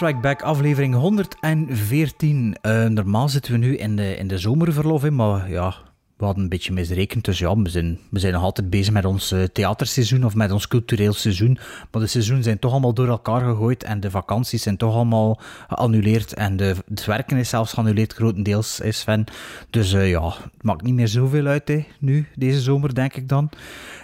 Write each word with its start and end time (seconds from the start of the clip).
Strike 0.00 0.20
Back, 0.20 0.42
aflevering 0.42 0.94
114. 0.94 2.56
Eh, 2.60 2.84
normaal 2.84 3.28
zitten 3.28 3.52
we 3.52 3.58
nu 3.58 3.76
in 3.76 3.96
de, 3.96 4.16
in 4.16 4.28
de 4.28 4.38
zomerverlof, 4.38 5.02
hè, 5.02 5.10
maar 5.10 5.50
ja, 5.50 5.74
we 6.16 6.24
hadden 6.24 6.42
een 6.42 6.48
beetje 6.48 6.72
misrekend. 6.72 7.24
Dus 7.24 7.38
ja, 7.38 7.56
we 7.56 7.68
zijn, 7.68 7.98
we 8.10 8.18
zijn 8.18 8.32
nog 8.32 8.42
altijd 8.42 8.70
bezig 8.70 8.92
met 8.92 9.04
ons 9.04 9.32
eh, 9.32 9.42
theaterseizoen 9.42 10.24
of 10.24 10.34
met 10.34 10.50
ons 10.50 10.68
cultureel 10.68 11.12
seizoen. 11.12 11.58
Maar 11.90 12.02
de 12.02 12.08
seizoenen 12.08 12.44
zijn 12.44 12.58
toch 12.58 12.70
allemaal 12.70 12.94
door 12.94 13.08
elkaar 13.08 13.40
gegooid 13.40 13.82
en 13.84 14.00
de 14.00 14.10
vakanties 14.10 14.62
zijn 14.62 14.76
toch 14.76 14.94
allemaal 14.94 15.40
geannuleerd. 15.68 16.34
En 16.34 16.56
de, 16.56 16.74
het 16.88 17.04
werken 17.04 17.36
is 17.36 17.48
zelfs 17.48 17.72
geannuleerd, 17.72 18.12
grotendeels, 18.12 18.80
is 18.80 18.98
Sven. 18.98 19.24
Dus 19.70 19.92
eh, 19.92 20.10
ja, 20.10 20.28
het 20.28 20.62
maakt 20.62 20.82
niet 20.82 20.94
meer 20.94 21.08
zoveel 21.08 21.46
uit 21.46 21.68
hè, 21.68 21.86
nu, 21.98 22.28
deze 22.34 22.60
zomer, 22.60 22.94
denk 22.94 23.14
ik 23.14 23.28
dan. 23.28 23.50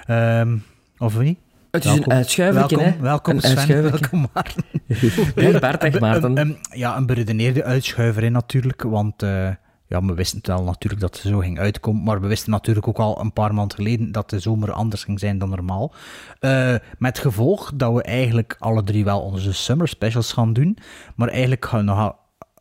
Ehm, 0.06 0.56
of 0.98 1.18
niet? 1.18 1.38
Het 1.76 1.84
is 1.84 2.06
een 2.06 2.12
uitschuivertje, 2.12 2.76
welkom, 2.76 2.92
hè? 2.94 3.00
welkom 3.02 3.34
Een 3.34 3.40
Sven, 3.42 3.82
welkom 3.82 4.26
Maarten. 4.34 4.64
Nee, 5.34 5.58
Bart, 5.58 5.82
echt 5.84 6.00
Maarten. 6.00 6.30
Een, 6.30 6.38
een- 6.38 6.56
ja, 6.70 6.96
een 6.96 7.06
beredeneerde 7.06 7.64
uitschuiver 7.64 8.22
in 8.22 8.32
natuurlijk, 8.32 8.82
want 8.82 9.22
eh, 9.22 9.48
ja, 9.86 10.04
we 10.04 10.14
wisten 10.14 10.38
het 10.38 10.46
wel 10.46 10.62
natuurlijk 10.64 11.02
dat 11.02 11.16
het 11.22 11.32
zo 11.32 11.38
ging 11.38 11.58
uitkomen, 11.58 12.02
maar 12.02 12.20
we 12.20 12.26
wisten 12.26 12.50
natuurlijk 12.50 12.88
ook 12.88 12.98
al 12.98 13.20
een 13.20 13.32
paar 13.32 13.54
maanden 13.54 13.76
geleden 13.76 14.12
dat 14.12 14.30
de 14.30 14.38
zomer 14.38 14.72
anders 14.72 15.04
ging 15.04 15.18
zijn 15.20 15.38
dan 15.38 15.48
normaal. 15.50 15.92
Eh, 16.40 16.74
met 16.98 17.18
gevolg 17.18 17.72
dat 17.74 17.92
we 17.92 18.02
eigenlijk 18.02 18.56
alle 18.58 18.82
drie 18.84 19.04
wel 19.04 19.20
onze 19.20 19.52
summer 19.52 19.88
specials 19.88 20.32
gaan 20.32 20.52
doen, 20.52 20.78
maar 21.16 21.28
eigenlijk 21.28 21.64
gaan 21.64 21.78
we 21.78 21.84
nog... 21.84 22.14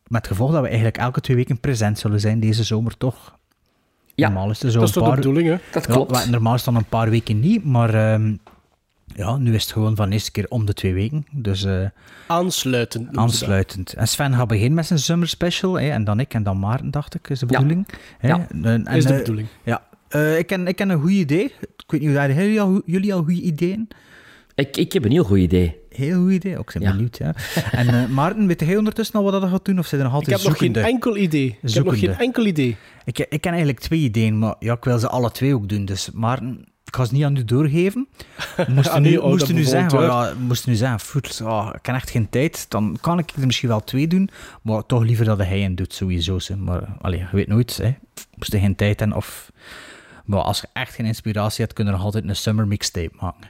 Met 0.08 0.28
gevolg 0.28 0.52
dat 0.52 0.62
we 0.62 0.68
eigenlijk 0.68 0.98
elke 0.98 1.22
twee 1.22 1.36
weken 1.38 1.60
present 1.60 2.00
zullen 2.00 2.20
zijn 2.20 2.40
deze 2.40 2.64
zomer, 2.64 2.98
toch? 2.98 3.38
Ja, 4.16 4.28
normaal 4.28 4.50
is 4.50 4.62
het 4.62 4.72
zo 4.72 4.80
Dat 4.80 4.90
is 4.90 4.96
een 4.96 5.02
toch 5.02 5.04
de 5.04 5.10
paar... 5.10 5.20
bedoeling, 5.32 5.48
hè? 5.50 5.56
Dat 5.72 5.86
klopt. 5.86 6.30
normaal 6.30 6.54
is 6.54 6.66
het 6.66 6.74
dan 6.74 6.82
een 6.84 6.90
paar 6.90 7.10
weken 7.10 7.40
niet, 7.40 7.66
maar 7.66 7.94
ehm, 7.94 8.36
ja, 9.16 9.38
nu 9.38 9.54
is 9.54 9.64
het 9.64 9.72
gewoon 9.72 9.96
van 9.96 10.08
de 10.08 10.14
eerste 10.14 10.32
keer 10.32 10.46
om 10.50 10.66
de 10.66 10.74
twee 10.74 10.94
weken. 10.94 11.26
Dus 11.32 11.64
eh, 11.64 11.86
Aansluitend. 12.28 13.18
aansluitend. 13.18 13.94
En 13.94 14.08
Sven 14.08 14.34
gaat 14.34 14.48
beginnen 14.48 14.74
met 14.74 14.86
zijn 14.86 15.00
summer 15.00 15.28
special, 15.28 15.80
hè, 15.80 15.90
en 15.90 16.04
dan 16.04 16.20
ik 16.20 16.34
en 16.34 16.44
dan 16.44 16.60
Maarten, 16.60 16.92
dacht 16.92 17.16
ik, 17.16 17.30
is 17.30 17.40
de 17.40 17.46
Ja. 17.50 17.58
bedoeling. 17.58 17.88
Hè. 18.18 18.28
Ja. 18.28 18.48
En, 18.50 18.66
en, 18.88 18.96
Is 18.96 19.04
de 19.06 19.14
eh, 19.14 19.18
bedoeling. 19.20 19.48
Ja. 19.64 19.84
Eh, 20.08 20.38
ik, 20.38 20.48
ken, 20.48 20.68
ik 20.68 20.76
ken 20.76 20.90
een 20.90 21.02
goed 21.02 21.10
idee. 21.12 21.44
Ik 21.78 21.84
weet 21.88 22.02
niet 22.02 22.16
hoe 22.18 22.34
jullie 22.36 22.62
al, 22.62 22.82
jullie 22.86 23.14
al 23.14 23.24
goede 23.24 23.42
ideeën? 23.42 23.88
Ik, 24.56 24.78
ik 24.78 24.94
heb 24.94 25.06
een 25.06 25.12
heel 25.12 25.24
goed 25.24 25.38
idee. 25.38 25.76
Heel 25.90 26.22
goed 26.24 26.32
idee. 26.32 26.58
Ook 26.58 26.72
zijn 26.72 26.84
Ja. 26.84 26.92
benieuwd. 26.92 27.18
Ja. 27.18 27.34
En 27.72 27.88
eh, 27.88 28.08
Maarten, 28.08 28.48
weet 28.48 28.60
jij 28.60 28.78
ondertussen 28.78 29.16
al 29.16 29.24
wat 29.32 29.42
dat 29.42 29.50
gaat 29.50 29.66
doen? 29.66 29.80
Of 29.80 29.92
er 29.92 29.98
nog 29.98 30.08
Ik 30.08 30.14
altijd 30.14 30.38
heb 30.38 30.48
nog 30.48 30.58
geen 30.58 30.66
zoekende? 30.74 30.88
enkel 30.94 31.18
idee. 31.18 31.46
Ik 31.46 31.52
heb 31.52 31.62
nog 31.64 31.74
geen 31.74 31.84
Zoekende. 32.00 32.24
enkel 32.24 32.46
idee. 32.46 32.78
Ik, 33.06 33.20
ik 33.20 33.42
ken 33.42 33.50
eigenlijk 33.52 33.80
twee 33.80 34.00
ideeën, 34.00 34.40
maar 34.40 34.56
ja, 34.60 34.74
ik 34.74 34.84
wil 34.84 35.00
ze 35.00 35.10
alle 35.10 35.32
twee 35.32 35.54
ook 35.56 35.70
doen. 35.70 35.86
Dus 35.86 36.10
Maarten, 36.14 36.66
ik 36.96 37.02
ga 37.02 37.08
ze 37.08 37.14
niet 37.14 37.24
aan 37.24 37.36
u 37.36 37.46
doorgeven. 37.46 38.08
Moest 38.76 38.90
Ah, 38.90 39.02
nu, 39.02 39.18
oh, 39.18 39.30
moest 39.30 39.50
u 39.50 39.54
nu 39.54 39.64
zeggen, 39.64 39.98
hoor. 39.98 40.08
ja, 40.08 40.34
moest 40.40 40.68
u 40.68 40.70
nu 40.70 40.76
zeggen, 40.76 41.00
voet, 41.00 41.42
oh, 41.44 41.70
ik 41.74 41.86
heb 41.86 41.96
echt 41.96 42.10
geen 42.10 42.30
tijd, 42.30 42.66
dan 42.70 42.98
kan 43.02 43.20
ik 43.20 43.32
er 43.32 43.46
misschien 43.46 43.70
wel 43.70 43.84
twee 43.84 44.08
doen, 44.08 44.30
maar 44.62 44.86
toch 44.86 45.04
liever 45.04 45.26
dat 45.26 45.38
hij 45.38 45.66
een 45.66 45.76
doet, 45.76 45.94
sowieso. 45.94 46.38
Hè. 46.46 46.56
Maar 46.56 46.96
allee, 47.02 47.20
je 47.20 47.28
weet 47.32 47.48
nooit, 47.48 47.78
hè. 47.78 47.96
moest 48.36 48.52
je 48.52 48.60
geen 48.60 48.76
tijd 48.76 49.00
hebben 49.00 49.18
of... 49.18 49.52
Maar 50.26 50.40
als 50.40 50.62
je 50.62 50.68
echt 50.74 50.94
geen 50.96 51.06
inspiratie 51.06 51.64
hebt, 51.64 51.76
kun 51.76 51.86
je 51.86 51.92
nog 51.92 52.02
altijd 52.02 52.28
een 52.28 52.36
summer 52.36 52.68
mixtape 52.68 53.16
maken. 53.20 53.48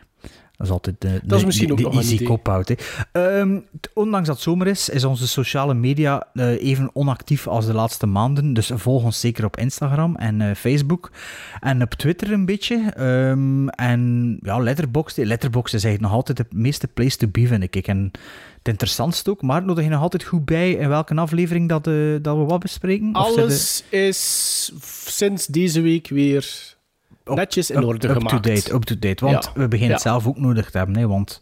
Dat 0.58 0.68
is 0.68 0.74
altijd 0.74 0.96
de, 1.02 1.08
Dat 1.24 1.32
is 1.34 1.40
de- 1.40 1.46
misschien 1.46 1.68
de, 1.68 1.74
ook 1.74 1.80
nog 1.80 1.94
easy 1.96 2.24
cop-out. 2.24 2.68
hè. 2.70 2.76
Ehm, 3.12 3.60
ondanks 3.94 4.28
dat 4.28 4.36
het 4.36 4.46
zomer 4.46 4.68
is, 4.68 4.90
is 4.90 5.04
onze 5.04 5.28
sociale 5.28 5.74
media 5.74 6.28
eh, 6.34 6.48
even 6.64 6.90
onactief 6.94 7.48
als 7.48 7.66
de 7.66 7.74
laatste 7.74 8.06
maanden. 8.06 8.54
Dus 8.54 8.72
volg 8.74 9.04
ons 9.04 9.20
zeker 9.20 9.46
op 9.46 9.58
Instagram 9.58 10.16
en 10.16 10.42
eh, 10.42 10.56
Facebook. 10.56 11.12
En 11.60 11.82
op 11.82 11.94
Twitter 11.94 12.32
een 12.32 12.46
beetje. 12.46 12.92
Ehm, 12.96 13.68
en 13.68 14.38
ja, 14.42 14.58
Letterboxd. 14.58 15.18
Letterboxd 15.18 15.74
is 15.74 15.84
eigenlijk 15.84 16.14
nog 16.14 16.22
altijd 16.26 16.38
de 16.50 16.56
meeste 16.58 16.88
place 16.88 17.18
to 17.18 17.28
be, 17.28 17.48
vind 17.48 17.64
ik. 17.76 17.88
En 17.88 18.12
het 18.58 18.68
interessantste 18.68 19.30
ook, 19.30 19.42
maar 19.42 19.64
nodig 19.66 19.84
je 19.84 19.90
nog 19.90 20.02
altijd 20.02 20.24
goed 20.24 20.46
bij 20.46 20.72
in 20.72 20.90
welke 20.90 21.16
aflevering 21.16 21.70
dat, 21.70 21.88
eh, 21.88 21.94
dat 22.22 22.38
we 22.38 22.44
wat 22.44 22.60
bespreken? 22.60 23.14
Alles 23.14 23.84
is 23.90 24.72
sinds 25.06 25.46
deze 25.46 25.82
week 25.82 26.08
weer 26.08 26.75
Op- 27.26 27.36
netjes 27.36 27.70
in 27.72 27.78
Up- 27.78 27.84
orde 27.86 28.08
up 28.08 28.18
gemaakt. 28.18 28.44
to 28.44 28.54
date, 28.54 28.74
up 28.74 28.84
to 28.84 28.96
date. 29.00 29.26
Want 29.26 29.44
Ja. 29.46 29.52
we 29.62 29.68
beginnen 29.68 29.96
het 29.96 30.04
Ja. 30.04 30.10
zelf 30.12 30.28
ook 30.28 30.38
nodig 30.40 30.70
te 30.72 30.78
hebben. 30.78 30.96
Hè, 30.98 31.08
want 31.08 31.42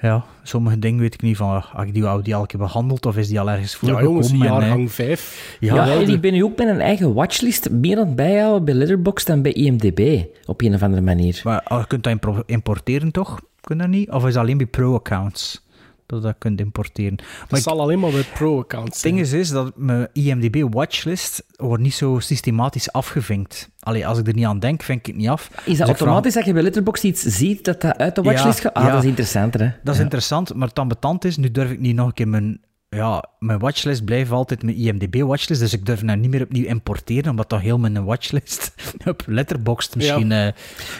ja, 0.00 0.24
sommige 0.42 0.78
dingen 0.78 1.00
weet 1.00 1.14
ik 1.14 1.22
niet 1.22 1.36
van, 1.36 1.64
ah, 1.72 1.86
ik 1.86 1.94
die, 1.94 2.04
al- 2.04 2.22
die 2.22 2.34
al 2.34 2.46
keer 2.46 2.58
behandeld 2.60 3.06
of 3.06 3.16
is 3.16 3.28
die 3.28 3.40
al 3.40 3.50
ergens 3.50 3.72
Ja, 3.72 3.78
voorgekomen? 3.78 4.08
jongens, 4.10 4.30
en, 4.30 4.38
jaargang 4.38 4.92
5. 4.92 5.56
ja, 5.60 5.74
Ja, 5.74 5.92
en 6.00 6.08
ik 6.08 6.20
ben 6.20 6.32
nu 6.32 6.44
ook 6.44 6.56
met 6.58 6.68
een 6.68 6.80
eigen 6.80 7.14
watchlist 7.14 7.70
meer 7.70 7.98
aan 7.98 8.06
het 8.06 8.16
bijhouden 8.16 8.64
bij 8.64 8.74
Letterboxd 8.74 9.26
dan 9.26 9.42
bij 9.42 9.52
IMDb, 9.52 10.22
op 10.46 10.62
een 10.62 10.74
of 10.74 10.82
andere 10.82 11.02
manier. 11.02 11.40
Maar 11.44 11.60
ah, 11.62 11.80
je 11.80 11.86
kunt 11.86 12.02
dat 12.04 12.42
importeren, 12.46 13.10
toch? 13.10 13.40
Kun 13.60 13.78
dat 13.78 13.88
niet? 13.88 14.10
Of 14.10 14.26
is 14.26 14.32
dat 14.34 14.42
alleen 14.42 14.56
bij 14.56 14.66
pro-accounts 14.66 15.66
dat 16.08 16.18
je 16.18 16.26
dat 16.26 16.34
kunt 16.38 16.60
importeren? 16.60 17.14
Maar 17.16 17.46
Het 17.48 17.58
ik- 17.58 17.64
zal 17.64 17.80
alleen 17.80 17.98
maar 17.98 18.10
bij 18.10 18.24
pro-accounts 18.34 18.94
het 18.94 19.02
ding 19.02 19.20
is, 19.20 19.32
is 19.32 19.50
dat 19.50 19.72
mijn 19.76 20.08
IMDb-watchlist 20.12 21.44
wordt 21.56 21.82
niet 21.82 21.94
zo 21.94 22.18
systematisch 22.18 22.92
afgevinkt. 22.92 23.70
Allee, 23.80 24.06
als 24.06 24.18
ik 24.18 24.26
er 24.26 24.34
niet 24.34 24.44
aan 24.44 24.58
denk, 24.58 24.82
vink 24.82 24.98
ik 25.00 25.06
het 25.06 25.16
niet 25.16 25.28
af. 25.28 25.48
Is 25.48 25.54
Dus 25.64 25.64
dat 25.64 25.74
vraag- 25.76 25.88
automatisch 25.88 26.34
dat 26.34 26.44
je 26.44 26.52
bij 26.52 26.62
Letterboxd 26.62 27.04
iets 27.04 27.22
ziet 27.22 27.64
dat 27.64 27.80
dat 27.80 27.98
uit 27.98 28.14
de 28.14 28.22
watchlist 28.22 28.56
Ja, 28.58 28.62
gaat? 28.64 28.74
Ah, 28.74 28.84
ja. 28.84 28.90
dat 28.92 29.02
is 29.02 29.08
interessanter, 29.08 29.60
hè? 29.60 29.66
Dat 29.82 29.88
is 29.92 29.96
Ja. 29.96 30.02
interessant, 30.02 30.54
maar 30.54 30.68
het 30.68 30.78
ambetant 30.78 31.24
is, 31.24 31.36
nu 31.36 31.50
durf 31.50 31.70
ik 31.70 31.80
niet 31.80 31.94
nog 31.96 32.06
een 32.06 32.12
keer 32.14 32.28
mijn... 32.28 32.60
Ja, 32.90 33.24
mijn 33.38 33.58
watchlist 33.58 34.04
blijft 34.04 34.30
altijd 34.30 34.62
mijn 34.62 34.76
IMDb-watchlist, 34.76 35.60
dus 35.60 35.72
ik 35.72 35.86
durf 35.86 36.02
nou 36.02 36.18
niet 36.18 36.30
meer 36.30 36.42
opnieuw 36.42 36.64
importeren, 36.66 37.30
omdat 37.30 37.50
dat 37.50 37.60
heel 37.60 37.78
mijn 37.78 38.04
watchlist 38.04 38.74
op 39.06 39.22
Letterboxd 39.26 39.96
misschien... 39.96 40.32
eh, 40.32 40.38
Ja, 40.38 40.52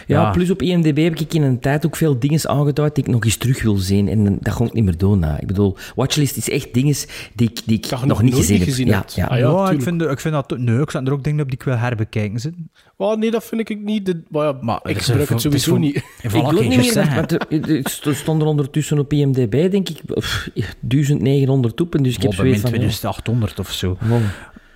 ja. 0.07 0.31
plus 0.31 0.49
op 0.49 0.61
IMDb 0.61 0.97
heb 1.03 1.19
ik 1.19 1.33
in 1.33 1.41
een 1.41 1.59
tijd 1.59 1.85
ook 1.85 1.95
veel 1.95 2.19
dingen 2.19 2.49
aangeduid 2.49 2.95
die 2.95 3.03
ik 3.03 3.09
nog 3.09 3.23
eens 3.25 3.37
terug 3.37 3.61
wil 3.63 3.75
zien. 3.77 4.07
En 4.07 4.37
dat 4.41 4.53
ga 4.53 4.65
ik 4.65 4.73
niet 4.73 4.83
meer 4.83 4.97
doen. 4.97 5.23
hè. 5.23 5.37
Ik 5.39 5.47
bedoel, 5.47 5.77
watchlist 5.95 6.37
is 6.37 6.49
echt 6.49 6.73
dingen 6.73 6.95
die 7.35 7.49
ik, 7.49 7.61
die 7.65 7.77
ik 7.77 7.89
nog 7.91 8.05
nog 8.05 8.21
niet 8.21 8.35
gezien, 8.35 8.59
gezien 8.61 8.87
heb. 8.87 8.95
hebt. 8.95 9.13
Ja, 9.13 9.23
ja. 9.23 9.29
Ah, 9.29 9.39
ja, 9.57 9.65
ja, 9.65 9.71
ik 9.71 9.81
vind, 9.81 10.01
ik 10.01 10.19
vind 10.19 10.33
dat... 10.33 10.57
Nee, 10.57 10.79
ik 10.81 10.91
zet 10.91 11.07
er 11.07 11.13
ook 11.13 11.23
dingen 11.23 11.41
op 11.41 11.47
die 11.49 11.57
ik 11.57 11.63
wil 11.63 11.77
herbekijken. 11.77 12.39
Ze. 12.39 12.53
Oh, 12.97 13.17
nee, 13.17 13.31
dat 13.31 13.43
vind 13.45 13.69
ik 13.69 13.79
niet. 13.79 14.05
De, 14.05 14.21
maar 14.29 14.45
ja, 14.45 14.57
Maar 14.61 14.79
ik 14.83 14.97
gebruik 15.01 15.29
het 15.29 15.41
sowieso 15.41 15.69
voor- 15.69 15.79
niet. 15.79 15.95
Ik 16.21 16.29
kan 16.31 16.55
het 16.55 16.67
niet 16.67 16.77
meer, 16.77 16.97
er, 16.97 18.07
er 18.07 18.15
stonden 18.15 18.43
er 18.43 18.51
ondertussen 18.51 18.99
op 18.99 19.13
IMDb, 19.13 19.71
denk 19.71 19.89
ik, 19.89 20.01
pff, 20.05 20.49
1900 20.53 21.75
toepen. 21.75 22.03
Dus 22.03 22.15
ik 22.15 22.21
heb 22.21 22.28
Oh, 22.29 22.37
bij 22.37 22.47
ja, 22.47 22.59
2800 22.59 23.59
of 23.59 23.71
zo. 23.71 23.97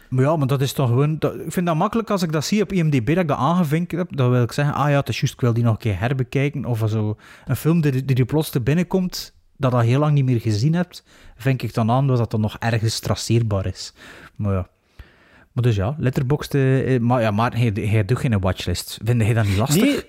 Maar 0.09 0.23
ja, 0.23 0.35
maar 0.35 0.47
dat 0.47 0.61
is 0.61 0.73
toch 0.73 0.87
gewoon... 0.87 1.19
Dat, 1.19 1.33
ik 1.35 1.51
vind 1.51 1.65
dat 1.65 1.75
makkelijk 1.75 2.09
als 2.09 2.21
ik 2.21 2.31
dat 2.31 2.45
zie 2.45 2.61
op 2.61 2.71
IMDb, 2.71 3.07
dat 3.07 3.17
ik 3.17 3.27
dat 3.27 3.37
aangevinkt 3.37 3.91
heb. 3.91 4.15
Dan 4.15 4.29
wil 4.29 4.41
ik 4.43 4.51
zeggen, 4.51 4.73
ah 4.73 4.89
ja, 4.89 4.99
het 4.99 5.09
is 5.09 5.19
juist, 5.19 5.33
ik 5.33 5.41
wil 5.41 5.53
die 5.53 5.63
nog 5.63 5.73
een 5.73 5.79
keer 5.79 5.99
herbekijken. 5.99 6.65
Of 6.65 6.83
zo. 6.87 7.17
Een 7.45 7.55
film 7.55 7.81
die, 7.81 8.05
die 8.05 8.15
er 8.15 8.25
plots 8.25 8.49
te 8.49 8.61
binnenkomt, 8.61 9.33
dat 9.57 9.71
dat 9.71 9.81
heel 9.81 9.99
lang 9.99 10.13
niet 10.13 10.25
meer 10.25 10.39
gezien 10.39 10.73
hebt, 10.73 11.03
vink 11.37 11.61
ik 11.61 11.73
dan 11.73 11.91
aan 11.91 12.07
dat 12.07 12.17
dat 12.17 12.31
dan 12.31 12.41
nog 12.41 12.55
ergens 12.59 12.99
traceerbaar 12.99 13.65
is. 13.65 13.93
Maar 14.35 14.53
ja. 14.53 14.67
Maar 15.51 15.63
dus 15.63 15.75
ja, 15.75 15.95
Letterboxd... 15.97 16.53
eh, 16.55 16.95
eh, 16.95 17.01
maar 17.01 17.21
ja, 17.21 17.31
maar 17.31 17.57
hij, 17.57 17.71
hij 17.75 18.05
doet 18.05 18.19
geen 18.19 18.39
watchlist. 18.39 18.99
Vind 19.03 19.21
jij 19.21 19.33
dat 19.33 19.45
niet 19.45 19.57
lastig? 19.57 19.81
Nee, 19.81 20.05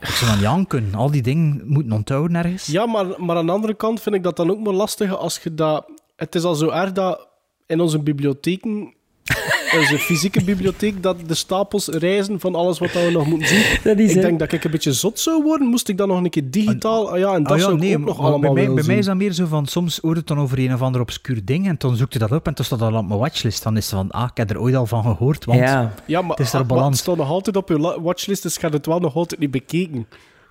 Ik 0.00 0.06
zou 0.06 0.30
dan 0.30 0.40
niet 0.40 0.48
aan 0.48 0.66
kunnen. 0.66 0.94
Al 0.94 1.10
die 1.10 1.22
dingen 1.22 1.62
moeten 1.66 1.92
onthouden 1.92 2.36
ergens. 2.36 2.66
ja, 2.66 2.86
maar, 2.86 3.06
maar 3.16 3.36
aan 3.36 3.46
de 3.46 3.52
andere 3.52 3.74
kant 3.74 4.00
vind 4.00 4.14
ik 4.14 4.22
dat 4.22 4.36
dan 4.36 4.50
ook 4.50 4.60
maar 4.60 4.72
lastig 4.74 5.16
als 5.16 5.38
je 5.42 5.54
dat... 5.54 5.90
Het 6.18 6.34
is 6.34 6.44
al 6.44 6.54
zo 6.54 6.68
erg 6.68 6.92
dat 6.92 7.28
in 7.66 7.80
onze 7.80 7.98
bibliotheken, 7.98 8.94
onze 9.80 9.98
fysieke 9.98 10.44
bibliotheek, 10.44 11.02
dat 11.02 11.16
de 11.26 11.34
stapels 11.34 11.88
reizen 11.88 12.40
van 12.40 12.54
alles 12.54 12.78
wat 12.78 12.92
we 12.92 13.10
nog 13.12 13.26
moeten 13.26 13.48
zien. 13.48 13.64
Dat 13.84 13.98
is, 13.98 14.14
ik 14.14 14.20
denk 14.20 14.38
dat 14.38 14.52
ik 14.52 14.64
een 14.64 14.70
beetje 14.70 14.92
zot 14.92 15.20
zou 15.20 15.42
worden, 15.42 15.66
moest 15.66 15.88
ik 15.88 15.96
dan 15.96 16.08
nog 16.08 16.22
een 16.24 16.30
keer 16.30 16.50
digitaal... 16.50 17.10
Ah 17.10 17.18
ja, 17.18 17.34
en 17.34 17.42
dat 17.42 17.52
Ah 17.52 17.58
ja, 17.58 17.64
zou 17.64 17.74
ik 17.74 17.80
nee, 17.80 17.96
ook 17.96 18.04
nog 18.04 18.18
allemaal 18.18 18.40
bij, 18.40 18.50
mij, 18.50 18.60
willen 18.60 18.74
bij 18.74 18.84
mij 18.86 18.98
is 18.98 19.06
dat 19.06 19.16
meer 19.16 19.32
zo 19.32 19.46
van, 19.46 19.66
soms 19.66 19.98
hoort 19.98 20.16
het 20.16 20.26
dan 20.26 20.38
over 20.38 20.58
een 20.58 20.74
of 20.74 20.82
ander 20.82 21.00
obscuur 21.00 21.44
ding 21.44 21.68
en 21.68 21.74
dan 21.78 21.96
zoekt 21.96 22.12
je 22.12 22.18
dat 22.18 22.32
op 22.32 22.46
en 22.46 22.54
dan 22.54 22.64
staat 22.64 22.78
dat 22.78 22.92
op 22.92 23.06
mijn 23.08 23.20
watchlist. 23.20 23.62
Dan 23.62 23.76
is 23.76 23.90
het 23.90 23.94
van, 23.94 24.10
ah, 24.10 24.28
ik 24.30 24.36
heb 24.36 24.50
er 24.50 24.60
ooit 24.60 24.74
al 24.74 24.86
van 24.86 25.02
gehoord, 25.02 25.44
want... 25.44 25.58
Ja, 25.58 25.94
Ja, 26.06 26.20
maar, 26.22 26.30
Het 26.36 26.46
is 26.46 26.52
er 26.52 26.60
ah, 26.60 26.66
balans. 26.66 26.82
maar 26.82 26.92
het 26.92 27.00
staat 27.00 27.16
nog 27.16 27.28
altijd 27.28 27.56
op 27.56 27.68
je 27.68 28.00
watchlist, 28.00 28.42
dus 28.42 28.56
gaat 28.56 28.72
het 28.72 28.86
wel 28.86 28.98
nog 28.98 29.14
altijd 29.14 29.40
niet 29.40 29.50
bekeken. 29.50 30.06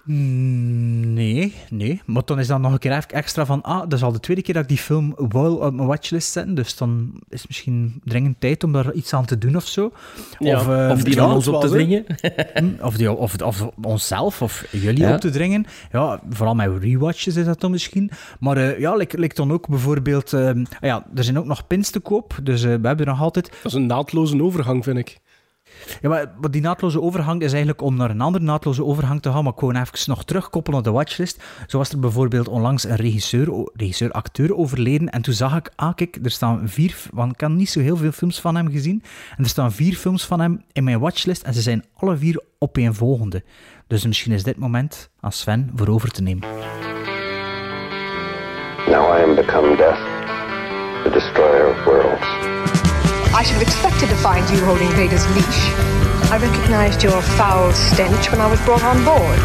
Mm, 0.07 1.13
Nee, 1.13 1.53
nee. 1.69 2.01
Maar 2.05 2.21
dan 2.25 2.39
is 2.39 2.47
dan 2.47 2.61
nog 2.61 2.71
een 2.71 2.79
keer 2.79 3.05
extra 3.07 3.45
van, 3.45 3.61
ah, 3.61 3.79
dat 3.79 3.93
is 3.93 4.03
al 4.03 4.11
de 4.11 4.19
tweede 4.19 4.41
keer 4.41 4.53
dat 4.53 4.63
ik 4.63 4.69
die 4.69 4.77
film 4.77 5.15
wil 5.29 5.55
op 5.55 5.73
mijn 5.73 5.87
watchlist 5.87 6.31
zetten, 6.31 6.55
dus 6.55 6.75
dan 6.77 7.11
is 7.29 7.37
het 7.39 7.47
misschien 7.47 8.01
dringend 8.03 8.35
tijd 8.39 8.63
om 8.63 8.71
daar 8.71 8.93
iets 8.93 9.13
aan 9.13 9.25
te 9.25 9.37
doen 9.37 9.55
of 9.55 9.67
zo. 9.67 9.91
Ja. 10.39 10.55
Of, 10.59 10.67
eh, 10.67 10.89
of 10.91 11.03
die 11.03 11.21
aan 11.21 11.33
ons 11.33 11.47
op 11.47 11.61
te 11.61 11.67
wel, 11.67 11.75
dringen. 11.77 12.05
Hm, 12.53 12.69
Of, 12.87 12.97
die, 12.97 13.11
of, 13.11 13.41
of 13.41 13.69
onszelf 13.81 14.41
of 14.41 14.65
jullie 14.71 15.01
Ja. 15.01 15.13
op 15.13 15.19
te 15.19 15.29
dringen. 15.29 15.65
Ja, 15.91 16.19
vooral 16.29 16.55
met 16.55 16.71
rewatches 16.79 17.35
is 17.35 17.45
dat 17.45 17.61
dan 17.61 17.71
misschien. 17.71 18.11
Maar 18.39 18.57
eh, 18.57 18.79
ja, 18.79 18.95
lijkt 18.95 19.17
lijkt 19.17 19.35
dan 19.35 19.51
ook 19.51 19.67
bijvoorbeeld... 19.67 20.33
eh, 20.33 20.51
ja, 20.81 21.05
er 21.15 21.23
zijn 21.23 21.37
ook 21.39 21.45
nog 21.45 21.67
pins 21.67 21.89
te 21.89 21.99
koop, 21.99 22.39
dus 22.43 22.63
eh, 22.63 22.67
we 22.67 22.87
hebben 22.87 23.05
er 23.05 23.11
nog 23.11 23.21
altijd... 23.21 23.49
Dat 23.49 23.71
is 23.71 23.73
een 23.73 23.85
naadloze 23.85 24.43
overgang, 24.43 24.83
vind 24.83 24.97
ik. 24.97 25.19
Ja, 26.01 26.09
maar, 26.09 26.25
die 26.51 26.61
naadloze 26.61 27.01
overgang 27.01 27.41
is 27.41 27.49
eigenlijk 27.51 27.81
om 27.81 27.95
naar 27.95 28.09
een 28.09 28.21
andere 28.21 28.43
naadloze 28.43 28.83
overgang 28.85 29.21
te 29.21 29.31
gaan, 29.31 29.43
maar 29.43 29.53
gewoon 29.55 29.75
even 29.75 29.85
nog 30.05 30.23
terugkoppelen 30.25 30.79
op 30.79 30.85
de 30.85 30.91
watchlist. 30.91 31.43
Zo 31.67 31.77
was 31.77 31.89
er 31.89 31.99
bijvoorbeeld 31.99 32.47
onlangs 32.47 32.83
een 32.83 32.95
regisseur, 32.95 33.53
o- 33.53 33.65
regisseur-acteur 33.73 34.55
overleden 34.55 35.09
en 35.09 35.21
toen 35.21 35.33
zag 35.33 35.55
ik, 35.55 35.69
ah 35.75 35.95
kijk, 35.95 36.19
er 36.23 36.31
staan 36.31 36.69
vier, 36.69 36.95
want 37.13 37.31
ik 37.33 37.39
heb 37.39 37.49
niet 37.49 37.69
zo 37.69 37.79
heel 37.79 37.97
veel 37.97 38.11
films 38.11 38.41
van 38.41 38.55
hem 38.55 38.71
gezien, 38.71 39.03
en 39.37 39.43
er 39.43 39.49
staan 39.49 39.71
vier 39.71 39.95
films 39.95 40.25
van 40.25 40.39
hem 40.39 40.63
in 40.71 40.83
mijn 40.83 40.99
watchlist 40.99 41.43
en 41.43 41.53
ze 41.53 41.61
zijn 41.61 41.83
alle 41.97 42.17
vier 42.17 42.41
opeenvolgende. 42.59 43.43
Dus 43.87 44.05
misschien 44.05 44.31
is 44.31 44.43
dit 44.43 44.57
moment 44.57 45.09
aan 45.19 45.31
Sven 45.31 45.71
voor 45.75 45.87
over 45.87 46.11
te 46.11 46.21
nemen. 46.21 46.47
Now 48.87 49.17
I 49.19 49.23
am 49.23 49.35
become 49.35 49.75
death, 49.75 49.99
the 51.03 51.09
destroyer 51.09 51.69
of 51.69 51.83
worlds. 51.85 52.56
I 53.37 53.43
should 53.43 53.61
have 53.61 53.61
expected 53.61 54.09
to 54.09 54.15
find 54.15 54.49
you 54.49 54.57
holding 54.65 54.89
Vader's 54.97 55.21
leash. 55.37 55.69
I 56.33 56.39
recognized 56.41 57.03
your 57.03 57.21
foul 57.37 57.71
stench 57.71 58.31
when 58.31 58.41
I 58.41 58.49
was 58.49 58.59
brought 58.65 58.81
on 58.81 58.97
board. 59.05 59.37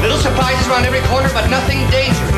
Little 0.00 0.16
surprises 0.16 0.66
around 0.66 0.86
every 0.86 1.04
corner, 1.12 1.28
but 1.36 1.44
nothing 1.50 1.84
dangerous. 1.92 2.32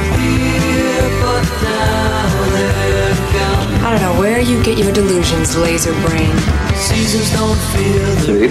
I 3.78 3.88
don't 3.94 4.02
know 4.02 4.18
where 4.18 4.40
you 4.40 4.60
get 4.64 4.76
your 4.76 4.90
delusions, 4.92 5.56
laser 5.56 5.94
brain. 6.02 6.34
Read 8.26 8.50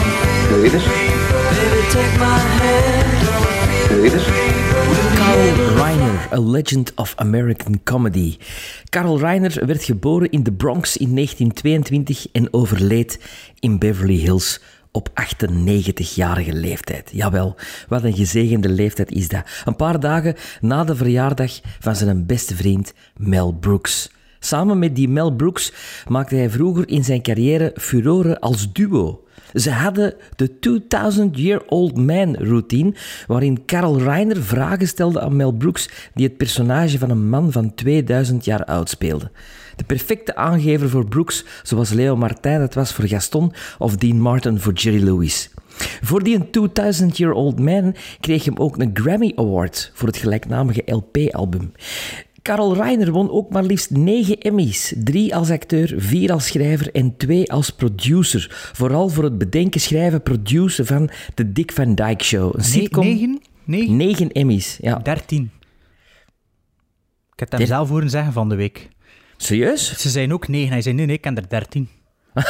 it? 0.00 0.13
Read 0.60 0.74
it? 0.74 0.82
Carl 5.14 5.76
Reiner, 5.76 6.28
A 6.32 6.38
Legend 6.38 6.92
of 6.94 7.14
American 7.16 7.80
Comedy. 7.84 8.36
Carl 8.88 9.18
Reiner 9.18 9.66
werd 9.66 9.84
geboren 9.84 10.30
in 10.30 10.42
de 10.42 10.52
Bronx 10.52 10.96
in 10.96 11.14
1922 11.14 12.26
en 12.32 12.52
overleed 12.52 13.20
in 13.58 13.78
Beverly 13.78 14.16
Hills 14.16 14.60
op 14.92 15.08
98-jarige 15.08 16.52
leeftijd. 16.52 17.10
Jawel, 17.12 17.56
wat 17.88 18.02
een 18.02 18.14
gezegende 18.14 18.68
leeftijd 18.68 19.10
is 19.10 19.28
dat. 19.28 19.44
Een 19.64 19.76
paar 19.76 20.00
dagen 20.00 20.34
na 20.60 20.84
de 20.84 20.96
verjaardag 20.96 21.60
van 21.80 21.96
zijn 21.96 22.26
beste 22.26 22.56
vriend 22.56 22.92
Mel 23.16 23.52
Brooks. 23.52 24.10
Samen 24.44 24.78
met 24.78 24.96
die 24.96 25.08
Mel 25.08 25.34
Brooks 25.34 25.72
maakte 26.08 26.34
hij 26.34 26.50
vroeger 26.50 26.88
in 26.88 27.04
zijn 27.04 27.22
carrière 27.22 27.72
furoren 27.76 28.40
als 28.40 28.72
duo. 28.72 29.24
Ze 29.54 29.70
hadden 29.70 30.14
de 30.36 30.50
2000-year-old 30.50 31.96
man 31.96 32.36
routine, 32.36 32.94
waarin 33.26 33.64
Carl 33.64 33.98
Reiner 33.98 34.42
vragen 34.42 34.88
stelde 34.88 35.20
aan 35.20 35.36
Mel 35.36 35.52
Brooks, 35.52 35.88
die 36.14 36.26
het 36.26 36.36
personage 36.36 36.98
van 36.98 37.10
een 37.10 37.28
man 37.28 37.52
van 37.52 37.74
2000 37.74 38.44
jaar 38.44 38.64
oud 38.64 38.88
speelde. 38.88 39.30
De 39.76 39.84
perfecte 39.84 40.36
aangever 40.36 40.90
voor 40.90 41.08
Brooks, 41.08 41.44
zoals 41.62 41.90
Leo 41.90 42.16
Martin 42.16 42.58
dat 42.58 42.74
was 42.74 42.92
voor 42.92 43.08
Gaston 43.08 43.52
of 43.78 43.96
Dean 43.96 44.20
Martin 44.20 44.60
voor 44.60 44.72
Jerry 44.72 45.02
Lewis. 45.02 45.50
Voor 46.02 46.22
die 46.22 46.38
2000-year-old 46.38 47.58
man 47.58 47.94
kreeg 48.20 48.44
hem 48.44 48.56
ook 48.56 48.78
een 48.78 48.90
Grammy 48.94 49.32
Award 49.36 49.90
voor 49.94 50.08
het 50.08 50.16
gelijknamige 50.16 50.82
LP-album. 50.86 51.72
Carl 52.44 52.74
Reiner 52.74 53.10
won 53.12 53.30
ook 53.30 53.50
maar 53.50 53.62
liefst 53.62 53.90
negen 53.90 54.38
Emmys. 54.38 54.94
Drie 54.96 55.34
als 55.34 55.50
acteur, 55.50 55.94
vier 55.96 56.32
als 56.32 56.46
schrijver 56.46 56.92
en 56.94 57.16
twee 57.16 57.52
als 57.52 57.70
producer. 57.70 58.70
Vooral 58.72 59.08
voor 59.08 59.24
het 59.24 59.38
bedenken, 59.38 59.80
schrijven, 59.80 60.22
produceren 60.22 60.86
van 60.86 61.10
de 61.34 61.52
Dick 61.52 61.72
Van 61.72 61.94
Dyke 61.94 62.24
Show. 62.24 62.54
Een 62.56 62.64
sitcom. 62.64 63.04
negen? 63.04 63.40
Negen? 63.64 63.96
Negen 63.96 64.32
Emmys, 64.32 64.78
ja. 64.80 64.98
13. 64.98 65.50
Ik 67.32 67.40
heb 67.40 67.50
hem 67.50 67.58
Der- 67.58 67.68
zelf 67.68 67.88
horen 67.88 68.10
zeggen 68.10 68.32
van 68.32 68.48
de 68.48 68.54
week. 68.54 68.88
Serieus? 69.36 70.00
Ze 70.00 70.10
zijn 70.10 70.32
ook 70.32 70.48
9. 70.48 70.68
Hij 70.72 70.82
zei 70.82 70.94
nee, 70.94 71.06
nee, 71.06 71.16
ik 71.16 71.24
heb 71.24 71.36
er 71.36 71.48
13. 71.48 71.88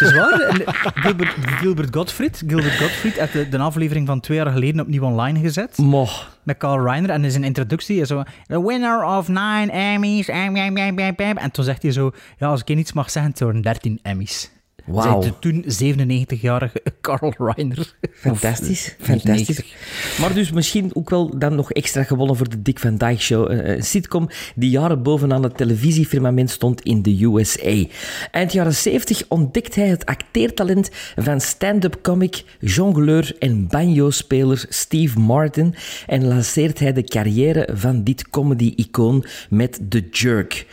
Het 0.00 0.08
is 0.08 0.14
waar. 0.14 0.92
Gilbert, 0.94 1.34
Gilbert 1.40 1.94
Gottfried, 1.94 2.42
Gilbert 2.46 2.76
Gottfried 2.76 3.18
heeft 3.18 3.32
de, 3.32 3.48
de 3.48 3.58
aflevering 3.58 4.06
van 4.06 4.20
twee 4.20 4.36
jaar 4.36 4.52
geleden 4.52 4.80
opnieuw 4.80 5.02
online 5.02 5.40
gezet. 5.40 5.78
Moch. 5.78 6.38
Met 6.42 6.56
Carl 6.56 6.82
Reiner. 6.84 7.10
En 7.10 7.24
in 7.24 7.30
zijn 7.30 7.44
introductie 7.44 8.00
is 8.00 8.08
zo... 8.08 8.22
The 8.46 8.66
winner 8.66 9.04
of 9.04 9.28
nine 9.28 9.70
Emmys. 9.72 10.28
em, 10.28 10.56
em, 10.56 10.76
em, 10.76 10.98
em, 10.98 11.14
em." 11.16 11.36
En 11.36 11.50
toen 11.50 11.64
zegt 11.64 11.82
hij 11.82 11.92
zo... 11.92 12.10
Ja, 12.38 12.48
als 12.48 12.60
ik 12.60 12.68
iets 12.68 12.92
mag 12.92 13.10
zeggen, 13.10 13.30
het 13.30 13.40
waren 13.40 13.62
13 13.62 13.98
Emmys. 14.02 14.50
Zei 14.94 15.20
de 15.20 15.32
toen 15.38 15.64
97-jarige 15.64 16.82
Carl 17.00 17.34
Reiner. 17.38 17.94
Fantastisch, 18.12 18.96
fantastisch. 19.00 19.46
90. 19.46 20.18
Maar 20.20 20.34
dus 20.34 20.50
misschien 20.50 20.90
ook 20.92 21.10
wel 21.10 21.38
dan 21.38 21.54
nog 21.54 21.72
extra 21.72 22.02
gewonnen 22.02 22.36
voor 22.36 22.48
de 22.48 22.62
Dick 22.62 22.78
Van 22.78 22.96
Dyke 22.96 23.20
Show. 23.20 23.50
Een, 23.50 23.70
een 23.70 23.82
sitcom 23.82 24.28
die 24.54 24.70
jaren 24.70 25.02
bovenaan 25.02 25.42
het 25.42 25.56
televisiefirmament 25.56 26.50
stond 26.50 26.82
in 26.82 27.02
de 27.02 27.24
USA. 27.24 27.84
Eind 28.30 28.52
jaren 28.52 28.74
70 28.74 29.22
ontdekt 29.28 29.74
hij 29.74 29.88
het 29.88 30.06
acteertalent 30.06 30.90
van 31.16 31.40
stand-up 31.40 31.98
comic, 32.02 32.44
jongleur 32.60 33.36
en 33.38 33.68
banjo-speler 33.68 34.64
Steve 34.68 35.18
Martin 35.18 35.74
en 36.06 36.26
lanceert 36.26 36.78
hij 36.78 36.92
de 36.92 37.04
carrière 37.04 37.68
van 37.72 38.04
dit 38.04 38.30
comedy-icoon 38.30 39.24
met 39.50 39.80
The 39.88 40.08
Jerk. 40.10 40.66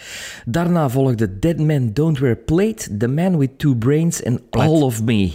Daarna 0.46 0.90
volgde 0.90 1.40
Dead 1.40 1.58
Man 1.58 1.94
Don't 1.94 2.19
Wear 2.19 2.36
Plate, 2.36 2.98
The 2.98 3.08
Man 3.08 3.38
with 3.38 3.52
Two 3.58 3.75
Brains 3.75 4.06
en 4.21 4.42
All 4.50 4.81
of 4.81 5.04
Me. 5.04 5.33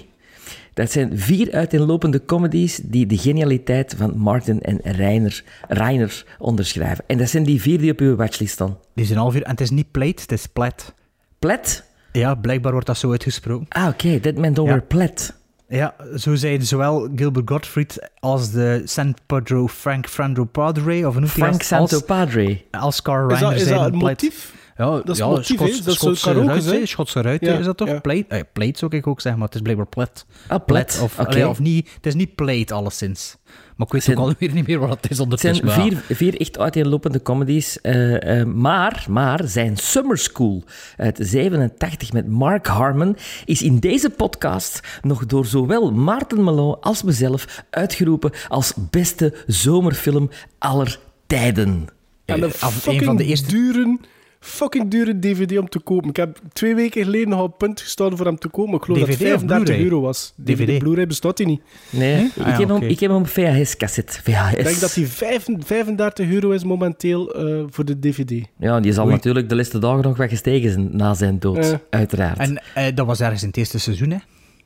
Dat 0.74 0.90
zijn 0.90 1.18
vier 1.18 1.52
uiteenlopende 1.52 2.24
comedies 2.24 2.80
die 2.84 3.06
de 3.06 3.18
genialiteit 3.18 3.94
van 3.98 4.16
Martin 4.18 4.60
en 4.62 4.78
Reiner, 4.82 5.44
Reiner 5.68 6.24
onderschrijven. 6.38 7.04
En 7.06 7.18
dat 7.18 7.28
zijn 7.28 7.42
die 7.42 7.60
vier 7.60 7.78
die 7.78 7.92
op 7.92 8.00
uw 8.00 8.16
watchlist 8.16 8.52
staan. 8.52 8.78
Die 8.94 9.04
zijn 9.04 9.18
half 9.18 9.34
uur. 9.34 9.42
En 9.42 9.50
het 9.50 9.60
is 9.60 9.70
niet 9.70 9.90
plate, 9.90 10.22
het 10.22 10.32
is 10.32 10.46
plat. 10.46 10.94
Plet? 11.38 11.84
Ja, 12.12 12.34
blijkbaar 12.34 12.72
wordt 12.72 12.86
dat 12.86 12.96
zo 12.98 13.10
uitgesproken. 13.10 13.66
Ah, 13.68 13.88
oké. 13.88 14.20
That 14.20 14.36
man 14.36 14.52
don't 14.54 14.68
Ja. 14.68 14.74
wear 14.74 14.82
plet. 14.86 15.34
Ja, 15.68 15.94
zo 16.16 16.34
zeiden 16.34 16.66
zowel 16.66 17.08
Gilbert 17.16 17.48
Gottfried 17.50 18.10
als 18.20 18.50
de 18.50 18.82
San 18.84 19.14
Pedro 19.26 19.68
Frank 19.68 20.06
Frandro 20.08 20.44
Padre, 20.44 21.08
of 21.08 21.14
noemt 21.14 21.30
Frank 21.30 21.52
dat? 21.52 21.62
Santo 21.64 21.94
Als, 21.94 22.04
Padre. 22.04 22.60
als 22.70 23.02
Carl 23.02 23.30
Is 23.30 23.38
dat, 23.40 23.48
Reiner 23.52 23.72
is 23.74 23.78
dat 23.78 23.92
motief? 23.92 24.54
Ja, 24.76 24.84
Dat 24.90 25.08
is 25.08 25.18
ja, 25.18 25.26
het 25.28 25.36
motief? 25.36 25.56
Schots, 25.56 25.78
Dat 25.78 25.86
is 25.86 25.94
Schotse 26.00 26.24
karaoke, 26.24 26.46
ruiten? 26.46 26.88
Schotse 26.88 27.20
ruiten 27.22 27.52
Ja, 27.52 27.58
is 27.58 27.64
dat 27.64 27.76
toch? 27.76 27.88
ja. 27.88 28.00
Plate? 28.00 28.24
Eh, 28.28 28.40
plate 28.52 28.78
zou 28.78 28.96
ik 28.96 29.06
ook 29.06 29.20
zeggen, 29.20 29.38
maar 29.40 29.48
het 29.48 29.56
is 29.56 29.62
blijkbaar 29.62 29.86
plat. 29.88 30.26
Ah, 30.48 30.64
plet. 30.64 31.00
Of, 31.02 31.18
allee, 31.18 31.48
of 31.48 31.58
niet, 31.60 31.90
het 31.94 32.06
is 32.06 32.14
niet 32.14 32.34
plate, 32.34 32.74
alleszins. 32.74 33.36
Maar 33.76 33.86
ik 33.86 33.92
weet 33.92 34.02
Zijn- 34.02 34.18
ook 34.18 34.22
alweer 34.24 34.52
niet 34.52 34.66
meer 34.66 34.78
wat 34.78 34.88
het 34.90 35.02
is 35.02 35.08
Het 35.10 35.20
ondertussen. 35.20 35.66
zijn 35.68 35.78
maar 35.78 35.90
ja. 35.92 36.00
vier, 36.06 36.16
vier 36.16 36.40
echt 36.40 36.58
uiteenlopende 36.58 37.22
comedies. 37.22 37.80
eh, 37.80 38.40
eh, 38.40 38.46
maar, 38.46 39.06
maar 39.08 39.40
zijn 39.44 39.76
Summer 39.76 40.18
School 40.18 40.64
uit 40.96 41.18
87 41.22 42.12
met 42.12 42.28
Mark 42.28 42.66
Harmon 42.66 43.16
is 43.44 43.62
in 43.62 43.78
deze 43.78 44.10
podcast 44.10 44.80
nog 45.02 45.26
door 45.26 45.46
zowel 45.46 45.92
Maarten 45.92 46.44
Melon 46.44 46.80
als 46.80 47.02
mezelf 47.02 47.64
uitgeroepen 47.70 48.30
als 48.48 48.72
beste 48.90 49.34
zomerfilm 49.46 50.30
aller 50.58 50.98
tijden. 51.26 51.86
En 52.24 52.42
een 52.42 52.48
Eh, 52.52 52.62
af- 52.62 52.74
een 52.74 52.80
fucking 52.80 53.04
van 53.04 53.16
de 53.16 53.24
eerste- 53.24 53.48
dure, 53.48 53.98
fucking 54.44 54.90
dure 54.90 55.18
DVD 55.18 55.58
om 55.58 55.68
te 55.68 55.78
kopen. 55.78 56.08
Ik 56.08 56.16
heb 56.16 56.38
twee 56.52 56.74
weken 56.74 57.02
geleden 57.04 57.28
nog 57.28 57.40
op 57.42 57.58
punt 57.58 57.80
gestaan 57.80 58.16
voor 58.16 58.26
hem 58.26 58.38
te 58.38 58.48
kopen. 58.48 58.70
maar 58.70 58.78
Ik 58.80 58.84
geloof 58.84 58.98
dat 59.00 59.08
het 59.08 59.16
of 59.18 59.22
35 59.28 59.64
Blu-ray? 59.64 59.84
euro 59.84 60.00
was. 60.00 60.32
DVD, 60.36 60.56
DVD. 60.66 60.78
Blu-ray 60.78 61.06
bestaat 61.06 61.36
die 61.36 61.46
niet. 61.46 61.60
Nee, 61.90 62.24
ik, 62.24 62.30
Ah 62.38 62.46
ja, 62.46 62.58
heb 62.58 62.68
hem, 62.68 62.82
ik 62.82 63.00
heb 63.00 63.10
hem 63.10 63.18
op 63.20 63.28
VHS-cassette. 63.28 64.20
VHS. 64.22 64.52
Ik 64.54 64.64
denk 64.64 64.80
dat 64.80 64.94
die 64.94 65.06
35 65.08 65.66
35 65.66 66.30
euro 66.30 66.50
is 66.50 66.64
momenteel 66.64 67.34
eh, 67.34 67.62
voor 67.70 67.84
de 67.84 67.98
DVD. 67.98 68.46
Ja, 68.58 68.80
die 68.80 68.92
zal 68.92 69.04
Oei. 69.04 69.14
natuurlijk 69.14 69.48
de 69.48 69.56
laatste 69.56 69.78
dagen 69.78 70.02
nog 70.02 70.16
wat 70.16 70.28
gestegen 70.28 70.70
zijn 70.72 70.96
na 70.96 71.14
zijn 71.14 71.38
dood, 71.38 71.58
Eh. 71.58 71.74
uiteraard. 71.90 72.38
En 72.38 72.62
eh, 72.74 72.84
dat 72.94 73.06
was 73.06 73.20
ergens 73.20 73.42
in 73.42 73.48
het 73.48 73.56
eerste 73.56 73.78
seizoen, 73.78 74.10
hè? 74.10 74.18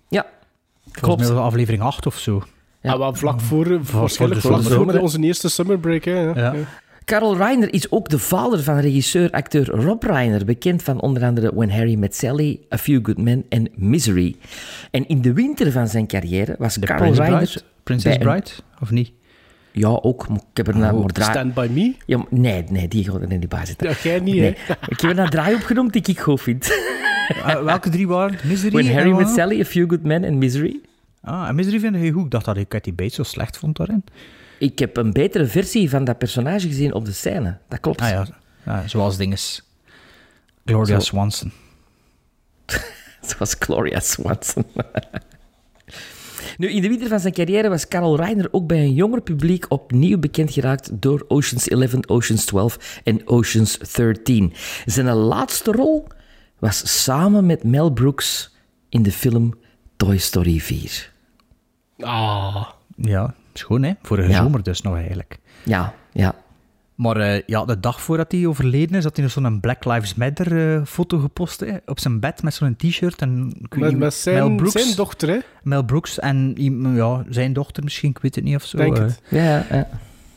ja, 0.09 0.27
Volgens 0.83 1.01
klopt. 1.01 1.19
mij 1.19 1.29
was 1.29 1.37
het 1.37 1.47
aflevering 1.47 1.83
8 1.83 2.07
of 2.07 2.19
zo. 2.19 2.43
Ja. 2.81 2.93
Ja, 2.93 2.99
wel 2.99 3.15
vlak 3.15 3.41
voor, 3.41 3.81
waarschijnlijk 3.93 4.41
vlak 4.41 4.63
voor 4.63 4.99
onze 4.99 5.21
eerste 5.21 5.49
summer 5.49 5.79
break. 5.79 6.05
Hè, 6.05 6.21
ja. 6.21 6.55
Carol 7.07 7.37
Reiner 7.37 7.73
is 7.73 7.91
ook 7.91 8.09
de 8.09 8.19
vader 8.19 8.63
van 8.63 8.79
regisseur-acteur 8.79 9.67
Rob 9.67 10.03
Reiner, 10.03 10.45
bekend 10.45 10.83
van 10.83 11.01
onder 11.01 11.25
andere 11.25 11.55
When 11.55 11.71
Harry 11.71 11.95
Met 11.95 12.15
Sally, 12.17 12.61
A 12.75 12.79
Few 12.79 13.05
Good 13.07 13.19
Men 13.19 13.45
en 13.49 13.69
Misery. 13.75 14.37
En 14.91 15.09
in 15.09 15.23
de 15.23 15.33
winter 15.33 15.73
van 15.73 15.89
zijn 15.89 16.07
carrière 16.07 16.55
was 16.59 16.75
De 16.75 16.87
Carol 16.87 17.01
Prince 17.03 17.21
Reiner... 17.23 17.43
Bride? 17.47 17.63
Princess 17.83 18.15
een- 18.17 18.23
Bride? 18.23 18.51
Of 18.81 18.91
niet? 18.91 19.13
Ja, 19.73 19.89
ook. 19.89 20.29
maar 20.29 20.39
Ik 20.51 20.57
heb 20.57 20.69
er 20.69 20.77
nou 20.77 20.99
maar 21.01 21.09
draai... 21.13 21.31
Stand 21.31 21.55
By 21.55 21.69
Me? 21.73 21.95
Ja, 22.07 22.17
maar- 22.17 22.27
nee, 22.31 22.65
nee, 22.71 22.89
die 22.89 23.05
gaat 23.05 23.21
er 23.21 23.27
niet 23.39 23.49
bij 23.49 23.67
zitten. 23.67 23.89
Ja, 23.89 23.95
jij 24.03 24.21
niet, 24.21 24.35
Nee. 24.35 24.43
hè? 24.57 24.73
Ik 24.89 25.01
heb 25.01 25.11
er 25.11 25.19
een 25.19 25.31
draai 25.31 25.55
opgenomen 25.55 25.93
die 25.93 26.03
ik 26.07 26.21
goed 26.21 26.41
vind. 26.41 26.71
Eh, 27.29 27.63
welke 27.73 27.91
drie 27.91 28.09
waren? 28.09 28.39
Misery? 28.45 28.73
When 28.73 28.93
Harry 28.95 29.13
Met? 29.13 29.29
Sally, 29.29 29.61
A 29.61 29.65
Few 29.65 29.89
Good 29.89 30.03
Men 30.03 30.25
en 30.25 30.39
Misery. 30.39 30.81
Ah, 31.23 31.49
en 31.49 31.55
Misery 31.55 31.79
vind 31.81 31.97
je 31.97 32.11
goed. 32.13 32.25
Ik 32.25 32.31
dacht 32.31 32.45
dat 32.45 32.57
ik 32.57 32.69
Kathy 32.69 32.95
Bates 32.95 33.15
zo 33.15 33.23
slecht 33.23 33.59
vond 33.59 33.77
daarin. 33.77 34.05
Ik 34.59 34.79
heb 34.79 34.97
een 34.97 35.13
betere 35.13 35.47
versie 35.47 35.91
van 35.91 36.05
dat 36.05 36.19
personage 36.19 36.69
gezien 36.69 36.95
op 36.95 37.05
de 37.05 37.13
scène. 37.13 37.59
Dat 37.69 37.81
klopt. 37.81 38.01
Ah 38.01 38.09
ja, 38.09 38.27
ja 38.65 38.89
zoals 38.89 39.17
dinges. 39.17 39.63
Gloria 40.65 41.01
Zo. 41.01 41.05
Swanson. 41.05 41.53
Zoals 43.29 43.57
Gloria 43.59 44.01
Swanson. 44.01 44.65
Nu, 46.57 46.69
in 46.71 46.83
de 46.83 46.89
winter 46.89 47.09
van 47.09 47.21
zijn 47.21 47.33
carrière 47.33 47.69
was 47.69 47.89
Carl 47.89 48.17
Reiner 48.17 48.49
ook 48.51 48.67
bij 48.67 48.79
een 48.79 48.95
jonger 48.95 49.23
publiek 49.23 49.65
opnieuw 49.69 50.19
bekend 50.19 50.53
geraakt 50.53 50.91
door 51.03 51.25
Oceans 51.29 51.69
11, 51.69 51.95
Oceans 52.07 52.45
12 52.45 53.01
en 53.05 53.29
Oceans 53.29 53.79
13. 53.79 54.53
Zijn 54.85 55.07
laatste 55.07 55.73
rol 55.73 56.07
was 56.59 57.03
samen 57.03 57.47
met 57.47 57.65
Mel 57.65 57.91
Brooks 57.91 58.55
in 58.89 59.03
de 59.03 59.13
film 59.13 59.55
Toy 59.97 60.19
Story 60.19 60.61
4. 60.61 61.13
Ah. 61.99 62.69
Ja, 62.97 63.35
schoon 63.59 63.83
hè. 63.83 63.93
Vorige 64.03 64.29
Ja. 64.29 64.37
zomer 64.37 64.63
dus 64.63 64.81
nog 64.81 64.95
eigenlijk. 64.97 65.39
Ja, 65.63 65.95
ja. 66.13 66.35
Maar 66.95 67.17
eh, 67.17 67.43
ja, 67.47 67.65
de 67.65 67.81
dag 67.81 68.01
voordat 68.03 68.33
hij 68.33 68.47
overleden 68.47 68.97
is, 68.97 69.05
had 69.05 69.17
hij 69.17 69.25
nog 69.25 69.33
zo'n 69.33 69.61
Black 69.61 69.85
Lives 69.85 70.15
Matter 70.15 70.75
eh, 70.75 70.85
foto 70.85 71.19
gepost. 71.19 71.61
Hè, 71.61 71.77
op 71.87 72.01
zijn 72.01 72.21
bed 72.21 72.43
met 72.43 72.55
zo'n 72.55 72.77
t-shirt. 72.77 73.21
En 73.21 73.53
Met, 73.77 74.15
zijn, 74.15 74.37
Mel, 74.37 74.55
Brooks, 74.57 74.73
zijn 74.83 74.97
dochter, 74.97 75.29
hè? 75.29 75.39
Mel 75.63 75.85
Brooks 75.85 76.19
en 76.19 76.55
ja, 76.95 77.25
zijn 77.29 77.53
dochter 77.53 77.85
misschien, 77.85 78.11
ik 78.11 78.19
weet 78.19 78.35
het 78.35 78.45
niet 78.45 78.55
of 78.57 78.65
zo. 78.65 78.77
Denk 78.77 78.97
eh. 78.97 79.03
het. 79.03 79.21
Ja, 79.29 79.67
ja. 79.71 79.89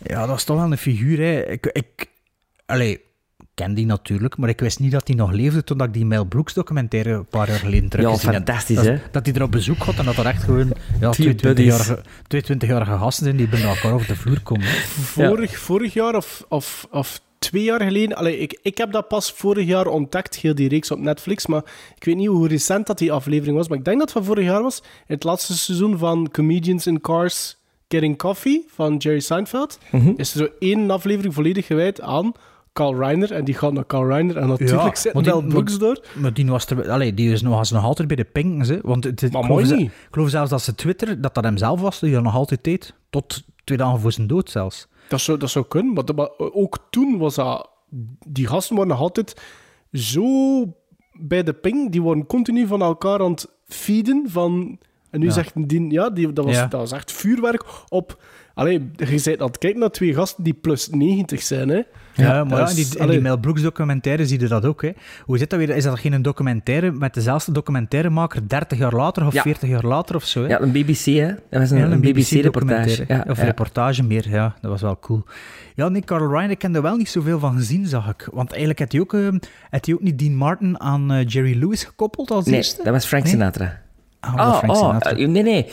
Ja, 0.04 0.26
dat 0.26 0.38
is 0.38 0.44
toch 0.44 0.58
wel 0.58 0.72
een 0.72 0.78
figuur. 0.78 1.18
Hè. 1.18 1.46
Ik, 1.46 1.66
ik, 1.66 2.06
allee, 2.66 2.94
ik 2.94 3.02
ken 3.60 3.74
die 3.74 3.86
natuurlijk, 3.86 4.38
maar 4.38 4.50
ik 4.50 4.60
wist 4.60 4.80
niet 4.80 4.92
dat 4.92 5.08
hij 5.08 5.16
nog 5.16 5.32
leefde 5.32 5.64
toen 5.64 5.82
ik 5.82 5.94
die 5.94 6.06
Mel 6.06 6.26
Brooks 6.26 6.54
documentaire 6.54 7.10
een 7.10 7.26
paar 7.26 7.48
jaar 7.48 7.60
geleden 7.60 7.90
teruggezien 7.90 8.34
heb. 8.34 8.36
fantastisch, 8.36 8.76
dat, 8.76 8.86
hè? 8.86 8.98
Dat 9.12 9.26
hij 9.26 9.36
er 9.36 9.44
op 9.44 9.52
bezoek 9.52 9.84
gaat 9.84 9.98
en 9.98 10.06
dat 10.06 10.18
er 10.18 10.26
echt 10.26 10.44
gewoon 10.44 10.74
ja, 11.00 11.10
Twee 11.10 11.36
twee 11.36 11.54
buddies. 11.54 11.74
20-jarige 11.74 12.04
twee 12.28 12.44
20-jarige 12.44 12.98
gasten 12.98 13.24
zijn 13.24 13.38
die 13.38 13.48
bij 13.48 13.64
elkaar 13.64 13.94
over 13.94 14.08
de 14.08 14.16
vloer 14.16 14.42
komen. 14.42 14.66
Vorig, 14.66 15.58
vorig 15.58 15.94
jaar 15.94 16.16
of, 16.16 16.46
of, 16.50 16.88
of 16.92 17.22
twee 17.40 17.64
jaar 17.64 17.82
geleden... 17.82 18.18
Allee, 18.18 18.38
ik, 18.38 18.60
ik 18.62 18.78
heb 18.78 18.92
dat 18.92 19.08
pas 19.08 19.32
vorig 19.32 19.68
jaar 19.68 19.88
ontdekt, 19.88 20.36
heel 20.36 20.56
die 20.56 20.70
reeks 20.70 20.92
op 20.92 21.00
Netflix, 21.00 21.48
maar 21.48 21.64
ik 21.96 22.04
weet 22.04 22.16
niet 22.16 22.28
hoe 22.28 22.48
recent 22.48 22.88
dat 22.88 22.98
die 22.98 23.12
aflevering 23.12 23.58
was, 23.58 23.68
maar 23.68 23.78
ik 23.78 23.86
denk 23.86 24.00
dat 24.00 24.14
het 24.14 24.18
van 24.18 24.28
vorig 24.28 24.46
jaar 24.46 24.62
was. 24.62 24.82
In 24.84 25.16
het 25.16 25.24
laatste 25.24 25.58
seizoen 25.58 25.98
van 25.98 26.30
Comedians 26.32 26.88
in 26.88 27.02
Cars 27.02 27.58
Getting 27.88 28.18
Coffee 28.18 28.66
van 28.68 28.98
Jerry 28.98 29.20
Seinfeld 29.20 29.80
is 30.16 30.34
er 30.34 30.38
zo 30.38 30.48
één 30.60 30.92
aflevering 30.92 31.34
volledig 31.34 31.66
gewijd 31.66 32.02
aan 32.02 32.34
Carl 32.74 32.96
Reiner, 32.96 33.32
en 33.32 33.46
die 33.46 33.54
gaat 33.56 33.74
naar 33.74 33.86
Carl 33.86 34.08
Reiner, 34.08 34.38
en 34.38 34.48
natuurlijk 34.48 34.82
Ja, 34.82 34.96
zit 34.96 35.14
die- 35.14 35.24
Mel 35.24 35.42
Brooks 35.42 35.78
door. 35.78 36.06
Maar 36.16 36.34
die, 36.34 36.46
was 36.46 36.66
er, 36.66 36.90
allee, 36.90 37.14
die 37.14 37.32
is 37.32 37.42
nog, 37.42 37.56
was 37.56 37.72
nog 37.72 37.84
altijd 37.84 38.08
bij 38.08 38.18
de 38.18 38.24
Pinkens, 38.24 38.68
hè. 38.68 38.80
Want 38.82 39.04
het, 39.04 39.22
het- 39.22 39.32
Maar 39.32 39.42
ik, 39.42 39.48
geloof 39.48 39.66
ze- 39.66 39.78
ik 39.80 39.92
geloof 40.12 40.30
zelfs 40.30 40.50
dat 40.50 40.62
ze 40.62 40.76
Twitter, 40.76 41.22
dat 41.22 41.34
dat 41.36 41.44
hem 41.44 41.58
zelf 41.58 41.82
was, 41.82 42.00
die 42.00 42.14
dat 42.14 42.24
nog 42.24 42.36
altijd 42.36 42.64
deed. 42.64 42.94
Tot 43.10 43.44
twee 43.64 43.78
dagen 43.78 44.00
voor 44.00 44.12
zijn 44.12 44.28
dood 44.28 44.50
zelfs. 44.50 44.88
Dat 45.10 45.20
zou, 45.22 45.38
dat 45.38 45.50
zou 45.50 45.66
kunnen, 45.68 45.94
maar, 45.94 46.06
dat- 46.06 46.16
maar 46.16 46.30
ook 46.38 46.78
toen 46.90 47.18
was 47.18 47.36
dat... 47.36 47.70
Die 48.28 48.48
gasten 48.48 48.76
waren 48.76 48.92
nog 48.92 49.00
altijd 49.00 49.42
zo 49.94 50.26
bij 51.14 51.44
de 51.44 51.54
ping, 51.54 51.92
die 51.92 52.02
worden 52.02 52.26
continu 52.26 52.68
van 52.68 52.82
elkaar 52.82 53.20
aan 53.22 53.32
het 53.32 53.48
feeden 53.68 54.26
van... 54.30 54.80
En 55.10 55.20
nu 55.20 55.26
Ja. 55.26 55.32
zegt 55.32 55.70
die, 55.70 55.92
ja, 55.92 56.10
die, 56.10 56.34
dat, 56.34 56.46
was, 56.46 56.56
Ja. 56.56 56.66
dat 56.68 56.80
was 56.80 56.92
echt 56.92 57.12
vuurwerk 57.12 57.64
op... 57.88 58.24
Allee, 58.60 58.74
je 58.96 59.22
bent 59.24 59.42
aan 59.42 59.48
het 59.48 59.58
kijken 59.58 59.80
naar 59.80 59.90
twee 59.90 60.14
gasten 60.14 60.44
die 60.44 60.54
plus 60.54 60.90
90 60.90 61.42
zijn, 61.42 61.70
hè. 61.70 61.82
Ja, 62.16 62.44
maar 62.44 62.60
ja, 62.60 62.66
dat 62.66 62.72
in 62.72 62.78
is- 62.78 62.90
die, 62.90 63.00
in 63.00 63.08
die. 63.08 63.22
Mel 63.22 63.38
Brooks 63.40 63.62
documentaire 63.62 64.26
zie 64.26 64.40
je 64.40 64.48
dat 64.48 64.66
ook. 64.66 64.82
Hè. 64.82 64.92
Hoe 65.26 65.38
zit 65.38 65.50
dat 65.50 65.60
weer? 65.60 65.70
Is 65.70 65.84
dat 65.84 66.00
geen 66.00 66.22
documentaire 66.22 66.92
met 66.92 67.14
dezelfde 67.14 67.52
documentairemaker 67.52 68.48
30 68.48 68.78
jaar 68.78 68.94
later 68.94 69.26
of 69.26 69.34
Ja. 69.34 69.42
40 69.42 69.70
jaar 69.70 69.84
later 69.86 70.16
of 70.16 70.24
zo? 70.24 70.42
Hè? 70.42 70.48
Ja, 70.48 70.62
een 70.62 70.72
BBC, 70.72 71.06
hè? 71.06 71.28
Dat 71.28 71.60
was 71.60 71.72
een, 71.72 71.78
Ja, 71.78 71.86
een 71.86 72.02
BBC-reportage. 72.02 73.06
Ja, 73.08 73.26
of 73.30 73.38
ja. 73.38 73.44
reportage 73.44 74.04
meer, 74.04 74.30
ja. 74.30 74.56
Dat 74.62 74.72
was 74.72 74.82
wel 74.82 75.00
cool. 75.00 75.24
Ja, 75.76 75.90
nee, 75.90 76.02
Carl 76.02 76.30
Ryan, 76.38 76.50
ik 76.50 76.62
heb 76.62 76.76
er 76.76 76.82
wel 76.82 76.96
niet 76.96 77.10
zoveel 77.10 77.40
van 77.40 77.56
gezien, 77.58 77.86
zag 77.88 78.10
ik. 78.10 78.28
Want 78.34 78.50
eigenlijk 78.50 78.80
had 78.80 78.92
hij 78.92 79.02
ook, 79.02 79.14
eh, 79.14 79.28
had 79.70 79.86
hij 79.86 79.94
ook 79.96 80.02
niet 80.02 80.20
Dean 80.20 80.36
Martin 80.36 80.80
aan 80.80 81.12
eh, 81.12 81.26
Jerry 81.28 81.60
Lewis 81.60 81.84
gekoppeld 81.84 82.32
als 82.32 82.46
Nee, 82.46 82.56
eerste? 82.56 82.84
dat 82.84 82.94
was 82.94 83.06
Frank 83.06 83.24
Nee? 83.24 83.32
Sinatra. 83.34 83.82
Oh, 84.22 84.62
nee, 85.16 85.28
nee. 85.44 85.66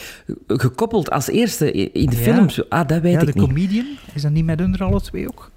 Gekoppeld 0.47 1.11
als 1.11 1.29
eerste 1.29 1.73
in 1.73 2.11
de 2.11 2.17
Ja. 2.17 2.23
film. 2.23 2.49
Zo- 2.51 2.65
Ah, 2.69 2.89
dat 2.89 3.01
weet 3.01 3.13
ja, 3.13 3.21
ik 3.21 3.27
de 3.27 3.33
niet. 3.41 3.47
comedian. 3.49 3.87
Is 4.15 4.23
dat 4.23 4.31
niet 4.31 4.45
met 4.45 4.59
hun 4.59 4.75
er 4.75 4.85
alle 4.85 5.01
twee 5.01 5.29
ook? 5.29 5.51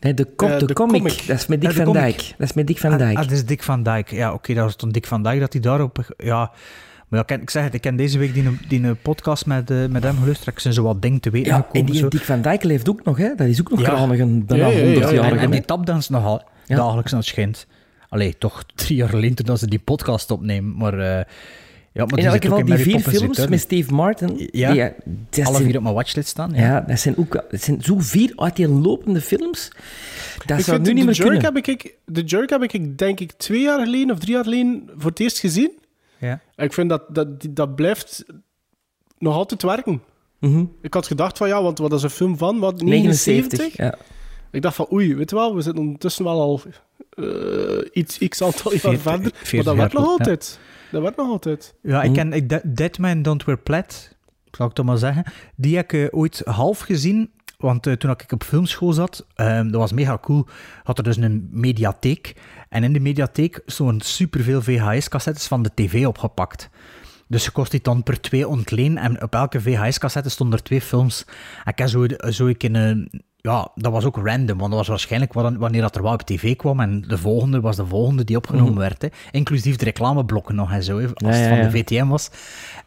Nee, 0.00 0.14
de, 0.14 0.26
com- 0.36 0.50
Eh, 0.50 0.58
de, 0.58 0.66
de 0.66 0.72
comic. 0.74 1.02
comic. 1.02 1.26
Dat 1.26 1.36
is 1.36 1.46
met 1.46 1.60
Dick 1.60 1.70
Ja, 1.70 1.76
de 1.76 1.84
van. 1.84 1.92
Dijk. 1.92 2.16
Dat 2.38 2.48
is 2.48 2.52
met 2.52 2.66
Dick 2.66 2.78
van 2.78 2.92
Ah, 2.92 2.98
Dijk. 2.98 3.16
Ah, 3.16 3.22
dat 3.22 3.30
is 3.32 3.44
Dick 3.46 3.62
van 3.62 3.82
Dijk. 3.82 4.10
Ja, 4.10 4.32
oké, 4.32 4.54
dat 4.54 4.64
was 4.64 4.76
toen 4.76 4.90
Dick 4.90 5.06
van 5.06 5.22
Dijk 5.22 5.40
dat 5.40 5.52
hij 5.52 5.62
daarop... 5.62 6.14
Ja, 6.16 6.50
maar 7.08 7.24
ja, 7.26 7.34
ik, 7.34 7.42
ik 7.42 7.50
zeg 7.50 7.64
het, 7.64 7.74
ik 7.74 7.80
ken 7.80 7.96
deze 7.96 8.18
week 8.18 8.34
die, 8.34 8.58
die 8.68 8.82
een 8.82 8.96
podcast 9.02 9.46
met, 9.46 9.70
eh, 9.70 9.86
met 9.86 10.02
hem 10.02 10.16
geluisterd. 10.18 10.54
Ik 10.54 10.60
zijn 10.60 10.74
zo 10.74 10.82
wat 10.82 11.02
dingen 11.02 11.20
te 11.20 11.30
weten 11.30 11.48
ja, 11.50 11.56
en 11.56 11.62
gekomen. 11.62 11.90
die 11.92 12.00
zo. 12.00 12.08
Dick 12.08 12.22
van 12.24 12.42
Dijk 12.42 12.62
leeft 12.62 12.88
ook 12.88 13.04
nog, 13.04 13.16
hè? 13.18 13.34
Dat 13.34 13.46
is 13.46 13.60
ook 13.60 13.70
nog 13.70 13.80
Ja. 13.80 13.86
kranig, 13.88 14.18
een 14.18 14.46
bijna 14.46 14.66
Ja, 14.66 14.72
ja, 14.72 14.78
ja, 14.78 14.84
100 14.84 15.08
ja. 15.10 15.14
jaar 15.14 15.32
En, 15.32 15.38
en 15.38 15.50
die 15.50 15.64
tapdans 15.64 16.08
nogal 16.08 16.42
Ja. 16.66 16.76
dagelijks 16.76 17.12
aan 17.12 17.18
het 17.18 17.26
schijnt. 17.28 17.66
Allee, 18.08 18.38
toch 18.38 18.64
drie 18.74 18.96
jaar 18.96 19.08
geleden 19.08 19.36
toen 19.36 19.46
dat 19.46 19.58
ze 19.58 19.66
die 19.68 19.78
podcast 19.78 20.30
opnemen. 20.30 20.76
Maar, 20.76 20.98
eh 20.98 21.24
ja, 21.92 22.04
maar 22.04 22.18
In 22.18 22.24
elk 22.26 22.42
geval, 22.44 22.64
die 22.64 22.74
vier 22.74 22.92
Poppins 22.94 23.16
films 23.16 23.28
Return. 23.36 23.50
met 23.50 23.60
Steve 23.60 23.94
Martin. 23.94 24.48
Ja. 24.52 24.72
die, 24.72 24.82
dat 25.30 25.46
Alle 25.46 25.54
zijn- 25.56 25.66
vier 25.68 25.76
op 25.76 25.82
mijn 25.82 25.94
watchlist 25.94 26.28
staan. 26.28 26.50
Ja. 26.54 26.60
Ja, 26.60 26.80
dat 26.80 26.98
zijn 26.98 27.16
ook 27.16 27.32
dat 27.50 27.60
zijn 27.62 27.82
zo 27.82 27.94
vier 27.98 28.32
uiteenlopende 28.36 29.20
films. 29.20 29.68
Dat 30.46 30.58
Ik 30.58 30.64
zou 30.64 30.76
vind 30.76 30.82
nu 30.86 30.92
niet 30.92 31.00
de 31.00 31.04
meer 31.06 31.14
Jerk 31.14 31.28
kunnen. 31.40 31.54
heb 31.54 31.66
ik, 31.66 31.96
de 32.04 32.22
Jerk 32.22 32.50
heb 32.50 32.62
ik, 32.62 32.98
denk 32.98 33.20
ik, 33.20 33.32
twee 33.32 33.60
jaar 33.62 33.84
geleden 33.84 34.10
of 34.10 34.18
drie 34.18 34.32
jaar 34.34 34.44
geleden 34.44 34.90
voor 34.96 35.10
het 35.10 35.20
eerst 35.20 35.38
gezien. 35.38 35.70
Ja. 36.18 36.40
En 36.54 36.64
ik 36.64 36.72
vind 36.72 36.88
dat, 36.88 37.02
dat, 37.08 37.28
dat 37.50 37.74
blijft 37.74 38.24
nog 39.18 39.34
altijd 39.34 39.62
werken. 39.62 40.02
Mhm. 40.40 40.64
Ik 40.82 40.94
had 40.94 41.06
gedacht 41.06 41.38
van, 41.38 41.48
ja, 41.48 41.62
want 41.62 41.78
wat 41.78 41.92
is 41.92 42.02
een 42.02 42.10
film 42.10 42.36
van? 42.36 42.58
Wat, 42.58 42.82
79. 42.82 43.58
79? 43.58 43.76
Ja. 43.76 43.94
Ik 44.50 44.62
dacht 44.62 44.76
van, 44.76 44.86
oei, 44.92 45.14
weet 45.14 45.30
je 45.30 45.36
wel, 45.36 45.54
we 45.54 45.60
zitten 45.62 45.82
ondertussen 45.82 46.24
wel 46.24 46.40
al 46.40 46.60
iets, 47.92 48.18
x 48.28 48.42
aantal 48.42 48.72
jaar 48.72 48.80
40 48.80 49.02
verder. 49.02 49.20
Maar 49.20 49.30
40 49.42 49.64
dat 49.64 49.76
werkt 49.76 49.92
nog 49.92 50.04
ja. 50.04 50.10
altijd. 50.10 50.58
Dat 50.90 51.02
werkt 51.02 51.16
nog 51.16 51.28
altijd. 51.28 51.74
Ja, 51.82 52.02
ik 52.02 52.12
ken 52.12 52.32
ik, 52.32 52.48
Dead- 52.48 52.76
Dead 52.76 52.98
Man 52.98 53.22
Don't 53.22 53.44
Wear 53.44 53.58
Plaid, 53.58 54.16
zal 54.50 54.66
ik 54.66 54.72
toch 54.72 54.86
maar 54.86 54.98
zeggen. 54.98 55.24
Die 55.56 55.76
heb 55.76 55.92
ik 55.92 56.10
eh, 56.12 56.18
ooit 56.18 56.42
half 56.44 56.80
gezien, 56.80 57.30
want 57.56 57.86
eh, 57.86 57.92
toen 57.92 58.10
ik 58.10 58.32
op 58.32 58.44
filmschool 58.44 58.92
zat, 58.92 59.26
ehm, 59.34 59.70
dat 59.70 59.80
was 59.80 59.92
mega 59.92 60.18
cool, 60.18 60.46
had 60.82 60.98
er 60.98 61.04
dus 61.04 61.16
een 61.16 61.48
mediatheek. 61.50 62.34
En 62.68 62.84
in 62.84 62.92
de 62.92 63.00
mediatheek 63.00 63.62
stonden 63.66 64.00
superveel 64.00 64.62
VHS-cassettes 64.62 65.46
van 65.46 65.62
de 65.62 65.70
tv 65.74 66.06
opgepakt. 66.06 66.68
Dus 67.28 67.44
je 67.44 67.50
kost 67.50 67.70
die 67.70 67.80
dan 67.82 68.02
per 68.02 68.20
twee 68.20 68.48
ontleen 68.48 68.98
en 68.98 69.22
op 69.22 69.34
elke 69.34 69.60
VHS-cassette 69.60 70.28
stonden 70.28 70.58
er 70.58 70.64
twee 70.64 70.80
films. 70.80 71.24
En 71.64 71.72
ik 71.72 71.78
heb 71.78 71.88
zo, 71.88 72.06
zo 72.30 72.46
ik 72.46 72.62
in 72.62 72.74
een... 72.74 73.22
Ja, 73.40 73.68
dat 73.74 73.92
was 73.92 74.04
ook 74.04 74.16
random, 74.16 74.58
want 74.58 74.68
dat 74.70 74.78
was 74.78 74.88
waarschijnlijk 74.88 75.32
wa- 75.32 75.56
wanneer 75.58 75.80
dat 75.80 75.96
er 75.96 76.02
wel 76.02 76.12
op 76.12 76.22
tv 76.22 76.56
kwam 76.56 76.80
en 76.80 77.04
de 77.08 77.18
volgende 77.18 77.60
was 77.60 77.76
de 77.76 77.86
volgende 77.86 78.24
die 78.24 78.36
opgenomen 78.36 78.78
werd. 78.78 79.02
Hè. 79.02 79.08
Inclusief 79.30 79.76
de 79.76 79.84
reclameblokken 79.84 80.54
nog 80.54 80.72
en 80.72 80.82
zo, 80.82 80.98
hè, 80.98 81.04
als 81.04 81.12
Mhm. 81.22 81.32
Ja, 81.32 81.38
het 81.38 81.48
van 81.48 81.70
de 81.70 81.78
VTM 81.78 82.06
was. 82.06 82.30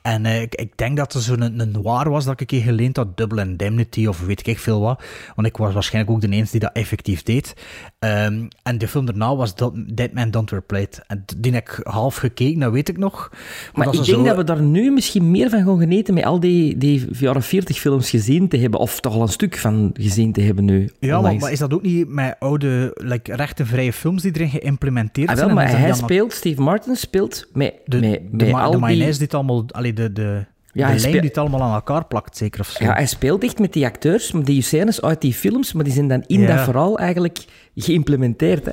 En 0.02 0.26
eh, 0.26 0.42
ik, 0.42 0.56
ik 0.56 0.78
denk 0.78 0.98
dat 0.98 1.14
er 1.14 1.22
zo'n 1.22 1.42
een, 1.42 1.60
een 1.60 1.72
noir 1.72 2.10
was 2.10 2.24
dat 2.26 2.34
ik 2.34 2.40
een 2.42 2.46
keer 2.48 2.62
geleend 2.62 2.96
had, 2.98 3.18
Double 3.18 3.42
Indemnity 3.42 4.06
of 4.06 4.26
weet 4.26 4.48
ik 4.48 4.60
veel 4.60 4.82
wat. 4.82 5.04
Want 5.36 5.48
ik 5.48 5.58
was 5.58 5.74
waarschijnlijk 5.74 6.14
ook 6.16 6.22
de 6.22 6.28
enige 6.36 6.52
die 6.52 6.60
dat 6.60 6.74
effectief 6.74 7.24
deed. 7.24 7.54
Ehm, 8.00 8.48
en 8.64 8.78
de 8.78 8.88
film 8.88 9.06
daarna 9.06 9.36
was 9.36 9.56
Dat- 9.56 9.74
Dead 9.96 10.14
Man 10.14 10.32
Don't 10.32 10.50
Wear 10.50 10.64
Plaid. 10.64 11.02
En 11.08 11.24
die 11.38 11.54
heb 11.54 11.70
ik 11.70 11.80
half 11.84 12.16
gekeken, 12.16 12.60
dat 12.60 12.72
weet 12.72 12.90
ik 12.90 12.98
nog. 12.98 13.30
Maar 13.74 13.86
ik 13.88 13.92
denk 13.94 14.06
zo- 14.06 14.24
dat 14.24 14.36
we 14.36 14.44
daar 14.44 14.62
nu 14.62 14.92
misschien 14.92 15.32
meer 15.32 15.50
van 15.50 15.64
gaan 15.64 15.80
genieten 15.80 16.14
met 16.14 16.24
al 16.26 16.40
die, 16.40 16.78
die 16.78 17.08
jaren 17.12 17.44
40 17.44 17.78
films 17.80 18.10
gezien 18.10 18.48
te 18.48 18.58
hebben, 18.58 18.80
of 18.80 19.00
toch 19.00 19.14
al 19.14 19.22
een 19.22 19.28
stuk 19.28 19.58
van 19.58 19.90
gezien 19.94 20.32
te 20.32 20.32
hebben 20.34 20.40
nu. 20.56 20.90
Ja, 21.00 21.08
maar, 21.10 21.18
onlangs. 21.18 21.42
maar 21.44 21.52
is 21.52 21.60
dat 21.60 21.74
ook 21.74 21.82
niet 21.82 22.08
met 22.08 22.36
oude 22.40 22.92
like, 22.96 23.36
rechtenvrije 23.36 23.94
films 23.94 24.22
die 24.22 24.32
erin 24.36 24.50
geïmplementeerd 24.50 25.30
Ah, 25.30 25.36
zijn? 25.36 25.48
wel, 25.48 25.56
maar 25.56 25.80
hij 25.80 25.94
speelt, 25.94 26.34
Steve 26.34 26.62
Martin 26.62 26.96
speelt 26.96 27.48
met, 27.54 27.74
De, 27.86 28.00
met, 28.00 28.20
de, 28.32 28.46
met 28.46 28.54
al 28.54 28.66
de 28.66 28.72
die... 28.72 28.80
mayonaise 28.80 29.18
die 29.18 29.26
het 29.28 29.34
allemaal... 29.36 29.64
Allee, 29.68 29.94
de, 29.94 30.12
de, 30.14 30.22
Ja, 30.22 30.38
de 30.74 30.82
hij 30.82 30.88
lijn 30.88 31.00
speel- 31.00 31.12
die 31.12 31.22
het 31.30 31.38
allemaal 31.38 31.62
aan 31.62 31.74
elkaar 31.74 32.06
plakt, 32.06 32.38
zeker 32.38 32.60
of 32.60 32.68
zo. 32.70 32.84
Ja, 32.84 32.94
hij 32.94 33.06
speelt 33.06 33.44
echt 33.44 33.60
met 33.60 33.74
die 33.74 33.86
acteurs, 33.86 34.32
met 34.32 34.46
die 34.46 34.62
scènes 34.62 35.02
uit 35.02 35.22
die 35.22 35.34
films, 35.34 35.74
maar 35.74 35.84
die 35.84 35.94
zijn 35.94 36.08
dan 36.08 36.24
in 36.28 36.40
Ja. 36.42 36.56
dat 36.56 36.64
verhaal 36.64 36.98
eigenlijk 36.98 37.38
geïmplementeerd. 37.76 38.66
Hè. 38.66 38.72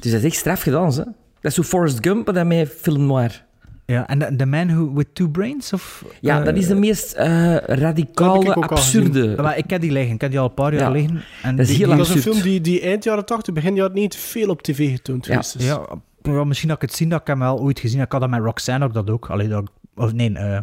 Dus 0.00 0.10
dat 0.12 0.20
is 0.20 0.26
echt 0.26 0.36
straf 0.36 0.62
gedaan, 0.62 0.88
hè. 0.90 0.94
Dat 0.94 1.04
is 1.40 1.54
zo 1.54 1.62
Forrest 1.62 1.98
Gump, 2.00 2.24
maar 2.26 2.34
dan 2.34 2.46
met 2.46 2.68
film 2.80 3.06
noir. 3.06 3.44
Ja, 3.86 4.06
en 4.08 4.18
The, 4.18 4.36
the 4.36 4.46
Man 4.46 4.66
Who 4.68 4.92
With 4.94 5.06
Two 5.14 5.28
Brains? 5.28 5.72
Of, 5.72 6.04
Ja, 6.20 6.38
eh, 6.38 6.44
dat 6.44 6.56
is 6.56 6.66
de 6.66 6.74
meest 6.74 7.12
eh, 7.12 7.54
heb 7.54 7.64
radicale, 7.66 8.54
absurde... 8.54 9.34
Maar 9.42 9.58
ik 9.58 9.66
ken 9.66 9.80
die 9.80 9.92
liggen, 9.92 10.12
ik 10.12 10.18
ken 10.18 10.30
die 10.30 10.38
al 10.38 10.44
een 10.44 10.54
paar 10.54 10.72
jaar 10.72 10.82
Ja. 10.82 10.90
liggen. 10.90 11.22
En 11.42 11.56
Dat 11.56 11.64
is 11.68 11.76
die- 11.76 11.76
heel 11.76 11.86
die- 11.88 11.96
Dat 11.96 12.06
is 12.08 12.14
een 12.14 12.20
film 12.32 12.42
die, 12.42 12.60
die 12.60 12.80
eind 12.80 13.04
jaren 13.04 13.24
80, 13.24 13.54
begin 13.54 13.74
jaren 13.74 13.94
90 13.94 14.20
veel 14.20 14.48
op 14.48 14.62
tv 14.62 14.90
getoond 14.90 15.26
Ja. 15.26 15.38
is. 15.38 15.54
Ja, 15.58 15.80
ja, 16.22 16.44
misschien 16.44 16.68
dat 16.68 16.82
ik 16.82 16.88
het 16.88 16.96
zien, 16.96 17.08
dat 17.08 17.20
ik 17.20 17.26
hem 17.26 17.38
wel 17.38 17.60
ooit 17.60 17.80
gezien 17.80 17.96
heb. 17.98 18.06
Ik 18.06 18.12
had 18.12 18.20
dat 18.20 18.30
met 18.30 18.40
Roxanne 18.40 18.84
ook 18.86 18.94
dat 18.94 19.10
ook. 19.10 19.26
Allee, 19.30 19.48
dat, 19.48 19.70
of 19.94 20.12
nee, 20.12 20.32
eh, 20.34 20.58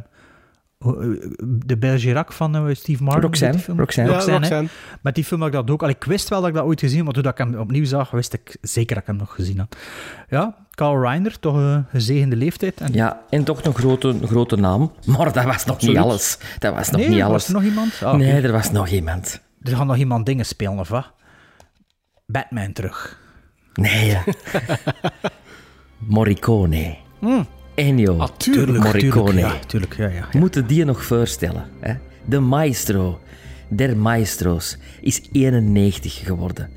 de 1.66 1.78
Bergerac 1.78 2.32
van 2.32 2.56
eh, 2.56 2.76
Steve 2.76 3.04
Martin. 3.04 3.22
Roxanne, 3.24 3.60
film? 3.60 3.80
Roxanne. 3.80 4.10
Ja, 4.10 4.16
Roxanne, 4.16 4.40
hè. 4.40 4.48
Roxanne. 4.48 4.70
Met 5.02 5.16
die 5.16 5.24
film 5.24 5.40
had 5.40 5.50
ik 5.50 5.56
dat 5.56 5.70
ook. 5.70 5.82
Allee, 5.82 5.96
ik 5.96 6.04
wist 6.04 6.30
wel 6.30 6.40
dat 6.40 6.50
ik 6.50 6.56
dat 6.56 6.64
ooit 6.66 6.80
gezien 6.80 6.96
had, 6.96 7.06
maar 7.06 7.14
toen 7.14 7.24
dat 7.24 7.32
ik 7.32 7.38
hem 7.38 7.56
opnieuw 7.60 7.86
zag, 7.86 8.12
wist 8.12 8.34
ik 8.34 8.58
zeker 8.62 8.94
dat 8.94 9.04
ik 9.04 9.10
hem 9.10 9.18
nog 9.18 9.36
gezien 9.36 9.60
had. 9.60 9.76
Ja, 10.30 10.56
Carl 10.72 11.02
Reiner, 11.02 11.40
toch 11.40 11.56
een 11.56 11.86
gezegende 11.90 12.36
leeftijd. 12.36 12.82
En 12.82 12.94
Ja, 12.94 13.22
en 13.30 13.44
toch 13.44 13.64
een 13.64 13.74
grote, 13.76 14.16
grote 14.26 14.56
naam. 14.56 14.92
Maar 15.06 15.34
dat 15.34 15.44
was 15.44 15.66
nog 15.66 15.76
Absoluut. 15.76 15.96
niet 15.96 16.06
alles. 16.06 16.38
Dat 16.60 16.74
was 16.76 16.90
nog 16.90 17.00
nee, 17.02 17.10
niet 17.10 17.20
was 17.20 17.30
alles. 17.30 17.48
er 17.48 17.54
nog 17.54 17.64
iemand? 17.64 18.02
Ah. 18.04 18.14
Nee, 18.14 18.42
er 18.42 18.52
was 18.52 18.72
nog 18.72 18.88
iemand. 18.88 19.42
Er 19.62 19.76
gaat 19.76 19.86
nog 19.86 19.98
iemand 19.98 20.26
dingen 20.26 20.46
spelen, 20.46 20.80
of 20.80 20.90
wat? 20.90 21.12
Batman 22.26 22.74
terug. 22.74 23.20
Nee. 23.74 24.18
Morricone. 25.98 26.96
Ennio 27.76 28.18
Ah, 28.18 28.30
tuurlijk, 28.38 28.84
Morricone. 28.84 29.32
Tuurlijk, 29.32 29.54
ja, 29.54 29.60
tuurlijk, 29.68 29.96
ja, 29.98 30.08
ja. 30.08 30.28
Moeten 30.40 30.68
die 30.68 30.78
je 30.78 30.86
nog 30.86 31.04
voorstellen? 31.04 31.66
Hè? 31.80 31.94
De 32.26 32.40
maestro 32.40 33.20
der 33.68 33.98
maestro's 33.98 34.78
is 35.02 35.22
91 35.32 36.22
geworden. 36.26 36.70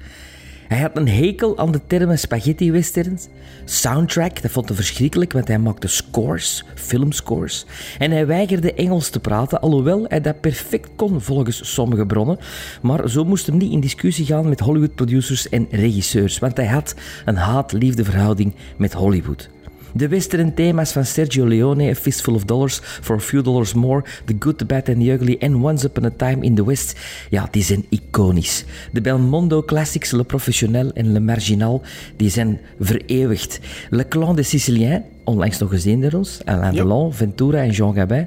Hij 0.68 0.80
had 0.80 0.96
een 0.96 1.08
hekel 1.08 1.58
aan 1.58 1.72
de 1.72 1.80
termen 1.86 2.18
spaghetti 2.18 2.72
westerns. 2.72 3.28
Soundtrack, 3.64 4.42
dat 4.42 4.50
vond 4.50 4.68
hij 4.68 4.76
verschrikkelijk, 4.76 5.32
want 5.32 5.48
hij 5.48 5.58
maakte 5.58 5.88
scores, 5.88 6.64
filmscores. 6.74 7.66
En 7.98 8.10
hij 8.10 8.26
weigerde 8.26 8.74
Engels 8.74 9.08
te 9.08 9.20
praten, 9.20 9.60
alhoewel 9.60 10.04
hij 10.08 10.20
dat 10.20 10.40
perfect 10.40 10.88
kon 10.96 11.20
volgens 11.20 11.74
sommige 11.74 12.06
bronnen. 12.06 12.38
Maar 12.82 13.08
zo 13.08 13.24
moest 13.24 13.46
hem 13.46 13.56
niet 13.56 13.72
in 13.72 13.80
discussie 13.80 14.26
gaan 14.26 14.48
met 14.48 14.60
Hollywood-producers 14.60 15.48
en 15.48 15.66
regisseurs, 15.70 16.38
want 16.38 16.56
hij 16.56 16.66
had 16.66 16.94
een 17.24 17.36
haat-liefde 17.36 18.04
verhouding 18.04 18.54
met 18.76 18.92
Hollywood. 18.92 19.48
De 19.96 20.08
western 20.08 20.54
thema's 20.54 20.92
van 20.92 21.04
Sergio 21.04 21.46
Leone, 21.46 21.90
A 21.90 21.94
Fistful 21.94 22.34
of 22.34 22.44
Dollars, 22.44 22.80
For 22.82 23.16
a 23.16 23.20
Few 23.20 23.42
Dollars 23.42 23.74
More, 23.74 24.04
The 24.24 24.34
Good, 24.38 24.58
The 24.58 24.64
Bad 24.64 24.88
and 24.88 25.00
The 25.00 25.12
Ugly 25.12 25.36
en 25.38 25.54
Once 25.62 25.86
Upon 25.86 26.04
a 26.04 26.10
Time 26.16 26.44
in 26.44 26.54
the 26.54 26.64
West, 26.64 26.98
ja, 27.30 27.48
die 27.50 27.62
zijn 27.62 27.84
iconisch. 27.88 28.64
De 28.92 29.00
Belmondo 29.00 29.62
classics 29.62 30.10
Le 30.10 30.24
Professionnel 30.24 30.90
en 30.92 31.12
Le 31.12 31.20
Marginal, 31.20 31.82
die 32.16 32.30
zijn 32.30 32.60
vereeuwigd. 32.80 33.60
Le 33.90 34.08
Clan 34.08 34.36
des 34.36 34.48
Siciliens, 34.48 35.02
onlangs 35.24 35.58
nog 35.58 35.70
gezien 35.70 36.00
door 36.00 36.12
ons, 36.12 36.40
Alain 36.44 36.74
Delon, 36.74 37.14
Ventura 37.14 37.58
en 37.58 37.70
Jean 37.70 37.94
Gabin. 37.94 38.26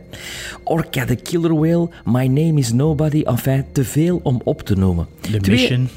Orca 0.63 1.05
the 1.05 1.15
Killer 1.15 1.53
Whale, 1.59 1.89
My 2.05 2.27
Name 2.27 2.59
is 2.59 2.71
Nobody, 2.73 3.21
enfin, 3.25 3.65
te 3.71 3.83
veel 3.83 4.19
om 4.23 4.41
op 4.43 4.61
te 4.61 4.75
noemen. 4.75 5.07
The 5.21 5.37
Twee- 5.37 5.55
Mission. 5.55 5.89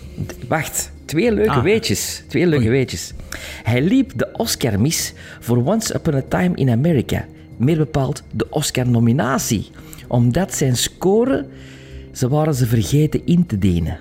Wacht, 0.49 0.91
twee 1.13 1.33
leuke 1.33 1.51
Ah. 1.51 1.63
weetjes. 1.63 2.23
Twee 2.29 2.47
leuke 2.47 2.69
weetjes. 2.69 3.13
Hij 3.63 3.83
liep 3.83 4.13
de 4.17 4.29
Oscar 4.33 4.81
mis 4.81 5.13
voor 5.41 5.65
Once 5.65 5.95
Upon 5.95 6.15
a 6.15 6.23
Time 6.29 6.55
in 6.55 6.71
America. 6.71 7.25
Meer 7.57 7.77
bepaald 7.77 8.23
de 8.31 8.47
Oscar-nominatie. 8.51 9.71
Omdat 10.09 10.55
zijn 10.55 10.77
score, 10.77 11.47
ze 12.13 12.29
waren 12.29 12.55
ze 12.55 12.67
vergeten 12.67 13.21
in 13.27 13.47
te 13.47 13.59
dienen. 13.59 13.99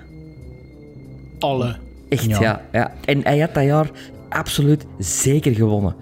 Alle. 1.38 1.76
Echt, 2.08 2.24
Ja. 2.24 2.40
ja. 2.40 2.62
ja. 2.72 2.92
En 3.04 3.20
hij 3.24 3.38
had 3.38 3.54
dat 3.54 3.64
jaar 3.64 3.90
absoluut 4.28 4.86
zeker 4.98 5.54
gewonnen. 5.54 5.94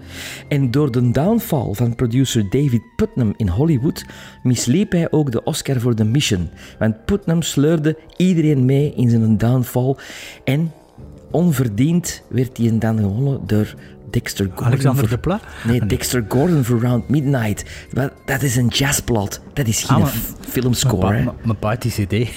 En 0.47 0.71
door 0.71 0.91
de 0.91 1.11
downfall 1.11 1.73
van 1.73 1.95
producer 1.95 2.43
David 2.49 2.81
Putnam 2.95 3.33
in 3.37 3.47
Hollywood 3.47 4.05
misliep 4.43 4.91
hij 4.91 5.11
ook 5.11 5.31
de 5.31 5.43
Oscar 5.43 5.79
voor 5.79 5.93
The 5.95 6.03
Mission. 6.03 6.49
Want 6.79 7.05
Putnam 7.05 7.41
sleurde 7.41 7.97
iedereen 8.17 8.65
mee 8.65 8.93
in 8.95 9.09
zijn 9.09 9.37
downfall. 9.37 9.95
En 10.43 10.71
onverdiend 11.31 12.23
werd 12.29 12.57
hij 12.57 12.77
dan 12.79 12.97
gewonnen 12.97 13.39
door 13.45 13.73
Dexter 14.09 14.45
Gordon. 14.45 14.65
Alexander 14.65 14.99
voor- 15.07 15.15
de 15.17 15.21
Pla? 15.21 15.39
Nee, 15.67 15.85
Dexter 15.85 16.25
Gordon 16.27 16.63
voor 16.63 16.79
Round 16.81 17.09
Midnight. 17.09 17.63
Dat 18.25 18.41
is 18.41 18.55
een 18.55 18.67
jazzplot. 18.67 19.41
Dat 19.53 19.67
is 19.67 19.83
geen 19.83 20.01
Ah, 20.03 20.07
filmscore. 20.39 21.11
Mijn 21.11 21.29
mijn 21.43 21.59
pa 21.59 21.69
had 21.69 21.81
die 21.81 21.91
cd. 21.91 22.29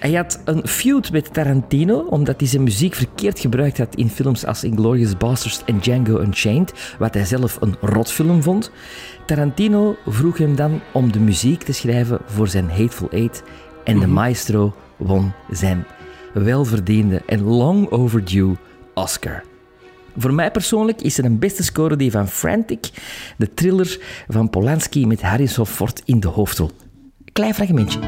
Hij 0.00 0.12
had 0.12 0.40
een 0.44 0.66
feud 0.68 1.12
met 1.12 1.32
Tarantino, 1.34 1.98
omdat 1.98 2.40
hij 2.40 2.48
zijn 2.48 2.62
muziek 2.62 2.94
verkeerd 2.94 3.38
gebruikt 3.38 3.78
had 3.78 3.94
in 3.94 4.10
films 4.10 4.46
als 4.46 4.64
Inglourious 4.64 5.16
Basterds 5.16 5.62
en 5.66 5.78
Django 5.78 6.20
Unchained, 6.20 6.94
wat 6.98 7.14
hij 7.14 7.24
zelf 7.24 7.56
een 7.60 7.74
rotfilm 7.80 8.42
vond. 8.42 8.70
Tarantino 9.26 9.96
vroeg 10.06 10.38
hem 10.38 10.56
dan 10.56 10.80
om 10.92 11.12
de 11.12 11.20
muziek 11.20 11.62
te 11.62 11.72
schrijven 11.72 12.18
voor 12.26 12.48
zijn 12.48 12.70
Hateful 12.70 13.08
Eight 13.10 13.42
en 13.84 13.98
de 13.98 14.06
maestro 14.06 14.74
won 14.96 15.32
zijn 15.50 15.84
welverdiende 16.34 17.22
en 17.26 17.42
long 17.42 17.90
overdue 17.90 18.56
Oscar. 18.94 19.42
Voor 20.16 20.34
mij 20.34 20.50
persoonlijk 20.50 21.02
is 21.02 21.18
er 21.18 21.24
een 21.24 21.38
beste 21.38 21.62
score 21.62 21.96
die 21.96 22.10
van 22.10 22.28
Frantic, 22.28 22.90
de 23.36 23.54
thriller 23.54 23.98
van 24.28 24.50
Polanski 24.50 25.06
met 25.06 25.22
Harrison 25.22 25.66
Ford 25.66 26.02
in 26.04 26.20
de 26.20 26.28
hoofdrol. 26.28 26.70
Klein 27.32 27.54
fragmentje. 27.54 27.98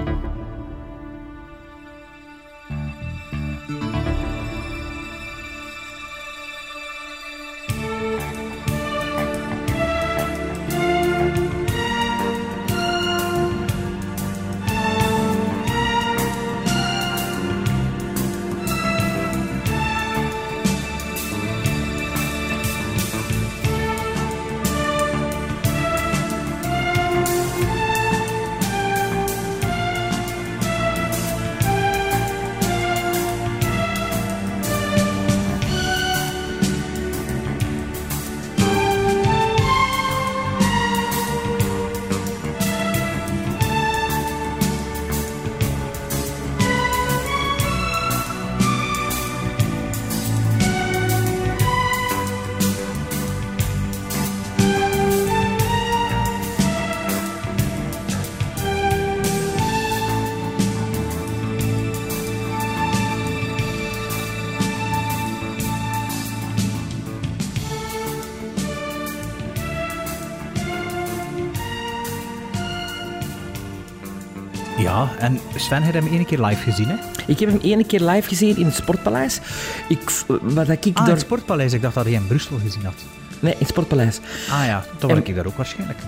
Ja, 75.18 75.18
en 75.18 75.38
Sven 75.56 75.82
heeft 75.82 75.94
hem 75.94 76.06
één 76.06 76.24
keer 76.26 76.40
live 76.44 76.62
gezien, 76.70 76.88
hè? 76.88 76.96
Ik 77.26 77.38
heb 77.38 77.48
hem 77.48 77.60
één 77.62 77.86
keer 77.86 78.00
live 78.00 78.28
gezien 78.28 78.56
in 78.56 78.64
het 78.64 78.74
Sportpaleis. 78.74 79.40
Ik, 79.88 80.10
wat 80.42 80.68
ik 80.68 80.84
Ah, 80.86 80.94
daar... 80.94 81.08
het 81.08 81.20
Sportpaleis. 81.20 81.72
Ik 81.72 81.82
dacht 81.82 81.94
dat 81.94 82.04
hij 82.04 82.12
in 82.12 82.26
Brussel 82.26 82.58
gezien 82.58 82.84
had. 82.84 82.94
Nee, 83.40 83.52
in 83.52 83.58
het 83.58 83.68
Sportpaleis. 83.68 84.20
Ah 84.50 84.64
ja, 84.66 84.84
dan 84.98 85.10
En- 85.10 85.16
was 85.18 85.28
ik 85.28 85.34
daar 85.34 85.46
ook 85.46 85.56
waarschijnlijk. 85.56 85.98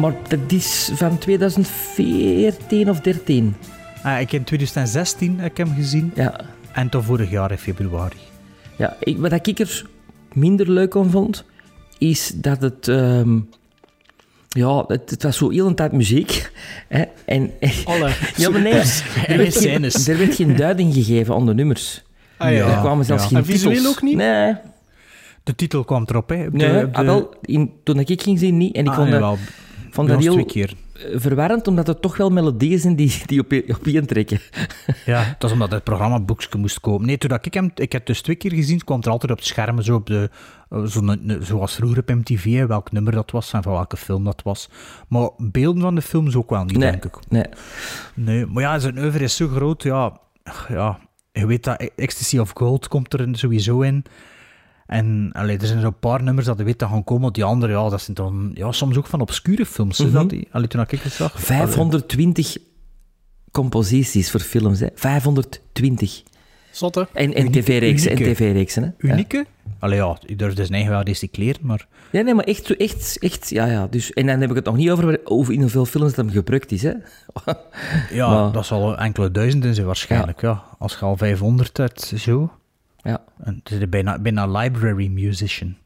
Maar 0.00 0.12
dat 0.28 0.38
is 0.52 0.90
van 0.94 1.18
2014 1.18 2.90
of 2.90 3.00
13. 3.00 3.54
Ah, 4.02 4.20
ik 4.20 4.32
in 4.32 4.44
2016 4.44 5.40
heb 5.40 5.50
ik 5.50 5.56
hem 5.56 5.74
gezien. 5.74 6.12
Ja. 6.14 6.40
En 6.72 6.88
tot 6.88 7.04
vorig 7.04 7.30
jaar 7.30 7.50
in 7.50 7.58
februari. 7.58 8.16
ja 8.76 8.96
ik, 9.00 9.18
wat 9.18 9.46
ik 9.46 9.58
er 9.58 9.86
minder 10.32 10.70
leuk 10.70 10.96
aan 10.96 11.10
vond, 11.10 11.44
is 11.98 12.32
dat 12.34 12.60
het... 12.60 12.88
ehm, 12.88 13.38
ja, 14.56 14.84
het, 14.86 15.10
het 15.10 15.22
was 15.22 15.36
zo 15.36 15.50
heel 15.50 15.66
een 15.66 15.74
tijd 15.74 15.92
muziek. 15.92 16.50
Hè, 16.88 17.04
en, 17.24 17.50
Alle. 17.84 18.10
ja, 18.36 18.50
maar 18.50 18.60
nee, 18.60 18.72
er 19.26 19.36
werd, 19.36 19.56
geen, 19.56 19.84
er 19.84 20.18
werd 20.18 20.34
geen 20.34 20.56
duiding 20.56 20.94
gegeven 20.94 21.34
aan 21.34 21.46
de 21.46 21.54
nummers. 21.54 22.04
Ah, 22.36 22.52
ja. 22.52 22.68
Er 22.74 22.80
kwamen 22.80 23.04
zelfs 23.04 23.22
ja. 23.22 23.28
geen 23.28 23.38
En 23.38 23.44
visueel 23.44 23.74
titels. 23.76 23.94
ook 23.96 24.02
niet? 24.02 24.16
Nee, 24.16 24.54
De 25.42 25.54
titel 25.54 25.84
kwam 25.84 26.04
erop, 26.06 26.28
hè? 26.28 26.50
De- 26.50 26.56
nee 26.56 26.68
de- 26.70 26.88
ah, 26.92 27.04
wel, 27.04 27.34
in, 27.42 27.70
toen 27.84 27.98
ik 27.98 28.22
ging 28.22 28.38
zien 28.38 28.56
niet. 28.56 28.74
En 28.76 28.84
ik 28.84 28.90
Ah, 28.90 28.96
vond, 28.96 29.10
dat, 29.10 29.38
vond 29.90 30.08
dat 30.08 30.20
heel 30.20 30.32
twee 30.32 30.46
keer. 30.46 30.72
Verwarrend, 31.14 31.66
omdat 31.68 31.88
er 31.88 32.00
toch 32.00 32.16
wel 32.16 32.30
melodieën 32.30 32.78
zijn 32.78 32.96
die, 32.96 33.22
die 33.26 33.40
op, 33.40 33.50
je- 33.50 33.74
op 33.78 33.86
je 33.86 34.04
trekken. 34.04 34.40
Ja, 35.06 35.24
dat 35.38 35.50
is 35.50 35.52
omdat 35.52 35.70
het 35.70 35.84
programma 35.84 36.20
boekje 36.20 36.58
moest 36.58 36.80
komen. 36.80 37.06
Nee, 37.06 37.18
toen 37.18 37.30
dat 37.30 37.46
ik 37.46 37.54
hem... 37.54 37.64
Ik 37.74 37.92
heb 37.92 37.92
het 37.92 38.06
dus 38.06 38.20
twee 38.22 38.36
keer 38.36 38.52
gezien, 38.52 38.84
kwam 38.84 39.00
er 39.02 39.10
altijd 39.10 39.32
op 39.32 39.38
het 39.38 39.46
scherm, 39.46 39.82
zo 39.82 39.94
op 39.94 40.06
de... 40.06 40.30
Zo 40.88 41.16
zoals 41.40 41.74
vroeger 41.74 41.98
op 41.98 42.08
MTV, 42.08 42.66
welk 42.66 42.92
nummer 42.92 43.12
dat 43.12 43.30
was 43.30 43.52
en 43.52 43.62
van 43.62 43.72
welke 43.72 43.96
film 43.96 44.24
dat 44.24 44.42
was. 44.42 44.68
Maar 45.08 45.28
beelden 45.38 45.82
van 45.82 45.94
de 45.94 46.02
films 46.02 46.36
ook 46.36 46.50
wel 46.50 46.64
niet, 46.64 46.76
Nee, 46.76 46.90
denk 46.90 47.04
ik. 47.04 47.16
nee. 47.28 47.44
Nee, 48.14 48.46
maar 48.46 48.62
ja, 48.62 48.78
zijn 48.78 48.98
oeuvre 48.98 49.24
is 49.24 49.36
zo 49.36 49.48
groot, 49.48 49.82
ja... 49.82 50.20
Ja, 50.68 50.98
je 51.32 51.46
weet 51.46 51.64
dat 51.64 51.90
Ecstasy 51.96 52.38
of 52.38 52.50
Gold 52.54 52.88
komt 52.88 53.12
er 53.12 53.28
sowieso 53.32 53.80
in. 53.80 54.04
En 54.86 55.30
allee, 55.32 55.58
er 55.58 55.66
zijn 55.66 55.80
zo'n 55.80 55.98
paar 55.98 56.22
nummers 56.22 56.46
dat 56.46 56.58
je 56.58 56.64
weet 56.64 56.78
dat 56.78 56.88
gaan 56.88 57.04
komen. 57.04 57.32
Die 57.32 57.44
andere, 57.44 57.72
ja, 57.72 57.88
dat 57.88 58.00
zijn 58.02 58.16
dan 58.16 58.50
ja, 58.54 58.72
soms 58.72 58.96
ook 58.96 59.06
van 59.06 59.20
obscure 59.20 59.66
films. 59.66 59.96
dat 59.98 60.30
die, 60.30 60.48
allee, 60.50 60.68
toen 60.68 60.80
ik 60.80 60.90
het 60.90 61.12
zag. 61.12 61.40
520 61.40 62.56
composities 63.50 64.30
voor 64.30 64.40
films, 64.40 64.80
hè. 64.80 64.86
520. 64.94 66.22
Zotte. 66.70 67.08
En, 67.12 67.34
en 67.34 67.40
Unieke- 67.44 67.60
tv-reeksen, 67.60 68.10
en 68.10 68.16
unieke. 68.20 68.34
tv-reeksen, 68.34 68.82
hè. 68.82 69.06
Ja. 69.08 69.12
Unieke? 69.12 69.46
Allee, 69.78 69.98
ja, 69.98 70.18
ik 70.26 70.38
durf 70.38 70.54
dus 70.54 70.68
eigen 70.68 70.90
wel 70.90 71.00
recycleren, 71.02 71.60
maar... 71.62 71.86
Ja, 72.12 72.20
nee, 72.22 72.34
maar 72.34 72.44
echt, 72.44 72.64
zo- 72.66 72.72
echt, 72.74 73.18
echt, 73.18 73.48
ja, 73.50 73.66
ja. 73.66 73.86
Dus, 73.90 74.12
en 74.12 74.26
dan 74.26 74.40
heb 74.40 74.50
ik 74.50 74.56
het 74.56 74.64
nog 74.64 74.76
niet 74.76 74.90
over, 74.90 75.20
over 75.24 75.54
in 75.54 75.60
hoeveel 75.60 75.84
films 75.84 76.14
dat 76.14 76.24
hem 76.24 76.34
gebruikt 76.34 76.72
is, 76.72 76.82
hè. 76.82 76.92
Ja, 78.10 78.28
Maar- 78.42 78.52
dat 78.52 78.66
zal 78.66 78.98
enkele 78.98 79.30
duizenden 79.30 79.74
zijn 79.74 79.86
waarschijnlijk, 79.86 80.40
ja. 80.40 80.62
Als 80.78 80.92
je 80.92 80.98
al 81.04 81.16
500 81.16 81.76
hebt, 81.76 82.12
zo. 82.16 82.50
Ja. 83.06 83.22
En 83.44 83.60
het 83.64 83.70
is 83.80 83.88
bijna, 83.88 84.18
bijna 84.18 84.46
library 84.46 85.08
musician. 85.08 85.76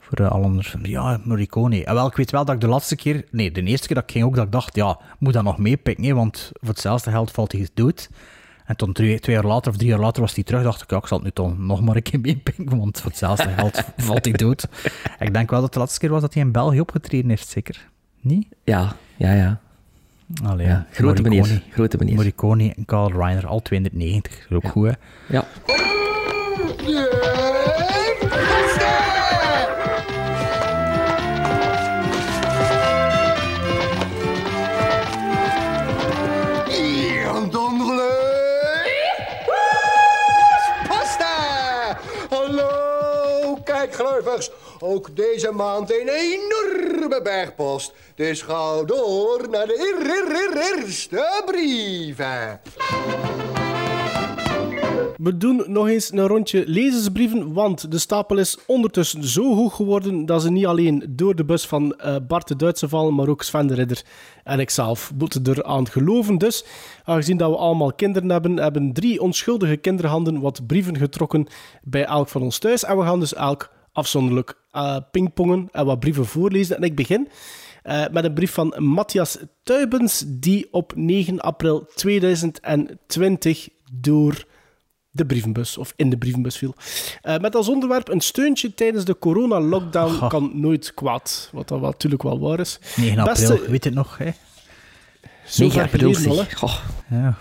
Voor 0.00 0.20
uh, 0.20 0.30
alle 0.30 0.44
andere 0.44 0.68
films. 0.68 0.88
Ja, 0.88 1.20
Morricone. 1.24 1.84
En 1.84 1.94
wel, 1.94 2.06
ik 2.06 2.16
weet 2.16 2.30
wel 2.30 2.44
dat 2.44 2.54
ik 2.54 2.60
de 2.60 2.66
laatste 2.66 2.96
keer... 2.96 3.24
Nee, 3.30 3.50
de 3.52 3.62
eerste 3.62 3.86
keer 3.86 3.96
dat 3.96 4.04
ik 4.04 4.10
ging 4.10 4.24
ook, 4.24 4.34
dat 4.36 4.44
ik 4.46 4.52
dacht, 4.52 4.74
ja, 4.76 4.98
moet 5.18 5.32
dat 5.32 5.42
nog 5.44 5.58
meepikken, 5.58 6.04
hè, 6.04 6.14
want 6.14 6.50
voor 6.54 6.68
hetzelfde 6.68 7.10
geld 7.10 7.30
valt 7.30 7.52
hij 7.52 7.68
dood. 7.74 8.10
En 8.64 8.76
toen 8.76 8.92
twee, 8.92 9.20
twee 9.20 9.34
jaar 9.34 9.44
later 9.44 9.70
of 9.70 9.76
drie 9.76 9.88
jaar 9.90 9.98
later 9.98 10.20
was 10.22 10.34
hij 10.34 10.44
terug, 10.44 10.62
dacht 10.62 10.82
ik, 10.82 10.90
ja, 10.90 10.96
ik 10.96 11.06
zal 11.06 11.16
het 11.16 11.26
nu 11.26 11.32
toch 11.32 11.58
nog 11.58 11.80
maar 11.80 11.96
een 11.96 12.02
keer 12.02 12.20
meepikken, 12.20 12.78
want 12.78 13.00
voor 13.00 13.10
hetzelfde 13.10 13.48
geld 13.56 13.84
valt 13.96 14.24
hij 14.24 14.34
dood. 14.34 14.68
Ik 15.18 15.32
denk 15.34 15.50
wel 15.50 15.60
dat 15.60 15.72
de 15.72 15.78
laatste 15.78 16.00
keer 16.00 16.10
was 16.10 16.20
dat 16.20 16.34
hij 16.34 16.42
in 16.42 16.52
België 16.52 16.80
opgetreden 16.80 17.28
heeft, 17.30 17.48
zeker? 17.48 17.88
Niet? 18.20 18.46
Ja, 18.64 18.96
ja, 19.16 19.32
ja. 19.32 19.60
Allee, 20.44 20.66
ja 20.66 20.86
grote 20.92 21.22
Morricone. 21.22 21.48
meneer. 21.48 21.62
Grote 21.72 21.96
meneer. 21.96 22.14
Morricone 22.14 22.74
en 22.76 22.84
Carl 22.84 23.12
Reiner, 23.12 23.46
al 23.46 23.62
290. 23.62 24.32
Dat 24.32 24.40
is 24.50 24.56
ook 24.56 24.62
Ja. 24.62 24.68
goed, 24.70 24.86
hè? 24.88 24.92
Ja. 25.36 25.44
Pasta! 40.88 41.98
Hallo, 42.30 43.56
kijkgluivers. 43.64 44.50
Ook 44.78 45.16
deze 45.16 45.50
maand 45.50 45.90
een 45.92 46.08
enorme 46.08 47.20
bergpost. 47.22 47.92
Dus 48.14 48.42
ga 48.42 48.82
door 48.82 49.46
naar 49.50 49.66
de 49.66 49.78
eer- 49.78 50.10
eer- 50.10 50.36
eer- 50.36 50.78
eerste 50.78 51.42
brieven. 51.46 52.60
We 55.16 55.36
doen 55.36 55.64
nog 55.66 55.88
eens 55.88 56.12
een 56.12 56.26
rondje 56.26 56.64
lezersbrieven, 56.66 57.52
want 57.52 57.90
de 57.90 57.98
stapel 57.98 58.38
is 58.38 58.58
ondertussen 58.66 59.24
zo 59.24 59.54
hoog 59.54 59.76
geworden 59.76 60.26
dat 60.26 60.42
ze 60.42 60.50
niet 60.50 60.66
alleen 60.66 61.04
door 61.08 61.34
de 61.34 61.44
bus 61.44 61.66
van 61.66 61.94
eh, 61.94 62.16
Bart 62.28 62.48
de 62.48 62.56
Duitse 62.56 62.88
vallen, 62.88 63.14
maar 63.14 63.28
ook 63.28 63.42
Sven 63.42 63.66
de 63.66 63.74
Ridder 63.74 64.02
en 64.44 64.60
ikzelf 64.60 65.12
moeten 65.18 65.46
eraan 65.46 65.88
geloven. 65.88 66.38
Dus, 66.38 66.64
aangezien 67.04 67.36
dat 67.36 67.50
we 67.50 67.56
allemaal 67.56 67.92
kinderen 67.92 68.30
hebben, 68.30 68.56
hebben 68.56 68.92
drie 68.92 69.20
onschuldige 69.20 69.76
kinderhanden 69.76 70.40
wat 70.40 70.66
brieven 70.66 70.96
getrokken 70.96 71.46
bij 71.82 72.04
elk 72.04 72.28
van 72.28 72.42
ons 72.42 72.58
thuis. 72.58 72.84
En 72.84 72.96
we 72.96 73.02
gaan 73.02 73.20
dus 73.20 73.34
elk 73.34 73.70
afzonderlijk 73.92 74.54
eh, 74.70 74.96
pingpongen 75.10 75.68
en 75.72 75.86
wat 75.86 76.00
brieven 76.00 76.26
voorlezen. 76.26 76.76
En 76.76 76.82
ik 76.82 76.96
begin 76.96 77.28
eh, 77.82 78.04
met 78.12 78.24
een 78.24 78.34
brief 78.34 78.52
van 78.52 78.74
Matthias 78.78 79.38
Tuibens, 79.62 80.24
die 80.26 80.68
op 80.70 80.92
9 80.96 81.40
april 81.40 81.86
2020 81.94 83.68
door 83.92 84.44
de 85.10 85.26
brievenbus, 85.26 85.78
of 85.78 85.92
in 85.96 86.10
de 86.10 86.18
brievenbus 86.18 86.56
viel. 86.56 86.74
Eh, 87.22 87.38
met 87.38 87.54
als 87.54 87.68
onderwerp 87.68 88.08
een 88.08 88.20
steuntje 88.20 88.74
tijdens 88.74 89.04
de 89.04 89.18
corona-lockdown 89.18 90.28
kan 90.28 90.50
nooit 90.54 90.94
kwaad. 90.94 91.48
Wat 91.52 91.68
dat 91.68 91.80
wel 91.80 91.90
natuurlijk 91.90 92.22
wel 92.22 92.40
waar 92.40 92.60
is. 92.60 92.78
9 92.96 93.18
april, 93.18 93.48
Beste- 93.48 93.70
weet 93.70 93.84
het 93.84 93.94
nog, 93.94 94.18
hè? 94.18 94.30
Zo 95.46 95.62
9 95.64 95.72
ver 95.72 95.82
april, 95.82 96.14
geleden. 96.14 96.46
Ja, 97.10 97.36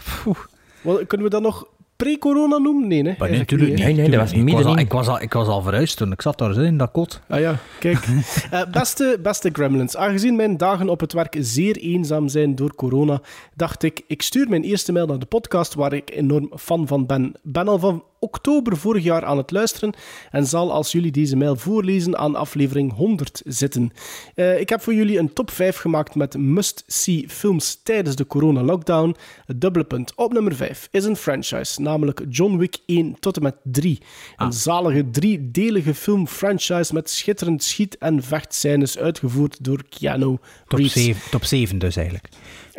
kunnen 1.08 1.24
we 1.28 1.30
dat 1.30 1.42
nog 1.42 1.68
pre-corona 2.04 2.58
noemen? 2.58 2.88
Nee, 2.88 3.04
hè? 3.04 3.16
Maar 3.18 3.30
nee, 3.30 3.38
natuurlijk 3.38 3.70
niet, 3.70 3.80
niet. 3.80 3.88
hè. 3.88 3.94
Nee, 3.94 4.02
nee, 4.02 4.18
dat 4.18 4.20
was 4.20 4.32
Ik 4.32 4.54
was, 4.54 4.66
al, 4.66 4.78
ik, 4.78 4.92
was 4.92 5.08
al, 5.08 5.22
ik 5.22 5.34
was 5.34 5.48
al 5.48 5.62
verhuisd 5.62 5.98
toen. 5.98 6.12
Ik 6.12 6.22
zat 6.22 6.38
daar 6.38 6.54
zo 6.54 6.62
in 6.62 6.78
dat 6.78 6.92
kot. 6.92 7.22
Ah 7.28 7.40
ja, 7.40 7.56
kijk. 7.80 7.98
Eh, 8.52 8.62
beste, 8.72 9.20
beste 9.24 9.50
Gremlins, 9.54 9.98
aangezien 9.98 10.36
mijn 10.36 10.58
dagen 10.58 10.90
op 10.90 11.00
het 11.00 11.14
werk 11.14 11.36
zeer 11.40 11.78
eenzaam 11.78 12.28
zijn 12.28 12.56
door 12.56 12.76
corona, 12.76 13.22
dacht 13.56 13.84
ik, 13.84 14.02
ik 14.08 14.22
stuur 14.22 14.50
mijn 14.50 14.64
eerste 14.64 14.92
mail 14.92 15.06
naar 15.06 15.20
de 15.20 15.26
podcast 15.26 15.74
waar 15.74 15.94
ik 15.94 16.12
enorm 16.12 16.52
fan 16.58 16.88
van 16.88 17.06
ben. 17.06 17.34
Ben 17.42 17.68
al 17.68 17.80
van 17.80 18.04
oktober 18.20 18.78
vorig 18.78 19.04
jaar 19.04 19.26
aan 19.26 19.38
het 19.38 19.52
luisteren 19.52 19.94
en 20.32 20.46
zal 20.46 20.72
als 20.72 20.92
jullie 20.92 21.12
deze 21.12 21.36
mail 21.36 21.56
voorlezen 21.56 22.18
aan 22.18 22.36
aflevering 22.36 22.94
100 22.94 23.42
zitten. 23.46 23.92
Eh, 24.36 24.60
ik 24.60 24.70
heb 24.70 24.82
voor 24.82 24.94
jullie 24.94 25.20
een 25.20 25.34
top 25.34 25.52
5 25.52 25.78
gemaakt 25.78 26.16
met 26.16 26.38
must-see 26.38 27.26
films 27.28 27.80
tijdens 27.84 28.16
de 28.16 28.28
corona-lockdown. 28.28 29.16
Het 29.46 29.62
dubbele 29.62 29.86
punt 29.86 30.16
op 30.16 30.34
nummer 30.34 30.56
5 30.56 30.88
is 30.92 31.04
een 31.04 31.16
franchise, 31.16 31.82
namelijk 31.82 32.22
John 32.30 32.58
Wick 32.58 32.78
1 32.86 33.20
tot 33.20 33.36
en 33.36 33.44
met 33.44 33.56
3. 33.64 34.02
Een 34.38 34.54
zalige 34.54 35.10
driedelige 35.10 35.94
filmfranchise 35.94 36.94
met 36.94 37.10
schitterend 37.10 37.64
schiet- 37.64 37.98
en 37.98 38.24
vechtscènes 38.24 38.98
uitgevoerd 38.98 39.64
door 39.64 39.84
Keanu 39.90 40.38
Top 40.68 40.80
Reeves. 40.80 41.04
7, 41.04 41.22
top 41.32 41.44
7 41.44 41.80
dus 41.80 41.96
eigenlijk. 41.96 42.28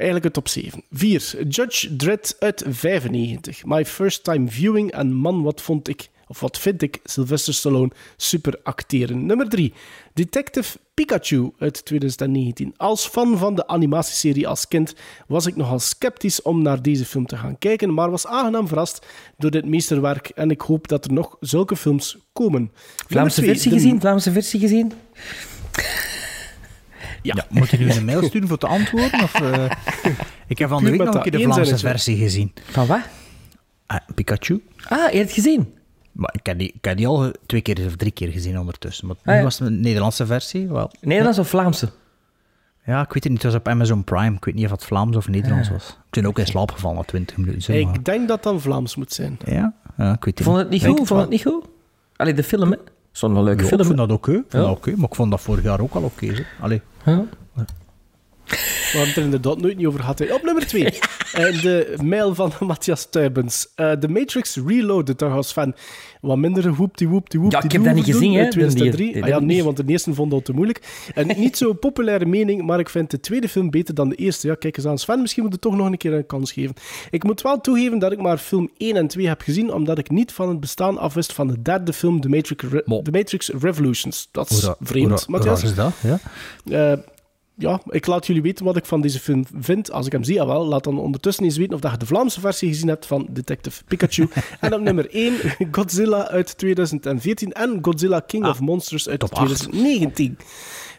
Eigenlijk 0.01 0.25
een 0.25 0.43
top 0.43 0.49
7. 0.49 0.83
4. 0.91 1.47
Judge 1.49 1.97
Dredd 1.97 2.37
uit 2.39 2.65
95. 2.69 3.65
My 3.65 3.85
first 3.85 4.25
time 4.25 4.49
viewing. 4.49 4.93
En 4.93 5.13
man, 5.13 5.43
wat 5.43 5.61
vond 5.61 5.89
ik, 5.89 6.09
of 6.27 6.41
wat 6.41 6.59
vind 6.59 6.83
ik, 6.83 6.99
Sylvester 7.05 7.55
Stallone 7.55 7.91
super 8.17 8.61
acteren. 8.63 9.27
Nummer 9.27 9.49
3. 9.49 9.73
Detective 10.15 10.79
Pikachu 10.95 11.51
uit 11.59 11.85
2019. 11.85 12.75
Als 12.77 13.07
fan 13.07 13.39
van 13.39 13.55
de 13.55 13.67
animatieserie 13.67 14.49
als 14.49 14.69
kind 14.69 14.95
was 15.27 15.47
ik 15.47 15.57
nogal 15.57 15.79
sceptisch 15.79 16.43
om 16.43 16.63
naar 16.63 16.83
deze 16.83 17.05
film 17.05 17.27
te 17.27 17.37
gaan 17.37 17.59
kijken, 17.59 17.95
maar 17.95 18.11
was 18.11 18.27
aangenaam 18.27 18.69
verrast 18.69 19.07
door 19.39 19.51
dit 19.51 19.65
meesterwerk 19.65 20.29
en 20.29 20.51
ik 20.51 20.61
hoop 20.61 20.89
dat 20.89 21.05
er 21.05 21.13
nog 21.13 21.37
zulke 21.41 21.77
films 21.77 22.17
komen. 22.33 22.73
Vlaamse 23.07 23.43
versie 23.43 23.73
gezien? 23.73 24.01
Vlaamse 24.01 24.33
versie 24.33 24.61
gezien? 24.61 24.93
Ja. 27.23 27.45
moet 27.49 27.69
je 27.71 27.77
nu 27.79 27.91
een 27.93 28.05
mail 28.05 28.23
sturen 28.23 28.49
voor 28.49 28.59
te 28.59 28.67
antwoorden? 28.67 29.23
Of, 29.23 29.41
eh? 29.41 29.71
Ik 30.47 30.59
heb 30.59 30.69
van 30.69 30.85
de 30.85 30.91
week 30.91 31.03
nog 31.05 31.15
een 31.15 31.23
keer 31.23 31.33
de 31.33 31.41
Vlaamse 31.41 31.79
versie 31.79 32.17
gezien. 32.17 32.53
Van 32.71 32.87
wat? 32.87 33.01
Ah, 33.87 33.99
Pikachu. 34.15 34.63
Ah, 34.89 34.99
je 35.11 35.17
hebt 35.17 35.17
het 35.17 35.33
gezien? 35.33 35.75
Maar 36.13 36.35
ik 36.35 36.47
heb, 36.47 36.59
die, 36.59 36.73
ik 36.77 36.85
heb 36.85 36.97
die 36.97 37.07
al 37.07 37.31
twee 37.47 37.61
keer 37.61 37.87
of 37.87 37.97
drie 37.97 38.11
keer 38.13 38.29
gezien 38.29 38.59
ondertussen. 38.59 39.07
Maar 39.07 39.17
Ah, 39.25 39.37
nu 39.37 39.43
was 39.43 39.59
het 39.59 39.69
een 39.69 39.81
Nederlandse 39.81 40.27
versie. 40.27 40.69
Wel. 40.69 40.91
Nederlands 41.01 41.39
of 41.39 41.49
Vlaamse? 41.49 41.89
Ja, 42.87 43.01
ik 43.03 43.13
weet 43.13 43.23
het 43.25 43.33
niet. 43.33 43.43
Het 43.43 43.53
was 43.53 43.61
op 43.61 43.69
Amazon 43.69 44.05
Prime. 44.05 44.37
Ik 44.37 44.45
weet 44.45 44.55
niet 44.55 44.65
of 44.65 44.71
het 44.71 44.85
Vlaams 44.85 45.17
of 45.17 45.29
Nederlands 45.29 45.71
was. 45.71 45.89
Ik 45.89 46.11
ben 46.11 46.27
ook 46.27 46.39
in 46.39 46.47
slaap 46.47 46.71
gevallen 46.73 46.97
na 46.97 47.03
20 47.03 47.37
minuten. 47.37 47.63
Zeg 47.63 47.85
maar. 47.85 47.95
Ik 47.95 48.05
denk 48.05 48.29
dat 48.29 48.43
dat 48.43 48.61
Vlaams 48.63 48.97
moet 48.97 49.13
zijn. 49.13 49.39
Ja? 49.45 49.73
ja, 49.97 50.13
ik 50.13 50.25
weet 50.25 50.39
het 50.39 50.47
Vond 50.47 50.59
het 50.59 50.71
niet 50.71 50.85
goed? 50.87 51.07
Vond 51.07 51.21
het 51.21 51.31
niet 51.31 51.43
goed? 51.43 51.65
Allee, 52.17 52.35
de 52.35 52.43
film, 52.43 52.71
hè? 52.71 52.77
Zo'n 53.13 53.43
leuke 53.43 53.63
Ja, 53.63 53.69
film. 53.69 53.81
ik 53.81 53.87
vond 53.87 53.99
dat 53.99 54.11
oké. 54.13 54.43
Ja. 54.51 54.71
oké, 54.71 54.93
maar 54.97 55.09
ik 55.09 55.15
vond 55.15 55.31
dat 55.31 55.41
vorig 55.41 55.65
jaar 55.65 55.81
ook 55.81 55.95
al 55.95 56.03
oké. 56.03 56.35
zeg. 56.35 56.47
Allee. 56.61 56.81
Ja. 57.07 57.27
We 58.51 58.57
hebben 58.99 59.09
het 59.09 59.17
er 59.17 59.23
inderdaad 59.23 59.61
nooit 59.61 59.77
niet 59.77 59.87
over 59.87 60.01
gehad. 60.01 60.19
hè. 60.19 60.35
Op 60.35 60.43
nummer 60.43 60.67
2. 60.67 60.83
de 61.63 61.95
mail 62.03 62.35
van 62.35 62.53
Matthias 62.67 63.07
Tuibens. 63.11 63.69
Eh 63.75 63.93
The 63.93 64.09
Matrix 64.09 64.57
Reloaded, 64.67 65.19
daar 65.19 65.31
was 65.35 65.53
fan. 65.53 65.75
Wat 66.21 66.37
minder 66.37 66.67
hoepty 66.67 67.07
woepty 67.07 67.37
woepty 67.39 67.57
Ja, 67.57 67.63
ik 67.63 67.73
heb 67.73 67.85
dat 67.85 67.95
niet 67.95 68.05
gezien, 68.05 68.33
hè, 68.33 68.43
In 68.45 68.51
2003. 68.51 69.05
die- 69.05 69.13
die- 69.15 69.23
Ah, 69.23 69.29
ja, 69.29 69.39
die- 69.39 69.47
nee, 69.47 69.65
want 69.65 69.77
de 69.77 69.83
eerste 69.87 70.15
vond 70.15 70.31
dat 70.31 70.45
te 70.45 70.53
moeilijk. 70.53 71.09
En 71.15 71.27
niet 71.41 71.57
zo'n 71.57 71.79
populaire 71.79 72.27
mening, 72.27 72.63
maar 72.63 72.79
ik 72.79 72.89
vind 72.89 73.11
de 73.11 73.21
tweede 73.21 73.49
film 73.49 73.71
beter 73.71 73.95
dan 73.95 74.09
de 74.09 74.15
eerste. 74.15 74.47
Ja, 74.47 74.55
kijk 74.55 74.77
eens 74.77 74.87
aan. 74.87 74.99
Sven, 74.99 75.21
misschien 75.21 75.43
moet 75.43 75.53
je 75.53 75.59
toch 75.59 75.77
nog 75.77 75.87
een 75.87 75.97
keer 75.97 76.13
een 76.13 76.27
kans 76.27 76.53
geven. 76.53 76.75
Ik 77.11 77.25
moet 77.25 77.43
wel 77.43 77.61
toegeven 77.61 77.99
dat 77.99 78.13
ik 78.13 78.21
maar 78.21 78.39
film 78.39 78.71
1 78.77 78.97
en 78.97 79.07
2 79.07 79.29
heb 79.29 79.41
gezien, 79.41 79.73
omdat 79.73 79.99
ik 79.99 80.11
niet 80.11 80.33
van 80.33 80.49
het 80.49 80.61
bestaan 80.61 80.99
afwist 80.99 81.33
van 81.33 81.47
de 81.47 81.63
derde 81.63 81.93
film, 81.93 82.21
The 82.21 82.29
Matrix, 82.29 82.65
Re- 82.71 82.83
Mo. 82.85 83.03
The 83.03 83.11
Matrix 83.11 83.49
Revolutions. 83.61 84.29
Dat 84.33 84.51
is 84.51 84.69
vreemd, 84.81 85.29
Matthias. 85.29 85.63
is 85.63 85.75
dat? 85.75 85.93
Ja? 86.03 86.19
Eh, 86.93 86.99
ja, 87.61 87.81
ik 87.89 88.07
laat 88.07 88.27
jullie 88.27 88.43
weten 88.43 88.65
wat 88.65 88.77
ik 88.77 88.85
van 88.85 89.01
deze 89.01 89.21
film 89.21 89.45
vind. 89.61 89.91
Als 89.93 90.07
ik 90.07 90.13
hem 90.13 90.25
zie, 90.25 90.35
jawel. 90.35 90.67
laat 90.67 90.85
dan 90.85 90.99
ondertussen 90.99 91.45
eens 91.45 91.57
weten 91.57 91.75
of 91.75 91.81
dat 91.81 91.91
je 91.91 91.97
de 91.97 92.07
Vlaamse 92.07 92.41
versie 92.41 92.69
gezien 92.69 92.89
hebt 92.89 93.07
van 93.07 93.27
Detective 93.31 93.85
Pikachu. 93.85 94.29
en 94.61 94.75
op 94.75 94.81
nummer 94.81 95.11
1, 95.11 95.35
Godzilla 95.71 96.29
uit 96.29 96.59
2014 96.59 97.53
en 97.53 97.79
Godzilla 97.83 98.21
King 98.21 98.45
ah, 98.45 98.51
of 98.51 98.61
Monsters 98.61 99.09
uit 99.09 99.21
2019. 99.21 100.39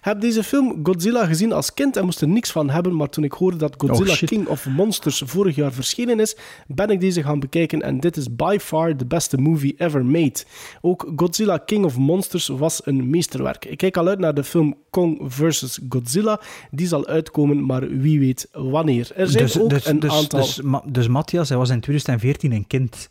Heb 0.02 0.22
deze 0.22 0.44
film 0.44 0.80
Godzilla 0.84 1.26
gezien 1.26 1.54
als 1.54 1.74
kind 1.74 1.98
en 1.98 2.06
moest 2.06 2.22
er 2.22 2.28
niks 2.28 2.52
van 2.52 2.70
hebben, 2.70 2.96
maar 2.96 3.10
toen 3.10 3.24
ik 3.24 3.32
hoorde 3.32 3.58
dat 3.58 3.76
Godzilla 3.78 4.10
Oh, 4.10 4.16
shit. 4.16 4.30
King 4.30 4.48
of 4.48 4.68
Monsters 4.68 5.22
vorig 5.26 5.56
jaar 5.56 5.72
verschenen 5.74 6.20
is, 6.20 6.36
ben 6.68 6.90
ik 6.90 7.00
deze 7.00 7.24
gaan 7.24 7.40
bekijken 7.40 7.82
en 7.82 8.00
dit 8.00 8.18
is 8.18 8.36
by 8.36 8.58
far 8.62 8.98
de 8.98 9.06
beste 9.06 9.38
movie 9.38 9.76
ever 9.78 10.06
made. 10.06 10.44
Ook 10.82 11.12
Godzilla 11.16 11.58
King 11.58 11.86
of 11.86 11.98
Monsters 11.98 12.48
was 12.48 12.86
een 12.86 13.10
meesterwerk. 13.10 13.66
Ik 13.66 13.78
kijk 13.78 13.98
al 13.98 14.08
uit 14.08 14.20
naar 14.20 14.34
de 14.34 14.44
film 14.44 14.76
Kong 14.90 15.20
vs. 15.28 15.80
Godzilla. 15.90 16.40
Die 16.72 16.88
zal 16.88 17.08
uitkomen, 17.08 17.66
maar 17.66 17.88
wie 17.88 18.20
weet 18.20 18.48
wanneer. 18.52 19.12
Er 19.16 19.28
zijn 19.28 19.44
Dus, 19.44 19.60
ook 19.60 19.70
dus, 19.70 19.86
een 19.86 20.00
dus, 20.00 20.12
aantal... 20.12 20.40
dus, 20.40 20.62
dus 20.86 21.08
Matthias, 21.08 21.50
hij 21.50 21.58
was 21.58 21.70
in 21.70 21.82
2014 21.82 22.52
een 22.52 22.68
kind. 22.68 23.10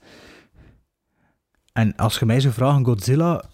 En 1.73 1.97
als 1.97 2.19
je 2.19 2.27
mij 2.27 2.41
zou 2.41 2.55
vragen, 2.55 2.85
Godzilla, 2.85 3.45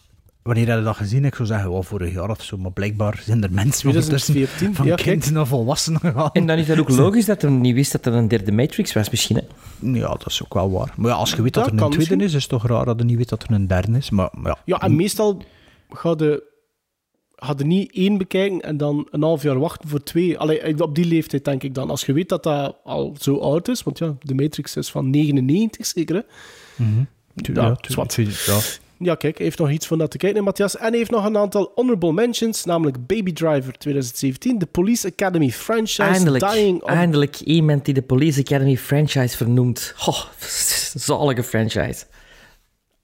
wanneer 0.46 0.68
heb 0.68 0.78
je 0.78 0.84
dat 0.84 0.96
gezien? 0.96 1.24
Ik 1.24 1.34
zou 1.34 1.48
zeggen, 1.48 1.70
wel 1.70 1.82
vorig 1.82 2.12
jaar 2.14 2.30
of 2.30 2.42
zo. 2.42 2.56
Maar 2.56 2.72
blijkbaar 2.72 3.20
zijn 3.24 3.42
er 3.42 3.52
mensen 3.52 3.88
ondertussen 3.88 4.32
2014, 4.34 4.74
van 4.74 4.86
ja, 4.86 4.94
kind 4.94 5.22
kijk. 5.22 5.34
naar 5.34 5.46
volwassen 5.46 5.98
gegaan. 6.00 6.30
En 6.32 6.46
dan 6.46 6.58
is 6.58 6.68
het 6.68 6.78
ook 6.78 6.88
logisch 7.04 7.24
dat 7.24 7.42
hij 7.42 7.50
niet 7.50 7.74
wist 7.74 7.92
dat 7.92 8.06
er 8.06 8.12
een 8.12 8.28
derde 8.28 8.52
Matrix 8.52 8.92
was, 8.92 9.10
misschien. 9.10 9.36
Hè? 9.36 9.42
Ja, 9.92 10.08
dat 10.08 10.26
is 10.26 10.42
ook 10.44 10.54
wel 10.54 10.70
waar. 10.70 10.92
Maar 10.96 11.10
ja, 11.10 11.16
als 11.16 11.30
je 11.30 11.42
weet 11.42 11.54
dat 11.54 11.66
er 11.66 11.70
een 11.72 11.76
tweede 11.78 11.96
misschien. 11.96 12.20
is, 12.20 12.34
is 12.34 12.40
het 12.42 12.50
toch 12.50 12.66
raar 12.66 12.84
dat 12.84 12.98
je 12.98 13.04
niet 13.04 13.16
weet 13.16 13.28
dat 13.28 13.42
er 13.42 13.50
een 13.50 13.66
derde 13.66 13.96
is. 13.96 14.10
Maar, 14.10 14.28
maar 14.32 14.52
ja, 14.64 14.76
Ja, 14.76 14.80
en 14.82 14.96
meestal 14.96 15.42
ga 15.88 16.14
je 16.18 17.64
niet 17.64 17.92
één 17.94 18.18
bekijken 18.18 18.60
en 18.60 18.76
dan 18.76 19.08
een 19.10 19.22
half 19.22 19.42
jaar 19.42 19.58
wachten 19.58 19.88
voor 19.88 20.02
twee. 20.02 20.38
Allee, 20.38 20.82
op 20.82 20.94
die 20.94 21.04
leeftijd 21.04 21.44
denk 21.44 21.62
ik 21.62 21.74
dan. 21.74 21.90
Als 21.90 22.04
je 22.06 22.12
weet 22.12 22.28
dat 22.28 22.42
dat 22.42 22.76
al 22.84 23.14
zo 23.20 23.36
oud 23.38 23.68
is, 23.68 23.82
want 23.82 23.98
ja, 23.98 24.16
de 24.22 24.34
Matrix 24.34 24.76
is 24.76 24.90
van 24.90 25.10
99 25.10 25.86
zeker, 25.86 26.14
hè? 26.14 26.20
tu- 27.34 27.52
Ja, 27.54 27.62
ja, 27.62 27.74
tu- 27.74 27.92
zwart. 27.92 28.08
tu- 28.08 28.28
ja. 28.46 28.58
Ja, 28.98 29.14
kijk, 29.14 29.38
heeft 29.38 29.58
nog 29.58 29.70
iets 29.70 29.86
van 29.86 29.98
dat 29.98 30.10
te 30.10 30.16
kijken, 30.16 30.44
Matthias. 30.44 30.76
En 30.76 30.94
heeft 30.94 31.10
nog 31.10 31.24
een 31.24 31.36
aantal 31.36 31.72
honorable 31.74 32.12
mentions, 32.12 32.64
namelijk 32.64 33.06
Baby 33.06 33.32
Driver 33.32 33.78
2017, 33.78 34.58
de 34.58 34.66
Police 34.66 35.08
Academy 35.08 35.50
franchise, 35.50 36.02
Eindelijk, 36.02 36.50
Dying 36.52 36.82
of... 36.82 36.88
eindelijk 36.88 37.40
iemand 37.40 37.84
die 37.84 37.94
de 37.94 38.02
Police 38.02 38.40
Academy 38.40 38.76
franchise 38.76 39.36
vernoemt. 39.36 39.94
Oh, 40.06 40.24
zalige 40.94 41.42
franchise. 41.42 42.04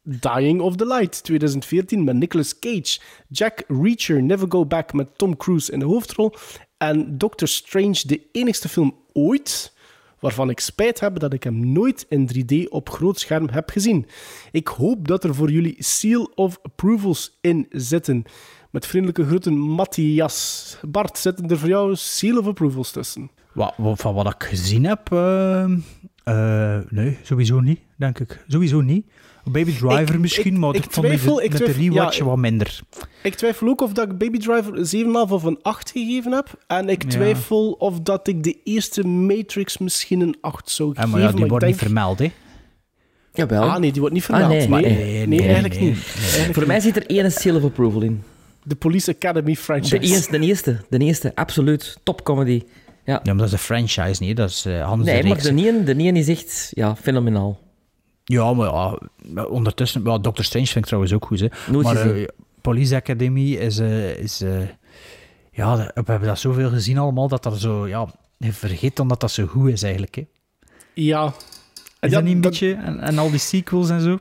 Dying 0.02 0.60
of 0.60 0.76
the 0.76 0.86
Light 0.86 1.24
2014 1.24 2.04
met 2.04 2.16
Nicolas 2.16 2.58
Cage. 2.58 2.98
Jack 3.28 3.64
Reacher 3.68 4.22
Never 4.22 4.46
Go 4.48 4.66
Back 4.66 4.92
met 4.92 5.18
Tom 5.18 5.36
Cruise 5.36 5.72
in 5.72 5.78
de 5.78 5.84
hoofdrol. 5.84 6.34
En 6.78 7.18
Doctor 7.18 7.48
Strange, 7.48 8.00
de 8.06 8.20
enigste 8.32 8.68
film 8.68 8.94
ooit 9.12 9.72
waarvan 10.22 10.50
ik 10.50 10.60
spijt 10.60 11.00
heb 11.00 11.18
dat 11.18 11.32
ik 11.32 11.42
hem 11.42 11.72
nooit 11.72 12.06
in 12.08 12.30
3D 12.34 12.68
op 12.68 12.90
groot 12.90 13.20
scherm 13.20 13.48
heb 13.50 13.70
gezien. 13.70 14.06
Ik 14.50 14.68
hoop 14.68 15.08
dat 15.08 15.24
er 15.24 15.34
voor 15.34 15.50
jullie 15.50 15.74
Seal 15.78 16.30
of 16.34 16.58
Approvals 16.62 17.38
in 17.40 17.66
zitten. 17.70 18.24
Met 18.70 18.86
vriendelijke 18.86 19.24
groeten, 19.24 19.58
Matthias. 19.58 20.76
Bart, 20.82 21.18
zitten 21.18 21.48
er 21.48 21.58
voor 21.58 21.68
jou 21.68 21.96
Seal 21.96 22.38
of 22.38 22.46
Approvals 22.46 22.90
tussen? 22.90 23.30
Wat, 23.52 23.74
van 23.76 24.14
wat 24.14 24.34
ik 24.34 24.42
gezien 24.42 24.84
heb, 24.84 25.12
eh, 25.12 25.62
eh, 26.24 26.80
nee, 26.88 27.18
sowieso 27.22 27.60
niet, 27.60 27.80
denk 27.96 28.18
ik. 28.18 28.44
Sowieso 28.48 28.80
niet. 28.80 29.06
Baby 29.44 29.72
Driver 29.78 30.14
Ik- 30.14 30.20
misschien, 30.20 30.52
ik- 30.54 30.58
maar 30.58 30.74
ik 30.74 30.84
ik 30.84 30.90
vond 30.90 31.06
die 31.06 31.16
twijfel- 31.16 31.34
de- 31.36 31.42
ik 31.44 31.48
met 31.50 31.58
de 31.58 31.64
twijfel- 31.64 31.82
rewatch 31.94 32.16
ja, 32.16 32.24
wat 32.24 32.36
minder. 32.36 32.80
Ik 33.22 33.34
twijfel 33.34 33.68
ook 33.68 33.80
of 33.80 33.92
dat 33.92 34.10
ik 34.10 34.18
Baby 34.18 34.38
Driver 34.38 34.78
een 34.78 34.86
7,5 34.86 35.32
of 35.32 35.42
een 35.42 35.58
8 35.62 35.90
gegeven 35.90 36.32
heb. 36.32 36.64
En 36.66 36.88
ik 36.88 37.02
Ja. 37.02 37.08
twijfel 37.08 37.72
of 37.72 38.00
dat 38.00 38.28
ik 38.28 38.42
de 38.42 38.56
eerste 38.64 39.06
Matrix 39.06 39.78
misschien 39.78 40.20
een 40.20 40.36
8 40.40 40.70
zou 40.70 40.88
En 40.88 40.94
geven. 40.94 41.10
maar 41.10 41.20
ja, 41.20 41.26
die 41.26 41.34
maar 41.34 41.44
ik 41.44 41.50
wordt 41.50 41.64
denk... 41.64 41.74
niet 41.80 41.84
vermeld, 41.84 42.18
hè. 42.18 42.30
Jawel. 43.34 43.62
Ah 43.62 43.76
nee, 43.78 43.90
die 43.90 44.00
wordt 44.00 44.14
niet 44.14 44.24
vermeld. 44.24 44.44
Ah, 44.44 44.50
nee, 44.50 44.68
nee, 44.68 44.80
nee, 44.82 45.04
nee, 45.14 45.26
nee, 45.26 45.40
eigenlijk 45.42 45.74
nee, 45.80 45.88
niet. 45.88 46.14
Eigenlijk 46.16 46.54
Voor 46.54 46.66
mij 46.66 46.80
zit 46.80 46.96
er 46.96 47.06
één 47.06 47.32
seal 47.32 47.56
of 47.56 47.64
approval 47.64 48.02
in. 48.02 48.22
De 48.64 48.74
Police 48.74 49.14
Academy 49.14 49.56
franchise. 49.56 49.98
De 49.98 50.06
eerste, 50.06 50.38
de 50.38 50.46
eerste, 50.46 50.80
de 50.88 50.98
eerste, 50.98 51.32
absoluut. 51.34 51.98
Top 52.02 52.24
comedy. 52.24 52.62
Ja. 53.04 53.12
Ja, 53.12 53.20
maar 53.24 53.36
dat 53.36 53.46
is 53.46 53.52
een 53.52 53.58
franchise, 53.58 54.22
niet? 54.24 54.36
Dat 54.36 54.50
is 54.50 54.66
uh, 54.66 54.86
anders 54.88 55.10
Nee, 55.10 55.22
de 55.22 55.28
maar 55.28 55.42
de 55.42 55.48
ene, 55.48 55.82
de 55.84 55.96
ene 55.96 56.18
is 56.18 56.28
echt 56.28 56.70
ja, 56.74 56.96
fenomenaal. 56.96 57.58
Ja, 58.24 58.52
maar 58.52 58.66
ja, 58.68 58.98
ondertussen... 59.44 60.02
Ja, 60.04 60.18
Doctor 60.18 60.44
Strange 60.44 60.66
vind 60.66 60.78
ik 60.78 60.84
trouwens 60.84 61.12
ook 61.12 61.24
goed, 61.26 61.40
hè. 61.40 61.46
Nooit 61.70 61.84
maar 61.86 61.96
gezien. 61.96 62.16
eh, 62.16 62.24
Police 62.60 62.94
Academy 62.96 63.52
is... 63.52 63.78
eh, 63.78 64.16
is 64.18 64.40
eh, 64.40 64.50
ja, 65.52 65.76
we 65.76 66.02
hebben 66.04 66.28
dat 66.28 66.38
zoveel 66.38 66.68
gezien 66.70 66.98
allemaal, 66.98 67.28
dat 67.28 67.42
dat 67.42 67.58
zo... 67.60 67.88
Ja, 67.88 68.06
je 68.36 68.52
vergeet 68.52 68.96
dan 68.96 69.08
dat 69.08 69.20
dat 69.20 69.30
zo 69.30 69.46
goed 69.46 69.68
is, 69.70 69.82
eigenlijk, 69.82 70.14
hè. 70.14 70.22
Ja. 70.94 71.24
En 71.24 71.32
Is 72.08 72.10
ja, 72.10 72.16
dat 72.16 72.24
niet 72.24 72.34
een 72.34 72.40
beetje... 72.40 72.72
En, 72.74 73.00
en 73.00 73.18
al 73.18 73.30
die 73.30 73.38
sequels 73.38 73.90
en 73.90 74.00
zo? 74.00 74.18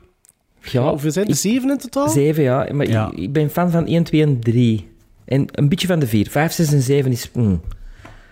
Ja, 0.60 0.88
Hoeveel 0.90 1.10
zijn 1.10 1.24
er? 1.24 1.30
ik- 1.30 1.36
Zeven 1.36 1.70
in 1.70 1.78
totaal? 1.78 2.08
Zeven, 2.08 2.42
ja. 2.42 2.68
Maar 2.72 2.86
Ja. 2.88 3.10
Ik, 3.10 3.18
ik 3.18 3.32
ben 3.32 3.50
fan 3.50 3.70
van 3.70 3.86
1, 3.86 4.02
2 4.04 4.22
en 4.22 4.40
3. 4.40 4.90
En 5.24 5.46
een 5.52 5.68
beetje 5.68 5.86
van 5.86 5.98
de 5.98 6.06
4. 6.06 6.30
5, 6.30 6.52
6 6.52 6.72
en 6.72 6.82
7 6.82 7.10
is... 7.12 7.30
mm. 7.32 7.60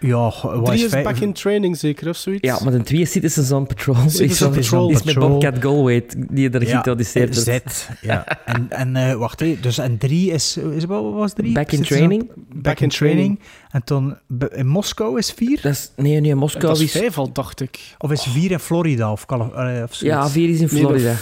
Ja, 0.00 0.32
wat 0.42 0.64
Drie 0.64 0.84
is 0.84 0.90
vijf- 0.90 1.04
back 1.04 1.16
in 1.18 1.32
training 1.32 1.76
zeker, 1.76 2.08
of 2.08 2.16
zoiets? 2.16 2.46
Ja, 2.46 2.58
maar 2.64 2.82
2 2.82 3.00
is 3.00 3.10
Citizens 3.10 3.52
on 3.52 3.66
Patrol. 3.66 3.94
Citizens 3.96 4.30
is, 4.30 4.42
on 4.42 4.52
Patrol. 4.52 4.90
is 4.90 5.02
met. 5.02 5.14
Bobcat 5.14 5.62
Goldthwait, 5.62 6.14
die 6.30 6.50
er 6.50 6.66
geïntroduceerd 6.66 7.34
ja, 7.36 7.44
wordt. 7.52 7.72
Z, 7.72 7.88
ja. 8.00 8.24
En, 8.44 8.66
en 8.70 8.96
eh, 8.96 9.14
wacht, 9.16 9.40
hè, 9.40 9.56
dus 9.60 9.78
en 9.78 9.98
drie 9.98 10.30
is... 10.30 10.56
is 10.56 10.84
wat 10.84 11.12
was 11.12 11.32
drie? 11.32 11.52
Back 11.52 11.72
in 11.72 11.82
Training. 11.82 12.22
op- 12.22 12.34
Back, 12.54 12.80
in, 12.80 12.88
training. 12.88 13.40
En 13.70 13.84
toen 13.84 14.16
be- 14.26 14.50
in 14.54 14.66
Moskou 14.66 15.18
is 15.18 15.32
vier? 15.32 15.58
Dat 15.62 15.72
is, 15.72 15.90
nee, 15.96 16.20
nee, 16.20 16.34
Moskou 16.34 16.66
Dat 16.66 16.76
is 16.80 16.82
is... 16.82 17.00
vijf 17.00 17.18
al, 17.18 17.32
dacht 17.32 17.60
ik. 17.60 17.94
Of 17.98 18.10
is 18.12 18.22
vier 18.22 18.50
in 18.50 18.58
Florida? 18.58 19.12
Of, 19.12 19.24
eh, 19.28 19.82
of 19.82 19.94
Ja? 20.00 20.28
4 20.28 20.48
is 20.48 20.60
in 20.60 20.68
Florida. 20.68 21.14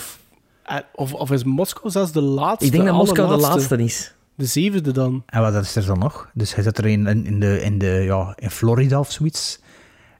Eh, 0.64 0.76
Of, 0.94 1.12
of 1.14 1.30
is 1.30 1.44
Moskou 1.44 1.90
zelfs 1.90 2.12
de 2.12 2.20
laatste? 2.20 2.64
ik 2.66 2.72
denk 2.72 2.84
dat 2.84 2.94
Moskou 2.94 3.28
de 3.28 3.36
laatste 3.36 3.76
is. 3.82 4.12
De 4.38 4.46
zevende 4.46 4.92
dan. 4.92 5.22
En 5.26 5.40
wat 5.40 5.54
is 5.54 5.76
er 5.76 5.86
dan 5.86 5.98
nog? 5.98 6.30
Dus 6.34 6.54
hij 6.54 6.64
zit 6.64 6.78
er 6.78 6.86
in, 6.86 7.06
in, 7.06 7.40
de, 7.40 7.62
in, 7.62 7.78
de, 7.78 7.86
ja, 7.86 8.32
in 8.38 8.50
Florida 8.50 8.98
of 8.98 9.10
zoiets. 9.12 9.60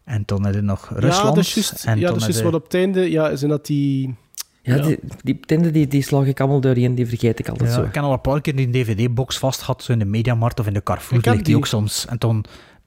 En 0.04 0.24
toen 0.24 0.44
heb 0.44 0.54
je 0.54 0.60
nog 0.60 0.88
Rusland. 0.94 1.28
Ja, 1.28 1.34
dat 1.34 1.36
is 1.44 1.54
juist. 1.54 1.84
en 1.84 1.98
Ja, 1.98 2.08
toen 2.08 2.18
dat 2.18 2.28
is 2.28 2.34
juist 2.34 2.42
wat 2.42 2.54
op 2.54 2.64
het 2.64 2.74
einde... 2.74 3.10
Ja, 3.10 3.36
zijn 3.36 3.50
dat 3.50 3.66
die... 3.66 4.14
Ja, 4.62 4.74
Ja. 4.76 4.82
die, 4.82 4.98
die 5.22 5.40
tenden 5.40 5.72
die, 5.72 5.86
die 5.86 6.02
slag 6.02 6.26
ik 6.26 6.40
allemaal 6.40 6.60
doorheen, 6.60 6.94
die 6.94 7.06
vergeet 7.06 7.38
ik 7.38 7.48
altijd 7.48 7.68
Ja, 7.70 7.74
zo. 7.74 7.82
ik 7.82 7.94
heb 7.94 8.04
al 8.04 8.12
een 8.12 8.20
paar 8.20 8.40
keer 8.40 8.56
die 8.56 8.70
DVD-box 8.70 9.38
vast 9.38 9.60
gehad, 9.60 9.82
zo 9.82 9.92
in 9.92 9.98
de 9.98 10.04
Mediamarkt 10.04 10.60
of 10.60 10.66
in 10.66 10.72
de 10.74 10.82
Carrefour, 10.82 11.18
Ik 11.18 11.24
heb 11.24 11.34
ligt 11.34 11.46
die 11.46 11.54
die. 11.54 11.62
ook 11.64 11.68
soms. 11.70 12.06
En 12.06 12.16
dan 12.18 12.44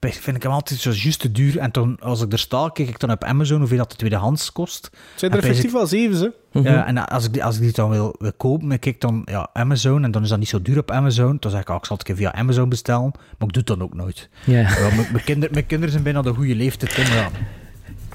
vind 0.09 0.35
ik 0.35 0.43
hem 0.43 0.51
altijd 0.51 0.79
zo 0.79 0.89
juist 0.91 1.19
te 1.19 1.31
duur. 1.31 1.57
En 1.57 1.71
toen, 1.71 1.97
als 1.99 2.21
ik 2.21 2.31
er 2.31 2.39
sta, 2.39 2.69
kijk 2.73 2.89
ik 2.89 2.99
dan 2.99 3.11
op 3.11 3.23
Amazon 3.23 3.59
hoeveel 3.59 3.77
dat 3.77 3.89
de 3.91 3.95
tweedehands 3.97 4.51
kost. 4.51 4.83
Het 4.91 5.19
zijn 5.19 5.31
er 5.31 5.37
effectief 5.37 5.71
wel 5.71 5.87
zeven, 5.87 6.19
hè? 6.51 6.59
Mhm. 6.59 6.67
Ja, 6.71 6.85
en 6.85 7.07
als 7.07 7.25
ik, 7.25 7.33
die- 7.33 7.43
als 7.43 7.55
ik 7.55 7.61
die 7.61 7.71
dan 7.71 7.89
wil, 7.89 8.15
wil 8.19 8.33
kopen, 8.37 8.69
dan 8.69 8.79
kijk 8.79 8.95
ik 8.95 9.01
dan 9.01 9.21
ja, 9.25 9.49
Amazon 9.53 10.03
en 10.03 10.11
dan 10.11 10.23
is 10.23 10.29
dat 10.29 10.39
niet 10.39 10.49
zo 10.49 10.61
duur 10.61 10.77
op 10.77 10.91
Amazon. 10.91 11.37
Dan 11.39 11.51
zeg 11.51 11.61
ik, 11.61 11.69
ah, 11.69 11.75
ik 11.75 11.85
zal 11.85 11.97
het 11.97 12.09
een 12.09 12.15
keer 12.15 12.25
via 12.25 12.39
Amazon 12.39 12.69
bestellen, 12.69 13.11
maar 13.11 13.47
ik 13.47 13.53
doe 13.53 13.63
het 13.65 13.67
dan 13.67 13.81
ook 13.81 13.93
nooit. 13.93 14.29
Ja. 14.45 14.59
Ja, 14.59 14.69
mijn, 14.95 15.07
mijn, 15.11 15.23
kinder, 15.23 15.49
mijn 15.51 15.65
kinderen 15.65 15.91
zijn 15.91 16.03
bijna 16.03 16.21
de 16.21 16.33
goede 16.33 16.55
leeftijd, 16.55 16.97
maar 16.97 17.15
ja. 17.17 17.29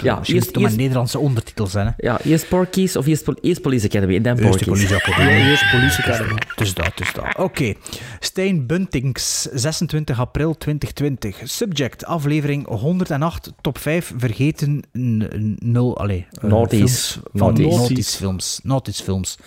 Ja, 0.01 0.15
Misschien 0.17 0.35
moet 0.37 0.45
het 0.53 0.59
maar 0.63 0.75
Nederlandse 0.75 1.19
ondertitels 1.19 1.71
zijn, 1.71 1.87
hè. 1.87 1.91
ja, 1.97 2.19
eerst 2.21 2.47
Porkies 2.49 2.95
of 2.95 3.05
eerst, 3.05 3.23
Pol- 3.23 3.37
eerst 3.41 3.61
Police 3.61 3.85
Academy 3.87 4.15
en 4.15 4.21
dan 4.23 4.35
Porkies. 4.39 4.67
politieacademie. 4.67 5.33
Eerst 5.43 5.71
Police 5.71 6.03
Academy. 6.03 6.37
Dus 6.55 6.73
dat, 6.73 6.91
dus 6.95 7.13
dat. 7.13 7.25
Oké. 7.37 7.73
Stijn 8.19 8.65
Buntings, 8.65 9.41
26 9.41 10.19
april 10.19 10.57
2020. 10.57 11.39
Subject, 11.43 12.05
aflevering 12.05 12.67
108, 12.67 13.53
top 13.61 13.77
5 13.77 14.13
vergeten 14.17 14.81
0, 14.91 15.97
allee. 15.97 16.25
eh, 16.31 16.49
Naughties. 16.49 16.79
films 16.81 17.19
Van 17.33 17.53
Naughties. 17.61 18.15
Films. 18.15 18.59
Naughties 18.63 19.01
films. 19.01 19.37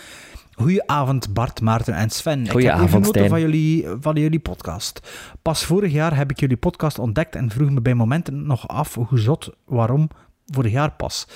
Goedenavond 0.55 1.33
Bart, 1.35 1.61
Maarten 1.61 1.95
en 1.95 2.11
Sven. 2.11 2.41
ik 2.41 2.47
heb 2.53 2.57
even 2.63 2.79
genoten 2.89 3.05
Stijn. 3.09 3.29
van 3.29 3.41
jullie, 3.41 3.87
van 4.01 4.15
jullie 4.17 4.39
podcast. 4.39 5.01
Pas 5.43 5.65
vorig 5.65 5.93
jaar 5.93 6.17
heb 6.17 6.31
ik 6.31 6.41
jullie 6.41 6.57
podcast 6.57 6.99
ontdekt 6.99 7.35
en 7.35 7.51
vroeg 7.51 7.71
me 7.71 7.81
bij 7.81 7.95
momenten 7.95 8.47
nog 8.47 8.69
af 8.69 8.95
hoe 8.95 9.19
zot, 9.19 9.51
waarom 9.67 10.09
vorig 10.51 10.73
jaar 10.73 10.93
pas. 10.93 11.27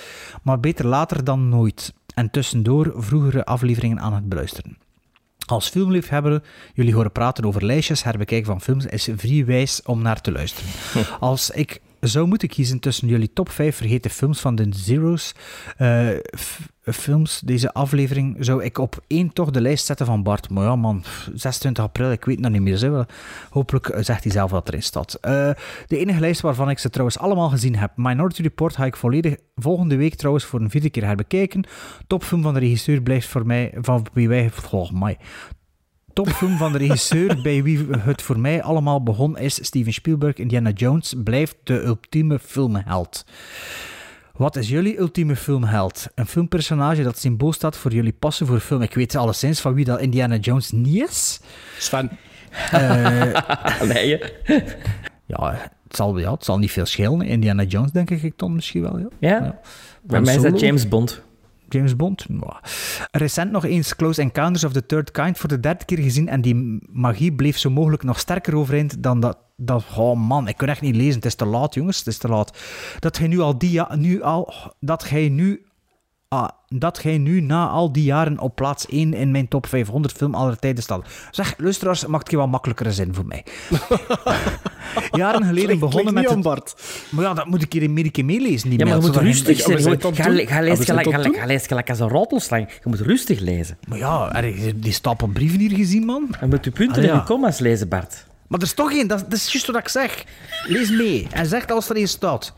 Maar 0.43 0.61
beter 0.61 0.87
later 0.87 1.25
dan 1.25 1.49
nooit. 1.49 1.95
En 2.15 2.31
tussendoor 2.31 2.93
vroegere 2.97 3.45
afleveringen 3.45 4.01
aan 4.01 4.15
het 4.15 4.29
beluisteren. 4.29 4.79
Als 5.47 5.69
filmliefhebber 5.69 6.43
jullie 6.75 6.95
horen 6.95 7.13
praten 7.13 7.45
over 7.45 7.65
lijstjes, 7.65 8.05
herbekijken 8.05 8.47
van 8.47 8.61
films, 8.61 8.87
is 8.87 9.09
vrij 9.17 9.45
wijs 9.45 9.83
om 9.83 10.03
naar 10.03 10.21
te 10.21 10.33
luisteren. 10.33 10.71
Als 11.21 11.51
ik 11.51 11.81
zou 12.09 12.27
moeten 12.27 12.49
kiezen 12.49 12.79
tussen 12.79 13.09
jullie 13.09 13.33
top 13.33 13.51
5 13.51 13.77
vergeten 13.77 14.11
films 14.11 14.41
van 14.41 14.55
de 14.55 14.67
Zero's 14.71 15.35
eh, 15.77 16.09
films, 16.93 17.41
deze 17.41 17.73
aflevering, 17.73 18.37
zou 18.41 18.65
ik 18.65 18.79
op 18.79 19.05
één 19.07 19.33
toch 19.33 19.51
de 19.51 19.61
lijst 19.61 19.87
zetten 19.87 20.07
van 20.07 20.23
Bart. 20.23 20.51
Maar 20.51 20.65
ja 20.65 20.77
man, 20.77 21.01
pff, 21.01 21.31
26 21.35 21.85
april, 21.85 22.13
ik 22.13 22.25
weet 22.25 22.41
nog 22.41 22.51
niet 22.51 22.61
meer. 22.61 22.77
Zo. 22.77 23.05
Hopelijk 23.51 23.89
eh, 23.89 24.03
zegt 24.03 24.23
hij 24.23 24.33
zelf 24.33 24.51
wat 24.51 24.69
erin 24.69 24.83
staat. 24.83 25.15
Eh, 25.15 25.51
de 25.87 25.99
enige 25.99 26.21
lijst 26.21 26.41
waarvan 26.41 26.71
ik 26.71 26.79
ze 26.79 26.91
trouwens 26.91 27.19
allemaal 27.19 27.49
gezien 27.49 27.77
heb. 27.77 27.93
Minority 27.97 28.43
Report 28.43 28.77
ga 28.77 28.85
ik 28.85 28.97
volgende 29.57 29.97
week 29.97 30.15
trouwens 30.15 30.45
voor 30.45 30.61
een 30.61 30.71
vierde 30.71 30.91
keer 30.91 31.05
herbekijken. 31.05 31.67
Topfilm 32.07 32.43
van 32.43 32.55
de 32.55 32.61
regisseur 32.61 33.03
blijft 33.03 33.29
voor 33.29 33.47
mij, 33.47 33.73
van 33.77 34.07
wie 34.13 34.29
wij, 34.29 34.51
oh 34.71 34.91
my, 34.91 35.17
topfilm 36.15 36.57
van 36.57 36.73
de 36.73 36.79
regisseur 36.79 37.39
bij 37.43 37.63
wie 37.63 37.87
het 37.99 38.23
voor 38.23 38.39
mij 38.39 38.63
allemaal 38.63 39.03
begon 39.03 39.39
is 39.39 39.65
Steven 39.65 39.93
Spielberg. 39.93 40.37
Indiana 40.37 40.71
Jones 40.71 41.15
blijft 41.25 41.57
de 41.63 41.83
ultieme 41.83 42.39
filmheld. 42.39 43.25
Wat 44.37 44.57
is 44.57 44.69
jullie 44.69 44.99
ultieme 44.99 45.37
filmheld? 45.37 46.07
Een 46.15 46.27
filmpersonage 46.27 47.03
dat 47.03 47.19
symbool 47.19 47.53
staat 47.53 47.77
voor 47.77 47.93
jullie 47.93 48.13
passen 48.13 48.47
voor 48.47 48.61
film. 48.61 48.83
Ik 48.83 48.95
weet 48.95 49.17
alleszins 49.17 49.61
van 49.61 49.75
wie 49.75 49.85
dat 49.85 50.01
Indiana 50.01 50.37
Jones 50.37 50.71
niet 50.71 51.09
is. 51.09 51.41
Sven. 51.79 52.11
nee, 53.93 54.19
hè. 54.43 54.63
Ja, 55.27 55.71
het 55.85 55.97
zal, 55.97 56.19
ja, 56.19 56.33
het 56.33 56.45
zal 56.45 56.59
niet 56.59 56.71
veel 56.73 56.87
schelen. 56.87 57.27
Indiana 57.27 57.63
Jones 57.63 57.93
denk 57.93 58.11
ik 58.11 58.33
dan 58.37 58.55
misschien 58.55 58.83
wel. 58.83 58.99
Ja. 58.99 59.09
Ja? 59.19 59.61
Bij 60.03 60.21
mij 60.21 60.35
is 60.35 60.43
dat? 60.43 60.61
James 60.61 60.89
Bond. 60.89 61.23
James 61.75 61.97
Bond? 61.97 62.27
Recent 63.11 63.51
nog 63.51 63.65
eens 63.65 63.97
Close 63.97 64.21
Encounters 64.21 64.65
of 64.65 64.73
the 64.73 64.87
Third 64.87 65.11
Kind 65.11 65.39
voor 65.39 65.49
de 65.49 65.61
derde 65.61 65.85
keer 65.85 65.99
gezien 65.99 66.29
en 66.29 66.41
die 66.41 66.79
magie 66.93 67.33
bleef 67.33 67.59
zo 67.59 67.71
mogelijk 67.71 68.03
nog 68.03 68.19
sterker 68.19 68.57
overeind 68.57 69.03
dan 69.03 69.21
dat... 69.21 69.39
dat 69.57 69.85
oh 69.97 70.17
man, 70.17 70.49
ik 70.49 70.57
kan 70.57 70.69
echt 70.69 70.81
niet 70.81 70.97
lezen. 70.97 71.15
Het 71.15 71.25
is 71.25 71.35
te 71.35 71.45
laat, 71.45 71.75
jongens. 71.75 71.99
Het 71.99 72.07
is 72.07 72.19
te 72.19 72.29
laat. 72.29 72.59
Dat 72.99 73.17
jij 73.17 73.27
nu 73.27 73.41
al 73.41 73.59
die... 73.59 73.83
Nu 73.97 74.23
al, 74.23 74.55
dat 74.81 75.07
jij 75.11 75.29
nu... 75.29 75.67
ah, 76.35 76.49
dat 76.69 77.01
jij 77.03 77.19
nu 77.19 77.41
na 77.41 77.67
al 77.69 77.93
die 77.93 78.05
jaren 78.05 78.39
op 78.39 78.55
plaats 78.57 78.87
1 78.87 79.15
in 79.15 79.31
mijn 79.31 79.49
top 79.49 79.67
500 79.67 80.15
film 80.15 80.35
aller 80.35 80.59
tijden 80.59 80.83
staat. 80.83 81.07
Zeg, 81.31 81.55
luisteraars, 81.59 82.07
maakt 82.07 82.31
je 82.31 82.37
wat 82.37 82.49
makkelijkere 82.49 82.93
zin 82.93 83.15
voor 83.15 83.27
mij. 83.27 83.45
jaren 85.13 85.45
geleden 85.45 85.79
begonnen 85.79 86.15
met... 86.15 86.23
niet 86.23 86.33
Het, 86.33 86.43
Bart. 86.43 86.75
maar 87.11 87.25
ja, 87.25 87.35
dat 87.35 87.47
moet 87.47 87.63
ik 87.63 87.73
hier 87.73 87.83
een 87.83 88.11
keer 88.11 88.25
meelezen. 88.25 88.69
Die 88.69 88.79
Ja, 88.79 88.85
maar 88.85 88.95
je 88.95 89.01
moet 89.01 89.17
rustig 89.17 89.61
zijn. 89.61 90.01
Ga 90.17 90.61
lezen 90.61 90.85
zijn 90.85 90.99
gelijk- 91.67 91.89
als 91.89 92.01
een 92.01 92.09
ratelslang. 92.09 92.69
Je 92.69 92.89
moet 92.89 93.01
rustig 93.01 93.41
lezen. 93.41 93.79
Maar 93.89 93.99
ja, 93.99 94.41
die 94.75 94.93
stapel 94.93 95.27
brieven 95.27 95.59
hier 95.59 95.77
gezien, 95.77 96.05
man? 96.05 96.35
Je 96.41 96.47
moet 96.47 96.65
je 96.65 96.71
punten 96.71 96.97
Allee, 96.97 97.11
en 97.11 97.17
je 97.17 97.23
commas 97.23 97.59
lezen, 97.59 97.89
Bart. 97.89 98.27
Maar 98.47 98.59
er 98.59 98.67
is 98.67 98.75
toch 98.75 98.93
één, 98.93 99.07
dat, 99.09 99.19
dat 99.19 99.33
is 99.33 99.53
juist 99.53 99.67
wat 99.67 99.77
ik 99.77 99.89
zeg. 99.89 100.25
Lees 100.67 100.91
mee 100.91 101.27
en 101.31 101.47
zeg 101.47 101.67
als 101.67 101.89
er 101.89 101.97
één 101.97 102.09
staat. 102.09 102.55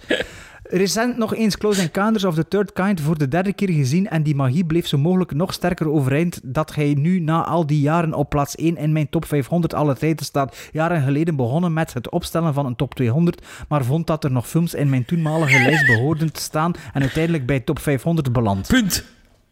Recent 0.69 1.17
nog 1.17 1.35
eens 1.35 1.57
Close 1.57 1.81
Encounters 1.81 2.25
of 2.25 2.35
the 2.35 2.49
Third 2.49 2.73
Kind 2.73 3.01
voor 3.01 3.19
de 3.19 3.29
derde 3.29 3.53
keer 3.53 3.71
gezien 3.71 4.09
en 4.09 4.23
die 4.23 4.35
magie 4.35 4.65
bleef 4.65 4.87
zo 4.87 4.99
mogelijk 4.99 5.35
nog 5.35 5.53
sterker 5.53 5.91
overeind 5.91 6.41
dat 6.43 6.75
hij 6.75 6.95
nu 6.99 7.21
na 7.21 7.45
al 7.45 7.67
die 7.67 7.81
jaren 7.81 8.15
op 8.15 8.29
plaats 8.29 8.55
1 8.55 8.77
in 8.77 8.93
mijn 8.93 9.09
top 9.09 9.25
500 9.25 9.75
alle 9.75 9.97
tijden 9.97 10.25
staat. 10.25 10.57
Jaren 10.73 11.03
geleden 11.03 11.37
begonnen 11.37 11.73
met 11.73 11.95
het 11.95 12.11
opstellen 12.11 12.55
van 12.55 12.67
een 12.67 12.77
top 12.77 12.95
200, 12.95 13.47
maar 13.69 13.85
vond 13.85 14.07
dat 14.07 14.25
er 14.25 14.31
nog 14.31 14.49
films 14.49 14.75
in 14.75 14.89
mijn 14.89 15.05
toenmalige 15.05 15.63
lijst 15.63 15.87
behoorden 15.87 16.33
te 16.33 16.41
staan 16.41 16.73
en 16.93 17.01
uiteindelijk 17.01 17.47
bij 17.47 17.61
top 17.61 17.79
500 17.79 18.33
beland. 18.33 18.67
Punt. 18.67 19.05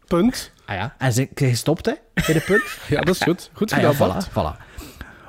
Punt. 0.07 0.51
Ah 0.65 0.75
ja, 0.75 0.95
en 0.97 1.13
ze 1.13 1.29
gestopt 1.33 1.85
hè, 1.85 1.93
bij 2.13 2.33
de 2.33 2.41
punt. 2.45 2.63
Ja, 2.87 3.01
dat 3.01 3.15
is 3.15 3.21
goed. 3.21 3.49
Goed 3.53 3.73
Ah 3.73 3.81
ja, 3.81 3.91
gedaan, 3.91 4.23
voilà, 4.23 4.29
voilà. 4.29 4.63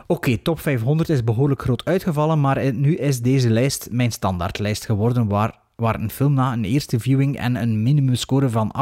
Oké, 0.06 0.36
top 0.36 0.60
500 0.60 1.08
is 1.08 1.24
behoorlijk 1.24 1.62
groot 1.62 1.84
uitgevallen, 1.84 2.40
maar 2.40 2.74
nu 2.74 2.94
is 2.94 3.20
deze 3.20 3.50
lijst 3.50 3.88
mijn 3.90 4.12
standaardlijst 4.12 4.84
geworden, 4.84 5.28
waar, 5.28 5.54
waar 5.76 6.00
een 6.00 6.10
film 6.10 6.32
na 6.34 6.52
een 6.52 6.64
eerste 6.64 7.00
viewing 7.00 7.36
en 7.38 7.54
een 7.54 7.82
minimumscore 7.82 8.50
van 8.50 8.74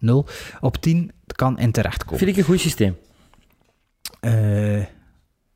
8,0 0.00 0.24
op 0.60 0.76
10 0.76 1.10
kan 1.26 1.58
in 1.58 1.72
terechtkomen. 1.72 2.18
Vind 2.18 2.30
ik 2.30 2.36
een 2.36 2.44
goed 2.44 2.60
systeem. 2.60 2.96
Eh, 4.20 4.80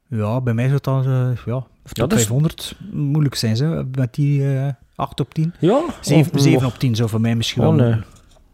ja, 0.09 0.41
bij 0.41 0.55
mij 0.55 0.65
zou 0.65 0.75
het 0.75 0.85
dan 0.85 1.01
eh, 1.05 1.31
ja, 1.47 1.67
top 1.83 1.93
dat 1.93 2.13
is- 2.13 2.19
500 2.19 2.77
moeilijk 2.93 3.35
zijn, 3.35 3.57
ze, 3.57 3.87
met 3.95 4.15
die 4.15 4.55
eh 4.57 4.73
8 4.95 5.21
op 5.21 5.35
10. 5.35 5.55
Ja? 5.61 5.81
7, 6.01 6.33
Oh, 6.33 6.39
7 6.41 6.67
op 6.67 6.75
10 6.79 6.95
zou 6.97 7.09
voor 7.09 7.21
mij 7.21 7.35
misschien 7.37 7.63
Oh, 7.65 7.75
wel 7.77 7.87
nee. 7.89 8.01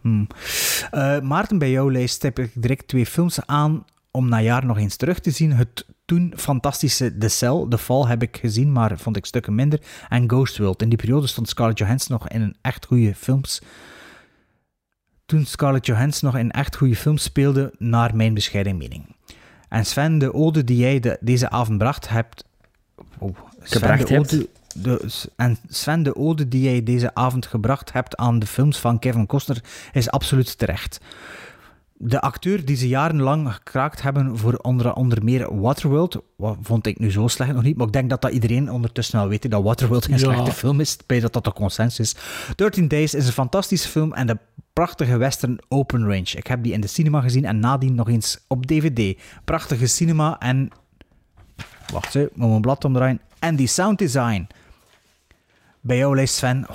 Hmm. 0.01 0.27
Eh, 0.91 1.21
Maarten, 1.21 1.59
bij 1.59 1.71
jouw 1.71 1.91
lijst 1.91 2.23
heb 2.23 2.39
ik 2.39 2.51
direct 2.55 2.89
twee 2.89 3.07
films 3.07 3.47
aan 3.47 3.85
om 4.11 4.29
na 4.29 4.41
jaar 4.41 4.67
nog 4.67 4.79
eens 4.79 4.97
terug 4.97 5.19
te 5.21 5.31
zien. 5.31 5.53
Het 5.53 5.87
toen 6.05 6.33
fantastische 6.37 7.19
The 7.19 7.29
Cell, 7.29 7.67
The 7.69 7.79
Fall, 7.79 8.07
heb 8.07 8.23
ik 8.23 8.37
gezien, 8.37 8.73
maar 8.73 8.99
vond 8.99 9.17
ik 9.17 9.27
stukken 9.27 9.55
minder. 9.55 9.81
En 10.09 10.29
Ghost 10.31 10.59
World. 10.59 10.83
In 10.83 10.89
die 10.89 10.99
periode 10.99 11.27
stond 11.27 11.49
Scarlett 11.49 11.79
Johansson 11.79 12.17
nog 12.19 12.29
in 12.29 12.43
een 12.43 12.57
echt 12.63 12.87
goede 12.87 13.15
films. 13.15 13.61
Toen 15.27 15.45
Scarlett 15.45 15.87
Johansson 15.87 16.31
nog 16.31 16.41
in 16.41 16.51
echt 16.51 16.77
goede 16.77 16.97
films 16.97 17.23
speelde, 17.23 17.75
naar 17.79 18.17
mijn 18.17 18.35
bescheiden 18.35 18.77
mening. 18.77 19.17
En 19.69 19.87
Sven, 19.87 20.19
de 20.19 20.35
ode 20.35 20.65
die 20.65 20.77
jij 20.77 21.01
de- 21.01 21.19
deze 21.21 21.51
avond 21.51 21.79
bracht, 21.79 22.09
hebt... 22.09 22.45
Oh, 23.19 23.37
Sven, 23.63 23.81
Gebracht 23.81 24.09
de 24.09 24.19
ode- 24.19 24.49
de, 24.75 25.11
en 25.37 25.59
Sven, 25.69 26.03
de 26.03 26.17
ode 26.17 26.49
die 26.49 26.63
jij 26.63 26.83
deze 26.83 27.15
avond 27.15 27.47
gebracht 27.47 27.93
hebt 27.93 28.17
aan 28.17 28.39
de 28.39 28.47
films 28.47 28.79
van 28.79 28.99
Kevin 28.99 29.27
Costner 29.27 29.65
is 29.93 30.11
absoluut 30.11 30.59
terecht. 30.59 31.01
De 32.07 32.21
acteur 32.21 32.65
die 32.65 32.77
ze 32.77 32.89
jarenlang 32.89 33.53
gekraakt 33.53 34.03
hebben 34.03 34.39
voor 34.39 34.55
onder, 34.55 34.95
onder 34.95 35.25
meer 35.25 35.61
Waterworld, 35.61 36.23
wat 36.37 36.57
vond 36.63 36.87
ik 36.87 36.99
nu 36.99 37.11
zo 37.11 37.29
slecht 37.29 37.53
nog 37.53 37.63
niet, 37.63 37.77
maar 37.77 37.87
ik 37.87 37.93
denk 37.93 38.11
dat 38.11 38.23
dat 38.23 38.33
iedereen 38.33 38.71
ondertussen 38.71 39.19
wel 39.19 39.29
weet 39.29 39.51
dat 39.51 39.63
Waterworld 39.63 40.05
geen 40.05 40.19
Ja. 40.19 40.25
slechte 40.25 40.53
film 40.53 40.81
is, 40.81 40.97
bij 41.07 41.21
dat 41.21 41.33
dat 41.33 41.45
de 41.45 41.53
consensus 41.53 42.15
is. 42.15 42.23
13 42.57 42.89
Days 42.89 43.15
is 43.15 43.27
een 43.27 43.33
fantastische 43.33 43.89
film 43.89 44.13
en 44.13 44.27
de 44.27 44.39
prachtige 44.73 45.17
western 45.17 45.59
Open 45.69 46.03
Range. 46.03 46.31
Ik 46.37 46.47
heb 46.47 46.63
die 46.63 46.73
in 46.73 46.81
de 46.81 46.87
cinema 46.87 47.21
gezien 47.21 47.45
en 47.45 47.59
nadien 47.59 47.95
nog 47.95 48.09
eens 48.09 48.45
op 48.49 48.67
DVD. 48.67 49.21
Prachtige 49.45 49.87
cinema 49.87 50.39
en... 50.39 50.71
Wacht, 51.93 52.15
hè, 52.15 52.27
moet 52.35 52.49
mijn 52.49 52.61
blad 52.61 52.85
omdraaien. 52.85 53.21
En 53.39 53.57
die 53.57 53.67
sound 53.67 53.99
design. 53.99 54.47
Bij 55.81 55.97
jou 55.97 56.15
lijst 56.15 56.35
Sven. 56.35 56.67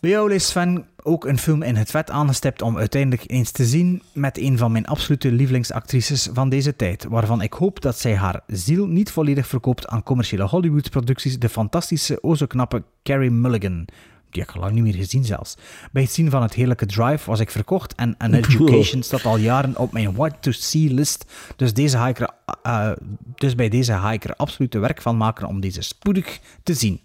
Bij 0.00 0.26
lijst 0.26 0.48
Sven 0.48 0.86
ook 1.02 1.24
een 1.24 1.38
film 1.38 1.62
in 1.62 1.76
het 1.76 1.90
vet 1.90 2.10
aangestipt 2.10 2.62
om 2.62 2.78
uiteindelijk 2.78 3.30
eens 3.30 3.50
te 3.50 3.64
zien 3.64 4.02
met 4.12 4.38
een 4.38 4.58
van 4.58 4.72
mijn 4.72 4.86
absolute 4.86 5.32
lievelingsactrices 5.32 6.28
van 6.32 6.48
deze 6.48 6.76
tijd, 6.76 7.04
waarvan 7.04 7.42
ik 7.42 7.52
hoop 7.52 7.80
dat 7.80 7.98
zij 7.98 8.16
haar 8.16 8.40
ziel 8.46 8.86
niet 8.86 9.10
volledig 9.10 9.46
verkoopt 9.46 9.86
aan 9.86 10.02
commerciële 10.02 10.42
Hollywood-producties, 10.42 11.38
de 11.38 11.48
fantastische, 11.48 12.22
o 12.22 12.34
zo 12.34 12.46
knappe 12.46 12.82
Carrie 13.02 13.30
Mulligan. 13.30 13.84
Die 14.30 14.40
heb 14.40 14.48
ik 14.48 14.54
al 14.54 14.60
lang 14.60 14.74
niet 14.74 14.82
meer 14.82 14.94
gezien 14.94 15.24
zelfs. 15.24 15.56
Bij 15.92 16.02
het 16.02 16.12
zien 16.12 16.30
van 16.30 16.42
het 16.42 16.54
heerlijke 16.54 16.86
Drive 16.86 17.30
was 17.30 17.40
ik 17.40 17.50
verkocht 17.50 17.94
en 17.94 18.14
An 18.18 18.34
Education 18.40 19.02
staat 19.02 19.24
al 19.24 19.36
jaren 19.36 19.76
op 19.76 19.92
mijn 19.92 20.14
what 20.14 20.42
to 20.42 20.50
see 20.50 20.94
list. 20.94 21.24
Dus, 21.56 21.74
deze 21.74 21.96
ga 21.96 22.08
ik 22.08 22.20
er, 22.20 22.30
eh, 22.62 22.90
dus 23.34 23.54
bij 23.54 23.68
deze 23.68 23.92
ga 23.92 24.12
ik 24.12 24.24
er 24.24 24.34
absoluut 24.36 24.74
werk 24.74 25.02
van 25.02 25.16
maken 25.16 25.48
om 25.48 25.60
deze 25.60 25.82
spoedig 25.82 26.40
te 26.62 26.74
zien. 26.74 27.00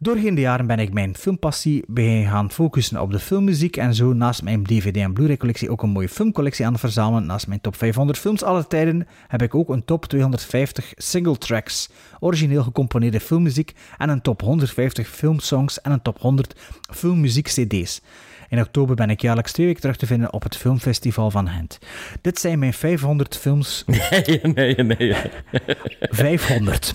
Doorheen 0.00 0.34
de 0.34 0.40
jaren 0.40 0.66
ben 0.66 0.78
ik 0.78 0.92
mijn 0.92 1.16
filmpassie 1.16 1.84
bij 1.86 2.24
gaan 2.24 2.50
focussen 2.50 3.00
op 3.00 3.10
de 3.10 3.18
filmmuziek 3.18 3.76
en 3.76 3.94
zo 3.94 4.12
naast 4.12 4.42
mijn 4.42 4.64
DVD- 4.64 4.96
en 4.96 5.12
Blu-ray-collectie 5.12 5.70
ook 5.70 5.82
een 5.82 5.90
mooie 5.90 6.08
filmcollectie 6.08 6.66
aan 6.66 6.72
het 6.72 6.80
verzamelen. 6.80 7.26
Naast 7.26 7.46
mijn 7.46 7.60
top 7.60 7.76
500 7.76 8.18
films 8.18 8.42
aller 8.42 8.66
tijden 8.66 9.06
heb 9.28 9.42
ik 9.42 9.54
ook 9.54 9.68
een 9.68 9.84
top 9.84 10.06
250 10.06 10.92
single 10.96 11.38
tracks, 11.38 11.90
origineel 12.20 12.62
gecomponeerde 12.62 13.20
filmmuziek 13.20 13.74
en 13.96 14.08
een 14.08 14.22
top 14.22 14.40
150 14.40 15.08
filmsongs 15.08 15.80
en 15.80 15.92
een 15.92 16.02
top 16.02 16.18
100 16.20 16.54
filmmuziek-cd's. 16.92 18.02
In 18.48 18.60
oktober 18.60 18.94
ben 18.96 19.10
ik 19.10 19.20
jaarlijks 19.20 19.52
twee 19.52 19.66
weken 19.66 19.80
terug 19.80 19.96
te 19.96 20.06
vinden 20.06 20.32
op 20.32 20.42
het 20.42 20.56
Filmfestival 20.56 21.30
van 21.30 21.48
Gent. 21.48 21.78
Dit 22.20 22.38
zijn 22.38 22.58
mijn 22.58 22.72
500 22.72 23.36
films. 23.36 23.84
Nee, 24.10 24.40
nee, 24.42 24.74
nee. 24.74 25.16
500. 26.00 26.92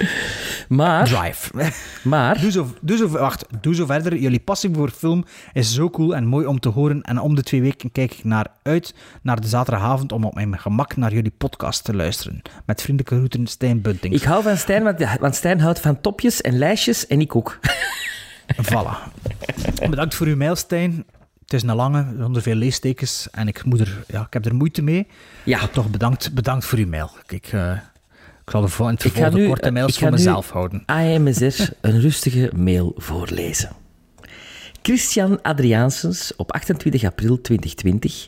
Maar, 0.67 1.05
Drive. 1.05 1.71
maar 2.03 2.39
Doe 2.41 2.51
zo, 2.51 2.73
doe 2.81 2.97
zo, 2.97 3.07
wacht, 3.07 3.45
doe 3.61 3.75
zo 3.75 3.85
verder. 3.85 4.17
Jullie 4.17 4.39
passie 4.39 4.69
voor 4.73 4.89
film 4.89 5.25
is 5.53 5.73
zo 5.73 5.89
cool 5.89 6.15
en 6.15 6.25
mooi 6.25 6.45
om 6.45 6.59
te 6.59 6.69
horen. 6.69 7.01
En 7.01 7.19
om 7.19 7.35
de 7.35 7.43
twee 7.43 7.61
weken 7.61 7.91
kijk 7.91 8.13
ik 8.13 8.23
naar 8.23 8.47
uit 8.63 8.95
naar 9.21 9.41
de 9.41 9.47
zaterdagavond 9.47 10.11
om 10.11 10.23
op 10.23 10.33
mijn 10.33 10.59
gemak 10.59 10.95
naar 10.95 11.13
jullie 11.13 11.33
podcast 11.37 11.83
te 11.83 11.95
luisteren. 11.95 12.41
Met 12.65 12.81
vriendelijke 12.81 13.15
groeten, 13.17 13.47
Stijn 13.47 13.81
Bunting. 13.81 14.13
ik 14.13 14.23
hou 14.23 14.43
van 14.43 14.57
Stijn, 14.57 14.83
want, 14.83 15.17
want 15.19 15.35
Stijn 15.35 15.59
houdt 15.59 15.79
van 15.79 16.01
topjes 16.01 16.41
en 16.41 16.57
lijstjes 16.57 17.07
en 17.07 17.21
ik 17.21 17.35
ook. 17.35 17.59
Voilà. 18.61 19.11
Bedankt 19.89 20.15
voor 20.15 20.27
uw 20.27 20.35
mail, 20.35 20.55
Stijn. 20.55 21.05
Het 21.43 21.53
is 21.53 21.63
een 21.63 21.75
lange, 21.75 22.05
zonder 22.17 22.41
veel 22.41 22.55
leestekens. 22.55 23.27
En 23.31 23.47
ik, 23.47 23.63
moet 23.65 23.79
er, 23.79 24.03
ja, 24.07 24.21
ik 24.21 24.33
heb 24.33 24.45
er 24.45 24.55
moeite 24.55 24.81
mee. 24.81 25.07
Ja. 25.43 25.57
Maar 25.59 25.69
toch 25.69 25.89
bedankt, 25.89 26.33
bedankt 26.33 26.65
voor 26.65 26.77
uw 26.79 26.87
mail. 26.87 27.09
Kijk, 27.25 27.47
eh, 27.51 27.71
ik 28.45 28.49
zal 28.51 28.61
de 28.61 28.67
vol- 28.67 28.87
in 28.87 28.93
het 28.93 29.03
Ik 29.03 29.11
ga 29.11 29.17
vervolg 29.21 29.41
de 29.41 29.47
korte 29.47 29.67
eh, 29.67 29.73
mails 29.73 29.93
ik 29.93 29.99
voor 29.99 30.11
mezelf 30.11 30.49
houden. 30.49 30.83
AMSR 30.85 31.61
een 31.81 32.01
rustige 32.01 32.51
mail 32.55 32.93
voorlezen. 32.97 33.69
Christian 34.81 35.41
Adriaansens 35.41 36.35
op 36.35 36.51
28 36.51 37.03
april 37.03 37.41
2020. 37.41 38.27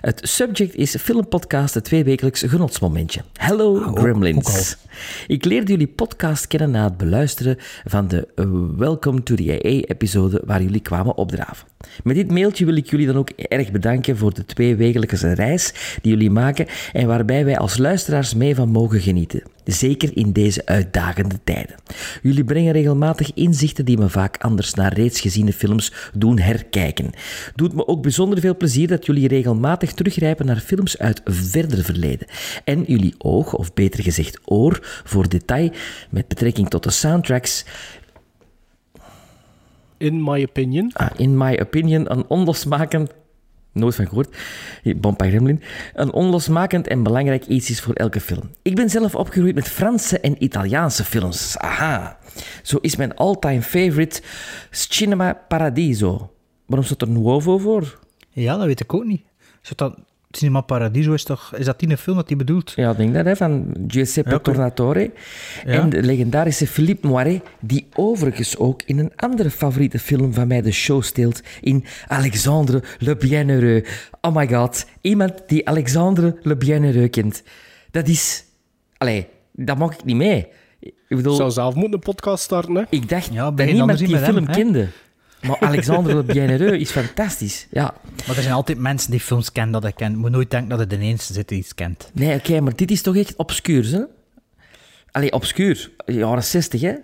Het 0.00 0.20
subject 0.22 0.74
is 0.74 0.96
filmpodcast, 0.96 1.74
het 1.74 1.84
tweewekelijks 1.84 2.42
genotsmomentje. 2.46 3.20
Hello 3.32 3.84
ook- 3.84 3.98
Gremlins. 3.98 4.76
ook. 4.82 4.90
Ik 5.26 5.44
leerde 5.44 5.70
jullie 5.72 5.86
podcast 5.88 6.46
kennen 6.46 6.70
na 6.70 6.84
het 6.84 6.96
beluisteren 6.96 7.56
van 7.84 8.08
de 8.08 8.28
eh, 8.34 8.44
Welcome 8.76 9.22
to 9.22 9.34
the 9.34 9.60
AA-episode 9.64 10.42
waar 10.44 10.62
jullie 10.62 10.80
kwamen 10.80 11.16
opdraven. 11.16 11.66
Met 12.04 12.14
dit 12.16 12.30
mailtje 12.30 12.64
wil 12.64 12.76
ik 12.76 12.90
jullie 12.90 13.06
dan 13.06 13.16
ook 13.16 13.30
erg 13.30 13.70
bedanken 13.70 14.16
voor 14.16 14.34
de 14.34 14.44
tweewekelijkse 14.44 15.32
reis 15.32 15.72
die 16.02 16.12
jullie 16.12 16.30
maken 16.30 16.66
en 16.92 17.06
waarbij 17.06 17.44
wij 17.44 17.58
als 17.58 17.78
luisteraars 17.78 18.34
mee 18.34 18.54
van 18.54 18.68
mogen 18.68 19.00
genieten. 19.00 19.42
Zeker 19.64 20.16
in 20.16 20.32
deze 20.32 20.66
uitdagende 20.66 21.38
tijden. 21.44 21.74
Jullie 22.22 22.44
brengen 22.44 22.72
regelmatig 22.72 23.34
inzichten 23.34 23.84
die 23.84 23.98
me 23.98 24.08
vaak 24.08 24.36
anders 24.38 24.74
naar 24.74 24.92
reeds 24.92 25.20
geziene 25.20 25.52
films 25.52 25.92
doen 26.14 26.38
herkijken. 26.38 27.10
Doet 27.54 27.74
me 27.74 27.86
ook 27.86 28.02
bijzonder 28.02 28.40
veel 28.40 28.56
plezier 28.56 28.88
dat 28.88 29.06
jullie 29.06 29.28
regelmatig 29.28 29.92
teruggrijpen 29.92 30.46
naar 30.46 30.56
films 30.56 30.98
uit 30.98 31.20
verder 31.24 31.84
verleden. 31.84 32.26
En 32.64 32.84
jullie 32.86 33.14
oog, 33.18 33.54
of 33.54 33.74
beter 33.74 34.02
gezegd 34.02 34.40
oor, 34.44 35.02
voor 35.04 35.28
detail 35.28 35.70
met 36.10 36.28
betrekking 36.28 36.68
tot 36.68 36.82
de 36.82 36.90
soundtracks 36.90 37.64
In 40.02 40.22
my 40.22 40.42
opinion. 40.42 40.90
Ah, 40.92 41.10
in 41.16 41.36
my 41.36 41.58
opinion, 41.60 42.12
een 42.12 42.24
onlosmakend... 42.28 43.10
Nooit 43.72 43.94
van 43.94 44.06
gehoord. 44.08 44.36
Bompa 44.96 45.26
Gremlin. 45.26 45.62
Een 45.94 46.12
onlosmakend 46.12 46.86
en 46.86 47.02
belangrijk 47.02 47.46
iets 47.46 47.70
is 47.70 47.80
voor 47.80 47.94
elke 47.94 48.20
film. 48.20 48.50
Ik 48.62 48.74
ben 48.74 48.90
zelf 48.90 49.14
opgegroeid 49.14 49.54
met 49.54 49.68
Franse 49.68 50.20
en 50.20 50.44
Italiaanse 50.44 51.04
films. 51.04 51.58
Aha. 51.58 52.18
Zo 52.62 52.78
is 52.80 52.96
mijn 52.96 53.14
all-time 53.14 53.62
favorite 53.62 54.22
Cinema 54.70 55.32
Paradiso. 55.48 56.32
Waarom 56.66 56.86
staat 56.86 57.02
er 57.02 57.08
Nuovo 57.08 57.58
voor? 57.58 57.98
Ja, 58.30 58.56
dat 58.56 58.66
weet 58.66 58.80
ik 58.80 58.94
ook 58.94 59.04
niet. 59.04 59.22
Zit 59.60 59.78
dat, 59.78 59.98
Cinema 60.36 60.60
Paradiso 60.60 61.12
is 61.12 61.24
toch... 61.24 61.52
Is 61.56 61.64
dat 61.64 61.78
die 61.80 61.90
een 61.90 61.98
film 61.98 62.16
dat 62.16 62.28
hij 62.28 62.36
bedoelt? 62.36 62.72
Ja, 62.76 62.90
ik 62.90 62.96
denk 62.96 63.14
dat, 63.14 63.24
hè, 63.24 63.36
van 63.36 63.74
Giuseppe 63.86 64.30
Ja. 64.30 64.38
Tornatore. 64.38 65.10
Ja. 65.66 65.72
En 65.72 65.88
de 65.88 66.02
legendarische 66.02 66.66
Philippe 66.66 67.06
Noiret, 67.06 67.42
die 67.60 67.86
overigens 67.94 68.56
ook 68.56 68.82
in 68.86 68.98
een 68.98 69.12
andere 69.16 69.50
favoriete 69.50 69.98
film 69.98 70.34
van 70.34 70.46
mij 70.46 70.62
de 70.62 70.72
show 70.72 71.02
steelt, 71.02 71.40
in 71.60 71.84
Alexandre 72.06 72.82
Le 72.98 73.16
Bienheureux. 73.16 73.88
Oh 74.20 74.34
my 74.36 74.48
god, 74.48 74.86
iemand 75.00 75.32
die 75.46 75.68
Alexandre 75.68 76.36
Le 76.42 76.56
Bienheureux 76.56 77.10
kent. 77.10 77.42
Dat 77.90 78.08
is... 78.08 78.44
Allee, 78.96 79.26
dat 79.52 79.78
mag 79.78 79.92
ik 79.94 80.04
niet 80.04 80.16
mee. 80.16 80.46
Ik 80.80 81.16
bedoel, 81.16 81.34
zou 81.34 81.50
zelf 81.50 81.74
moeten 81.74 81.92
een 81.94 82.00
podcast 82.00 82.44
starten, 82.44 82.74
hè. 82.74 82.82
ik 82.90 83.08
dacht 83.08 83.28
Ja, 83.32 83.50
dat 83.50 83.66
niemand 83.66 83.98
die 83.98 84.16
film 84.18 84.36
hem, 84.36 84.46
hè? 84.46 84.52
kende. 84.52 84.88
Maar 85.46 85.56
Alexandre 85.60 86.14
Le 86.14 86.22
Bienheureux 86.22 86.80
is 86.80 86.90
fantastisch. 86.90 87.66
Ja. 87.70 87.94
Maar 88.26 88.36
er 88.36 88.42
zijn 88.42 88.54
altijd 88.54 88.78
mensen 88.78 89.10
die 89.10 89.20
films 89.20 89.52
kennen 89.52 89.80
dat 89.80 89.90
ik 89.90 89.94
ken. 89.96 90.16
Moet 90.16 90.30
nooit 90.30 90.50
denken 90.50 90.68
dat 90.68 90.78
het 90.78 90.90
de 90.90 90.98
enige 90.98 91.32
zit 91.32 91.48
die 91.48 91.58
iets 91.58 91.74
kent. 91.74 92.10
Nee, 92.12 92.34
oké, 92.34 92.60
maar 92.60 92.76
dit 92.76 92.90
is 92.90 93.02
toch 93.02 93.16
echt 93.16 93.36
obscuur, 93.36 93.90
hè? 93.90 94.02
Allee, 95.10 95.32
obscuur. 95.32 95.90
Jaren 96.06 96.44
60, 96.44 96.80
hè? 96.80 96.94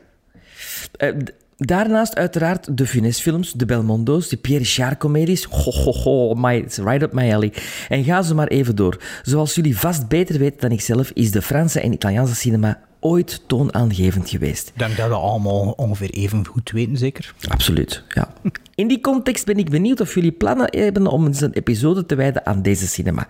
Eh, 0.93 1.13
Daarnaast 1.61 2.15
uiteraard 2.17 2.77
de 2.77 2.87
Funès-films, 2.87 3.53
de 3.53 3.67
Belmondo's, 3.67 4.29
de 4.29 4.37
Pierre 4.37 4.65
Richard-comedies. 4.65 5.45
Ho, 5.45 5.71
ho, 5.71 5.93
ho, 5.93 6.35
my, 6.35 6.57
it's 6.57 6.77
right 6.77 7.03
up 7.03 7.13
my 7.13 7.33
alley. 7.33 7.53
En 7.89 8.05
ga 8.05 8.23
ze 8.23 8.35
maar 8.35 8.49
even 8.49 8.77
door. 8.77 9.03
Zoals 9.23 9.55
jullie 9.55 9.79
vast 9.79 10.09
beter 10.09 10.39
weten 10.39 10.61
dan 10.61 10.71
ikzelf, 10.71 11.11
is 11.11 11.31
de 11.31 11.43
Franse 11.43 11.81
en 11.81 11.93
Italiaanse 11.93 12.35
cinema 12.35 12.81
ooit 13.01 13.43
toonaangevend 13.47 14.31
geweest. 14.31 14.69
Ik 14.69 14.79
denk 14.79 14.97
dat 14.97 15.09
we 15.09 15.15
allemaal 15.15 15.71
ongeveer 15.71 16.11
even 16.11 16.47
goed 16.47 16.71
weten, 16.71 16.97
zeker. 16.97 17.35
Absoluut, 17.49 18.03
ja. 18.09 18.33
In 18.75 18.89
die 18.89 19.01
context 19.01 19.45
ben 19.45 19.59
ik 19.59 19.71
benieuwd 19.71 20.01
of 20.01 20.15
jullie 20.15 20.33
plannen 20.33 20.67
hebben 20.71 21.07
om 21.07 21.27
eens 21.27 21.41
een 21.41 21.53
episode 21.53 22.07
te 22.07 22.15
wijden 22.15 22.47
aan 22.47 22.63
deze 22.63 22.87
cinema. 22.87 23.27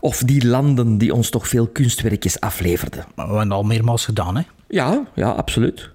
Of 0.00 0.18
die 0.18 0.46
landen 0.46 0.98
die 0.98 1.14
ons 1.14 1.30
toch 1.30 1.48
veel 1.48 1.66
kunstwerkjes 1.66 2.40
afleverden. 2.40 3.04
Maar 3.14 3.26
we 3.26 3.32
hebben 3.32 3.40
het 3.40 3.58
al 3.58 3.62
meermaals 3.62 4.04
gedaan, 4.04 4.36
hè. 4.36 4.42
Ja, 4.68 5.06
ja, 5.14 5.30
absoluut. 5.30 5.90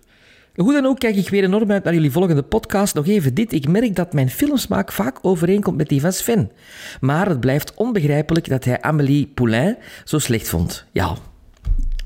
Hoe 0.56 0.74
dan 0.74 0.86
ook 0.86 1.00
kijk 1.00 1.16
ik 1.16 1.30
weer 1.30 1.44
enorm 1.44 1.72
uit 1.72 1.84
naar 1.84 1.94
jullie 1.94 2.12
volgende 2.12 2.44
podcast. 2.44 2.96
Nog 2.96 3.08
even 3.08 3.34
dit. 3.34 3.54
Ik 3.54 3.68
merk 3.68 3.96
dat 3.96 4.14
mijn 4.14 4.30
filmsmaak 4.30 4.92
vaak 4.92 5.18
overeenkomt 5.22 5.78
met 5.78 5.90
die 5.90 6.02
van 6.02 6.14
Sven. 6.14 6.52
Maar 7.00 7.30
het 7.30 7.40
blijft 7.40 7.74
onbegrijpelijk 7.74 8.50
dat 8.50 8.64
hij 8.64 8.82
Amélie 8.82 9.28
Poulain 9.28 9.78
zo 10.04 10.20
slecht 10.20 10.50
vond. 10.50 10.86
Ja. 10.92 11.16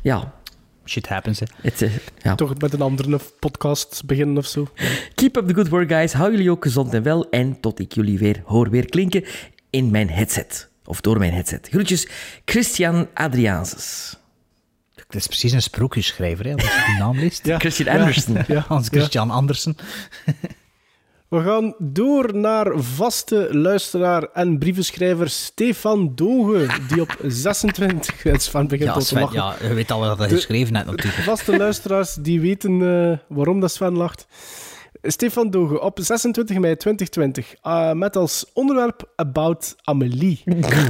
Ja. 0.01 0.33
Shit 0.85 1.07
happens, 1.07 1.39
hè. 1.39 1.45
Het, 1.61 1.89
ja. 2.17 2.35
Toch 2.35 2.57
met 2.57 2.73
een 2.73 2.81
andere 2.81 3.19
podcast 3.39 4.05
beginnen 4.05 4.37
of 4.37 4.45
zo. 4.45 4.67
Keep 5.15 5.35
up 5.35 5.47
the 5.47 5.53
good 5.53 5.69
work, 5.69 5.89
guys. 5.89 6.13
Hou 6.13 6.31
jullie 6.31 6.51
ook 6.51 6.63
gezond 6.63 6.93
en 6.93 7.03
wel. 7.03 7.29
En 7.29 7.59
tot 7.59 7.79
ik 7.79 7.93
jullie 7.93 8.17
weer 8.17 8.41
hoor 8.45 8.69
weer 8.69 8.85
klinken 8.85 9.23
in 9.69 9.91
mijn 9.91 10.09
headset. 10.09 10.69
Of 10.85 11.01
door 11.01 11.17
mijn 11.17 11.33
headset. 11.33 11.67
Groetjes, 11.71 12.07
Christian 12.45 13.07
Adriaanses. 13.13 14.17
Het 14.95 15.15
is 15.15 15.27
precies 15.27 15.51
een 15.51 15.61
sprookjesschrijver, 15.61 16.45
hè, 16.45 16.53
als 16.53 16.63
je 16.63 16.83
die 16.85 16.97
naam 16.97 17.19
leest. 17.19 17.45
Ja. 17.47 17.59
Christian 17.59 17.99
Andersen. 17.99 18.43
Ja. 18.47 18.65
Hans 18.67 18.87
Christian 18.87 19.29
Andersen. 19.31 19.75
We 21.29 21.41
gaan 21.41 21.75
door 21.79 22.35
naar 22.35 22.71
vaste 22.75 23.47
luisteraar 23.51 24.23
en 24.33 24.57
brievenschrijver 24.57 25.29
Stefan 25.29 26.11
Doge, 26.15 26.67
die 26.89 27.01
op 27.01 27.17
26... 27.23 28.23
Het 28.23 28.41
Sven 28.43 28.67
begint 28.67 28.89
Ja, 28.89 28.95
al 28.95 29.01
te 29.01 29.19
lachen. 29.19 29.35
ja, 29.35 29.55
je 29.61 29.73
weet 29.73 29.91
al 29.91 29.99
wat 29.99 30.17
hij 30.17 30.29
geschreven 30.29 30.75
heeft, 30.75 30.87
natuurlijk. 30.87 31.23
Vaste 31.23 31.57
luisteraars 31.57 32.13
die 32.13 32.41
weten 32.41 32.71
eh, 32.81 33.17
waarom 33.37 33.59
dat 33.59 33.71
Sven 33.71 33.97
lacht. 33.97 34.27
Stefan 35.01 35.49
Doge 35.49 35.81
op 35.81 35.99
26 36.01 36.57
mei 36.59 36.75
2020 36.77 37.55
eh, 37.61 37.91
met 37.91 38.15
als 38.15 38.45
onderwerp 38.53 39.11
About 39.15 39.75
Amelie. 39.83 40.41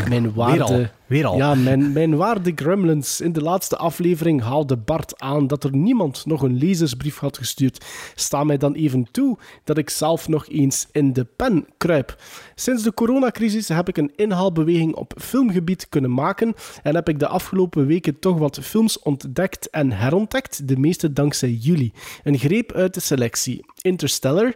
Mijn 0.10 0.34
waarde... 0.34 0.90
weer 1.08 1.26
al. 1.26 1.38
Ja, 1.38 1.56
mijn, 1.56 1.92
mijn 1.92 2.16
waarde 2.16 2.52
gremlins. 2.56 3.22
In 3.22 3.34
de 3.34 3.42
laatste 3.42 3.78
aflevering 3.78 4.42
haalde 4.42 4.78
Bart 4.78 5.20
aan 5.20 5.48
dat 5.48 5.64
er 5.64 5.76
niemand 5.76 6.26
nog 6.26 6.42
een 6.42 6.58
lezersbrief 6.58 7.18
had 7.18 7.38
gestuurd. 7.38 7.86
Sta 8.16 8.44
mij 8.44 8.58
dan 8.58 8.74
even 8.74 9.08
toe 9.12 9.38
dat 9.64 9.78
ik 9.78 9.90
zelf 9.90 10.28
nog 10.28 10.48
eens 10.48 10.88
in 10.92 11.14
de 11.14 11.26
pen 11.36 11.68
kruip. 11.78 12.22
Sinds 12.56 12.84
de 12.84 12.94
coronacrisis 12.94 13.68
heb 13.68 13.88
ik 13.88 13.98
een 13.98 14.12
inhaalbeweging 14.16 14.96
op 14.96 15.14
filmgebied 15.18 15.90
kunnen 15.90 16.14
maken 16.14 16.54
en 16.84 16.96
heb 16.96 17.10
ik 17.10 17.20
de 17.20 17.28
afgelopen 17.28 17.86
weken 17.86 18.20
toch 18.20 18.38
wat 18.38 18.60
films 18.60 19.00
ontdekt 19.00 19.70
en 19.70 19.92
herontdekt, 19.92 20.68
de 20.68 20.78
meeste 20.78 21.14
dankzij 21.14 21.52
jullie. 21.52 21.94
Een 22.24 22.38
greep 22.38 22.72
uit 22.72 22.94
de 22.94 23.00
selectie. 23.00 23.66
Interstellar, 23.82 24.56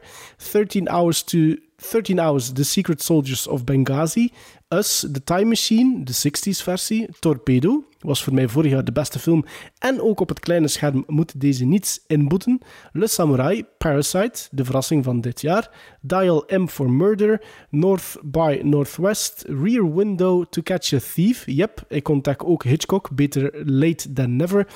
13 0.52 0.88
Hours 0.88 1.24
to 1.24 1.56
13 1.80 2.20
Hours, 2.20 2.52
The 2.52 2.64
Secret 2.64 3.02
Soldiers 3.02 3.48
of 3.48 3.64
Benghazi, 3.64 4.32
Us, 4.70 5.00
The 5.12 5.24
Time 5.24 5.46
Machine, 5.46 6.04
de 6.04 6.14
60s 6.14 6.64
versie, 6.64 7.08
Torpedo, 7.20 7.84
was 8.00 8.24
voor 8.24 8.34
mij 8.34 8.48
vorig 8.48 8.72
jaar 8.72 8.84
de 8.84 8.92
beste 8.92 9.20
film. 9.20 9.46
En 9.78 10.02
ook 10.02 10.20
op 10.20 10.30
het 10.30 10.40
kleine 10.40 10.68
scherm 10.68 11.04
moet 11.08 11.42
deze 11.42 11.66
niets 11.66 12.04
inboeten, 12.08 12.60
Le 12.92 13.08
Samurai, 13.08 13.64
Parasite, 13.78 14.48
de 14.52 14.66
verrassing 14.66 15.04
van 15.04 15.22
dit 15.22 15.42
jaar, 15.42 15.72
Dial 16.02 16.44
M 16.48 16.68
for 16.68 16.92
Murder, 16.92 17.42
North 17.70 18.18
by 18.24 18.60
Northwest, 18.64 19.44
Rear 19.48 19.94
Window, 19.94 20.46
To 20.46 20.62
Catch 20.62 20.94
a 20.94 21.00
Thief, 21.14 21.44
yep, 21.46 21.86
ik 21.88 22.08
ontdek 22.08 22.44
ook 22.44 22.64
Hitchcock, 22.64 23.10
beter 23.16 23.62
late 23.66 24.14
than 24.14 24.36
never, 24.36 24.68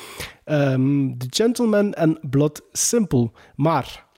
ehm, 0.44 1.18
The 1.18 1.28
Gentleman 1.30 1.94
en 1.94 2.20
Blood 2.22 2.62
Simple, 2.72 3.32
maar... 3.56 4.12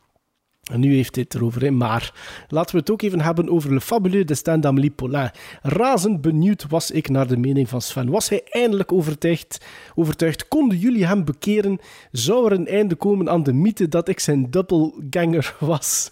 En 0.71 0.79
nu 0.79 0.95
heeft 0.95 1.15
het 1.15 1.35
erover, 1.35 1.73
maar 1.73 2.13
laten 2.47 2.71
we 2.71 2.79
het 2.79 2.91
ook 2.91 3.01
even 3.01 3.21
hebben 3.21 3.49
over 3.49 3.73
Le 3.73 3.81
Fabuleux 3.81 4.25
Destin 4.25 4.61
d'Amélie 4.61 4.91
Poulain. 4.91 5.31
Razend 5.61 6.21
benieuwd 6.21 6.65
was 6.69 6.91
ik 6.91 7.09
naar 7.09 7.27
de 7.27 7.37
mening 7.37 7.69
van 7.69 7.81
Sven. 7.81 8.09
Was 8.09 8.29
hij 8.29 8.41
eindelijk 8.49 8.91
overtuigd? 8.91 9.65
overtuigd? 9.95 10.47
Konden 10.47 10.77
jullie 10.77 11.05
hem 11.05 11.25
bekeren? 11.25 11.79
Zou 12.11 12.45
er 12.45 12.51
een 12.51 12.67
einde 12.67 12.95
komen 12.95 13.29
aan 13.29 13.43
de 13.43 13.53
mythe 13.53 13.87
dat 13.87 14.07
ik 14.07 14.19
zijn 14.19 14.51
dubbelganger 14.51 15.55
was? 15.59 16.11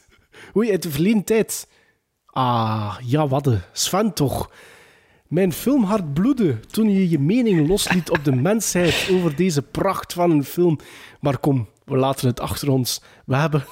Oei, 0.55 0.71
uit 0.71 0.83
de 0.83 0.91
verleden 0.91 1.23
tijd. 1.23 1.67
Ah, 2.25 2.97
ja, 3.05 3.27
wadde. 3.27 3.61
Sven 3.71 4.13
toch. 4.13 4.49
Mijn 5.27 5.53
film 5.53 5.83
hart 5.83 6.13
bloedde 6.13 6.59
toen 6.59 6.89
je 6.89 7.09
je 7.09 7.19
mening 7.19 7.67
losliet 7.67 8.09
op 8.09 8.23
de 8.23 8.35
mensheid 8.35 9.09
over 9.11 9.35
deze 9.35 9.61
pracht 9.61 10.13
van 10.13 10.31
een 10.31 10.43
film. 10.43 10.79
Maar 11.19 11.37
kom, 11.37 11.67
we 11.85 11.97
laten 11.97 12.27
het 12.27 12.39
achter 12.39 12.69
ons. 12.69 13.01
We 13.25 13.35
hebben, 13.35 13.65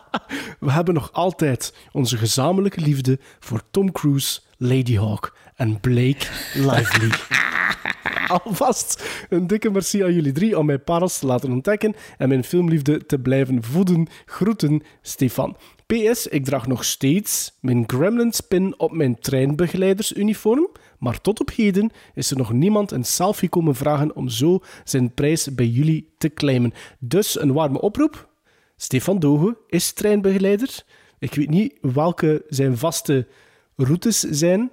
we 0.60 0.72
hebben 0.72 0.94
nog 0.94 1.12
altijd 1.12 1.74
onze 1.92 2.16
gezamenlijke 2.16 2.80
liefde 2.80 3.18
voor 3.40 3.62
Tom 3.70 3.92
Cruise, 3.92 4.40
Lady 4.56 4.96
Hawk 4.96 5.36
en 5.56 5.80
Blake 5.80 6.26
Lively. 6.54 7.10
Alvast 8.44 9.04
een 9.28 9.46
dikke 9.46 9.70
merci 9.70 10.04
aan 10.04 10.12
jullie 10.12 10.32
drie 10.32 10.58
om 10.58 10.66
mijn 10.66 10.84
parels 10.84 11.18
te 11.18 11.26
laten 11.26 11.52
ontdekken 11.52 11.94
en 12.18 12.28
mijn 12.28 12.44
filmliefde 12.44 13.06
te 13.06 13.18
blijven 13.18 13.62
voeden. 13.62 14.06
Groeten, 14.26 14.82
Stefan. 15.02 15.56
PS, 15.86 16.26
ik 16.26 16.44
draag 16.44 16.66
nog 16.66 16.84
steeds 16.84 17.58
mijn 17.60 17.84
Gremlins-pin 17.86 18.78
op 18.78 18.92
mijn 18.92 19.20
treinbegeleidersuniform, 19.20 20.68
maar 20.98 21.20
tot 21.20 21.40
op 21.40 21.50
heden 21.50 21.90
is 22.14 22.30
er 22.30 22.36
nog 22.36 22.52
niemand 22.52 22.90
een 22.90 23.04
selfie 23.04 23.48
komen 23.48 23.74
vragen 23.74 24.16
om 24.16 24.28
zo 24.28 24.60
zijn 24.84 25.14
prijs 25.14 25.54
bij 25.54 25.66
jullie 25.66 26.14
te 26.18 26.28
claimen. 26.28 26.72
Dus 26.98 27.40
een 27.40 27.52
warme 27.52 27.80
oproep. 27.80 28.28
Stefan 28.76 29.18
Doge 29.18 29.56
is 29.66 29.92
treinbegeleider. 29.92 30.84
Ik 31.18 31.34
weet 31.34 31.50
niet 31.50 31.78
welke 31.80 32.44
zijn 32.48 32.76
vaste 32.76 33.26
routes 33.76 34.20
zijn, 34.20 34.70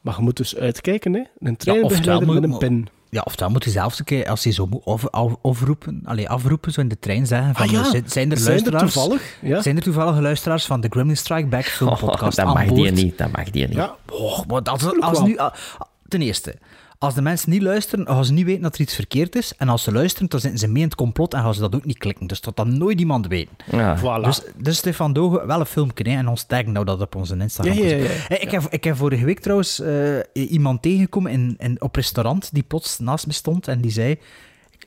maar 0.00 0.16
je 0.16 0.22
moet 0.22 0.36
dus 0.36 0.56
uitkijken. 0.56 1.14
Hè? 1.14 1.22
Een 1.38 1.56
treinbegeleider 1.56 2.32
met 2.32 2.42
een 2.42 2.58
pin. 2.58 2.88
Ja, 3.10 3.20
of 3.24 3.36
dan 3.36 3.52
moet 3.52 3.64
hij 3.64 3.72
zelfs 3.72 3.98
een 3.98 4.04
keer, 4.04 4.26
als 4.28 4.44
hij 4.44 4.52
zo 4.52 4.66
moet 4.66 4.84
af, 4.84 5.08
af- 5.08 5.36
afroepen, 5.42 6.00
allee, 6.04 6.28
afroepen, 6.28 6.72
zo 6.72 6.80
in 6.80 6.88
de 6.88 6.98
trein 6.98 7.26
zeggen 7.26 7.54
van, 7.54 7.66
Ah 7.66 7.72
ja, 7.72 7.90
zijn, 7.90 8.02
zijn 8.06 8.30
er 8.30 8.36
zijn 8.38 8.56
er 8.56 8.72
luisteraars, 8.72 8.92
toevallig? 8.92 9.36
Ja. 9.42 9.62
zijn 9.62 9.76
er 9.76 9.82
toevallige 9.82 10.20
luisteraars 10.22 10.64
van 10.66 10.80
de 10.80 10.86
Gremlin 10.90 11.16
Strike 11.16 11.46
Back 11.46 11.64
film 11.78 11.96
podcast 11.98 12.36
dat 12.36 12.46
aan 12.46 12.52
mag 12.54 12.66
die 12.66 12.90
niet, 12.90 13.18
dat 13.18 13.32
mag 13.32 13.50
die 13.50 13.66
niet. 13.66 13.76
Ja, 13.76 13.94
Och, 14.10 14.46
maar 14.46 14.62
als, 14.62 14.80
Tuurlijk 14.80 15.04
als 15.04 15.20
nu, 15.22 15.36
ah, 15.36 15.52
ten 16.08 16.22
eerste, 16.22 16.54
als 17.02 17.14
de 17.14 17.22
mensen 17.22 17.50
niet 17.50 17.62
luisteren, 17.62 18.06
gaan 18.06 18.24
ze 18.24 18.32
niet 18.32 18.44
weten 18.44 18.62
dat 18.62 18.74
er 18.74 18.80
iets 18.80 18.94
verkeerd 18.94 19.36
is. 19.36 19.52
En 19.56 19.68
als 19.68 19.82
ze 19.82 19.92
luisteren, 19.92 20.28
dan 20.28 20.40
zitten 20.40 20.58
ze 20.58 20.66
mee 20.68 20.82
in 20.82 20.88
het 20.88 20.96
complot 20.96 21.34
en 21.34 21.40
gaan 21.42 21.54
ze 21.54 21.60
dat 21.60 21.74
ook 21.74 21.84
niet 21.84 21.98
klikken. 21.98 22.26
Dus 22.26 22.40
dat 22.40 22.56
dan 22.56 22.78
nooit 22.78 23.00
iemand 23.00 23.26
weet. 23.26 23.48
Ja. 23.70 23.98
voilà. 23.98 24.24
Dus, 24.24 24.40
dus 24.56 24.76
Stefan 24.76 25.12
Doge, 25.12 25.46
wel 25.46 25.60
een 25.60 25.66
filmpje, 25.66 26.10
hè, 26.10 26.16
en 26.16 26.28
ons 26.28 26.42
taggen 26.44 26.72
nou 26.72 26.84
dat 26.84 27.00
op 27.00 27.14
onze 27.14 27.36
Instagram. 27.36 27.74
Ja, 27.74 27.84
ja, 27.84 27.96
ja, 27.96 28.02
ja. 28.02 28.08
Hey, 28.10 28.38
Ik, 28.38 28.50
heb, 28.50 28.62
ik 28.70 28.84
heb 28.84 28.96
vorige 28.96 29.24
week 29.24 29.40
trouwens 29.40 29.80
eh, 29.80 30.18
iemand 30.32 30.82
tegengekomen 30.82 31.32
in, 31.32 31.54
in, 31.58 31.80
op 31.82 31.94
restaurant 31.96 32.48
die 32.52 32.62
plots 32.62 32.98
naast 32.98 33.26
me 33.26 33.32
stond 33.32 33.68
en 33.68 33.80
die 33.80 33.90
zei... 33.90 34.18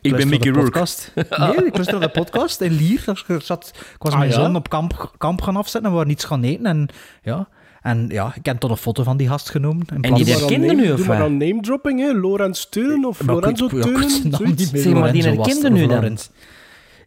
Ik 0.02 0.16
ben 0.16 0.28
Mickey 0.30 0.52
Rourke. 0.52 0.70
podcast. 0.72 1.12
Nee, 1.16 1.66
ik 1.66 1.74
luister 1.76 2.00
naar 2.00 2.08
de 2.14 2.20
podcast 2.20 2.62
in 2.62 2.72
Lier. 2.72 3.24
Ik, 3.28 3.42
zat, 3.42 3.72
ik 3.76 3.96
was 4.04 4.12
Ah, 4.14 4.20
mijn 4.20 4.30
ja? 4.32 4.36
zoon 4.36 4.56
op 4.56 4.70
kamp, 4.70 5.14
kamp 5.18 5.42
gaan 5.42 5.56
afzetten 5.56 5.84
en 5.84 5.90
we 5.90 5.96
waren 5.96 6.12
iets 6.12 6.24
gaan 6.26 6.44
eten. 6.44 6.66
En 6.66 6.88
ja, 7.24 7.48
en, 7.84 8.06
ja 8.10 8.32
ik 8.36 8.46
heb 8.46 8.60
toch 8.60 8.70
een 8.72 8.78
foto 8.78 9.04
van 9.04 9.18
die 9.18 9.28
gast 9.28 9.50
genomen. 9.50 9.86
In 9.96 10.02
En 10.02 10.14
die 10.14 10.26
herkende 10.26 10.68
name- 10.68 10.82
nu, 10.82 10.92
of 10.92 10.98
Doe 10.98 11.08
maar 11.08 11.18
wat? 11.18 11.26
aan 11.28 11.38
name-dropping, 11.38 12.00
hè. 12.00 12.14
Lorenz 12.14 12.64
Teunen 12.70 13.06
of 13.06 13.22
Lorenzo 13.26 13.68
Teunen, 13.68 14.00
niet. 14.46 14.72
Zeg 14.74 14.94
maar, 14.94 15.12
die 15.12 15.24
herkende 15.24 15.70
nu 15.70 15.88
dan? 15.88 16.18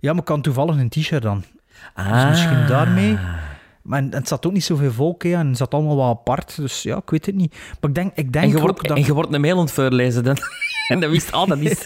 Ja, 0.01 0.11
maar 0.13 0.21
ik 0.21 0.25
kan 0.25 0.41
toevallig 0.43 0.77
een 0.77 0.89
t-shirt 0.89 1.23
dan. 1.23 1.45
Dus 1.95 2.05
Ah. 2.07 2.29
misschien 2.29 2.67
daarmee. 2.69 3.19
Maar 3.83 3.99
en 3.99 4.15
het 4.15 4.29
zat 4.29 4.47
ook 4.47 4.53
niet 4.53 4.65
zoveel 4.65 4.93
volk 4.93 5.23
hè, 5.23 5.33
en 5.35 5.47
het 5.49 5.57
zat 5.57 5.75
allemaal 5.75 5.97
wat 5.97 6.11
apart. 6.11 6.57
Dus 6.57 6.83
ja, 6.83 6.97
ik 6.97 7.11
weet 7.11 7.27
het 7.27 7.35
niet. 7.35 7.55
Maar 7.81 7.91
ik 7.91 7.95
denk, 7.95 8.13
ik 8.15 8.33
denk 8.33 8.45
En 8.45 8.51
je, 8.51 8.57
ook 8.57 8.63
wordt, 8.63 8.89
dat... 8.89 8.97
en 8.97 9.05
je 9.05 9.15
wordt 9.15 9.33
een 9.35 9.41
mail 9.41 9.67
voorlezen 9.67 10.25
dan. 10.25 10.37
En 10.89 11.01
dat 11.01 11.11
wist 11.11 11.33
al, 11.33 11.47
dat 11.47 11.59
is... 11.59 11.85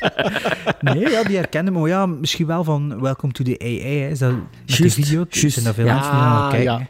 Nee, 0.80 1.10
ja, 1.10 1.22
die 1.24 1.36
herkende 1.36 1.70
me. 1.70 1.78
Maar 1.78 1.88
ja, 1.88 2.06
misschien 2.06 2.46
wel 2.46 2.64
van 2.64 3.00
Welcome 3.00 3.32
to 3.32 3.44
the 3.44 3.56
AA. 3.62 3.88
Hè. 3.88 4.08
Is 4.08 4.18
dat 4.18 4.32
die 4.66 4.92
video? 4.92 5.20
Er 5.20 5.26
juist. 5.30 5.52
zijn 5.52 5.64
daar 5.64 5.74
veel 5.74 5.86
Ja, 5.86 5.94
mensen 5.94 6.10
die 6.12 6.20
naar 6.20 6.50
kijken. 6.50 6.72
ja. 6.72 6.86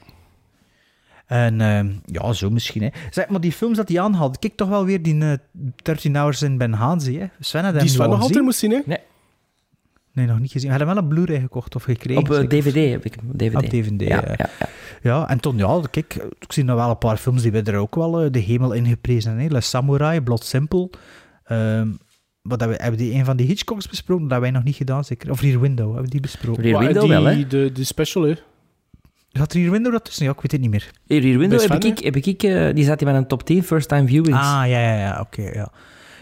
En 1.33 1.61
ehm, 1.61 1.91
ja, 2.07 2.33
zo 2.33 2.51
misschien. 2.51 2.83
Hè. 2.83 2.89
Zeg, 3.11 3.29
maar 3.29 3.41
die 3.41 3.53
films 3.53 3.77
dat 3.77 3.89
hij 3.89 4.01
aanhaalde, 4.01 4.39
kijk 4.39 4.57
toch 4.57 4.69
wel 4.69 4.85
weer 4.85 5.03
die 5.03 5.25
eh 5.25 5.33
13 5.83 6.17
Hours 6.17 6.43
in 6.43 6.59
Benghazi. 6.59 7.19
Hè. 7.19 7.27
Sven 7.41 7.65
had 7.65 7.73
hem 7.73 7.81
Die 7.81 7.91
Sven 7.91 8.01
wel 8.01 8.09
nog 8.09 8.21
altijd 8.21 8.45
moest 8.45 8.59
zien, 8.59 8.71
hè. 8.71 8.95
Nee, 10.13 10.27
nog 10.27 10.39
niet 10.41 10.51
gezien. 10.51 10.71
Hij 10.71 10.79
had 10.79 10.87
hem 10.87 10.97
wel 10.97 11.05
een 11.05 11.11
Blu-ray 11.11 11.41
gekocht 11.41 11.75
of 11.75 11.83
gekregen. 11.83 12.23
Op 12.23 12.31
eh? 12.31 12.47
DVD 12.47 12.91
heb 12.91 13.05
ik. 13.05 13.17
DVD. 13.37 13.57
Op 13.57 13.71
DVD, 13.71 14.01
Ja, 14.01 14.07
ja. 14.09 14.35
ja, 14.37 14.51
ja. 14.59 14.69
Ja, 15.03 15.29
en 15.29 15.41
toen, 15.41 15.57
ja, 15.57 15.81
kijk, 15.91 16.15
ik 16.39 16.53
zie 16.53 16.65
nog 16.65 16.77
wel 16.77 16.91
een 16.91 16.99
paar 16.99 17.17
films 17.17 17.43
die 17.43 17.53
werden 17.53 17.75
er 17.75 17.81
ook 17.81 17.95
wel 17.95 18.21
eh, 18.21 18.31
de 18.31 18.39
hemel 18.39 18.73
ingeprezen. 18.73 19.39
Hè. 19.39 19.47
Le 19.49 19.61
Samurai, 19.61 20.21
Blood 20.21 20.45
Simple. 20.45 20.91
Ehm, 21.45 21.89
Wat 22.43 22.61
hebben, 22.61 22.77
we, 22.77 22.83
hebben 22.83 23.01
die 23.01 23.15
een 23.15 23.25
van 23.25 23.37
die 23.37 23.47
Hitchcocks 23.47 23.89
besproken? 23.89 24.23
Dat 24.23 24.33
hebben 24.33 24.51
wij 24.51 24.59
nog 24.59 24.69
niet 24.69 24.77
gedaan, 24.77 25.05
zeker? 25.05 25.31
Of 25.31 25.41
Rear 25.41 25.61
Window, 25.61 25.87
hebben 25.87 26.05
we 26.05 26.11
die 26.11 26.21
besproken? 26.21 26.63
Rear 26.63 26.79
Window 26.79 27.03
die, 27.03 27.11
wel, 27.11 27.25
hè? 27.25 27.47
De, 27.47 27.73
de 27.73 27.85
special, 27.85 28.23
hè. 28.23 28.35
Zat 29.33 29.53
Rear 29.53 29.71
Window 29.71 29.93
dat 29.93 30.05
tussen? 30.05 30.25
Ja, 30.25 30.31
ik 30.31 30.41
weet 30.41 30.53
het 30.53 30.61
niet 30.61 30.71
meer. 30.71 30.91
Rear 31.07 31.39
Window 31.39 31.51
Best 31.51 31.69
heb 31.69 31.83
fan, 31.83 31.91
ik, 31.91 31.99
heb 31.99 32.17
ik 32.17 32.43
eh, 32.43 32.75
die 32.75 32.85
zat 32.85 33.01
hier 33.01 33.09
met 33.09 33.17
een 33.19 33.27
top 33.27 33.43
10 33.43 33.63
first 33.63 33.89
time 33.89 34.07
viewings. 34.07 34.39
Ah, 34.39 34.63
ja, 34.67 34.81
ja, 34.81 34.99
ja, 34.99 35.21
oké, 35.21 35.43
ja. 35.43 35.73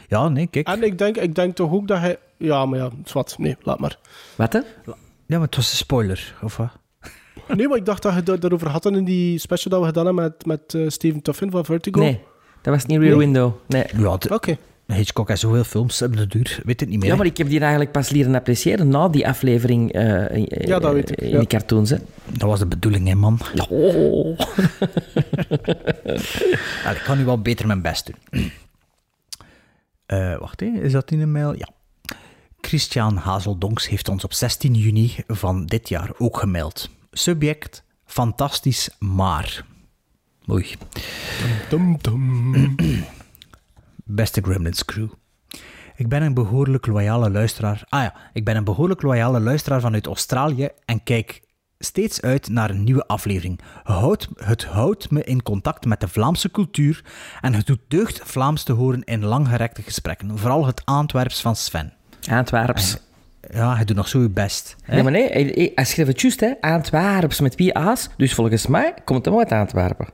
Ja, 0.08 0.28
nee, 0.28 0.46
kijk. 0.46 0.68
En 0.68 0.82
ik 0.82 0.98
denk, 0.98 1.16
ik 1.16 1.34
denk 1.34 1.54
toch 1.54 1.72
ook 1.72 1.88
dat 1.88 1.98
hij... 1.98 2.18
Ja, 2.36 2.66
maar 2.66 2.78
ja, 2.78 2.90
zwart. 3.04 3.38
Nee, 3.38 3.56
laat 3.62 3.78
maar. 3.78 3.98
Wat, 4.36 4.52
hè? 4.52 4.58
Ja, 4.84 4.94
maar 5.26 5.40
het 5.40 5.56
was 5.56 5.70
een 5.70 5.76
spoiler, 5.76 6.34
of 6.42 6.56
wat? 6.56 6.68
Nee, 7.56 7.68
maar 7.68 7.76
ik 7.76 7.84
dacht 7.84 8.02
dat 8.02 8.12
je 8.12 8.30
het 8.30 8.40
daarover 8.40 8.68
had 8.68 8.86
in 8.86 9.04
die 9.04 9.38
special 9.38 9.70
dat 9.70 9.80
we 9.80 9.86
gedaan 9.86 10.06
hebben 10.06 10.24
met, 10.24 10.46
met 10.46 10.74
eh, 10.74 10.88
Steven 10.88 11.22
Tuffin 11.22 11.50
van 11.50 11.64
Vertigo. 11.64 12.00
Nee, 12.00 12.20
dat 12.62 12.74
was 12.74 12.86
niet 12.86 12.98
Rear 12.98 13.11
Nee? 13.11 13.18
Window. 13.18 13.52
Nee. 13.66 13.84
Ja, 13.96 14.18
Oké. 14.28 14.56
Hitchcock 14.93 15.28
heeft 15.28 15.41
zoveel 15.41 15.64
films, 15.64 15.99
hebben 16.01 16.18
de 16.18 16.26
duur. 16.26 16.61
Weet 16.64 16.80
het 16.80 16.88
niet 16.88 16.99
meer. 16.99 17.07
Ja, 17.07 17.12
hè. 17.12 17.18
maar 17.18 17.26
ik 17.26 17.36
heb 17.36 17.49
die 17.49 17.61
eigenlijk 17.61 17.93
pas 17.93 18.11
leren 18.11 18.34
appreciëren 18.34 18.88
na 18.88 19.09
die 19.09 19.28
aflevering 19.28 19.93
eh, 19.93 20.36
in- 20.36 20.49
Ja, 20.66 20.78
dat 20.78 20.93
weet 20.93 21.11
ik, 21.11 21.20
in 21.20 21.28
ja. 21.28 21.38
die 21.38 21.47
cartoons. 21.47 21.91
Hè. 21.91 21.97
Dat 22.24 22.49
was 22.49 22.59
de 22.59 22.66
bedoeling, 22.66 23.09
hè, 23.09 23.14
man. 23.14 23.38
Oh. 23.68 24.38
Allee, 26.84 26.97
ik 26.97 27.03
kan 27.05 27.18
nu 27.18 27.24
wel 27.24 27.43
beter 27.43 27.66
mijn 27.66 27.82
best 27.82 28.11
doen. 28.30 28.51
Eh, 30.07 30.38
wacht, 30.38 30.61
hè. 30.61 30.66
is 30.66 30.93
dat 30.93 31.11
in 31.11 31.20
een 31.20 31.32
mail? 31.32 31.55
Ja. 31.57 31.68
Christian 32.61 33.16
Hazeldonks 33.16 33.88
heeft 33.88 34.09
ons 34.09 34.24
op 34.24 34.32
16 34.32 34.74
juni 34.74 35.14
van 35.26 35.66
dit 35.66 35.88
jaar 35.88 36.11
ook 36.18 36.38
gemaild. 36.38 36.91
Subject, 37.12 37.82
fantastisch, 38.07 38.91
maar... 38.99 39.64
Oei. 40.51 40.66
Dum, 41.68 41.97
dum. 42.01 42.55
Beste 44.14 44.40
Gremlins 44.40 44.84
crew. 44.84 45.08
Ik 45.96 46.08
ben 46.08 46.22
een 46.22 46.34
behoorlijk 46.34 46.86
loyale 46.86 47.30
luisteraar. 47.30 47.82
Ah 47.88 48.02
ja, 48.02 48.14
ik 48.32 48.44
ben 48.44 48.56
een 48.56 48.64
behoorlijk 48.64 49.02
loyale 49.02 49.40
luisteraar 49.40 49.80
vanuit 49.80 50.06
Australië 50.06 50.68
en 50.84 51.02
kijk 51.02 51.40
steeds 51.78 52.20
uit 52.22 52.48
naar 52.48 52.70
een 52.70 52.84
nieuwe 52.84 53.06
aflevering. 53.06 53.61
Houd, 53.82 54.28
het 54.36 54.64
houdt 54.64 55.11
me 55.11 55.24
in 55.24 55.42
contact 55.42 55.84
met 55.84 56.00
de 56.00 56.08
Vlaamse 56.08 56.50
cultuur 56.50 57.04
en 57.40 57.54
het 57.54 57.66
doet 57.66 57.80
deugd 57.88 58.20
Vlaams 58.24 58.62
te 58.62 58.72
horen 58.72 59.04
in 59.04 59.24
langgerekte 59.24 59.82
gesprekken. 59.82 60.38
Vooral 60.38 60.66
het 60.66 60.82
Antwerps 60.84 61.40
van 61.40 61.56
Sven. 61.56 61.92
Antwerps. 62.30 62.96
Ja, 63.52 63.74
hij 63.76 63.84
doet 63.84 63.96
nog 63.96 64.08
zo 64.08 64.20
je 64.22 64.30
best. 64.30 64.76
hè? 64.82 64.94
Nee, 64.94 65.02
maar 65.02 65.12
nee, 65.12 65.28
hij, 65.28 65.72
hij- 65.74 65.84
schreef 65.84 66.06
het 66.06 66.20
juist, 66.20 66.40
hè. 66.40 66.52
Antwerps 66.61 67.40
met 67.40 67.54
wie 67.54 67.76
A's. 67.76 68.08
Dus 68.16 68.34
volgens 68.34 68.66
mij 68.66 68.94
komt 69.04 69.24
het 69.24 69.34
uit 69.34 69.52
Antwerpen. 69.52 70.08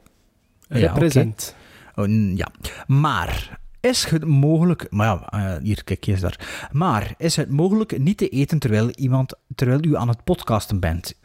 Ja, 0.68 0.92
Represent. 0.92 1.54
oké. 1.94 2.00
Oh, 2.10 2.36
ja. 2.36 2.48
Maar 2.86 3.58
is 3.86 4.04
het 4.04 4.24
mogelijk... 4.24 4.86
Maar 4.90 5.06
ja, 5.06 5.28
eh, 5.28 5.62
hier, 5.62 5.84
kijk, 5.84 6.06
is 6.06 6.20
daar. 6.20 6.68
Maar 6.72 7.14
is 7.18 7.36
het 7.36 7.50
mogelijk 7.50 7.98
niet 7.98 8.18
te 8.18 8.28
eten 8.28 8.58
terwijl, 8.58 8.90
iemand, 8.90 9.34
terwijl 9.54 9.84
u 9.84 9.96
aan 9.96 10.08
het 10.08 10.24
podcasten 10.24 10.80
bent? 10.80 11.18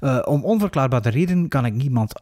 Eh, 0.00 0.18
om 0.24 0.44
onverklaarbare 0.44 1.10
reden 1.10 1.48
kan 1.48 1.66
ik, 1.66 1.74
niemand 1.74 2.20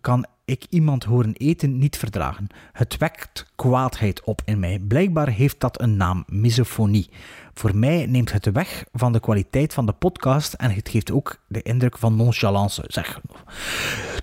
kan 0.00 0.26
ik 0.44 0.66
iemand 0.68 1.04
horen 1.04 1.32
eten 1.32 1.78
niet 1.78 1.96
verdragen. 1.96 2.46
Het 2.72 2.96
wekt 2.96 3.46
kwaadheid 3.56 4.24
op 4.24 4.42
in 4.44 4.58
mij. 4.58 4.78
Blijkbaar 4.78 5.28
heeft 5.28 5.60
dat 5.60 5.80
een 5.80 5.96
naam, 5.96 6.24
misofonie. 6.26 7.10
Voor 7.54 7.76
mij 7.76 8.06
neemt 8.06 8.32
het 8.32 8.52
weg 8.52 8.84
van 8.92 9.12
de 9.12 9.20
kwaliteit 9.20 9.74
van 9.74 9.86
de 9.86 9.92
podcast 9.92 10.52
en 10.52 10.70
het 10.70 10.88
geeft 10.88 11.12
ook 11.12 11.40
de 11.46 11.62
indruk 11.62 11.98
van 11.98 12.16
nonchalance. 12.16 12.84
Zeg, 12.86 13.20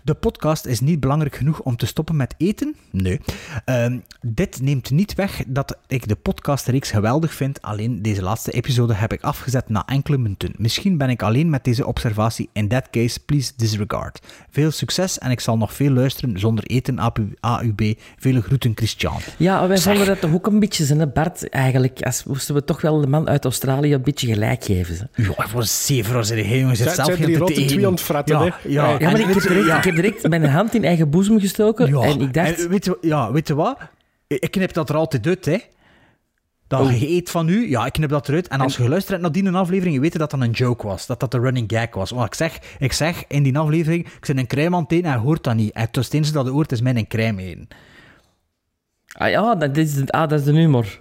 de 0.04 0.14
podcast 0.14 0.66
is 0.66 0.80
niet 0.80 1.00
belangrijk 1.00 1.36
genoeg 1.36 1.60
om 1.60 1.76
te 1.76 1.86
stoppen 1.86 2.16
met 2.16 2.36
eten? 2.38 2.76
Nee. 2.92 3.20
Ehm, 3.66 4.00
dit 4.22 4.62
neemt 4.62 4.92
niet 4.92 5.16
weg 5.16 5.44
dat 5.48 5.78
ik 5.88 6.08
de 6.08 6.16
podcastreeks 6.16 6.92
geweldig 6.92 7.34
vind. 7.34 7.62
Alleen 7.62 8.02
deze 8.02 8.22
laatste 8.22 8.52
episode 8.52 8.94
heb 8.94 9.14
ik 9.14 9.22
afgezet 9.22 9.70
na 9.70 9.86
enkele 9.86 10.18
minuten. 10.18 10.54
Misschien 10.58 10.98
ben 10.98 11.10
ik 11.10 11.24
alleen 11.24 11.50
met 11.50 11.64
deze 11.64 11.86
observatie. 11.86 12.50
In 12.54 12.68
that 12.68 12.90
case, 12.90 13.20
please 13.20 13.52
disregard. 13.56 14.20
Veel 14.50 14.72
succes 14.72 15.18
en 15.18 15.32
ik 15.32 15.40
zal 15.40 15.58
nog 15.58 15.74
veel 15.74 15.92
luisteren 15.92 16.40
zonder 16.40 16.64
eten. 16.64 16.98
AUB. 17.40 17.94
Vele 18.18 18.42
groeten, 18.42 18.72
Christian. 18.76 19.20
Ja, 19.38 19.68
wij 19.68 19.78
vonden 19.78 20.06
dat 20.06 20.20
toch 20.20 20.34
ook 20.34 20.48
een 20.48 20.60
beetje 20.60 20.86
zijn, 20.86 21.00
hè, 21.00 21.08
Bart. 21.08 21.50
Eigenlijk, 21.50 22.02
als 22.02 22.24
moesten 22.24 22.56
we 22.56 22.64
toch 22.64 22.82
wel 22.82 23.02
de 23.02 23.08
man 23.08 23.19
uit 23.28 23.44
Australië 23.44 23.94
een 23.94 24.02
beetje 24.02 24.28
gelijk 24.28 24.64
geven. 24.64 25.10
Ja, 25.16 25.48
voor 25.48 25.64
zeven 25.64 26.14
hij, 26.28 26.60
jongens. 26.60 26.80
Zijn- 26.80 26.96
zelf 26.96 27.08
zijn 27.08 27.18
geen 27.18 27.32
te 27.34 27.38
rotte 27.40 27.66
twee 27.66 27.86
aan 27.86 27.92
het 27.92 28.02
fretten, 28.02 28.36
ja, 28.36 28.42
hè? 28.44 28.46
Ja, 28.48 28.54
Ja, 28.90 29.00
Ja, 29.00 29.12
maar 29.12 29.20
ik 29.20 29.26
heb, 29.28 29.42
direct, 29.42 29.66
ja. 29.66 29.78
ik 29.78 29.84
heb 29.84 29.96
direct 29.96 30.28
mijn 30.30 30.46
hand 30.46 30.76
in 30.76 30.84
eigen 30.84 31.10
boezem 31.10 31.40
gestoken. 31.40 31.88
Ja, 31.90 32.02
En 32.02 32.22
ik 32.22 32.34
dacht... 32.34 32.64
en 32.64 32.70
weet, 32.70 32.86
je, 32.86 32.98
ja, 33.02 33.32
weet 33.32 33.48
je 33.48 33.56
wat? 33.56 33.78
Ik 34.28 34.52
knip 34.52 34.74
dat 34.74 34.90
er 34.90 34.96
altijd 34.96 35.28
uit, 35.28 35.46
hè. 35.46 35.58
Dat 36.68 36.80
Oh. 36.82 37.00
je 37.00 37.10
eet 37.10 37.30
van 37.30 37.48
u, 37.50 37.70
ja, 37.70 37.86
ik 37.86 37.94
knip 37.94 38.10
dat 38.10 38.28
eruit. 38.28 38.48
En 38.48 38.62
als 38.62 38.76
je 38.76 38.82
geluisterd 38.84 39.22
hebt 39.22 39.36
naar 39.36 39.44
die 39.44 39.54
aflevering, 39.54 39.96
je 39.96 40.02
weet 40.02 40.18
dat 40.18 40.32
dat 40.32 40.42
een 40.42 40.52
joke 40.52 40.88
was. 40.88 41.06
Dat 41.06 41.20
dat 41.20 41.32
de 41.32 41.40
running 41.40 41.72
gag 41.72 41.88
was. 41.94 42.10
Want 42.10 42.26
ik 42.26 42.34
zeg, 42.34 42.58
ik 42.80 42.94
zeg 42.94 43.24
in 43.28 43.44
die 43.44 43.58
aflevering, 43.58 44.06
ik 44.06 44.26
zit 44.26 44.38
een 44.38 44.48
crème 44.48 44.76
aan 44.76 44.82
het 44.84 44.92
eten 44.92 45.06
en 45.06 45.12
hij 45.12 45.20
hoort 45.22 45.44
dat 45.44 45.56
niet. 45.56 45.72
En 45.74 45.88
het 45.92 46.14
enige 46.14 46.32
dat 46.32 46.44
hij 46.44 46.54
hoort 46.54 46.72
is 46.72 46.82
mijn 46.82 46.98
een 46.98 47.08
crème 47.08 47.42
eten. 47.42 47.68
Ah 49.12 49.30
ja, 49.30 49.56
dat 49.56 49.78
is, 49.78 49.94
de- 49.94 50.08
ah, 50.12 50.30
dat 50.30 50.40
is 50.40 50.46
de 50.46 50.52
humor. 50.52 51.00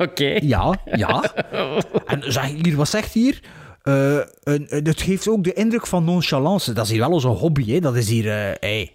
Oké. 0.00 0.38
Ja, 0.42 0.80
ja. 0.84 1.22
En 2.06 2.32
zeg, 2.32 2.44
hier, 2.62 2.76
wat 2.76 2.88
zegt 2.88 3.12
hier? 3.12 3.40
Eh, 3.82 4.14
een- 4.42 4.66
een- 4.68 4.84
het 4.86 5.00
geeft 5.02 5.28
ook 5.28 5.44
de 5.44 5.52
indruk 5.52 5.86
van 5.86 6.04
nonchalance. 6.04 6.72
Dat 6.72 6.84
is 6.84 6.90
hier 6.90 7.00
wel 7.00 7.10
onze 7.10 7.28
hobby, 7.28 7.72
hè. 7.72 7.80
Dat 7.80 7.96
is 7.96 8.08
hier... 8.08 8.26
eh 8.30 8.54
hey. 8.60 8.92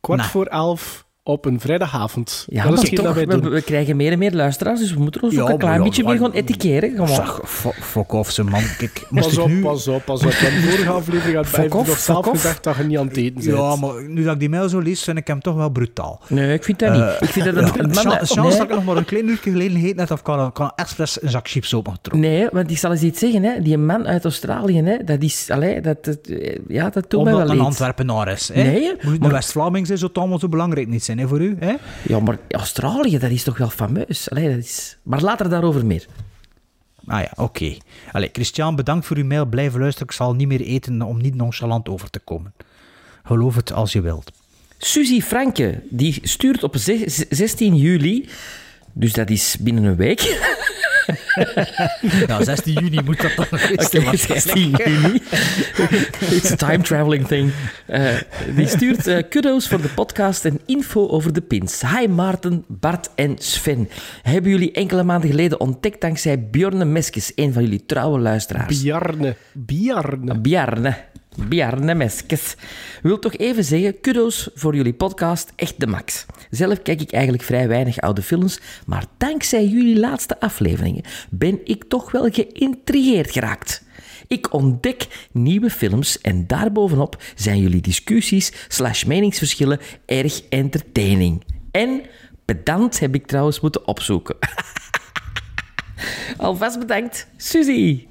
Kwart 0.00 0.24
voor 0.26 0.46
elf 0.46 1.06
op 1.26 1.44
een 1.44 1.60
vrijdagavond. 1.60 2.44
Ja, 2.48 2.68
dat 2.68 2.82
is 2.82 2.90
toch, 2.90 3.04
dat 3.04 3.14
wij 3.14 3.26
we, 3.26 3.40
doen. 3.40 3.50
we 3.52 3.62
krijgen 3.62 3.96
meer 3.96 4.12
en 4.12 4.18
meer 4.18 4.32
luisteraars, 4.32 4.80
dus 4.80 4.94
we 4.94 5.00
moeten 5.00 5.22
ons 5.22 5.34
Ja, 5.34 5.42
ook 5.42 5.48
een 5.48 5.58
klein 5.58 5.78
ja, 5.78 5.82
beetje 5.82 6.02
maar- 6.02 6.12
meer 6.12 6.22
gaan 6.22 6.32
etikeren. 6.32 6.90
Gewoon. 6.90 7.08
Zeg, 7.08 7.40
fuck 7.80 8.12
off, 8.12 8.30
ze 8.30 8.44
man. 8.44 8.62
Kijk, 8.78 9.06
Pas 9.10 9.32
ik 9.32 9.38
op, 9.38 9.48
nu... 9.48 9.60
pas 9.60 9.88
op, 9.88 10.04
pas 10.04 10.24
op. 10.24 10.30
In 10.30 10.60
de 10.60 10.66
vorige 10.70 10.90
aflevering 10.90 11.36
had 11.36 11.68
nog 11.86 11.98
zelf 11.98 12.26
gezegd 12.28 12.64
dat 12.64 12.76
je 12.76 12.82
niet 12.82 12.98
aan 12.98 13.06
het 13.06 13.16
eten 13.16 13.34
bent. 13.34 13.44
Ja, 13.46 13.76
maar 13.76 14.08
nu 14.08 14.22
dat 14.22 14.32
ik 14.34 14.38
die 14.40 14.48
mail 14.48 14.68
zo 14.68 14.78
lees, 14.78 15.02
vind 15.02 15.18
ik 15.18 15.26
hem 15.26 15.40
toch 15.40 15.54
wel 15.54 15.68
brutaal. 15.70 16.20
Nee, 16.28 16.52
ik 16.54 16.64
vind 16.64 16.78
dat 16.78 16.92
niet. 16.92 17.00
Eh, 17.00 17.16
ik 17.20 17.28
vind 17.28 17.44
dat 17.44 17.54
een, 17.56 17.62
man... 17.90 17.94
Chance 17.94 18.40
nee, 18.40 18.50
dat 18.50 18.62
ik 18.62 18.68
nog 18.68 18.84
maar 18.84 18.96
een 18.96 19.04
klein 19.04 19.28
uurtje 19.28 19.50
geleden 19.50 19.78
gegeten 19.80 19.98
heb, 19.98 20.10
of 20.10 20.22
kan, 20.22 20.52
kan 20.52 20.72
expres 20.76 21.22
een 21.22 21.30
zak 21.30 21.48
chips 21.48 21.74
opengetrokken. 21.74 22.30
nee, 22.30 22.46
want 22.52 22.70
ik 22.70 22.78
zal 22.78 22.90
eens 22.92 23.02
iets 23.02 23.18
zeggen. 23.18 23.42
Hè. 23.42 23.60
Die 23.62 23.78
man 23.78 24.06
uit 24.06 24.24
Australië, 24.24 24.82
hè, 24.82 25.04
dat 25.04 25.22
is... 25.22 25.50
Allee, 25.50 25.80
dat, 25.80 26.04
dat, 26.04 26.18
ja, 26.68 26.90
dat 26.90 27.10
doet 27.10 27.22
mij 27.24 27.32
Omdat 27.32 27.32
wel 27.32 27.48
het 27.48 27.58
een. 27.58 27.64
Antwerpenaar 27.64 28.28
is. 28.28 28.50
Hè? 28.52 28.62
Nee, 28.62 28.92
Moet 29.02 29.18
maar- 29.20 29.30
West-Vlaming 29.30 29.86
zou 29.86 30.00
het 30.00 30.18
allemaal 30.18 30.38
zo 30.38 30.48
belangrijk 30.48 30.88
niet 30.88 31.04
zijn 31.04 31.13
hè, 31.18 31.28
voor 31.28 31.40
u. 31.40 31.56
Hè? 31.58 31.74
Ja, 32.02 32.20
maar 32.20 32.38
Australië, 32.48 33.18
dat 33.18 33.30
is 33.30 33.42
toch 33.42 33.58
wel 33.58 33.70
fameus. 33.70 34.30
Allee, 34.30 34.48
dat 34.48 34.58
is... 34.64 34.96
Maar 35.02 35.20
later 35.22 35.48
daarover 35.48 35.86
meer. 35.86 36.06
Ah 37.06 37.20
ja, 37.20 37.32
oké. 37.36 37.76
Allee, 38.12 38.28
Christian, 38.32 38.76
bedankt 38.76 39.06
voor 39.06 39.16
uw 39.16 39.24
mail. 39.24 39.46
Blijf 39.46 39.74
luisteren. 39.74 40.08
Ik 40.08 40.14
zal 40.14 40.34
niet 40.34 40.48
meer 40.48 40.60
eten 40.60 41.02
om 41.02 41.20
niet 41.20 41.34
nonchalant 41.34 41.88
over 41.88 42.10
te 42.10 42.18
komen. 42.18 42.54
Geloof 43.24 43.54
het 43.54 43.72
als 43.72 43.92
je 43.92 44.00
wilt. 44.00 44.32
Suzy 44.78 45.20
Franke, 45.20 45.82
die 45.90 46.18
stuurt 46.22 46.62
op 46.62 46.76
zes- 46.76 47.24
16 47.28 47.76
juli... 47.76 48.28
Dus 48.96 49.12
dat 49.12 49.30
is 49.30 49.56
binnen 49.60 49.84
een 49.84 49.96
week. 49.96 50.20
Ja, 52.26 52.44
16 52.44 52.72
juni 52.72 53.00
moet 53.04 53.20
dat 53.20 53.36
dan 53.36 53.46
Oké, 53.50 53.84
zijn, 53.84 54.18
16 54.18 54.70
juni. 54.70 55.22
It's 56.36 56.50
a 56.50 56.56
time 56.56 56.82
traveling 56.82 57.26
thing. 57.26 57.52
Eh, 57.86 58.16
die 58.56 58.66
stuurt 58.66 59.06
eh, 59.06 59.22
kudo's 59.28 59.68
voor 59.68 59.82
de 59.82 59.88
podcast 59.88 60.44
en 60.44 60.60
info 60.66 61.08
over 61.08 61.32
de 61.32 61.40
pins. 61.40 61.82
Hi 61.96 62.06
Maarten, 62.08 62.64
Bart 62.68 63.10
en 63.14 63.36
Sven. 63.38 63.88
Hebben 64.22 64.50
jullie 64.50 64.72
enkele 64.72 65.02
maanden 65.02 65.30
geleden 65.30 65.60
ontdekt 65.60 66.00
dankzij 66.00 66.48
Bjorne 66.50 66.84
Meskes, 66.84 67.32
een 67.34 67.52
van 67.52 67.62
jullie 67.62 67.86
trouwe 67.86 68.18
luisteraars. 68.18 68.82
Bjarne. 68.82 69.36
Bjarne. 69.52 70.40
Bjarne. 70.40 70.96
Bjarne 71.38 71.94
Meskes. 71.94 72.56
Wil 73.02 73.18
toch 73.18 73.36
even 73.36 73.64
zeggen, 73.64 74.00
kudo's 74.00 74.50
voor 74.54 74.74
jullie 74.74 74.94
podcast, 74.94 75.52
echt 75.56 75.80
de 75.80 75.86
max. 75.86 76.26
Zelf 76.50 76.82
kijk 76.82 77.00
ik 77.00 77.12
eigenlijk 77.12 77.42
vrij 77.42 77.68
weinig 77.68 78.00
oude 78.00 78.22
films, 78.22 78.60
maar 78.86 79.04
dankzij 79.16 79.66
jullie 79.66 79.98
laatste 79.98 80.40
afleveringen 80.40 81.02
ben 81.30 81.60
ik 81.64 81.84
toch 81.88 82.10
wel 82.10 82.28
geïntrigeerd 82.30 83.30
geraakt. 83.30 83.84
Ik 84.26 84.52
ontdek 84.52 85.28
nieuwe 85.32 85.70
films 85.70 86.20
en 86.20 86.46
daarbovenop 86.46 87.22
zijn 87.34 87.58
jullie 87.58 87.80
discussies 87.80 88.52
slash 88.68 89.04
meningsverschillen 89.04 89.80
erg 90.06 90.42
entertaining. 90.48 91.44
En 91.70 92.02
pedant 92.44 92.98
heb 93.00 93.14
ik 93.14 93.26
trouwens 93.26 93.60
moeten 93.60 93.86
opzoeken. 93.86 94.36
Alvast 96.36 96.78
bedankt, 96.78 97.26
Suzy. 97.36 98.06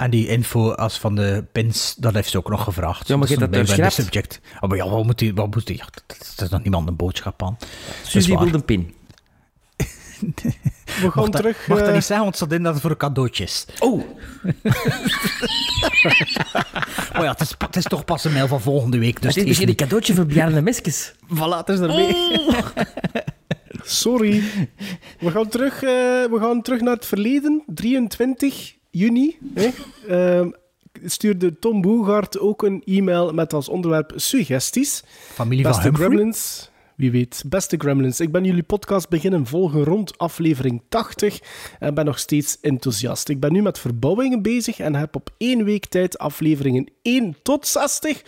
En 0.00 0.10
die 0.10 0.28
info 0.28 0.72
als 0.72 0.98
van 0.98 1.14
de 1.14 1.44
pins, 1.52 1.94
dat 1.98 2.14
heeft 2.14 2.30
ze 2.30 2.38
ook 2.38 2.48
nog 2.48 2.64
gevraagd. 2.64 3.08
Ja, 3.08 3.16
maar 3.16 3.28
dat 3.28 3.50
bij- 3.50 3.64
de 3.64 3.90
subject. 3.90 4.40
Oh, 4.60 4.68
maar 4.68 4.78
ja, 4.78 4.88
wat 4.88 5.04
moet 5.04 5.18
die... 5.18 5.34
Wat 5.34 5.54
moet 5.54 5.66
die 5.66 5.76
ja, 5.76 5.84
dat 5.84 6.04
dat 6.36 6.46
is 6.46 6.48
nog 6.48 6.62
niemand 6.62 6.88
een 6.88 6.96
boodschap 6.96 7.42
aan. 7.42 7.56
Suzy 8.02 8.32
waar. 8.32 8.44
wil 8.44 8.54
een 8.54 8.64
pin. 8.64 8.94
We 9.76 11.10
gaan 11.10 11.10
Mag 11.14 11.28
dat, 11.28 11.32
terug... 11.32 11.66
mag 11.66 11.78
dat 11.78 11.86
eh, 11.88 11.94
niet 11.94 12.04
zeggen, 12.04 12.24
want 12.24 12.38
het 12.38 12.48
staat 12.48 12.52
in 12.52 12.62
dat 12.62 12.72
het 12.72 12.82
voor 12.82 12.90
een 12.90 12.96
cadeautje 12.96 13.44
is. 13.44 13.66
Oh, 13.78 14.02
Maar 17.12 17.22
ja, 17.22 17.30
het 17.30 17.40
is, 17.40 17.54
het 17.58 17.76
is 17.76 17.84
toch 17.84 18.04
pas 18.04 18.24
een 18.24 18.32
mail 18.32 18.48
van 18.48 18.60
volgende 18.60 18.98
week. 18.98 19.22
Dus 19.22 19.34
het 19.34 19.46
is 19.46 19.58
een 19.58 19.66
niet... 19.66 19.76
cadeautje 19.76 20.14
voor 20.14 20.26
Bjarne 20.26 20.60
Meskes. 20.60 21.12
Voilà, 21.36 21.56
het 21.56 21.68
is 21.68 21.78
ermee. 21.78 22.16
Sorry. 23.82 24.42
We 25.18 25.30
gaan 25.30 25.48
terug, 25.48 25.82
eh, 25.82 25.90
we 26.30 26.36
gaan 26.40 26.62
terug 26.62 26.80
naar 26.80 26.94
het 26.94 27.06
verleden. 27.06 27.62
23 27.66 28.78
juni. 28.90 29.38
Hè. 29.54 29.68
Ehm, 30.08 30.50
stuurde 31.04 31.58
Tom 31.58 31.80
Boegaard 31.80 32.38
ook 32.38 32.62
een 32.62 32.82
e-mail 32.84 33.32
met 33.32 33.52
als 33.52 33.68
onderwerp 33.68 34.12
suggesties. 34.16 35.02
Familie 35.32 35.64
van 35.64 35.72
Beste. 35.72 35.92
Gremlins. 35.94 36.70
Wie 36.96 37.10
weet. 37.10 37.42
Beste 37.46 37.76
Gremlins. 37.76 38.20
Ik 38.20 38.32
ben 38.32 38.44
jullie 38.44 38.62
podcast 38.62 39.08
beginnen 39.08 39.46
volgen 39.46 39.84
rond 39.84 40.18
aflevering 40.18 40.82
80 40.88 41.40
en 41.78 41.94
ben 41.94 42.04
nog 42.04 42.18
steeds 42.18 42.60
enthousiast. 42.60 43.28
Ik 43.28 43.40
ben 43.40 43.52
nu 43.52 43.62
met 43.62 43.78
verbouwingen 43.78 44.42
bezig 44.42 44.78
en 44.78 44.94
heb 44.94 45.14
op 45.14 45.30
één 45.38 45.64
week 45.64 45.86
tijd 45.86 46.18
afleveringen 46.18 46.88
1 47.02 47.36
tot 47.42 47.66
60 47.66 48.22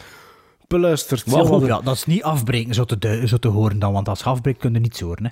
beluisterd. 0.69 1.27
Een- 1.27 1.67
Ja, 1.67 1.81
dat 1.81 1.95
is 1.95 2.05
niet 2.07 2.23
afbreken 2.23 2.75
zo 2.75 2.85
te, 2.85 3.23
zo 3.27 3.37
te 3.37 3.49
horen 3.49 3.79
dan, 3.79 3.93
want 3.93 4.09
als 4.09 4.19
je 4.19 4.25
afbreekt 4.25 4.59
kun 4.59 4.73
je 4.73 4.79
niets 4.81 5.01
horen. 5.01 5.25
Hè. 5.25 5.31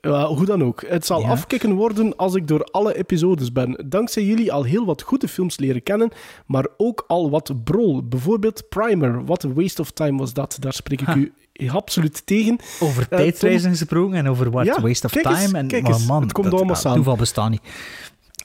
Ja, 0.00 0.26
hoe 0.26 0.44
dan 0.44 0.64
ook. 0.64 0.82
Het 0.86 1.06
zal 1.06 1.20
Ja. 1.20 1.28
afkicken 1.28 1.72
worden 1.72 2.16
als 2.16 2.34
ik 2.34 2.48
door 2.48 2.64
alle 2.64 2.96
episodes 2.96 3.52
ben. 3.52 3.84
Dankzij 3.86 4.24
jullie 4.24 4.52
al 4.52 4.62
heel 4.62 4.84
wat 4.84 5.02
goede 5.02 5.28
films 5.28 5.58
leren 5.58 5.82
kennen, 5.82 6.10
maar 6.46 6.66
ook 6.76 7.04
al 7.06 7.30
wat 7.30 7.52
brol. 7.64 8.02
Bijvoorbeeld 8.08 8.68
Primer. 8.68 9.24
Wat 9.24 9.42
een 9.42 9.54
waste 9.54 9.80
of 9.80 9.90
time 9.90 10.18
was 10.18 10.32
dat. 10.32 10.56
Daar 10.60 10.72
spreek 10.72 11.00
ik 11.00 11.14
u 11.14 11.32
absoluut 11.68 12.26
tegen. 12.26 12.58
Over 12.80 13.06
Eh, 13.10 13.18
tijdsreizen 13.18 13.70
gesproken 13.70 14.14
en 14.16 14.28
over 14.28 14.50
what 14.50 14.64
Ja, 14.66 14.80
waste 14.80 15.06
of 15.06 15.14
eens, 15.14 15.22
time. 15.40 15.58
En, 15.58 15.66
kijk 15.68 15.82
maar 15.82 15.92
eens, 15.92 16.06
man, 16.06 16.22
het 16.22 16.32
komt 16.32 16.46
dat- 16.46 16.54
allemaal 16.54 16.76
samen. 16.76 16.96
Toeval 16.96 17.16
bestaat 17.16 17.50
niet. 17.50 17.62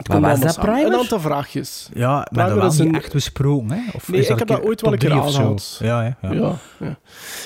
Maar 0.10 0.22
was 0.22 0.40
dat. 0.40 0.60
Primer? 0.60 0.86
Een 0.86 0.94
aantal 0.94 1.20
vraagjes. 1.20 1.90
Ja, 1.94 2.28
maar 2.32 2.50
dat 2.56 2.72
niet 2.72 2.80
een- 2.80 2.96
echt 2.96 3.14
besproken. 3.14 3.72
Hè? 3.72 3.82
Of 3.96 4.08
Nee, 4.12 4.20
is 4.22 4.30
ik 4.30 4.40
heb 4.40 4.48
dat 4.48 4.64
ooit 4.64 4.82
wel 4.82 4.94
een 4.94 5.00
keer 5.00 5.12
aangehaald. 5.12 5.78
Ja, 5.82 6.02
ja, 6.04 6.18
ja. 6.22 6.32
Ja, 6.34 6.56
ja. 6.80 6.98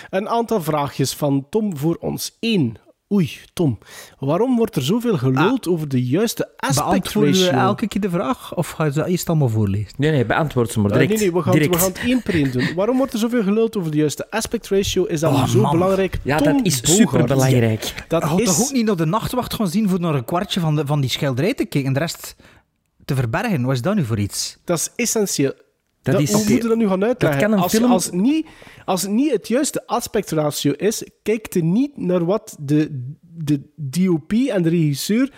Een 0.10 0.30
aantal 0.30 0.62
vraagjes 0.62 1.14
van 1.14 1.46
Tom 1.50 1.78
voor 1.78 1.96
ons. 2.00 2.38
Eén. 2.40 2.78
Oei, 3.14 3.32
Tom. 3.54 3.78
Waarom 4.20 4.56
wordt 4.58 4.76
er 4.76 4.82
zoveel 4.82 5.18
geluld 5.18 5.68
over 5.68 5.88
de 5.88 6.06
juiste 6.06 6.50
aspect 6.58 6.88
Beantwoorden 6.90 7.34
we 7.34 7.44
ratio? 7.46 7.60
elke 7.60 7.88
keer 7.88 8.02
de 8.02 8.10
vraag? 8.10 8.56
Of 8.56 8.70
ga 8.70 8.84
je 8.86 8.92
dat 8.92 9.08
eerst 9.08 9.28
allemaal 9.30 9.50
voorlezen? 9.50 9.92
Nee, 9.98 10.12
nee, 10.12 10.26
beantwoord 10.26 10.72
ze 10.72 10.80
maar 10.80 10.92
Eh, 10.92 10.98
direct. 10.98 11.14
nee, 11.14 11.20
nee, 11.22 11.34
we 11.38 11.42
gaan, 11.44 11.52
direct. 11.54 11.74
we 11.74 11.80
gaan 11.80 11.88
het 11.92 12.00
één 12.00 12.22
per 12.24 12.34
één 12.34 12.52
doen. 12.52 12.74
Waarom 12.76 12.98
wordt 12.98 13.14
er 13.14 13.20
zoveel 13.20 13.44
geluld 13.44 13.78
over 13.78 13.92
de 13.92 13.98
juiste 13.98 14.32
aspect 14.32 14.68
ratio? 14.70 15.04
Is 15.06 15.20
dat 15.20 15.32
Oh, 15.34 15.48
zo 15.48 15.62
man. 15.62 15.72
belangrijk? 15.72 16.20
Ja, 16.24 16.38
Tom 16.38 16.54
dat 16.58 16.66
is 16.66 16.96
superbelangrijk. 16.96 18.06
Dat 18.08 18.22
Je 18.22 18.28
had 18.28 18.40
is... 18.40 18.46
toch 18.46 18.62
ook 18.62 18.72
niet 18.72 18.86
naar 18.86 18.96
de 18.96 19.06
nachtwacht 19.06 19.54
gaan 19.54 19.68
zien 19.68 19.90
voor 19.90 20.00
naar 20.00 20.16
een 20.16 20.26
kwartje 20.26 20.60
van, 20.60 20.76
de, 20.76 20.86
van 20.86 21.02
die 21.02 21.10
schilderij 21.10 21.54
te 21.54 21.66
kijken 21.66 21.86
en 21.86 21.94
de 21.94 22.00
rest 22.00 22.36
te 23.06 23.16
verbergen? 23.16 23.62
Wat 23.64 23.74
is 23.76 23.82
dat 23.82 23.96
nu 23.96 24.06
voor 24.06 24.20
iets? 24.20 24.58
Dat 24.64 24.78
is 24.78 24.90
essentieel. 24.96 25.54
Dat 26.12 26.20
Dat- 26.22 26.30
is- 26.30 26.36
hoe 26.36 26.54
moet 26.54 26.62
je 26.62 26.68
dat 26.68 26.78
nu 26.78 26.88
gaan 26.88 27.04
uitleggen? 27.04 27.42
kan 27.42 27.54
als, 27.54 27.72
film- 27.72 27.92
als, 27.92 28.10
niet, 28.12 28.48
als 28.86 29.02
het 29.02 29.12
niet 29.12 29.32
het 29.32 29.48
juiste 29.48 29.88
aspectratio 29.88 30.72
is, 30.72 31.04
kijkt 31.24 31.54
je 31.54 31.64
niet 31.64 31.98
naar 31.98 32.26
wat 32.26 32.56
de, 32.60 33.14
de 33.22 33.62
DOP 33.76 34.32
en 34.34 34.64
de 34.64 34.70
regisseur 34.70 35.32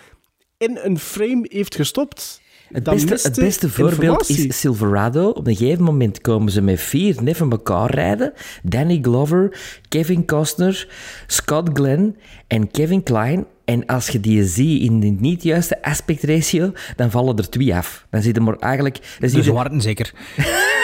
in 0.58 0.78
een 0.82 0.98
frame 0.98 1.46
heeft 1.48 1.74
gestopt. 1.74 2.40
Het 2.72 2.84
beste, 2.84 3.66
het 3.66 3.72
voorbeeld 3.72 4.28
is 4.28 4.60
Silverado. 4.60 5.28
Op 5.28 5.46
een 5.46 5.56
gegeven 5.56 5.84
moment 5.84 6.20
komen 6.20 6.52
ze 6.52 6.60
met 6.60 6.80
vier 6.80 7.16
neffen 7.22 7.50
elkaar 7.50 7.94
rijden. 7.94 8.32
Danny 8.62 8.98
Glover, 9.02 9.58
Kevin 9.88 10.26
Costner, 10.26 10.88
Scott 11.26 11.68
Glenn 11.72 12.16
en 12.46 12.70
Kevin 12.70 13.02
Klein. 13.02 13.46
En 13.64 13.86
als 13.86 14.08
je 14.08 14.20
die 14.20 14.44
ziet 14.44 14.82
in 14.82 15.00
de 15.00 15.06
niet 15.06 15.42
juiste 15.42 15.82
aspect 15.82 16.22
ratio, 16.22 16.72
dan 16.96 17.10
vallen 17.10 17.36
er 17.36 17.50
twee 17.50 17.74
af. 17.74 18.06
Dan 18.10 18.22
zie 18.22 18.34
je 18.34 18.40
maar 18.40 18.56
eigenlijk... 18.56 19.16
Dan 19.18 19.30
De 19.30 19.42
zwarten 19.42 19.80
zeker. 19.80 20.12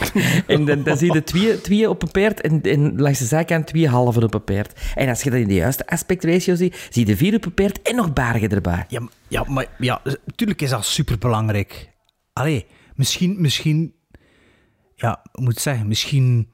en 0.46 0.64
dan, 0.64 0.82
dan 0.82 0.96
zie 0.96 1.12
je 1.12 1.22
twee, 1.22 1.60
twee 1.60 1.88
op 1.88 2.02
een 2.02 2.10
paard 2.10 2.40
en, 2.40 2.62
en 2.62 3.00
langs 3.00 3.18
de 3.18 3.24
zijkant 3.24 3.66
twee 3.66 3.88
halven 3.88 4.22
op 4.22 4.34
een 4.34 4.44
paard. 4.44 4.80
En 4.94 5.08
als 5.08 5.22
je 5.22 5.30
dat 5.30 5.38
in 5.38 5.48
de 5.48 5.54
juiste 5.54 5.86
aspect 5.86 6.24
ratio 6.24 6.54
ziet, 6.54 6.88
zie 6.90 7.06
je 7.06 7.16
vier 7.16 7.34
op 7.34 7.44
een 7.44 7.54
paard 7.54 7.82
en 7.82 7.96
nog 7.96 8.12
bargen 8.12 8.48
erbij. 8.48 8.86
Ja, 8.88 9.00
ja, 9.28 9.44
maar 9.48 9.66
ja, 9.78 10.00
natuurlijk 10.24 10.62
is 10.62 10.70
dat 10.70 10.84
superbelangrijk. 10.84 11.90
Allee, 12.32 12.66
misschien, 12.94 13.40
misschien, 13.40 13.94
ja, 14.94 15.22
moet 15.32 15.58
zeggen, 15.58 15.88
misschien 15.88 16.48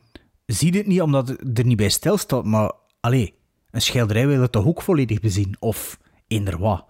zie 0.47 0.73
je 0.73 0.79
het 0.79 0.87
niet 0.87 1.03
omdat 1.03 1.29
het 1.29 1.59
er 1.59 1.67
niet 1.67 1.77
bij 1.77 1.89
stilstaat, 1.89 2.45
maar 2.45 2.73
allee, 3.01 3.35
een 3.71 3.83
schilderij 3.83 4.27
wil 4.27 4.41
het 4.41 4.53
toch 4.53 4.67
ook 4.67 4.83
volledig 4.83 5.21
bezien? 5.21 5.57
Of 5.59 5.99
eender 6.27 6.59
wat? 6.59 6.85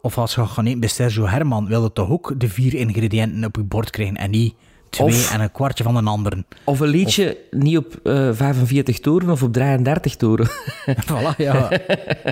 Of 0.00 0.18
als 0.18 0.34
je 0.34 0.46
gaat 0.46 0.66
eten 0.66 0.80
bij 0.80 0.88
Sergio 0.88 1.26
Herman, 1.26 1.66
wil 1.66 1.82
het 1.82 1.94
toch 1.94 2.10
ook 2.10 2.40
de 2.40 2.48
vier 2.48 2.74
ingrediënten 2.74 3.44
op 3.44 3.56
je 3.56 3.62
bord 3.62 3.90
krijgen 3.90 4.16
en 4.16 4.30
niet 4.30 4.54
twee 4.92 5.08
Of- 5.08 5.32
en 5.32 5.40
een 5.40 5.52
kwartje 5.52 5.84
van 5.84 5.96
een 5.96 6.06
anderen? 6.06 6.46
Of 6.64 6.80
een 6.80 6.88
liedje 6.88 7.36
niet 7.50 7.76
op 7.76 8.00
eh 8.04 8.28
45 8.32 8.98
toeren 9.00 9.30
of 9.30 9.42
op 9.42 9.52
33 9.52 10.16
toeren. 10.16 10.48
voilà, 11.08 11.36
ja. 11.36 11.70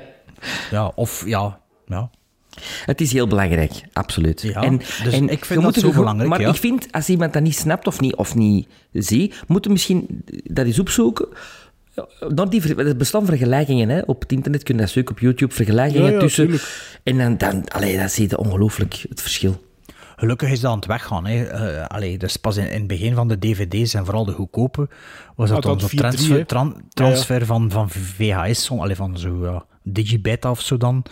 ja, 0.71 0.93
of 0.95 1.23
ja, 1.27 1.61
ja. 1.87 2.11
Het 2.85 3.01
is 3.01 3.13
heel 3.13 3.27
belangrijk, 3.27 3.73
absoluut. 3.93 4.41
Ja, 4.43 4.71
dus 5.05 5.15
ik 5.15 5.45
vind 5.45 5.63
dat 5.63 5.77
er 5.77 5.81
zo 5.81 5.93
belangrijk, 5.93 6.29
Maar 6.31 6.41
ja. 6.41 6.49
ik 6.49 6.55
vind, 6.57 6.87
als 6.91 7.09
iemand 7.09 7.33
dat 7.33 7.43
niet 7.43 7.57
snapt 7.57 7.87
of 7.87 8.01
niet, 8.01 8.15
of 8.17 8.35
niet 8.35 8.69
ziet, 8.93 9.43
moet 9.47 9.65
je 9.65 9.71
misschien 9.71 10.25
dat 10.45 10.67
eens 10.67 10.79
opzoeken. 10.79 11.29
Naar 12.29 12.49
die 12.51 12.75
er 12.77 12.97
bestaan 12.97 13.25
vergelijkingen 13.27 13.89
hè. 13.89 14.01
op 14.07 14.21
het 14.21 14.33
internet, 14.33 14.63
kun 14.63 14.75
je 14.75 14.81
dat 14.81 14.91
zoeken 14.91 15.15
op 15.15 15.21
YouTube, 15.21 15.55
vergelijkingen 15.55 16.13
Ja, 16.13 16.19
tussen. 16.19 16.45
tuurlijk. 16.45 16.99
En 17.03 17.19
dan, 17.19 17.37
dan, 17.37 17.69
allee, 17.69 17.97
dan 17.97 18.09
zie 18.09 18.29
je 18.29 18.39
ongelooflijk 18.39 19.05
het 19.09 19.23
verschil. 19.23 19.61
Gelukkig 20.21 20.51
is 20.51 20.61
dat 20.61 20.71
aan 20.71 20.77
het 20.77 20.87
weggaan. 20.87 21.27
Hè. 21.27 21.45
Eh, 21.45 21.87
allee, 21.87 22.19
dus 22.19 22.37
pas 22.37 22.57
in, 22.57 22.71
in 22.71 22.79
het 22.79 22.87
begin 22.87 23.15
van 23.15 23.29
de 23.29 23.39
dvd's 23.39 23.95
en 23.95 24.05
vooral 24.05 24.25
de 24.25 24.33
goedkope 24.33 24.89
was 25.37 25.49
dat 25.49 25.67
Ah, 25.67 25.79
dan 25.79 25.91
4-3, 25.91 25.95
transfer, 25.95 26.47
transfer 26.89 27.47
van, 27.47 27.71
van 27.71 27.91
VHS, 27.91 28.65
zo, 28.65 28.77
allee, 28.77 28.97
van 28.97 29.19
zo 29.19 29.45
ja, 29.45 29.65
digibeta 29.83 30.51
of 30.51 30.61
zo 30.61 30.77
dan. 30.77 31.05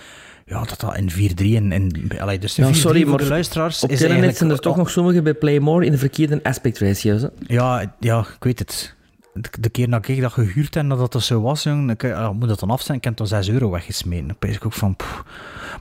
Ja, 0.46 0.64
dat 0.64 0.80
dat 0.80 0.96
in 0.96 1.10
4-3 1.10 1.14
en, 1.56 1.72
en 1.72 2.18
allee, 2.18 2.38
dus 2.38 2.56
Ja, 2.56 2.68
4-3 2.68 2.70
sorry, 2.70 3.00
voor 3.00 3.10
maar 3.10 3.18
de 3.18 3.28
luisteraars 3.28 3.82
Op 3.82 3.90
is 3.90 4.00
internet 4.00 4.36
zijn 4.36 4.50
er 4.50 4.58
toch 4.58 4.76
nog 4.76 4.90
sommigen 4.90 5.24
bij 5.24 5.34
Playmore 5.34 5.84
in 5.84 5.92
de 5.92 5.98
verkeerde 5.98 6.40
aspect 6.42 6.78
ratios. 6.78 7.22
Hè. 7.22 7.28
Ja, 7.46 7.94
ja, 8.00 8.18
ik 8.18 8.44
weet 8.44 8.58
het. 8.58 8.96
De, 9.32 9.48
de 9.60 9.68
keer 9.68 9.90
dat 9.90 10.08
ik 10.08 10.20
dat 10.20 10.32
gehuurd 10.32 10.74
heb, 10.74 10.88
dat 10.88 11.12
dat 11.12 11.22
zo 11.22 11.40
was, 11.40 11.62
jong, 11.62 11.90
ik, 11.90 12.02
ja, 12.02 12.32
moet 12.32 12.48
dat 12.48 12.60
dan 12.60 12.70
af 12.70 12.82
zijn, 12.82 12.98
ik 12.98 13.04
heb 13.04 13.16
toch 13.16 13.28
6 13.28 13.48
euro 13.48 13.70
weggesmeten. 13.70 14.36
Dan 14.38 14.50
ik 14.50 14.66
ook 14.66 14.72
van... 14.72 14.96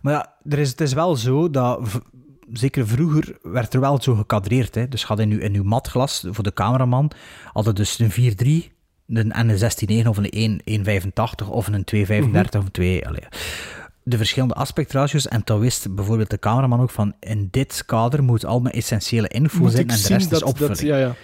Maar 0.02 0.14
ja, 0.14 0.34
er 0.50 0.60
is, 0.60 0.70
het 0.70 0.82
is 0.82 0.94
wel 0.94 1.16
zo 1.16 1.50
dat... 1.50 1.80
Zeker 2.54 2.88
vroeger 2.88 3.38
werd 3.42 3.74
er 3.74 3.80
wel 3.80 4.02
zo 4.02 4.16
gekadreerd. 4.16 4.76
Hè. 4.76 4.88
Dus 4.88 5.04
gaat 5.04 5.20
in 5.20 5.32
uw, 5.32 5.40
in 5.40 5.56
uw 5.56 5.64
matglas 5.64 6.26
voor 6.30 6.44
de 6.44 6.54
cameraman 6.54 7.12
hadden 7.54 7.76
dus 7.76 8.00
een 8.00 8.72
4-3 8.72 8.76
een, 9.08 9.32
en 9.32 9.50
een 9.50 10.04
16-9 10.06 10.08
of 10.08 10.18
een 10.18 10.62
1-1-85 11.46 11.50
of 11.50 11.68
een 11.68 11.86
2-35 11.96 12.58
of 12.58 12.66
een 12.66 12.72
2... 12.72 13.08
allee. 13.08 13.24
De 14.04 14.18
verschillende 14.18 14.54
aspectratio's. 14.54 15.28
En 15.28 15.44
toen 15.44 15.60
wist 15.60 15.96
bijvoorbeeld 15.96 16.30
de 16.30 16.40
cameraman 16.40 16.82
ook 16.82 16.90
van 16.90 17.14
in 17.20 17.48
dit 17.52 17.84
kader 17.86 18.24
moet 18.24 18.46
al 18.46 18.60
mijn 18.60 18.76
essentiële 18.76 19.28
info 19.28 19.60
Moet 19.60 19.72
zijn 19.72 19.88
en 19.88 20.02
de 20.02 20.08
rest 20.08 20.32
is 20.32 20.44
opvulling. 20.44 20.78
dat... 20.78 20.88
Ja, 20.88 20.98
ja. 20.98 21.16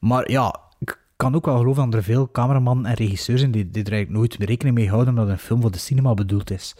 Maar 0.00 0.30
ja, 0.30 0.60
ik 0.78 0.98
kan 1.16 1.34
ook 1.34 1.46
wel 1.46 1.56
geloven 1.56 1.84
dat 1.84 1.94
er 1.94 2.02
veel 2.02 2.30
cameramannen 2.30 2.86
en 2.86 2.94
regisseurs 2.94 3.40
zijn 3.40 3.52
die, 3.52 3.70
die 3.70 3.84
er 3.84 3.92
eigenlijk 3.92 4.20
nooit 4.20 4.48
rekening 4.48 4.76
mee 4.76 4.88
houden 4.88 5.14
dat 5.14 5.28
een 5.28 5.38
film 5.38 5.60
voor 5.60 5.70
de 5.70 5.78
cinema 5.78 6.14
bedoeld 6.14 6.50
is. 6.50 6.74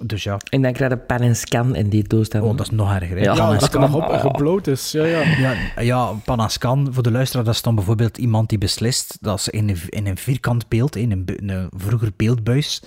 Dus 0.00 0.22
ja, 0.22 0.38
En 0.50 0.62
dan 0.62 0.72
krijg 0.72 0.90
je 0.90 0.96
pan 0.98 1.18
en 1.20 1.36
scan 1.36 1.74
en 1.74 1.88
die 1.88 2.02
toestand. 2.02 2.44
oh, 2.44 2.56
dat 2.56 2.66
is 2.66 2.72
nog 2.72 2.94
erger. 2.94 3.16
Hè? 3.16 3.22
Ja, 3.22 3.34
Ja, 3.34 3.52
en 3.52 3.58
dat 3.58 3.72
nog 3.72 3.94
op 3.94 4.12
gebloot 4.20 4.66
is. 4.66 4.92
Ja, 4.92 5.04
ja. 5.04 5.20
Ja, 5.22 5.54
ja, 5.82 6.12
Panascan, 6.24 6.88
voor 6.90 7.02
de 7.02 7.10
luisteraar, 7.10 7.44
dat 7.44 7.54
is 7.54 7.62
dan 7.62 7.74
bijvoorbeeld 7.74 8.18
iemand 8.18 8.48
die 8.48 8.58
beslist 8.58 9.16
dat 9.20 9.40
ze 9.40 9.50
in 9.50 9.68
een, 9.68 9.78
in 9.88 10.06
een 10.06 10.16
vierkant 10.16 10.68
beeld, 10.68 10.96
in 10.96 11.12
een, 11.12 11.24
bu- 11.24 11.36
een 11.46 11.68
vroeger 11.76 12.10
beeldbuis, 12.16 12.82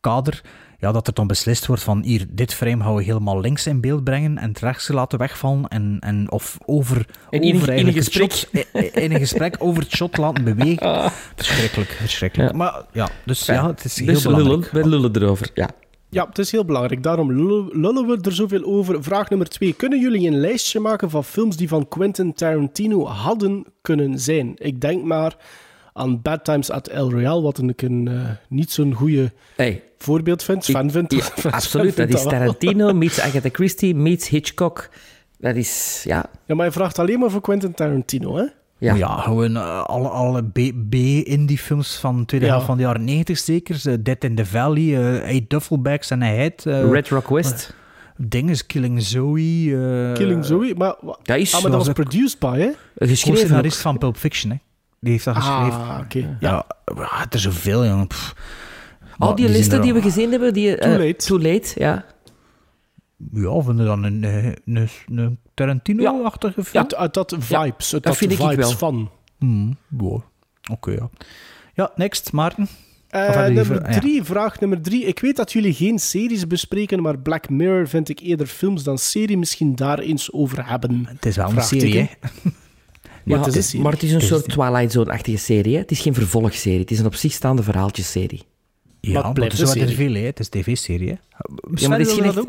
kader, 0.00 0.40
ja, 0.78 0.92
dat 0.92 1.06
er 1.06 1.14
dan 1.14 1.26
beslist 1.26 1.66
wordt 1.66 1.82
van 1.82 2.02
hier, 2.02 2.26
dit 2.30 2.54
frame 2.54 2.82
gaan 2.84 2.94
we 2.94 3.02
helemaal 3.02 3.40
links 3.40 3.66
in 3.66 3.80
beeld 3.80 4.04
brengen 4.04 4.38
en 4.38 4.48
het 4.48 4.58
rechts 4.60 4.88
laten 4.88 5.18
wegvallen 5.18 5.68
en, 5.68 5.96
en 6.00 6.30
of 6.30 6.58
over, 6.66 7.06
in 7.30 7.42
een- 7.42 7.54
over 7.54 7.72
in 7.72 7.92
gesprek. 7.92 8.32
shot- 8.32 8.48
in, 8.72 8.92
in 8.94 9.12
een 9.12 9.18
gesprek 9.18 9.56
over 9.66 9.82
het 9.82 9.92
shot 9.92 10.16
laten 10.16 10.44
bewegen. 10.44 11.10
Verschrikkelijk, 11.36 11.90
verschrikkelijk. 11.90 12.50
Ja. 12.50 12.56
Maar 12.56 12.82
ja, 12.92 13.08
dus 13.24 13.46
ja, 13.46 13.66
het 13.66 13.84
is 13.84 13.96
heel 13.98 14.06
dus 14.06 14.22
belangrijk. 14.22 14.72
lullen, 14.72 14.82
we 14.82 14.88
lullen 14.96 15.16
erover. 15.22 15.50
Ja. 15.54 15.68
Ja, 16.10 16.26
het 16.28 16.38
is 16.38 16.50
heel 16.50 16.64
belangrijk. 16.64 17.02
Daarom 17.02 17.32
lullen, 17.32 18.06
we 18.06 18.18
er 18.22 18.32
zoveel 18.32 18.64
over. 18.64 19.02
Vraag 19.02 19.28
nummer 19.28 19.48
twee. 19.48 19.72
Kunnen 19.72 20.00
jullie 20.00 20.26
een 20.26 20.40
lijstje 20.40 20.80
maken 20.80 21.10
van 21.10 21.24
films 21.24 21.56
die 21.56 21.68
van 21.68 21.88
Quentin 21.88 22.32
Tarantino 22.32 23.04
hadden 23.04 23.64
kunnen 23.82 24.18
zijn? 24.18 24.52
Ik 24.58 24.80
denk 24.80 25.04
maar 25.04 25.36
aan 25.92 26.22
Bad 26.22 26.44
Times 26.44 26.70
at 26.70 26.88
El 26.88 27.10
Royale, 27.10 27.42
wat 27.42 27.58
ik 27.58 27.82
een 27.82 28.08
eh, 28.08 28.30
niet 28.48 28.70
zo'n 28.70 28.94
goede 28.94 29.32
Hey, 29.56 29.82
voorbeeld 29.98 30.42
vind. 30.42 30.64
Sven 30.64 30.90
vindt 30.90 31.12
Ja, 31.12 31.50
absoluut. 31.50 31.96
Dat 31.96 32.08
is. 32.08 32.22
Tarantino 32.22 32.92
meets 33.02 33.20
Agatha 33.20 33.48
Christie 33.52 33.94
meets 33.94 34.28
Hitchcock. 34.28 34.88
Dat 35.38 35.56
is, 35.56 36.02
ja... 36.04 36.30
Ja, 36.46 36.54
maar 36.54 36.66
je 36.66 36.72
vraagt 36.72 36.98
alleen 36.98 37.18
maar 37.18 37.30
voor 37.30 37.40
Quentin 37.40 37.74
Tarantino, 37.74 38.36
hè? 38.36 38.44
Ja. 38.78 38.94
Ja, 38.94 39.16
gewoon 39.20 39.56
eh, 39.56 39.82
alle, 39.84 40.08
alle 40.08 40.42
B- 40.44 40.72
B-indie-films 40.90 41.96
van 41.96 42.16
de 42.18 42.24
tweede 42.24 42.46
Ja. 42.46 42.52
helft 42.52 42.66
van 42.66 42.76
de 42.76 42.82
jaren 42.82 43.04
90 43.04 43.38
zeker. 43.38 43.74
Zo 43.74 44.02
Dead 44.02 44.24
in 44.24 44.34
the 44.34 44.46
Valley, 44.46 44.82
eh 44.96 45.22
Eight 45.30 45.50
Duffelbags 45.50 46.10
en 46.10 46.22
eh, 46.22 46.90
Red 46.90 47.08
Rock 47.08 47.28
West. 47.28 47.74
Dinges, 48.16 48.66
Killing 48.66 49.02
Zoe. 49.02 49.76
eh, 50.10 50.12
Killing 50.14 50.44
Zoe. 50.44 50.74
Maar, 50.76 50.94
Dat 51.22 51.36
is 51.36 51.54
ah, 51.54 51.62
maar 51.62 51.70
dat 51.70 51.84
was 51.86 51.94
produced 51.94 52.38
by, 52.38 52.58
hè? 52.58 52.70
geschreven 53.06 53.32
ook. 53.32 53.38
Co-scenarist 53.40 53.80
van 53.80 53.98
Pulp 53.98 54.16
Fiction, 54.16 54.50
hè. 54.52 54.56
Die 55.00 55.12
heeft 55.12 55.24
dat 55.24 55.36
geschreven. 55.36 55.80
Ah, 55.80 55.98
oké. 56.04 56.36
Ja, 56.40 56.66
ja, 56.96 57.08
het 57.10 57.34
is 57.34 57.42
zoveel, 57.42 57.84
jongen. 57.86 58.06
Pff. 58.06 58.34
Al 59.18 59.34
die 59.34 59.46
die 59.46 59.54
listen 59.56 59.76
er 59.76 59.82
die 59.82 59.92
we 59.92 60.02
gezien 60.02 60.30
hebben, 60.30 60.52
die... 60.52 60.76
eh, 60.76 60.90
Too 60.90 60.98
late. 61.06 61.26
Too 61.26 61.38
late, 61.38 61.68
ja. 61.74 62.04
Ja, 63.32 63.60
vinden 63.62 63.86
dan 63.86 64.02
een, 64.04 64.24
eh, 64.24 64.44
een, 64.64 64.88
een 65.06 65.38
Tarantino-achtige 65.54 66.60
Ja, 66.60 66.64
film? 66.64 66.82
uit, 66.82 66.94
uit 66.94 67.14
dat 67.14 67.34
vibes. 67.38 67.92
uit 67.94 68.02
dat 68.02 68.16
vind 68.16 68.32
ik 68.32 68.38
vibes 68.38 68.56
wel. 68.56 68.70
van. 68.70 69.10
Hmm, 69.38 69.76
ja. 69.98 70.22
Oké, 70.70 70.90
ja. 70.90 71.10
Ja, 71.74 71.92
next, 71.96 72.32
Maarten. 72.32 72.68
Eh, 73.08 73.32
die 73.46 73.54
nummer 73.54 73.64
ver- 73.64 73.90
ja. 73.92 73.98
drie, 74.00 74.22
vraag 74.24 74.60
nummer 74.60 74.80
drie. 74.82 75.04
Ik 75.04 75.18
weet 75.18 75.36
dat 75.36 75.52
jullie 75.52 75.74
geen 75.74 75.98
series 75.98 76.46
bespreken, 76.46 77.02
maar 77.02 77.18
Black 77.18 77.48
Mirror 77.50 77.88
vind 77.88 78.08
ik 78.08 78.18
eerder 78.20 78.46
films 78.46 78.82
dan 78.82 78.98
serie. 78.98 79.38
Misschien 79.38 79.74
daar 79.74 79.98
eens 79.98 80.32
over 80.32 80.68
hebben. 80.68 81.06
Het 81.06 81.26
is 81.26 81.36
wel 81.36 81.50
een 81.50 81.62
serie, 81.62 81.98
hè? 81.98 82.06
Maar 83.24 83.38
Ja, 83.38 83.44
het 83.44 83.56
is 83.56 83.72
een 83.72 83.80
maar 83.82 83.92
het 83.92 84.02
is 84.02 84.08
een 84.08 84.14
Het 84.14 84.22
is- 84.24 84.28
soort 84.28 84.48
Twilight 84.48 84.92
Zone-achtige 84.92 85.36
serie. 85.38 85.74
Hè? 85.74 85.80
Het 85.80 85.90
is 85.90 86.00
geen 86.00 86.14
vervolgserie. 86.14 86.80
Het 86.80 86.90
is 86.90 86.98
een 86.98 87.06
op 87.06 87.14
zich 87.14 87.32
staande 87.32 87.62
verhaaltjesserie. 87.62 88.42
Ja, 89.00 89.26
het 89.28 89.36
maar 89.36 89.44
het 89.44 89.52
is 89.52 89.58
een 89.58 89.64
wel 89.66 89.74
er 89.74 89.80
serie. 89.88 89.94
veel, 89.96 90.14
hè? 90.14 90.26
Het 90.26 90.40
is 90.40 90.46
een 90.50 90.60
tv-serie? 90.62 91.06
Ja, 91.74 91.88
maar 91.88 91.98
dit 91.98 92.06
is 92.06 92.12
geen 92.12 92.24
echt-? 92.24 92.44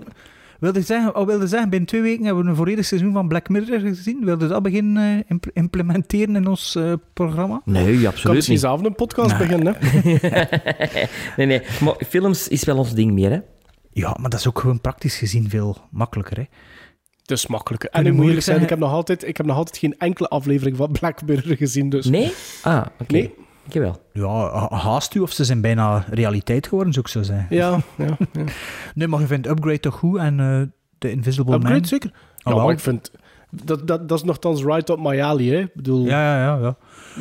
Wilde 0.59 0.81
zeggen, 0.81 1.15
oh, 1.15 1.25
wilde 1.25 1.47
zeggen, 1.47 1.69
binnen 1.69 1.87
twee 1.89 2.01
weken 2.01 2.25
hebben 2.25 2.43
we 2.43 2.49
een 2.49 2.55
volledig 2.55 2.85
seizoen 2.85 3.13
van 3.13 3.27
Black 3.27 3.49
Mirror 3.49 3.79
gezien. 3.79 4.25
Wilde 4.25 4.47
dat 4.47 4.63
beginnen 4.63 5.17
eh, 5.19 5.23
imp- 5.27 5.49
implementeren 5.53 6.35
in 6.35 6.47
ons 6.47 6.75
eh, 6.75 6.93
programma? 7.13 7.61
Nee, 7.65 8.07
absoluut 8.07 8.47
niet. 8.47 8.59
zelf 8.59 8.83
een 8.83 8.95
podcast 8.95 9.37
beginnen. 9.37 9.75
Hè? 9.79 10.43
Nee, 11.37 11.45
nee. 11.47 11.61
Maar 11.81 11.95
films 12.07 12.47
is 12.47 12.63
wel 12.63 12.77
ons 12.77 12.93
ding 12.93 13.11
meer, 13.11 13.29
hè. 13.31 13.39
Ja, 13.91 14.17
maar 14.19 14.29
dat 14.29 14.39
is 14.39 14.47
ook 14.47 14.59
gewoon 14.59 14.81
praktisch 14.81 15.17
gezien 15.17 15.49
veel 15.49 15.77
makkelijker, 15.91 16.37
hè? 16.37 16.43
Het 17.21 17.31
is 17.31 17.47
makkelijker. 17.47 17.89
En 17.89 18.15
moeilijk 18.15 18.41
zijn, 18.41 18.61
ik 18.61 18.69
heb, 18.69 18.79
nog 18.79 18.91
altijd, 18.91 19.27
ik 19.27 19.37
heb 19.37 19.45
nog 19.45 19.55
altijd 19.55 19.77
geen 19.77 19.95
enkele 19.97 20.27
aflevering 20.27 20.77
van 20.77 20.91
Black 20.91 21.21
Mirror 21.25 21.55
gezien. 21.57 21.89
Dus. 21.89 22.05
Nee? 22.05 22.31
Ah, 22.61 22.85
oké. 22.99 23.11
Nee. 23.13 23.33
Ik 23.73 23.81
wel. 23.81 24.01
Ja, 24.13 24.27
ha- 24.59 24.75
haast 24.77 25.15
u 25.15 25.19
of 25.19 25.31
ze 25.31 25.43
zijn 25.45 25.61
bijna 25.61 26.05
realiteit 26.09 26.67
geworden, 26.67 26.93
zou 26.93 27.05
ik 27.05 27.11
zo 27.11 27.23
zeggen. 27.23 27.47
Ja, 27.49 27.77
ja, 27.97 28.05
ja. 28.33 28.43
Nee, 28.95 29.07
maar 29.07 29.19
je 29.19 29.27
vindt 29.27 29.47
Upgrade 29.47 29.79
toch 29.79 29.95
goed 29.95 30.17
en 30.17 30.39
eh 30.39 30.61
The 30.97 31.11
Invisible 31.11 31.53
Upgrade 31.55 31.75
Man? 31.75 31.85
zeker. 31.85 32.11
Ah, 32.41 32.55
ja, 32.55 32.63
maar 32.63 32.71
ik 32.73 32.79
vind... 32.79 33.11
Dat, 33.51 33.87
dat, 33.87 34.09
dat 34.09 34.17
is 34.17 34.23
nogthans 34.23 34.63
right 34.63 34.89
up 34.89 34.99
my 34.99 35.21
alley, 35.21 35.45
hè. 35.45 35.57
Ik 35.59 35.73
bedoel, 35.73 36.05
Ja, 36.05 36.21
ja, 36.37 36.43
ja. 36.43 36.57
ja. 36.61 36.75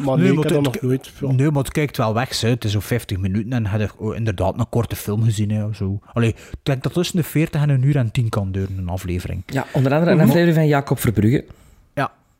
maar 0.04 0.16
nee, 0.16 0.16
Nee, 0.16 0.28
ik 0.28 0.34
maar 0.34 0.44
heb 0.44 0.54
dat 0.54 0.64
het- 0.64 0.82
nog 0.82 0.90
nooit... 0.90 1.10
Ja. 1.20 1.32
Nee, 1.32 1.50
maar 1.50 1.62
het 1.62 1.72
kijkt 1.72 1.96
wel 1.96 2.14
weg. 2.14 2.40
Hè. 2.40 2.48
Het 2.48 2.64
is 2.64 2.72
zo 2.72 2.80
50 2.80 3.18
minuten 3.18 3.52
en 3.52 3.64
had 3.66 3.80
je 3.80 3.88
oh, 3.96 4.14
inderdaad 4.16 4.58
een 4.58 4.68
korte 4.68 4.96
film 4.96 5.22
gezien. 5.22 5.50
Hè, 5.50 5.64
of 5.64 5.76
zo. 5.76 5.98
Allee, 6.12 6.28
ik 6.28 6.52
denk 6.62 6.82
dat 6.82 6.92
tussen 6.92 7.16
de 7.16 7.22
40 7.22 7.60
en 7.62 7.68
een 7.68 7.82
uur 7.82 7.96
en 7.96 8.10
10 8.10 8.28
kan 8.28 8.52
duren, 8.52 8.78
een 8.78 8.88
aflevering. 8.88 9.42
Ja, 9.46 9.66
onder 9.72 9.92
andere 9.92 10.10
een 10.10 10.20
aflevering 10.20 10.54
van 10.54 10.66
Jacob 10.66 10.98
Verbrugge. 10.98 11.44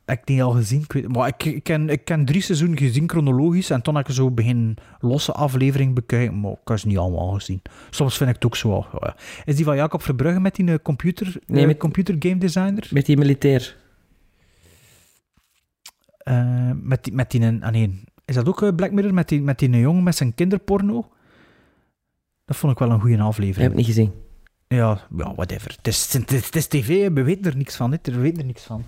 Heb 0.08 0.18
ik 0.18 0.26
die 0.26 0.42
al 0.42 0.50
gezien. 0.50 0.80
Ik 0.80 0.92
weet, 0.92 1.08
maar 1.16 1.28
ik, 1.28 1.44
ik, 1.44 1.62
ken, 1.62 1.88
ik 1.88 2.04
ken 2.04 2.24
drie 2.24 2.40
seizoenen 2.40 2.78
gezien 2.78 3.08
chronologisch 3.08 3.70
en 3.70 3.82
toen 3.82 3.94
heb 3.96 4.08
ik 4.08 4.14
zo 4.14 4.30
begin 4.30 4.76
losse 5.00 5.32
aflevering 5.32 5.94
bekijken, 5.94 6.40
maar 6.40 6.50
ik 6.52 6.58
heb 6.64 6.78
ze 6.78 6.86
niet 6.86 6.98
allemaal 6.98 7.30
gezien. 7.30 7.62
Soms 7.90 8.16
vind 8.16 8.28
ik 8.28 8.34
het 8.34 8.44
ook 8.44 8.56
zo. 8.56 8.86
ja. 9.00 9.16
Is 9.44 9.56
die 9.56 9.64
van 9.64 9.76
Jacob 9.76 10.02
Verbrugge 10.02 10.40
met 10.40 10.54
die 10.54 10.68
eh, 10.72 10.74
computer, 10.82 11.36
Nee, 11.46 11.60
eh, 11.60 11.66
met- 11.66 11.76
computer 11.78 12.16
game 12.18 12.38
designer? 12.38 12.88
Met 12.90 13.06
die 13.06 13.16
militair. 13.16 13.76
Eh, 16.18 16.70
met 16.82 17.04
die, 17.04 17.12
met 17.12 17.30
die, 17.30 17.40
een- 17.40 17.62
ah 17.62 17.72
nee, 17.72 18.04
is 18.24 18.34
dat 18.34 18.48
ook 18.48 18.76
Black 18.76 18.92
Mirror 18.92 19.14
met 19.14 19.28
die, 19.28 19.42
met 19.42 19.58
die 19.58 19.70
jongen 19.70 20.02
met 20.02 20.16
zijn 20.16 20.34
kinderporno? 20.34 21.08
Dat 22.44 22.56
vond 22.56 22.72
ik 22.72 22.78
wel 22.78 22.90
een 22.90 23.00
goede 23.00 23.12
Ik 23.14 23.18
heb 23.18 23.28
aflevering. 23.28 23.68
het 23.68 23.76
niet 23.76 23.86
gezien. 23.86 24.12
Ja, 24.68 25.00
ja, 25.16 25.34
whatever. 25.34 25.74
Het 25.76 25.86
is, 25.88 26.12
het, 26.12 26.32
is, 26.32 26.44
het 26.46 26.56
is 26.56 26.66
tv, 26.66 27.10
we 27.12 27.22
weten 27.22 27.44
er 27.50 27.56
niks 27.56 27.76
van. 27.76 27.90
We 27.90 28.18
weten 28.18 28.38
er 28.40 28.44
niks 28.46 28.62
van. 28.62 28.84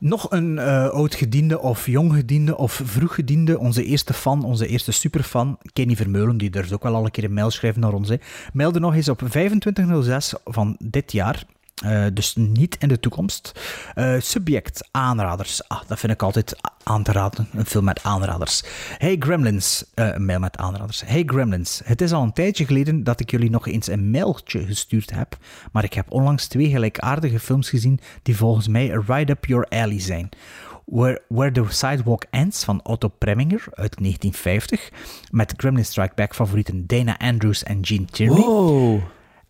Nog 0.00 0.30
een 0.30 0.58
eh 0.58 0.88
oud-gediende 0.88 1.60
of 1.60 1.86
jonggediende 1.86 2.56
of 2.56 2.80
vroeggediende, 2.84 3.58
onze 3.58 3.84
eerste 3.84 4.12
fan, 4.12 4.44
onze 4.44 4.66
eerste 4.66 4.92
superfan, 4.92 5.58
Kenny 5.72 5.96
Vermeulen, 5.96 6.36
die 6.36 6.50
durft 6.50 6.72
ook 6.72 6.82
wel 6.82 6.94
al 6.94 7.04
een 7.04 7.10
keer 7.10 7.24
een 7.24 7.32
mail 7.32 7.50
schrijven 7.50 7.80
naar 7.80 7.92
ons. 7.92 8.08
Hè. 8.08 8.16
Mailde 8.52 8.80
nog 8.80 8.94
eens 8.94 9.08
op 9.08 9.18
2506 9.18 10.34
van 10.44 10.76
dit 10.78 11.12
jaar, 11.12 11.44
eh, 11.74 12.06
dus 12.12 12.34
niet 12.36 12.76
in 12.78 12.88
de 12.88 13.00
toekomst. 13.00 13.60
Eh, 13.94 14.14
subject, 14.18 14.88
aanraders. 14.90 15.68
Ah, 15.68 15.80
dat 15.86 15.98
vind 15.98 16.12
ik 16.12 16.22
altijd 16.22 16.56
aan 16.82 17.02
te 17.02 17.12
raden, 17.12 17.48
een 17.52 17.66
film 17.66 17.84
met 17.84 18.02
aanraders. 18.02 18.62
Hey 18.98 19.16
Gremlins, 19.18 19.84
eh, 19.94 20.14
een 20.14 20.24
mail 20.24 20.38
met 20.38 20.56
aanraders. 20.56 21.02
Hey 21.06 21.22
Gremlins, 21.26 21.80
het 21.84 22.00
is 22.00 22.12
al 22.12 22.22
een 22.22 22.32
tijdje 22.32 22.66
geleden 22.66 23.04
dat 23.04 23.20
ik 23.20 23.30
jullie 23.30 23.50
nog 23.50 23.66
eens 23.66 23.86
een 23.86 24.10
mailtje 24.10 24.66
gestuurd 24.66 25.10
heb, 25.10 25.36
maar 25.72 25.84
ik 25.84 25.92
heb 25.92 26.10
onlangs 26.10 26.46
twee 26.46 26.70
gelijkaardige 26.70 27.40
films 27.40 27.68
gezien 27.68 28.00
die 28.22 28.36
volgens 28.36 28.68
mij 28.68 28.86
right 29.06 29.30
up 29.30 29.46
your 29.46 29.66
alley 29.68 30.00
zijn. 30.00 30.28
Where, 30.84 31.22
Where 31.28 31.52
the 31.52 31.64
Sidewalk 31.68 32.24
Ends 32.30 32.64
van 32.64 32.84
Otto 32.84 33.08
Preminger 33.08 33.64
uit 33.70 33.96
1950, 33.98 34.90
met 35.30 35.54
Gremlin 35.56 35.84
Strike 35.84 36.14
Back 36.14 36.34
favorieten 36.34 36.86
Dana 36.86 37.18
Andrews 37.18 37.62
en 37.62 37.78
Gene 37.86 38.04
Tierney. 38.04 38.42
Wow. 38.42 39.00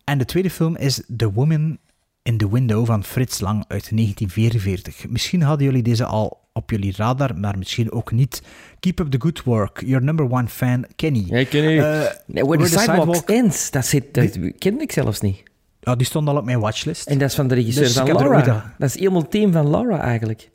En 0.03 0.17
de 0.17 0.25
tweede 0.25 0.49
film 0.49 0.75
is 0.75 1.01
The 1.17 1.31
Woman 1.31 1.77
in 2.23 2.37
the 2.37 2.49
Window 2.51 2.85
van 2.85 3.03
Frits 3.03 3.39
Lang 3.39 3.57
uit 3.67 3.89
1944. 3.95 5.07
Misschien 5.09 5.41
hadden 5.41 5.65
jullie 5.65 5.83
deze 5.83 6.05
al 6.05 6.39
op 6.53 6.69
jullie 6.69 6.93
radar, 6.97 7.37
maar 7.37 7.57
misschien 7.57 7.91
ook 7.91 8.11
niet. 8.11 8.41
Keep 8.79 8.99
up 8.99 9.11
the 9.11 9.19
good 9.21 9.43
work. 9.43 9.81
Your 9.85 10.03
number 10.03 10.31
one 10.31 10.47
fan, 10.47 10.85
Kenny. 10.95 11.25
Ja. 11.27 11.37
Eh, 11.37 12.11
Nee, 12.25 12.43
Where 12.45 12.63
the 12.63 12.79
Sidewalk 12.79 13.29
Ends, 13.29 13.71
dat, 13.71 13.85
zit, 13.85 14.13
dat 14.13 14.37
kende 14.57 14.81
ik 14.83 14.91
zelfs 14.91 15.19
niet. 15.19 15.43
ja, 15.79 15.95
die 15.95 16.05
stond 16.05 16.27
al 16.27 16.37
op 16.37 16.45
mijn 16.45 16.59
watchlist. 16.59 17.07
En 17.07 17.17
dat 17.17 17.29
is 17.29 17.35
van 17.35 17.47
de 17.47 17.55
regisseur 17.55 17.83
Dus 17.83 17.93
van 17.93 18.05
Laura. 18.05 18.73
Dat 18.77 18.89
is 18.89 18.95
helemaal 18.95 19.21
het 19.21 19.31
team 19.31 19.51
van 19.51 19.69
Laura 19.69 19.99
eigenlijk. 19.99 20.49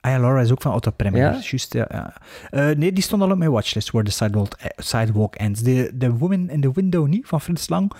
Ah 0.00 0.10
ja, 0.12 0.18
Laura 0.18 0.40
is 0.40 0.50
ook 0.50 0.62
van 0.62 0.72
Otto 0.72 0.90
Preminger. 0.90 1.32
Ja? 1.32 1.38
Juist, 1.42 1.72
ja. 1.72 1.86
ja. 1.90 2.14
Eh, 2.50 2.76
nee, 2.76 2.92
die 2.92 3.02
stond 3.02 3.22
al 3.22 3.30
op 3.30 3.38
mijn 3.38 3.50
watchlist, 3.50 3.90
Where 3.90 4.06
the 4.08 4.12
Sidewalk, 4.12 4.56
sidewalk 4.76 5.34
Ends. 5.34 5.62
The, 5.62 5.92
the 5.98 6.16
Woman 6.16 6.50
in 6.50 6.60
the 6.60 6.70
Window 6.74 7.06
niet, 7.06 7.26
van 7.26 7.40
Frits 7.40 7.68
Lang. 7.68 7.92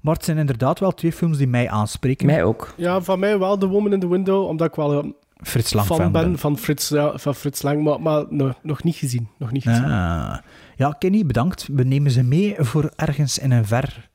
Maar 0.00 0.14
het 0.14 0.24
zijn 0.24 0.38
inderdaad 0.38 0.78
wel 0.78 0.94
twee 0.94 1.12
films 1.12 1.38
die 1.38 1.46
mij 1.46 1.68
aanspreken. 1.70 2.26
Mij 2.26 2.44
ook. 2.44 2.74
Ja, 2.76 3.00
van 3.00 3.18
mij 3.18 3.38
wel 3.38 3.58
The 3.58 3.66
Woman 3.66 3.92
in 3.92 4.00
the 4.00 4.08
Window, 4.08 4.46
omdat 4.46 4.68
ik 4.68 4.74
wel 4.74 4.92
een 4.92 5.14
Frits 5.42 5.72
Lang 5.72 5.86
fan 5.86 5.96
fan 5.96 6.12
ben 6.12 6.38
van 6.38 6.58
Frits, 6.58 6.88
ja, 6.88 7.18
van 7.18 7.34
Frits 7.34 7.62
Lang, 7.62 7.82
maar, 7.84 8.00
maar 8.00 8.24
no- 8.30 8.54
nog 8.62 8.82
niet 8.82 8.96
gezien. 8.96 9.28
Nog 9.38 9.52
niet 9.52 9.62
gezien. 9.62 9.84
Ah. 9.84 10.38
Ja, 10.76 10.96
Kenny, 10.98 11.26
bedankt. 11.26 11.68
We 11.72 11.84
nemen 11.84 12.10
ze 12.10 12.22
mee 12.22 12.54
voor 12.58 12.92
ergens 12.96 13.38
in 13.38 13.50
een 13.50 13.66
ver 13.66 14.08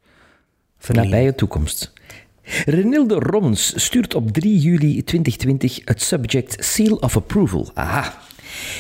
verleden. 0.78 1.10
Nabije 1.10 1.36
toekomst. 1.36 1.94
Renilde 2.66 3.16
Rommens 3.16 3.84
stuurt 3.84 4.16
op 4.16 4.32
3 4.32 4.60
juli 4.60 5.04
2020 5.04 5.80
het 5.86 6.02
subject 6.02 6.66
Seal 6.66 6.96
of 6.96 7.16
Approval. 7.16 7.72
Aha. 7.74 8.14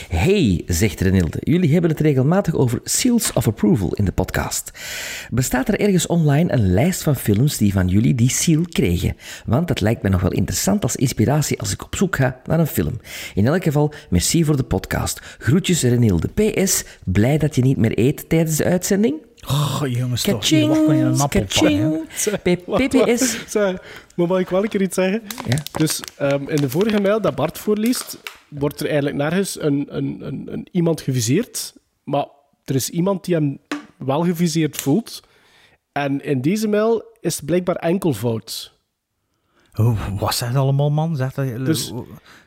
Hey, 0.09 0.63
zegt 0.67 1.01
Renilde, 1.01 1.37
jullie 1.39 1.71
hebben 1.71 1.89
het 1.89 1.99
regelmatig 1.99 2.55
over 2.55 2.79
Seals 2.83 3.33
of 3.33 3.47
Approval 3.47 3.93
in 3.93 4.05
de 4.05 4.11
podcast. 4.11 4.71
Bestaat 5.29 5.67
er 5.67 5.79
ergens 5.79 6.07
online 6.07 6.53
een 6.53 6.73
lijst 6.73 7.03
van 7.03 7.15
films 7.15 7.57
die 7.57 7.73
van 7.73 7.87
jullie 7.87 8.15
die 8.15 8.29
seal 8.29 8.63
kregen? 8.69 9.15
Want 9.45 9.67
dat 9.67 9.81
lijkt 9.81 10.01
me 10.01 10.09
nog 10.09 10.21
wel 10.21 10.31
interessant 10.31 10.83
als 10.83 10.95
inspiratie 10.95 11.59
als 11.59 11.71
ik 11.71 11.83
op 11.83 11.95
zoek 11.95 12.15
ga 12.15 12.41
naar 12.45 12.59
een 12.59 12.67
film. 12.67 12.99
In 13.33 13.47
elk 13.47 13.63
geval, 13.63 13.93
merci 14.09 14.43
voor 14.43 14.57
de 14.57 14.63
podcast. 14.63 15.21
Groetjes 15.37 15.81
Renilde. 15.81 16.27
PS, 16.27 16.83
blij 17.03 17.37
dat 17.37 17.55
je 17.55 17.61
niet 17.61 17.77
meer 17.77 17.97
eet 17.99 18.29
tijdens 18.29 18.57
de 18.57 18.63
uitzending? 18.63 19.15
Oh, 19.47 19.81
jongens, 19.87 20.21
toch. 20.21 20.33
Een 20.33 20.39
Kaching, 20.39 20.71
appel 20.71 21.15
pakken, 21.17 22.59
Wacht, 22.65 22.87
PPS. 22.87 23.37
Maar 24.15 24.27
mag 24.27 24.39
ik 24.39 24.49
wel 24.49 24.63
een 24.63 24.69
keer 24.69 24.81
iets 24.81 24.95
zeggen? 24.95 25.21
Ja. 25.47 25.57
Dus 25.71 25.99
ehm, 26.17 26.49
in 26.49 26.55
de 26.55 26.69
vorige 26.69 27.01
mail 27.01 27.21
dat 27.21 27.35
Bart 27.35 27.57
voorliest, 27.57 28.17
wordt 28.47 28.79
er 28.79 28.85
eigenlijk 28.85 29.15
nergens 29.15 29.61
een, 29.61 29.85
een, 29.89 30.17
een, 30.21 30.53
een 30.53 30.67
iemand 30.71 31.01
geviseerd. 31.01 31.73
Maar 32.03 32.25
er 32.65 32.75
is 32.75 32.89
iemand 32.89 33.25
die 33.25 33.35
hem 33.35 33.59
wel 33.97 34.23
geviseerd 34.23 34.77
voelt. 34.77 35.21
En 35.91 36.23
in 36.23 36.41
deze 36.41 36.67
mail 36.67 37.03
is 37.19 37.35
het 37.35 37.45
blijkbaar 37.45 37.75
enkelvoud. 37.75 38.71
Oh, 39.75 40.19
wat 40.19 40.35
zegt 40.35 40.55
allemaal, 40.55 40.91
man? 40.91 41.15
Zegt 41.15 41.35
dat, 41.35 41.65
Dus- 41.65 41.93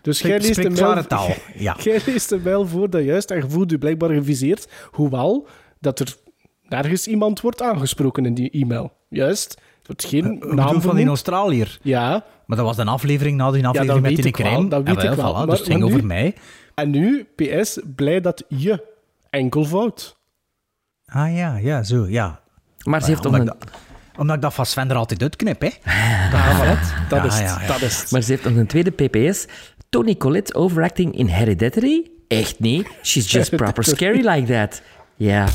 Dus 0.03 0.21
jij 0.21 0.41
leest, 0.41 0.63
de 0.63 0.71
mail, 0.71 1.07
taal, 1.07 1.29
ja. 1.55 1.77
jij 1.83 2.01
leest 2.07 2.29
de 2.29 2.39
mail 2.39 2.67
voor 2.67 2.91
dat 2.91 3.05
juist 3.05 3.31
en 3.31 3.37
je 3.37 3.51
voelt 3.51 3.71
je 3.71 3.79
blijkbaar 3.79 4.11
geviseerd. 4.11 4.69
Hoewel 4.91 5.47
dat 5.81 6.01
er 6.01 6.17
nergens 6.63 7.07
iemand 7.07 7.41
wordt 7.41 7.63
aangesproken 7.63 8.27
in 8.27 8.35
die 8.35 8.51
e-mail. 8.51 8.93
Juist. 9.09 9.61
Wordt 9.87 10.05
geen 10.05 10.33
Ik 10.33 10.45
naam 10.53 10.67
van 10.67 10.75
die 10.81 10.81
genoemd. 10.91 11.09
Australiër. 11.09 11.79
Ja, 11.83 12.25
Maar 12.47 12.57
dat 12.57 12.67
was 12.67 12.79
een 12.79 12.89
aflevering 12.89 13.37
na 13.37 13.51
die 13.51 13.67
aflevering 13.67 13.87
dat 13.93 14.01
met 14.01 14.11
weet 14.13 14.17
die 14.23 14.27
ik 14.27 14.37
wel, 14.37 14.47
crème. 14.53 14.69
dat 14.69 14.83
weet 14.83 14.97
Ah, 14.97 15.03
wel, 15.03 15.13
ik 15.13 15.17
wel. 15.19 15.33
voilà, 15.33 15.37
Maar- 15.37 15.47
dus 15.47 15.59
het 15.59 15.67
ging 15.69 15.79
nu- 15.81 15.85
over 15.87 16.05
mij. 16.07 16.35
En 16.75 16.91
nu, 16.91 17.27
PS, 17.37 17.79
blij 17.97 18.21
dat 18.21 18.45
je 18.49 18.85
enkelvoud. 19.31 20.17
Ah 21.07 21.35
ja, 21.37 21.57
ja, 21.57 21.83
zo, 21.83 22.07
ja. 22.09 22.41
Maar 22.85 23.01
ze 23.03 23.07
heeft 23.07 23.23
toch 23.23 23.33
omdat, 23.33 23.47
een... 23.49 23.55
ik 23.55 23.61
dat, 23.73 23.81
omdat 24.19 24.37
ik 24.37 24.43
dat 24.43 24.55
van 24.55 24.67
Sven 24.67 24.91
er 24.91 24.97
altijd 24.97 25.23
uitknip, 25.23 25.61
hè. 25.61 25.69
Dat 27.11 27.19
Ja, 27.19 27.25
is 27.25 27.35
het. 27.35 27.39
ja, 27.49 27.61
ja. 27.61 27.67
Dat 27.67 27.81
is 27.83 28.01
het. 28.01 28.11
Maar 28.11 28.23
ze 28.23 28.31
heeft 28.31 28.45
nog 28.45 28.55
een 28.57 28.67
tweede 28.67 28.91
PPS. 28.91 29.47
Tony 29.89 30.17
Collette 30.17 30.55
overacting 30.55 31.17
in 31.17 31.27
Hereditary? 31.27 32.11
Echt 32.29 32.59
niet. 32.61 32.89
She's 33.03 33.31
just 33.33 33.57
proper 33.63 33.85
scary 33.85 34.27
like 34.29 34.53
that. 34.53 34.83
Ja. 35.17 35.47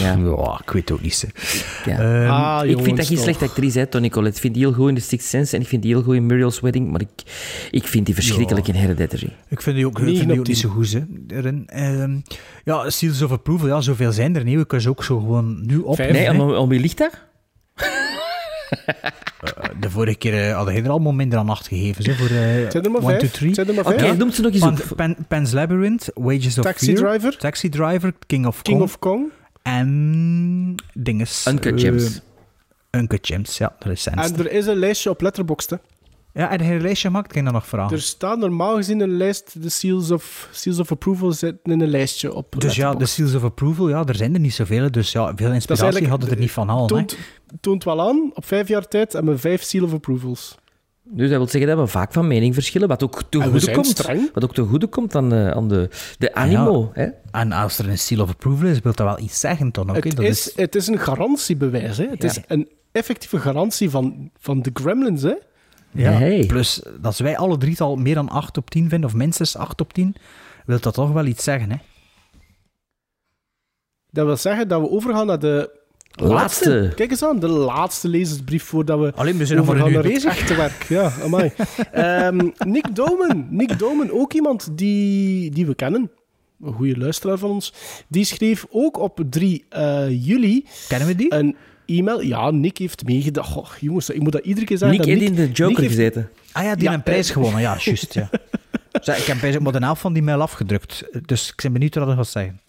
Ja. 0.00 0.60
Ik 0.64 0.70
weet 0.70 0.88
het 0.88 0.90
ook 0.90 1.02
niet. 1.02 1.14
Zo. 1.14 1.26
Ja. 1.84 2.28
Ah, 2.28 2.68
ik 2.68 2.78
vind 2.82 2.96
dat 2.96 3.06
geen 3.06 3.18
slechte 3.18 3.44
actrice, 3.44 3.78
hè, 3.78 3.86
Toni 3.86 4.10
Collette. 4.10 4.34
Ik 4.36 4.42
vind 4.42 4.54
die 4.54 4.62
heel 4.62 4.72
goed 4.72 4.88
in 4.88 4.94
The 4.94 5.00
Sixth 5.00 5.28
Sense 5.28 5.56
en 5.56 5.62
ik 5.62 5.68
vind 5.68 5.82
die 5.82 5.92
heel 5.92 6.02
goed 6.02 6.14
in 6.14 6.26
Muriel's 6.26 6.60
Wedding, 6.60 6.90
maar 6.90 7.00
ik, 7.00 7.08
ik 7.70 7.86
vind 7.86 8.06
die 8.06 8.14
verschrikkelijk 8.14 8.68
in 8.68 8.74
Hereditary. 8.74 9.32
Ik 9.48 9.62
vind 9.62 9.76
die 9.76 9.86
ook, 9.86 10.00
Negen 10.00 10.16
vind 10.16 10.28
die 10.30 10.40
ook 10.40 10.46
niet 10.46 10.58
zo 10.58 10.68
goed. 10.68 10.92
Hè, 10.92 11.00
erin. 11.28 11.62
Ehm, 11.66 12.16
ja, 12.64 12.90
Seals 12.90 13.22
of 13.22 13.32
Approval, 13.32 13.68
ja, 13.68 13.80
zoveel 13.80 14.12
zijn 14.12 14.36
er 14.36 14.44
niet. 14.44 14.56
We 14.56 14.66
kunnen 14.66 14.82
ze 14.82 14.88
ook 14.88 15.04
zo 15.04 15.18
gewoon 15.18 15.66
nu 15.66 15.78
op. 15.78 15.94
Vijf. 15.94 16.12
Nee, 16.12 16.24
hè. 16.24 16.30
om, 16.30 16.50
om 16.52 16.68
wie 16.68 16.80
ligt 16.80 16.98
dat? 16.98 17.26
De 19.80 19.90
vorige 19.90 20.18
keer 20.18 20.48
eh, 20.48 20.54
hadden 20.54 20.74
jij 20.74 20.82
er 20.82 20.90
allemaal 20.90 21.12
minder 21.12 21.38
dan 21.38 21.48
acht 21.48 21.68
gegeven. 21.68 22.04
Hè, 22.04 22.14
voor 22.14 22.36
eh 22.36 22.62
Het 22.62 22.72
zijn 22.72 22.84
er 22.84 22.90
maar 22.90 23.02
1, 23.02 23.08
2, 23.08 23.18
vijf. 23.18 23.32
3. 23.32 23.46
Het 23.46 23.54
zijn 23.56 23.68
er 23.68 23.74
maar 23.74 23.92
Oké, 23.92 24.16
noem 24.16 24.30
ze 24.30 24.42
nog 24.42 24.52
eens 24.52 24.60
Pan, 24.60 24.72
op. 24.72 24.96
Pan, 24.96 25.16
Pan's 25.28 25.52
Labyrinth, 25.52 26.10
Wages 26.14 26.58
of 26.58 26.64
Taxi 26.64 26.96
Fear, 26.96 27.10
Driver. 27.10 27.38
Taxi 27.38 27.68
Driver, 27.68 28.12
King 28.26 28.46
of 28.46 28.62
King 28.62 28.76
Kong 28.78 28.90
of 28.90 28.98
Kong. 28.98 29.30
En 29.76 30.74
dinges. 30.94 31.46
Uncut 31.46 31.74
eh, 31.74 31.80
Gems. 31.80 32.20
Uncut 32.90 33.26
Gems, 33.26 33.58
ja, 33.58 33.76
dat 33.78 33.92
is 33.92 34.06
En 34.06 34.18
er 34.18 34.52
is 34.52 34.66
een 34.66 34.76
lijstje 34.76 35.10
op 35.10 35.20
Letterboxd. 35.20 35.70
hè. 35.70 35.76
Ja, 36.32 36.50
en 36.50 36.60
een 36.60 36.80
lijstje 36.80 37.08
gemaakt, 37.08 37.32
kan 37.32 37.38
je 37.38 37.44
dat 37.44 37.52
nog 37.52 37.66
vragen? 37.66 37.96
Er 37.96 38.02
staat 38.02 38.38
normaal 38.38 38.76
gezien 38.76 39.00
een 39.00 39.16
lijst, 39.16 39.62
de 39.62 39.68
Seals 39.68 40.10
of, 40.10 40.48
Seals 40.52 40.78
of 40.78 40.90
Approval 40.90 41.32
zitten 41.32 41.72
in 41.72 41.80
een 41.80 41.88
lijstje 41.88 42.34
op 42.34 42.54
dus 42.58 42.76
ja, 42.76 42.94
de. 42.94 43.06
Seals 43.06 43.34
of 43.34 43.44
Approval, 43.44 43.88
ja, 43.88 44.04
er 44.04 44.14
zijn 44.14 44.34
er 44.34 44.40
niet 44.40 44.54
zoveel. 44.54 44.90
Dus 44.90 45.12
ja, 45.12 45.32
veel 45.36 45.52
inspiratie 45.52 46.08
hadden 46.08 46.30
er 46.30 46.38
niet 46.38 46.50
van 46.50 46.68
al. 46.68 46.80
hè. 46.80 46.86
toont, 46.86 47.16
toont 47.60 47.84
wel 47.84 48.08
aan, 48.08 48.30
op 48.34 48.44
vijf 48.44 48.68
jaar 48.68 48.88
tijd 48.88 49.12
hebben 49.12 49.32
we 49.32 49.38
vijf 49.38 49.62
Seal 49.62 49.84
of 49.84 49.92
Approvals. 49.92 50.58
Dus 51.10 51.28
dat 51.28 51.38
wil 51.38 51.48
zeggen 51.48 51.70
dat 51.76 51.78
we 51.78 51.86
vaak 51.86 52.12
van 52.12 52.26
mening 52.26 52.54
verschillen, 52.54 52.88
wat 52.88 53.02
ook 53.02 53.22
te 53.28 53.40
goede 53.42 53.72
komt. 53.72 53.86
streng. 53.86 54.30
Wat 54.34 54.44
ook 54.44 54.54
te 54.54 54.62
goede 54.62 54.86
komt 54.86 55.14
aan, 55.14 55.28
de, 55.28 55.52
aan 55.54 55.68
de, 55.68 55.88
de 56.18 56.34
animo. 56.34 56.90
Hè? 56.92 57.06
En 57.30 57.52
als 57.52 57.78
er 57.78 57.88
een 57.88 57.98
Seal 57.98 58.20
of 58.22 58.28
Approval 58.30 58.66
is, 58.68 58.80
wil 58.80 58.92
dat 58.94 59.06
wel 59.06 59.18
iets 59.24 59.40
zeggen 59.40 59.72
dan 59.72 59.90
ook. 59.90 59.96
hè. 60.02 60.08
het, 60.08 60.16
dat 60.16 60.24
is, 60.26 60.52
het 60.56 60.74
is 60.74 60.86
een 60.86 60.98
garantiebewijs. 60.98 61.96
Hè. 61.96 62.06
Het 62.08 62.22
Ja. 62.22 62.28
is 62.28 62.38
een 62.46 62.68
effectieve 62.92 63.38
garantie 63.38 63.90
van, 63.90 64.30
van 64.38 64.62
de 64.62 64.70
Gremlins. 64.74 65.22
Hè. 65.22 65.34
Ja, 65.90 66.10
Hey. 66.12 66.46
plus 66.46 66.82
dat 67.00 67.18
wij 67.18 67.36
alle 67.36 67.56
drie 67.58 67.80
al 67.80 67.96
meer 67.96 68.14
dan 68.14 68.28
8 68.28 68.56
op 68.56 68.70
10 68.70 68.88
vinden, 68.88 69.08
of 69.10 69.14
minstens 69.16 69.56
8 69.56 69.80
op 69.80 69.92
10, 69.92 70.14
wil 70.66 70.80
dat 70.80 70.94
toch 70.94 71.12
wel 71.12 71.24
iets 71.26 71.44
zeggen, 71.44 71.70
hè? 71.70 71.76
Dat 74.10 74.26
wil 74.26 74.36
zeggen 74.36 74.68
dat 74.68 74.80
we 74.80 74.90
overgaan 74.90 75.26
naar 75.26 75.38
de 75.38 75.77
Laatste. 76.20 76.92
Kijk 76.94 77.10
eens 77.10 77.24
aan, 77.24 77.38
de 77.38 77.48
laatste 77.48 78.08
lezersbrief 78.08 78.62
voordat 78.64 78.98
we 79.00 79.12
Alleen, 79.14 79.36
we 79.36 79.46
zijn 79.46 79.64
naar 79.64 79.76
het 79.92 80.02
bezig. 80.02 80.24
echte 80.38 80.54
werk. 80.54 80.82
Ja, 80.88 81.12
amai. 81.22 81.52
Ehm, 81.92 82.48
Nick 82.58 82.94
Domen. 82.94 83.46
Nick 83.50 83.78
Domen, 83.78 84.12
ook 84.12 84.32
iemand 84.32 84.68
die, 84.78 85.50
die 85.50 85.66
we 85.66 85.74
kennen. 85.74 86.10
Een 86.62 86.72
goede 86.72 86.96
luisteraar 86.98 87.38
van 87.38 87.50
ons. 87.50 87.72
Die 88.08 88.24
schreef 88.24 88.66
ook 88.70 88.98
op 88.98 89.20
3 89.30 89.64
eh, 89.68 90.26
juli 90.26 90.64
Kennen 90.88 91.08
we 91.08 91.14
die? 91.14 91.34
een 91.34 91.56
e-mail. 91.86 92.20
Ja, 92.22 92.50
Nick 92.50 92.78
heeft 92.78 93.04
meegedacht. 93.06 93.50
Goh, 93.52 93.68
jongens, 93.80 94.10
ik 94.10 94.20
moet 94.22 94.32
dat 94.32 94.44
iedere 94.44 94.66
keer 94.66 94.78
zeggen. 94.78 94.98
Nick 94.98 95.06
heeft 95.06 95.22
in 95.22 95.34
de 95.34 95.46
Joker 95.52 95.66
Nick 95.66 95.76
heeft- 95.76 95.88
gezeten. 95.94 96.28
ah 96.52 96.62
ja, 96.64 96.74
die 96.74 96.84
ja, 96.84 96.92
een 96.94 97.02
prijs 97.02 97.26
eh, 97.28 97.32
gewonnen, 97.32 97.60
ja, 97.60 97.76
juist. 97.84 98.14
Ja. 98.14 98.30
Ik 98.92 99.24
heb 99.24 99.40
bij 99.40 99.58
maar 99.60 99.72
de 99.72 99.78
helft 99.78 100.00
van 100.00 100.12
die 100.12 100.22
mail 100.22 100.40
afgedrukt, 100.40 101.04
dus 101.26 101.48
ik 101.48 101.62
ben 101.62 101.72
benieuwd 101.72 101.94
wat 101.94 102.06
dat 102.06 102.16
gaat 102.16 102.28
zeggen. 102.28 102.60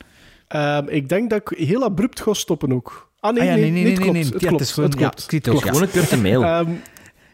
Ehm, 0.47 0.87
ik 0.87 1.09
denk 1.09 1.29
dat 1.29 1.41
ik 1.51 1.57
heel 1.57 1.83
abrupt 1.83 2.21
ga 2.21 2.33
stoppen 2.33 2.73
ook. 2.73 3.08
Ah 3.19 3.33
nee, 3.33 3.41
ah, 3.41 3.47
ja, 3.47 3.55
nee, 3.55 3.71
nee, 3.71 3.85
het 3.85 3.99
klopt. 3.99 4.13
nee. 4.13 4.23
Het 4.23 4.35
klopt, 4.37 4.61
is 4.61 4.71
gewoon, 4.71 4.89
het 4.89 4.99
klopt. 4.99 5.31
het 5.31 5.45
ja. 5.45 5.53
Gewoon 5.53 5.81
een 5.81 5.89
korte 5.91 6.17
mail. 6.17 6.43
Ehm, 6.43 6.71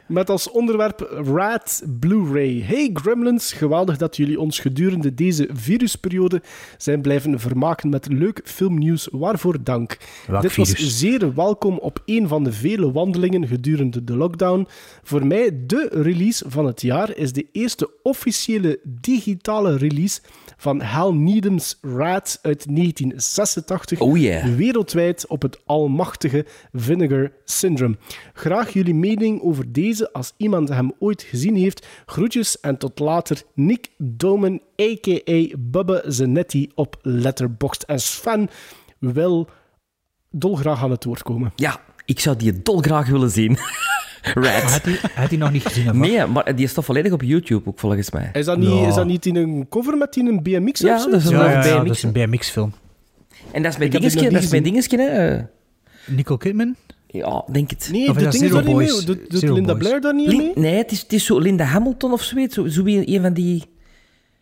met 0.07 0.29
als 0.29 0.51
onderwerp 0.51 0.99
Rat 1.33 1.83
Blu-ray. 1.99 2.61
Hey 2.61 2.89
Gremlins, 2.93 3.53
geweldig 3.53 3.97
dat 3.97 4.17
jullie 4.17 4.39
ons 4.39 4.59
gedurende 4.59 5.13
deze 5.13 5.49
virusperiode 5.53 6.41
zijn 6.77 7.01
blijven 7.01 7.39
vermaken 7.39 7.89
met 7.89 8.07
leuk 8.07 8.41
filmnieuws. 8.43 9.07
Waarvoor 9.11 9.63
dank. 9.63 9.97
Welk 10.27 10.41
Dit 10.41 10.55
was 10.55 10.71
virus? 10.71 10.99
zeer 10.99 11.33
welkom 11.33 11.77
op 11.77 12.01
een 12.05 12.27
van 12.27 12.43
de 12.43 12.51
vele 12.51 12.91
wandelingen 12.91 13.47
gedurende 13.47 14.03
de 14.03 14.15
lockdown. 14.15 14.67
Voor 15.03 15.27
mij 15.27 15.49
de 15.65 15.89
release 15.91 16.45
van 16.47 16.65
het 16.65 16.81
jaar 16.81 17.15
is 17.15 17.33
de 17.33 17.47
eerste 17.51 17.89
officiële 18.03 18.79
digitale 18.83 19.77
release 19.77 20.19
van 20.65 20.81
Hal 20.81 21.13
Needham's 21.13 21.77
Rat 21.81 22.39
uit 22.41 22.65
1986 22.75 23.99
Oh 23.99 24.17
yeah. 24.17 24.55
wereldwijd 24.55 25.27
op 25.27 25.41
het 25.41 25.59
almachtige 25.65 26.45
Vinegar 26.73 27.31
Syndrome. 27.43 27.97
Graag 28.33 28.73
jullie 28.73 28.93
mening 28.93 29.41
over 29.41 29.71
deze 29.71 30.13
als 30.13 30.33
iemand 30.37 30.69
hem 30.69 30.91
ooit 30.99 31.21
gezien 31.21 31.55
heeft. 31.55 31.87
Groetjes 32.05 32.59
en 32.59 32.77
tot 32.77 32.99
later. 32.99 33.41
Nick 33.53 33.89
Domen, 33.97 34.61
a.k.a. 34.81 35.55
Bubba 35.59 36.01
Zanetti 36.05 36.71
op 36.75 36.99
Letterboxd. 37.01 37.83
En 37.83 37.99
Sven 37.99 38.49
wil 38.99 39.49
dolgraag 40.29 40.83
aan 40.83 40.91
het 40.91 41.03
woord 41.03 41.23
komen. 41.23 41.51
Ja, 41.55 41.81
ik 42.05 42.19
zou 42.19 42.35
die 42.35 42.61
dolgraag 42.61 43.07
willen 43.07 43.31
zien. 43.31 43.57
Maar 44.33 44.43
Rat. 44.43 44.71
had 44.71 44.81
hij, 44.83 44.99
had 45.15 45.29
hij 45.29 45.37
nog 45.37 45.51
niet 45.51 45.65
gezien? 45.65 45.89
Of? 45.89 45.95
Nee, 45.95 46.25
maar 46.25 46.55
die 46.55 46.67
staat 46.67 46.85
volledig 46.85 47.11
op 47.11 47.21
YouTube 47.21 47.69
ook, 47.69 47.79
volgens 47.79 48.11
mij. 48.11 48.29
Is 48.33 48.45
dat 48.45 48.57
niet, 48.57 48.69
Ja. 48.69 48.87
is 48.87 48.95
dat 48.95 49.05
niet 49.05 49.25
in 49.25 49.35
een 49.35 49.65
cover 49.69 49.97
met 49.97 50.15
in 50.15 50.27
een 50.27 50.43
BMX 50.43 50.79
Ja, 50.79 50.95
of 50.95 51.01
zo? 51.01 51.09
dat 51.09 51.19
is 51.19 51.25
een 51.25 51.37
Ja, 51.37 51.51
ja, 51.51 51.65
ja, 51.65 51.73
BMX. 51.75 51.87
dat 51.87 51.95
is 51.95 52.03
een 52.03 52.11
BMX-film. 52.11 52.73
En 53.51 53.63
dat 53.63 53.71
is 53.71 53.77
mijn 53.77 53.89
dingetje, 53.91 54.29
dat 54.29 54.43
is 54.43 54.49
mijn 54.51 54.63
dingetje, 54.63 54.97
hè. 55.01 55.35
eh. 55.35 55.43
Nicole 56.07 56.39
Kidman? 56.39 56.75
Ja, 57.07 57.43
denk 57.51 57.69
het. 57.69 57.89
Nee, 57.91 58.09
Of 58.09 58.15
is 58.17 58.23
doet 58.23 58.31
dat 58.31 58.33
Zero 58.41 58.53
daar 58.55 58.63
niet 58.65 58.75
mee? 58.75 58.87
Boys? 58.87 59.05
Doet, 59.05 59.41
Linda 59.41 59.61
Boys. 59.73 59.77
Blair 59.77 60.01
daar 60.01 60.13
niet 60.15 60.27
Lin- 60.27 60.37
mee? 60.37 60.51
nee, 60.55 60.75
het 60.77 60.91
is, 60.91 61.01
het 61.01 61.13
is 61.13 61.25
zo 61.25 61.39
Linda 61.39 61.63
Hamilton 61.63 62.11
of 62.11 62.21
zoiets. 62.21 62.55
Zo, 62.55 62.67
zo 62.67 62.83
wie- 62.83 63.15
een 63.15 63.21
van 63.21 63.33
die... 63.33 63.63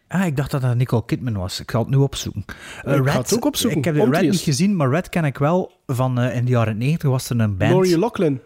Ah, 0.08 0.26
ik 0.26 0.38
dacht 0.38 0.52
dat 0.52 0.62
dat 0.62 0.76
Nicole 0.76 1.06
Kidman 1.06 1.34
was. 1.38 1.60
Ik 1.60 1.72
ga 1.72 1.80
het 1.80 1.90
nu 1.90 1.96
opzoeken. 1.98 2.46
Uh, 2.48 2.54
Ik 2.96 2.98
ga 3.06 3.12
Red- 3.12 3.14
het 3.30 3.34
ook 3.34 3.46
opzoeken. 3.46 3.78
Ik 3.80 3.86
heb 3.86 3.94
de 3.94 4.00
Komt 4.00 4.14
Red 4.14 4.24
ie 4.24 4.30
niet 4.30 4.40
gezien, 4.40 4.76
maar 4.76 4.90
Red 4.90 5.10
ken 5.10 5.26
ik 5.26 5.38
wel 5.38 5.72
van 5.88 6.20
eh, 6.20 6.36
in 6.36 6.46
de 6.46 6.52
jaren 6.52 6.78
90 6.78 7.10
was 7.10 7.30
er 7.30 7.40
een 7.40 7.58
band. 7.58 7.72
Laurie 7.72 7.98
Loughlin. 8.00 8.40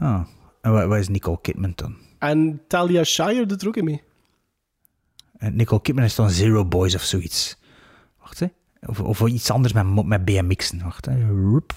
Ah. 0.00 0.20
En 0.60 0.72
wat, 0.72 0.86
wat 0.86 0.98
is 0.98 1.08
Nicole 1.08 1.38
Kidman 1.42 1.72
dan? 1.74 1.96
En 2.18 2.60
Talia 2.68 3.04
Shire 3.04 3.46
doet 3.46 3.62
er 3.62 3.68
ook 3.68 3.76
in 3.76 3.84
mee. 3.84 4.02
En 5.38 5.56
Nicole 5.56 5.80
Kidman 5.82 6.04
is 6.04 6.14
dan 6.14 6.30
Zero 6.30 6.64
Boys 6.64 6.94
of 6.94 7.02
zoiets. 7.02 7.56
Wacht, 8.20 8.40
hè. 8.40 8.46
Of, 8.86 9.00
of 9.00 9.20
iets 9.26 9.50
anders 9.50 9.72
met, 9.72 10.06
met 10.06 10.24
BMX'en. 10.24 10.82
Wacht, 10.82 11.04
hè. 11.06 11.28
Roep. 11.28 11.72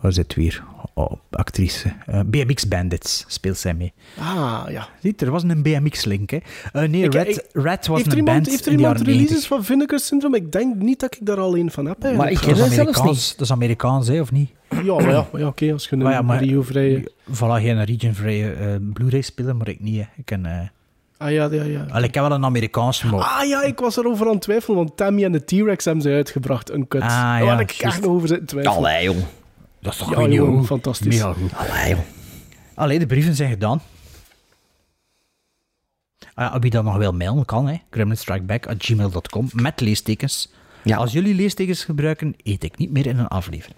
Waar 0.00 0.12
zit 0.12 0.24
het 0.24 0.34
weer? 0.34 0.64
Oh, 0.94 1.12
actrice. 1.30 1.94
Eh, 2.06 2.20
BMX 2.26 2.68
Bandits 2.68 3.24
speelt 3.28 3.58
zij 3.58 3.74
mee. 3.74 3.92
Ah, 4.18 4.64
ja. 4.68 4.88
Ziet, 5.02 5.22
er 5.22 5.30
was 5.30 5.42
een 5.42 5.62
BMX-link, 5.62 6.30
hè. 6.30 6.38
Eh, 6.72 6.88
nee, 6.88 7.02
Ik- 7.04 7.12
Red, 7.12 7.28
ik- 7.28 7.44
Red 7.52 7.86
was 7.86 8.00
een 8.00 8.06
iemand, 8.16 8.24
band 8.24 8.46
heeft 8.46 8.66
er 8.66 8.72
iemand 8.72 8.98
releases 8.98 9.28
90. 9.28 9.48
van 9.48 9.64
Vinegar 9.64 9.98
Syndrome? 9.98 10.36
Ik 10.36 10.52
denk 10.52 10.74
niet 10.76 11.00
dat 11.00 11.14
ik 11.16 11.26
daar 11.26 11.38
al 11.38 11.56
een 11.56 11.70
van 11.70 11.86
heb. 11.86 12.02
Maar 12.16 12.30
ik 12.30 12.36
ken 12.38 12.48
Dat 12.48 12.56
is 12.58 12.64
Amerikaans, 12.78 13.28
niet. 13.28 13.38
dat 13.38 13.46
is 13.46 13.52
Amerikaans, 13.52 14.08
hè, 14.08 14.20
of 14.20 14.32
niet? 14.32 14.50
Ja, 14.84 14.94
maar 14.94 15.10
ja, 15.10 15.26
maar 15.32 15.40
ja 15.40 15.46
oké, 15.46 15.72
als 15.72 15.88
je 15.88 15.96
een 15.96 16.00
ja, 16.00 16.36
Rio-vrije... 16.36 17.12
Voilà, 17.30 17.62
geen 17.62 17.84
regionvrije 17.84 18.52
eh 18.52 18.74
Blu-ray 18.92 19.20
spelen, 19.20 19.56
maar 19.56 19.68
ik 19.68 19.80
niet. 19.80 19.96
Hè. 19.96 20.06
Ik, 20.16 20.24
ken, 20.24 20.46
eh, 20.46 20.68
Ah 21.18 21.32
ja, 21.32 21.48
ja, 21.50 21.62
ja. 21.62 21.86
Allee, 21.90 22.08
ik 22.08 22.14
heb 22.14 22.24
wel 22.24 22.32
een 22.32 22.44
Amerikaanse, 22.44 23.06
maar... 23.06 23.20
Ah 23.20 23.48
ja, 23.48 23.62
ik 23.62 23.78
was 23.78 23.96
erover 23.96 24.26
aan 24.26 24.32
het 24.32 24.42
twijfelen, 24.42 24.76
want 24.76 24.96
Tammy 24.96 25.24
en 25.24 25.32
de 25.32 25.44
T-Rex 25.44 25.84
hebben 25.84 26.02
ze 26.02 26.10
uitgebracht, 26.10 26.70
een 26.70 26.88
cut. 26.88 27.02
Ah, 27.02 27.08
Daar 27.08 27.44
ja, 27.44 27.50
had 27.50 27.60
ik 27.60 27.70
echt 27.70 28.06
over 28.06 28.28
zitten 28.28 28.46
twijfelen. 28.46 28.76
Allee, 28.76 29.04
jong. 29.04 29.24
dat 29.80 29.92
is 29.92 29.98
toch 29.98 30.10
Ja, 30.10 30.14
goed, 30.16 30.32
jongen, 30.32 30.54
joh. 30.54 30.64
fantastisch. 30.64 31.14
Mega 31.14 31.32
goed. 31.32 31.54
Allee, 31.54 31.90
jong. 31.90 32.02
Allee, 32.74 32.98
de 32.98 33.06
brieven 33.06 33.34
zijn 33.34 33.50
gedaan. 33.50 33.80
Ah, 36.34 36.52
ja, 36.52 36.58
wie 36.58 36.70
dat 36.70 36.84
nog 36.84 36.96
wil 36.96 37.12
mailen, 37.12 37.44
kan, 37.44 37.68
hè. 37.68 37.76
gremlinstrikeback.gmail.com 37.90 39.48
met 39.52 39.80
leestekens. 39.80 40.52
Ja. 40.82 40.96
Als 40.96 41.12
jullie 41.12 41.34
leestekens 41.34 41.84
gebruiken, 41.84 42.34
eet 42.42 42.64
ik 42.64 42.78
niet 42.78 42.90
meer 42.90 43.06
in 43.06 43.18
een 43.18 43.28
aflevering. 43.28 43.76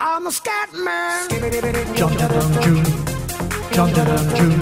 I'm 0.00 0.26
a 0.26 0.30
scat 0.30 0.72
man. 0.74 1.28
John 1.94 2.16
John 2.18 2.62
June. 2.62 2.84
John 3.72 3.94
John 3.94 4.06
June. 4.36 4.60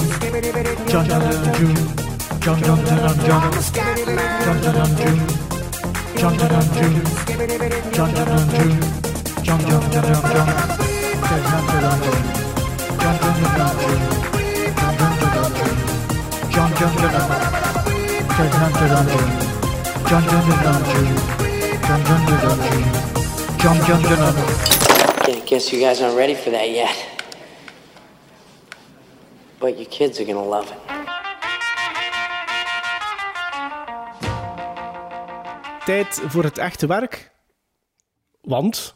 John 0.87 1.07
John 1.09 1.23
June. 1.55 1.75
John 2.41 2.63
John 2.63 2.85
John 2.87 3.17
John. 3.27 3.51
John 3.51 3.93
John 4.43 4.63
John 4.63 4.97
June. 4.97 5.21
John 6.17 6.35
John 6.39 6.67
June. 6.77 7.01
John 7.93 8.11
John 8.15 8.41
June. 8.55 8.81
John 9.43 9.61
John 9.61 9.83
John 9.91 10.03
John 10.03 10.21
John. 10.21 10.51
John 11.11 11.41
John 11.41 11.97
John. 12.01 12.41
John 13.01 13.17
John 13.21 13.57
John 13.57 14.40
June. 16.51 16.71
John 16.71 16.73
John 16.75 16.97
John 16.99 17.13
June. 17.13 18.31
John 18.37 18.51
John 18.51 18.73
John 18.91 19.07
June. 19.07 19.51
John 20.09 20.23
John 20.29 20.45
John 20.63 20.83
June. 20.91 21.15
John 21.87 22.01
John 22.05 22.23
John 22.27 22.59
June. 22.67 22.89
John 23.59 23.79
John 23.87 24.03
John 24.03 24.35
June. 24.35 25.37
I 25.37 25.43
guess 25.47 25.73
you 25.73 25.81
guys 25.81 26.01
aren't 26.01 26.17
ready 26.17 26.35
for 26.35 26.51
that 26.51 26.71
yet. 26.71 26.97
But 29.61 29.77
your 29.79 29.89
kids 29.89 30.19
are 30.21 30.25
gonna 30.25 30.43
love 30.45 30.71
it. 30.71 30.79
Tijd 35.85 36.23
voor 36.27 36.45
het 36.45 36.59
echte 36.59 36.87
werk. 36.87 37.31
Want 38.41 38.95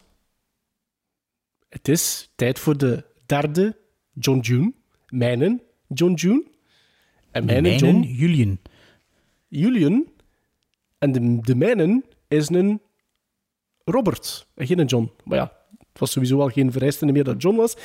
het 1.68 1.88
is 1.88 2.30
tijd 2.34 2.58
voor 2.58 2.76
de 2.76 3.04
derde 3.26 3.76
John 4.12 4.38
June. 4.38 4.72
Mijnen 5.08 5.62
John 5.88 6.12
June. 6.12 6.52
En 7.34 7.76
John? 7.76 8.02
Julian. 8.02 8.58
Julian. 9.48 10.06
En 10.98 11.12
de, 11.12 11.38
de 11.40 11.54
mijne 11.54 12.02
is 12.28 12.48
een 12.48 12.80
Robert, 13.84 14.46
en 14.54 14.66
geen 14.66 14.84
John. 14.84 15.10
Maar 15.24 15.38
ja, 15.38 15.52
het 15.78 15.98
was 15.98 16.10
sowieso 16.10 16.40
al 16.40 16.48
geen 16.48 16.72
vereiste 16.72 17.06
meer 17.06 17.24
dat 17.24 17.42
John 17.42 17.56
was. 17.56 17.76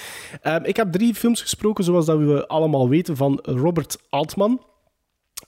Ehm, 0.42 0.64
ik 0.64 0.76
heb 0.76 0.92
drie 0.92 1.14
films 1.16 1.42
gesproken, 1.42 1.84
zoals 1.84 2.06
dat 2.06 2.18
we 2.18 2.48
allemaal 2.48 2.90
weten, 2.90 3.16
van 3.16 3.40
Robert 3.42 3.98
Altman. 4.10 4.62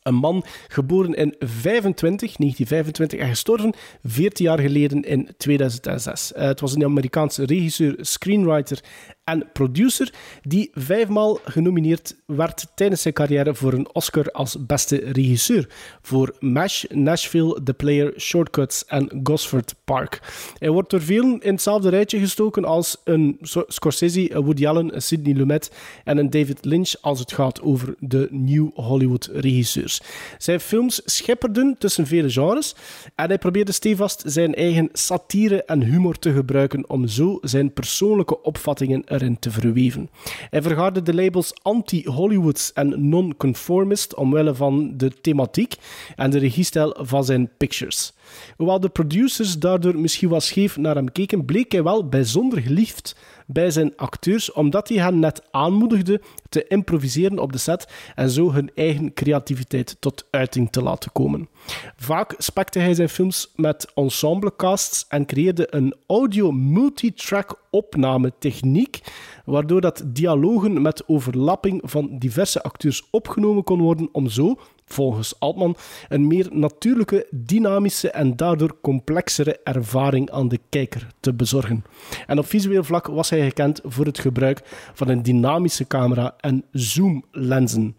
Een 0.02 0.16
man 0.16 0.45
geboren 0.68 1.14
in 1.14 1.36
25, 1.39 2.38
1925 2.38 3.20
en 3.20 3.28
gestorven 3.28 3.74
14 4.04 4.45
jaar 4.45 4.60
geleden 4.60 5.02
in 5.02 5.30
2006. 5.38 6.34
Eh, 6.34 6.45
het 6.45 6.60
was 6.60 6.76
een 6.76 6.84
Amerikaanse 6.84 7.45
regisseur, 7.45 7.95
screenwriter 7.99 8.84
en 9.24 9.49
producer 9.53 10.13
die 10.43 10.69
vijfmaal 10.74 11.39
genomineerd 11.43 12.15
werd 12.26 12.67
tijdens 12.76 13.01
zijn 13.01 13.13
carrière 13.13 13.55
voor 13.55 13.74
een 13.74 13.93
Oscar 13.93 14.32
als 14.32 14.65
beste 14.65 14.95
regisseur 14.95 15.67
voor 16.01 16.36
MASH, 16.39 16.84
Nashville, 16.89 17.63
The 17.63 17.74
Player, 17.74 18.13
Shortcuts 18.19 18.86
en 18.86 19.19
Gosford 19.24 19.76
Park. 19.84 20.22
Hij 20.57 20.69
wordt 20.69 20.89
door 20.89 21.01
velen 21.01 21.39
in 21.39 21.51
hetzelfde 21.51 21.89
rijtje 21.89 22.19
gestoken 22.19 22.65
als 22.65 22.97
een 23.03 23.38
Scorsese, 23.67 24.41
Woody 24.43 24.67
Allen, 24.67 25.01
Sidney 25.01 25.34
Lumet 25.34 25.72
en 26.03 26.17
een 26.17 26.30
David 26.30 26.65
Lynch 26.65 26.93
als 27.01 27.19
het 27.19 27.34
gaat 27.34 27.61
over 27.61 27.95
de 27.99 28.28
New 28.32 28.69
Hollywood 28.74 29.30
regisseurs. 29.34 30.01
Zijn 30.38 30.59
films 30.59 31.01
schipperden 31.05 31.76
tussen 31.78 32.07
vele 32.07 32.30
genres 32.30 32.76
en 33.15 33.28
hij 33.28 33.38
probeerde 33.38 33.72
stevast 33.72 34.24
zijn 34.26 34.55
eigen 34.55 34.89
satire 34.93 35.63
en 35.63 35.82
humor 35.84 36.19
te 36.19 36.34
gebruiken 36.34 36.89
om 36.89 37.07
zo 37.07 37.38
zijn 37.41 37.74
persoonlijke 37.74 38.41
opvattingen 38.41 39.03
erin 39.12 39.39
te 39.39 39.51
verweven. 39.51 40.09
Hij 40.49 40.62
vergaarde 40.62 41.01
de 41.01 41.14
labels 41.14 41.53
anti-Hollywoods 41.62 42.74
en 42.74 43.09
non-conformist 43.09 44.16
omwille 44.16 44.55
van 44.55 44.93
de 44.97 45.12
thematiek 45.22 45.76
en 46.16 46.30
de 46.30 46.39
regiestijl 46.39 46.95
van 46.99 47.24
zijn 47.24 47.49
pictures. 47.57 48.14
Hoewel 48.57 48.80
de 48.80 48.89
producers 48.89 49.59
daardoor 49.59 49.99
misschien 49.99 50.30
wat 50.30 50.43
scheef 50.43 50.78
naar 50.78 50.95
hem 50.95 51.12
keken, 51.12 51.45
bleek 51.45 51.72
hij 51.72 51.84
wel 51.84 52.07
bijzonder 52.09 52.62
geliefd 52.62 53.16
bij 53.52 53.72
zijn 53.72 53.93
acteurs, 53.95 54.52
omdat 54.52 54.89
hij 54.89 54.97
hen 54.97 55.20
net 55.20 55.41
aanmoedigde 55.52 56.22
te 56.49 56.68
improviseren 56.68 57.39
op 57.39 57.52
de 57.52 57.58
set 57.58 57.88
en 58.16 58.30
zo 58.30 58.52
hun 58.52 58.72
eigen 58.76 59.14
creativiteit 59.14 59.97
tot 59.99 60.26
uiting 60.30 60.72
te 60.72 60.82
laten 60.82 61.12
komen. 61.12 61.49
Vaak 61.95 62.36
spekte 62.38 62.80
hij 62.80 62.93
zijn 62.93 63.10
films 63.10 63.52
met 63.56 63.91
ensemblecasts 63.95 65.06
en 65.08 65.26
creëerde 65.26 65.68
een 65.70 65.95
audio 66.08 66.52
multitrack 66.52 67.56
opnametechniek, 67.70 68.99
waardoor 69.45 69.82
dat 69.82 70.04
dialogen 70.06 70.82
met 70.82 71.08
overlapping 71.08 71.82
van 71.84 72.18
diverse 72.20 72.64
acteurs 72.64 73.08
opgenomen 73.12 73.64
kon 73.64 73.82
worden 73.82 74.10
om 74.12 74.30
zo, 74.30 74.56
volgens 74.92 75.39
Altman, 75.39 75.76
een 76.10 76.28
meer 76.28 76.48
natuurlijke, 76.52 77.28
dynamische 77.32 78.10
en 78.12 78.36
daardoor 78.36 78.78
complexere 78.82 79.60
ervaring 79.64 80.30
aan 80.32 80.48
de 80.48 80.60
kijker 80.70 81.08
te 81.20 81.34
bezorgen. 81.34 81.84
En 82.28 82.39
op 82.39 82.46
visueel 82.46 82.84
vlak 82.84 83.08
was 83.08 83.30
hij 83.30 83.42
gekend 83.42 83.80
voor 83.84 84.06
het 84.06 84.20
gebruik 84.20 84.62
van 84.94 85.10
een 85.10 85.24
dynamische 85.24 85.88
camera 85.88 86.34
en 86.38 86.66
zoomlenzen. 86.72 87.96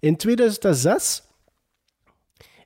In 0.00 0.16
2006 0.16 1.22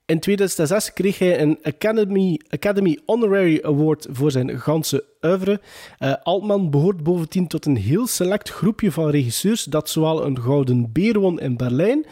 in 0.07 0.21
2006 0.21 0.93
kreeg 0.93 1.19
hij 1.19 1.41
een 1.41 1.59
Academy, 1.63 2.41
Academy 2.49 2.99
Honorary 3.07 3.61
Award 3.63 4.07
voor 4.11 4.31
zijn 4.31 4.61
ganse 4.61 5.05
oeuvre. 5.21 5.61
Eh, 5.99 6.13
Altman 6.23 6.71
behoort 6.71 7.03
bovendien 7.03 7.47
tot 7.47 7.67
een 7.67 7.77
heel 7.77 8.07
select 8.07 8.51
groepje 8.51 8.93
van 8.93 9.11
regisseurs 9.11 9.65
dat 9.65 9.89
zowel 9.89 10.25
een 10.25 10.41
Gouden 10.41 10.93
Beer 10.93 11.19
won 11.19 11.41
in 11.41 11.57
Berlijn, 11.57 12.07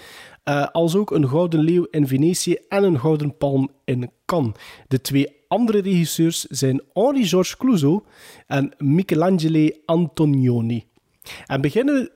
eh, 0.45 0.67
als 0.73 0.97
ook 0.97 1.11
een 1.11 1.29
Gouden 1.29 1.61
Leeuw 1.61 1.87
in 1.91 2.07
Venetië 2.07 2.57
en 2.69 2.85
een 2.85 3.01
Gouden 3.01 3.37
Palm 3.37 3.71
in 3.85 4.11
Cannes. 4.25 4.53
De 4.89 5.01
twee 5.01 5.37
andere 5.49 5.81
regisseurs 5.81 6.41
zijn 6.45 6.83
Henri-Georges 6.93 7.57
Clouzot 7.57 8.05
en 8.47 8.75
Michelangelo 8.79 9.69
Antonioni. 9.85 10.85
En 11.47 11.61
beginnen 11.61 12.11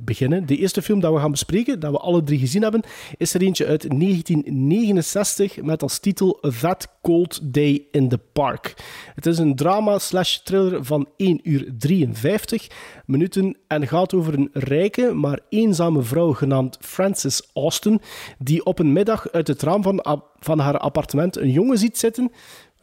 Beginnen. 0.00 0.46
De 0.46 0.56
eerste 0.56 0.82
film 0.82 1.00
dat 1.00 1.12
we 1.12 1.18
gaan 1.18 1.30
bespreken, 1.30 1.80
dat 1.80 1.90
we 1.90 1.98
alle 1.98 2.22
drie 2.22 2.38
gezien 2.38 2.62
hebben, 2.62 2.82
is 3.16 3.34
er 3.34 3.42
eentje 3.42 3.66
uit 3.66 4.00
1969 4.00 5.62
met 5.62 5.82
als 5.82 5.98
titel 5.98 6.40
That 6.60 6.88
Cold 7.02 7.54
Day 7.54 7.86
in 7.90 8.08
the 8.08 8.18
Park. 8.32 8.74
Het 9.14 9.26
is 9.26 9.38
een 9.38 9.56
drama 9.56 9.98
slash 9.98 10.36
thriller 10.36 10.84
van 10.84 11.08
1 11.16 11.40
uur 11.42 11.74
53 11.78 12.68
minuten 13.06 13.56
en 13.66 13.86
gaat 13.86 14.14
over 14.14 14.34
een 14.34 14.50
rijke, 14.52 15.12
maar 15.12 15.40
eenzame 15.48 16.02
vrouw 16.02 16.32
genaamd 16.32 16.78
Frances 16.80 17.42
Austin, 17.54 18.00
die 18.38 18.64
op 18.64 18.78
een 18.78 18.92
middag 18.92 19.30
uit 19.30 19.48
het 19.48 19.62
raam 19.62 19.82
van, 19.82 20.22
van 20.38 20.58
haar 20.58 20.78
appartement 20.78 21.36
een 21.36 21.50
jongen 21.50 21.78
ziet 21.78 21.98
zitten 21.98 22.30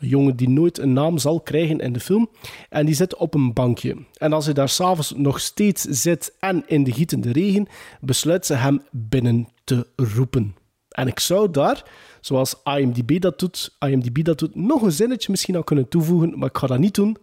een 0.02 0.08
jongen 0.08 0.36
die 0.36 0.49
nooit 0.49 0.78
een 0.78 0.93
naam 0.93 1.18
zal 1.18 1.41
krijgen 1.41 1.80
in 1.80 1.93
de 1.93 1.99
film. 1.99 2.30
En 2.70 2.86
die 2.86 2.95
zit 2.95 3.16
op 3.16 3.34
een 3.34 3.54
bankje. 3.54 3.97
En 4.18 4.34
als 4.34 4.45
hij 4.45 4.54
daar 4.54 4.70
s'avonds 4.70 5.14
nog 5.16 5.39
steeds 5.39 5.82
zit 5.82 6.36
en 6.39 6.64
in 6.68 6.84
de 6.84 6.91
gietende 6.91 7.32
regen, 7.32 7.68
besluit 8.02 8.45
ze 8.45 8.54
hem 8.54 8.82
binnen 8.91 9.47
te 9.64 9.88
roepen. 9.95 10.56
En 10.89 11.08
ik 11.08 11.20
zou 11.20 11.52
daar, 11.52 11.84
zoals 12.22 12.56
IMDb 12.64 13.22
dat 13.22 13.39
doet, 13.39 13.76
IMDb 13.80 14.24
dat 14.24 14.39
doet 14.39 14.56
nog 14.56 14.82
een 14.82 14.91
zinnetje 14.91 15.32
misschien 15.32 15.56
aan 15.56 15.64
kunnen 15.64 15.88
toevoegen, 15.88 16.38
maar 16.38 16.49
ik 16.49 16.58
ga 16.58 16.68
dat 16.68 16.80
niet 16.80 16.95
doen. 16.95 17.18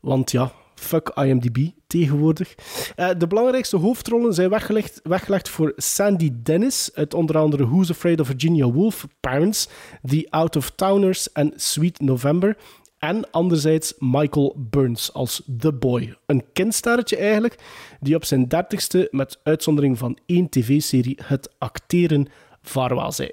Want 0.00 0.30
ja, 0.30 0.52
fuck 0.78 1.08
IMDb 1.14 1.70
tegenwoordig. 1.86 2.54
Uh, 2.96 3.08
de 3.18 3.26
belangrijkste 3.26 3.76
hoofdrollen 3.76 4.34
zijn 4.34 4.50
weggelegd, 4.50 5.00
weggelegd 5.02 5.48
voor 5.48 5.72
Sandy 5.76 6.30
Dennis 6.42 6.90
uit 6.94 7.14
onder 7.14 7.38
andere 7.38 7.66
Who's 7.66 7.90
Afraid 7.90 8.20
of 8.20 8.26
Virginia 8.26 8.70
Woolf, 8.70 9.06
Parents, 9.20 9.68
The 10.02 10.26
Out 10.30 10.56
of 10.56 10.70
Towners 10.70 11.32
en 11.32 11.52
Sweet 11.56 12.00
November. 12.00 12.56
En 12.98 13.30
anderzijds 13.30 13.94
Michael 13.98 14.54
Burns 14.56 15.12
als 15.12 15.42
The 15.58 15.72
Boy. 15.72 16.16
Een 16.26 16.44
kindsterretje 16.52 17.16
eigenlijk, 17.16 17.58
die 18.00 18.14
op 18.14 18.24
zijn 18.24 18.48
dertigste 18.48 19.08
met 19.10 19.38
uitzondering 19.42 19.98
van 19.98 20.18
één 20.26 20.48
tv-serie 20.48 21.18
het 21.22 21.50
acteren 21.58 22.28
vaarwel 22.62 23.12
zei. 23.12 23.30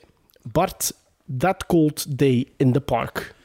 Bart, 0.52 0.94
That 1.38 1.66
Cold 1.66 2.18
Day 2.18 2.48
in 2.58 2.72
the 2.72 2.82
Park. 2.82 3.36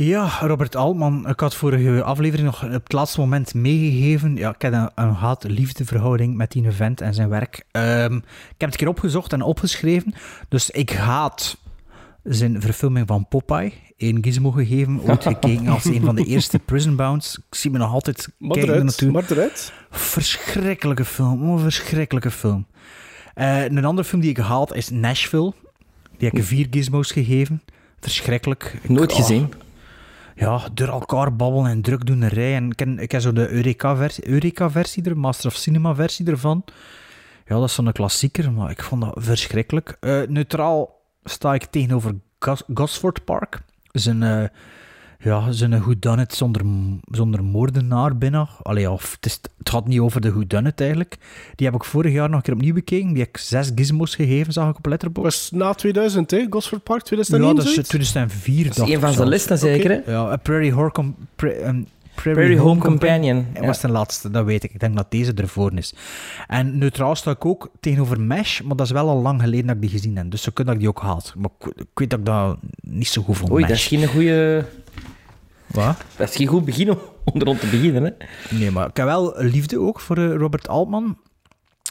Ja, 0.00 0.30
Robert 0.40 0.76
Altman. 0.76 1.28
Ik 1.28 1.40
had 1.40 1.54
vorige 1.54 2.02
aflevering 2.02 2.46
nog 2.46 2.64
op 2.64 2.70
het 2.70 2.92
laatste 2.92 3.20
moment 3.20 3.54
meegegeven. 3.54 4.36
Ja, 4.36 4.54
ik 4.54 4.62
heb 4.62 4.72
een, 4.72 4.90
een 4.94 5.12
haat-liefde-verhouding 5.12 6.36
met 6.36 6.52
die 6.52 6.70
vent 6.70 7.00
en 7.00 7.14
zijn 7.14 7.28
werk. 7.28 7.64
Um, 7.72 8.16
ik 8.16 8.22
heb 8.48 8.70
het 8.70 8.72
een 8.72 8.76
keer 8.76 8.88
opgezocht 8.88 9.32
en 9.32 9.42
opgeschreven. 9.42 10.14
Dus 10.48 10.70
ik 10.70 10.90
haat 10.90 11.58
zijn 12.22 12.60
verfilming 12.60 13.06
van 13.06 13.26
Popeye. 13.28 13.72
Eén 13.96 14.18
gizmo 14.24 14.50
gegeven, 14.50 15.00
ooit 15.00 15.22
gekeken 15.32 15.68
als 15.68 15.84
een 15.84 16.04
van 16.04 16.14
de 16.14 16.24
eerste 16.24 16.58
Prison 16.58 16.96
Bounds. 16.96 17.36
Ik 17.36 17.54
zie 17.54 17.70
me 17.70 17.78
nog 17.78 17.92
altijd 17.92 18.28
kijken 18.38 18.84
naartoe. 18.84 19.50
Verschrikkelijke 19.90 21.04
film, 21.04 21.42
een 21.42 21.58
verschrikkelijke 21.58 22.30
film. 22.30 22.66
Uh, 23.36 23.64
een 23.64 23.84
andere 23.84 24.08
film 24.08 24.20
die 24.20 24.30
ik 24.30 24.38
haat 24.38 24.74
is 24.74 24.90
Nashville. 24.90 25.52
Die 26.16 26.28
heb 26.28 26.38
ik 26.38 26.44
vier 26.44 26.66
gizmos 26.70 27.10
gegeven. 27.10 27.62
Verschrikkelijk. 28.00 28.74
Nooit 28.88 29.10
ik, 29.10 29.16
gezien. 29.16 29.52
Ja, 30.38 30.68
door 30.74 30.88
elkaar 30.88 31.36
babbelen 31.36 31.70
en 31.70 31.82
drukdoenerij. 31.82 32.54
En 32.54 32.70
ik, 32.70 32.78
heb, 32.78 33.00
ik 33.00 33.12
heb 33.12 33.20
zo 33.20 33.32
de 33.32 33.48
Eureka-versie, 33.48 34.28
Eureka-versie 34.28 35.04
er, 35.04 35.18
Master 35.18 35.50
of 35.50 35.56
Cinema-versie 35.56 36.26
ervan. 36.26 36.64
Ja, 37.46 37.54
dat 37.54 37.64
is 37.64 37.74
zo'n 37.74 37.92
klassieker, 37.92 38.52
maar 38.52 38.70
ik 38.70 38.82
vond 38.82 39.02
dat 39.02 39.14
verschrikkelijk. 39.16 39.96
Uh, 40.00 40.26
neutraal 40.28 41.00
sta 41.24 41.54
ik 41.54 41.64
tegenover 41.64 42.14
Gos 42.38 42.62
Gosford 42.74 43.24
Park. 43.24 43.60
Zijn, 43.92 44.22
uh, 44.22 44.44
ja, 45.20 45.52
zijn 45.52 45.80
whodunit 45.80 46.34
zonder, 46.34 46.62
zonder 47.10 47.44
moordenaar 47.44 48.18
binnen. 48.18 48.48
Allee, 48.62 48.90
of, 48.90 49.12
het, 49.12 49.26
is, 49.26 49.40
het 49.58 49.70
gaat 49.70 49.86
niet 49.86 49.98
over 49.98 50.20
de 50.20 50.32
whodunit 50.32 50.80
eigenlijk. 50.80 51.16
Die 51.54 51.66
heb 51.66 51.76
ik 51.76 51.84
vorig 51.84 52.12
jaar 52.12 52.28
nog 52.28 52.36
een 52.36 52.42
keer 52.42 52.54
opnieuw 52.54 52.74
bekeken. 52.74 53.08
Die 53.08 53.18
heb 53.18 53.28
ik 53.28 53.36
zes 53.36 53.70
gizmos 53.74 54.14
gegeven, 54.14 54.52
zag 54.52 54.70
ik 54.70 54.76
op 54.76 54.86
Letterboxd. 54.86 55.50
was 55.50 55.60
na 55.60 55.72
2000, 55.72 56.30
hè? 56.30 56.46
Gosford 56.50 56.82
Park 56.82 57.02
2001, 57.02 57.50
Ja, 57.50 57.56
dat 57.56 57.64
is 57.64 57.70
zoiets? 57.72 57.88
2004. 57.88 58.64
Dat 58.64 58.88
is 58.88 58.94
een 58.94 59.00
van 59.00 59.12
zijn 59.12 59.28
listen 59.28 59.58
zeker, 59.58 59.90
hè? 59.90 60.12
Ja, 60.12 60.30
A 60.30 60.36
Prairie, 60.36 60.72
Home, 60.72 60.90
Com 60.90 61.16
pra 61.36 61.48
um, 61.48 61.86
Prairie, 62.22 62.44
Prairie 62.44 62.58
Home 62.58 62.80
Companion. 62.80 63.36
Companion, 63.36 63.46
Dat 63.52 63.62
ja. 63.62 63.68
was 63.68 63.80
de 63.80 63.88
laatste, 63.88 64.30
dat 64.30 64.44
weet 64.44 64.64
ik. 64.64 64.72
Ik 64.72 64.80
denk 64.80 64.96
dat 64.96 65.10
deze 65.10 65.32
ervoor 65.34 65.72
is. 65.74 65.94
En 66.46 66.78
neutraal 66.78 67.14
sta 67.14 67.30
ik 67.30 67.44
ook 67.44 67.70
tegenover 67.80 68.20
Mesh, 68.20 68.60
maar 68.60 68.76
dat 68.76 68.86
is 68.86 68.92
wel 68.92 69.08
al 69.08 69.22
lang 69.22 69.40
geleden 69.40 69.66
dat 69.66 69.74
ik 69.74 69.80
die 69.80 69.90
gezien 69.90 70.16
heb. 70.16 70.30
Dus 70.30 70.42
zo 70.42 70.50
kun 70.54 70.64
dat 70.64 70.74
ik 70.74 70.80
die 70.80 70.88
ook 70.88 71.00
haat. 71.00 71.34
Maar 71.36 71.50
ik, 71.58 71.72
ik 71.76 71.86
weet 71.94 72.10
dat 72.10 72.18
ik 72.18 72.24
dat 72.24 72.58
niet 72.80 73.08
zo 73.08 73.22
goed 73.22 73.36
vond. 73.36 73.50
Oei, 73.50 73.60
Mesh. 73.60 73.70
dat 73.70 73.78
is 73.78 73.86
geen 73.86 74.06
goede. 74.08 74.64
Wat? 75.70 75.96
Dat 76.16 76.28
is 76.28 76.36
geen 76.36 76.46
goed 76.46 76.64
begin 76.64 76.90
om, 76.90 76.98
om 77.24 77.38
te 77.58 77.66
beginnen, 77.70 78.04
hè? 78.04 78.10
Nee, 78.56 78.70
maar 78.70 78.88
ik 78.88 78.96
heb 78.96 79.06
wel 79.06 79.34
liefde 79.36 79.78
ook 79.80 80.00
voor 80.00 80.16
eh, 80.16 80.34
Robert 80.36 80.68
Altman. 80.68 81.18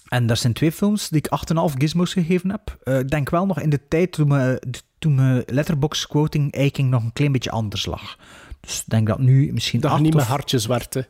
En 0.08 0.28
daar 0.28 0.38
zijn 0.38 0.54
twee 0.54 0.72
films 0.72 1.10
die 1.10 1.22
ik 1.22 1.54
8,5 1.72 1.74
gizmos 1.78 2.14
gegeven 2.14 2.50
heb. 2.52 2.78
Eh, 2.84 3.00
ik 3.00 3.10
denk 3.10 3.30
wel 3.30 3.46
nog 3.46 3.60
in 3.62 3.70
de 3.70 3.88
tijd 3.88 4.12
toen 4.12 4.28
me, 4.28 4.62
toen 5.00 5.16
me 5.16 5.44
letterbox 5.46 6.08
quoting 6.08 6.54
eiking 6.54 6.90
nog 6.90 7.04
een 7.04 7.14
klein 7.14 7.32
beetje 7.32 7.52
anders 7.52 7.86
lag. 7.86 8.18
Dus 8.60 8.78
ik 8.80 8.84
denk 8.88 9.08
dat 9.08 9.20
nu 9.20 9.54
misschien 9.54 9.80
Dat 9.80 10.00
niet 10.00 10.14
met 10.14 10.24
of- 10.24 10.30
hartjes 10.30 10.68
hè. 10.68 11.02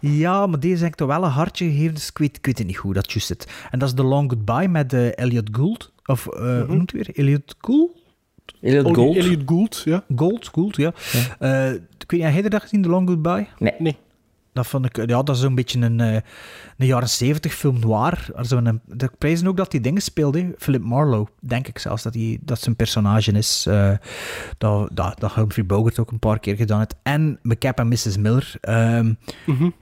Ja, 0.00 0.46
maar 0.46 0.60
deze 0.60 0.82
heb 0.82 0.92
ik 0.92 0.98
toch 0.98 1.08
wel 1.08 1.24
een 1.24 1.30
hartje 1.30 1.64
gegeven, 1.70 1.94
dus 1.94 2.08
ik 2.08 2.18
weet, 2.18 2.36
ik 2.36 2.46
weet 2.46 2.58
het 2.58 2.66
niet 2.66 2.76
hoe 2.76 2.94
dat 2.94 3.12
juist 3.12 3.26
zit. 3.26 3.46
En 3.70 3.78
dat 3.78 3.88
is 3.88 3.94
The 3.94 4.02
Long 4.02 4.30
Goodbye 4.30 4.68
met 4.68 4.92
eh, 4.92 5.18
Elliot 5.18 5.48
Gould. 5.52 5.92
Of, 6.06 6.26
eh 6.26 6.40
hoe 6.40 6.74
noemt 6.76 6.92
hij 6.92 7.02
weer? 7.06 7.16
Elliot 7.18 7.54
Gould? 7.60 7.90
Elliot 8.60 8.94
Gold. 8.96 9.16
Elliot 9.16 9.42
Gould, 9.46 9.82
ja. 9.84 10.04
Gold, 10.16 10.48
Gould, 10.52 10.76
ja. 10.76 10.92
Eh, 11.38 11.72
ik 11.72 12.10
weet 12.10 12.20
niet, 12.20 12.34
heb 12.34 12.44
je 12.44 12.50
dat 12.50 12.62
gezien, 12.62 12.82
The 12.82 12.88
Long 12.88 13.08
Goodbye? 13.08 13.46
Nee. 13.58 13.72
Nee. 13.78 13.96
Dat 14.52 14.66
vond 14.66 14.84
ik, 14.84 14.96
ja, 14.96 15.22
dat 15.22 15.28
is 15.36 15.40
zo'n 15.40 15.54
beetje 15.54 15.80
een, 15.80 16.00
eh, 16.00 16.14
een 16.78 16.86
jaren 16.86 17.08
zeventig 17.08 17.54
film 17.54 17.78
noir. 17.80 18.26
Zo 18.42 18.56
een, 18.56 18.80
de 18.86 19.10
prijzen 19.18 19.46
ook 19.46 19.56
dat 19.56 19.70
die 19.70 19.80
dingen 19.80 20.02
speelde. 20.02 20.54
Philip 20.58 20.82
Marlowe, 20.82 21.28
denk 21.40 21.68
ik 21.68 21.78
zelfs, 21.78 22.02
dat, 22.02 22.12
die, 22.12 22.38
dat 22.42 22.60
zijn 22.60 22.76
personage 22.76 23.32
is. 23.32 23.66
eh, 23.68 23.92
dat, 24.58 24.88
dat, 24.92 25.20
dat 25.20 25.34
Humphrey 25.34 25.66
Bogart 25.66 25.98
ook 25.98 26.10
een 26.10 26.18
paar 26.18 26.38
keer 26.38 26.56
gedaan 26.56 26.78
heeft. 26.78 26.94
En 27.02 27.38
McCap 27.42 27.78
en 27.78 27.88
Mrs. 27.88 28.16
Miller. 28.16 28.54
ehm, 28.60 29.12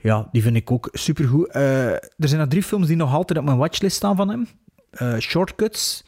Ja, 0.01 0.27
die 0.31 0.41
vind 0.41 0.55
ik 0.55 0.71
ook 0.71 0.89
supergoed. 0.91 1.47
Eh 1.51 1.91
er 1.93 2.27
zijn 2.27 2.39
nog 2.39 2.49
drie 2.49 2.63
films 2.63 2.87
die 2.87 2.95
nog 2.95 3.13
altijd 3.13 3.39
op 3.39 3.45
mijn 3.45 3.57
watchlist 3.57 3.95
staan 3.95 4.15
van 4.15 4.29
hem. 4.29 4.47
Eh, 4.91 5.17
Shortcuts, 5.17 6.05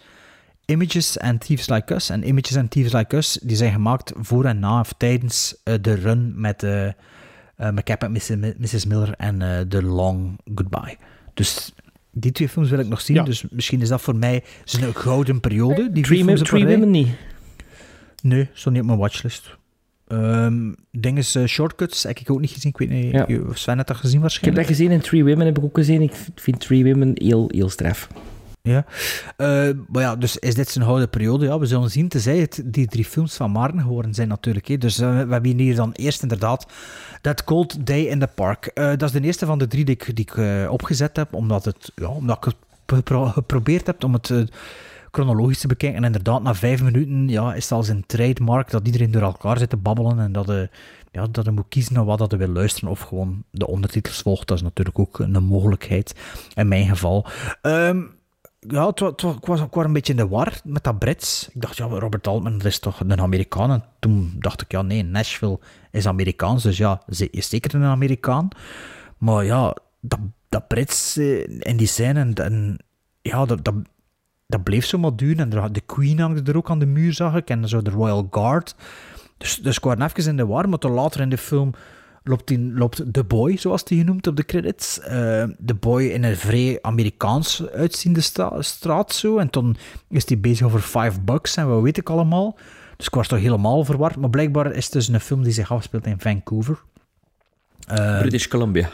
Images 0.70 1.20
and 1.20 1.42
Thieves 1.46 1.70
Like 1.70 1.94
Us. 1.94 2.10
En 2.10 2.28
Images 2.28 2.58
and 2.58 2.72
Thieves 2.72 2.94
Like 2.94 3.16
Us, 3.18 3.40
die 3.42 3.56
zijn 3.56 3.72
gemaakt 3.72 4.12
voor 4.16 4.46
en 4.46 4.60
na 4.60 4.80
of 4.80 4.94
tijdens 4.98 5.56
eh, 5.64 5.74
de 5.82 5.94
run 5.94 6.34
met 6.36 6.66
McCap 7.58 8.04
en 8.04 8.12
Mrs. 8.58 8.86
Miller 8.86 9.14
en 9.18 9.42
eh 9.42 9.60
The 9.60 9.84
Long 9.84 10.40
Goodbye. 10.56 10.98
Dus 11.34 11.74
die 12.12 12.32
twee 12.32 12.50
films 12.50 12.70
wil 12.70 12.80
ik 12.80 12.88
nog 12.88 13.02
zien. 13.02 13.16
Ja. 13.16 13.24
Dus 13.24 13.46
misschien 13.50 13.82
is 13.82 13.90
dat 13.90 14.02
voor 14.02 14.16
mij 14.16 14.44
zo'n 14.64 14.96
gouden 14.96 15.40
periode. 15.40 15.92
Die 15.92 16.04
Three, 16.04 16.24
films 16.24 16.42
three. 16.42 16.66
Women 16.66 16.90
niet. 16.92 17.08
Nee, 18.22 18.50
stond 18.54 18.74
niet 18.74 18.84
op 18.84 18.88
mijn 18.90 19.00
watchlist. 19.00 19.58
Ehm 20.08 20.74
ding 20.92 21.18
is, 21.18 21.36
eh, 21.36 21.46
Shortcuts 21.46 22.04
heb 22.04 22.20
ik 22.20 22.32
ook 22.32 22.40
niet 22.40 22.52
gezien. 22.52 22.72
Ik 22.72 22.78
weet 22.78 22.90
niet, 22.90 23.12
Ja. 23.12 23.26
Sven 23.54 23.78
had 23.78 23.88
dat 23.88 23.98
gezien 23.98 24.10
Ik 24.10 24.14
heb 24.14 24.22
waarschijnlijk. 24.22 24.68
dat 24.68 24.76
gezien 24.76 24.92
en 24.92 25.02
Three 25.02 25.24
Women 25.24 25.46
heb 25.46 25.58
ik 25.58 25.64
ook 25.64 25.78
gezien. 25.78 26.02
Ik 26.02 26.14
vind 26.36 26.60
Three 26.60 26.84
Women 26.86 27.12
heel, 27.14 27.50
heel 27.52 27.70
straf. 27.70 28.08
Ja. 28.70 28.86
Eh, 29.38 29.76
maar 29.88 30.02
ja, 30.02 30.16
dus 30.16 30.38
is 30.38 30.56
dit 30.56 30.70
zijn 30.70 30.86
gouden 30.86 31.10
periode? 31.10 31.46
Ja, 31.46 31.60
we 31.60 31.66
zullen 31.66 31.92
zien. 31.92 32.08
Tenzij 32.08 32.38
het 32.38 32.62
die 32.66 32.88
drie 32.88 33.06
films 33.06 33.36
van 33.36 33.52
Maarten 33.52 33.82
geworden 33.82 34.14
zijn 34.14 34.28
natuurlijk. 34.28 34.68
Hè. 34.68 34.78
Dus 34.78 35.00
eh, 35.00 35.10
we 35.10 35.32
hebben 35.32 35.58
hier 35.58 35.76
dan 35.76 35.92
eerst 35.92 36.22
inderdaad 36.22 36.68
That 37.22 37.44
Cold 37.44 37.86
Day 37.86 38.02
in 38.02 38.20
the 38.20 38.28
Park. 38.36 38.66
Eh, 38.66 38.88
dat 38.88 39.02
is 39.02 39.12
de 39.12 39.22
eerste 39.22 39.46
van 39.46 39.58
de 39.58 39.68
drie 39.68 39.86
die 39.86 40.00
ik, 40.14 40.38
opgezet 40.70 41.16
heb, 41.16 41.34
omdat, 41.34 41.66
het, 41.66 41.92
ja, 41.96 42.08
omdat 42.08 42.38
ik 42.38 42.44
het 42.44 42.56
gepro- 42.86 43.26
geprobeerd 43.26 43.86
heb 43.86 44.04
om 44.04 44.14
het... 44.14 44.34
chronologisch 45.12 45.60
te 45.60 45.68
bekijken. 45.68 45.98
En 45.98 46.06
inderdaad, 46.06 46.44
na 46.44 46.56
vijf 46.56 46.84
minuten 46.84 47.28
ja, 47.28 47.54
is 47.54 47.64
het 47.64 47.72
als 47.72 47.88
een 47.88 48.04
trademark 48.06 48.70
dat 48.70 48.86
iedereen 48.86 49.12
door 49.12 49.22
elkaar 49.22 49.58
zit 49.58 49.70
te 49.70 49.78
babbelen 49.78 50.20
en 50.20 50.32
dat, 50.32 50.48
je 50.48 50.70
ja, 51.12 51.28
dat 51.32 51.52
moet 51.52 51.66
kiezen 51.70 51.94
naar 51.94 52.06
wat 52.06 52.32
je 52.32 52.38
wil 52.38 52.48
luisteren 52.48 52.90
of 52.90 53.00
gewoon 53.00 53.44
de 53.52 53.68
ondertitels 53.68 54.22
volgt. 54.22 54.48
Dat 54.48 54.58
is 54.58 54.64
natuurlijk 54.64 55.00
ook 55.00 55.20
een 55.20 55.44
mogelijkheid 55.44 56.16
in 56.54 56.68
mijn 56.68 56.88
geval. 56.88 57.26
Ehm, 57.62 58.02
ja, 58.60 58.88
ik, 58.88 59.20
was, 59.42 59.62
ik 59.62 59.74
was 59.74 59.86
een 59.86 59.94
beetje 59.94 60.14
in 60.14 60.20
de 60.20 60.28
war 60.28 60.60
met 60.64 60.84
dat 60.84 61.00
Brits. 61.00 61.50
Ik 61.54 61.62
dacht, 61.62 61.78
ja, 61.78 61.86
Robert 61.86 62.28
Altman 62.28 62.62
is 62.62 62.80
toch 62.80 63.00
een 63.00 63.22
Amerikaan? 63.22 63.72
En 63.72 63.84
toen 64.00 64.36
dacht 64.40 64.62
ik, 64.62 64.72
ja, 64.72 64.82
nee, 64.82 65.04
Nashville 65.04 65.60
is 65.92 66.08
Amerikaans, 66.08 66.64
dus 66.64 66.78
ja, 66.78 67.02
ze 67.10 67.30
is 67.30 67.50
zeker 67.50 67.76
een 67.76 67.84
Amerikaan. 67.84 68.48
Maar 69.18 69.46
ja, 69.46 69.76
dat, 70.00 70.20
dat 70.50 70.68
Brits 70.68 71.18
eh, 71.18 71.40
in 71.60 71.78
die 71.78 71.88
scène, 71.88 72.34
en, 72.34 72.78
ja, 73.22 73.46
dat, 73.46 73.72
dat, 74.46 74.64
bleef 74.64 74.86
zo 74.86 74.98
maar. 74.98 75.12
En 75.16 75.50
de 75.72 75.82
Queen 75.86 76.20
hangde 76.20 76.52
er 76.52 76.58
ook 76.58 76.70
aan 76.70 76.80
de 76.80 76.86
muur, 76.86 77.14
zag 77.14 77.36
ik. 77.36 77.50
En 77.50 77.68
zo 77.68 77.82
de 77.82 77.90
Royal 77.90 78.28
Guard. 78.32 78.76
Dus, 79.38 79.56
dus 79.56 79.78
ik 79.78 79.84
was 79.84 79.96
even 80.00 80.32
in 80.32 80.38
de 80.38 80.46
war. 80.46 80.70
Maar 80.70 80.80
toen 80.80 80.92
later 80.92 81.22
in 81.22 81.30
de 81.30 81.38
film 81.38 81.74
loopt, 82.30 82.48
die, 82.48 82.60
loopt 82.60 83.14
The 83.14 83.24
Boy, 83.24 83.58
zoals 83.58 83.84
die 83.84 84.00
genoemd 84.00 84.28
op 84.28 84.36
de 84.36 84.46
credits. 84.46 85.00
Eh 85.00 85.44
The 85.66 85.74
Boy 85.74 86.04
in 86.04 86.24
een 86.24 86.38
vrij 86.38 86.80
Amerikaans 86.82 87.68
uitziende 87.70 88.22
straat 88.60 89.14
zo. 89.14 89.38
En 89.38 89.50
toen 89.50 89.78
is 90.10 90.28
hij 90.28 90.40
bezig 90.40 90.66
over 90.66 90.80
Five 90.80 91.22
Bucks 91.22 91.56
en 91.56 91.68
wat 91.68 91.82
weet 91.82 91.98
ik 91.98 92.10
allemaal. 92.10 92.58
Dus 92.98 93.08
ik 93.08 93.14
was 93.14 93.28
toch 93.28 93.40
helemaal 93.40 93.86
verward. 93.86 94.16
Maar 94.16 94.30
blijkbaar 94.30 94.72
is 94.72 94.84
het 94.84 94.94
dus 94.94 95.08
een 95.08 95.20
film 95.20 95.44
die 95.44 95.54
zich 95.54 95.72
afspeelt 95.72 96.06
in 96.06 96.20
Vancouver. 96.20 96.82
Eh, 97.88 98.20
British 98.20 98.48
Columbia. 98.48 98.90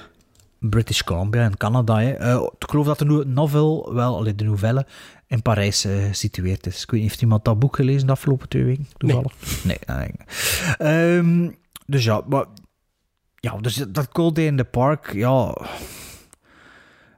British 0.60 1.02
Columbia 1.02 1.46
in 1.46 1.58
Canada. 1.58 2.00
Hè. 2.00 2.12
Eh, 2.12 2.48
ik 2.60 2.70
geloof 2.70 2.86
dat 2.86 3.00
de 3.00 3.06
no- 3.06 3.24
novel, 3.26 3.94
wel, 3.94 4.24
de 4.24 4.44
novelle, 4.44 4.86
in 5.28 5.42
Parijs 5.42 5.82
gesitueerd 6.08 6.66
is. 6.68 6.84
Ik 6.84 6.92
weet 6.92 7.00
niet, 7.00 7.10
heeft 7.10 7.22
iemand 7.22 7.46
dat 7.46 7.60
boek 7.60 7.76
gelezen 7.76 8.06
de 8.06 8.14
afgelopen 8.14 8.50
twee 8.50 8.64
weken? 8.64 8.88
Toevallig? 8.98 9.34
Nee. 9.64 9.78
nee, 9.86 9.98
nee. 9.98 11.18
Ehm, 11.18 11.52
dus 11.86 12.04
ja, 12.04 12.22
maar, 12.28 12.46
ja, 13.46 13.58
dus 13.62 13.76
dat 13.76 14.10
Cold 14.10 14.36
Day 14.36 14.46
in 14.46 14.58
the 14.58 14.64
Park, 14.64 15.14
ja... 15.14 15.56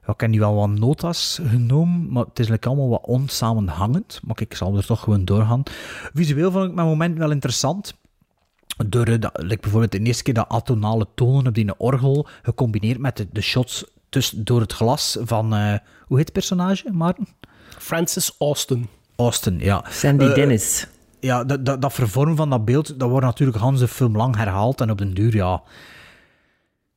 ja, 0.06 0.12
Ik 0.12 0.20
heb 0.20 0.30
nu 0.30 0.38
wel 0.38 0.54
wat 0.54 0.68
notas 0.68 1.40
genomen, 1.46 2.12
maar 2.12 2.24
het 2.24 2.38
is 2.38 2.48
like 2.48 2.68
allemaal 2.68 2.88
wat 2.88 3.06
onsamenhangend. 3.06 4.20
Maar 4.24 4.40
ik 4.40 4.54
zal 4.54 4.76
er 4.76 4.86
toch 4.86 5.00
gewoon 5.00 5.24
doorgaan. 5.24 5.62
Visueel 6.14 6.50
vond 6.50 6.64
ik 6.68 6.74
mijn 6.74 6.86
moment 6.86 7.18
wel 7.18 7.30
interessant. 7.30 7.94
Door 8.86 9.04
eh, 9.06 9.20
dat, 9.20 9.32
like 9.42 9.60
bijvoorbeeld 9.60 9.92
de 9.92 9.98
eerste 10.00 10.22
keer 10.22 10.34
dat 10.34 10.48
atonale 10.48 11.06
tonen 11.14 11.46
op 11.46 11.54
die 11.54 11.78
orgel, 11.78 12.26
gecombineerd 12.42 12.98
met 12.98 13.16
de, 13.16 13.26
de 13.32 13.40
shots 13.40 13.84
tussen, 14.08 14.44
door 14.44 14.60
het 14.60 14.72
glas 14.72 15.16
van... 15.20 15.54
eh, 15.54 15.74
hoe 16.06 16.16
heet 16.16 16.26
het 16.26 16.32
personage, 16.32 16.90
Maarten? 16.92 17.28
Francis 17.78 18.34
Austin. 18.38 18.88
Austin, 19.16 19.58
ja. 19.58 19.84
Sandy 19.88 20.24
Eh, 20.24 20.34
Dennis. 20.34 20.86
Ja, 21.20 21.44
dat, 21.44 21.64
dat, 21.64 21.82
dat 21.82 21.92
vervormen 21.92 22.36
van 22.36 22.50
dat 22.50 22.64
beeld, 22.64 22.98
dat 23.00 23.08
wordt 23.08 23.26
natuurlijk 23.26 23.78
de 23.78 23.88
film 23.88 24.16
lang 24.16 24.36
herhaald. 24.36 24.80
En 24.80 24.90
op 24.90 24.98
den 24.98 25.14
duur, 25.14 25.34
ja... 25.34 25.62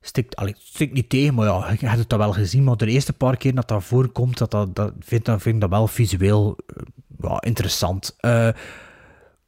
Stikt, 0.02 0.36
allee, 0.36 0.56
stikt 0.58 0.94
niet 0.94 1.10
tegen, 1.10 1.34
maar 1.34 1.46
ja, 1.46 1.76
je 1.80 1.88
hebt 1.88 2.00
het 2.00 2.10
dat 2.10 2.20
wel 2.20 2.34
gezien. 2.34 2.64
Maar 2.64 2.78
de 2.78 2.86
eerste 2.86 3.14
paar 3.14 3.38
keer 3.38 3.56
dat 3.56 3.68
dat 3.68 3.84
voorkomt, 3.84 4.38
dat, 4.38 4.52
dat, 4.52 4.76
dat, 4.76 4.94
vind, 5.00 5.26
dat 5.26 5.42
vind 5.42 5.56
ik 5.56 5.62
dat 5.62 5.70
wel 5.70 5.88
visueel 5.88 6.58
eh, 6.68 6.84
ja, 7.20 7.42
interessant. 7.42 8.16
Eh, 8.18 8.50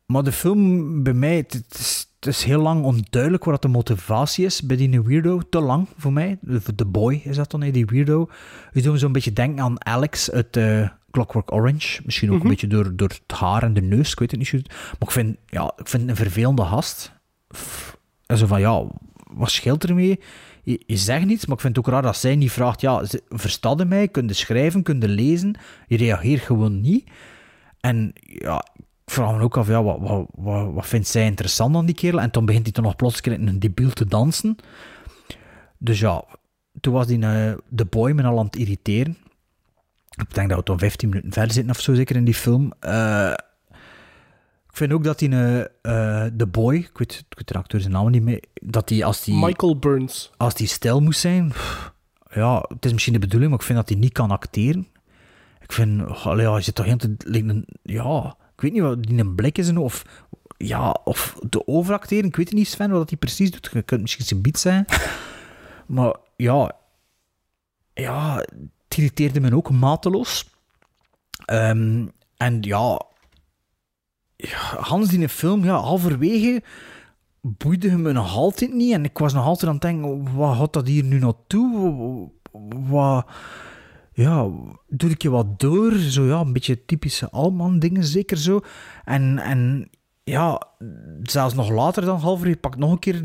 maar 0.05 0.23
de 0.23 0.31
film, 0.31 1.03
bij 1.03 1.13
mij, 1.13 1.35
het, 1.35 1.53
het 1.53 1.73
is, 1.79 2.07
het 2.19 2.27
is 2.27 2.43
heel 2.43 2.61
lang 2.61 2.83
onduidelijk 2.83 3.43
wat 3.43 3.61
de 3.61 3.67
motivatie 3.67 4.45
is 4.45 4.61
bij 4.61 4.77
die 4.77 5.01
weirdo. 5.01 5.41
Te 5.49 5.59
lang 5.59 5.87
voor 5.97 6.13
mij. 6.13 6.37
De, 6.75 6.85
boy 6.85 7.21
is 7.23 7.35
dat 7.35 7.51
dan, 7.51 7.61
hè, 7.61 7.71
die 7.71 7.85
weirdo. 7.85 8.29
Je 8.73 8.81
doet 8.81 8.91
me 8.91 8.97
zo'n 8.97 9.11
beetje 9.11 9.33
denken 9.33 9.63
aan 9.63 9.85
Alex 9.85 10.31
uit 10.31 10.57
eh, 10.57 10.89
Clockwork 11.11 11.51
Orange. 11.51 12.01
Misschien 12.05 12.31
ook 12.31 12.43
een 12.43 12.49
beetje 12.49 12.67
door, 12.67 12.95
door 12.95 13.07
het 13.07 13.37
haar 13.37 13.63
en 13.63 13.73
de 13.73 13.81
neus, 13.81 14.11
ik 14.11 14.19
weet 14.19 14.31
het 14.31 14.39
niet. 14.39 14.69
Maar 14.71 14.95
ik 14.99 15.11
vind, 15.11 15.37
ja, 15.45 15.73
ik 15.77 15.87
vind 15.87 16.01
het 16.01 16.11
een 16.11 16.25
vervelende 16.25 16.65
gast. 16.65 17.11
En 18.25 18.37
zo 18.37 18.45
van, 18.45 18.59
ja, 18.59 18.87
wat 19.35 19.51
scheelt 19.51 19.83
ermee? 19.83 20.19
Je, 20.63 20.83
je 20.85 20.97
zegt 20.97 21.25
niets, 21.25 21.45
maar 21.45 21.55
ik 21.55 21.61
vind 21.61 21.75
het 21.75 21.85
ook 21.85 21.91
raar 21.93 22.01
dat 22.01 22.17
zij 22.17 22.35
niet 22.35 22.51
vraagt, 22.51 22.81
ja, 22.81 23.05
ze- 23.05 23.23
versta 23.29 23.73
je 23.77 23.85
mij? 23.85 24.07
Kun 24.07 24.27
je 24.27 24.33
schrijven? 24.33 24.83
Kun 24.83 24.99
je 24.99 25.07
lezen? 25.07 25.55
Je 25.87 25.97
reageert 25.97 26.41
gewoon 26.41 26.81
niet. 26.81 27.09
En 27.79 28.13
ja, 28.23 28.65
ik 29.05 29.11
vraag 29.13 29.35
me 29.37 29.41
ook 29.43 29.57
af, 29.57 29.67
ja, 29.67 29.83
wat, 29.83 29.97
wat, 29.99 30.25
wat, 30.35 30.73
wat 30.73 30.85
vindt 30.87 31.07
zij 31.07 31.25
interessant 31.25 31.75
aan 31.75 31.85
die 31.85 31.95
kerel? 31.95 32.19
En 32.21 32.31
toen 32.31 32.45
begint 32.45 32.63
hij 32.63 32.71
toch 32.73 32.83
nog 32.85 32.95
plotseling 32.95 33.41
in 33.41 33.47
een 33.47 33.59
debiel 33.59 33.89
te 33.89 34.05
dansen. 34.05 34.55
Dus 35.77 35.99
ja, 35.99 36.23
toen 36.81 36.93
was 36.93 37.07
die 37.07 37.19
eh, 37.25 37.53
de 37.69 37.85
boy 37.85 38.11
me 38.11 38.23
al 38.23 38.39
aan 38.39 38.45
het 38.45 38.55
irriteren. 38.55 39.17
Ik 40.15 40.33
denk 40.33 40.49
dat 40.49 40.57
we 40.57 40.63
toen 40.63 40.79
15 40.79 41.09
minuten 41.09 41.31
verder 41.31 41.53
zitten 41.53 41.71
of 41.75 41.79
zo, 41.81 41.93
zeker 41.93 42.15
in 42.15 42.25
die 42.25 42.33
film. 42.33 42.71
Eh, 42.79 43.33
ik 44.73 44.79
vind 44.79 44.93
ook 44.93 45.03
dat 45.03 45.19
die 45.19 45.29
eh, 45.29 45.59
eh, 45.61 46.31
de 46.33 46.47
boy, 46.47 46.75
ik 46.75 46.97
weet, 46.97 47.25
ik 47.29 47.37
weet 47.37 47.47
de 47.47 47.53
acteur 47.53 47.81
zijn 47.81 47.93
naam 47.93 48.09
niet 48.09 48.23
meer, 48.23 48.43
dat 48.53 48.87
die 48.87 49.05
als 49.05 49.23
die 49.23 49.35
Michael 49.35 49.77
Burns. 49.79 50.31
als 50.37 50.55
die 50.55 50.67
stijl 50.67 51.01
moest 51.01 51.19
zijn, 51.19 51.47
pff, 51.47 51.93
ja, 52.29 52.65
het 52.67 52.85
is 52.85 52.91
misschien 52.91 53.13
de 53.13 53.19
bedoeling, 53.19 53.51
maar 53.51 53.59
ik 53.59 53.65
vind 53.65 53.77
dat 53.77 53.89
hij 53.89 53.97
niet 53.97 54.11
kan 54.11 54.31
acteren. 54.31 54.87
Ik 55.61 55.71
vind, 55.71 56.01
oh, 56.01 56.25
allee, 56.25 56.45
ja, 56.45 56.55
je 56.55 56.61
zit 56.61 56.75
toch 56.75 56.85
heel 56.85 56.97
te, 56.97 57.15
een, 57.25 57.67
ja, 57.83 58.35
ik 58.55 58.61
weet 58.61 58.71
niet 58.71 58.81
wat 58.81 59.03
die 59.03 59.19
een 59.19 59.35
blik 59.35 59.57
is 59.57 59.67
en 59.67 59.77
of, 59.77 60.05
ja, 60.57 60.91
of 61.03 61.37
de 61.49 61.67
overacteren, 61.67 62.25
ik 62.25 62.35
weet 62.35 62.51
niet, 62.51 62.67
Sven, 62.67 62.91
wat 62.91 63.09
hij 63.09 63.19
precies 63.19 63.51
doet. 63.51 63.69
Je 63.73 63.81
kunt 63.81 64.01
misschien 64.01 64.25
zijn 64.25 64.41
beat 64.41 64.59
zijn, 64.59 64.85
maar 65.95 66.15
ja, 66.35 66.71
ja, 67.93 68.35
het 68.87 68.97
irriteerde 68.97 69.39
me 69.39 69.55
ook 69.55 69.71
mateloos. 69.71 70.49
Ehm, 71.45 72.07
en 72.37 72.61
ja, 72.61 73.11
Hans 74.79 75.09
die 75.09 75.29
film, 75.29 75.63
ja, 75.63 75.75
halverwege 75.75 76.61
boeide 77.41 77.97
me 77.97 78.11
nog 78.11 78.35
altijd 78.35 78.73
niet. 78.73 78.93
En 78.93 79.03
ik 79.03 79.17
was 79.17 79.33
nog 79.33 79.45
altijd 79.45 79.67
aan 79.67 79.73
het 79.73 79.81
denken, 79.81 80.35
wat 80.35 80.57
gaat 80.57 80.73
dat 80.73 80.87
hier 80.87 81.03
nu 81.03 81.19
naartoe? 81.19 82.29
Wat, 82.89 83.25
ja, 84.13 84.49
doe 84.87 85.09
ik 85.09 85.21
je 85.21 85.29
wat 85.29 85.59
door? 85.59 85.91
Zo 85.91 86.25
ja, 86.25 86.39
een 86.39 86.53
beetje 86.53 86.85
typische 86.85 87.29
Alman 87.29 87.79
dingen, 87.79 88.03
zeker 88.03 88.37
zo. 88.37 88.61
En, 89.05 89.39
en 89.39 89.89
ja, 90.23 90.61
zelfs 91.23 91.53
nog 91.53 91.69
later 91.69 92.05
dan 92.05 92.19
halverwege, 92.19 92.57
pak 92.57 92.77
nog 92.77 92.91
een 92.91 92.99
keer, 92.99 93.23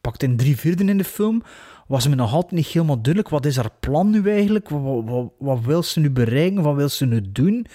pakt 0.00 0.22
in 0.22 0.36
drie 0.36 0.56
vierde 0.56 0.84
in 0.84 0.98
de 0.98 1.04
film, 1.04 1.42
was 1.86 2.08
me 2.08 2.14
nog 2.14 2.32
altijd 2.32 2.52
niet 2.52 2.66
helemaal 2.66 3.02
duidelijk, 3.02 3.28
wat 3.28 3.46
is 3.46 3.56
haar 3.56 3.70
plan 3.80 4.10
nu 4.10 4.30
eigenlijk? 4.30 4.68
Wat 5.38 5.60
wil 5.64 5.82
ze 5.82 6.00
nu 6.00 6.10
bereiken? 6.10 6.62
Wat 6.62 6.74
wil 6.74 6.88
ze 6.88 7.06
nu 7.06 7.32
doen? 7.32 7.66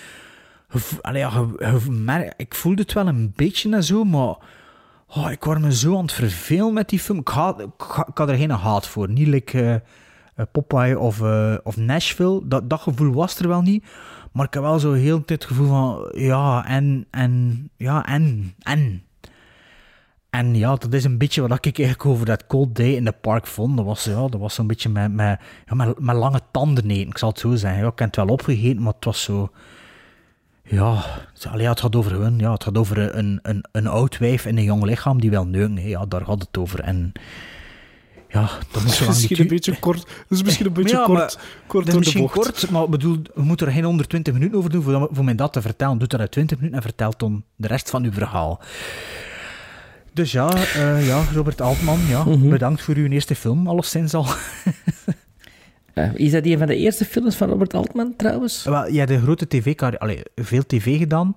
Ik 2.37 2.55
voelde 2.55 2.81
het 2.81 2.93
wel 2.93 3.07
een 3.07 3.33
beetje 3.35 3.75
en 3.75 3.83
zo, 3.83 4.03
maar 4.03 4.37
Oh, 5.09 5.31
ik 5.31 5.43
word 5.43 5.59
me 5.59 5.73
zo 5.73 5.97
aan 5.97 6.01
het 6.01 6.11
vervelen 6.11 6.73
met 6.73 6.89
die 6.89 6.99
film. 6.99 7.19
Ik, 7.19 7.27
had 7.27 8.29
er 8.29 8.35
geen 8.35 8.49
haat 8.49 8.87
voor. 8.87 9.09
Niet 9.09 9.27
like 9.27 9.83
eh, 10.35 10.45
Popeye 10.51 10.99
of, 10.99 11.21
eh, 11.21 11.55
of 11.63 11.77
Nashville. 11.77 12.41
Dat, 12.47 12.69
dat 12.69 12.81
gevoel 12.81 13.13
was 13.13 13.39
er 13.39 13.47
wel 13.47 13.61
niet. 13.61 13.85
Maar 14.31 14.45
ik 14.45 14.53
heb 14.53 14.63
wel 14.63 14.79
zo 14.79 14.93
heel 14.93 15.17
de 15.17 15.25
tijd 15.25 15.41
het 15.41 15.51
gevoel 15.51 15.67
van... 15.67 16.11
Ja, 16.11 16.65
en... 16.65 17.05
En... 17.11 17.69
Ja, 17.77 18.05
en... 18.05 18.53
En... 18.59 19.01
En 20.29 20.55
ja, 20.55 20.75
dat 20.75 20.93
is 20.93 21.03
een 21.03 21.17
beetje 21.17 21.47
wat 21.47 21.65
ik 21.65 21.79
eigenlijk 21.79 22.09
over 22.09 22.25
dat 22.25 22.47
Cold 22.47 22.75
Day 22.75 22.91
in 22.91 23.05
the 23.05 23.11
Park 23.11 23.47
vond. 23.47 23.77
Dat 23.77 23.85
was, 23.85 24.03
ja, 24.03 24.27
dat 24.27 24.39
was 24.39 24.53
zo'n 24.53 24.67
beetje 24.67 24.89
met, 24.89 25.39
ja, 25.65 25.93
lange 25.97 26.41
tanden 26.51 26.89
eten. 26.89 27.07
Ik 27.07 27.17
zal 27.17 27.29
het 27.29 27.39
zo 27.39 27.55
zeggen. 27.55 27.87
Ik 27.87 27.99
heb 27.99 28.07
het 28.07 28.15
wel 28.15 28.27
opgegeten, 28.27 28.81
maar 28.81 28.93
het 28.93 29.05
was 29.05 29.23
zo... 29.23 29.51
Ja, 30.69 31.03
het- 31.33 31.47
allee, 31.51 31.67
het 31.67 31.79
gaat 31.79 31.95
over 31.95 32.11
hun. 32.11 32.39
Ja, 32.39 32.51
het 32.51 32.63
gaat 32.63 32.77
over 32.77 33.15
een, 33.15 33.39
een, 33.41 33.63
een 33.71 33.87
oud 33.87 34.17
wijf 34.17 34.45
en 34.45 34.57
een 34.57 34.63
jong 34.63 34.83
lichaam 34.83 35.21
die 35.21 35.29
wel 35.29 35.45
neuken. 35.45 35.87
Ja, 35.87 36.05
daar 36.05 36.25
gaat 36.25 36.41
het 36.41 36.57
over. 36.57 36.79
En 36.79 37.11
ja, 38.29 38.49
dat 38.71 38.83
moet 38.83 38.91
zo 38.99 39.03
lang 39.03 39.15
Misschien 39.15 39.39
een 39.39 39.47
beetje 39.47 39.79
kort. 39.79 40.01
Dat 40.27 40.37
is 40.37 40.43
misschien 40.43 40.65
een 40.65 40.73
beetje 40.81 40.95
Ja, 40.97 41.03
kort, 41.03 41.17
maar 41.17 41.35
kort 41.67 41.85
dat 41.85 41.87
is 41.87 41.91
de 41.91 41.97
misschien 41.99 42.21
bocht. 42.21 42.33
kort, 42.33 42.69
maar 42.69 42.83
ik 42.83 42.89
bedoel, 42.89 43.17
we 43.35 43.41
moeten 43.43 43.67
er 43.67 43.73
geen 43.73 43.83
120 43.83 44.33
minuten 44.33 44.57
over 44.57 44.69
doen 44.69 44.83
voor, 44.83 45.07
voor 45.11 45.23
mij 45.23 45.35
dat 45.35 45.53
te 45.53 45.61
vertellen. 45.61 45.97
Doe 45.97 46.07
dat 46.07 46.19
uit 46.19 46.31
20 46.31 46.57
minuten 46.57 46.77
en 46.77 46.83
vertel 46.85 47.13
dan 47.17 47.43
de 47.55 47.67
rest 47.67 47.89
van 47.89 48.03
uw 48.03 48.11
verhaal. 48.11 48.61
Dus 50.13 50.31
ja, 50.31 50.49
eh, 50.55 51.07
ja 51.07 51.23
Robert 51.33 51.61
Altman, 51.61 51.99
ja, 52.07 52.23
Mhm. 52.23 52.49
bedankt 52.49 52.81
voor 52.81 52.95
uw 52.95 53.07
eerste 53.07 53.35
film, 53.35 53.67
alleszins 53.67 54.13
al. 54.13 54.25
Eh, 55.97 56.13
is 56.13 56.31
dat 56.31 56.45
een 56.45 56.57
van 56.57 56.67
de 56.67 56.75
eerste 56.75 57.05
films 57.05 57.35
van 57.35 57.49
Robert 57.49 57.73
Altman, 57.73 58.13
trouwens? 58.17 58.63
Wel, 58.63 58.85
hebt 58.99 59.09
een 59.11 59.21
grote 59.21 59.47
tv-carrière, 59.47 60.25
veel 60.35 60.65
tv 60.65 60.97
gedaan. 60.97 61.35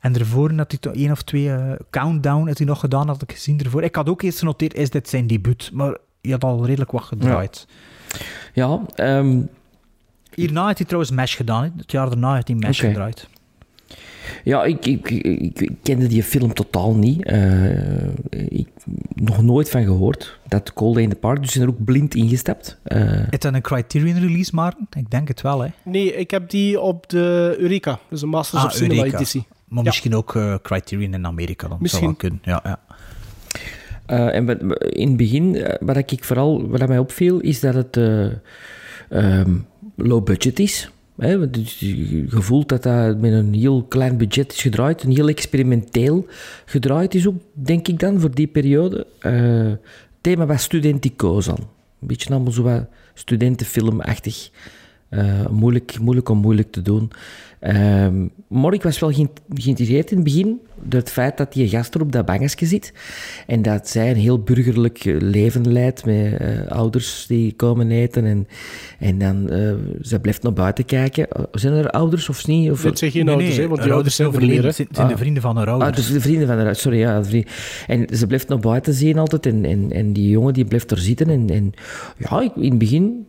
En 0.00 0.12
daarvoor 0.12 0.52
had 0.52 0.70
hij 0.70 0.80
toch 0.80 0.94
één 0.94 1.10
of 1.10 1.22
twee 1.22 1.50
eh, 1.52 1.72
countdown 1.90 2.46
had 2.46 2.58
hij 2.58 2.66
nog 2.66 2.80
gedaan, 2.80 3.06
had 3.08 3.22
ik 3.22 3.32
gezien 3.32 3.60
ervoor. 3.60 3.82
Ik 3.82 3.94
had 3.94 4.08
ook 4.08 4.22
eerst 4.22 4.38
genoteerd, 4.38 4.74
is 4.74 4.90
dit 4.90 5.08
zijn 5.08 5.26
debuut? 5.26 5.70
Maar 5.72 5.96
je 6.20 6.30
had 6.30 6.44
al 6.44 6.66
redelijk 6.66 6.90
wat 6.90 7.02
gedraaid. 7.02 7.66
Ja, 8.54 8.80
ehm, 8.94 9.40
Hierna 10.34 10.64
heeft 10.66 10.78
hij 10.78 10.86
trouwens 10.86 11.12
MASH 11.12 11.36
gedaan. 11.36 11.62
hè. 11.62 11.68
Het 11.76 11.92
jaar 11.92 12.08
daarna 12.08 12.34
heeft 12.34 12.48
hij 12.48 12.56
Oké. 12.56 12.72
gedraaid. 12.74 13.28
Ja, 14.44 14.64
ik, 14.64 14.86
ik, 14.86 15.10
ik, 15.10 15.60
ik 15.60 15.70
kende 15.82 16.06
die 16.06 16.22
film 16.22 16.54
totaal 16.54 16.94
niet. 16.94 17.24
Eh, 17.24 18.08
ik 18.48 18.68
nog 19.14 19.42
nooit 19.42 19.70
van 19.70 19.84
gehoord. 19.84 20.38
Dat 20.48 20.72
Cold 20.72 20.94
Day 20.94 21.02
in 21.02 21.08
the 21.08 21.16
Park, 21.16 21.42
dus 21.42 21.52
zijn 21.52 21.64
er 21.64 21.70
ook 21.70 21.84
blind 21.84 22.14
ingestapt. 22.14 22.78
Eh, 22.82 23.20
Is 23.30 23.38
dat 23.38 23.54
een 23.54 23.60
Criterion 23.62 24.18
release, 24.18 24.54
Maarten? 24.54 24.86
Ik 24.96 25.10
denk 25.10 25.28
het 25.28 25.40
wel, 25.40 25.60
hè. 25.60 25.68
Nee, 25.84 26.14
ik 26.16 26.30
heb 26.30 26.50
die 26.50 26.80
op 26.80 27.08
de 27.08 27.54
Eureka. 27.58 27.98
Dus 28.10 28.22
een 28.22 28.28
Masters 28.28 28.64
of 28.64 28.72
Cinema 28.72 28.92
Ah, 28.92 28.98
Eureka. 28.98 29.16
editie. 29.18 29.46
Maar 29.68 29.78
Ja. 29.78 29.84
misschien 29.84 30.14
ook 30.14 30.34
eh, 30.36 30.54
Criterion 30.62 31.14
in 31.14 31.26
Amerika 31.26 31.68
dan. 31.68 31.78
Misschien. 31.80 32.16
Zou 32.16 32.16
wel 32.20 32.30
kunnen, 32.30 32.40
ja. 32.42 32.60
ja. 32.64 32.80
Eh, 34.06 34.34
en 34.36 34.48
in 34.78 35.08
het 35.08 35.16
begin, 35.16 35.66
wat 35.80 35.96
ik 35.96 36.24
vooral, 36.24 36.68
wat 36.68 36.88
mij 36.88 36.98
opviel, 36.98 37.38
is 37.40 37.60
dat 37.60 37.74
het 37.74 37.96
eh, 37.96 38.26
ehm, 39.08 39.56
low 39.96 40.24
budget 40.24 40.58
is. 40.58 40.90
Hè? 41.18 41.30
je 41.30 42.26
voelt 42.28 42.68
dat 42.68 42.82
dat 42.82 43.18
met 43.18 43.32
een 43.32 43.54
heel 43.54 43.82
klein 43.82 44.16
budget 44.16 44.52
is 44.52 44.60
gedraaid, 44.60 45.02
een 45.02 45.14
heel 45.14 45.28
experimenteel 45.28 46.26
gedraaid 46.64 47.14
is 47.14 47.26
ook, 47.26 47.36
denk 47.52 47.88
ik 47.88 47.98
dan, 47.98 48.20
voor 48.20 48.34
die 48.34 48.46
periode. 48.46 49.06
Eh, 49.18 49.32
het 49.32 49.78
thema 50.20 50.46
was 50.46 50.62
studenticoos 50.62 51.48
aan. 51.48 51.68
Een 52.00 52.06
beetje 52.06 52.30
allemaal 52.30 52.52
zo 52.52 52.62
wat 52.62 52.86
studentenfilmachtig. 53.14 54.50
Eh, 55.08 55.46
moeilijk, 55.50 55.98
moeilijk 56.00 56.28
om 56.28 56.38
moeilijk 56.38 56.70
te 56.72 56.82
doen. 56.82 57.10
Ehm, 57.60 58.26
maar 58.48 58.72
ik 58.72 58.82
was 58.82 58.98
wel 58.98 59.12
geïnt- 59.12 59.40
geïnteresseerd 59.54 60.10
in 60.10 60.16
het 60.16 60.24
begin 60.24 60.60
door 60.82 61.00
het 61.00 61.10
feit 61.10 61.36
dat 61.36 61.52
die 61.52 61.68
gast 61.68 61.94
er 61.94 62.00
op 62.00 62.12
dat 62.12 62.24
bankje 62.26 62.66
zit 62.66 62.92
en 63.46 63.62
dat 63.62 63.88
zij 63.88 64.10
een 64.10 64.16
heel 64.16 64.38
burgerlijk 64.38 65.04
eh, 65.04 65.16
leven 65.20 65.72
leidt 65.72 66.04
met 66.04 66.36
eh, 66.36 66.66
ouders 66.68 67.24
die 67.28 67.52
komen 67.52 67.90
eten 67.90 68.24
en, 68.24 68.46
en 68.98 69.18
dan 69.18 69.50
eh, 69.50 69.72
ze 70.02 70.20
blijft 70.20 70.42
naar 70.42 70.52
buiten 70.52 70.84
kijken. 70.84 71.26
Zijn 71.52 71.72
er 71.74 71.90
ouders 71.90 72.28
of 72.28 72.46
niet? 72.46 72.70
Of, 72.70 72.80
zijn 72.94 73.10
geen 73.10 73.24
Nee, 73.24 73.34
ouders, 73.34 73.56
nee, 73.56 73.60
hè, 73.64 73.68
want 73.70 73.82
die 73.82 73.92
ouders 73.92 74.16
zijn 74.16 74.28
overleden. 74.28 74.64
Het 74.64 74.74
zijn, 74.74 74.88
Ah. 74.94 75.08
de 75.08 75.16
vrienden 75.16 75.42
van 75.42 75.56
haar 75.56 75.68
ouders. 75.68 75.90
Ah, 75.90 75.96
dus 75.96 76.12
de 76.12 76.20
vrienden 76.20 76.46
van 76.46 76.58
haar, 76.58 76.76
sorry, 76.76 76.98
ja. 76.98 77.22
En 77.86 78.06
ze 78.16 78.26
blijft 78.26 78.48
naar 78.48 78.58
buiten 78.58 78.94
zien 78.94 79.18
altijd. 79.18 79.46
En, 79.46 79.64
en, 79.64 79.92
en 79.92 80.12
die 80.12 80.30
jongen 80.30 80.52
die 80.54 80.64
blijft 80.64 80.90
er 80.90 80.98
zitten. 80.98 81.28
En, 81.28 81.50
en 81.50 81.72
ja, 82.18 82.40
ik, 82.40 82.52
in 82.56 82.70
het 82.70 82.78
begin 82.78 83.26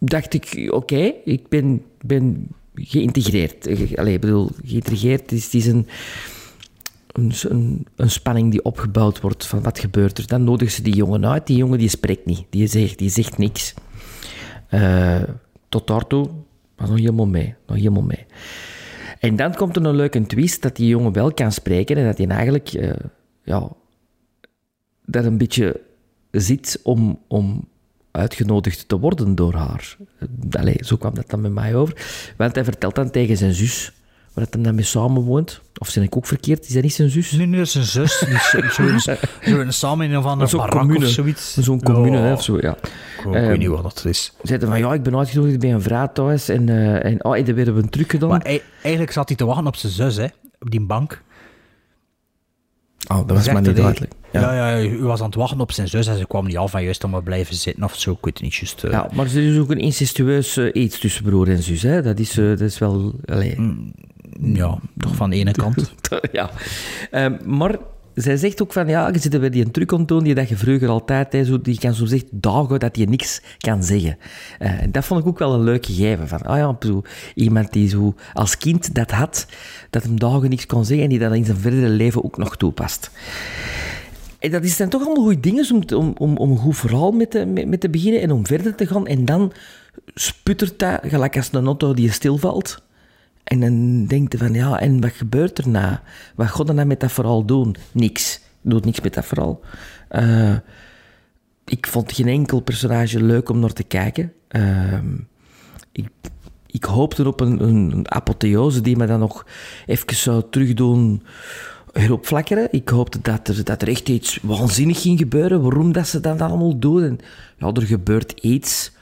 dacht 0.00 0.34
ik, 0.34 0.68
oké, 0.72 1.12
ik 1.24 1.48
ben, 1.48 1.82
ben 2.00 2.48
geïntegreerd. 2.74 3.66
Eh, 3.66 3.98
Allee, 3.98 4.14
ik 4.14 4.20
bedoel, 4.20 4.50
geïntegreerd 4.64 5.32
is, 5.32 5.54
is 5.54 5.66
een, 5.66 5.86
een, 7.96 8.10
spanning 8.10 8.50
die 8.50 8.64
opgebouwd 8.64 9.20
wordt 9.20 9.46
van 9.46 9.62
wat 9.62 9.78
gebeurt 9.78 10.18
er. 10.18 10.26
Dan 10.26 10.44
nodigen 10.44 10.74
ze 10.74 10.82
die 10.82 10.94
jongen 10.94 11.26
uit. 11.26 11.46
Die 11.46 11.56
jongen 11.56 11.78
die 11.78 11.88
spreekt 11.88 12.26
niet. 12.26 12.44
Die 12.50 12.66
zegt, 12.66 12.98
die 12.98 13.10
zegt 13.10 13.38
niks. 13.38 13.74
Eh, 14.68 15.22
tot 15.68 15.86
daartoe 15.86 16.28
was 16.76 16.88
nog 16.88 16.98
helemaal 16.98 17.26
mee. 17.26 17.54
Nog 17.66 17.76
helemaal 17.76 18.02
mee. 18.02 18.26
En 19.18 19.36
dan 19.36 19.54
komt 19.54 19.76
er 19.76 19.84
een 19.84 19.96
leuke 19.96 20.26
twist 20.26 20.62
dat 20.62 20.76
die 20.76 20.88
jongen 20.88 21.12
wel 21.12 21.32
kan 21.32 21.52
spreken 21.52 21.96
en 21.96 22.04
dat 22.04 22.18
hij 22.18 22.26
eigenlijk 22.26 22.68
eh, 22.68 22.90
ja, 23.44 23.68
dat 25.04 25.24
een 25.24 25.38
beetje 25.38 25.80
zit 26.30 26.80
om, 26.82 27.18
om 27.28 27.68
uitgenodigd 28.12 28.88
te 28.88 28.98
worden 28.98 29.34
door 29.34 29.54
haar. 29.54 29.96
Allee, 30.50 30.76
zo 30.80 30.96
kwam 30.96 31.14
dat 31.14 31.30
dan 31.30 31.40
met 31.40 31.52
mij 31.52 31.74
over. 31.74 31.94
Want 32.36 32.54
hij 32.54 32.64
vertelt 32.64 32.94
dan 32.94 33.10
tegen 33.10 33.36
zijn 33.36 33.54
zus, 33.54 33.92
waar 34.32 34.46
hij 34.50 34.62
dan 34.62 34.74
mee 34.74 34.84
samenwoont. 34.84 35.60
Of 35.78 35.88
zijn 35.88 36.04
ik 36.04 36.16
ook 36.16 36.26
verkeerd? 36.26 36.66
Is 36.66 36.72
dat 36.74 36.82
niet 36.82 36.94
zijn 36.94 37.10
zus? 37.10 37.30
Nee, 37.32 37.46
nee, 37.46 37.58
dat 37.58 37.66
is 37.66 37.74
een 37.74 37.84
zus. 37.84 38.18
Zo, 38.18 38.60
zo 38.70 39.64
samen 39.68 40.06
in 40.06 40.12
een 40.12 40.18
of 40.18 40.24
andere 40.24 40.56
barak 40.56 40.70
commune. 40.78 41.04
of 41.06 41.10
zoiets. 41.10 41.56
Zo'n 41.58 41.82
commune, 41.82 42.16
Ja. 42.16 42.22
hè, 42.22 42.32
of 42.32 42.42
zo, 42.42 42.58
ja. 42.60 42.76
Ik, 42.76 43.24
ik 43.26 43.34
Ehm, 43.34 43.46
weet 43.46 43.58
niet 43.58 43.68
wat 43.68 43.82
dat 43.82 44.04
is. 44.04 44.32
Zeiden 44.42 44.68
van, 44.68 44.78
ja, 44.78 44.94
ik 44.94 45.02
ben 45.02 45.16
uitgenodigd 45.16 45.58
bij 45.58 45.72
een 45.72 45.82
vrouw 45.82 46.10
thuis 46.12 46.48
en, 46.48 46.68
eh 46.68 47.04
en 47.04 47.24
oh, 47.24 47.36
en 47.36 47.44
weer 47.44 47.54
hebben 47.56 47.74
we 47.74 47.82
een 47.82 47.88
truc 47.88 48.10
gedaan. 48.10 48.28
Maar 48.28 48.42
ei- 48.42 48.62
eigenlijk 48.82 49.12
zat 49.12 49.28
hij 49.28 49.36
te 49.36 49.44
wachten 49.44 49.66
op 49.66 49.76
zijn 49.76 49.92
zus, 49.92 50.16
hè. 50.16 50.26
Op 50.60 50.70
die 50.70 50.80
bank. 50.80 51.22
Oh, 53.08 53.16
dat 53.26 53.36
was 53.36 53.46
maar 53.52 53.62
niet 53.62 53.76
duidelijk. 53.76 54.12
Ja. 54.32 54.40
Ja, 54.54 54.76
ja, 54.76 54.82
u 54.84 55.02
was 55.02 55.20
aan 55.20 55.26
het 55.26 55.34
wachten 55.34 55.60
op 55.60 55.72
zijn 55.72 55.88
zus 55.88 56.06
en 56.06 56.18
ze 56.18 56.26
kwam 56.26 56.46
niet 56.46 56.56
af 56.56 56.74
en 56.74 56.82
juist 56.84 57.04
om 57.04 57.10
maar 57.10 57.22
blijven 57.22 57.54
zitten 57.54 57.84
of 57.84 57.94
zo. 57.98 58.10
Ik 58.10 58.16
weet 58.20 58.34
het 58.34 58.42
niet 58.42 58.54
juist. 58.54 58.84
eh. 58.84 58.90
Ja, 58.90 59.08
maar 59.12 59.26
er 59.26 59.36
is 59.52 59.58
ook 59.58 59.70
een 59.70 59.78
incestueus 59.78 60.56
eh, 60.56 60.82
iets 60.82 60.98
tussen 60.98 61.24
broer 61.24 61.48
en 61.48 61.62
zus. 61.62 61.82
Hè? 61.82 62.02
Dat, 62.02 62.18
is, 62.18 62.38
eh, 62.38 62.48
dat 62.48 62.60
is 62.60 62.78
wel... 62.78 63.14
Allee. 63.24 63.82
ja, 64.42 64.78
toch 64.98 65.14
van 65.16 65.30
de 65.30 65.36
ene 65.36 65.52
kant. 65.62 65.92
ja. 66.32 66.50
Ehm, 67.10 67.36
maar 67.44 67.78
zij 68.20 68.36
zegt 68.36 68.62
ook 68.62 68.72
van, 68.72 68.88
ja, 68.88 69.08
je 69.08 69.18
zit 69.18 69.40
bij 69.40 69.50
die 69.50 69.70
truc 69.70 70.08
doen, 70.08 70.24
die 70.24 70.34
dat 70.34 70.48
je 70.48 70.56
vroeger 70.56 70.88
altijd, 70.88 71.32
hè, 71.32 71.44
zo, 71.44 71.60
die 71.60 71.78
kan 71.78 71.94
zo 71.94 72.06
zegt 72.06 72.26
dagen 72.30 72.80
dat 72.80 72.96
je 72.96 73.08
niks 73.08 73.42
kan 73.58 73.84
zeggen. 73.84 74.16
Eh, 74.58 74.72
dat 74.90 75.04
vond 75.04 75.20
ik 75.20 75.26
ook 75.26 75.38
wel 75.38 75.54
een 75.54 75.62
leuk 75.62 75.86
gegeven. 75.86 76.28
Van, 76.28 76.42
ah 76.42 76.56
ja, 76.56 76.76
zo, 76.80 77.02
iemand 77.34 77.72
die 77.72 77.88
zo 77.88 78.14
als 78.32 78.56
kind 78.56 78.94
dat 78.94 79.10
had, 79.10 79.46
dat 79.90 80.02
hem 80.02 80.18
dagen 80.18 80.48
niks 80.50 80.66
kon 80.66 80.84
zeggen 80.84 81.04
en 81.04 81.10
die 81.10 81.18
dat 81.18 81.34
in 81.34 81.44
zijn 81.44 81.56
verdere 81.56 81.88
leven 81.88 82.24
ook 82.24 82.36
nog 82.36 82.56
toepast. 82.56 83.10
En 84.38 84.50
dat 84.50 84.76
dan 84.76 84.88
toch 84.88 85.06
allemaal 85.06 85.24
goede 85.24 85.40
dingen 85.40 85.72
om, 85.72 85.82
om, 85.98 86.14
om, 86.18 86.36
om 86.36 86.58
goed 86.58 86.76
verhaal 86.76 87.12
met 87.12 87.30
te, 87.30 87.46
met 87.46 87.80
te 87.80 87.90
beginnen 87.90 88.20
en 88.20 88.30
om 88.30 88.46
verder 88.46 88.74
te 88.74 88.86
gaan. 88.86 89.06
En 89.06 89.24
dan 89.24 89.52
sputtert 90.14 90.78
dat, 90.78 91.00
gelijk 91.02 91.36
als 91.36 91.48
een 91.52 91.66
auto 91.66 91.94
die 91.94 92.12
stilvalt. 92.12 92.82
En 93.50 93.60
dan 93.60 94.06
denkt 94.06 94.36
van, 94.38 94.54
ja, 94.54 94.80
en 94.80 95.00
wat 95.00 95.12
gebeurt 95.12 95.58
er 95.58 95.68
nou? 95.68 95.96
Wat 96.34 96.68
er 96.68 96.74
nou 96.74 96.86
met 96.86 97.00
dat 97.00 97.12
verhaal 97.12 97.44
doen? 97.44 97.76
Niks. 97.92 98.40
Doet 98.60 98.84
niks 98.84 99.00
met 99.00 99.14
dat 99.14 99.26
verhaal. 99.26 99.60
Eh, 100.08 100.56
ik 101.64 101.86
vond 101.86 102.12
geen 102.12 102.28
enkel 102.28 102.60
personage 102.60 103.22
leuk 103.22 103.48
om 103.48 103.58
naar 103.58 103.72
te 103.72 103.82
kijken. 103.82 104.32
Ehm, 104.48 105.14
ik, 105.92 106.08
ik 106.66 106.84
hoopte 106.84 107.26
op 107.26 107.40
een, 107.40 108.10
apotheose 108.10 108.80
die 108.80 108.96
me 108.96 109.06
dan 109.06 109.18
nog 109.18 109.46
even 109.86 110.16
zou 110.16 110.42
terugdoen 110.50 111.22
heropflakkeren. 111.92 112.68
Ik 112.70 112.88
hoopte 112.88 113.18
dat 113.22 113.48
er, 113.48 113.64
dat 113.64 113.82
er 113.82 113.88
echt 113.88 114.08
iets 114.08 114.38
waanzinnig 114.42 115.02
ging 115.02 115.18
gebeuren. 115.18 115.62
Waarom 115.62 115.92
dat 115.92 116.08
ze 116.08 116.20
dat 116.20 116.40
allemaal 116.40 116.78
doen. 116.78 117.02
En, 117.02 117.18
ja, 117.58 117.66
er 117.72 117.82
gebeurt 117.82 118.32
iets. 118.40 118.92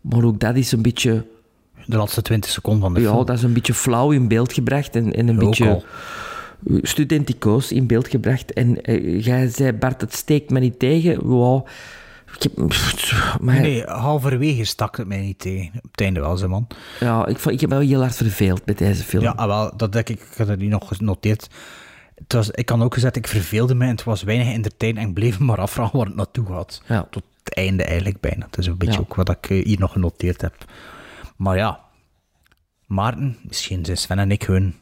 Maar 0.00 0.24
ook 0.24 0.40
dat 0.40 0.56
is 0.56 0.72
een 0.72 0.82
beetje... 0.82 1.26
De 1.86 1.96
laatste 1.96 2.22
20 2.22 2.50
seconden 2.50 2.82
van 2.82 2.94
de 2.94 3.00
Ja, 3.00 3.10
film. 3.12 3.24
dat 3.26 3.36
is 3.36 3.42
een 3.42 3.52
beetje 3.52 3.74
flauw 3.74 4.10
in 4.10 4.28
beeld 4.28 4.52
gebracht 4.52 4.96
en, 4.96 5.12
en 5.12 5.28
een 5.28 5.40
Ook 5.40 5.48
beetje 5.48 5.68
al. 5.68 5.84
studenticoos 6.82 7.72
in 7.72 7.86
beeld 7.86 8.08
gebracht. 8.08 8.52
En 8.52 8.82
eh, 8.82 9.24
jij 9.24 9.48
zei, 9.48 9.72
Bart, 9.72 10.00
het 10.00 10.14
steekt 10.14 10.50
me 10.50 10.60
niet 10.60 10.78
tegen. 10.78 11.24
Wow. 11.26 11.66
Ik 12.36 12.42
heb, 12.42 12.68
pff, 12.68 13.36
maar, 13.40 13.60
Nee, 13.60 13.82
halverwege 13.84 14.64
stak 14.64 14.96
het 14.96 15.06
mij 15.06 15.20
niet 15.20 15.38
tegen. 15.38 15.70
Op 15.76 15.90
het 15.90 16.00
einde 16.00 16.20
wel, 16.20 16.36
ze 16.36 16.46
man. 16.48 16.66
Ja, 17.00 17.26
ik, 17.26 17.38
vond, 17.38 17.54
ik 17.54 17.60
heb 17.60 17.70
me 17.70 17.76
wel 17.76 17.86
heel 17.86 18.00
hard 18.00 18.16
verveeld 18.16 18.66
met 18.66 18.78
deze 18.78 19.02
film. 19.02 19.22
Ja, 19.22 19.30
ah, 19.36 19.46
wel, 19.46 19.76
dat 19.76 19.92
denk 19.92 20.08
ik. 20.08 20.20
Ik 20.20 20.36
had 20.36 20.48
het 20.48 20.58
niet 20.58 20.70
nog 20.70 20.88
genoteerd. 20.88 21.48
Het 22.14 22.32
was, 22.32 22.50
ik 22.50 22.66
kan 22.66 22.82
ook 22.82 22.94
gezegd, 22.94 23.16
ik 23.16 23.26
verveelde 23.26 23.74
me 23.74 23.84
en 23.84 23.90
het 23.90 24.04
was 24.04 24.22
weinig 24.22 24.52
entertainend 24.54 25.02
en 25.02 25.08
ik 25.08 25.14
bleef 25.14 25.38
maar 25.48 25.58
afvragen 25.60 25.96
waar 25.98 26.06
het 26.06 26.16
naartoe 26.16 26.46
gaat. 26.46 26.82
Ja. 26.86 27.06
Tot 27.10 27.22
het 27.44 27.54
einde 27.54 27.82
eigenlijk 27.84 28.20
bijna. 28.20 28.46
Dat 28.50 28.58
is 28.58 28.66
een 28.66 28.76
beetje 28.76 28.94
Ja. 28.94 29.00
ook 29.00 29.14
wat 29.14 29.30
ik 29.30 29.50
eh, 29.50 29.64
hier 29.64 29.78
nog 29.78 29.92
genoteerd 29.92 30.40
heb. 30.40 30.54
Maar 31.36 31.56
ja, 31.56 31.80
Maarten, 32.86 33.36
misschien 33.42 33.84
zijn 33.84 33.96
Sven 33.96 34.18
en 34.18 34.30
ik 34.30 34.42
hun 34.42 34.74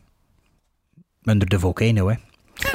under 1.22 1.48
de 1.48 1.58
volcano, 1.58 2.08
hè. 2.08 2.14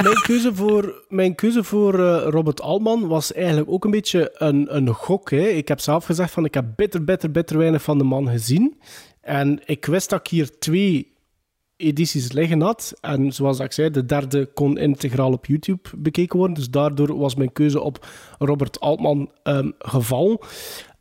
Mijn 0.04 0.22
keuze 0.22 0.56
voor, 0.56 1.06
mijn 1.10 1.36
keuze 1.36 1.64
voor 1.64 1.94
eh, 1.94 2.28
Robert 2.30 2.62
Altman 2.62 3.08
was 3.08 3.34
eigenlijk 3.34 3.70
ook 3.70 3.86
een 3.86 3.92
beetje 3.92 4.32
een, 4.34 4.76
een 4.76 4.88
gok. 4.88 5.30
Hè. 5.30 5.48
Ik 5.48 5.68
heb 5.68 5.80
zelf 5.80 6.06
gezegd 6.06 6.32
van 6.32 6.46
ik 6.46 6.54
heb 6.54 6.66
bitter, 6.76 7.04
bitter, 7.04 7.32
bitter 7.32 7.58
weinig 7.58 7.82
van 7.82 7.98
de 7.98 8.04
man 8.04 8.30
gezien. 8.30 8.80
En 9.22 9.60
ik 9.66 9.86
wist 9.86 10.10
dat 10.10 10.20
ik 10.20 10.28
hier 10.28 10.60
twee 10.60 11.14
edities 11.78 12.32
liggen 12.32 12.62
had. 12.62 12.94
En 13.02 13.34
zoals 13.34 13.60
ik 13.60 13.72
zei, 13.72 13.90
de 13.90 14.06
derde 14.06 14.46
kon 14.46 14.78
integraal 14.78 15.32
op 15.32 15.46
YouTube 15.46 15.90
bekeken 15.98 16.38
worden. 16.38 16.56
Dus 16.56 16.70
daardoor 16.70 17.18
was 17.18 17.36
mijn 17.36 17.52
keuze 17.52 17.82
op 17.82 18.08
Robert 18.40 18.80
Altman 18.80 19.32
um, 19.44 19.74
geval. 19.80 20.44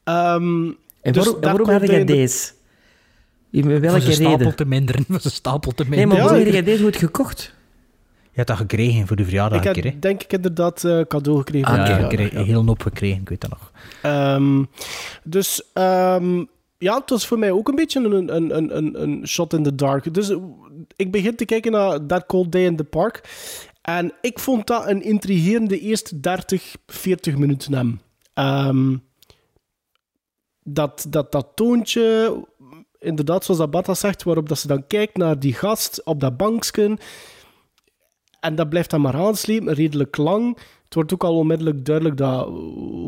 Um, 0.04 0.76
en 1.00 1.12
dus 1.12 1.24
waarom, 1.24 1.40
waarom 1.40 1.68
had 1.68 1.86
jij 1.86 2.04
deze? 2.04 2.56
In 3.50 3.68
welke 3.80 3.90
voor 4.02 4.12
stapel 4.12 4.36
reden? 4.36 4.56
te 4.56 4.64
minderen, 4.64 5.04
voor 5.08 5.20
zijn 5.20 5.34
stapel 5.34 5.72
te 5.72 5.82
Nee, 5.82 5.90
minderen. 5.90 6.08
maar 6.08 6.16
Ja, 6.18 6.24
waarom 6.38 6.54
heb 6.54 6.54
ik- 6.54 6.64
deze 6.72 6.84
ooit 6.84 6.96
gekocht? 6.96 7.56
Je 8.22 8.44
hebt 8.44 8.48
dat 8.48 8.56
gekregen 8.56 9.06
voor 9.06 9.16
de 9.16 9.24
verjaardag, 9.24 9.58
ik 9.58 9.64
een 9.64 9.72
heb 9.74 9.82
keer, 9.82 9.92
hè? 9.92 9.98
denk 9.98 10.22
ik 10.22 10.32
inderdaad 10.32 10.84
eh, 10.84 11.00
cadeau 11.00 11.38
gekregen. 11.38 11.68
Ah, 11.68 11.74
voor 11.74 11.78
ja, 11.80 11.84
de 11.84 11.90
ik 11.90 11.98
verjaardag, 12.08 12.28
kreeg 12.30 12.40
een 12.40 12.46
heel 12.54 12.64
hoop 12.66 12.82
gekregen, 12.82 13.20
ik 13.20 13.28
weet 13.28 13.40
dat 13.40 13.50
nog. 13.50 13.72
Ehm, 14.02 14.64
dus 15.24 15.62
ehm, 15.72 16.44
ja, 16.78 16.98
het 16.98 17.10
was 17.10 17.26
voor 17.26 17.38
mij 17.38 17.50
ook 17.50 17.68
een 17.68 17.74
beetje 17.74 18.00
een, 18.04 18.34
een, 18.36 18.56
een, 18.56 18.76
een, 18.76 19.02
een 19.02 19.26
shot 19.28 19.52
in 19.52 19.62
the 19.62 19.74
dark. 19.74 20.14
Dus 20.14 20.32
ik 20.96 21.10
begin 21.10 21.36
te 21.36 21.44
kijken 21.44 21.72
naar 21.72 22.06
That 22.06 22.26
Cold 22.26 22.52
Day 22.52 22.64
in 22.64 22.76
the 22.76 22.84
Park. 22.84 23.20
En 23.82 24.12
ik 24.20 24.38
vond 24.38 24.66
dat 24.66 24.86
een 24.88 25.02
intrigerende 25.02 25.80
eerste 25.80 26.20
30, 26.20 26.74
40 26.86 27.36
minuten 27.36 27.72
hem. 27.74 28.00
Ehm, 28.34 28.96
dat, 30.62 31.06
dat, 31.08 31.32
dat 31.32 31.46
toontje, 31.54 32.34
inderdaad, 32.98 33.44
zoals 33.44 33.70
dat 33.70 33.98
zegt, 33.98 34.22
waarop 34.22 34.48
dat 34.48 34.58
ze 34.58 34.66
dan 34.66 34.86
kijkt 34.86 35.16
naar 35.16 35.38
die 35.38 35.54
gast 35.54 36.04
op 36.04 36.20
dat 36.20 36.36
banksken. 36.36 36.98
En 38.40 38.54
dat 38.54 38.68
blijft 38.68 38.90
dan 38.90 39.00
maar 39.00 39.14
aanslepen, 39.14 39.74
redelijk 39.74 40.16
lang. 40.16 40.58
Het 40.84 40.94
wordt 40.94 41.12
ook 41.12 41.24
al 41.24 41.36
onmiddellijk 41.36 41.84
duidelijk 41.84 42.16
dat 42.16 42.48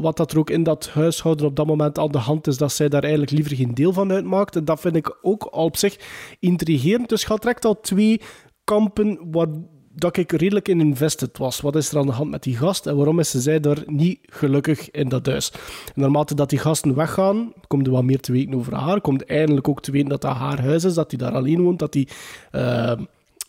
wat 0.01 0.17
dat 0.17 0.33
er 0.33 0.39
ook 0.39 0.51
in 0.51 0.62
dat 0.62 0.89
huishouden 0.89 1.47
op 1.47 1.57
dat 1.57 1.67
moment 1.67 1.99
aan 1.99 2.11
de 2.11 2.19
hand 2.19 2.47
is, 2.47 2.57
dat 2.57 2.73
zij 2.73 2.89
daar 2.89 3.03
eigenlijk 3.03 3.33
liever 3.33 3.57
geen 3.57 3.75
deel 3.75 3.93
van 3.93 4.12
uitmaakt. 4.12 4.57
En 4.57 4.65
dat 4.65 4.81
vind 4.81 4.97
ik 4.97 5.19
ook 5.23 5.43
al 5.43 5.65
op 5.65 5.77
zich 5.77 5.99
intrigerend. 6.39 7.09
Dus 7.09 7.25
gaat 7.25 7.43
direct 7.43 7.65
al 7.65 7.81
twee 7.81 8.21
kampen 8.65 9.19
waar 9.31 9.49
dat 9.95 10.17
ik 10.17 10.33
redelijk 10.33 10.69
in 10.69 10.81
invested 10.81 11.39
was. 11.39 11.61
Wat 11.61 11.77
is 11.77 11.91
er 11.91 11.99
aan 11.99 12.07
de 12.07 12.12
hand 12.12 12.31
met 12.31 12.43
die 12.43 12.57
gast 12.57 12.87
en 12.87 12.97
waarom 12.97 13.19
is 13.19 13.31
zij 13.31 13.61
daar 13.61 13.83
niet 13.87 14.19
gelukkig 14.23 14.91
in 14.91 15.09
dat 15.09 15.27
huis? 15.27 15.51
En 15.95 16.01
naarmate 16.01 16.35
dat 16.35 16.51
die 16.51 16.59
gasten 16.59 16.95
weggaan, 16.95 17.53
komt 17.67 17.87
er 17.87 17.93
wat 17.93 18.05
meer 18.05 18.21
te 18.21 18.33
weten 18.33 18.55
over 18.55 18.75
haar. 18.75 19.01
Komt 19.01 19.25
eindelijk 19.25 19.69
ook 19.69 19.83
te 19.83 19.91
weten 19.91 20.09
dat 20.09 20.21
dat 20.21 20.37
haar 20.37 20.61
huis 20.62 20.85
is, 20.85 20.95
dat 20.95 21.11
hij 21.11 21.19
daar 21.19 21.35
alleen 21.35 21.62
woont, 21.62 21.79
dat 21.79 21.95
hij 21.95 22.09
eh, 22.51 23.01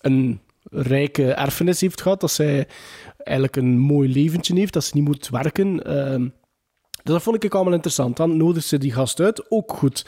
een 0.02 0.40
rijke 0.64 1.32
erfenis 1.32 1.82
heeft 1.82 2.02
gehad, 2.02 2.22
dat 2.22 2.32
zij 2.32 2.68
eigenlijk 3.18 3.56
een 3.56 3.78
mooi 3.78 4.14
leventje 4.14 4.56
heeft, 4.56 4.74
dat 4.74 4.84
ze 4.84 4.92
niet 4.94 5.08
moet 5.08 5.30
werken. 5.30 5.84
Ehm, 5.84 6.28
dus 7.04 7.14
dat 7.14 7.22
vond 7.22 7.44
ik 7.44 7.54
allemaal 7.54 7.74
interessant. 7.74 8.18
Dan 8.18 8.38
nodigde 8.38 8.68
ze 8.68 8.78
die 8.78 8.94
gast 8.94 9.20
uit, 9.20 9.52
ook 9.52 9.72
goed. 9.74 10.06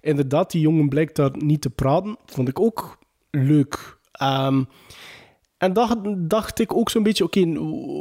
Inderdaad, 0.00 0.50
die 0.50 0.60
jongen 0.60 0.88
blijkt 0.88 1.16
daar 1.16 1.30
niet 1.32 1.60
te 1.60 1.70
praten, 1.70 2.16
vond 2.26 2.48
ik 2.48 2.60
ook 2.60 2.98
leuk. 3.30 3.98
Ehm, 4.12 4.62
en 5.58 5.72
dan 5.72 6.24
dacht 6.28 6.58
ik 6.58 6.74
ook 6.74 6.90
zo'n 6.90 7.02
beetje, 7.02 7.24
oké, 7.24 7.52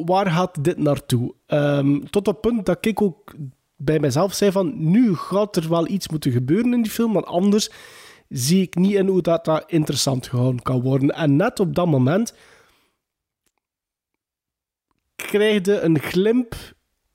waar 0.06 0.32
gaat 0.32 0.64
dit 0.64 0.78
naartoe? 0.78 1.34
Ehm, 1.46 2.00
tot 2.00 2.26
het 2.26 2.42
punt 2.42 2.66
dat 2.66 2.86
ik 2.86 3.02
ook 3.02 3.34
bij 3.76 4.00
mezelf 4.00 4.34
zei 4.34 4.52
van, 4.52 4.92
nu 4.92 5.16
gaat 5.16 5.56
er 5.56 5.70
wel 5.70 5.88
iets 5.88 6.10
moeten 6.10 6.32
gebeuren 6.32 6.74
in 6.74 6.82
die 6.82 6.92
film, 6.92 7.14
want 7.14 7.26
anders 7.26 7.70
zie 8.30 8.62
ik 8.62 8.76
niet 8.76 8.94
in 8.94 9.08
hoe 9.08 9.22
dat, 9.22 9.46
dat 9.46 9.64
interessant 9.68 10.28
gehouden 10.28 10.62
kan 10.62 10.82
worden. 10.82 11.10
En 11.10 11.36
net 11.36 11.60
op 11.60 11.76
dat 11.76 11.88
moment 11.88 12.34
krijg 15.16 15.66
je 15.66 15.80
een 15.80 16.00
glimp 16.00 16.56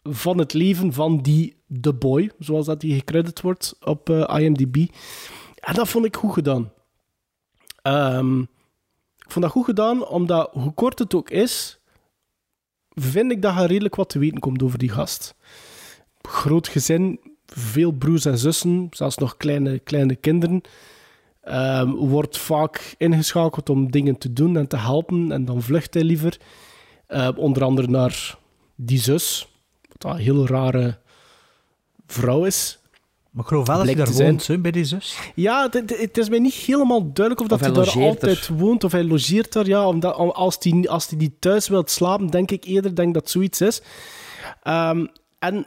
van 0.03 0.39
het 0.39 0.53
leven 0.53 0.93
van 0.93 1.19
die 1.19 1.57
The 1.81 1.95
Boy, 1.95 2.31
zoals 2.39 2.67
dat 2.67 2.81
die 2.81 2.95
gecredit 2.95 3.41
wordt 3.41 3.77
op 3.81 4.11
eh, 4.11 4.41
IMDb. 4.41 4.77
En 5.55 5.75
dat 5.75 5.89
vond 5.89 6.05
ik 6.05 6.17
goed 6.17 6.33
gedaan. 6.33 6.73
Ehm, 7.83 8.43
ik 9.31 9.36
vond 9.36 9.44
dat 9.44 9.55
goed 9.55 9.65
gedaan, 9.65 10.07
omdat 10.07 10.51
hoe 10.52 10.73
kort 10.73 10.98
het 10.98 11.15
ook 11.15 11.31
is, 11.31 11.81
vind 12.89 13.32
ik 13.32 13.43
dat 13.43 13.57
er 13.57 13.66
redelijk 13.66 13.94
wat 13.94 14.09
te 14.09 14.19
weten 14.19 14.39
komt 14.40 14.62
over 14.62 14.78
die 14.78 14.89
gast. 14.89 15.35
Groot 16.23 16.69
gezin, 16.69 17.20
veel 17.47 17.90
broers 17.90 18.24
en 18.24 18.39
zussen, 18.39 18.86
zelfs 18.90 19.16
nog 19.16 19.36
kleine, 19.36 19.78
kleine 19.78 20.16
kinderen. 20.16 20.61
Ehm, 21.40 21.90
wordt 21.90 22.39
vaak 22.39 22.94
ingeschakeld 22.98 23.70
om 23.70 23.90
dingen 23.90 24.19
te 24.19 24.32
doen 24.32 24.57
en 24.57 24.66
te 24.66 24.77
helpen, 24.77 25.32
en 25.32 25.44
dan 25.44 25.62
vlucht 25.62 25.94
hij 25.94 26.05
liever. 26.05 26.40
Uh, 27.09 27.28
onder 27.36 27.65
andere 27.65 27.89
naar 27.89 28.39
die 28.74 28.98
zus, 28.98 29.48
wat 29.98 30.12
een 30.12 30.19
heel 30.19 30.47
rare 30.47 30.98
vrouw 32.07 32.44
is. 32.44 32.80
Maar 33.31 33.43
ik 33.43 33.48
geloof 33.48 33.66
wel 33.66 33.77
dat 33.77 33.86
hij 33.86 33.94
daar 33.94 34.12
woont, 34.12 34.47
hè, 34.47 34.59
bij 34.59 34.70
die 34.70 34.85
zus. 34.85 35.19
Ja, 35.35 35.69
het, 35.70 36.19
is 36.19 36.28
mij 36.28 36.39
niet 36.39 36.55
helemaal 36.55 37.01
duidelijk 37.12 37.40
of, 37.40 37.47
dat 37.47 37.61
hij 37.61 37.70
hij 37.70 37.85
daar 37.85 38.02
altijd 38.05 38.47
er. 38.48 38.55
woont, 38.55 38.85
of 38.85 38.93
hij 38.93 39.05
logeert 39.05 39.52
daar. 39.52 39.66
Ja, 39.66 39.86
omdat, 39.89 40.16
om- 40.16 40.31
als 40.31 40.57
hij 40.61 40.89
als 40.89 41.09
die 41.09 41.19
niet 41.19 41.40
thuis 41.40 41.69
wilt 41.69 41.90
slapen, 41.90 42.27
denk 42.27 42.51
ik 42.51 42.65
eerder 42.65 42.94
denk 42.94 43.15
dat 43.15 43.31
zoiets 43.31 43.61
is. 43.61 43.82
Ehm, 44.62 45.07
en 45.39 45.66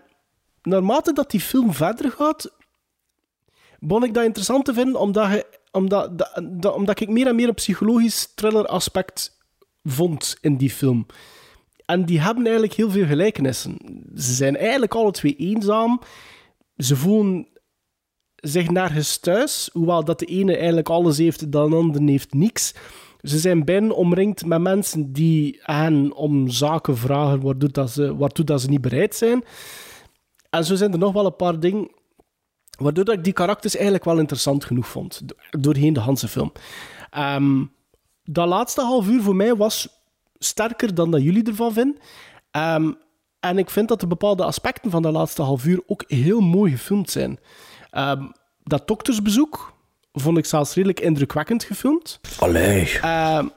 naarmate 0.62 1.14
dat 1.14 1.32
die 1.32 1.40
film 1.40 1.74
verder 1.74 2.12
gaat, 2.12 2.52
begon 3.80 4.04
ik 4.04 4.14
dat 4.14 4.24
interessant 4.24 4.66
te 4.66 4.74
vinden, 4.74 5.00
omdat, 5.00 5.32
je, 5.32 5.46
omdat, 5.72 6.18
dat- 6.18 6.42
dat- 6.52 6.74
omdat 6.76 7.00
ik 7.00 7.10
meer 7.10 7.28
en 7.28 7.36
meer 7.36 7.48
een 7.48 7.54
psychologisch 7.54 8.32
thriller 8.36 8.66
aspect 8.66 9.38
vond 9.84 10.38
in 10.42 10.58
die 10.58 10.70
film. 10.72 11.06
En 11.86 12.06
die 12.06 12.22
hebben 12.22 12.44
eigenlijk 12.44 12.74
heel 12.74 12.90
veel 12.92 13.06
gelijkenissen. 13.06 13.78
Ze 14.16 14.34
zijn 14.34 14.58
eigenlijk 14.58 14.96
alle 14.96 15.12
twee 15.12 15.36
eenzaam. 15.36 16.02
Ze 16.78 16.96
voelen 16.96 17.48
zich 18.44 18.70
nergens 18.70 19.18
thuis, 19.18 19.70
hoewel 19.74 20.04
dat 20.04 20.20
de 20.20 20.26
ene 20.26 20.58
eigenlijk 20.58 20.90
alles 20.90 21.18
heeft, 21.18 21.52
de 21.52 21.58
andere 21.58 22.12
heeft 22.12 22.34
niks. 22.34 22.74
Ze 23.22 23.40
zijn 23.40 23.66
bijna 23.66 23.94
omringd 23.94 24.46
met 24.46 24.62
mensen 24.62 25.14
die 25.14 25.60
hen 25.62 26.14
om 26.14 26.50
zaken 26.50 26.98
vragen 26.98 27.42
waartoe, 27.42 27.70
dat 27.70 27.92
ze, 27.92 28.16
waartoe 28.16 28.46
dat 28.46 28.62
ze 28.62 28.70
niet 28.70 28.82
bereid 28.82 29.16
zijn. 29.16 29.44
En 30.50 30.66
zo 30.66 30.76
zijn 30.76 30.92
er 30.92 30.98
nog 30.98 31.14
wel 31.14 31.26
een 31.26 31.36
paar 31.36 31.60
dingen 31.60 31.90
waardoor 32.78 33.06
dat 33.06 33.16
ik 33.16 33.24
die 33.24 33.34
karakters 33.34 33.74
eigenlijk 33.76 34.06
wel 34.06 34.20
interessant 34.20 34.66
genoeg 34.66 34.88
vond, 34.88 35.28
do- 35.28 35.60
doorheen 35.60 35.94
de 35.94 36.02
hele 36.02 36.18
film. 36.18 36.52
Ehm, 37.10 37.64
dat 38.24 38.48
laatste 38.48 38.82
half 38.82 39.08
uur 39.08 39.22
voor 39.22 39.36
mij 39.36 39.56
was 39.56 39.88
sterker 40.38 40.96
dan 40.96 41.12
dat 41.12 41.22
jullie 41.22 41.44
ervan 41.44 41.74
vinden. 41.74 41.98
Ehm, 42.52 42.92
en 43.40 43.58
ik 43.58 43.70
vind 43.70 43.88
dat 43.88 44.02
er 44.02 44.08
bepaalde 44.08 44.44
aspecten 44.44 44.92
van 44.92 45.02
dat 45.02 45.14
laatste 45.14 45.42
half 45.42 45.66
uur 45.66 45.82
ook 45.86 46.04
heel 46.08 46.40
mooi 46.40 46.72
gefilmd 46.72 47.10
zijn. 47.10 47.40
Ehm, 47.94 48.24
dat 48.64 48.88
doktersbezoek 48.88 49.74
vond 50.14 50.38
ik 50.38 50.46
zelfs 50.46 50.74
redelijk 50.74 51.00
indrukwekkend 51.00 51.64
gefilmd. 51.64 52.20
Allee. 52.40 53.00
Ehm, 53.00 53.48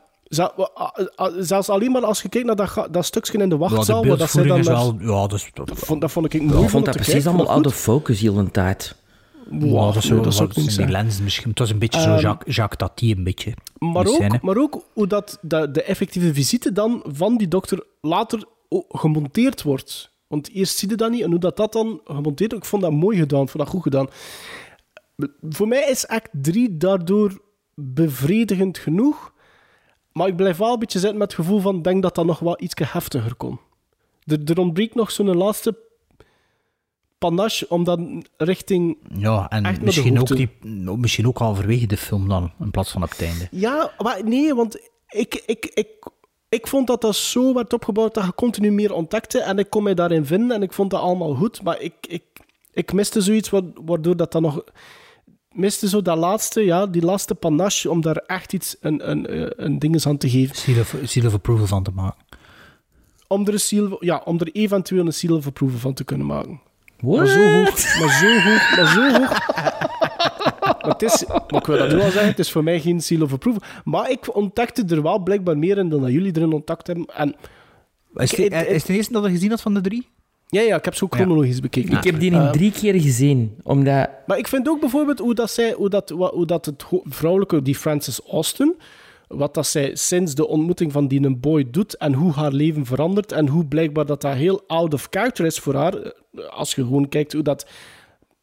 zelfs 1.38 1.68
alleen 1.68 1.90
maar 1.90 2.04
als 2.04 2.22
je 2.22 2.28
kijkt 2.28 2.46
naar 2.46 2.56
dat, 2.56 2.88
dat 2.90 3.04
stukje 3.04 3.38
in 3.38 3.48
de 3.48 3.54
Ja, 3.54 3.60
wachtzaal, 3.60 4.02
de 4.02 4.16
dat 4.16 4.30
zij 4.30 4.42
dan 4.42 4.62
wel... 4.62 4.96
Ja, 4.98 5.06
dat 5.26 5.32
is... 5.32 5.50
Dat, 5.52 5.68
dat, 5.68 5.78
vond, 5.78 6.00
dat 6.00 6.12
vond 6.12 6.34
ik 6.34 6.42
mooi. 6.42 6.52
Ik 6.52 6.58
om 6.58 6.68
vond 6.68 6.84
te 6.84 6.90
dat 6.90 7.00
precies 7.00 7.12
kijken, 7.12 7.30
allemaal 7.30 7.54
out 7.54 7.66
of 7.66 7.74
focus 7.74 8.20
heel 8.20 8.38
een 8.38 8.50
tijd. 8.50 8.96
ja, 9.50 9.58
Wow, 9.58 9.94
dat 9.94 10.02
is 10.02 10.10
nee, 10.10 10.32
zo... 10.32 10.40
dat 10.40 10.56
niet 10.56 10.76
die 10.76 10.88
lenzen 10.88 11.24
misschien. 11.24 11.50
Het 11.50 11.58
was 11.58 11.70
een 11.70 11.78
beetje 11.78 12.00
zo 12.00 12.10
Ehm, 12.10 12.20
Jacques, 12.20 12.56
Jacques 12.56 12.88
Tati, 12.88 13.12
een 13.12 13.24
beetje. 13.24 13.54
Maar 13.78 14.06
ook, 14.06 14.42
maar 14.42 14.56
ook 14.56 14.82
hoe 14.92 15.06
dat 15.06 15.38
de, 15.42 15.70
de 15.70 15.82
effectieve 15.82 16.34
visite 16.34 16.72
dan 16.72 17.04
van 17.06 17.36
die 17.36 17.48
dokter 17.48 17.84
later 18.00 18.44
gemonteerd 18.88 19.62
wordt. 19.62 20.14
Want 20.26 20.50
eerst 20.50 20.78
zie 20.78 20.88
je 20.88 20.94
dat 20.94 21.10
niet 21.10 21.22
en 21.22 21.30
hoe 21.30 21.38
dat, 21.38 21.56
dat 21.56 21.72
dan 21.72 22.00
gemonteerd 22.04 22.50
wordt. 22.50 22.64
Ik 22.64 22.70
vond 22.70 22.82
dat 22.82 22.92
mooi 22.92 23.18
gedaan, 23.18 23.42
ik 23.42 23.48
vond 23.48 23.64
dat 23.64 23.72
goed 23.72 23.82
gedaan. 23.82 24.08
Voor 25.48 25.68
mij 25.68 25.88
is 25.90 26.06
act 26.06 26.28
3 26.32 26.76
daardoor 26.76 27.40
bevredigend 27.74 28.78
genoeg. 28.78 29.34
Maar 30.12 30.28
ik 30.28 30.36
blijf 30.36 30.56
wel 30.56 30.72
een 30.72 30.78
beetje 30.78 30.98
zitten 30.98 31.18
met 31.18 31.32
het 31.32 31.40
gevoel 31.40 31.60
van... 31.60 31.82
denk 31.82 32.02
dat 32.02 32.14
dat 32.14 32.24
nog 32.24 32.38
wel 32.38 32.62
iets 32.62 32.74
heftiger 32.84 33.34
kon. 33.34 33.60
Er, 34.24 34.44
er 34.44 34.58
ontbreekt 34.58 34.94
nog 34.94 35.10
zo'n 35.10 35.36
laatste 35.36 35.78
panache 37.18 37.68
om 37.68 37.84
dat 37.84 38.00
richting... 38.36 38.98
Ja, 39.16 39.48
en 39.48 39.84
misschien 39.84 40.20
ook, 40.20 40.36
die, 40.36 40.50
nou, 40.60 40.98
misschien 40.98 41.26
ook 41.26 41.38
halverwege 41.38 41.86
de 41.86 41.96
film 41.96 42.28
dan, 42.28 42.52
in 42.60 42.70
plaats 42.70 42.90
van 42.90 43.02
op 43.02 43.10
het 43.10 43.22
einde. 43.22 43.48
Ja, 43.50 43.92
maar 43.98 44.24
nee, 44.24 44.54
want 44.54 44.90
ik, 45.08 45.42
ik, 45.46 45.66
ik, 45.74 45.88
ik 46.48 46.66
vond 46.66 46.86
dat 46.86 47.00
dat 47.00 47.16
zo 47.16 47.54
werd 47.54 47.72
opgebouwd 47.72 48.14
dat 48.14 48.24
je 48.24 48.34
continu 48.34 48.70
meer 48.72 48.92
ontdekte 48.92 49.40
en 49.40 49.58
ik 49.58 49.70
kon 49.70 49.82
mij 49.82 49.94
daarin 49.94 50.26
vinden 50.26 50.56
en 50.56 50.62
ik 50.62 50.72
vond 50.72 50.90
dat 50.90 51.00
allemaal 51.00 51.34
goed, 51.34 51.62
maar 51.62 51.80
ik, 51.80 51.94
ik, 52.08 52.22
ik 52.72 52.92
miste 52.92 53.20
zoiets 53.20 53.50
wa- 53.50 53.62
waardoor 53.84 54.16
dat 54.16 54.32
dan 54.32 54.42
nog... 54.42 54.64
Miste 55.50 55.88
zo 55.88 56.02
dat 56.02 56.16
laatste, 56.18 56.64
ja, 56.64 56.86
die 56.86 57.02
laatste 57.02 57.34
panache 57.34 57.90
om 57.90 58.00
daar 58.00 58.16
echt 58.16 58.52
iets, 58.52 58.76
een, 58.80 59.10
een, 59.10 59.26
eh, 59.26 59.46
een 59.56 59.78
ding 59.78 59.94
eens 59.94 60.06
aan 60.06 60.16
te 60.16 60.30
geven. 60.30 60.56
Seal 60.56 60.80
of, 60.80 60.94
seal 61.02 61.26
of 61.26 61.34
approval 61.34 61.66
van 61.66 61.82
te 61.82 61.90
maken. 61.90 62.24
Om 63.28 63.46
er, 63.46 63.52
een 63.52 63.60
seal, 63.60 63.96
ja, 64.04 64.22
om 64.24 64.38
er 64.40 64.50
eventueel 64.52 65.06
een 65.06 65.12
seal 65.12 65.36
of 65.36 65.46
approval 65.46 65.78
van 65.78 65.94
te 65.94 66.04
kunnen 66.04 66.26
maken. 66.26 66.60
What? 67.00 67.16
Maar 67.18 67.26
zo 67.26 67.52
hoog, 67.52 67.98
maar 68.00 68.18
zo 68.18 68.38
hoog, 68.40 68.76
maar 68.76 68.92
zo 68.92 69.18
hoog. 69.18 69.38
Maar, 70.86 70.94
het 70.98 71.02
is, 71.02 71.24
maar 71.26 71.60
ik 71.60 71.66
wil 71.66 71.78
dat 71.78 71.88
nu 71.88 71.94
al 72.00 72.10
zeggen, 72.10 72.26
het 72.26 72.38
is 72.38 72.50
voor 72.52 72.64
mij 72.64 72.80
geen 72.80 73.00
seal 73.00 73.22
of 73.22 73.32
approval. 73.32 73.62
Maar 73.84 74.10
ik 74.10 74.36
ontdekte 74.36 74.84
er 74.88 75.02
wel 75.02 75.18
blijkbaar 75.18 75.58
meer 75.58 75.78
in 75.78 75.88
dan 75.88 76.00
dat 76.00 76.10
jullie 76.10 76.36
erin 76.36 76.52
ontdekt 76.52 76.86
hebben. 76.86 77.06
En, 77.14 77.34
Is, 78.14 78.32
ik- 78.34 78.52
het, 78.52 78.52
het- 78.60 78.68
is 78.68 78.76
het 78.76 78.86
de 78.86 78.92
eerste 78.94 79.12
dat 79.12 79.24
je 79.24 79.30
gezien 79.30 79.50
had 79.50 79.60
van 79.62 79.74
de 79.74 79.80
drie? 79.80 80.06
ja, 80.48 80.60
ja, 80.60 80.76
ik 80.76 80.84
heb 80.84 80.94
ze 80.94 81.04
ook 81.04 81.14
chronologisch 81.14 81.60
bekeken. 81.60 81.96
Ik 81.96 82.04
heb 82.04 82.20
die 82.20 82.30
in 82.30 82.36
Eh, 82.38 82.50
drie 82.50 82.72
keer 82.72 83.00
gezien, 83.00 83.56
omdat... 83.62 84.08
Maar 84.26 84.38
ik 84.38 84.48
vind 84.48 84.68
ook 84.68 84.80
bijvoorbeeld 84.80 85.18
hoe 85.18 85.34
dat, 85.34 85.50
zij, 85.50 85.72
hoe 85.72 85.88
dat, 85.88 86.08
hoe 86.10 86.46
dat 86.46 86.66
het 86.66 86.84
vrouwelijke, 87.04 87.62
die 87.62 87.74
Frances 87.74 88.20
Austin, 88.30 88.76
wat 89.28 89.54
dat 89.54 89.66
zij 89.66 89.90
sinds 89.94 90.34
de 90.34 90.46
ontmoeting 90.48 90.92
van 90.92 91.08
die 91.08 91.22
een 91.24 91.40
boy 91.40 91.68
doet 91.70 91.96
en 91.96 92.12
hoe 92.14 92.32
haar 92.32 92.52
leven 92.52 92.86
verandert 92.86 93.32
en 93.32 93.48
hoe 93.48 93.64
blijkbaar 93.66 94.06
dat 94.06 94.20
dat 94.20 94.34
heel 94.34 94.62
out 94.66 94.94
of 94.94 95.06
character 95.10 95.44
is 95.46 95.58
voor 95.58 95.74
haar. 95.74 95.94
eh, 95.94 96.10
Als 96.48 96.74
je 96.74 96.82
gewoon 96.82 97.08
kijkt 97.08 97.32
hoe 97.32 97.42
dat 97.42 97.66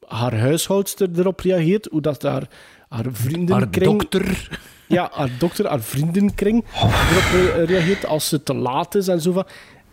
haar 0.08 0.38
huishoudster 0.40 1.10
erop 1.16 1.40
reageert, 1.40 1.88
hoe 1.92 2.02
dat 2.02 2.22
haar, 2.22 2.48
haar 2.90 3.06
vriendenkring... 3.12 3.86
Haar 3.88 3.98
dokter. 3.98 4.60
Ja, 4.88 5.10
haar 5.14 5.30
dokter, 5.40 5.68
haar 5.68 5.82
vriendenkring 5.82 6.64
erop 6.74 7.68
reageert 7.68 8.06
als 8.06 8.28
ze 8.30 8.44
te 8.44 8.54
laat 8.54 8.96
is 8.96 9.08
en 9.08 9.22
zo 9.22 9.32
van... 9.32 9.46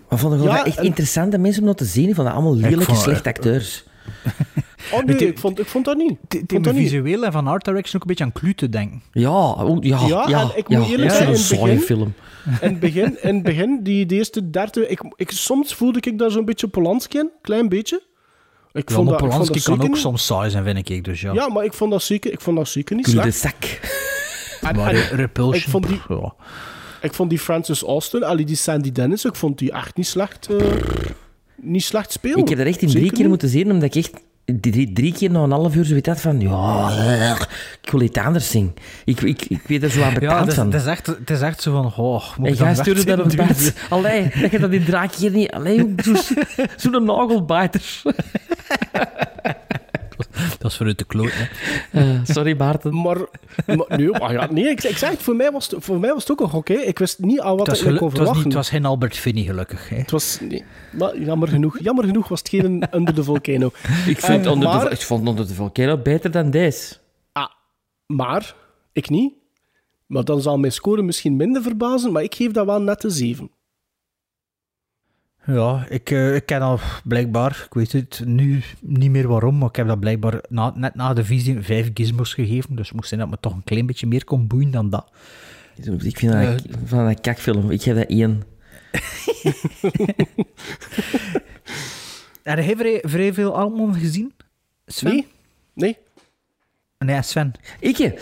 Maar 0.09 0.19
vond 0.19 0.35
ik 0.35 0.43
Ja, 0.43 0.65
echt 0.65 0.77
en- 0.77 0.85
interessante 0.85 1.39
mensen 1.39 1.61
om 1.62 1.66
dat 1.69 1.77
te 1.78 1.85
zien. 1.85 2.09
Ik 2.09 2.15
vond 2.15 2.27
dat 2.27 2.37
allemaal 2.37 2.57
lelijke, 2.57 2.95
slechte 2.95 3.28
acteurs. 3.28 3.85
Oh 4.93 5.05
nee, 5.05 5.16
ik 5.16 5.39
vond, 5.39 5.59
ik 5.59 5.66
vond 5.66 5.85
dat 5.85 5.97
niet. 5.97 6.19
Het 6.47 6.69
visueel 6.74 7.24
en 7.24 7.32
van 7.32 7.47
art 7.47 7.65
direction 7.65 7.95
ook 7.95 8.01
een 8.03 8.07
beetje 8.07 8.24
aan 8.24 8.32
Clute 8.32 8.69
denken. 8.69 9.03
Ja, 9.12 9.51
oh, 9.51 9.77
ja, 9.81 10.07
ja. 10.07 10.28
Ja, 10.28 10.51
ik 10.55 10.69
moet 10.69 10.87
ja, 10.87 10.91
eerlijk 10.91 11.11
zo'n 11.11 11.27
in 11.27 11.32
het 11.32 11.49
begin- 11.49 11.81
film. 11.81 12.15
In 12.45 12.69
het 12.69 12.81
begin, 12.81 13.23
in 13.23 13.35
het 13.35 13.43
begin 13.43 13.81
die, 13.82 14.07
die 14.07 14.19
eerste 14.19 14.51
derde... 14.51 14.89
Ik, 14.89 15.01
ik, 15.16 15.31
soms 15.31 15.74
voelde 15.74 15.99
ik 16.01 16.19
daar 16.19 16.31
zo'n 16.31 16.45
beetje 16.45 16.69
Polanski 16.69 17.19
in, 17.19 17.31
klein 17.43 17.69
beetje. 17.69 18.03
Ik 18.72 18.90
vond 18.90 19.09
dat, 19.09 19.14
ik 19.14 19.20
vond 19.20 19.30
Polanski 19.30 19.52
dat 19.55 19.62
kan 19.62 19.80
ook 19.82 19.88
niet- 19.92 20.01
soms 20.01 20.26
saai 20.26 20.51
zijn, 20.51 20.64
vind 20.64 20.88
ik. 20.88 21.05
Dus 21.05 21.20
ja. 21.20 21.32
Ja, 21.32 21.48
maar 21.48 21.64
ik 21.64 21.72
vond 21.72 21.90
dat 21.90 22.02
zeker, 22.02 22.32
ik 22.32 22.40
vond 22.40 22.56
dat 22.56 22.68
zeker 22.68 22.97
niet 22.97 23.05
de 23.22 23.30
slecht. 23.30 23.80
En- 24.60 24.76
maar 24.76 24.86
en 24.94 24.94
Re- 25.09 25.16
Repulsion... 25.16 25.55
ik 25.62 25.68
vond 25.68 25.86
die- 25.86 25.97
pff, 25.97 26.09
ja. 26.09 26.34
Ik 27.02 27.14
vond 27.14 27.30
die 27.30 27.38
Frances 27.38 27.82
Austin, 27.82 28.22
allee, 28.24 28.44
die 28.44 28.56
Sandy 28.56 28.92
Dennis, 28.92 29.24
ik 29.24 29.34
vond 29.34 29.59
die 29.59 29.72
echt 29.72 29.97
niet 29.97 30.06
slecht, 30.06 30.47
eh, 30.47 30.66
niet 31.56 31.82
slecht 31.84 32.12
spelen. 32.12 32.38
Ik 32.38 32.48
heb 32.48 32.59
dat 32.59 32.66
echt 32.66 32.82
in 32.82 32.88
drie 32.88 33.10
keer 33.10 33.18
niet. 33.18 33.28
moeten 33.28 33.48
zien, 33.48 33.70
omdat 33.70 33.94
ik 33.94 34.05
echt 34.05 34.12
drie, 34.60 34.93
drie 34.93 35.12
keer 35.12 35.31
na 35.31 35.43
een 35.43 35.51
half 35.51 35.74
uur 35.74 35.85
zoiets 35.85 36.09
had 36.09 36.20
van... 36.20 36.40
Ja, 36.40 37.36
ik 37.82 37.90
wil 37.90 38.01
iets 38.01 38.18
anders 38.18 38.51
zien. 38.51 38.74
Ik, 39.05 39.20
ik, 39.20 39.44
ik 39.48 39.60
weet 39.66 39.82
er 39.82 39.90
zo 39.90 40.02
aan 40.02 40.12
Ja, 40.12 40.18
betaald 40.18 40.40
het 40.40 40.48
is, 40.48 40.55
van. 40.55 40.66
het, 40.66 40.81
is 40.81 40.86
echt, 40.86 41.06
het 41.06 41.31
is 41.31 41.40
echt 41.40 41.62
zo 41.62 41.72
van... 41.72 42.05
Oh, 42.05 42.36
moet 42.36 42.48
En 42.48 42.55
dan 42.56 42.66
jij 42.66 42.74
stuurde 42.74 43.05
dat 43.05 43.18
op 43.18 43.36
bed. 43.36 43.74
Allee, 43.89 44.32
dat 44.40 44.51
je 44.51 44.59
dat 44.59 44.70
in 44.70 44.85
draak 44.85 45.14
hier 45.14 45.31
niet... 45.31 45.51
Allee, 45.51 45.94
zo'n 45.97 46.16
zo 46.77 46.98
nagelbijter. 46.98 48.02
Dat 50.61 50.70
is 50.70 50.77
vooruit 50.77 50.99
de 50.99 51.05
kloot, 51.05 51.31
hè. 51.32 51.45
Eh, 52.01 52.20
sorry, 52.24 52.57
Maarten. 52.57 53.01
Maar, 53.01 53.16
maar 53.66 53.99
nee, 53.99 54.11
maar 54.11 54.32
ja, 54.32 54.49
nee 54.51 54.65
ik, 54.69 54.82
ik 54.82 54.97
zeg 54.97 55.11
het, 55.11 55.23
voor 55.23 55.37
mij, 55.37 55.53
was 55.53 55.70
het, 55.70 55.85
voor 55.85 56.01
mij 56.01 56.12
was 56.12 56.23
het 56.23 56.31
ook 56.32 56.41
een 56.41 56.49
gok. 56.49 56.69
Hè. 56.69 56.74
Ik 56.74 56.99
wist 56.99 57.19
niet 57.19 57.41
al 57.41 57.57
wat 57.57 57.69
ik 57.73 57.85
kon 57.85 57.93
het, 57.93 58.01
was 58.01 58.09
niet, 58.09 58.16
verwachten. 58.16 58.45
het 58.45 58.55
was 58.55 58.69
geen 58.69 58.85
Albert 58.85 59.16
Finney, 59.16 59.45
gelukkig. 59.45 59.89
Hè. 59.89 59.97
Het 59.97 60.11
was, 60.11 60.39
nee, 60.41 60.65
maar 60.93 61.19
jammer 61.19 61.49
genoeg, 61.49 61.78
jammer 61.82 62.05
genoeg 62.05 62.28
was 62.28 62.39
het 62.39 62.49
geen 62.49 62.85
Under 62.95 63.15
the 63.15 63.24
Volcano. 63.24 63.70
Ik, 64.07 64.20
vind 64.20 64.45
Eh, 64.47 64.53
onder 64.53 64.69
maar- 64.69 64.85
de, 64.85 64.91
ik 64.91 65.01
vond 65.01 65.28
onder 65.28 65.47
de 65.47 65.55
volcano 65.55 65.97
beter 65.99 66.31
dan 66.31 66.51
deze. 66.51 66.95
Ah, 67.32 67.49
maar, 68.07 68.55
ik 68.93 69.09
niet. 69.11 69.32
Maar 70.07 70.24
dan 70.24 70.41
zal 70.43 70.59
mijn 70.59 70.73
score 70.73 71.03
misschien 71.03 71.37
minder 71.37 71.62
verbazen, 71.62 72.12
maar 72.12 72.23
ik 72.23 72.35
geef 72.35 72.51
dat 72.53 72.66
wel 72.66 72.81
net 72.82 73.05
een 73.05 73.11
7. 73.11 73.51
Ja, 75.52 75.86
ik, 75.89 76.10
eh, 76.10 76.35
ik 76.35 76.47
ken 76.47 76.60
al 76.60 76.78
blijkbaar, 77.05 77.62
ik 77.66 77.74
weet 77.74 77.93
het 77.93 78.22
nu 78.24 78.62
niet 78.81 79.10
meer 79.10 79.28
waarom, 79.28 79.59
maar 79.59 79.68
ik 79.68 79.77
heb 79.77 79.86
dat 79.86 80.01
blijkbaar 80.01 80.40
na, 80.48 80.72
net 80.74 80.94
na 80.94 81.12
de 81.14 81.24
visie 81.24 81.60
vijf 81.60 81.90
gizmos 81.94 82.35
gegeven. 82.35 82.77
Dus 82.77 82.86
het 82.86 82.97
moest 82.97 83.09
zijn 83.09 83.20
dat 83.20 83.31
me 83.31 83.36
toch 83.40 83.52
een 83.55 83.64
klein 83.64 83.86
beetje 83.86 84.06
meer 84.06 84.24
kon 84.24 84.47
boeien 84.47 84.70
dan 84.70 84.90
dat. 84.90 85.10
Ik 86.02 86.18
vind 86.18 86.32
dat, 86.32 86.43
een- 86.43 86.60
van 86.85 86.98
een 86.98 87.20
kakfilm. 87.20 87.70
Ik 87.70 87.82
geef 87.82 87.94
dat 87.94 88.06
één. 88.09 88.43
Heb 92.43 92.59
jij 92.59 92.77
vrij, 92.77 92.98
vrij 93.02 93.32
veel 93.35 93.56
allemaal 93.56 93.93
gezien? 93.93 94.32
Sven? 94.86 95.12
Nee? 95.12 95.27
Nee? 95.74 95.97
Nee, 96.98 97.22
Sven. 97.22 97.52
Ik, 97.81 97.97
Ja, 97.97 98.12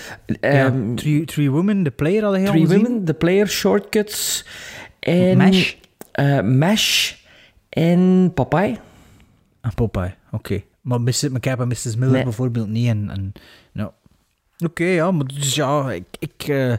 ehm 0.40 0.94
Three, 0.94 1.24
Three 1.24 1.50
Women, 1.50 1.82
The 1.82 1.90
Player, 1.90 2.24
al 2.24 2.32
Three 2.32 2.50
gezien? 2.66 2.82
Women, 2.82 3.04
The 3.04 3.14
Player, 3.14 3.48
Shortcuts 3.48 4.44
en... 4.98 5.36
Mash? 5.36 5.72
eh, 6.12 6.40
Mash 6.40 7.12
en 7.68 8.30
Popeye. 8.34 8.78
Ah, 9.60 9.72
Popeye, 9.74 10.14
oké. 10.30 10.62
Maar 10.80 11.00
Mrs. 11.00 11.28
McCab 11.28 11.60
en 11.60 11.68
Mrs. 11.68 11.96
Miller 11.96 12.14
Nee. 12.14 12.22
bijvoorbeeld 12.22 12.68
niet. 12.68 12.88
En, 12.88 13.10
en, 13.10 13.32
nou. 13.72 13.90
Oké, 14.64 14.84
ja, 14.84 15.10
maar 15.10 15.26
dus 15.26 15.54
ja, 15.54 15.92
ik, 15.92 16.04
ik 16.18 16.48
eh, 16.48 16.74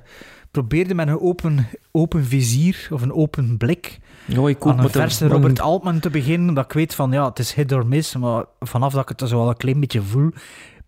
probeerde 0.51 0.93
met 0.93 1.07
een 1.07 1.19
open, 1.19 1.67
open 1.91 2.25
vizier 2.25 2.87
of 2.91 3.01
een 3.01 3.13
open 3.13 3.57
blik 3.57 3.99
Ja, 4.25 4.47
ik 4.47 4.65
aan 4.65 4.79
een 4.79 4.89
verse 4.89 5.27
Robert 5.27 5.59
Altman 5.59 5.99
te 5.99 6.09
beginnen, 6.09 6.49
omdat 6.49 6.65
ik 6.65 6.71
weet 6.71 6.95
van, 6.95 7.11
ja, 7.11 7.29
het 7.29 7.39
is 7.39 7.53
hit 7.53 7.71
or 7.71 7.85
miss, 7.85 8.15
maar 8.15 8.45
vanaf 8.59 8.93
dat 8.93 9.09
ik 9.09 9.19
het 9.19 9.29
zo 9.29 9.39
al 9.39 9.49
een 9.49 9.57
klein 9.57 9.79
beetje 9.79 10.01
voel, 10.01 10.29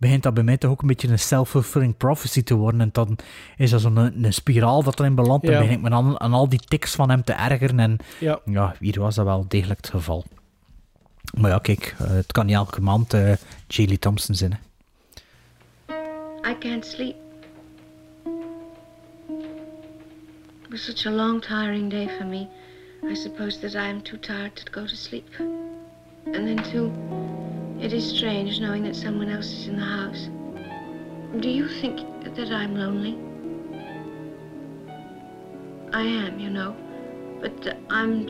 begint 0.01 0.23
dat 0.23 0.33
bij 0.33 0.43
mij 0.43 0.57
toch 0.57 0.71
ook 0.71 0.81
een 0.81 0.87
beetje 0.87 1.07
een 1.07 1.19
self-fulfilling 1.19 1.97
prophecy 1.97 2.43
te 2.43 2.55
worden. 2.55 2.81
En 2.81 2.89
dan 2.91 3.17
is 3.57 3.69
dat 3.69 3.81
zo'n 3.81 3.97
een, 3.97 4.23
een 4.23 4.33
spiraal 4.33 4.83
dat 4.83 4.99
erin 4.99 5.15
belandt. 5.15 5.45
En 5.45 5.51
Ja. 5.51 5.59
begin 5.59 5.73
ik 5.73 5.81
me 5.81 5.89
aan, 5.89 6.19
aan 6.19 6.33
al 6.33 6.49
die 6.49 6.59
tics 6.59 6.95
van 6.95 7.09
hem 7.09 7.23
te 7.23 7.33
ergeren. 7.33 7.79
En 7.79 7.97
Ja. 8.19 8.39
ja, 8.45 8.75
hier 8.79 8.99
was 8.99 9.15
dat 9.15 9.25
wel 9.25 9.45
degelijk 9.47 9.79
het 9.81 9.89
geval. 9.89 10.23
Maar 11.39 11.49
ja, 11.51 11.57
kijk, 11.57 11.95
eh, 11.99 12.07
het 12.09 12.31
kan 12.31 12.45
niet 12.45 12.55
elke 12.55 12.81
maand 12.81 13.15
J. 13.67 13.97
Thompson 13.97 14.35
zijn. 14.35 14.51
hè. 14.51 14.59
I 16.51 16.57
can't 16.59 16.85
sleep. 16.85 17.15
It 20.63 20.69
was 20.69 20.85
such 20.85 21.05
a 21.05 21.11
long, 21.15 21.41
tiring 21.41 21.89
day 21.89 22.07
for 22.17 22.25
me. 22.25 22.47
I 23.11 23.15
suppose 23.15 23.59
that 23.59 23.73
I 23.73 23.89
am 23.89 24.01
too 24.03 24.19
tired 24.19 24.55
to 24.55 24.71
go 24.71 24.85
to 24.85 24.95
sleep. 24.95 25.27
And 26.25 26.33
then, 26.45 26.61
too, 26.71 26.91
it 27.81 27.93
is 27.93 28.17
strange 28.17 28.59
knowing 28.59 28.83
that 28.83 28.95
someone 28.95 29.29
else 29.29 29.51
is 29.51 29.67
in 29.67 29.75
the 29.75 29.85
house. 29.85 30.29
Do 31.39 31.49
you 31.49 31.67
think 31.67 31.97
that 32.35 32.51
I'm 32.51 32.75
lonely? 32.75 33.17
I 35.93 36.03
am, 36.03 36.39
you 36.39 36.49
know. 36.49 36.75
But 37.41 37.67
uh, 37.67 37.73
I'm. 37.89 38.27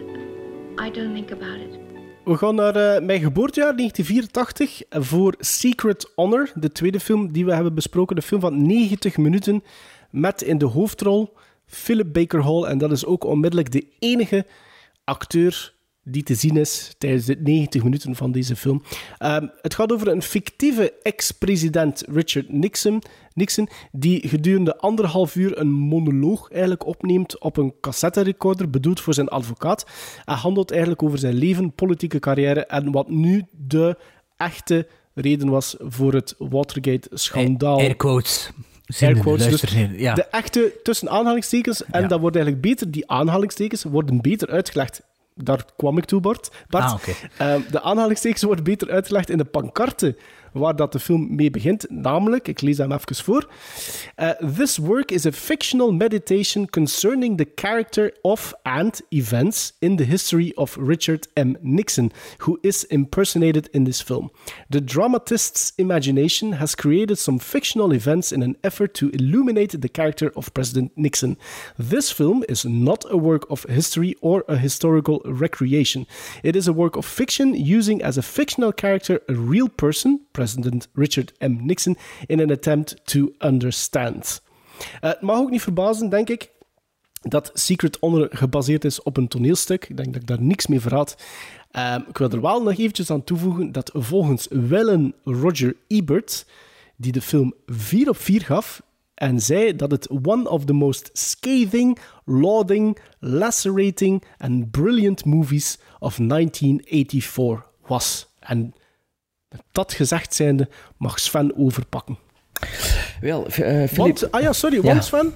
I 0.80 0.90
don't 0.90 1.14
think 1.14 1.32
about 1.32 1.60
it. 1.60 1.80
We 2.26 2.38
gaan 2.38 2.56
naar 2.56 2.76
eh, 2.76 3.02
mijn 3.02 3.22
geboortejaar 3.22 3.76
1984 3.76 4.82
voor 4.90 5.36
Secret 5.40 6.12
Honor, 6.16 6.52
de 6.56 6.72
tweede 6.72 7.00
film 7.00 7.32
die 7.32 7.46
we 7.46 7.54
hebben 7.54 7.74
besproken. 7.74 8.16
De 8.16 8.22
film 8.22 8.42
van 8.42 8.66
90 8.66 9.18
minuten 9.18 9.64
met 10.10 10.42
in 10.42 10.58
de 10.58 10.66
hoofdrol 10.66 11.34
Philip 11.66 12.14
Baker 12.14 12.44
Hall. 12.44 12.64
En 12.64 12.78
dat 12.78 12.92
is 12.92 13.06
ook 13.06 13.24
onmiddellijk 13.24 13.72
de 13.72 13.88
enige 14.00 14.46
acteur 15.04 15.74
die 16.04 16.24
te 16.24 16.36
zien 16.36 16.58
is 16.58 16.96
tijdens 16.98 17.26
de 17.26 17.36
90 17.44 17.84
minuten 17.84 18.16
van 18.16 18.32
deze 18.32 18.56
film. 18.56 18.82
Ehm, 19.18 19.48
het 19.62 19.74
gaat 19.74 19.92
over 19.92 20.08
een 20.08 20.22
fictieve 20.22 20.94
ex-president 21.02 22.04
Richard 22.12 22.52
Nixon, 22.52 23.02
Nixon, 23.34 23.70
die 23.92 24.28
gedurende 24.28 24.78
anderhalf 24.78 25.36
uur 25.36 25.58
een 25.58 25.72
monoloog 25.72 26.50
eigenlijk 26.52 26.86
opneemt 26.86 27.40
op 27.40 27.58
een 27.58 27.74
cassetterecorder, 27.82 28.70
bedoeld 28.70 29.00
voor 29.02 29.14
zijn 29.14 29.28
advocaat. 29.28 29.86
Hij 30.26 30.36
handelt 30.36 30.72
eigenlijk 30.72 31.04
over 31.04 31.18
zijn 31.18 31.34
leven, 31.36 31.74
politieke 31.74 32.20
carrière 32.20 32.66
en 32.66 32.92
wat 32.92 33.10
nu 33.10 33.46
de 33.52 33.98
echte 34.38 34.88
reden 35.14 35.50
was 35.50 35.76
voor 35.80 36.14
het 36.14 36.36
Watergate-schandaal. 36.38 37.78
Air 37.78 37.96
quotes. 37.96 38.52
Air 39.02 39.20
quotes, 39.20 39.62
dus 39.62 39.74
ja. 39.96 40.14
De 40.14 40.24
echte 40.24 40.74
tussen 40.84 41.10
aanhalingstekens. 41.10 41.86
En 41.86 42.02
Ja. 42.02 42.08
dat 42.08 42.20
wordt 42.20 42.36
eigenlijk 42.36 42.66
beter, 42.66 42.92
die 42.92 43.10
aanhalingstekens 43.10 43.84
worden 43.84 44.22
beter 44.22 44.50
uitgelegd. 44.50 45.02
Daar 45.36 45.66
kwam 45.76 45.98
ik 45.98 46.06
toe, 46.06 46.22
Bart. 46.22 46.52
Bart. 46.70 46.92
Ah. 46.92 47.00
Ehm, 47.38 47.62
de 47.72 47.82
aanhalingstekens 47.82 48.44
worden 48.44 48.64
beter 48.64 48.92
uitgelegd 48.92 49.30
in 49.30 49.38
de 49.38 49.46
pancarte 49.46 50.18
waar 50.52 50.76
dat 50.76 50.92
de 50.92 51.00
film 51.00 51.36
mee 51.36 51.50
begint. 51.52 51.86
Namelijk, 51.90 52.48
ik 52.48 52.62
lees 52.62 52.78
hem 52.78 52.92
even 52.92 53.16
voor. 53.16 53.48
Uh, 54.20 54.30
This 54.56 54.78
work 54.78 55.12
is 55.12 55.26
a 55.26 55.32
fictional 55.32 55.92
meditation 55.94 56.70
concerning 56.70 57.38
the 57.38 57.48
character 57.56 58.14
of 58.22 58.54
and 58.64 59.02
events 59.10 59.74
in 59.80 59.96
the 59.96 60.04
history 60.04 60.52
of 60.56 60.78
Richard 60.80 61.28
M. 61.34 61.56
Nixon, 61.62 62.12
who 62.38 62.58
is 62.62 62.86
impersonated 62.86 63.68
in 63.72 63.84
this 63.84 64.02
film. 64.02 64.32
The 64.70 64.84
dramatist's 64.84 65.74
imagination 65.76 66.54
has 66.54 66.76
created 66.76 67.20
some 67.20 67.40
fictional 67.40 67.94
events 67.94 68.32
in 68.32 68.44
an 68.44 68.58
effort 68.62 68.94
to 68.94 69.10
illuminate 69.10 69.82
the 69.82 69.90
character 69.90 70.32
of 70.34 70.52
President 70.52 70.92
Nixon. 70.96 71.38
This 71.90 72.12
film 72.14 72.44
is 72.48 72.64
not 72.64 73.06
a 73.10 73.18
work 73.18 73.46
of 73.50 73.66
history 73.70 74.16
or 74.22 74.44
a 74.48 74.56
historical 74.56 75.22
recreation. 75.26 76.06
It 76.44 76.56
is 76.56 76.68
a 76.68 76.74
work 76.74 76.96
of 76.96 77.06
fiction 77.06 77.54
using 77.54 78.04
as 78.04 78.18
a 78.18 78.22
fictional 78.22 78.72
character 78.74 79.22
a 79.28 79.34
real 79.34 79.70
person, 79.70 80.20
President 80.42 80.88
Richard 80.94 81.34
M. 81.40 81.66
Nixon, 81.66 81.98
in 82.26 82.42
an 82.42 82.52
attempt 82.52 82.96
to 83.04 83.34
understand. 83.40 84.42
Uh, 84.80 84.86
het 85.00 85.22
mag 85.22 85.38
ook 85.38 85.50
niet 85.50 85.62
verbazen, 85.62 86.10
denk 86.10 86.30
ik, 86.30 86.52
dat 87.22 87.52
Secret 87.54 87.98
Honor 88.00 88.28
gebaseerd 88.32 88.86
is 88.86 89.04
op 89.04 89.18
een 89.18 89.28
toneelstuk. 89.28 89.90
Ik 89.90 89.98
denk 89.98 90.14
dat 90.14 90.22
ik 90.22 90.28
daar 90.28 90.42
niks 90.42 90.68
mee 90.68 90.80
verraad. 90.80 91.16
Um, 91.78 92.06
ik 92.08 92.18
wil 92.18 92.30
er 92.30 92.42
wel 92.42 92.64
nog 92.64 92.78
eventjes 92.78 93.10
aan 93.10 93.24
toevoegen 93.24 93.72
dat 93.72 93.92
volgens 93.94 94.48
Wellen 94.50 95.14
Roger 95.24 95.76
Ebert, 95.88 96.46
die 96.96 97.12
de 97.12 97.22
film 97.22 97.54
4 97.66 98.10
op 98.10 98.18
4 98.18 98.42
gaf 98.42 98.82
en 99.14 99.40
zei 99.40 99.76
dat 99.76 99.92
het 99.92 100.10
one 100.10 100.50
of 100.50 100.66
the 100.66 100.74
most 100.74 101.10
scathing, 101.14 101.98
lauding, 102.26 102.98
lacerating 103.20 104.24
and 104.38 104.72
brilliant 104.72 105.26
movies 105.26 105.78
of 106.00 106.18
1984 106.18 107.66
was. 107.88 108.28
En 108.40 108.74
met 109.52 109.62
dat 109.72 109.94
gezegd 109.94 110.34
zijnde 110.34 110.70
mag 110.98 111.20
Sven 111.20 111.58
overpakken. 111.58 112.18
Wel, 113.22 113.46
uh, 113.46 113.52
Philip... 113.52 113.96
Want, 113.96 114.32
ah 114.32 114.42
ja, 114.42 114.54
sorry, 114.54 114.82
want 114.82 115.04
Sven, 115.04 115.34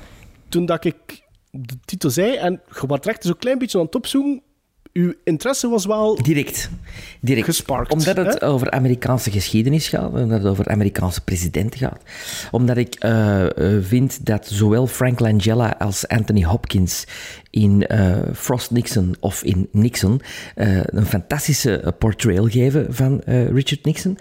toen 0.50 0.66
dat 0.66 0.86
ik 0.86 1.24
de 1.52 1.80
titel 1.86 2.10
zei 2.10 2.36
en 2.36 2.62
je 2.82 2.88
was 2.88 3.00
recht 3.02 3.24
zo'n 3.24 3.38
klein 3.38 3.58
beetje 3.58 3.78
aan 3.78 3.86
het 3.86 3.96
opzoeken, 3.96 4.42
uw 4.96 5.14
interesse 5.24 5.68
was 5.68 5.86
wel... 5.86 6.16
Direct. 6.22 6.70
Direct. 7.20 7.46
Gesparkt. 7.46 7.92
Omdat 7.92 8.16
het 8.16 8.42
over 8.42 8.72
Amerikaanse 8.72 9.32
geschiedenis 9.32 9.88
gaat, 9.88 10.12
omdat 10.12 10.30
het 10.30 10.46
over 10.46 10.68
Amerikaanse 10.68 11.24
presidenten 11.24 11.80
gaat. 11.80 12.02
Omdat 12.52 12.78
ik 12.78 13.04
uh, 13.06 13.46
vind 13.82 14.26
dat 14.26 14.48
zowel 14.48 14.88
Frank 14.88 15.20
Langella 15.20 15.76
als 15.80 16.08
Anthony 16.08 16.44
Hopkins 16.44 17.08
in 17.50 17.86
uh, 17.88 18.18
Frost 18.34 18.72
Nixon 18.72 19.16
of 19.20 19.44
in 19.44 19.68
Nixon 19.72 20.22
een 20.56 21.06
fantastische 21.06 21.94
portrayal 22.00 22.48
geven 22.48 22.94
van 22.94 23.22
Richard 23.26 23.86
Nixon. 23.86 24.18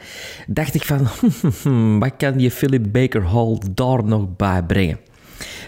Dacht 0.47 0.75
ik 0.75 0.83
van, 0.85 1.09
wat 2.01 2.17
kan 2.17 2.37
die 2.37 2.51
Philip 2.51 2.93
Baker 2.93 3.27
Hall 3.27 3.59
daar 3.75 4.05
nog 4.05 4.37
bij 4.37 4.63
brengen? 4.63 4.99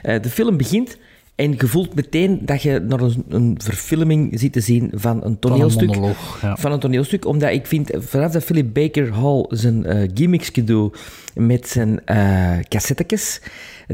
de 0.03 0.31
film 0.31 0.57
begint 0.57 0.97
en 1.37 1.53
je 1.53 1.67
voelt 1.67 1.95
meteen 1.95 2.39
dat 2.43 2.63
je 2.63 2.79
naar 2.81 3.01
een, 3.01 3.25
een 3.29 3.55
verfilming 3.63 4.41
zit 4.41 4.53
te 4.53 4.61
zien 4.61 4.91
van 4.95 5.25
een 5.25 5.39
toneelstuk. 5.39 5.85
Van 5.85 5.95
een, 5.95 6.01
monoloog, 6.01 6.41
ja. 6.43 6.57
van 6.57 6.73
een 6.73 6.81
toneelstuk. 6.81 7.25
Omdat 7.25 7.51
ik 7.51 7.67
vind, 7.67 7.91
vanaf 7.97 8.33
dat 8.33 8.45
Philip 8.45 8.75
Baker 8.75 9.15
Hall 9.15 9.47
zijn 9.49 9.97
uh, 9.97 10.11
gimmicks 10.15 10.53
doet 10.53 10.99
met 11.35 11.69
zijn 11.69 12.01
uh, 12.07 12.59
cassettekes, 12.69 13.41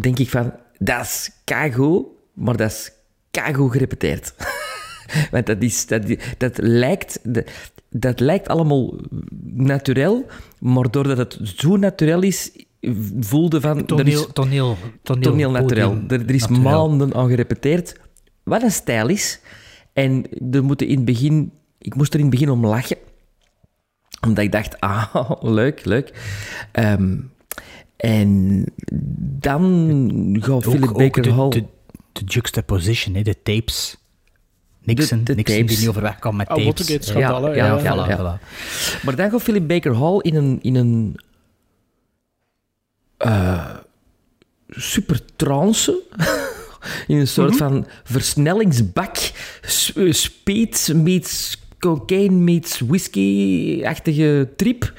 denk 0.01 0.19
ik 0.19 0.29
van, 0.29 0.53
dat 0.79 1.01
is 1.01 1.31
kago, 1.45 2.17
maar 2.33 2.57
dat 2.57 2.71
is 2.71 2.93
kago 3.31 3.69
gerepeteerd. 3.69 4.35
Want 5.31 5.47
dat, 5.47 5.63
is, 5.63 5.87
dat, 5.87 6.03
dat, 6.39 6.59
lijkt, 6.59 7.21
dat 7.91 8.21
lijkt 8.21 8.49
allemaal 8.49 8.95
natuurlijk, 9.55 10.33
maar 10.59 10.91
doordat 10.91 11.19
het 11.19 11.39
zo 11.43 11.77
natuurlijk 11.77 12.25
is, 12.25 12.51
voelde 13.21 13.61
van... 13.61 13.85
Toneel, 13.85 14.07
er 14.07 14.13
is, 14.13 14.27
toneel, 14.33 14.77
toneel, 15.03 15.23
toneel 15.23 15.51
naturel. 15.51 16.03
Er, 16.09 16.21
er, 16.21 16.35
is 16.35 16.47
naturel. 16.47 16.63
maanden 16.63 17.15
aan 17.15 17.29
gerepeteerd. 17.29 17.97
Wat 18.43 18.63
een 18.63 18.71
stijl 18.71 19.09
is. 19.09 19.41
En 19.93 20.25
er 20.51 20.65
moeten 20.65 20.87
in 20.87 20.97
het 20.97 21.05
begin... 21.05 21.53
Ik 21.79 21.95
moest 21.95 22.15
er 22.15 22.19
in 22.19 22.27
het 22.27 22.35
begin 22.35 22.51
om 22.51 22.67
lachen. 22.67 22.97
Omdat 24.27 24.45
ik 24.45 24.53
dacht, 24.53 24.81
ah, 24.91 25.31
leuk, 25.41 25.85
leuk. 25.85 26.13
Um, 26.73 27.33
en 27.97 28.65
dan 29.41 30.37
gaat 30.41 30.63
Philip 30.63 30.93
Baker 30.93 31.35
Hall... 31.35 31.51
De, 31.51 31.65
de 32.13 32.25
juxtaposition, 32.25 33.15
hè, 33.15 33.23
de 33.23 33.43
tapes... 33.43 33.97
Nixon, 34.85 35.19
de, 35.19 35.25
de 35.25 35.35
Nixon 35.35 35.57
tapes. 35.57 35.71
die 35.71 35.79
niet 35.79 35.89
overweg 35.89 36.19
kwam 36.19 36.37
met 36.37 36.49
Oh, 36.49 36.55
tapes. 36.55 36.67
Watergate-schandalen, 36.67 37.55
ja, 37.55 37.67
ja, 37.67 37.83
ja, 37.83 37.95
voilà, 37.95 38.09
ja. 38.09 38.19
voilà. 38.19 39.03
Maar 39.05 39.17
dan 39.17 39.31
gaat 39.31 39.43
Philip 39.43 39.69
Baker 39.69 39.97
Hall 39.97 40.19
in 40.19 40.35
een, 40.35 40.59
in 40.63 40.75
een 40.75 41.17
uh, 43.25 43.77
super 44.69 45.21
trance. 45.37 46.01
in 47.07 47.17
een 47.17 47.29
soort 47.29 47.57
van 47.57 47.87
versnellingsbak. 48.05 49.17
Speed 50.11 50.93
meets 50.95 51.61
cocaine 51.79 52.37
meets 52.37 52.81
whisky-achtige 52.81 54.49
trip. 54.57 54.93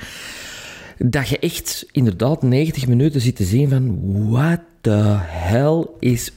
Dat 0.97 1.27
je 1.27 1.39
echt 1.39 1.85
inderdaad 1.91 2.41
90 2.41 2.87
minuten 2.87 3.21
zit 3.21 3.35
te 3.35 3.43
zien 3.43 3.69
van... 3.69 3.99
What 4.29 4.59
the 4.81 5.15
hell 5.19 5.85
is... 5.99 6.31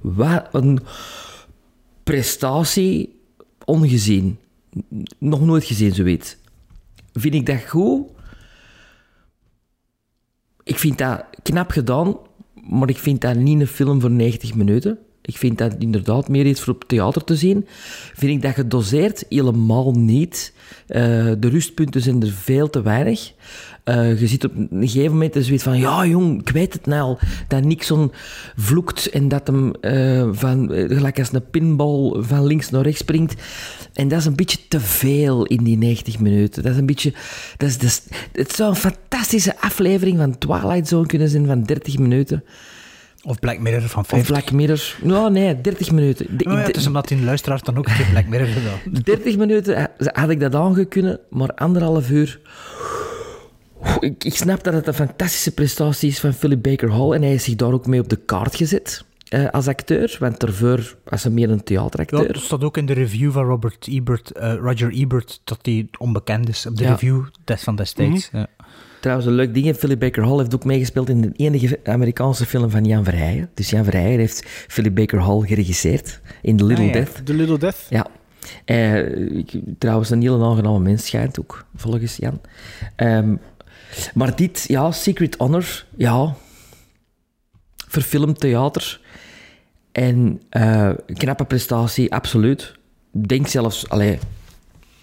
Wat 0.00 0.48
een 0.52 0.80
prestatie 2.04 3.20
ongezien. 3.64 4.38
Nog 5.18 5.40
nooit 5.40 5.64
gezien, 5.64 5.94
zoiets. 5.94 6.36
Vind 7.12 7.34
ik 7.34 7.46
dat 7.46 7.68
goed? 7.68 8.06
Ik 10.64 10.78
vind 10.78 10.98
dat 10.98 11.24
knap 11.42 11.70
gedaan, 11.70 12.16
maar 12.68 12.88
ik 12.88 12.98
vind 12.98 13.20
dat 13.20 13.36
niet 13.36 13.60
een 13.60 13.66
film 13.66 14.00
voor 14.00 14.10
90 14.10 14.54
minuten. 14.54 14.98
Ik 15.26 15.36
vind 15.36 15.58
dat 15.58 15.74
inderdaad 15.78 16.28
meer 16.28 16.46
iets 16.46 16.60
voor 16.60 16.74
op 16.74 16.84
theater 16.86 17.24
te 17.24 17.36
zien. 17.36 17.66
Vind 18.14 18.32
ik 18.32 18.42
dat 18.42 18.54
gedoseerd? 18.54 19.24
Helemaal 19.28 19.92
niet. 19.92 20.52
Uh, 20.88 21.02
de 21.38 21.48
rustpunten 21.48 22.00
zijn 22.00 22.22
er 22.22 22.32
veel 22.32 22.70
te 22.70 22.82
weinig. 22.82 23.32
Uh, 23.84 24.20
je 24.20 24.26
ziet 24.26 24.44
op 24.44 24.54
een 24.54 24.88
gegeven 24.88 25.12
moment 25.12 25.36
zoiets 25.40 25.62
van... 25.62 25.78
Ja, 25.78 26.06
jong, 26.06 26.40
ik 26.40 26.48
weet 26.48 26.72
het 26.72 26.86
nou. 26.86 27.16
Dat 27.48 27.64
Nixon 27.64 28.12
vloekt 28.56 29.10
en 29.10 29.28
dat 29.28 29.46
hem 29.46 29.72
uh, 29.80 30.28
van, 30.32 30.68
gelijk 30.70 31.18
als 31.18 31.32
een 31.32 31.50
pinball 31.50 32.22
van 32.22 32.46
links 32.46 32.70
naar 32.70 32.82
rechts 32.82 33.00
springt. 33.00 33.34
En 33.92 34.08
dat 34.08 34.18
is 34.18 34.26
een 34.26 34.36
beetje 34.36 34.58
te 34.68 34.80
veel 34.80 35.44
in 35.44 35.64
die 35.64 35.78
90 35.78 36.18
minuten. 36.18 36.62
Dat 36.62 36.72
is 36.72 36.78
een 36.78 36.86
beetje... 36.86 37.12
Dat 37.56 37.68
is, 37.68 37.78
dat 37.78 38.02
het 38.32 38.52
zou 38.52 38.70
een 38.70 38.76
fantastische 38.76 39.60
aflevering 39.60 40.18
van 40.18 40.38
Twilight 40.38 40.88
Zone 40.88 41.06
kunnen 41.06 41.28
zijn 41.28 41.46
van 41.46 41.62
30 41.62 41.98
minuten. 41.98 42.44
Of 43.24 43.38
Black 43.38 43.58
Mirror 43.58 43.88
van 43.88 44.04
50. 44.04 44.18
Of 44.20 44.26
Black 44.26 44.52
Mirror. 44.52 44.96
Nou, 45.02 45.30
nee, 45.30 45.60
30 45.60 45.90
minuten. 45.90 46.36
De, 46.36 46.44
oh 46.44 46.52
ja, 46.52 46.58
het 46.58 46.76
is 46.76 46.86
omdat 46.86 47.10
in 47.10 47.24
luisteraar 47.24 47.60
dan 47.62 47.78
ook 47.78 47.90
geen 47.90 48.10
Black 48.10 48.26
Mirror 48.26 48.48
gedaan. 48.48 48.78
30 49.02 49.36
minuten 49.36 49.90
had 49.98 50.30
ik 50.30 50.40
dat 50.40 50.54
aangekunnen, 50.54 51.20
maar 51.30 51.48
anderhalf 51.48 52.10
uur... 52.10 52.40
Ik, 54.00 54.24
ik, 54.24 54.34
snap 54.34 54.64
dat 54.64 54.74
het 54.74 54.86
een 54.86 54.94
fantastische 54.94 55.54
prestatie 55.54 56.08
is 56.08 56.20
van 56.20 56.32
Philip 56.32 56.62
Baker 56.62 56.92
Hall 56.92 57.12
en 57.12 57.20
hij 57.20 57.30
heeft 57.30 57.44
zich 57.44 57.54
daar 57.54 57.72
ook 57.72 57.86
mee 57.86 58.00
op 58.00 58.08
de 58.08 58.16
kaart 58.16 58.56
gezet 58.56 59.04
uh, 59.34 59.48
als 59.50 59.68
acteur, 59.68 60.16
want 60.20 60.40
daarvoor 60.40 60.96
was 61.04 61.22
hij 61.22 61.32
meer 61.32 61.50
een 61.50 61.62
theateracteur. 61.62 62.22
Ja, 62.22 62.28
er 62.28 62.40
staat 62.40 62.64
ook 62.64 62.76
in 62.76 62.86
de 62.86 62.92
review 62.92 63.32
van 63.32 63.44
Robert 63.44 63.86
Ebert, 63.88 64.32
uh, 64.36 64.54
Roger 64.54 64.92
Ebert 64.92 65.40
dat 65.44 65.58
hij 65.62 65.88
onbekend 65.98 66.48
is 66.48 66.66
op 66.66 66.76
de 66.76 66.82
ja. 66.82 66.90
review 66.90 67.24
des 67.44 67.62
van 67.62 67.76
destijds. 67.76 68.30
Mm 68.30 68.40
-hmm. 68.40 68.48
ja. 68.58 68.63
Trouwens, 69.04 69.28
een 69.28 69.34
leuk 69.34 69.54
ding, 69.54 69.76
Philip 69.76 70.00
Baker 70.00 70.24
Hall 70.24 70.38
heeft 70.38 70.54
ook 70.54 70.64
meegespeeld 70.64 71.08
in 71.08 71.20
de 71.20 71.32
enige 71.36 71.80
Amerikaanse 71.84 72.46
film 72.46 72.70
van 72.70 72.84
Jan 72.84 73.04
Verheijen. 73.04 73.50
Dus 73.54 73.70
Jan 73.70 73.84
Verheijen 73.84 74.18
heeft 74.18 74.42
Philip 74.46 74.94
Baker 74.94 75.20
Hall 75.20 75.40
geregisseerd 75.40 76.20
in 76.42 76.56
The 76.56 76.64
Little 76.64 76.84
ah, 76.84 76.94
ja. 76.94 77.00
Death. 77.00 77.26
The 77.26 77.34
Little 77.34 77.58
Death? 77.58 77.86
Ja. 77.90 78.06
Uh, 78.66 79.38
ik, 79.38 79.52
trouwens, 79.78 80.10
een 80.10 80.22
hele 80.22 80.44
aangename 80.44 80.78
mens 80.78 81.06
schijnt 81.06 81.40
ook, 81.40 81.66
volgens 81.74 82.16
Jan. 82.16 82.40
Um, 82.96 83.40
maar 84.14 84.36
dit, 84.36 84.64
ja, 84.68 84.90
Secret 84.90 85.34
Honor, 85.36 85.84
ja, 85.96 86.34
verfilmd 87.88 88.40
theater. 88.40 89.00
En 89.92 90.42
uh, 90.50 90.90
knappe 91.06 91.44
prestatie, 91.44 92.12
absoluut. 92.12 92.74
Denk 93.10 93.46
zelfs, 93.46 93.88
allee, 93.88 94.18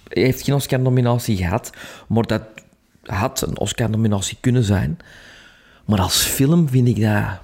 hij 0.07 0.23
heeft 0.23 0.44
geen 0.44 0.56
Oscar-nominatie 0.56 1.38
gehad, 1.38 1.69
maar 2.07 2.23
dat 2.23 2.41
had 3.17 3.41
een 3.41 3.57
Oscar-nominatie 3.59 4.38
kunnen 4.41 4.63
zijn. 4.63 4.97
Maar 5.85 6.01
als 6.01 6.23
film 6.23 6.69
vind 6.69 6.88
ik 6.88 7.01
dat, 7.01 7.41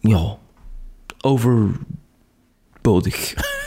ja, 0.00 0.36
overbodig. 1.20 1.98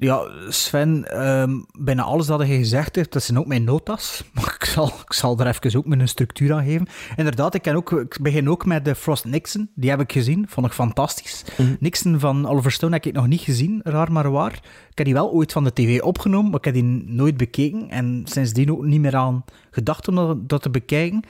Ja, 0.00 0.28
Sven, 0.48 1.20
um, 1.26 1.66
bijna 1.78 2.02
alles 2.02 2.26
dat 2.26 2.40
je 2.40 2.56
gezegd 2.56 2.96
hebt, 2.96 3.12
dat 3.12 3.22
zijn 3.22 3.38
ook 3.38 3.46
mijn 3.46 3.64
notas. 3.64 4.22
Maar 4.34 4.56
ik 4.58 4.64
zal, 4.64 4.86
ik 4.86 5.12
zal 5.12 5.38
er 5.38 5.46
even 5.46 5.78
ook 5.78 5.86
een 5.86 6.08
structuur 6.08 6.52
aan 6.52 6.64
geven. 6.64 6.86
Inderdaad, 7.16 7.54
ik, 7.54 7.62
ken 7.62 7.74
ook, 7.74 7.92
ik 7.92 8.18
begin 8.20 8.48
ook 8.48 8.66
met 8.66 8.84
de 8.84 8.94
Frost 8.94 9.24
Nixon. 9.24 9.70
Die 9.74 9.90
heb 9.90 10.00
ik 10.00 10.12
gezien, 10.12 10.48
vond 10.48 10.66
ik 10.66 10.72
fantastisch. 10.72 11.44
Mm. 11.56 11.76
Nixon 11.80 12.18
van 12.18 12.48
Oliver 12.48 12.72
Stone 12.72 12.94
heb 12.94 13.06
ik 13.06 13.12
nog 13.12 13.26
niet 13.26 13.40
gezien, 13.40 13.80
raar 13.84 14.12
maar 14.12 14.30
waar. 14.30 14.52
Ik 14.90 14.98
heb 14.98 15.06
die 15.06 15.14
wel 15.14 15.32
ooit 15.32 15.52
van 15.52 15.64
de 15.64 15.72
tv 15.72 16.00
opgenomen, 16.00 16.50
maar 16.50 16.58
ik 16.58 16.64
heb 16.64 16.74
die 16.74 17.04
nooit 17.06 17.36
bekeken. 17.36 17.90
En 17.90 18.22
sindsdien 18.24 18.72
ook 18.72 18.84
niet 18.84 19.00
meer 19.00 19.16
aan 19.16 19.44
gedacht 19.70 20.08
om 20.08 20.14
dat, 20.14 20.48
dat 20.48 20.62
te 20.62 20.70
bekijken. 20.70 21.22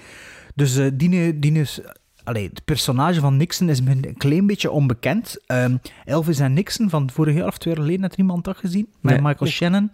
Dus 0.55 0.77
uh, 0.77 0.91
die, 0.95 1.39
die 1.39 1.53
is 1.53 1.81
allee, 2.29 2.49
het 2.49 2.65
personage 2.65 3.21
van 3.21 3.37
Nixon 3.37 3.69
is 3.69 3.83
me 3.83 3.91
een 3.91 4.17
klein 4.17 4.47
beetje 4.47 4.71
onbekend. 4.71 5.37
Um, 5.47 5.81
Elvis 6.05 6.39
en 6.39 6.53
Nixon 6.53 6.91
van 6.91 7.11
vorig 7.11 7.35
jaar 7.35 7.47
of 7.47 7.59
twee 7.59 7.75
jaar 7.75 7.83
geleden, 7.83 8.03
had 8.03 8.17
iemand 8.17 8.45
dat 8.45 8.57
gezien? 8.57 8.89
Met 9.01 9.13
Nee. 9.13 9.23
Michael 9.23 9.51
Shannon. 9.51 9.91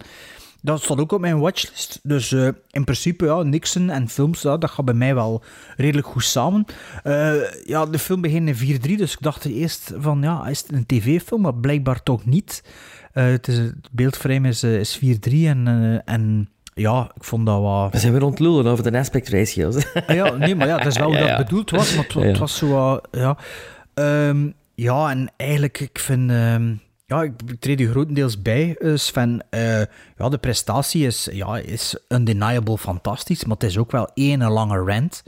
Dat 0.61 0.83
stond 0.83 0.99
ook 0.99 1.11
op 1.11 1.19
mijn 1.21 1.39
watchlist. 1.39 1.99
Dus 2.03 2.31
uh, 2.31 2.47
in 2.71 2.83
principe, 2.83 3.25
ja, 3.25 3.41
Nixon 3.41 3.89
en 3.89 4.09
films, 4.09 4.41
ja, 4.41 4.57
dat 4.57 4.69
gaat 4.69 4.85
bij 4.85 4.93
mij 4.93 5.15
wel 5.15 5.43
redelijk 5.77 6.07
goed 6.07 6.23
samen. 6.23 6.65
Uh, 7.03 7.65
ja, 7.65 7.85
de 7.85 7.99
film 7.99 8.21
begint 8.21 8.61
in 8.61 8.79
4-3, 8.79 8.95
dus 8.97 9.13
ik 9.13 9.21
dacht 9.21 9.45
eerst 9.45 9.91
van, 9.97 10.21
ja, 10.21 10.47
is 10.47 10.61
het 10.61 10.71
een 10.71 10.85
tv-film? 10.85 11.41
Maar 11.41 11.55
blijkbaar 11.55 12.03
toch 12.03 12.25
niet. 12.25 12.63
Uh, 13.13 13.23
het, 13.23 13.47
is, 13.47 13.57
het 13.57 13.89
beeldframe 13.91 14.47
is, 14.47 14.63
is 14.63 14.99
4-3 14.99 15.01
en, 15.31 16.01
en 16.05 16.49
ja, 16.77 17.11
ik 17.15 17.23
vond 17.23 17.45
dat 17.45 17.61
wat... 17.61 17.91
We 17.91 17.97
zijn 17.99 18.11
weer 18.13 18.23
ontlullen 18.23 18.65
over 18.65 18.91
de 18.91 18.97
aspect 18.97 19.29
ratio's. 19.29 19.75
Ah, 20.07 20.15
ja, 20.15 20.31
nee, 20.31 20.55
maar 20.55 20.67
ja, 20.67 20.77
dat 20.77 20.85
is 20.87 20.97
wel 20.97 21.07
hoe 21.07 21.17
dat 21.17 21.27
ja. 21.27 21.37
bedoeld 21.37 21.69
was, 21.71 21.95
maar 21.95 22.03
het, 22.03 22.13
wa- 22.13 22.21
Ja. 22.21 22.27
het 22.27 22.37
was 22.37 22.57
zo 22.57 22.67
wat... 22.67 23.07
Ja. 23.11 23.37
Ehm, 23.93 24.49
ja, 24.75 25.09
en 25.09 25.31
eigenlijk, 25.37 25.79
ik 25.79 25.99
vind... 25.99 26.31
ehm, 26.31 26.73
Ja, 27.07 27.23
ik 27.23 27.31
treed 27.59 27.79
u 27.81 27.89
grotendeels 27.89 28.41
bij, 28.41 28.75
eh, 28.79 28.91
Sven. 28.95 29.43
Eh, 29.49 29.79
ja, 30.17 30.29
de 30.29 30.37
prestatie 30.37 31.05
is, 31.05 31.27
ja, 31.31 31.57
is 31.57 31.97
undeniable 32.07 32.77
fantastisch, 32.77 33.45
maar 33.45 33.55
het 33.57 33.69
is 33.69 33.77
ook 33.77 33.91
wel 33.91 34.09
één 34.13 34.43
lange 34.51 34.77
rant. 34.77 35.23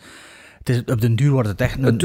Het 0.57 0.69
is, 0.69 0.93
op 0.93 1.01
den 1.01 1.15
duur 1.15 1.31
wordt 1.31 1.47
het 1.49 1.61
echt 1.61 1.77
een... 1.77 1.85
Een 1.85 1.97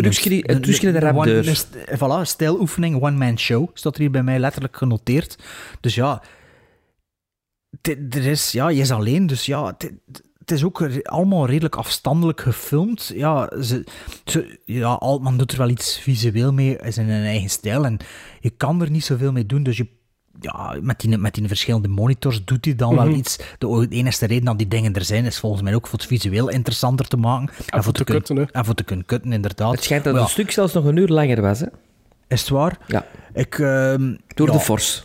trucje 0.60 0.92
de 0.92 0.98
rap 0.98 1.14
one- 1.16 1.24
deur. 1.26 1.48
een 1.48 1.56
st- 1.56 1.76
Voilà, 1.98 2.22
stijloefening, 2.22 3.02
one-man 3.02 3.38
show, 3.38 3.68
staat 3.74 3.94
er 3.94 4.00
hier 4.00 4.10
bij 4.10 4.22
mij 4.22 4.38
letterlijk 4.38 4.76
genoteerd. 4.76 5.38
Dus 5.80 5.94
ja, 5.94 6.22
er 8.10 8.26
is, 8.26 8.52
ja, 8.52 8.68
je 8.68 8.80
is 8.80 8.90
alleen, 8.90 9.26
dus 9.26 9.46
ja, 9.46 9.66
het, 10.38 10.50
is 10.50 10.64
ook 10.64 11.02
allemaal 11.02 11.46
redelijk 11.46 11.76
afstandelijk 11.76 12.40
gefilmd. 12.40 13.12
Ja, 13.14 13.50
ze, 13.62 13.84
ze, 14.24 14.58
ja, 14.64 14.88
Altman 14.92 15.36
doet 15.36 15.52
er 15.52 15.58
wel 15.58 15.68
iets 15.68 15.98
visueel 15.98 16.52
mee, 16.52 16.76
is 16.76 16.98
in 16.98 17.08
een 17.08 17.24
eigen 17.24 17.50
stijl, 17.50 17.84
en 17.84 17.96
je 18.40 18.50
kan 18.50 18.82
er 18.82 18.90
niet 18.90 19.04
zoveel 19.04 19.32
mee 19.32 19.46
doen, 19.46 19.62
dus 19.62 19.76
je 19.76 19.86
ja, 20.40 20.76
met 20.80 21.00
die, 21.00 21.18
met 21.18 21.34
die 21.34 21.46
verschillende 21.48 21.88
monitors 21.88 22.44
doet 22.44 22.64
hij 22.64 22.74
dan 22.74 22.94
wel 22.94 23.06
Mhm. 23.06 23.14
iets. 23.14 23.38
De 23.58 23.86
enige 23.88 24.26
reden 24.26 24.44
dat 24.44 24.58
die 24.58 24.68
dingen 24.68 24.94
er 24.94 25.04
zijn, 25.04 25.24
is 25.24 25.38
volgens 25.38 25.62
mij 25.62 25.74
ook 25.74 25.86
voor 25.86 25.98
het 25.98 26.08
visueel 26.08 26.48
interessanter 26.48 27.08
te 27.08 27.16
maken. 27.16 27.54
En, 27.66 27.82
voor 27.82 27.92
te 27.92 28.04
kunnen- 28.04 28.22
kutten. 28.24 28.50
En 28.50 28.64
voor 28.64 28.74
te 28.74 28.84
kunnen 28.84 29.06
kutten, 29.06 29.32
inderdaad. 29.32 29.72
Het 29.72 29.84
schijnt 29.84 30.04
dat 30.04 30.12
Maar 30.12 30.22
het 30.22 30.30
stuk 30.30 30.50
zelfs 30.50 30.72
nog 30.72 30.84
een 30.84 30.96
uur 30.96 31.08
langer 31.08 31.40
was, 31.40 31.60
hè? 31.60 31.66
Is 32.28 32.40
het 32.40 32.48
waar? 32.48 32.78
Ja. 32.86 33.06
Ik, 33.34 33.58
ehm, 33.58 34.14
Door 34.34 34.46
ja, 34.46 34.52
de 34.52 34.60
Force. 34.60 35.02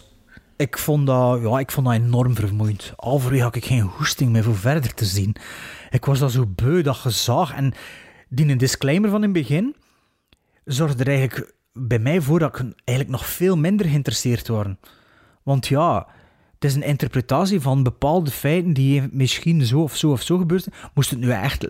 Ik 0.58 0.78
vond, 0.78 1.08
dat, 1.08 1.42
ja, 1.42 1.60
ik 1.60 1.72
vond 1.72 1.88
dat 1.88 1.96
enorm 1.96 2.36
vermoeiend. 2.36 2.94
Halverwege 2.96 3.44
had 3.44 3.56
ik 3.56 3.66
geen 3.66 3.82
hoesting 3.82 4.32
meer 4.32 4.44
voor 4.44 4.58
verder 4.58 4.94
te 4.94 5.06
zien. 5.06 5.36
Ik 5.90 6.06
was 6.06 6.20
dat 6.20 6.32
zo 6.32 6.46
beu, 6.46 6.82
dat 6.82 6.96
gezag. 6.96 7.54
En 7.54 7.74
die 8.30 8.48
een 8.48 8.58
disclaimer 8.58 9.10
van 9.10 9.24
in 9.24 9.34
het 9.34 9.42
begin 9.42 9.76
zorgde 10.66 11.04
er 11.04 11.10
eigenlijk 11.10 11.54
bij 11.74 12.00
mij 12.00 12.22
voor 12.22 12.40
dat 12.40 12.60
ik 12.60 12.66
eigenlijk 12.84 13.18
nog 13.18 13.28
veel 13.28 13.58
minder 13.58 13.86
geïnteresseerd 13.86 14.48
was. 14.48 14.66
Want 15.44 15.68
ja, 15.68 16.08
het 16.54 16.70
is 16.70 16.76
een 16.76 16.84
interpretatie 16.84 17.62
van 17.62 17.84
bepaalde 17.84 18.32
feiten 18.32 18.74
die 18.74 19.04
misschien 19.12 19.66
zo 19.66 19.80
of 19.82 19.96
zo 19.96 20.12
of 20.12 20.22
zo 20.22 20.38
gebeurd 20.38 20.64
zijn. 20.64 20.76
Moest 20.94 21.10
het 21.10 21.20
nu 21.20 21.32
echt... 21.32 21.70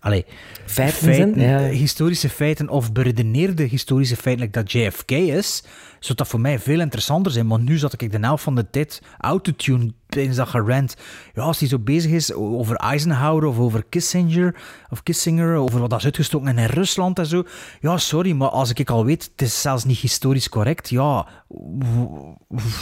Allee, 0.00 0.24
Feiten 0.66 1.14
zijn, 1.14 1.40
ja. 1.40 1.58
historische 1.58 2.28
feiten 2.28 2.68
of 2.68 2.92
beredeneerde 2.92 3.62
historische 3.62 4.16
feiten, 4.16 4.44
like 4.44 4.58
dat 4.58 4.72
JFK 4.72 5.10
is, 5.10 5.64
zou 6.04 6.14
dat 6.18 6.28
voor 6.28 6.40
mij 6.40 6.58
veel 6.58 6.80
interessanter 6.80 7.32
zijn. 7.32 7.46
Maar 7.46 7.60
nu 7.60 7.78
zat 7.78 7.92
ik 8.00 8.12
de 8.12 8.18
helft 8.18 8.42
van 8.42 8.54
de 8.54 8.70
tijd 8.70 9.02
autotune 9.18 9.92
tijdens 10.08 10.36
dat 10.36 10.48
gerant. 10.48 10.96
Ja, 11.34 11.42
als 11.42 11.58
hij 11.58 11.68
zo 11.68 11.78
bezig 11.78 12.10
is 12.10 12.32
over 12.32 12.76
Eisenhower 12.76 13.44
of 13.44 13.58
over 13.58 13.84
Kissinger, 13.88 14.54
of 14.90 15.02
Kissinger, 15.02 15.56
over 15.56 15.80
wat 15.80 15.90
dat 15.90 15.98
is 15.98 16.04
uitgestoken 16.04 16.58
in 16.58 16.66
Rusland 16.66 17.18
en 17.18 17.26
zo. 17.26 17.44
Ja, 17.80 17.96
sorry, 17.96 18.32
maar 18.32 18.48
als 18.48 18.72
ik 18.72 18.90
al 18.90 19.04
weet, 19.04 19.30
het 19.32 19.42
is 19.42 19.60
zelfs 19.60 19.84
niet 19.84 19.98
historisch 19.98 20.48
correct, 20.48 20.88
ja... 20.88 21.26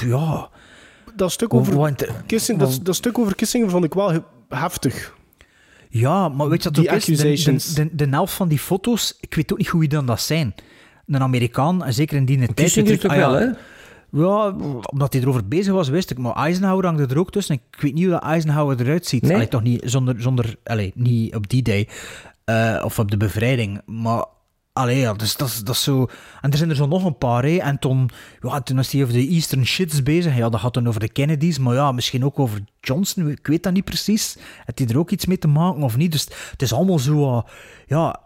Ja... 0.01 0.48
Dat 1.16 1.32
stuk 1.32 1.55
over 1.55 1.94
Kissinger, 2.26 2.66
dat, 2.66 2.80
dat 2.82 2.94
stuk 2.94 3.18
over 3.18 3.34
Kissinger 3.34 3.70
vond 3.70 3.84
ik 3.84 3.94
wel 3.94 4.12
he- 4.12 4.22
heftig. 4.48 5.14
Ja, 5.88 6.28
maar 6.28 6.48
weet 6.48 6.62
je 6.62 6.68
wat 6.68 6.76
het 6.76 6.86
Die 6.86 7.18
ook 7.24 7.32
is? 7.32 7.44
De, 7.44 7.74
de, 7.74 7.88
de, 7.88 8.05
de 8.05 8.10
helft 8.16 8.32
van 8.32 8.48
die 8.48 8.59
foto's, 8.59 9.16
ik 9.20 9.34
weet 9.34 9.52
ook 9.52 9.59
niet 9.59 9.68
hoe 9.68 9.80
wie 9.80 9.88
dan 9.88 10.06
dat 10.06 10.20
zijn. 10.20 10.55
Een 11.11 11.23
Amerikaan, 11.23 11.85
en 11.85 11.95
zeker 11.95 12.16
in 12.16 12.24
die 12.24 12.37
tijd... 12.39 12.55
Kissinger 12.55 12.91
natuurlijk- 12.93 13.23
ah, 13.23 13.31
wel, 13.31 13.41
ja, 13.41 13.47
hè? 13.47 13.53
Ja, 14.12 14.55
omdat 14.91 15.12
hij 15.12 15.23
erover 15.23 15.49
bezig 15.49 15.73
was, 15.73 15.89
wist 15.89 16.11
ik. 16.11 16.19
Maar 16.19 16.32
Eisenhower 16.35 16.85
hangde 16.85 17.07
er 17.07 17.19
ook 17.19 17.31
tussen. 17.31 17.55
Ik 17.55 17.81
weet 17.81 17.95
niet 17.95 18.03
hoe 18.05 18.12
dat 18.12 18.23
Eisenhower 18.23 18.81
eruit 18.81 19.07
ziet. 19.07 19.23
Nee? 19.23 19.35
Allee, 19.35 19.49
toch 19.49 19.62
niet 19.62 19.82
zonder... 19.85 20.23
zonder 20.23 20.55
allee, 20.65 20.93
niet 20.95 21.35
op 21.35 21.49
die 21.49 21.62
day. 21.62 21.89
eh, 22.45 22.82
of 22.85 22.99
op 22.99 23.11
de 23.11 23.16
bevrijding. 23.16 23.81
Maar... 23.87 24.24
Allee, 24.73 24.99
ja, 24.99 25.12
dus 25.15 25.37
dat, 25.37 25.49
is- 25.49 25.65
dat 25.65 25.74
is 25.74 25.82
zo... 25.82 26.07
En 26.41 26.51
er 26.51 26.57
zijn 26.57 26.70
er 26.70 26.77
zo 26.77 26.87
nog 26.87 27.05
een 27.05 27.19
paar, 27.19 27.43
hè. 27.45 27.57
En 27.57 27.78
toen, 27.78 28.11
ja, 28.41 28.61
toen 28.61 28.77
was 28.77 28.91
hij 28.93 29.03
over 29.03 29.15
de 29.15 29.28
Eastern 29.28 29.66
Shits 29.66 30.03
bezig. 30.03 30.37
Ja, 30.37 30.49
dat 30.49 30.61
gaat 30.61 30.74
dan 30.74 30.89
over 30.89 31.01
de 31.01 31.09
Kennedys. 31.09 31.59
Maar 31.59 31.74
ja, 31.74 31.93
misschien 31.93 32.24
ook 32.24 32.39
over 32.39 32.61
Johnson. 32.81 33.28
Ik 33.31 33.47
weet 33.47 33.62
dat 33.62 33.73
niet 33.73 33.85
precies. 33.85 34.37
Heeft 34.65 34.78
hij 34.78 34.89
er 34.89 34.99
ook 34.99 35.11
iets 35.11 35.27
mee 35.27 35.39
te 35.39 35.49
maken 35.49 35.82
of 35.82 35.97
niet? 35.97 36.12
Dus 36.12 36.28
het 36.51 36.62
is 36.62 36.73
allemaal 36.73 36.99
zo... 36.99 37.37
eh, 37.37 37.43
ja, 37.87 38.20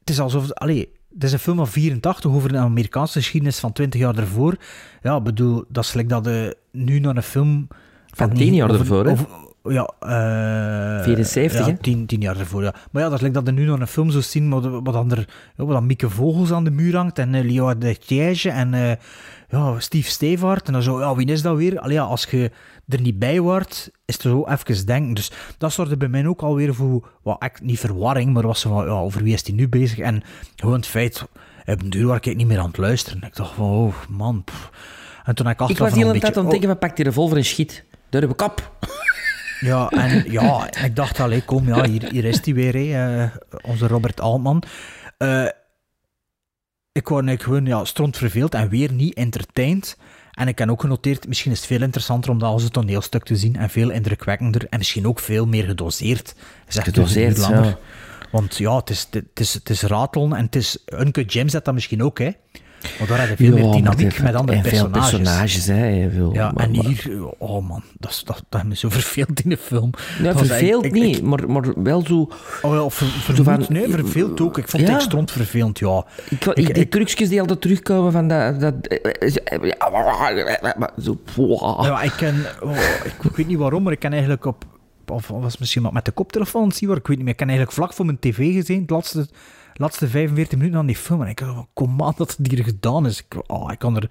het 0.00 0.10
is 0.10 0.20
alsof... 0.20 0.52
Allee, 0.52 0.92
het 1.14 1.24
is 1.24 1.32
een 1.32 1.38
film 1.38 1.56
van 1.56 1.68
84 1.68 2.30
over 2.30 2.54
een 2.54 2.60
Amerikaanse 2.60 3.18
geschiedenis 3.18 3.58
van 3.58 3.72
20 3.72 4.00
jaar 4.00 4.16
ervoor. 4.16 4.56
Ja, 5.02 5.16
ik 5.16 5.22
bedoel, 5.22 5.64
dat 5.68 5.84
is 5.84 6.04
dat 6.06 6.24
je 6.24 6.56
nu 6.70 6.98
naar 6.98 7.16
een 7.16 7.22
film... 7.22 7.68
Van 8.14 8.32
10 8.32 8.54
jaar 8.54 8.70
ervoor, 8.70 9.06
hè? 9.06 9.14
ja, 9.64 9.90
eh 10.00 11.04
74, 11.04 11.66
ja? 11.66 11.76
10, 11.80 12.06
10 12.06 12.20
jaar 12.20 12.38
ervoor, 12.38 12.62
ja. 12.62 12.74
Maar 12.90 13.02
ja, 13.02 13.08
dat 13.08 13.22
is 13.22 13.32
dat 13.32 13.46
je 13.46 13.52
nu 13.52 13.64
nog 13.64 13.80
een 13.80 13.86
film 13.86 14.10
zou 14.10 14.22
zien 14.22 14.50
wat, 14.50 14.64
wat 14.64 14.92
dan 14.92 15.10
er... 15.10 15.28
Wat 15.56 15.68
dan 15.68 15.86
Mieke 15.86 16.10
Vogels 16.10 16.52
aan 16.52 16.64
de 16.64 16.70
muur 16.70 16.96
hangt 16.96 17.18
en 17.18 17.34
uh, 17.34 17.44
Leo 17.44 17.78
de 17.78 17.96
Thiège 17.98 18.50
en 18.50 18.74
eh, 18.74 18.92
ja, 19.52 19.80
Steve 19.80 20.10
Stevaart. 20.10 20.66
En 20.66 20.72
dan 20.72 20.82
zo, 20.82 21.00
ja, 21.00 21.14
wie 21.14 21.26
is 21.26 21.42
dat 21.42 21.56
weer? 21.56 21.78
Allee, 21.78 21.94
ja, 21.94 22.02
als 22.02 22.24
je 22.24 22.50
er 22.88 23.00
niet 23.00 23.18
bij 23.18 23.40
wordt, 23.40 23.90
is 24.04 24.14
het 24.14 24.22
zo 24.22 24.44
even 24.46 24.86
denken. 24.86 25.14
Dus 25.14 25.32
dat 25.58 25.72
zorgde 25.72 25.96
bij 25.96 26.08
mij 26.08 26.26
ook 26.26 26.42
alweer 26.42 26.74
voor, 26.74 27.08
wat, 27.22 27.42
ik, 27.44 27.60
niet 27.60 27.78
verwarring, 27.78 28.32
maar 28.32 28.46
was 28.46 28.60
zo 28.60 28.68
van, 28.70 28.84
ja, 28.84 28.90
over 28.90 29.22
wie 29.22 29.32
is 29.32 29.42
die 29.42 29.54
nu 29.54 29.68
bezig? 29.68 29.98
En 29.98 30.22
gewoon 30.56 30.76
het 30.76 30.86
feit, 30.86 31.22
op 31.66 31.82
een 31.82 31.90
duur 31.90 32.06
was 32.06 32.18
ik 32.20 32.36
niet 32.36 32.46
meer 32.46 32.58
aan 32.58 32.66
het 32.66 32.76
luisteren. 32.76 33.22
Ik 33.22 33.36
dacht 33.36 33.54
van, 33.54 33.64
oh 33.64 33.94
man, 34.08 34.44
pff. 34.44 34.70
En 35.24 35.34
toen 35.34 35.48
ik 35.48 35.60
Ik 35.60 35.78
was 35.78 35.92
de 35.92 35.98
hele 35.98 36.14
een 36.14 36.20
tijd 36.20 36.36
aan 36.36 36.42
het 36.42 36.50
denken 36.50 36.68
van 36.68 36.78
pak 36.78 36.96
die 36.96 37.04
revolver 37.04 37.36
en 37.36 37.44
schiet. 37.44 37.84
Daar 38.10 38.20
heb 38.20 38.30
ik 38.30 38.36
kap. 38.36 38.72
Ja, 39.60 39.88
en 39.88 40.24
ja, 40.32 40.72
ik 40.84 40.96
dacht, 40.96 41.20
allee, 41.20 41.44
kom, 41.44 41.66
ja, 41.66 41.84
hier, 41.88 42.08
hier 42.10 42.24
is 42.24 42.44
hij 42.44 42.54
weer, 42.54 42.74
hè, 42.74 43.22
eh, 43.22 43.30
onze 43.62 43.86
Robert 43.86 44.20
Altman. 44.20 44.62
Eh, 45.18 45.44
ik 46.92 47.08
word 47.08 47.26
eigenlijk 47.26 47.42
gewoon 47.42 47.78
ja, 47.78 47.84
stront 47.84 48.16
verveeld 48.16 48.54
en 48.54 48.68
weer 48.68 48.92
niet 48.92 49.14
entertained. 49.14 49.96
En 50.32 50.48
ik 50.48 50.58
heb 50.58 50.68
ook 50.68 50.80
genoteerd, 50.80 51.28
misschien 51.28 51.52
is 51.52 51.58
het 51.58 51.66
veel 51.66 51.82
interessanter 51.82 52.30
om 52.30 52.38
dat 52.38 52.48
als 52.48 52.62
een 52.62 52.70
toneelstuk 52.70 53.24
te 53.24 53.36
zien 53.36 53.56
en 53.56 53.70
veel 53.70 53.90
indrukwekkender 53.90 54.66
en 54.68 54.78
misschien 54.78 55.06
ook 55.06 55.18
veel 55.18 55.46
meer 55.46 55.64
gedoseerd. 55.64 56.34
Zeg 56.68 56.84
Gedoseerd, 56.84 57.36
ja. 57.36 57.78
Want 58.30 58.56
ja, 58.56 58.76
het 58.76 58.90
is, 58.90 59.06
het, 59.10 59.40
is, 59.40 59.54
het 59.54 59.70
is 59.70 59.82
ratelen 59.82 60.32
en 60.32 60.44
het 60.44 60.56
is... 60.56 60.78
Uncut 60.98 61.32
James 61.32 61.52
dat 61.52 61.64
dat 61.64 61.74
misschien 61.74 62.02
ook, 62.02 62.18
hè. 62.18 62.30
Maar 62.98 63.08
daar 63.08 63.28
heb 63.28 63.38
je 63.38 63.46
veel 63.46 63.56
Ja, 63.56 63.62
meer 63.62 63.72
dynamiek 63.72 64.22
met 64.22 64.34
andere 64.34 64.58
en 64.58 64.64
veel 64.64 64.88
personages. 64.90 65.66
hè. 65.66 66.10
Veel, 66.10 66.32
Ja, 66.32 66.50
maar- 66.54 66.64
en 66.64 66.74
hier, 66.74 67.10
oh 67.38 67.68
man, 67.68 67.82
dat, 67.98 68.10
is, 68.10 68.24
dat, 68.48 68.62
me 68.64 68.76
zo 68.76 68.88
verveeld 69.00 69.40
in 69.44 69.50
de 69.50 69.56
film. 69.56 69.90
Ja, 70.22 70.36
verveeld 70.36 70.84
ik- 70.84 70.92
niet, 70.92 71.22
maar, 71.22 71.50
maar 71.50 71.82
wel 71.82 72.02
zo... 72.06 72.28
Oh, 72.62 72.74
ja, 72.74 72.88
ver, 72.88 73.06
Zo 73.06 73.42
vermoed, 73.42 73.64
van- 73.66 73.74
nee, 73.74 73.88
verveeld 73.90 74.40
ook. 74.40 74.58
Ik 74.58 74.68
vond 74.68 74.82
Ja. 74.82 74.88
het 74.88 74.96
echt 74.98 75.06
stront 75.06 75.30
vervelend, 75.30 75.78
ja. 75.78 76.04
Ik, 76.28 76.44
ik, 76.44 76.74
die 76.74 76.88
trucjes 76.88 77.28
die 77.28 77.40
altijd 77.40 77.60
terugkomen 77.60 78.12
van 78.12 78.28
dat... 78.28 78.60
dat 78.60 78.74
zo, 80.96 81.16
Ja, 81.82 82.02
ik 82.02 82.12
ken... 82.16 82.34
oh, 82.62 82.76
ik, 83.04 83.14
ik 83.30 83.36
weet 83.36 83.46
niet 83.46 83.58
waarom, 83.58 83.82
maar 83.82 83.92
ik 83.92 83.98
ken 83.98 84.12
eigenlijk 84.12 84.44
op... 84.44 84.64
Of 85.10 85.28
was 85.28 85.58
misschien 85.58 85.82
wat 85.82 85.92
met 85.92 86.04
de 86.04 86.10
koptelefoon 86.12 86.72
zien, 86.72 86.88
waar 86.88 86.98
ik 86.98 87.06
weet 87.06 87.16
niet 87.16 87.24
meer. 87.24 87.34
Ik 87.34 87.38
ken 87.38 87.48
eigenlijk 87.48 87.78
vlak 87.78 87.92
voor 87.94 88.04
mijn 88.04 88.18
tv 88.18 88.52
gezien, 88.52 88.80
het 88.80 88.90
laatste, 88.90 89.28
laatste 89.74 90.08
45 90.08 90.58
minuten 90.58 90.78
aan 90.78 90.86
die 90.86 90.96
film. 90.96 91.22
En 91.22 91.28
ik 91.28 91.38
dacht, 91.38 91.66
kom 91.72 92.02
aan 92.02 92.14
dat 92.16 92.36
het 92.36 92.46
hier 92.46 92.64
gedaan 92.64 93.06
is. 93.06 93.18
Ik, 93.18 93.50
oh, 93.50 93.72
ik 93.72 93.78
kan 93.78 93.96
er, 93.96 94.10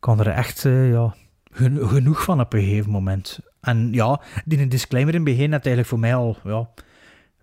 kan 0.00 0.20
er 0.20 0.28
echt 0.28 0.64
eh, 0.64 0.90
ja, 0.90 1.14
gen- 1.52 1.88
genoeg 1.88 2.22
van 2.22 2.40
op 2.40 2.52
een 2.52 2.62
gegeven 2.62 2.90
moment. 2.90 3.38
En 3.60 3.92
ja, 3.92 4.20
die 4.44 4.68
disclaimer 4.68 5.14
in 5.14 5.20
het 5.20 5.30
begin 5.30 5.52
had 5.52 5.60
eigenlijk 5.66 5.88
voor 5.88 5.98
mij 5.98 6.14
al... 6.14 6.36
Ja, 6.44 6.68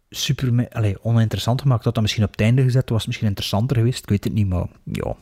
super 0.10 0.68
allee, 0.72 1.04
oninteressant 1.04 1.62
gemaakt. 1.62 1.84
Dat 1.84 1.94
dat 1.94 2.04
misschien 2.04 2.24
op 2.24 2.32
het 2.32 2.42
einde 2.42 2.64
gezet 2.64 2.90
was, 2.90 3.06
misschien 3.06 3.28
interessanter 3.28 3.78
geweest. 3.78 4.04
Ik 4.04 4.10
weet 4.10 4.24
het 4.24 4.34
niet, 4.34 4.48
maar 4.48 4.68
ja. 4.84 5.16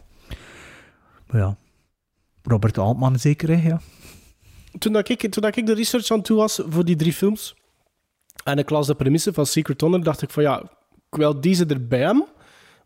Maar 1.27 1.41
ja. 1.41 1.56
Robert 2.44 2.77
Altman 2.77 3.19
zeker, 3.19 3.49
hè, 3.49 3.68
ja. 3.68 3.82
Toen, 4.77 4.93
dat 4.93 5.10
ik, 5.10 5.19
toen 5.19 5.43
dat 5.43 5.56
ik 5.56 5.65
de 5.65 5.73
research 5.73 6.11
aan 6.11 6.22
toe 6.22 6.38
was 6.38 6.61
voor 6.68 6.85
die 6.85 6.95
drie 6.95 7.14
films, 7.14 7.56
en 8.43 8.57
ik 8.57 8.69
las 8.69 8.88
de 8.88 8.95
premisse 8.95 9.34
van 9.34 9.45
Secret 9.45 9.81
Honor, 9.81 10.03
dacht 10.03 10.22
ik 10.22 10.30
van 10.30 10.43
ja, 10.43 10.61
ik 11.10 11.18
wil 11.18 11.41
deze 11.41 11.65
erbij 11.65 11.99
hebben, 11.99 12.27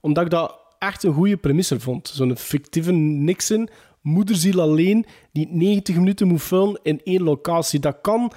omdat 0.01 0.23
ik 0.23 0.29
dat 0.29 0.59
echt 0.79 1.03
een 1.03 1.13
goede 1.13 1.37
premisse 1.37 1.79
vond. 1.79 2.07
Zo'n 2.13 2.37
fictieve 2.37 2.91
Nixon, 2.91 3.69
moederziel 4.01 4.61
alleen, 4.61 5.05
die 5.31 5.47
90 5.47 5.95
minuten 5.95 6.27
moet 6.27 6.41
filmen 6.41 6.79
in 6.83 7.01
één 7.03 7.23
locatie. 7.23 7.79
Dat 7.79 7.97
kan, 8.01 8.31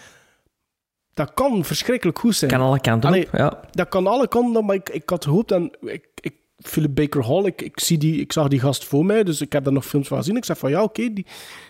dat 1.15 1.35
kan 1.35 1.65
verschrikkelijk 1.65 2.19
goed 2.19 2.37
zijn. 2.37 2.51
Kan 2.51 2.61
alle 2.61 2.81
kanten 2.81 3.09
Allee, 3.09 3.27
op, 3.27 3.37
ja. 3.37 3.61
Dat 3.70 3.89
kan 3.89 4.07
alle 4.07 4.29
kanten 4.29 4.65
maar 4.65 4.74
ik, 4.74 4.89
ik 4.89 5.11
had 5.11 5.24
gehoopt 5.24 5.53
en 5.53 5.70
ik, 5.81 6.09
ik, 6.20 6.35
Philip 6.62 6.94
Baker 6.94 7.26
Hall, 7.26 7.44
ik, 7.44 7.62
ik, 7.62 7.80
zie 7.80 7.98
die, 7.98 8.20
ik 8.20 8.32
zag 8.32 8.48
die 8.48 8.60
gast 8.60 8.84
voor 8.84 9.05
mij, 9.05 9.24
dus 9.24 9.40
ik 9.40 9.52
heb 9.52 9.64
daar 9.64 9.72
nog 9.72 9.86
films 9.86 10.09
van 10.09 10.18
gezien. 10.18 10.36
Ik 10.36 10.44
zeg 10.44 10.59
van 10.59 10.70
ja, 10.70 10.82
oké, 10.82 11.02
ik 11.02 11.26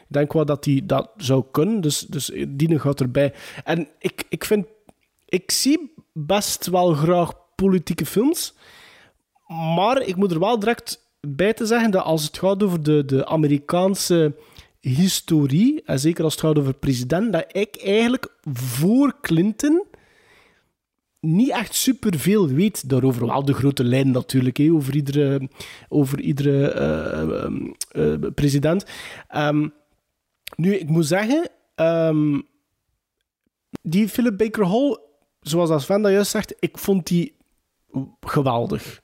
denk 0.09 0.33
wel 0.33 0.45
dat 0.45 0.65
die 0.65 0.87
dat 0.87 1.11
zou 1.17 1.45
kunnen, 1.51 1.81
dus, 1.81 2.01
dus 2.01 2.31
die 2.49 2.79
gaat 2.79 3.01
erbij. 3.01 3.35
En 3.65 3.89
ik, 3.99 4.25
ik 4.29 4.45
vind, 4.45 4.67
ik 5.29 5.51
zie 5.51 5.95
best 6.13 6.67
wel 6.67 6.93
graag 6.93 7.33
politieke 7.55 8.07
films, 8.07 8.55
maar 9.75 10.03
ik 10.03 10.17
moet 10.17 10.31
er 10.31 10.39
wel 10.39 10.59
direct 10.59 11.11
bij 11.21 11.53
te 11.53 11.67
zeggen 11.67 11.91
dat 11.91 12.05
als 12.05 12.25
het 12.25 12.39
gaat 12.39 12.63
over 12.63 12.83
de, 12.83 13.05
de 13.05 13.27
Amerikaanse 13.27 14.35
historie, 14.81 15.83
en 15.85 15.99
zeker 15.99 16.25
als 16.25 16.33
het 16.33 16.43
gaat 16.43 16.59
over 16.59 16.75
president, 16.75 17.33
dat 17.33 17.45
ik 17.53 17.77
eigenlijk 17.77 18.29
voor 18.53 19.15
Clinton 19.21 19.85
niet 21.23 21.51
echt 21.51 21.75
superveel 21.75 22.49
weet 22.49 22.89
daarover. 22.89 23.27
Wel 23.27 23.45
de 23.45 23.53
grote 23.55 23.85
lijn 23.85 24.11
natuurlijk, 24.11 24.61
over 24.73 24.95
iedere, 24.95 25.49
over 25.89 26.21
iedere 26.21 26.71
eh, 26.71 27.23
eh, 27.23 28.13
eh, 28.13 28.33
president. 28.35 28.85
Ehm, 29.29 29.69
Nu, 30.57 30.75
ik 30.75 30.89
moet 30.89 31.07
zeggen, 31.07 31.49
ehm, 31.75 32.41
die 33.83 34.09
Philip 34.09 34.39
Baker 34.39 34.67
Hall, 34.67 34.99
zoals 35.41 35.71
als 35.71 35.83
Sven 35.83 36.03
dat 36.03 36.13
juist 36.13 36.31
zegt, 36.31 36.55
ik 36.59 36.79
vond 36.79 37.07
die 37.07 37.37
geweldig. 38.21 39.03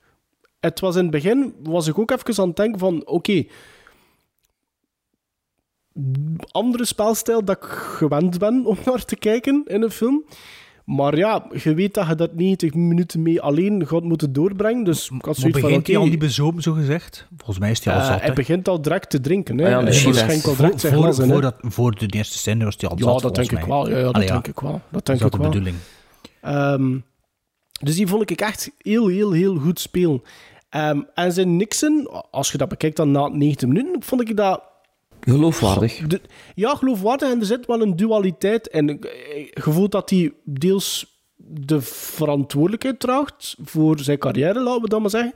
Het 0.60 0.80
was 0.80 0.96
in 0.96 1.02
het 1.02 1.10
begin, 1.10 1.54
was 1.62 1.86
ik 1.86 1.98
ook 1.98 2.10
even 2.10 2.42
aan 2.42 2.48
het 2.48 2.56
denken 2.56 2.78
van, 2.78 3.06
oké, 3.06 3.44
andere 6.50 6.84
spelstijl 6.84 7.44
dat 7.44 7.56
ik 7.56 7.64
gewend 7.64 8.38
ben 8.38 8.64
om 8.66 8.76
naar 8.84 9.04
te 9.04 9.16
kijken 9.16 9.64
in 9.66 9.82
een 9.82 9.90
film. 9.90 10.24
Maar 10.96 11.16
ja, 11.16 11.46
je 11.62 11.74
weet 11.74 11.94
dat 11.94 12.06
je 12.08 12.14
dat 12.14 12.34
90 12.34 12.74
minuten 12.74 13.22
mee 13.22 13.40
alleen 13.40 13.86
gaat 13.86 14.02
moeten 14.02 14.32
doorbrengen. 14.32 14.84
Dus 14.84 15.04
ik 15.04 15.10
had 15.10 15.24
Maar 15.24 15.34
zoiets 15.34 15.58
van, 15.58 15.68
begint 15.68 15.86
hij 15.86 15.96
al 15.96 16.04
die 16.04 16.16
bezoom, 16.18 16.60
zo 16.60 16.72
gezegd? 16.72 17.26
Volgens 17.36 17.58
mij 17.58 17.70
is 17.70 17.84
hij 17.84 17.94
al 17.94 18.00
eh, 18.00 18.06
zat, 18.06 18.18
hij 18.18 18.28
hè? 18.28 18.34
begint 18.34 18.68
al 18.68 18.82
direct 18.82 19.10
te 19.10 19.20
drinken. 19.20 19.58
Hè. 19.58 19.64
Ah 19.64 19.70
ja, 19.70 19.82
Hij 19.82 19.92
schenkt 20.12 20.46
al 20.46 20.54
Voor, 20.54 20.64
direct 20.64 20.80
zijn 20.80 20.94
voor, 20.94 21.14
voor, 21.14 21.40
dat, 21.40 21.54
voor 21.60 21.94
de 21.98 22.06
eerste 22.06 22.38
scène 22.38 22.64
was 22.64 22.74
hij 22.78 22.88
al 22.90 22.96
Ja, 22.98 23.04
zat, 23.04 23.20
dat 23.22 23.34
denk 23.34 23.50
ik 23.52 23.64
wel. 23.64 23.88
Ja, 23.90 23.96
ja, 23.96 24.02
dat 24.04 24.14
Allee, 24.14 24.26
denk 24.26 24.46
ik 24.48 24.60
wel. 24.60 24.72
Dat 24.72 24.82
Dat 24.90 25.06
denk 25.06 25.18
is 25.18 25.24
ook 25.24 25.32
ik 25.32 25.36
de 25.36 25.42
wel. 25.42 25.50
bedoeling. 25.50 25.76
Ehm, 26.40 26.98
dus 27.82 27.96
die 27.96 28.06
vond 28.06 28.30
ik 28.30 28.40
echt 28.40 28.70
heel, 28.78 29.06
heel, 29.08 29.32
heel 29.32 29.56
goed 29.56 29.80
spelen. 29.80 30.22
Ehm, 30.68 31.00
en 31.14 31.32
zijn 31.32 31.56
Nixon, 31.56 32.08
als 32.30 32.52
je 32.52 32.58
dat 32.58 32.68
bekijkt 32.68 32.96
dan 32.96 33.10
na 33.10 33.26
90 33.28 33.68
minuten, 33.68 34.02
vond 34.02 34.20
ik 34.28 34.36
dat... 34.36 34.62
Geloofwaardig. 35.20 36.00
Ja, 36.54 36.74
geloofwaardig. 36.74 37.30
En 37.30 37.40
er 37.40 37.46
zit 37.46 37.66
wel 37.66 37.80
een 37.80 37.96
dualiteit. 37.96 38.68
En 38.68 38.88
ik, 38.88 39.04
ik 39.54 39.62
voel 39.62 39.88
dat 39.88 40.10
hij 40.10 40.32
deels 40.44 41.18
de 41.36 41.80
verantwoordelijkheid 41.80 43.00
draagt 43.00 43.56
voor 43.64 43.98
zijn 43.98 44.18
carrière, 44.18 44.60
laten 44.60 44.82
we 44.82 44.88
dat 44.88 45.00
maar 45.00 45.10
zeggen. 45.10 45.32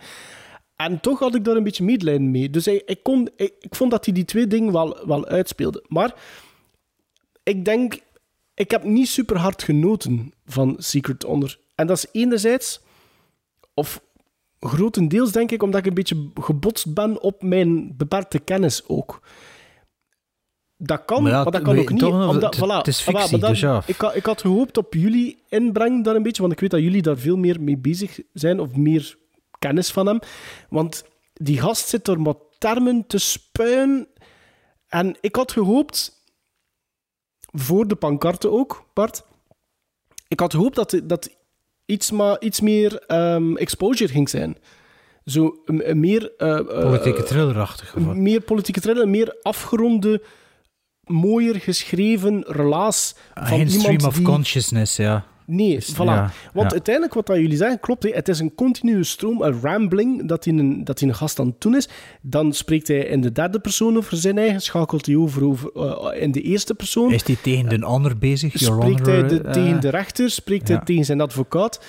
En 0.76 1.00
toch 1.00 1.18
had 1.18 1.34
ik 1.34 1.44
daar 1.44 1.56
een 1.56 1.62
beetje 1.62 1.84
medelijden 1.84 2.30
mee. 2.30 2.50
Dus 2.50 2.66
ik, 2.66 2.82
ik, 2.86 3.02
kon, 3.02 3.28
ik, 3.36 3.54
ik 3.60 3.74
vond 3.74 3.90
dat 3.90 4.04
hij 4.04 4.14
die 4.14 4.24
twee 4.24 4.46
dingen 4.46 4.72
wel, 4.72 5.06
wel 5.06 5.26
uitspeelde. 5.26 5.84
Maar 5.88 6.14
ik 7.42 7.64
denk, 7.64 8.00
ik 8.54 8.70
heb 8.70 8.84
niet 8.84 9.08
super 9.08 9.38
hard 9.38 9.62
genoten 9.62 10.32
van 10.46 10.74
Secret 10.78 11.22
Honor. 11.22 11.58
En 11.74 11.86
dat 11.86 11.96
is 11.96 12.06
enerzijds, 12.12 12.80
of 13.74 14.02
grotendeels 14.60 15.32
denk 15.32 15.50
ik, 15.50 15.62
omdat 15.62 15.80
ik 15.80 15.86
een 15.86 15.94
beetje 15.94 16.30
gebotst 16.40 16.94
ben 16.94 17.22
op 17.22 17.42
mijn 17.42 17.96
beperkte 17.96 18.38
kennis 18.38 18.88
ook. 18.88 19.20
Dat 20.84 21.04
kan, 21.04 21.22
Maar 21.22 21.44
dat 21.50 21.62
kan 21.62 21.78
ook 21.78 21.90
niet. 21.90 21.98
toch 21.98 22.28
omdat, 22.28 22.54
het- 22.54 22.64
voilà. 22.64 22.76
het 22.76 22.86
is 22.86 23.00
fictie, 23.00 23.30
maar 23.30 23.40
dat- 23.40 23.48
dus 23.50 23.60
ja. 23.60 23.82
ik, 23.86 23.96
had, 23.96 24.14
ik 24.16 24.26
had 24.26 24.40
gehoopt 24.40 24.78
op 24.78 24.94
jullie 24.94 25.42
inbreng 25.48 26.04
daar 26.04 26.14
een 26.14 26.22
beetje, 26.22 26.40
want 26.42 26.54
ik 26.54 26.60
weet 26.60 26.70
dat 26.70 26.80
jullie 26.80 27.02
daar 27.02 27.16
veel 27.16 27.36
meer 27.36 27.60
mee 27.60 27.76
bezig 27.78 28.20
zijn, 28.32 28.60
of 28.60 28.76
meer 28.76 29.16
kennis 29.58 29.90
van 29.90 30.06
hem. 30.06 30.18
Want 30.68 31.04
die 31.32 31.60
gast 31.60 31.88
zit 31.88 32.08
er 32.08 32.20
met 32.20 32.36
termen 32.58 33.06
te 33.06 33.18
spuien. 33.18 34.06
En 34.88 35.16
ik 35.20 35.36
had 35.36 35.52
gehoopt, 35.52 36.20
voor 37.52 37.86
de 37.88 37.94
pancarte 37.94 38.50
ook, 38.50 38.84
Bart, 38.94 39.22
ik 40.28 40.40
had 40.40 40.54
gehoopt 40.54 40.74
dat, 40.76 41.00
dat 41.04 41.30
iets, 41.86 42.10
maar, 42.10 42.40
iets 42.40 42.60
meer 42.60 42.98
ehm, 43.06 43.56
exposure 43.56 44.12
ging 44.12 44.28
zijn. 44.28 44.56
Zo 45.24 45.56
een, 45.64 45.90
een 45.90 46.00
meer... 46.00 46.32
eh, 46.36 46.58
eh, 46.58 46.66
Politieke 46.66 47.22
thrillerachtig. 47.22 47.96
of 47.96 48.04
wat? 48.04 48.16
meer 48.16 48.40
politieke 48.40 48.80
thriller, 48.80 49.08
meer 49.08 49.36
afgeronde, 49.42 50.22
mooier 51.06 51.54
geschreven 51.54 52.44
relaas 52.46 53.14
van 53.34 53.46
Geen 53.46 53.70
stream 53.70 54.04
of 54.04 54.14
die... 54.14 54.24
consciousness, 54.24 54.96
ja. 54.96 55.24
Nee, 55.46 55.76
Is- 55.76 55.92
voilà. 55.94 55.96
ja, 55.96 56.30
Want 56.52 56.66
ja. 56.66 56.72
uiteindelijk, 56.72 57.14
wat 57.14 57.26
dat 57.26 57.36
jullie 57.36 57.56
zeggen, 57.56 57.80
klopt. 57.80 58.02
hè. 58.02 58.10
Het 58.10 58.28
is 58.28 58.38
een 58.38 58.54
continue 58.54 59.04
stroom, 59.04 59.42
een 59.42 59.60
rambling, 59.60 60.28
dat 60.28 60.44
hij 60.44 60.54
een, 60.54 60.84
dat 60.84 61.00
hij 61.00 61.08
een 61.08 61.14
gast 61.14 61.38
aan 61.38 61.46
het 61.46 61.60
doen 61.60 61.76
is. 61.76 61.88
Dan 62.20 62.52
spreekt 62.52 62.88
hij 62.88 62.98
in 62.98 63.20
de 63.20 63.32
derde 63.32 63.60
persoon 63.60 63.96
over 63.96 64.16
zijn 64.16 64.38
eigen, 64.38 64.60
schakelt 64.62 65.06
hij 65.06 65.16
over, 65.16 65.44
over 65.44 65.70
eh, 65.72 66.22
in 66.22 66.32
de 66.32 66.40
eerste 66.40 66.74
persoon. 66.74 67.12
Is 67.12 67.26
hij 67.26 67.36
tegen 67.42 67.68
de 67.68 67.84
ander 67.84 68.18
bezig? 68.18 68.58
Your 68.60 68.82
Spreekt 68.82 69.06
hij 69.06 69.28
de- 69.28 69.40
eh, 69.42 69.52
tegen 69.52 69.80
de 69.80 69.88
rechter, 69.88 70.30
spreekt 70.30 70.68
ja. 70.68 70.74
hij 70.76 70.84
tegen 70.84 71.04
zijn 71.04 71.20
advocaat. 71.20 71.84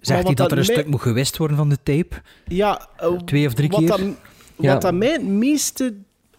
Zegt 0.00 0.24
hij 0.24 0.34
dat 0.34 0.52
er 0.52 0.58
een 0.58 0.64
mij- 0.66 0.74
stuk 0.74 0.86
moet 0.86 1.00
gewist 1.02 1.36
worden 1.36 1.56
van 1.56 1.68
de 1.68 1.78
tape? 1.82 2.16
Ja, 2.46 2.88
Twee 3.24 3.46
of 3.46 3.54
drie 3.54 3.68
wat 3.68 3.78
keer? 3.78 3.88
Dat. 3.88 4.00
Wat 4.56 4.82
dat 4.82 4.94
mij 4.94 5.12
het 5.12 5.26
meeste, 5.26 5.94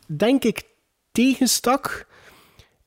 denk 0.05 0.43
ik, 0.43 0.63
tegenstak, 1.15 2.07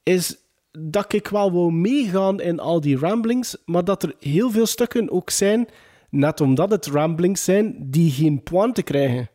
is 0.02 0.36
dat 0.70 1.12
ik 1.12 1.28
wel 1.28 1.52
wou 1.52 1.72
meegaan 1.72 2.40
in 2.40 2.60
al 2.60 2.80
die 2.80 2.98
ramblings, 2.98 3.56
maar 3.64 3.84
dat 3.84 4.02
er 4.02 4.14
heel 4.20 4.50
veel 4.50 4.66
stukken 4.66 5.10
ook 5.10 5.30
zijn, 5.30 5.68
net 6.10 6.40
omdat 6.40 6.70
het 6.70 6.86
ramblings 6.86 7.44
zijn, 7.44 7.76
die 7.78 8.10
geen 8.10 8.42
pointe 8.42 8.82
krijgen. 8.82 9.30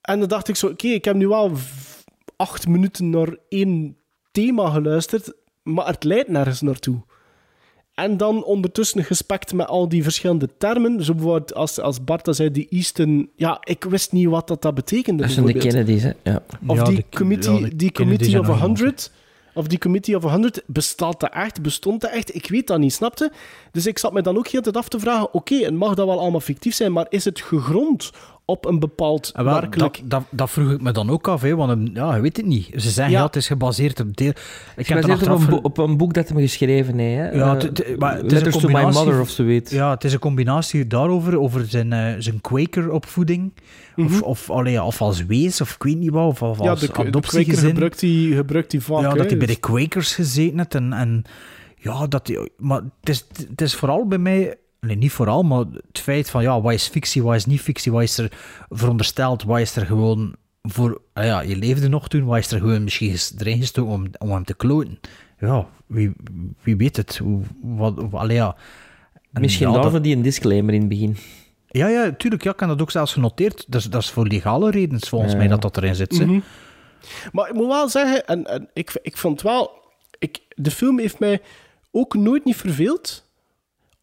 En 0.00 0.18
dan 0.18 0.28
dacht 0.28 0.48
ik 0.48 0.56
zo, 0.56 0.66
oké, 0.66 0.86
ik 0.86 1.04
heb 1.04 1.16
nu 1.16 1.28
v- 1.52 2.02
acht 2.36 2.68
minuten 2.68 3.10
naar 3.10 3.36
één 3.48 3.96
thema 4.32 4.70
geluisterd, 4.70 5.32
maar 5.62 5.86
het 5.86 6.04
leidt 6.04 6.28
nergens 6.28 6.60
naartoe. 6.60 7.02
En 8.02 8.16
dan 8.16 8.44
ondertussen 8.44 9.04
gespekt 9.04 9.52
met 9.52 9.66
al 9.66 9.88
die 9.88 10.02
verschillende 10.02 10.48
termen. 10.58 11.04
Zo 11.04 11.14
bijvoorbeeld 11.14 11.54
als, 11.54 11.80
als 11.80 12.04
Bart 12.04 12.24
dat 12.24 12.36
zei, 12.36 12.50
die 12.50 12.66
Easton... 12.70 13.30
Ja, 13.36 13.58
ik 13.64 13.84
wist 13.84 14.12
niet 14.12 14.28
wat 14.28 14.48
dat, 14.48 14.62
dat 14.62 14.74
betekende. 14.74 15.22
Dat 15.22 15.32
zijn 15.32 15.46
de. 15.46 15.52
Kennedys, 15.52 16.02
hè. 16.02 16.10
Ja. 16.22 16.42
Of 16.66 16.76
Ja, 16.76 16.84
die, 16.84 16.96
de- 16.96 17.16
committee, 17.16 17.60
ja, 17.60 17.68
die 17.74 17.92
committee 17.92 18.40
of 18.40 18.46
nog 18.46 18.60
100. 18.60 19.10
Of 19.54 19.66
die 19.66 19.78
Committee 19.78 20.16
of 20.16 20.22
100, 20.22 20.62
bestaat 20.66 21.20
dat 21.20 21.32
echt? 21.32 21.62
Bestond 21.62 22.00
dat 22.00 22.10
echt? 22.10 22.34
Ik 22.34 22.48
weet 22.48 22.66
dat 22.66 22.78
niet, 22.78 22.92
snapte? 22.92 23.32
Dus 23.72 23.86
ik 23.86 23.98
zat 23.98 24.12
me 24.12 24.22
dan 24.22 24.36
ook 24.36 24.48
heel 24.48 24.62
de 24.62 24.70
tijd 24.70 24.84
af 24.84 24.88
te 24.90 24.98
vragen, 25.00 25.34
oké, 25.34 25.54
het 25.54 25.74
mag 25.74 25.94
dat 25.94 26.06
wel 26.06 26.20
allemaal 26.20 26.40
fictief 26.40 26.74
zijn, 26.74 26.92
maar 26.92 27.06
is 27.08 27.24
het 27.24 27.40
gegrond 27.40 28.10
op 28.44 28.66
een 28.66 28.78
bepaald 28.78 29.30
Ah, 29.34 29.44
wel, 29.44 29.52
werkelijk... 29.60 29.94
dat, 29.96 30.10
dat, 30.10 30.22
dat 30.30 30.50
vroeg 30.50 30.70
ik 30.70 30.80
me 30.80 30.92
dan 30.92 31.10
ook 31.10 31.28
af, 31.28 31.40
hè, 31.42 31.54
want 31.56 31.90
ja, 31.94 32.14
je 32.14 32.20
weet 32.20 32.36
het 32.36 32.46
niet. 32.46 32.66
Ze 32.72 32.90
zeggen 32.90 33.12
Ja. 33.12 33.18
ja, 33.18 33.26
het 33.26 33.36
is 33.36 33.46
gebaseerd 33.46 34.00
op 34.00 34.16
deel. 34.16 34.32
Ik 34.76 34.86
heb 34.86 35.02
Gebaseerd 35.02 35.30
op 35.30 35.48
een, 35.52 35.64
op 35.64 35.78
een 35.78 35.96
boek 35.96 36.14
dat 36.14 36.28
hij 36.28 36.42
geschreven 36.42 36.98
heeft. 36.98 37.18
Hè. 37.32 37.38
Ja, 37.38 37.46
Eh, 37.46 37.52
het- 37.62 37.62
het- 37.78 37.98
maar 37.98 38.16
het 38.16 38.24
is 38.24 38.28
een 38.30 38.34
Letters 38.34 38.54
to 38.56 38.60
my 38.60 38.72
combinatie 38.72 38.98
mother 38.98 39.12
van- 39.12 39.22
of 39.22 39.30
zoiets. 39.30 39.70
Ja, 39.72 39.90
het 39.90 40.04
is 40.04 40.12
een 40.12 40.18
combinatie 40.18 40.86
daarover, 40.86 41.38
over 41.38 41.64
zijn, 41.66 41.92
eh, 41.92 42.14
zijn 42.18 42.40
Quaker-opvoeding. 42.40 43.52
Of, 43.96 44.22
of, 44.22 44.50
allee, 44.50 44.82
of 44.82 45.00
als 45.00 45.26
wees, 45.26 45.60
of 45.60 45.74
ik 45.74 45.82
weet 45.82 45.98
niet 45.98 46.10
wat, 46.10 46.26
of, 46.28 46.42
of 46.42 46.54
Mhm. 46.56 46.64
ja, 46.64 46.70
als 46.70 46.80
de, 46.80 46.86
de 46.86 46.92
Quaker 46.92 47.10
adoptiegezin. 47.10 47.68
gebruikt 47.68 48.00
die, 48.00 48.34
gebruikt 48.34 48.70
die 48.70 48.80
vaak. 48.80 49.00
ja, 49.00 49.14
dat 49.14 49.26
hij 49.28 49.36
bij 49.38 49.46
de 49.46 49.56
Quakers 49.60 50.14
gezeten 50.14 50.58
heeft. 50.58 50.74
En, 50.74 50.92
en 50.92 51.22
ja, 51.76 52.06
dat 52.06 52.26
hij, 52.26 52.48
maar 52.56 52.80
het 53.00 53.08
is, 53.08 53.26
het 53.48 53.60
is 53.60 53.74
vooral 53.74 54.06
bij 54.06 54.18
mij, 54.18 54.56
nee, 54.86 54.96
niet 54.96 55.12
vooral, 55.12 55.42
maar 55.42 55.64
het 55.86 55.98
feit 55.98 56.30
van 56.30 56.42
ja, 56.42 56.60
wat 56.60 56.72
is 56.72 56.88
fictie, 56.88 57.22
wat 57.22 57.34
is 57.34 57.46
niet 57.46 57.60
fictie, 57.60 57.92
wat 57.92 58.02
is 58.02 58.18
er 58.18 58.32
verondersteld, 58.68 59.42
wat 59.42 59.58
is 59.60 59.76
er 59.76 59.86
gewoon 59.86 60.34
voor, 60.62 61.00
ah 61.12 61.24
ja, 61.24 61.40
je 61.40 61.56
leefde 61.56 61.88
nog 61.88 62.08
toen, 62.08 62.24
wat 62.24 62.38
is 62.38 62.50
er 62.52 62.58
gewoon 62.58 62.84
misschien 62.84 63.16
erin 63.38 63.58
gestoken 63.60 63.92
om, 63.92 64.06
om 64.18 64.30
hem 64.30 64.44
te 64.44 64.54
kloten. 64.54 65.00
Ja, 65.38 65.66
wie, 65.86 66.12
wie 66.62 66.76
weet 66.76 66.96
het. 66.96 67.16
Hoe, 67.16 67.40
wat, 67.62 67.98
allee, 68.12 68.36
ja. 68.36 68.56
En 69.32 69.40
Misschien 69.40 69.66
ja, 69.66 69.72
dat- 69.72 69.82
daarvoor 69.82 70.02
die 70.02 70.16
een 70.16 70.22
disclaimer 70.22 70.74
in 70.74 70.80
het 70.80 70.88
begin. 70.88 71.16
ja, 71.68 71.88
ja, 71.88 72.12
tuurlijk. 72.12 72.42
Ja, 72.42 72.50
ik 72.52 72.60
heb 72.60 72.68
dat 72.68 72.80
ook 72.80 72.90
zelfs 72.90 73.12
genoteerd. 73.12 73.64
Dat 73.68 73.80
is, 73.80 73.90
dat 73.90 74.02
is 74.02 74.10
voor 74.10 74.26
legale 74.26 74.70
redenen, 74.70 75.06
volgens 75.06 75.32
Ja. 75.32 75.38
mij, 75.38 75.48
dat 75.48 75.62
dat 75.62 75.76
erin 75.76 75.94
zit. 75.94 76.12
Mhm. 76.20 76.40
Maar 77.32 77.48
ik 77.48 77.54
moet 77.54 77.66
wel 77.66 77.88
zeggen, 77.88 78.26
en, 78.26 78.44
en 78.46 78.68
ik, 78.72 78.98
ik 79.02 79.16
vond 79.16 79.42
wel... 79.42 79.70
Ik, 80.18 80.40
de 80.54 80.70
film 80.70 80.98
heeft 80.98 81.18
mij 81.18 81.40
ook 81.90 82.14
nooit 82.14 82.44
niet 82.44 82.56
verveeld. 82.56 83.21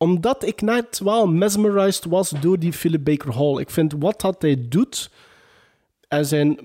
Omdat 0.01 0.45
ik 0.45 0.61
net 0.61 0.99
wel 1.03 1.27
mesmerized 1.27 2.05
was 2.05 2.29
door 2.29 2.59
die 2.59 2.73
Philip 2.73 3.03
Baker 3.03 3.33
Hall. 3.35 3.59
Ik 3.59 3.69
vind 3.69 3.93
wat 3.99 4.21
dat 4.21 4.41
hij 4.41 4.65
doet 4.69 5.09
en 6.07 6.25
zijn 6.25 6.59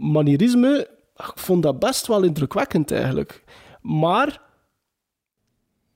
manierisme, 0.00 0.88
ik 1.16 1.32
vond 1.34 1.62
dat 1.62 1.78
best 1.78 2.06
wel 2.06 2.22
indrukwekkend 2.22 2.90
eigenlijk. 2.90 3.44
Maar 3.82 4.40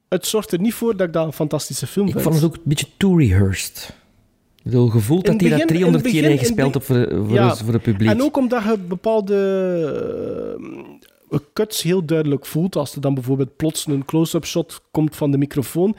het 0.08 0.26
zorgt 0.26 0.52
er 0.52 0.60
niet 0.60 0.74
voor 0.74 0.96
dat 0.96 1.06
ik 1.06 1.12
dat 1.12 1.26
een 1.26 1.32
fantastische 1.32 1.86
film 1.86 2.06
Ik 2.06 2.12
vind. 2.12 2.24
vond 2.24 2.34
het 2.34 2.44
ook 2.44 2.54
een 2.54 2.60
beetje 2.64 2.86
too 2.96 3.16
rehearsed. 3.18 3.92
Ik 4.56 4.62
bedoel, 4.64 4.88
gevoeld 4.88 5.26
In 5.28 5.32
dat 5.32 5.40
hij 5.40 5.50
dat 5.50 5.58
begin- 5.58 5.60
in 5.60 5.74
300 5.90 6.04
het 6.04 6.12
keer 6.12 6.22
begin- 6.22 6.38
heeft 6.38 6.50
in 6.50 6.56
gespeeld 6.56 6.84
voor, 6.84 7.24
voor, 7.26 7.34
Ja. 7.34 7.56
voor 7.56 7.72
het 7.72 7.82
publiek. 7.82 8.08
En 8.10 8.22
ook 8.22 8.36
omdat 8.36 8.62
je 8.62 8.78
bepaalde 8.78 9.36
eh, 11.30 11.38
cuts 11.52 11.82
heel 11.82 12.04
duidelijk 12.04 12.46
voelt. 12.46 12.76
Als 12.76 12.94
er 12.94 13.00
dan 13.00 13.14
bijvoorbeeld 13.14 13.56
plots 13.56 13.86
een 13.86 14.04
close-up 14.04 14.44
shot 14.44 14.80
komt 14.90 15.16
van 15.16 15.30
de 15.30 15.38
microfoon. 15.38 15.96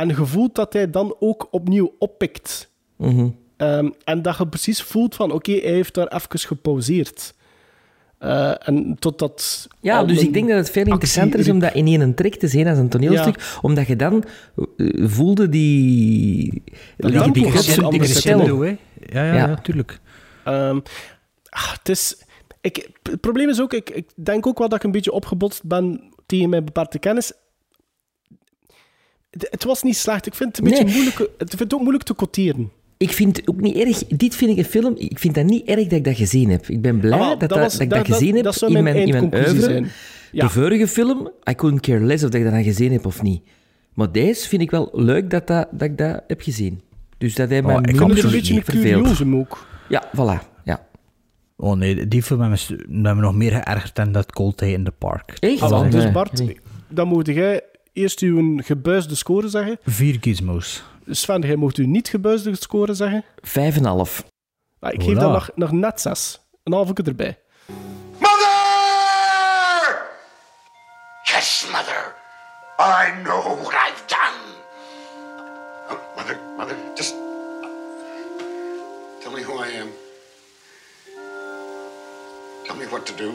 En 0.00 0.08
je 0.08 0.26
voelt 0.26 0.54
dat 0.54 0.72
hij 0.72 0.90
dan 0.90 1.16
ook 1.18 1.48
opnieuw 1.50 1.94
oppikt. 1.98 2.70
Mhm. 2.96 3.28
Ehm, 3.56 3.90
en 4.04 4.22
dat 4.22 4.38
je 4.38 4.46
precies 4.48 4.82
voelt 4.82 5.14
van, 5.14 5.32
oké, 5.32 5.52
hij 5.52 5.72
heeft 5.72 5.94
daar 5.94 6.06
even 6.06 6.38
gepauzeerd. 6.38 7.34
Eh, 8.18 8.68
en 8.68 8.96
totdat... 8.98 9.68
Ja, 9.80 10.04
dus 10.04 10.20
ik 10.20 10.32
denk 10.32 10.48
dat 10.48 10.56
het 10.56 10.70
veel 10.70 10.84
interessanter 10.84 11.40
is 11.40 11.48
om 11.48 11.58
dat 11.58 11.74
in 11.74 11.86
één 11.86 12.14
trek 12.14 12.34
te 12.34 12.48
zien 12.48 12.66
als 12.66 12.78
een 12.78 12.88
toneelstuk, 12.88 13.58
omdat 13.62 13.86
je 13.86 13.96
dan 13.96 14.24
eh, 14.76 14.86
voelde 15.08 15.48
die... 15.48 16.62
Dat 16.96 17.12
die, 17.12 17.32
die 17.32 17.46
hè. 17.46 18.76
Ja, 19.06 19.24
ja, 19.24 19.34
Ja. 19.34 19.34
ja. 19.34 19.84
Ehm, 20.44 20.80
ah, 21.48 21.72
het 21.72 21.88
is... 21.88 22.22
Ik, 22.60 22.88
het 23.02 23.20
probleem 23.20 23.48
is 23.48 23.60
ook, 23.60 23.72
ik, 23.72 23.90
ik 23.90 24.10
denk 24.14 24.46
ook 24.46 24.58
wel 24.58 24.68
dat 24.68 24.78
ik 24.78 24.84
een 24.84 24.90
beetje 24.90 25.12
opgebotst 25.12 25.64
ben 25.64 26.12
tegen 26.26 26.48
mijn 26.48 26.64
beperkte 26.64 26.98
kennis. 26.98 27.32
Het, 29.30 29.64
was 29.64 29.82
niet 29.82 29.96
slecht. 29.96 30.26
Ik 30.26 30.34
vind 30.34 30.48
het 30.56 30.58
een 30.58 30.70
beetje 30.70 30.84
Nee. 30.84 30.94
moeilijk... 30.94 31.18
Ik 31.18 31.48
vind 31.48 31.58
het 31.60 31.74
ook 31.74 31.80
moeilijk 31.80 32.04
te 32.04 32.14
quoteren. 32.14 32.70
Ik 32.96 33.10
vind 33.12 33.36
het 33.36 33.48
ook 33.48 33.60
niet 33.60 33.76
erg. 33.76 34.06
Dit 34.06 34.34
vind 34.34 34.50
ik 34.50 34.56
een 34.58 34.64
film. 34.64 34.94
Ik 34.96 35.18
vind 35.18 35.34
dat 35.34 35.44
niet 35.44 35.66
erg 35.66 35.82
dat 35.82 35.92
ik 35.92 36.04
dat 36.04 36.16
gezien 36.16 36.50
heb. 36.50 36.68
Ik 36.68 36.82
ben 36.82 37.00
blij 37.00 37.18
Ah, 37.18 37.28
dat, 37.28 37.40
dat 37.40 37.48
dat, 37.48 37.58
was- 37.58 37.72
dat 37.72 37.80
ik 37.80 37.90
dat 37.90 37.98
dat- 37.98 38.06
gezien 38.06 38.26
dat- 38.26 38.36
heb 38.36 38.44
dat 38.44 38.54
zou 38.54 38.74
in 38.76 38.82
mijn 38.82 38.94
mijn, 38.96 39.06
in 39.08 39.28
mijn 39.30 39.44
oeuvre. 39.46 39.60
zijn. 39.60 39.88
Ja. 40.32 40.44
De 40.44 40.50
vorige 40.50 40.88
film, 40.88 41.30
I 41.50 41.54
couldn't 41.54 41.80
care 41.80 42.00
less 42.04 42.24
of 42.24 42.30
dat 42.30 42.38
ik 42.40 42.44
dat 42.46 42.52
dan 42.54 42.62
gezien 42.64 42.92
heb 42.92 43.06
of 43.06 43.22
niet. 43.22 43.42
Maar 43.94 44.12
deze 44.12 44.48
vind 44.48 44.62
ik 44.62 44.70
wel 44.70 44.88
leuk 44.92 45.30
dat, 45.30 45.46
dat, 45.46 45.68
dat 45.70 45.82
ik 45.82 45.98
dat 45.98 46.22
heb 46.26 46.40
gezien. 46.40 46.80
Dus 47.18 47.34
dat 47.34 47.48
heeft 47.48 47.64
mij 47.64 47.74
Oh, 47.74 47.80
ik 47.80 47.88
Ik 47.88 47.96
vind 47.96 48.06
het 48.10 48.14
minder 48.14 48.32
een 48.32 48.38
beetje 48.40 48.54
een 48.54 48.64
verveeld. 48.64 49.02
curiosum 49.02 49.36
ook. 49.36 49.66
Ja, 49.88 50.02
voilà. 50.16 50.62
Ja. 50.64 50.86
Oh 51.56 51.76
nee, 51.76 52.08
die 52.08 52.22
film 52.22 52.40
hebben 52.40 52.58
me, 52.88 53.14
nog 53.14 53.34
meer 53.34 53.50
geërgerd 53.52 53.94
dan 53.94 54.12
dat 54.12 54.32
Cold 54.32 54.58
Day 54.58 54.72
in 54.72 54.84
the 54.84 54.90
Park. 54.98 55.36
Echt? 55.38 55.60
Ah, 55.62 55.90
dus 55.90 56.10
Bart, 56.12 56.32
nee. 56.44 56.60
dan 56.88 57.08
moet 57.08 57.26
jij 57.26 57.62
eerst 57.98 58.20
uw 58.20 58.58
gebuisde 58.62 59.14
score 59.14 59.48
zeggen. 59.48 59.78
Vier 59.84 60.16
gizmos. 60.20 60.82
Sven, 61.06 61.40
jij 61.40 61.56
moet 61.56 61.76
uw 61.76 61.86
niet 61.86 62.08
gebuisde 62.08 62.54
score 62.56 62.94
zeggen. 62.94 63.24
Vijf 63.40 63.76
en 63.76 63.80
een 63.84 63.88
half. 63.88 64.24
Ah, 64.80 64.92
ik 64.92 65.02
geef 65.02 65.14
Hola. 65.14 65.20
dat 65.20 65.32
nog, 65.32 65.50
nog 65.54 65.72
net 65.72 66.00
zes. 66.00 66.40
Een 66.64 66.72
halve 66.72 66.92
erbij. 67.04 67.38
Mother! 68.18 70.06
Yes, 71.22 71.66
Mother. 71.72 72.14
I 72.80 73.22
know 73.22 73.42
what 73.62 73.74
I've 73.74 74.02
done. 74.06 74.38
Oh, 75.90 76.16
mother, 76.16 76.38
Mother, 76.56 76.76
just 76.94 77.14
tell 79.20 79.32
me 79.32 79.42
who 79.42 79.52
I 79.64 79.68
am. 79.80 79.88
Tell 82.64 82.76
me 82.76 82.86
what 82.90 83.06
to 83.06 83.14
do. 83.16 83.32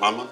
Mama? 0.00 0.22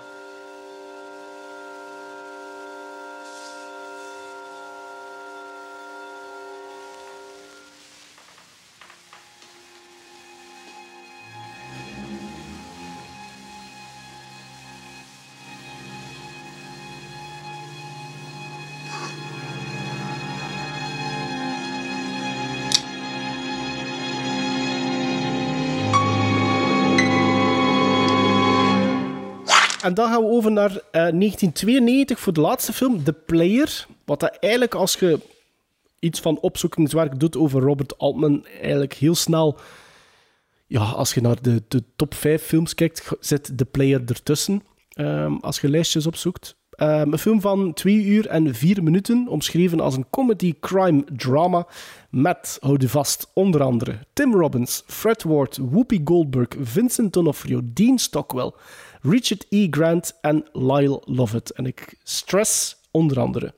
En 29.86 29.94
dan 29.94 30.08
gaan 30.08 30.22
we 30.22 30.28
over 30.28 30.52
naar 30.52 30.70
eh, 30.70 30.80
1992 30.92 32.20
voor 32.20 32.32
de 32.32 32.40
laatste 32.40 32.72
film, 32.72 33.04
The 33.04 33.12
Player. 33.12 33.86
Wat 34.04 34.20
dat 34.20 34.36
eigenlijk, 34.40 34.74
als 34.74 34.94
je 34.94 35.20
iets 35.98 36.20
van 36.20 36.38
opzoekingswerk 36.40 37.20
doet 37.20 37.36
over 37.36 37.60
Robert 37.60 37.98
Altman, 37.98 38.46
eigenlijk 38.60 38.92
heel 38.92 39.14
snel... 39.14 39.58
Ja, 40.66 40.80
als 40.80 41.14
je 41.14 41.20
naar 41.20 41.42
de, 41.42 41.62
de 41.68 41.82
top 41.96 42.14
5 42.14 42.42
films 42.42 42.74
kijkt, 42.74 43.10
zit 43.20 43.58
The 43.58 43.64
Player 43.64 44.02
ertussen. 44.06 44.62
Ehm, 44.88 45.34
als 45.40 45.60
je 45.60 45.68
lijstjes 45.68 46.06
opzoekt. 46.06 46.56
Ehm, 46.70 47.12
een 47.12 47.18
film 47.18 47.40
van 47.40 47.72
2 47.72 48.04
uur 48.04 48.26
en 48.26 48.54
4 48.54 48.82
minuten, 48.82 49.28
omschreven 49.28 49.80
als 49.80 49.96
een 49.96 50.10
comedy-crime-drama 50.10 51.66
met, 52.10 52.56
houd 52.60 52.82
je 52.82 52.88
vast, 52.88 53.30
onder 53.34 53.62
andere 53.62 53.98
Tim 54.12 54.34
Robbins, 54.34 54.82
Fred 54.86 55.22
Ward, 55.22 55.56
Whoopi 55.56 56.00
Goldberg, 56.04 56.48
Vincent 56.60 57.12
D'Onofrio, 57.12 57.60
Dean 57.64 57.98
Stockwell, 57.98 58.52
Richard 59.08 59.46
E. 59.48 59.66
Grant 59.70 60.18
en 60.20 60.44
Lyle 60.52 61.02
Lovett. 61.04 61.50
En 61.50 61.66
ik 61.66 61.94
stress 62.02 62.76
onder 62.90 63.20
andere. 63.20 63.54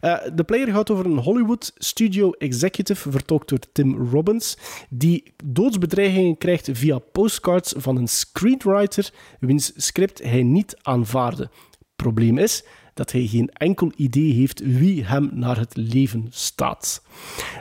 Eh, 0.00 0.16
de 0.34 0.44
player 0.44 0.68
gaat 0.68 0.90
over 0.90 1.06
een 1.06 1.18
Hollywood 1.18 1.72
studio 1.76 2.30
executive, 2.30 3.10
vertolkt 3.10 3.48
door 3.48 3.58
Tim 3.72 4.08
Robbins, 4.10 4.56
die 4.90 5.32
doodsbedreigingen 5.44 6.38
krijgt 6.38 6.68
via 6.72 6.98
postcards 6.98 7.74
van 7.76 7.96
een 7.96 8.08
screenwriter 8.08 9.10
wiens 9.40 9.72
script 9.76 10.22
hij 10.22 10.42
niet 10.42 10.76
aanvaarde. 10.82 11.50
Probleem 11.96 12.38
is 12.38 12.64
dat 12.98 13.12
hij 13.12 13.26
geen 13.26 13.50
enkel 13.52 13.92
idee 13.96 14.32
heeft 14.32 14.60
wie 14.60 15.04
hem 15.04 15.30
naar 15.32 15.58
het 15.58 15.76
leven 15.76 16.26
staat. 16.30 17.02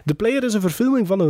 The 0.05 0.13
Player 0.13 0.43
is 0.43 0.53
een 0.53 0.61
verfilming 0.61 1.07
van 1.07 1.19
een 1.19 1.29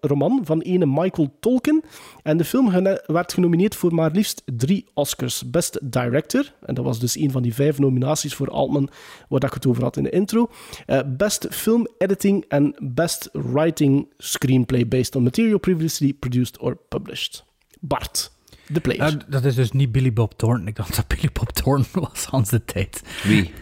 roman, 0.00 0.40
van 0.44 0.60
ene 0.60 0.86
Michael 0.86 1.36
Tolkien. 1.40 1.84
En 2.22 2.36
de 2.36 2.44
film 2.44 2.72
werd 3.06 3.32
genomineerd 3.32 3.76
voor 3.76 3.94
maar 3.94 4.10
liefst 4.10 4.42
drie 4.56 4.86
Oscars. 4.94 5.50
Best 5.50 5.78
Director, 5.82 6.52
en 6.60 6.74
dat 6.74 6.84
was 6.84 7.00
dus 7.00 7.16
een 7.16 7.30
van 7.30 7.42
die 7.42 7.54
vijf 7.54 7.78
nominaties 7.78 8.34
voor 8.34 8.50
Altman, 8.50 8.90
waar 9.28 9.44
ik 9.44 9.52
het 9.52 9.66
over 9.66 9.82
had 9.82 9.96
in 9.96 10.02
de 10.02 10.10
intro. 10.10 10.50
Eh, 10.86 11.00
best 11.06 11.46
Film 11.50 11.86
Editing 11.98 12.44
en 12.48 12.74
Best 12.78 13.28
Writing 13.32 14.08
Screenplay 14.18 14.88
based 14.88 15.16
on 15.16 15.22
material 15.22 15.58
previously 15.58 16.12
produced 16.12 16.58
or 16.58 16.76
published. 16.88 17.44
Bart, 17.80 18.30
Ja, 18.82 19.10
dat 19.28 19.44
is 19.44 19.54
dus 19.54 19.72
niet 19.72 19.92
Billy 19.92 20.12
Bob 20.12 20.32
Thornton. 20.36 20.66
Ik 20.68 20.76
dacht 20.76 20.96
dat 20.96 21.06
Billy 21.16 21.28
Bob 21.32 21.50
Thornton 21.52 22.02
was, 22.12 22.24
Hans 22.24 22.48
de 22.50 22.64
tijd. 22.64 23.02
Wie? 23.24 23.52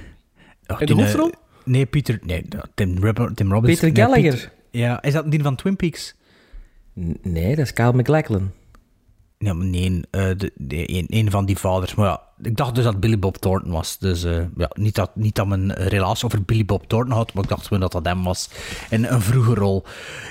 Ach, 0.66 0.80
In 0.80 0.86
de 0.86 0.94
die, 0.94 1.02
eh, 1.02 1.08
hoofdrol? 1.10 1.32
Nee, 1.64 1.86
Peter... 1.86 2.18
Nee, 2.22 2.44
Tim, 2.74 2.94
Tim 3.34 3.52
Robbins. 3.52 3.80
Peter 3.80 3.92
nee, 3.92 4.02
Gallagher? 4.04 4.30
Peter- 4.32 4.52
ja, 4.70 5.02
is 5.02 5.12
dat 5.12 5.30
die 5.30 5.42
van 5.42 5.56
Twin 5.56 5.76
Peaks? 5.76 6.14
N- 7.00 7.18
Nee, 7.22 7.56
dat 7.56 7.64
is 7.64 7.72
Kyle 7.72 7.92
MacLachlan. 7.92 8.50
Ja, 9.38 9.52
maar 9.52 9.66
nee, 9.66 10.00
eh, 10.10 10.28
de, 10.36 10.52
de, 10.54 10.90
een, 10.96 11.06
een 11.08 11.30
van 11.30 11.46
die 11.46 11.56
vaders. 11.58 11.94
Maar 11.94 12.06
ja, 12.06 12.20
ik 12.42 12.56
dacht 12.56 12.74
dus 12.74 12.84
dat 12.84 13.00
Billy 13.00 13.18
Bob 13.18 13.36
Thornton 13.36 13.72
was. 13.72 13.98
Dus 13.98 14.24
eh, 14.24 14.44
ja, 14.56 14.70
niet 14.74 14.94
dat, 14.94 15.16
niet 15.16 15.34
dat 15.34 15.50
een 15.50 15.72
relatie 15.72 16.24
over 16.24 16.42
Billy 16.42 16.64
Bob 16.64 16.88
Thornton 16.88 17.16
had, 17.16 17.32
maar 17.34 17.42
ik 17.42 17.48
dacht 17.48 17.66
gewoon 17.66 17.80
dat 17.80 17.92
dat 17.92 18.04
hem 18.04 18.22
was. 18.22 18.50
In 18.90 19.04
een 19.04 19.20
vroege 19.20 19.54
rol. 19.54 19.84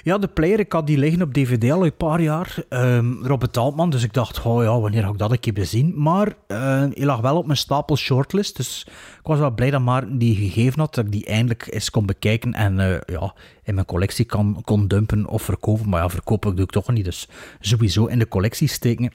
Ja, 0.03 0.17
de 0.17 0.27
player, 0.27 0.59
ik 0.59 0.71
had 0.71 0.87
die 0.87 0.97
liggen 0.97 1.21
op 1.21 1.33
DVD 1.33 1.71
al 1.71 1.85
een 1.85 1.95
paar 1.95 2.21
jaar. 2.21 2.63
Ehm 2.69 3.23
Robert 3.23 3.57
Altman, 3.57 3.89
dus 3.89 4.03
ik 4.03 4.13
dacht, 4.13 4.41
oh 4.41 4.63
ja, 4.63 4.79
wanneer 4.79 5.03
ga 5.03 5.09
ik 5.09 5.17
dat 5.17 5.31
een 5.31 5.39
keer 5.39 5.53
bezien? 5.53 5.93
Maar 6.01 6.35
eh 6.47 6.57
hij 6.93 7.05
lag 7.05 7.19
wel 7.19 7.37
op 7.37 7.45
mijn 7.45 7.57
stapel 7.57 7.97
shortlist, 7.97 8.55
dus 8.55 8.83
ik 9.19 9.27
was 9.31 9.39
wel 9.39 9.51
blij 9.51 9.71
dat 9.71 9.81
Maarten 9.81 10.17
die 10.17 10.35
gegeven 10.35 10.79
had, 10.79 10.95
dat 10.95 11.05
ik 11.05 11.11
die 11.11 11.25
eindelijk 11.25 11.67
eens 11.71 11.89
kon 11.89 12.05
bekijken 12.05 12.53
en 12.53 12.79
eh, 12.79 12.97
ja, 13.05 13.33
in 13.63 13.73
mijn 13.73 13.85
collectie 13.85 14.25
kan, 14.25 14.61
kon 14.63 14.87
dumpen 14.87 15.27
of 15.27 15.41
verkopen. 15.41 15.89
Maar 15.89 16.01
ja, 16.01 16.09
verkopen 16.09 16.55
doe 16.55 16.65
ik 16.65 16.71
toch 16.71 16.91
niet, 16.91 17.05
dus 17.05 17.29
sowieso 17.59 18.05
in 18.05 18.19
de 18.19 18.27
collectie 18.27 18.67
steken. 18.67 19.11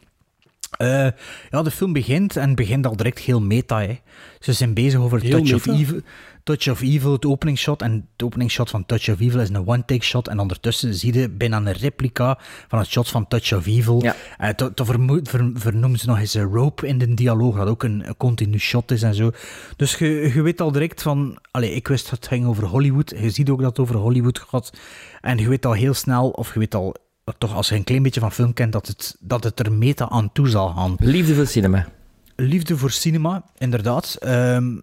Eh, 0.70 1.06
ja, 1.50 1.62
de 1.62 1.70
film 1.70 1.92
begint 1.92 2.36
en 2.36 2.54
begint 2.54 2.86
al 2.86 2.96
direct 2.96 3.18
heel 3.18 3.40
meta. 3.40 3.80
Hè. 3.80 3.98
Ze 4.38 4.52
zijn 4.52 4.74
bezig 4.74 5.00
over 5.00 5.20
Heel 5.20 5.42
Touch 5.42 5.54
of? 5.54 5.66
Evil, 5.66 6.00
Touch 6.44 6.68
of 6.68 6.80
Evil, 6.80 7.12
het 7.12 7.26
openingsshot. 7.26 7.82
En 7.82 8.08
het 8.12 8.22
openingsshot 8.26 8.70
van 8.70 8.86
Touch 8.86 9.08
of 9.08 9.20
Evil 9.20 9.40
is 9.40 9.48
een 9.48 9.66
one-take 9.68 10.04
shot. 10.04 10.28
En 10.28 10.38
ondertussen 10.38 10.94
zie 10.94 11.14
je 11.14 11.28
bijna 11.30 11.56
een 11.56 11.72
replica 11.72 12.38
van 12.68 12.78
het 12.78 12.88
shot 12.88 13.08
van 13.08 13.28
Touch 13.28 13.52
of 13.52 13.66
Evil. 13.66 14.02
Ja. 14.02 14.14
En 14.38 14.56
to, 14.56 14.74
to 14.74 14.84
vermo- 14.84 15.20
ver- 15.22 15.50
vernoemen 15.54 15.98
ze 15.98 16.06
nog 16.06 16.18
eens 16.18 16.34
een 16.34 16.52
rope 16.52 16.86
in 16.86 16.98
de 16.98 17.14
dialoog, 17.14 17.56
dat 17.56 17.68
ook 17.68 17.82
een, 17.82 18.08
een 18.08 18.16
continu 18.16 18.58
shot 18.58 18.90
is 18.90 19.02
en 19.02 19.14
zo. 19.14 19.30
Dus 19.76 19.94
je, 19.94 20.30
je 20.34 20.42
weet 20.42 20.60
al 20.60 20.72
direct 20.72 21.02
van... 21.02 21.38
Allee, 21.50 21.74
ik 21.74 21.88
wist 21.88 22.04
dat 22.04 22.18
het 22.18 22.28
ging 22.28 22.46
over 22.46 22.64
Hollywood. 22.64 23.14
Je 23.20 23.30
ziet 23.30 23.50
ook 23.50 23.60
dat 23.60 23.68
het 23.68 23.78
over 23.78 23.96
Hollywood 23.96 24.38
gaat. 24.38 24.72
En 25.20 25.38
je 25.38 25.48
weet 25.48 25.66
al 25.66 25.72
heel 25.72 25.94
snel, 25.94 26.28
of 26.30 26.52
je 26.52 26.58
weet 26.58 26.74
al... 26.74 26.94
Toch 27.38 27.54
als 27.54 27.68
je 27.68 27.74
een 27.74 27.84
klein 27.84 28.02
beetje 28.02 28.20
van 28.20 28.32
film 28.32 28.52
kent, 28.52 28.72
dat 28.72 28.86
het, 28.86 29.16
dat 29.20 29.44
het 29.44 29.60
er 29.60 29.72
meta 29.72 30.08
aan 30.08 30.32
toe 30.32 30.48
zal 30.48 30.68
gaan. 30.68 30.96
Liefde 30.98 31.34
voor 31.34 31.46
cinema. 31.46 31.88
Liefde 32.36 32.76
voor 32.76 32.90
cinema, 32.90 33.44
inderdaad. 33.58 34.16
Ehm, 34.20 34.76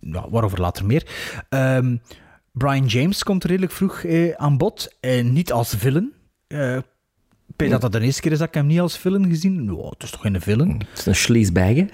ja, 0.00 0.28
waarover 0.30 0.60
later 0.60 0.86
meer. 0.86 1.06
Ehm, 1.48 1.96
Brian 2.52 2.86
James 2.86 3.22
komt 3.22 3.44
redelijk 3.44 3.72
vroeg 3.72 4.02
eh, 4.02 4.34
aan 4.36 4.56
bod. 4.56 4.96
Eh, 5.00 5.24
niet 5.24 5.52
als 5.52 5.74
villain. 5.78 6.12
Denk 7.56 7.70
dat 7.70 7.80
dat 7.80 7.92
de 7.92 8.00
eerste 8.00 8.20
keer 8.20 8.32
is 8.32 8.38
dat 8.38 8.48
ik 8.48 8.54
hem 8.54 8.66
niet 8.66 8.80
als 8.80 8.98
villain 8.98 9.28
gezien 9.28 9.64
Nou, 9.64 9.88
het 9.88 10.02
is 10.02 10.10
toch 10.10 10.20
geen 10.20 10.40
villain? 10.40 10.80
Het 10.90 11.06
is 11.06 11.26
een 11.30 11.56
hè? 11.56 11.86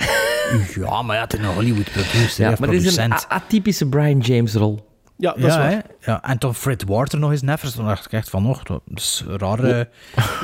Ja, 0.74 1.02
maar 1.02 1.16
ja, 1.16 1.22
het 1.22 1.32
is 1.32 1.38
een 1.38 1.44
Hollywood 1.44 1.90
producer, 1.92 2.50
Ja, 2.50 2.56
maar 2.58 2.70
dit 2.70 2.84
is 2.84 2.96
een 2.96 3.12
atypische 3.12 3.88
Brian 3.88 4.18
James-rol. 4.18 4.89
Ja, 5.20 5.32
dat 5.32 5.44
is 5.44 5.54
ja, 5.54 5.58
waar. 5.58 5.70
hè? 5.70 5.78
ja, 6.00 6.22
en 6.22 6.38
toen 6.38 6.54
Fred 6.54 6.84
Ward 6.84 7.12
er 7.12 7.18
nog 7.18 7.30
eens 7.30 7.42
neffers. 7.42 7.74
Dan 7.74 7.86
dacht 7.86 8.04
ik 8.04 8.12
echt 8.12 8.30
van, 8.30 8.46
oh, 8.46 8.64
dat 8.64 8.80
is 8.94 9.24
een 9.28 9.38
rare... 9.38 9.88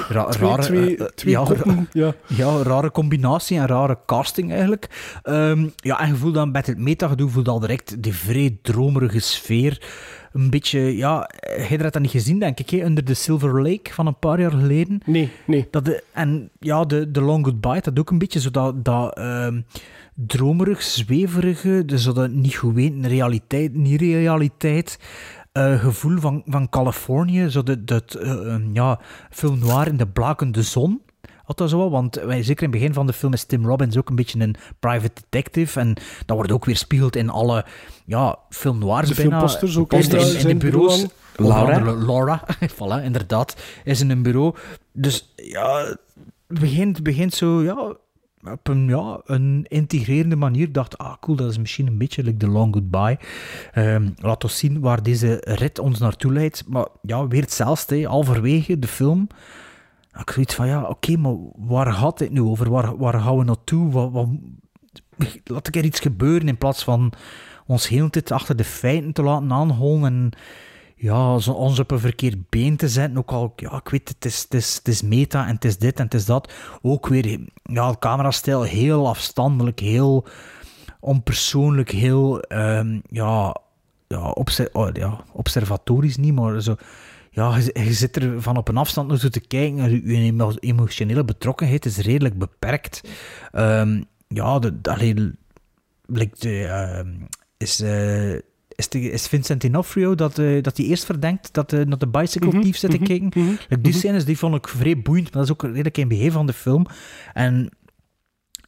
ra- 0.08 0.24
Twee, 0.30 0.48
rare 0.48 0.62
twee, 0.62 1.14
twee 1.14 1.32
ja, 1.34 1.42
koppen, 1.44 1.88
ja. 1.92 2.12
Ja, 2.26 2.62
rare 2.62 2.90
combinatie 2.90 3.58
en 3.58 3.66
rare 3.66 3.98
casting 4.06 4.50
eigenlijk. 4.52 5.18
Ehm, 5.22 5.68
ja, 5.76 6.00
en 6.00 6.08
je 6.08 6.14
voelt 6.14 6.34
dan 6.34 6.50
met 6.50 6.66
het 6.66 6.78
metagedoe 6.78 7.30
voelt 7.30 7.48
al 7.48 7.60
direct 7.60 8.02
die 8.02 8.14
vrij 8.14 8.58
dromerige 8.62 9.20
sfeer. 9.20 9.82
Een 10.36 10.50
beetje, 10.50 10.96
ja, 10.96 11.30
jij 11.68 11.78
had 11.82 11.92
dat 11.92 12.02
niet 12.02 12.10
gezien, 12.10 12.38
denk 12.38 12.58
ik, 12.60 12.70
hè? 12.70 12.84
Under 12.84 13.04
the 13.04 13.14
Silver 13.14 13.62
Lake 13.62 13.92
van 13.92 14.06
een 14.06 14.18
paar 14.18 14.40
jaar 14.40 14.50
geleden. 14.50 15.00
Nee, 15.04 15.30
nee. 15.46 15.68
Dat 15.70 15.84
de, 15.84 16.02
en 16.12 16.50
ja, 16.60 16.84
de, 16.84 17.10
de 17.10 17.20
Long 17.20 17.44
Goodbye, 17.44 17.80
dat 17.80 17.98
ook 17.98 18.10
een 18.10 18.18
beetje 18.18 18.40
zo 18.40 18.50
dat, 18.50 18.84
dat 18.84 19.16
ehm, 19.16 19.60
dromerig, 20.14 20.82
zweverige, 20.82 21.82
dus 21.86 22.04
dat 22.04 22.30
niet 22.30 22.54
goed 22.54 22.74
weten, 22.74 23.06
realiteit, 23.08 23.74
niet 23.74 24.00
realiteit. 24.00 24.98
eh, 25.52 25.80
gevoel 25.80 26.18
van, 26.18 26.42
van 26.46 26.68
Californië, 26.68 27.48
zo 27.50 27.62
dat, 27.62 27.86
dat 27.86 28.14
eh, 28.14 28.30
een, 28.30 28.70
ja, 28.72 29.00
film 29.30 29.58
noir 29.58 29.86
in 29.86 29.96
de 29.96 30.06
blakende 30.06 30.62
zon. 30.62 31.00
Had 31.46 31.58
dat 31.58 31.70
zo 31.70 31.78
wel, 31.78 31.90
want 31.90 32.14
wij, 32.14 32.42
zeker 32.42 32.62
in 32.62 32.70
het 32.70 32.78
begin 32.78 32.94
van 32.94 33.06
de 33.06 33.12
film 33.12 33.32
is 33.32 33.44
Tim 33.44 33.66
Robbins 33.66 33.96
ook 33.96 34.08
een 34.08 34.16
beetje 34.16 34.40
een 34.40 34.56
private 34.78 35.22
detective. 35.28 35.80
En 35.80 35.94
dat 36.26 36.36
wordt 36.36 36.52
ook 36.52 36.64
weer 36.64 36.76
spiegeld 36.76 37.16
in 37.16 37.30
alle 37.30 37.64
ja, 38.04 38.38
film 38.50 38.78
noirs 38.78 39.08
De 39.08 39.14
bijna. 39.14 39.30
filmposters 39.30 39.76
ook 39.76 39.92
in, 39.92 40.10
in, 40.10 40.38
in 40.38 40.48
de 40.48 40.54
bureaus. 40.54 40.96
bureau 40.96 41.10
Laura? 41.36 41.94
Laura, 41.94 42.44
voilà, 42.76 43.04
inderdaad, 43.04 43.56
is 43.84 44.00
in 44.00 44.10
een 44.10 44.22
bureau. 44.22 44.54
Dus 44.92 45.32
ja, 45.36 45.84
het 45.84 45.98
begint, 46.46 47.02
begint 47.02 47.34
zo, 47.34 47.62
ja, 47.62 47.96
op 48.52 48.68
een, 48.68 48.88
ja, 48.88 49.20
een 49.24 49.64
integrerende 49.68 50.36
manier. 50.36 50.62
Ik 50.62 50.74
dacht, 50.74 50.98
ah 50.98 51.14
cool, 51.20 51.36
dat 51.36 51.50
is 51.50 51.58
misschien 51.58 51.86
een 51.86 51.98
beetje 51.98 52.22
like 52.22 52.36
The 52.36 52.48
Long 52.48 52.74
Goodbye. 52.74 53.18
Ehm 53.72 54.08
laat 54.16 54.44
ons 54.44 54.58
zien 54.58 54.80
waar 54.80 55.02
deze 55.02 55.42
rit 55.44 55.78
ons 55.78 55.98
naartoe 55.98 56.32
leidt. 56.32 56.64
Maar 56.68 56.86
ja, 57.02 57.26
weer 57.26 57.40
hetzelfde, 57.42 57.96
hè. 57.96 58.06
halverwege 58.06 58.78
de 58.78 58.88
film. 58.88 59.28
Ik 60.18 60.30
zoiets 60.30 60.54
van, 60.54 60.66
ja, 60.66 60.82
oké, 60.82 61.16
maar 61.16 61.34
waar 61.56 61.92
gaat 61.92 62.18
dit 62.18 62.30
nu 62.30 62.40
over? 62.40 62.70
Waar, 62.70 62.96
waar 62.96 63.20
gaan 63.20 63.38
we 63.38 63.44
naartoe? 63.44 63.90
Wat, 63.90 64.10
wat, 64.12 64.28
laat 65.44 65.68
ik 65.68 65.76
er 65.76 65.84
iets 65.84 66.00
gebeuren 66.00 66.48
in 66.48 66.58
plaats 66.58 66.84
van 66.84 67.12
ons 67.66 67.88
heel 67.88 68.10
tijd 68.10 68.30
achter 68.30 68.56
de 68.56 68.64
feiten 68.64 69.12
te 69.12 69.22
laten 69.22 69.52
aanholen 69.52 70.04
en 70.04 70.32
ja, 70.96 71.34
ons 71.34 71.78
op 71.78 71.90
een 71.90 71.98
verkeerd 71.98 72.50
been 72.50 72.76
te 72.76 72.88
zetten. 72.88 73.18
Ook 73.18 73.32
al, 73.32 73.52
ja, 73.56 73.72
ik 73.72 73.88
weet, 73.88 74.08
het 74.08 74.24
is, 74.24 74.42
het, 74.42 74.54
is, 74.54 74.74
het 74.74 74.88
is 74.88 75.02
meta 75.02 75.46
en 75.46 75.54
het 75.54 75.64
is 75.64 75.78
dit 75.78 75.98
en 75.98 76.04
het 76.04 76.14
is 76.14 76.24
dat. 76.24 76.52
Ook 76.82 77.06
weer, 77.06 77.40
ja, 77.62 77.94
camerastijl 77.98 78.62
heel 78.62 79.08
afstandelijk, 79.08 79.80
heel 79.80 80.26
onpersoonlijk, 81.00 81.90
heel, 81.90 82.40
ehm, 82.40 83.00
ja, 83.08 83.56
ja, 84.08 84.34
oh, 84.72 84.88
ja, 84.92 85.20
observatorisch 85.32 86.16
niet, 86.16 86.34
maar 86.34 86.60
zo... 86.60 86.74
Ja, 87.36 87.56
je, 87.56 87.70
je 87.84 87.92
zit 87.92 88.16
er 88.16 88.42
van 88.42 88.56
op 88.56 88.68
een 88.68 88.76
afstand 88.76 89.08
naartoe 89.08 89.30
te 89.30 89.40
kijken 89.40 89.78
en 89.78 89.90
je, 89.90 90.06
je 90.06 90.16
emo- 90.22 90.54
emotionele 90.60 91.24
betrokkenheid 91.24 91.84
is 91.84 91.96
redelijk 91.98 92.38
beperkt. 92.38 93.00
Ehm, 93.52 94.02
ja, 94.28 94.58
de, 94.58 94.80
de, 94.80 94.90
allee, 94.90 95.14
like 96.06 96.36
de, 96.38 96.64
ehm, 96.64 97.08
is, 97.56 97.80
eh, 97.80 98.34
is, 98.68 98.88
de, 98.88 99.00
is 99.00 99.26
Vincent 99.26 99.60
D'Onofrio 99.60 100.14
dat, 100.14 100.38
eh, 100.38 100.62
dat 100.62 100.76
hij 100.76 100.86
eerst 100.86 101.04
verdenkt 101.04 101.52
dat 101.54 101.70
hij 101.70 101.84
naar 101.84 101.98
de 101.98 102.08
Bicycle 102.08 102.48
Mhm, 102.50 102.60
Thief 102.60 102.76
zit 102.76 102.90
te 102.90 102.96
mhm, 102.96 103.06
kijken. 103.06 103.30
mhm, 103.34 103.50
Like, 103.50 103.80
die 103.80 103.92
mhm. 103.92 104.00
scènes 104.00 104.24
die 104.24 104.38
vond 104.38 104.54
ik 104.54 104.68
vrij 104.68 105.02
boeiend, 105.02 105.24
maar 105.34 105.42
dat 105.42 105.44
is 105.44 105.50
ook 105.52 105.62
redelijk 105.62 105.96
in 105.96 106.06
het 106.08 106.12
begin 106.16 106.32
van 106.32 106.46
de 106.46 106.52
film. 106.52 106.86
En 107.34 107.70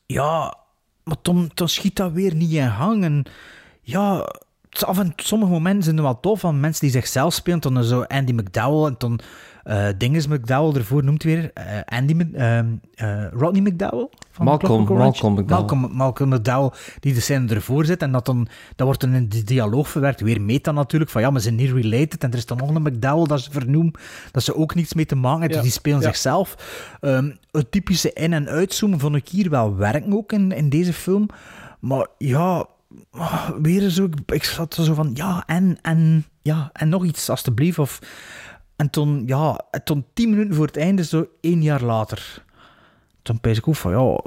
ja, 0.06 0.56
maar 1.04 1.22
toen 1.22 1.50
schiet 1.54 1.96
dat 1.96 2.12
weer 2.12 2.34
niet 2.34 2.52
in 2.52 2.70
gang. 2.70 3.04
En 3.04 3.24
ja, 3.82 4.28
af 4.84 4.98
en 4.98 5.12
sommige 5.16 5.50
momenten 5.52 5.82
zijn 5.82 5.96
er 5.96 6.02
wel 6.02 6.20
tof 6.20 6.40
van 6.40 6.60
mensen 6.60 6.80
die 6.80 6.90
zichzelf 6.90 7.32
spelen. 7.34 7.60
Toen 7.60 7.84
zo 7.84 8.02
Andy 8.02 8.32
McDowell 8.32 8.88
en 8.88 8.96
toen 8.96 9.20
eh 9.64 9.86
Dinges 9.98 10.26
McDowell 10.26 10.80
ervoor 10.80 11.04
noemt 11.04 11.22
weer. 11.22 11.50
eh, 11.54 11.64
Andy, 11.84 12.26
ehm, 12.34 12.66
eh, 12.94 13.24
Rodney 13.32 13.60
McDowell? 13.62 14.08
Van 14.30 14.44
Malcolm-? 14.44 14.84
Malcolm 14.96 15.32
McDowell. 15.32 15.56
Malcolm, 15.58 15.90
Malcolm 15.96 16.28
McDowell, 16.30 16.70
die 17.00 17.14
de 17.14 17.20
scène 17.20 17.54
ervoor 17.54 17.84
zit. 17.84 18.02
En 18.02 18.12
dat, 18.12 18.26
dan, 18.26 18.48
dat 18.76 18.86
wordt 18.86 19.00
dan 19.00 19.12
in 19.14 19.26
die 19.28 19.44
dialoog 19.44 19.88
verwerkt. 19.88 20.20
Weer 20.20 20.40
meta 20.40 20.72
natuurlijk, 20.72 21.10
van 21.10 21.20
ja, 21.22 21.30
maar 21.30 21.40
ze 21.40 21.46
zijn 21.46 21.60
niet 21.60 21.84
related. 21.84 22.24
En 22.24 22.30
er 22.30 22.36
is 22.36 22.46
dan 22.46 22.56
nog 22.56 22.74
een 22.74 22.82
McDowell 22.82 23.26
dat 23.26 23.40
ze 23.40 23.50
vernoemen, 23.50 23.92
dat 24.30 24.42
ze 24.42 24.56
ook 24.56 24.74
niets 24.74 24.94
mee 24.94 25.06
te 25.06 25.14
maken 25.14 25.40
hebben. 25.40 25.56
Ja, 25.56 25.62
Dus 25.62 25.72
die 25.72 25.80
spelen 25.80 25.98
ja. 26.00 26.04
zichzelf. 26.06 26.54
Ehm, 27.00 27.30
het 27.50 27.70
typische 27.70 28.12
in- 28.12 28.32
en 28.32 28.48
uitzoomen 28.48 28.98
vond 28.98 29.14
ik 29.16 29.28
hier 29.28 29.50
wel 29.50 29.76
werken 29.76 30.12
ook 30.12 30.32
in, 30.32 30.52
in 30.52 30.68
deze 30.68 30.92
film. 30.92 31.28
Maar 31.80 32.06
ja, 32.18 32.66
weer 33.62 33.88
zo, 33.90 34.04
ik- 34.04 34.32
ik 34.32 34.44
zat 34.44 34.74
zo 34.74 34.94
van, 34.94 35.10
ja, 35.14 35.42
en, 35.46 35.78
en, 35.82 36.24
ja, 36.42 36.70
en 36.72 36.88
nog 36.88 37.04
iets, 37.04 37.30
alstublieft. 37.30 37.78
Of, 37.78 37.98
en 38.76 38.90
toen, 38.90 39.22
ja, 39.26 39.60
en 39.70 39.84
toen 39.84 40.04
tien 40.12 40.30
minuten 40.30 40.54
voor 40.54 40.66
het 40.66 40.76
einde, 40.76 41.04
zo 41.04 41.26
één 41.40 41.62
jaar 41.62 41.82
later. 41.82 42.44
Toen 43.22 43.40
pees 43.40 43.58
ik 43.58 43.68
ook 43.68 43.76
van, 43.76 43.90
ja, 43.90 44.20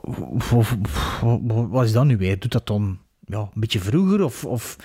wat 1.67 1.85
is 1.85 1.91
dat 1.91 2.05
nu 2.05 2.17
weer? 2.17 2.39
Doet 2.39 2.51
dat 2.51 2.67
dan 2.67 2.99
ja, 3.25 3.39
een 3.39 3.49
beetje 3.53 3.79
vroeger? 3.79 4.23
Of, 4.23 4.45
of 4.45 4.75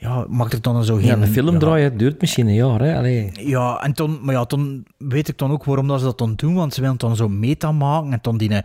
ja, 0.00 0.26
maakt 0.28 0.52
het 0.52 0.62
dan 0.62 0.84
zo 0.84 0.96
geen... 0.96 1.04
Ja, 1.06 1.16
een 1.16 1.26
film 1.26 1.52
ja, 1.52 1.58
draaien 1.58 1.96
duurt 1.96 2.20
misschien 2.20 2.46
een 2.46 2.54
jaar, 2.54 2.80
hè? 2.80 2.96
Allee. 2.96 3.30
ja, 3.34 3.82
en 3.82 3.92
toen, 3.92 4.18
maar 4.22 4.34
ja, 4.34 4.44
toen 4.44 4.86
weet 4.98 5.28
ik 5.28 5.38
dan 5.38 5.50
ook 5.50 5.64
waarom 5.64 5.86
dat 5.88 5.98
ze 5.98 6.04
dat 6.04 6.18
dan 6.18 6.32
doen, 6.36 6.54
want 6.54 6.74
ze 6.74 6.80
willen 6.80 6.98
dan 6.98 7.16
zo 7.16 7.28
meta 7.28 7.72
maken. 7.72 8.12
En 8.12 8.18
dan 8.22 8.36
die, 8.36 8.62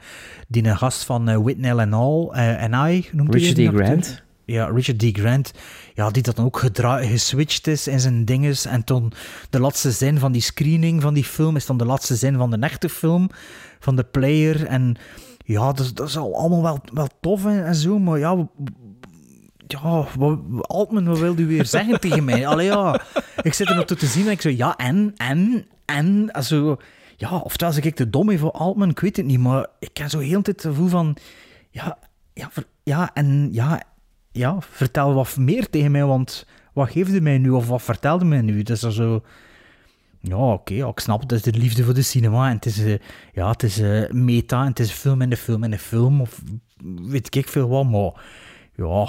die 0.47 0.76
gast 0.76 1.03
van 1.03 1.30
uh, 1.30 1.38
Whitney 1.38 1.73
and 1.76 1.93
All, 1.93 2.30
eh, 2.31 2.64
en 2.64 2.73
I, 2.93 3.07
noemt 3.11 3.34
Richard 3.34 3.57
hij 3.57 3.65
D. 3.65 3.69
acteur? 3.69 3.85
Grant. 3.85 4.22
Ja, 4.45 4.65
Richard 4.65 4.99
D. 4.99 5.03
Grant. 5.19 5.51
Ja, 5.93 6.10
die 6.10 6.23
dat 6.23 6.35
dan 6.35 6.45
ook 6.45 6.57
gedra- 6.60 7.03
geswitcht 7.05 7.68
is 7.68 7.88
in 7.88 7.99
zijn 7.99 8.26
dinges. 8.26 8.65
En 8.65 8.84
toen 8.84 9.11
de 9.49 9.60
laatste 9.60 9.91
zin 9.91 10.19
van 10.19 10.31
die 10.31 10.41
screening 10.41 11.01
van 11.01 11.14
die 11.14 11.23
film 11.23 11.55
is 11.55 11.65
dan 11.65 11.77
de 11.77 11.85
laatste 11.85 12.15
zin 12.15 12.38
van 12.38 12.49
de 12.51 12.57
echte 12.60 12.89
film, 12.89 13.30
van 13.80 13.95
de 13.95 14.03
player. 14.03 14.65
En 14.65 14.95
ja, 15.45 15.65
dat, 15.73 15.80
is- 15.85 15.93
dat 15.93 16.07
is 16.07 16.18
al 16.18 16.35
allemaal 16.38 16.61
wel, 16.61 16.80
wel 16.93 17.07
tof 17.22 17.45
en, 17.45 17.65
en 17.65 17.76
zo, 17.76 17.99
maar 17.99 18.19
ja, 18.19 18.47
ja, 19.81 20.07
Altman, 20.61 21.05
wat 21.05 21.19
wil 21.19 21.37
u 21.37 21.47
weer 21.47 21.65
zeggen 21.65 21.99
tegen 21.99 22.23
mij? 22.23 22.47
Allee, 22.47 22.65
ja. 22.65 23.01
Ik 23.41 23.53
zit 23.53 23.69
er 23.69 23.75
naartoe 23.75 23.97
te 23.97 24.05
zien 24.05 24.25
en 24.25 24.31
ik 24.31 24.41
zo, 24.41 24.49
ja, 24.49 24.75
en, 24.75 25.13
en, 25.17 25.67
en, 25.85 26.31
also, 26.31 26.77
ja, 27.17 27.37
oftewel 27.37 27.73
zeg 27.73 27.83
ik 27.83 27.95
te 27.95 28.09
dom 28.09 28.37
voor 28.37 28.51
Altman, 28.51 28.89
ik 28.89 28.99
weet 28.99 29.17
het 29.17 29.25
niet, 29.25 29.39
maar 29.39 29.67
ik 29.79 29.97
heb 29.97 30.09
zo 30.09 30.19
heel 30.19 30.39
het 30.43 30.61
gevoel 30.61 30.87
van, 30.87 31.17
ja, 31.69 31.97
ja, 32.33 32.49
ja, 32.83 33.13
en, 33.13 33.49
ja, 33.51 33.83
ja, 34.31 34.57
vertel 34.59 35.13
wat 35.13 35.37
meer 35.37 35.69
tegen 35.69 35.91
mij, 35.91 36.05
want 36.05 36.45
wat 36.73 36.89
geeft 36.89 37.11
u 37.11 37.21
mij 37.21 37.37
nu, 37.37 37.49
of 37.49 37.67
wat 37.67 37.81
vertelde 37.81 38.25
mij 38.25 38.41
nu? 38.41 38.63
Dat 38.63 38.83
is 38.83 38.95
zo... 38.95 39.21
Ja, 40.19 40.35
oké, 40.35 40.73
ik 40.73 40.99
snap. 40.99 41.21
Het 41.21 41.31
is 41.31 41.41
de 41.41 41.51
liefde 41.51 41.83
voor 41.83 41.93
de 41.93 42.01
cinema. 42.01 42.49
En 42.49 42.55
het 42.55 42.65
is, 42.65 42.79
eh, 42.79 42.99
ja, 43.33 43.49
het 43.49 43.63
is 43.63 43.79
eh, 43.79 44.09
meta. 44.09 44.61
En 44.61 44.67
het 44.67 44.79
is 44.79 44.91
film 44.91 45.21
in 45.21 45.29
de 45.29 45.37
film 45.37 45.63
in 45.63 45.71
de 45.71 45.77
film. 45.77 46.21
Of 46.21 46.41
weet 46.83 47.35
ik 47.35 47.47
veel 47.47 47.67
wat. 47.67 47.89
Maar 47.89 48.23
ja, 48.75 49.07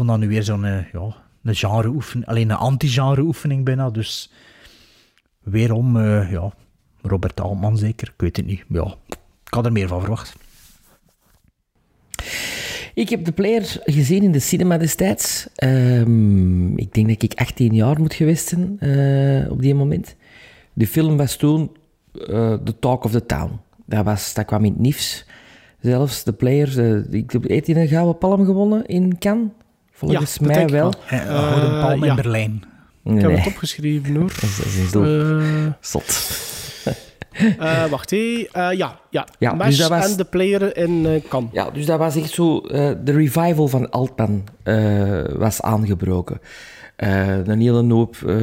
vond 0.00 0.12
dat 0.12 0.20
nu 0.20 0.28
weer 0.28 0.42
zo'n 0.42 0.64
eh, 0.64 0.92
ja, 0.92 1.16
een 1.42 1.54
genre 1.54 1.88
oefening. 1.88 2.26
Alleen 2.26 2.50
een 2.50 2.56
anti-genre 2.56 3.20
oefening 3.22 3.64
bijna. 3.64 3.90
Dus 3.90 4.30
weerom, 5.42 5.96
eh, 5.96 6.30
ja, 6.30 6.52
Robert 7.02 7.40
Altman 7.40 7.78
zeker. 7.78 8.08
Ik 8.08 8.20
weet 8.20 8.36
het 8.36 8.46
niet. 8.46 8.64
Ja, 8.68 8.94
ik 9.44 9.54
had 9.54 9.66
er 9.66 9.72
meer 9.72 9.88
van 9.88 10.00
verwacht. 10.00 10.36
Ik 12.94 13.08
heb 13.08 13.24
de 13.24 13.32
player 13.32 13.80
gezien 13.84 14.22
in 14.22 14.32
de 14.32 14.38
cinema 14.38 14.78
destijds. 14.78 15.48
Ehm, 15.54 16.76
ik 16.76 16.94
denk 16.94 17.08
dat 17.08 17.22
ik 17.22 17.34
18 17.34 17.74
jaar 17.74 18.00
moet 18.00 18.14
geweest 18.14 18.48
zijn 18.48 18.78
eh, 18.78 19.50
op 19.50 19.62
die 19.62 19.74
moment. 19.74 20.16
De 20.72 20.86
film 20.86 21.16
was 21.16 21.36
toen 21.36 21.70
The 22.12 22.74
Talk 22.80 23.04
of 23.04 23.10
the 23.10 23.26
Town. 23.26 23.60
Dat, 23.86 24.04
was, 24.04 24.34
dat 24.34 24.44
kwam 24.44 24.64
in 24.64 24.72
het 24.72 24.80
nieuws. 24.80 25.26
Zelfs 25.80 26.24
de 26.24 26.32
player, 26.32 26.78
ik 27.14 27.30
heb 27.30 27.48
een 27.48 27.88
gouden 27.88 28.18
palm 28.18 28.44
gewonnen 28.44 28.86
in 28.86 29.18
Cannes? 29.18 29.48
Volgens 30.00 30.38
dat 30.38 30.46
mij 30.46 30.66
wel. 30.66 30.92
wel. 31.08 31.20
Eh, 31.20 31.26
Gouden 31.48 31.80
Palm 31.80 31.92
in 32.02 32.04
ja. 32.08 32.14
Berlijn. 32.14 32.62
Ik 33.04 33.20
heb 33.20 33.30
het 33.36 33.46
opgeschreven 33.46 34.14
hoor. 34.14 34.28
dat 34.40 34.42
is, 34.66 34.90
dat 34.90 35.04
Eh, 35.04 35.66
zot. 35.80 36.30
eh, 37.58 37.84
wacht, 37.84 38.10
hé. 38.10 38.46
Eh, 38.52 38.72
ja, 38.76 38.98
ja. 39.10 39.26
Ja, 39.38 39.54
Mesh 39.54 39.66
dus 39.66 39.76
dat 39.78 39.88
was- 39.88 40.10
en 40.10 40.16
de 40.16 40.24
player 40.24 40.76
in 40.76 41.06
eh 41.06 41.28
Cannes. 41.28 41.50
Ja, 41.52 41.70
dus 41.70 41.86
dat 41.86 41.98
was 41.98 42.16
echt 42.16 42.30
zo... 42.30 42.58
eh, 42.58 42.90
de 43.04 43.12
revival 43.12 43.68
van 43.68 43.90
Altman 43.90 44.44
eh, 44.62 45.22
was 45.36 45.62
aangebroken. 45.62 46.40
Eh, 46.96 47.46
een 47.46 47.60
hele 47.60 47.92
hoop 47.94 48.16
eh, 48.26 48.36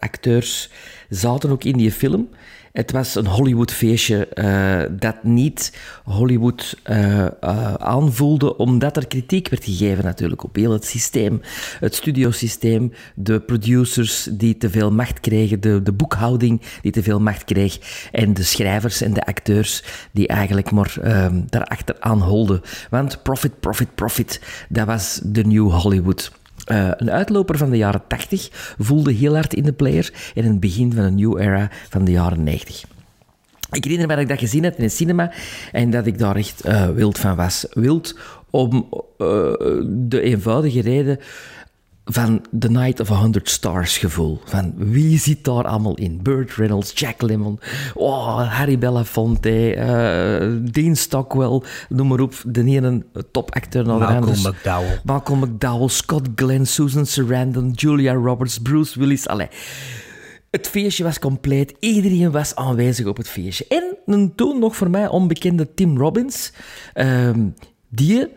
acteurs 0.00 0.70
zaten 1.08 1.50
ook 1.50 1.64
in 1.64 1.76
die 1.76 1.92
film. 1.92 2.28
Het 2.72 2.92
was 2.92 3.14
een 3.14 3.26
Hollywood-feestje 3.26 4.26
eh, 4.26 4.82
dat 4.90 5.24
niet 5.24 5.78
Hollywood 6.04 6.76
eh, 6.82 7.26
eh, 7.26 7.74
aanvoelde, 7.74 8.56
omdat 8.56 8.96
er 8.96 9.06
kritiek 9.06 9.48
werd 9.48 9.64
gegeven 9.64 10.04
natuurlijk 10.04 10.44
op 10.44 10.56
heel 10.56 10.72
het 10.72 10.84
systeem. 10.84 11.40
Het 11.80 11.94
studiosysteem, 11.94 12.92
de 13.14 13.40
producers 13.40 14.28
die 14.32 14.56
te 14.56 14.70
veel 14.70 14.92
macht 14.92 15.20
kregen, 15.20 15.60
de, 15.60 15.82
de 15.82 15.92
boekhouding 15.92 16.60
die 16.82 16.92
te 16.92 17.02
veel 17.02 17.20
macht 17.20 17.44
kreeg 17.44 18.08
en 18.12 18.34
de 18.34 18.42
schrijvers 18.42 19.00
en 19.00 19.12
de 19.12 19.24
acteurs 19.24 19.84
die 20.12 20.26
eigenlijk 20.26 20.70
maar 20.70 20.96
ehm 21.02 21.40
daarachter 21.46 21.96
aan 22.00 22.22
holden. 22.22 22.60
Want 22.90 23.22
profit, 23.22 23.60
profit, 23.60 23.94
profit, 23.94 24.40
dat 24.68 24.86
was 24.86 25.20
de 25.24 25.44
New 25.44 25.70
Hollywood. 25.70 26.30
Eh, 26.68 26.90
een 26.96 27.10
uitloper 27.10 27.58
van 27.58 27.70
de 27.70 27.76
jaren 27.76 28.02
80 28.06 28.74
voelde 28.78 29.12
heel 29.12 29.34
hard 29.34 29.54
in 29.54 29.62
de 29.62 29.72
player 29.72 30.12
en 30.34 30.44
het 30.44 30.60
begin 30.60 30.92
van 30.92 31.04
een 31.04 31.14
new 31.14 31.40
era 31.40 31.70
van 31.88 32.04
de 32.04 32.10
jaren 32.10 32.42
90. 32.42 32.84
Ik 33.70 33.84
herinner 33.84 34.06
me 34.06 34.14
dat 34.14 34.22
ik 34.22 34.28
dat 34.28 34.38
gezien 34.38 34.64
had 34.64 34.76
in 34.76 34.84
een 34.84 34.90
cinema 34.90 35.32
en 35.72 35.90
dat 35.90 36.06
ik 36.06 36.18
daar 36.18 36.36
echt 36.36 36.60
eh, 36.60 36.88
wild 36.88 37.18
van 37.18 37.36
was. 37.36 37.66
Wild 37.70 38.18
om 38.50 38.88
eh, 39.18 39.26
de 39.88 40.20
eenvoudige 40.20 40.80
reden 40.80 41.18
van 42.10 42.44
The 42.58 42.70
Night 42.70 43.00
of 43.00 43.10
a 43.10 43.20
Hundred 43.20 43.48
Stars 43.48 43.98
gevoel. 43.98 44.40
Van 44.44 44.72
wie 44.76 45.18
zit 45.18 45.44
daar 45.44 45.64
allemaal 45.64 45.94
in? 45.94 46.22
Burt 46.22 46.54
Reynolds, 46.54 46.92
Jack 46.94 47.22
Lemmon, 47.22 47.60
oh, 47.94 48.56
Harry 48.58 48.78
Belafonte, 48.78 49.74
eh, 49.74 50.72
Dean 50.72 50.96
Stockwell, 50.96 51.62
noem 51.88 52.06
maar 52.06 52.20
op. 52.20 52.34
De 52.46 52.64
ene 52.64 53.04
topacteur 53.32 53.84
naar 53.84 53.98
de 53.98 54.04
Malcolm. 54.04 54.54
McDowell. 54.54 55.00
Malcolm 55.04 55.40
McDowell, 55.40 55.88
Scott 55.88 56.28
Glenn, 56.34 56.66
Susan 56.66 57.06
Sarandon, 57.06 57.70
Julia 57.70 58.12
Roberts, 58.12 58.58
Bruce 58.58 58.98
Willis. 58.98 59.26
Allee. 59.26 59.48
Het 60.50 60.68
feestje 60.68 61.04
was 61.04 61.18
compleet. 61.18 61.74
Iedereen 61.80 62.30
was 62.30 62.54
aanwezig 62.54 63.06
op 63.06 63.16
het 63.16 63.28
feestje. 63.28 63.64
En 63.68 63.96
een 64.06 64.34
toen 64.34 64.58
nog 64.58 64.76
voor 64.76 64.90
mij 64.90 65.08
onbekende 65.08 65.74
Tim 65.74 65.98
Robbins, 65.98 66.52
ehm, 66.94 67.46
die 67.88 68.28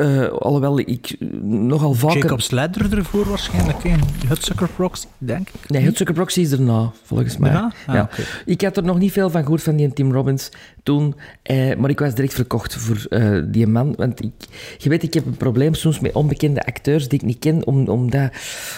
eh, 0.00 0.28
alhoewel 0.28 0.78
ik 0.78 1.16
nogal 1.42 1.94
vaker... 1.94 2.18
Jacob 2.18 2.40
Sledder 2.40 2.98
ervoor 2.98 3.28
waarschijnlijk. 3.28 3.84
En 3.84 4.00
Hudsucker 4.28 4.68
Proxy, 4.68 5.06
denk 5.18 5.48
ik. 5.48 5.70
Nee, 5.70 5.82
Hudsucker 5.82 6.14
Proxy 6.14 6.40
is 6.40 6.52
erna, 6.52 6.92
volgens 7.02 7.36
mij. 7.36 7.54
Ah, 7.54 7.72
ja. 7.86 8.08
Ik 8.44 8.60
had 8.60 8.76
er 8.76 8.82
nog 8.82 8.98
niet 8.98 9.12
veel 9.12 9.30
van 9.30 9.42
gehoord 9.42 9.62
van 9.62 9.76
die 9.76 9.92
Tim 9.92 10.12
Robbins 10.12 10.50
toen, 10.82 11.14
eh, 11.42 11.76
maar 11.76 11.90
ik 11.90 11.98
was 11.98 12.14
direct 12.14 12.34
verkocht 12.34 12.74
voor 12.74 13.06
eh, 13.08 13.38
die 13.46 13.66
man. 13.66 13.94
Want 13.96 14.24
ik, 14.24 14.32
je 14.78 14.88
weet, 14.88 15.02
ik 15.02 15.14
heb 15.14 15.26
een 15.26 15.36
probleem 15.36 15.74
soms 15.74 16.00
met 16.00 16.12
onbekende 16.12 16.66
acteurs 16.66 17.08
die 17.08 17.18
ik 17.18 17.24
niet 17.24 17.38
ken, 17.38 17.66
om, 17.66 17.88
om, 17.88 18.10
dat, 18.10 18.30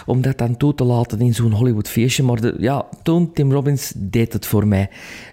om 0.07 0.23
dat 0.23 0.39
dan 0.39 0.57
toe 0.57 0.75
te 0.75 0.85
laten 0.85 1.21
in 1.21 1.35
zo'n 1.35 1.53
Hollywood 1.53 1.89
feestje. 1.89 2.23
Maar 2.23 2.41
de, 2.41 2.55
ja, 2.59 2.87
toen, 3.03 3.33
Tim 3.33 3.53
Robbins 3.53 3.93
deed 3.97 4.33
het 4.33 4.47
voor 4.47 4.67
mij. 4.67 4.89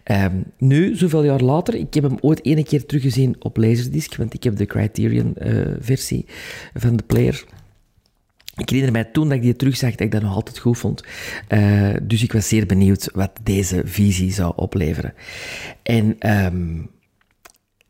Ehm, 0.09 0.41
nu, 0.57 0.95
zoveel 0.95 1.23
jaar 1.23 1.41
later, 1.41 1.75
ik 1.75 1.93
heb 1.93 2.03
hem 2.03 2.17
ooit 2.21 2.45
ene 2.45 2.63
keer 2.63 2.85
teruggezien 2.85 3.35
op 3.39 3.57
Laserdisc, 3.57 4.15
want 4.15 4.33
ik 4.33 4.43
heb 4.43 4.55
de 4.55 4.65
Criterion-versie 4.65 6.25
van 6.73 6.95
de 6.95 7.03
player. 7.03 7.43
Ik 8.55 8.69
herinner 8.69 8.91
mij 8.91 9.03
toen 9.03 9.27
dat 9.27 9.37
ik 9.37 9.43
die 9.43 9.55
terugzag, 9.55 9.91
dat 9.91 9.99
ik 9.99 10.11
dat 10.11 10.21
nog 10.21 10.33
altijd 10.33 10.59
goed 10.59 10.77
vond. 10.77 11.03
Eh, 11.47 11.93
dus 12.03 12.23
ik 12.23 12.31
was 12.31 12.47
zeer 12.47 12.65
benieuwd 12.65 13.09
wat 13.13 13.31
deze 13.43 13.81
visie 13.85 14.31
zou 14.31 14.53
opleveren. 14.55 15.13
En 15.83 16.15
ehm, 16.19 16.77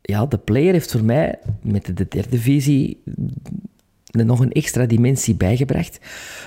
ja, 0.02 0.26
de 0.26 0.38
player 0.38 0.74
heeft 0.74 0.92
voor 0.92 1.04
mij 1.04 1.40
met 1.62 1.98
de 1.98 2.08
derde 2.08 2.40
visie 2.40 3.04
er 4.10 4.26
nog 4.26 4.40
een 4.40 4.52
extra 4.52 4.86
dimensie 4.86 5.36
bijgebracht. 5.36 6.00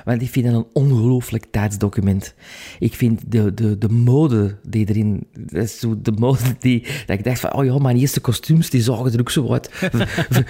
Want 0.04 0.22
ik 0.22 0.28
vind 0.30 0.46
dat 0.46 0.54
een 0.54 0.66
ongelooflijk 0.72 1.44
tijdsdocument. 1.50 2.34
Ik 2.78 2.94
vind 2.94 3.20
de, 3.26 3.54
de, 3.54 3.78
de 3.78 3.88
mode 3.88 4.56
die 4.62 4.88
erin... 4.88 5.26
Dat 5.38 5.62
is 5.62 5.78
zo 5.78 5.94
de 6.02 6.12
mode 6.12 6.38
die... 6.58 6.82
Dat 7.06 7.18
ik 7.18 7.24
dacht 7.24 7.40
van, 7.40 7.52
oh 7.54 7.64
ja, 7.64 7.78
mijn 7.78 7.96
eerste 7.96 8.20
kostuums, 8.20 8.70
die 8.70 8.82
zagen 8.82 9.12
er 9.12 9.20
ook 9.20 9.30
zo 9.30 9.52
uit. 9.52 9.68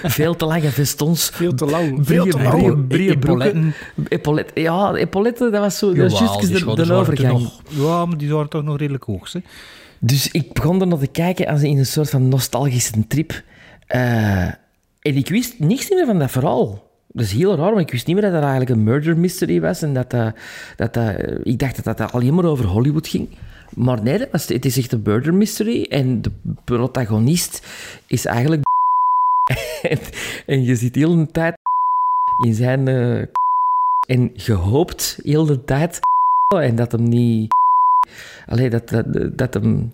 Veel 0.02 0.36
te 0.36 0.44
lange 0.44 0.70
vestons. 0.70 1.30
Veel 1.32 1.54
te 1.54 1.64
lang. 1.66 1.98
Veel 2.06 2.26
te 2.26 2.42
lang. 2.42 2.86
brede- 2.88 3.12
Epauletten. 3.12 3.60
broeken. 3.94 4.12
Epauletten. 4.18 4.62
Ja, 4.62 4.94
epauletten, 4.94 5.52
dat 5.52 5.60
was 5.60 5.78
zo... 5.78 5.92
Dat 5.94 6.10
was 6.10 6.20
juist 6.20 6.66
de, 6.76 6.84
de 6.84 6.92
overgang. 6.92 7.32
nog- 7.32 7.62
Ja, 7.68 8.06
maar 8.06 8.18
die 8.18 8.32
waren 8.32 8.48
toch 8.48 8.62
nog 8.62 8.78
redelijk 8.78 9.04
hoog. 9.04 9.32
Hè? 9.32 9.40
Dus 9.98 10.30
ik 10.30 10.52
begon 10.52 10.80
er 10.80 10.86
naar 10.86 10.98
te 10.98 11.06
kijken 11.06 11.46
als 11.46 11.62
in 11.62 11.78
een 11.78 11.86
soort 11.86 12.10
van 12.10 12.28
nostalgische 12.28 13.06
trip. 13.08 13.42
Eh, 13.86 14.42
en 14.42 15.16
ik 15.16 15.28
wist 15.28 15.54
niks 15.58 15.90
meer 15.90 16.06
van 16.06 16.18
dat 16.18 16.30
verhaal. 16.30 16.90
Dat 17.12 17.24
is 17.24 17.32
heel 17.32 17.56
raar, 17.56 17.70
want 17.70 17.80
ik 17.80 17.90
wist 17.90 18.06
niet 18.06 18.16
meer 18.16 18.24
dat 18.24 18.32
dat 18.32 18.42
eigenlijk 18.42 18.70
een 18.70 18.84
murder 18.84 19.16
mystery 19.18 19.60
was. 19.60 19.82
En 19.82 19.94
dat, 19.94 20.10
dat, 20.10 20.34
dat, 20.76 20.94
dat- 20.94 21.16
ik 21.42 21.58
dacht 21.58 21.84
dat 21.84 21.98
dat 21.98 22.12
alleen 22.12 22.34
maar 22.34 22.44
over 22.44 22.64
Hollywood 22.66 23.08
ging. 23.08 23.28
Maar 23.76 24.02
nee, 24.02 24.18
dat 24.18 24.30
was, 24.30 24.48
het 24.48 24.64
is 24.64 24.78
echt 24.78 24.92
een 24.92 25.02
murder 25.04 25.34
mystery. 25.34 25.82
En 25.88 26.22
de 26.22 26.30
protagonist 26.64 27.66
is 28.06 28.24
eigenlijk... 28.26 28.62
en, 30.46 30.64
je 30.64 30.74
ziet 30.76 30.94
heel 30.94 31.16
de 31.16 31.26
tijd 31.26 31.54
in 32.44 32.54
zijn... 32.54 32.88
eh, 32.88 33.18
en 34.06 34.30
je 34.34 34.52
hoopt 34.52 35.18
heel 35.22 35.46
de 35.46 35.64
tijd... 35.64 36.00
En 36.58 36.76
dat 36.76 36.92
hem 36.92 37.02
niet... 37.02 37.50
Allee, 38.46 38.70
dat, 38.70 38.88
dat, 38.88 39.38
dat 39.38 39.54
hem... 39.54 39.90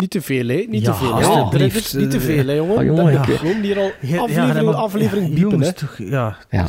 Niet 0.00 0.10
te 0.10 0.22
veel, 0.22 0.46
hè? 0.48 0.64
Niet 0.68 0.84
Ja, 0.84 0.92
te 0.92 0.98
veel. 0.98 1.12
alsjeblieft. 1.12 1.94
Niet 1.96 2.10
te 2.10 2.20
veel, 2.20 2.46
hè, 2.46 2.52
jongen. 2.52 2.76
Ah, 2.78 2.84
jongen, 2.84 3.24
komen 3.38 3.62
hier 3.62 3.78
al 3.78 3.90
aflevering, 4.00 4.70
ja, 4.70 4.72
aflevering 4.76 5.28
ja, 5.28 5.38
jongens, 5.38 5.66
hè. 5.66 5.72
toch, 5.72 5.94
ja. 5.98 6.36
Ja. 6.50 6.68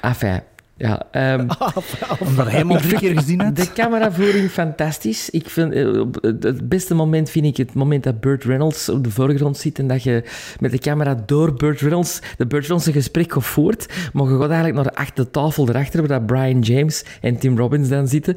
Enfin, 0.00 0.42
ja... 0.80 1.02
ehm, 1.10 1.48
omdat 2.26 2.46
hij 2.46 2.58
hem 2.58 2.70
al 2.70 2.80
drie 2.80 2.98
keer 2.98 3.18
gezien 3.18 3.40
had. 3.40 3.56
De 3.56 3.72
cameravoering 3.72 4.50
fantastisch. 4.50 5.30
Ik 5.30 5.50
vind, 5.50 5.72
eh, 5.72 6.00
op 6.00 6.18
het 6.22 6.68
beste 6.68 6.94
moment 6.94 7.30
vind 7.30 7.44
ik 7.44 7.56
het 7.56 7.74
moment 7.74 8.04
dat 8.04 8.20
Burt 8.20 8.44
Reynolds 8.44 8.88
op 8.88 9.04
de 9.04 9.10
voorgrond 9.10 9.56
zit 9.56 9.78
en 9.78 9.86
dat 9.86 10.02
je 10.02 10.24
met 10.60 10.70
de 10.70 10.78
camera 10.78 11.22
door 11.26 11.54
Burt 11.54 11.80
Reynolds, 11.80 12.20
de 12.36 12.46
Burt 12.46 12.62
Reynolds 12.62 12.86
een 12.86 12.92
gesprek 12.92 13.32
gaat 13.32 13.44
voort, 13.44 13.86
maar 14.12 14.24
je 14.24 14.30
gaat 14.30 14.50
eigenlijk 14.50 14.74
naar 14.74 14.84
de 14.84 14.94
achter 14.94 15.24
de 15.24 15.30
tafel 15.30 15.68
erachter, 15.68 15.98
waar 16.00 16.18
dat 16.18 16.26
Brian 16.26 16.60
James 16.60 17.04
en 17.20 17.38
Tim 17.38 17.58
Robbins 17.58 17.88
dan 17.88 18.08
zitten. 18.08 18.36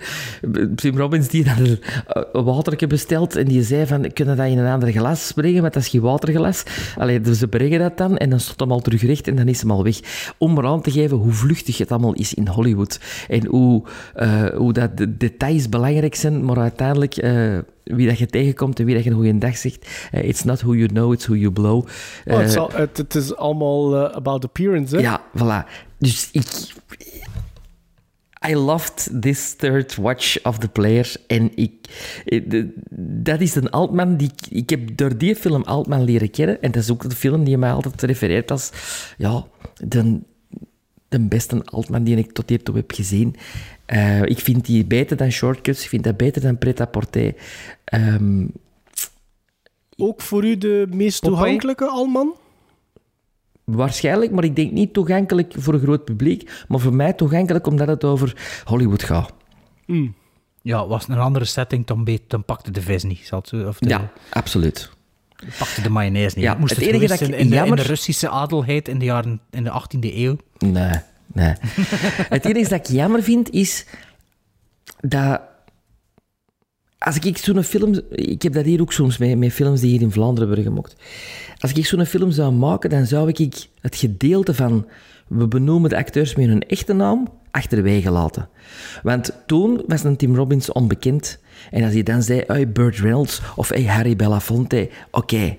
Tim 0.75 0.97
Robbins 0.97 1.27
die 1.27 1.43
dan 1.43 1.77
een, 2.07 2.43
watertje 2.43 2.87
bestelt 2.87 3.35
en 3.35 3.45
die 3.45 3.63
zei 3.63 3.85
van, 3.85 4.13
kunnen 4.13 4.37
dat 4.37 4.47
in 4.47 4.57
een 4.57 4.71
ander 4.71 4.91
glas 4.91 5.31
brengen, 5.31 5.61
want 5.61 5.73
dat 5.73 5.83
is 5.83 5.89
geen 5.89 6.01
waterglas. 6.01 6.63
Allee, 6.97 7.21
dus 7.21 7.39
ze 7.39 7.47
brengen 7.47 7.79
dat 7.79 7.97
dan 7.97 8.17
en 8.17 8.29
dan 8.29 8.39
stond 8.39 8.59
hem 8.59 8.71
al 8.71 8.79
terug 8.79 9.01
recht 9.01 9.27
en 9.27 9.35
dan 9.35 9.47
is 9.47 9.61
hem 9.61 9.71
al 9.71 9.83
weg. 9.83 9.99
Om 10.37 10.53
maar 10.53 10.65
aan 10.65 10.81
te 10.81 10.91
geven 10.91 11.17
hoe 11.17 11.31
vluchtig 11.31 11.77
het 11.77 11.91
allemaal 11.91 12.13
is 12.13 12.32
in 12.34 12.47
Hollywood. 12.47 12.99
En 13.27 13.45
hoe, 13.45 13.84
eh, 14.15 14.45
hoe 14.45 14.73
dat 14.73 14.97
de 14.97 15.18
details 15.18 15.69
belangrijk 15.69 16.15
zijn, 16.15 16.45
maar 16.45 16.57
uiteindelijk 16.57 17.18
eh, 17.18 17.57
wie 17.84 18.07
dat 18.07 18.18
je 18.18 18.26
tegenkomt 18.26 18.80
en 18.80 18.85
wie 18.85 18.95
dat 18.95 19.03
je 19.03 19.10
een 19.10 19.15
goede 19.15 19.38
dag 19.38 19.57
zegt. 19.57 19.88
eh, 20.11 20.23
it's 20.27 20.43
not 20.43 20.61
who 20.61 20.76
you 20.76 20.88
know, 20.88 21.14
it's 21.14 21.26
who 21.26 21.35
you 21.35 21.51
blow. 21.51 21.85
Oh, 22.26 22.38
het, 22.38 22.51
zal- 22.51 22.72
het, 22.73 22.97
het 22.97 23.15
is 23.15 23.35
allemaal 23.35 24.14
about 24.14 24.43
appearance, 24.45 24.95
hè? 24.95 25.01
ja, 25.01 25.22
voilà. 25.38 25.69
Dus 25.97 26.30
ik... 26.31 26.45
I 28.49 28.55
loved 28.55 29.22
this 29.22 29.55
third 29.55 29.95
watch 29.95 30.43
of 30.45 30.57
the 30.57 30.68
player. 30.68 31.15
En 31.27 31.51
ik... 31.55 31.72
Dat 32.97 33.41
is 33.41 33.55
een 33.55 33.69
Altman 33.69 34.18
die... 34.18 34.31
ik- 34.35 34.47
Ik 34.49 34.69
heb 34.69 34.97
door 34.97 35.18
die 35.18 35.35
film 35.35 35.61
Altman 35.64 36.03
leren 36.03 36.30
kennen. 36.31 36.61
En 36.61 36.72
dat 36.72 36.84
is 36.84 36.91
ook 36.91 37.10
de 37.10 37.15
film 37.15 37.43
die 37.43 37.57
mij 37.57 37.72
altijd 37.72 38.01
refereert 38.01 38.51
als... 38.51 38.72
Ja, 39.18 39.45
de, 39.88 40.19
de 41.22 41.27
beste 41.27 41.61
Altman 41.65 42.03
die 42.03 42.18
ik 42.18 42.31
tot 42.31 42.49
hiertoe 42.49 42.76
heb 42.76 42.91
gezien. 42.91 43.35
Eh, 43.85 44.22
ik 44.22 44.40
vind 44.40 44.65
die 44.65 44.85
beter 44.85 45.18
dan 45.18 45.31
Shortcuts. 45.31 45.84
Ik 45.84 45.90
vind 45.90 46.03
dat 46.03 46.18
beter 46.18 46.41
dan 46.41 46.57
Pret-à-Porter. 46.57 47.34
Ehm, 47.84 48.48
Ook 49.98 50.22
voor 50.22 50.45
u 50.45 50.57
de 50.57 50.88
meest 50.90 51.19
Popeye? 51.22 51.40
toegankelijke 51.40 51.85
Alman? 51.88 52.35
Waarschijnlijk, 53.64 54.31
maar 54.31 54.44
ik 54.44 54.56
denk 54.56 54.72
niet 54.72 54.94
toegankelijk 54.94 55.53
voor 55.57 55.73
een 55.73 55.80
groot 55.80 56.06
publiek, 56.06 56.52
maar 56.68 56.80
voor 56.80 56.94
mij 56.94 57.14
toegankelijk 57.14 57.68
omdat 57.68 57.88
het 57.88 58.03
over 58.03 58.61
Hollywood 58.65 59.03
gaat. 59.03 59.34
Ja, 60.61 60.88
was 60.88 61.07
een 61.07 61.18
andere 61.18 61.45
setting, 61.45 61.85
dan, 61.85 62.03
beet, 62.03 62.22
dan 62.27 62.44
pakte 62.45 62.72
de 62.72 62.81
vis 62.81 63.03
niet. 63.03 63.19
Zo- 63.27 63.35
Of 63.68 63.77
de, 63.80 63.90
Ja, 63.90 64.11
absoluut. 64.30 64.90
Pakte 65.57 65.81
de 65.81 65.89
mayonaise 65.89 66.35
niet. 66.35 66.45
Ja, 66.45 66.53
Moest 66.53 66.75
het 66.75 66.85
het, 66.85 66.93
enige 66.93 67.07
dat 67.07 67.21
ik 67.21 67.27
in, 67.27 67.31
de, 67.31 67.37
in 67.37 67.47
jammer- 67.47 67.77
de 67.77 67.83
Russische 67.83 68.29
adelheid 68.29 68.87
in 68.87 68.99
de, 68.99 69.05
jaren, 69.05 69.41
in 69.51 69.63
de 69.63 69.69
18e 69.71 69.99
eeuw. 69.99 70.37
Nee, 70.57 70.91
nee. 71.33 71.53
het 72.35 72.45
enige 72.45 72.69
dat 72.69 72.87
ik 72.87 72.93
jammer 72.95 73.23
vind 73.23 73.49
is 73.49 73.85
dat. 74.99 75.41
Als 76.97 77.19
ik 77.19 77.37
zo'n 77.37 77.63
film. 77.63 78.01
Ik 78.09 78.41
heb 78.41 78.53
dat 78.53 78.65
hier 78.65 78.81
ook 78.81 78.93
soms 78.93 79.17
met, 79.17 79.37
met 79.37 79.53
films 79.53 79.81
die 79.81 79.89
hier 79.89 80.01
in 80.01 80.11
Vlaanderen 80.11 80.47
worden 80.47 80.65
gemaakt. 80.65 80.95
Als 81.57 81.73
ik 81.73 81.85
zo'n 81.85 82.05
film 82.05 82.31
zou 82.31 82.53
maken, 82.53 82.89
dan 82.89 83.05
zou 83.05 83.29
ik 83.29 83.67
het 83.81 83.95
gedeelte 83.95 84.53
van. 84.53 84.87
We 85.27 85.47
benoemen 85.47 85.89
de 85.89 85.97
acteurs 85.97 86.35
met 86.35 86.45
hun 86.45 86.61
echte 86.61 86.93
naam 86.93 87.27
achterwege 87.51 88.11
laten. 88.11 88.49
Want 89.03 89.31
toen 89.45 89.83
was 89.87 90.03
een 90.03 90.15
Tim 90.15 90.35
Robbins 90.35 90.71
onbekend. 90.71 91.39
En 91.71 91.84
als 91.84 91.93
hij 91.93 92.03
dan 92.03 92.23
zei, 92.23 92.43
hey, 92.47 92.71
Burt 92.71 92.97
Reynolds 92.99 93.41
of 93.55 93.69
hey, 93.69 93.84
Harry 93.84 94.15
Belafonte, 94.15 94.89
oké. 95.11 95.57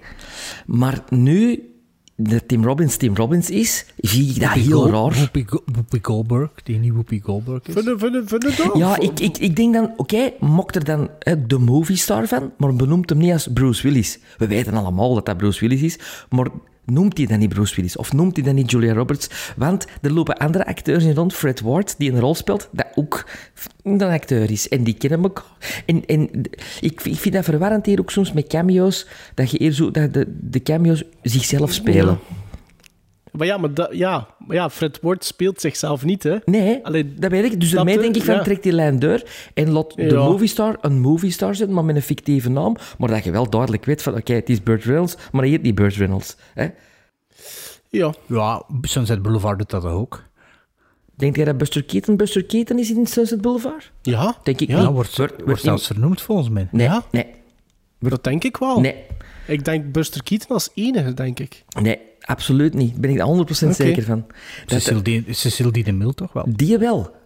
Maar 0.67 1.05
nu 1.09 1.69
dat 2.17 2.49
Tim 2.49 2.65
Robbins 2.65 2.97
Tim 2.97 3.17
Robbins 3.17 3.51
is, 3.51 3.87
vind 3.97 4.29
ik 4.31 4.41
dat 4.41 4.49
Whoopi 4.49 4.61
heel 4.61 4.91
raar. 4.91 5.11
Whoopi, 5.13 5.45
Go- 5.47 5.63
Whoopi 5.73 5.99
Goldberg, 6.03 6.51
die 6.63 6.79
niet 6.79 6.93
Whoopi 6.93 7.21
Goldberg 7.21 7.61
is. 7.67 7.75
Je- 7.75 7.83
je- 7.83 8.23
vind 8.27 8.43
je 8.43 8.63
dat? 8.63 8.77
Ja, 8.77 8.99
ik, 9.01 9.21
ik, 9.21 9.39
ik 9.39 9.57
denk 9.57 9.75
dan, 9.75 9.93
oké, 9.97 10.31
mokt 10.41 10.77
er 10.77 10.85
dan 10.85 11.11
hè, 11.19 11.47
de 11.47 11.59
movie 11.59 11.97
star 11.97 12.27
van, 12.29 12.53
maar 12.59 12.75
benoemt 12.75 13.09
hem 13.09 13.19
niet 13.19 13.33
als 13.33 13.49
Bruce 13.55 13.83
Willis. 13.83 14.19
We 14.39 14.47
weten 14.47 14.75
allemaal 14.75 15.15
dat 15.15 15.27
dat 15.27 15.37
Bruce 15.37 15.61
Willis 15.61 15.83
is, 15.83 15.99
maar 16.31 16.47
noemt 16.85 17.17
hij 17.17 17.27
dan 17.27 17.39
niet 17.39 17.49
Bruce 17.49 17.75
Willis? 17.75 17.97
Of 17.97 18.13
noemt 18.13 18.37
hij 18.37 18.45
dan 18.45 18.55
niet 18.55 18.71
Julia 18.71 18.93
Roberts? 18.93 19.55
Want 19.57 19.87
er 20.01 20.13
lopen 20.13 20.37
andere 20.37 20.67
acteurs 20.67 21.05
in 21.05 21.15
rond, 21.15 21.35
Fred 21.35 21.61
Ward, 21.61 21.95
die 21.99 22.13
een 22.13 22.21
rol 22.21 22.35
speelt, 22.35 22.69
dat 22.73 22.87
ook 22.95 23.27
een 23.83 24.03
acteur 24.03 24.51
is. 24.51 24.69
En 24.69 24.85
die 24.85 24.95
kennen 24.95 25.23
elkaar. 25.23 25.83
En, 25.87 26.07
en 26.07 26.31
ik, 26.81 27.01
vind 27.01 27.33
dat 27.33 27.45
verwarrend 27.45 27.87
hier 27.87 28.01
ook 28.01 28.11
soms 28.11 28.33
met 28.33 28.47
cameo's, 28.47 29.07
dat, 29.35 29.51
je 29.51 29.61
eer 29.61 29.73
zo, 29.73 29.91
dat 29.91 30.15
de, 30.15 30.27
de 30.41 30.63
cameo's 30.63 31.03
zichzelf 31.23 31.73
spelen. 31.73 32.19
Maar 33.37 33.47
ja, 33.47 33.57
maar 33.57 33.95
ja, 33.97 34.29
maar 34.39 34.57
ja, 34.57 34.71
Fred 34.71 34.99
Ward 35.03 35.25
speelt 35.25 35.61
zichzelf 35.61 36.05
niet, 36.05 36.23
hè? 36.23 36.37
Nee, 36.45 36.85
Allee, 36.87 37.15
dat 37.15 37.31
weet 37.31 37.45
ik. 37.53 37.61
Dus 37.61 37.71
daarmee 37.71 37.95
eh, 37.97 38.01
denk 38.03 38.17
ik 38.17 38.23
van, 38.23 38.35
ja. 38.35 38.43
trek 38.43 38.63
die 38.63 38.73
lijn 38.73 38.99
door 38.99 39.23
en 39.55 39.71
laat 39.71 39.95
de 39.97 40.03
Ja. 40.05 40.15
moviestar 40.25 40.77
een 40.81 41.01
moviestar 41.01 41.55
zijn, 41.55 41.73
maar 41.73 41.85
met 41.85 41.97
een 41.97 42.03
fictieve 42.03 42.51
naam. 42.51 42.77
Maar 42.99 43.09
dat 43.09 43.25
je 43.25 43.31
wel 43.31 43.51
duidelijk 43.51 43.85
weet 43.85 44.03
van, 44.03 44.15
oké, 44.17 44.33
het 44.35 44.49
is 44.49 44.63
Burt 44.63 44.85
Reynolds, 44.85 45.17
maar 45.33 45.43
hij 45.43 45.51
heet 45.51 45.63
niet 45.63 45.75
Burt 45.75 45.95
Reynolds. 45.97 46.37
Hè? 46.55 46.69
Ja. 47.89 48.15
Ja, 48.27 48.63
Sunset 48.83 49.23
Boulevard 49.23 49.59
doet 49.59 49.71
dat 49.71 49.85
ook. 49.85 50.23
Denk 51.17 51.37
jij 51.37 51.45
dat 51.45 51.59
Buster 51.59 51.85
Keaton 51.85 52.17
Buster 52.17 52.45
Keaton 52.45 52.79
is 52.79 52.91
in 52.91 53.07
Sunset 53.07 53.41
Boulevard? 53.41 53.93
Ja, 54.03 54.37
Denk 54.43 54.61
ik 54.61 54.69
Ja, 54.69 54.75
niet. 54.77 54.85
Ja, 54.85 54.93
wordt, 54.93 55.17
Wordt- 55.17 55.33
wordt, 55.33 55.45
wordt 55.47 55.63
zelfs 55.63 55.87
vernoemd 55.87 56.21
volgens 56.21 56.49
mij. 56.49 56.69
Nee, 56.71 56.87
Ja? 56.87 57.05
nee, 57.11 57.27
dat 57.99 58.25
denk 58.25 58.45
ik 58.45 58.57
wel. 58.57 58.81
nee, 58.81 58.95
Ik 59.47 59.65
denk 59.65 59.93
Buster 59.93 60.23
Keaton 60.23 60.49
als 60.49 60.71
enige, 60.75 61.15
denk 61.15 61.41
ik. 61.41 61.65
nee, 61.83 61.99
absoluut 62.25 62.75
niet. 62.75 62.95
Ben 63.01 63.11
ik 63.11 63.19
er 63.19 63.27
100% 63.27 63.29
Oké. 63.65 63.73
zeker 63.73 64.03
van. 64.03 64.27
Dat, 64.67 64.83
Cecile, 65.31 65.71
die, 65.73 65.85
de 65.85 65.93
Mil 65.93 66.15
toch 66.15 66.33
wel? 66.33 66.45
die 66.49 66.79
wel. 66.79 67.17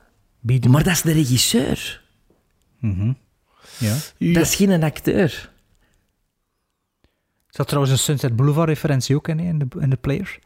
Maar 0.69 0.83
dat 0.85 0.93
is 0.93 1.03
de 1.03 1.13
regisseur. 1.13 2.03
ja. 2.81 3.95
Ja. 4.19 4.33
Dat 4.33 4.43
is 4.43 4.55
geen 4.55 4.83
acteur. 4.83 5.51
Zat 7.49 7.67
trouwens 7.67 7.93
een 7.93 7.99
Sunset 7.99 8.37
Boulevard 8.37 8.69
referentie 8.69 9.17
ook 9.17 9.29
in, 9.29 9.41
in 9.41 9.59
de, 9.59 9.67
in 9.81 9.91
de 9.91 9.97
players? 9.97 10.39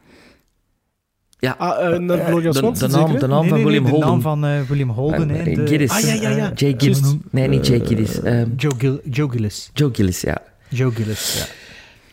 Ja. 1.39 1.55
Ah, 1.57 1.93
eh, 1.93 1.99
naar 1.99 2.25
Gloria 2.25 2.51
de, 2.51 2.61
de 2.61 2.61
naam, 2.61 2.75
zeker, 2.75 3.19
de 3.19 3.19
hè? 3.19 3.27
naam 3.27 3.39
Nee, 3.41 3.49
van 3.49 3.57
nee, 3.57 3.65
William 3.65 3.83
nee, 3.83 3.91
de 3.91 3.97
Holden. 4.05 4.09
naam 4.09 4.21
van 4.21 4.45
eh, 4.45 4.61
William 4.61 4.89
Holden. 4.89 5.29
Eh, 5.29 5.35
hè, 5.35 5.43
eh, 5.43 5.55
de- 5.55 5.67
Giddis. 5.67 5.89
Ah, 5.91 5.99
ja, 6.01 6.13
ja, 6.13 6.29
ja. 6.29 6.51
Jay. 6.55 6.95
Nee, 7.31 7.47
niet 7.47 7.67
Jay 7.67 7.85
Giddis. 7.85 8.19
Ehm, 8.21 8.49
Joe, 8.57 8.71
Gil, 8.77 8.99
Joe 9.09 9.29
Gillis. 9.29 9.69
Joe 9.73 9.89
Gillis, 9.93 10.21
ja. 10.21 10.41
Joe 10.69 10.91
Gillis, 10.91 11.37
ja. 11.37 11.45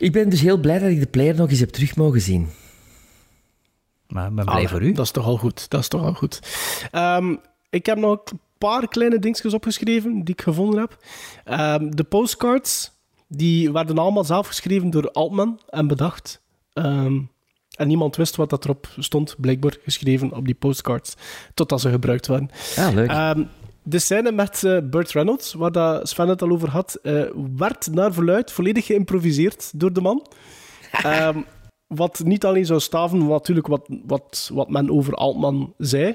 Ik 0.00 0.12
ben 0.12 0.28
dus 0.28 0.40
heel 0.40 0.58
blij 0.58 0.78
dat 0.78 0.90
ik 0.90 1.00
de 1.00 1.06
player 1.06 1.34
nog 1.34 1.50
eens 1.50 1.60
heb 1.60 1.68
terug 1.68 1.96
mogen 1.96 2.20
zien. 2.20 2.48
Maar 4.08 4.28
ik 4.28 4.34
ben 4.34 4.44
blij 4.44 4.56
Allee, 4.56 4.68
voor 4.68 4.82
u. 4.82 4.92
Dat 4.92 5.04
is 5.04 5.10
toch 5.10 5.24
al 5.24 5.36
goed. 5.36 5.70
Dat 5.70 5.80
is 5.80 5.88
toch 5.88 6.02
al 6.02 6.14
goed. 6.14 6.40
Ehm, 6.90 7.36
ik 7.70 7.86
heb 7.86 7.98
nog 7.98 8.20
een 8.24 8.40
paar 8.58 8.88
kleine 8.88 9.18
dingetjes 9.18 9.54
opgeschreven 9.54 10.24
die 10.24 10.34
ik 10.34 10.42
gevonden 10.42 10.80
heb. 10.80 10.96
Ehm, 11.44 11.90
de 11.90 12.04
postcards, 12.04 12.92
die 13.28 13.72
werden 13.72 13.98
allemaal 13.98 14.24
zelf 14.24 14.46
geschreven 14.46 14.90
door 14.90 15.10
Altman 15.10 15.60
en 15.68 15.86
bedacht. 15.86 16.42
Ehm, 16.72 17.20
en 17.76 17.88
niemand 17.88 18.16
wist 18.16 18.36
wat 18.36 18.50
dat 18.50 18.64
erop 18.64 18.88
stond, 18.98 19.34
blijkbaar 19.38 19.76
geschreven 19.82 20.32
op 20.32 20.44
die 20.44 20.54
postcards, 20.54 21.14
totdat 21.54 21.80
ze 21.80 21.90
gebruikt 21.90 22.26
werden. 22.26 22.50
Ah, 22.76 22.94
leuk. 22.94 23.10
De 23.82 23.98
scène 23.98 24.32
met 24.32 24.64
eh, 24.64 24.78
Burt 24.82 25.12
Reynolds, 25.12 25.52
waar 25.52 25.72
dat 25.72 26.08
Sven 26.08 26.28
het 26.28 26.42
al 26.42 26.50
over 26.50 26.68
had, 26.70 26.98
eh, 27.02 27.22
werd 27.56 27.88
naar 27.92 28.12
verluid 28.12 28.52
volledig 28.52 28.86
geïmproviseerd 28.86 29.80
door 29.80 29.92
de 29.92 30.00
man. 30.00 30.26
Ehm, 30.90 31.40
wat 31.86 32.22
niet 32.24 32.44
alleen 32.44 32.66
zou 32.66 32.80
staven, 32.80 33.26
natuurlijk 33.26 33.66
wat, 33.66 33.88
wat, 34.06 34.50
wat 34.52 34.70
men 34.70 34.90
over 34.90 35.14
Altman 35.14 35.74
zei, 35.78 36.14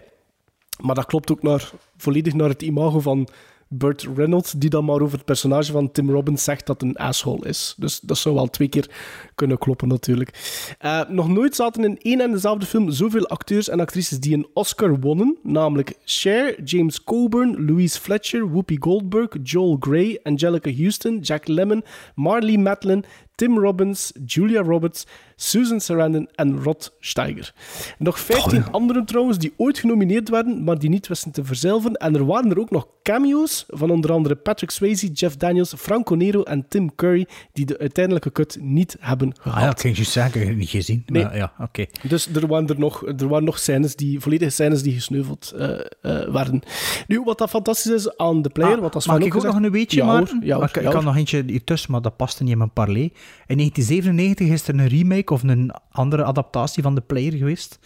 maar 0.81 0.95
dat 0.95 1.05
klopt 1.05 1.31
ook 1.31 1.41
naar, 1.41 1.71
volledig 1.97 2.33
naar 2.33 2.49
het 2.49 2.61
imago 2.61 2.99
van 2.99 3.27
Burt 3.67 4.07
Reynolds, 4.15 4.51
die 4.51 4.69
dan 4.69 4.85
maar 4.85 5.01
over 5.01 5.17
het 5.17 5.25
personage 5.25 5.71
van 5.71 5.91
Tim 5.91 6.09
Robbins 6.09 6.43
zegt 6.43 6.65
dat 6.65 6.81
een 6.81 6.95
asshole 6.95 7.47
is. 7.47 7.73
Dus 7.77 7.99
dat 7.99 8.17
zou 8.17 8.35
wel 8.35 8.47
twee 8.47 8.67
keer 8.67 8.89
kunnen 9.35 9.57
kloppen, 9.57 9.87
natuurlijk. 9.87 10.29
Eh, 10.79 11.01
nog 11.09 11.29
nooit 11.29 11.55
zaten 11.55 11.83
in 11.83 11.97
één 12.01 12.21
en 12.21 12.31
dezelfde 12.31 12.65
film 12.65 12.91
zoveel 12.91 13.27
acteurs 13.27 13.69
en 13.69 13.79
actrices 13.79 14.19
die 14.19 14.33
een 14.33 14.47
Oscar 14.53 14.99
wonnen, 14.99 15.37
namelijk 15.43 15.93
Cher, 16.03 16.63
James 16.63 17.03
Coburn, 17.03 17.65
Louise 17.65 18.01
Fletcher, 18.01 18.49
Whoopi 18.51 18.77
Goldberg, 18.79 19.29
Joel 19.43 19.77
Grey, 19.79 20.19
Angelica 20.23 20.71
Houston, 20.71 21.19
Jack 21.19 21.47
Lemmon, 21.47 21.83
Marlee 22.15 22.57
Matlin, 22.59 23.05
Tim 23.35 23.59
Robbins, 23.59 24.11
Julia 24.25 24.61
Roberts, 24.61 25.05
Susan 25.35 25.79
Sarandon 25.79 26.29
en 26.35 26.63
Rod 26.63 26.95
Steiger. 26.99 27.53
Nog 27.97 28.19
15 28.19 28.71
anderen 28.71 29.05
trouwens 29.05 29.37
die 29.37 29.53
ooit 29.57 29.79
genomineerd 29.79 30.29
werden, 30.29 30.63
maar 30.63 30.79
die 30.79 30.89
niet 30.89 31.07
wisten 31.07 31.31
te 31.31 31.45
verzilveren. 31.45 31.95
En 31.95 32.15
er 32.15 32.25
waren 32.25 32.51
er 32.51 32.59
ook 32.59 32.71
nog 32.71 32.87
cameo's 33.03 33.65
van 33.67 33.89
onder 33.89 34.11
andere 34.11 34.35
Patrick 34.35 34.69
Swayze, 34.69 35.07
Jeff 35.07 35.35
Daniels, 35.37 35.73
Franco 35.77 36.15
Nero 36.15 36.43
en 36.43 36.67
Tim 36.67 36.95
Curry, 36.95 37.27
die 37.53 37.65
de 37.65 37.77
uiteindelijke 37.77 38.31
cut 38.31 38.57
niet 38.61 38.97
hebben 38.99 39.33
Ah, 39.43 39.61
ja, 39.61 39.71
kan 39.71 39.95
je 39.95 40.03
zeggen, 40.03 40.57
niet 40.57 40.69
gezien. 40.69 41.03
Nee. 41.05 41.23
Maar, 41.23 41.37
ja, 41.37 41.53
oké. 41.59 41.85
Dus 42.07 42.27
er 42.27 42.47
waren 42.47 42.67
er 42.67 42.79
nog, 42.79 43.05
er 43.05 43.27
waren 43.27 43.43
nog 43.45 43.59
scènes 43.59 43.95
die, 43.95 44.19
volledige 44.19 44.51
scènes 44.51 44.81
die 44.81 44.93
gesneuveld 44.93 45.53
eh, 45.57 45.69
eh, 45.69 46.33
werden. 46.33 46.61
Nu, 47.07 47.21
wat 47.21 47.37
dat 47.37 47.49
fantastisch 47.49 47.91
is 47.91 48.17
aan 48.17 48.41
de 48.41 48.49
player, 48.49 48.75
Ah, 48.75 48.81
wat 48.81 48.95
als 48.95 49.07
mag 49.07 49.19
ik 49.19 49.35
ook 49.35 49.43
nog 49.43 49.55
een 49.55 49.71
weetje, 49.71 49.97
ja, 49.97 50.05
hoor, 50.05 50.37
ja, 50.41 50.55
hoor, 50.55 50.63
ik, 50.63 50.75
ik 50.75 50.83
ja, 50.83 50.89
kan 50.89 51.03
nog 51.03 51.15
eentje 51.15 51.43
hier 51.47 51.63
tussen, 51.63 51.91
maar 51.91 52.01
dat 52.01 52.15
past 52.15 52.39
niet 52.39 52.49
in 52.49 52.57
mijn 52.57 52.73
parley. 52.73 53.11
In 53.47 53.57
1997 53.57 54.47
is 54.47 54.67
er 54.67 54.79
een 54.79 54.87
remake 54.87 55.24
of 55.31 55.43
een 55.43 55.72
andere 55.91 56.23
adaptatie 56.23 56.84
van 56.84 56.95
de 56.95 57.02
player 57.02 57.34
geweest. 57.34 57.80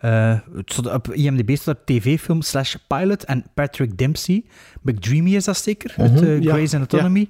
Het 0.00 0.72
stond 0.72 0.92
op 0.92 1.12
IMDb 1.12 1.56
staat 1.56 1.86
tv-film 1.86 2.42
slash 2.42 2.74
pilot 2.86 3.24
en 3.24 3.44
Patrick 3.54 3.98
Dempsey. 3.98 4.44
McDreamy 4.82 5.34
is 5.34 5.44
dat 5.44 5.56
zeker, 5.56 5.94
uit 5.96 6.12
Mhm, 6.12 6.24
eh, 6.24 6.42
ja, 6.42 6.52
Grey's 6.52 6.74
Anatomy. 6.74 7.28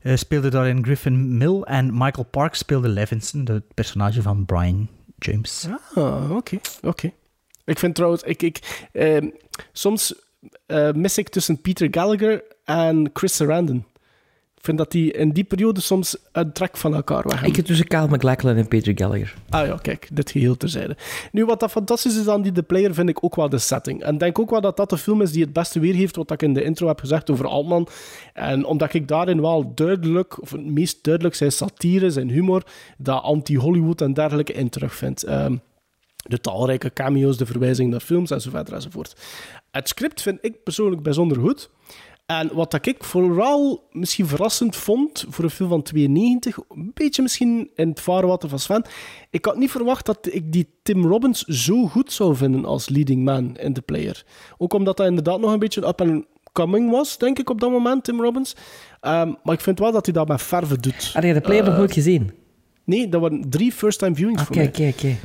Eh, 0.00 0.16
speelde 0.16 0.48
daarin 0.48 0.84
Griffin 0.84 1.36
Mill 1.36 1.60
en 1.60 1.92
Michael 1.92 2.26
Parks 2.30 2.58
speelde 2.58 2.88
Levinson, 2.88 3.44
het 3.44 3.74
personage 3.74 4.22
van 4.22 4.44
Brian 4.44 4.88
James. 5.18 5.68
Ah, 5.94 6.30
oké, 6.30 6.58
oké. 6.82 7.12
Ik 7.64 7.78
vind 7.78 7.94
trouwens, 7.94 8.22
ik, 8.22 8.42
ik, 8.42 8.86
ehm, 8.92 9.28
soms 9.72 10.14
eh, 10.66 10.92
mis 10.92 11.18
ik 11.18 11.28
tussen 11.28 11.60
Peter 11.60 11.88
Gallagher 11.90 12.42
en 12.64 13.10
Chris 13.12 13.36
Sarandon. 13.36 13.84
Ik 14.66 14.72
vind 14.72 14.84
dat 14.84 15.00
die 15.00 15.12
in 15.12 15.30
die 15.30 15.44
periode 15.44 15.80
soms 15.80 16.16
een 16.32 16.52
trek 16.52 16.76
van 16.76 16.94
elkaar 16.94 17.22
weg 17.22 17.32
hebben. 17.32 17.48
Ik 17.50 17.56
heb 17.56 17.64
tussen 17.64 17.86
Kyle 17.86 18.08
MacLachlan 18.08 18.56
en 18.56 18.68
Peter 18.68 18.92
Gallagher. 18.96 19.34
Ah 19.48 19.66
ja, 19.66 19.76
kijk, 19.82 20.08
dit 20.12 20.30
geheel 20.30 20.56
terzijde. 20.56 20.96
Nu, 21.32 21.44
wat 21.44 21.60
dat 21.60 21.70
fantastisch 21.70 22.18
is 22.18 22.28
aan 22.28 22.42
die 22.42 22.52
The 22.52 22.62
Player, 22.62 22.94
vind 22.94 23.08
ik 23.08 23.24
ook 23.24 23.36
wel 23.36 23.48
de 23.48 23.58
setting. 23.58 24.02
En 24.02 24.18
denk 24.18 24.38
ook 24.38 24.50
wel 24.50 24.60
dat 24.60 24.76
dat 24.76 24.90
de 24.90 24.98
film 24.98 25.22
is 25.22 25.32
die 25.32 25.42
het 25.42 25.52
beste 25.52 25.80
weergeeft 25.80 26.16
wat 26.16 26.30
ik 26.30 26.42
in 26.42 26.54
de 26.54 26.62
intro 26.62 26.86
heb 26.86 27.00
gezegd 27.00 27.30
over 27.30 27.46
Altman. 27.46 27.88
En 28.32 28.64
omdat 28.64 28.94
ik 28.94 29.08
daarin 29.08 29.40
wel 29.40 29.74
duidelijk, 29.74 30.42
of 30.42 30.50
het 30.50 30.64
meest 30.64 31.04
duidelijk 31.04 31.34
zijn 31.34 31.52
satire, 31.52 32.10
zijn 32.10 32.30
humor, 32.30 32.62
dat 32.98 33.22
anti-Hollywood 33.22 34.00
en 34.00 34.14
dergelijke 34.14 34.52
in 34.52 34.68
terugvind. 34.68 35.22
Ehm, 35.22 35.56
de 36.16 36.40
talrijke 36.40 36.92
cameo's, 36.92 37.36
de 37.36 37.46
verwijzingen 37.46 37.90
naar 37.90 38.00
films 38.00 38.30
enzovoort 38.30 38.72
enzovoort. 38.72 39.16
Het 39.70 39.88
script 39.88 40.22
vind 40.22 40.38
ik 40.40 40.62
persoonlijk 40.62 41.02
bijzonder 41.02 41.40
goed. 41.40 41.70
En 42.26 42.50
wat 42.54 42.70
dat 42.70 42.86
ik 42.86 43.04
vooral 43.04 43.88
misschien 43.92 44.26
verrassend 44.26 44.76
vond 44.76 45.24
voor 45.28 45.44
een 45.44 45.50
film 45.50 45.68
van 45.68 45.82
92, 45.82 46.58
een 46.68 46.90
beetje 46.94 47.22
misschien 47.22 47.70
in 47.74 47.88
het 47.88 48.00
vaarwater 48.00 48.48
van 48.48 48.58
Sven, 48.58 48.84
ik 49.30 49.44
had 49.44 49.56
niet 49.56 49.70
verwacht 49.70 50.06
dat 50.06 50.18
ik 50.30 50.52
die 50.52 50.68
Tim 50.82 51.04
Robbins 51.06 51.42
zo 51.42 51.86
goed 51.86 52.12
zou 52.12 52.36
vinden 52.36 52.64
als 52.64 52.88
leading 52.88 53.24
man 53.24 53.56
in 53.56 53.72
The 53.72 53.82
Player. 53.82 54.24
Ook 54.58 54.72
omdat 54.72 54.96
dat 54.96 55.06
inderdaad 55.06 55.40
nog 55.40 55.52
een 55.52 55.58
beetje 55.58 55.86
up 55.86 56.00
and 56.00 56.24
coming 56.52 56.90
was, 56.90 57.18
denk 57.18 57.38
ik, 57.38 57.50
op 57.50 57.60
dat 57.60 57.70
moment, 57.70 58.04
Tim 58.04 58.20
Robbins. 58.22 58.56
Ehm, 59.00 59.32
maar 59.42 59.54
ik 59.54 59.60
vind 59.60 59.78
wel 59.78 59.92
dat 59.92 60.04
hij 60.06 60.14
dat 60.14 60.28
met 60.28 60.42
verve 60.42 60.78
doet. 60.80 61.10
Had 61.12 61.22
je 61.22 61.32
de 61.32 61.40
player 61.40 61.62
nog 61.64 61.72
Eh, 61.72 61.78
nooit 61.78 61.92
gezien? 61.92 62.30
Nee, 62.84 63.08
dat 63.08 63.20
waren 63.20 63.50
drie 63.50 63.72
first-time 63.72 64.14
viewings 64.14 64.42
voor 64.42 64.56
Oké, 64.56 64.70
mij. 64.78 64.88
oké, 64.88 65.06
oké. 65.06 65.16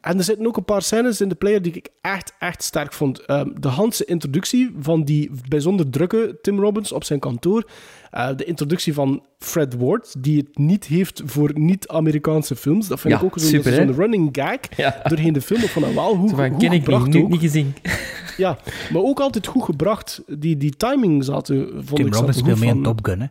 En 0.00 0.18
er 0.18 0.24
zitten 0.24 0.46
ook 0.46 0.56
een 0.56 0.64
paar 0.64 0.82
scènes 0.82 1.20
in 1.20 1.28
de 1.28 1.34
player 1.34 1.62
die 1.62 1.72
ik 1.72 1.88
echt, 2.00 2.32
echt 2.38 2.62
sterk 2.62 2.92
vond. 2.92 3.20
Ehm, 3.24 3.48
de 3.60 3.68
Hanse 3.68 4.04
introductie 4.04 4.74
van 4.80 5.04
die 5.04 5.30
bijzonder 5.48 5.90
drukke 5.90 6.38
Tim 6.42 6.60
Robbins 6.60 6.92
op 6.92 7.04
zijn 7.04 7.18
kantoor. 7.18 7.70
Eh, 8.10 8.28
de 8.36 8.44
introductie 8.44 8.94
van 8.94 9.22
Fred 9.38 9.74
Ward, 9.74 10.14
die 10.18 10.38
het 10.38 10.58
niet 10.58 10.84
heeft 10.84 11.22
voor 11.24 11.50
niet-Amerikaanse 11.58 12.56
films. 12.56 12.88
Dat 12.88 13.00
vind 13.00 13.12
Ja, 13.14 13.18
ik 13.20 13.24
ook 13.24 13.38
zo'n 13.38 13.92
running 13.94 14.28
gag 14.32 14.58
Ja. 14.76 15.00
doorheen 15.04 15.32
de 15.32 15.40
film. 15.40 15.60
Ik 15.62 15.68
vond 15.68 15.84
dat 15.84 15.94
wel 15.94 16.14
goed, 16.14 16.30
Zo 16.30 16.36
van, 16.36 16.50
goed 16.50 16.58
ken 16.62 16.72
ik 16.72 16.84
gebracht 16.84 17.04
niet, 17.06 17.14
nu 17.14 17.22
ook. 17.22 17.28
niet 17.28 17.40
gezien. 17.40 17.74
Ja, 18.36 18.58
maar 18.92 19.02
ook 19.02 19.20
altijd 19.20 19.46
goed 19.46 19.64
gebracht. 19.64 20.22
Die, 20.26 20.56
die 20.56 20.76
timing 20.76 21.24
zaten, 21.24 21.68
vond 21.72 21.96
Tim 21.96 22.06
ik 22.06 22.14
Robbins 22.14 22.38
speelt 22.38 22.58
mee 22.58 22.68
in 22.68 22.74
van. 22.74 22.82
Top 22.84 23.04
Gun, 23.06 23.20
hè. 23.20 23.26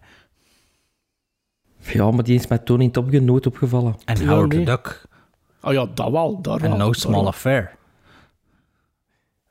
Ja, 1.94 2.12
maar 2.12 2.24
die 2.24 2.36
is 2.36 2.48
met 2.48 2.66
Tony 2.66 2.90
Top 2.90 3.10
Gun 3.10 3.26
nooit 3.26 3.46
opgevallen. 3.46 3.96
En 4.06 4.20
Ja, 4.22 4.26
Howard 4.28 4.54
nee. 4.54 4.64
the 4.66 4.72
Duck. 4.72 5.06
Oh 5.68 5.74
ja, 5.74 5.86
dat 5.94 6.12
wel. 6.12 6.42
Daar 6.42 6.62
En 6.62 6.70
wel, 6.70 6.78
No 6.78 6.94
Small 6.94 7.14
wel. 7.20 7.28
Affair. 7.28 7.76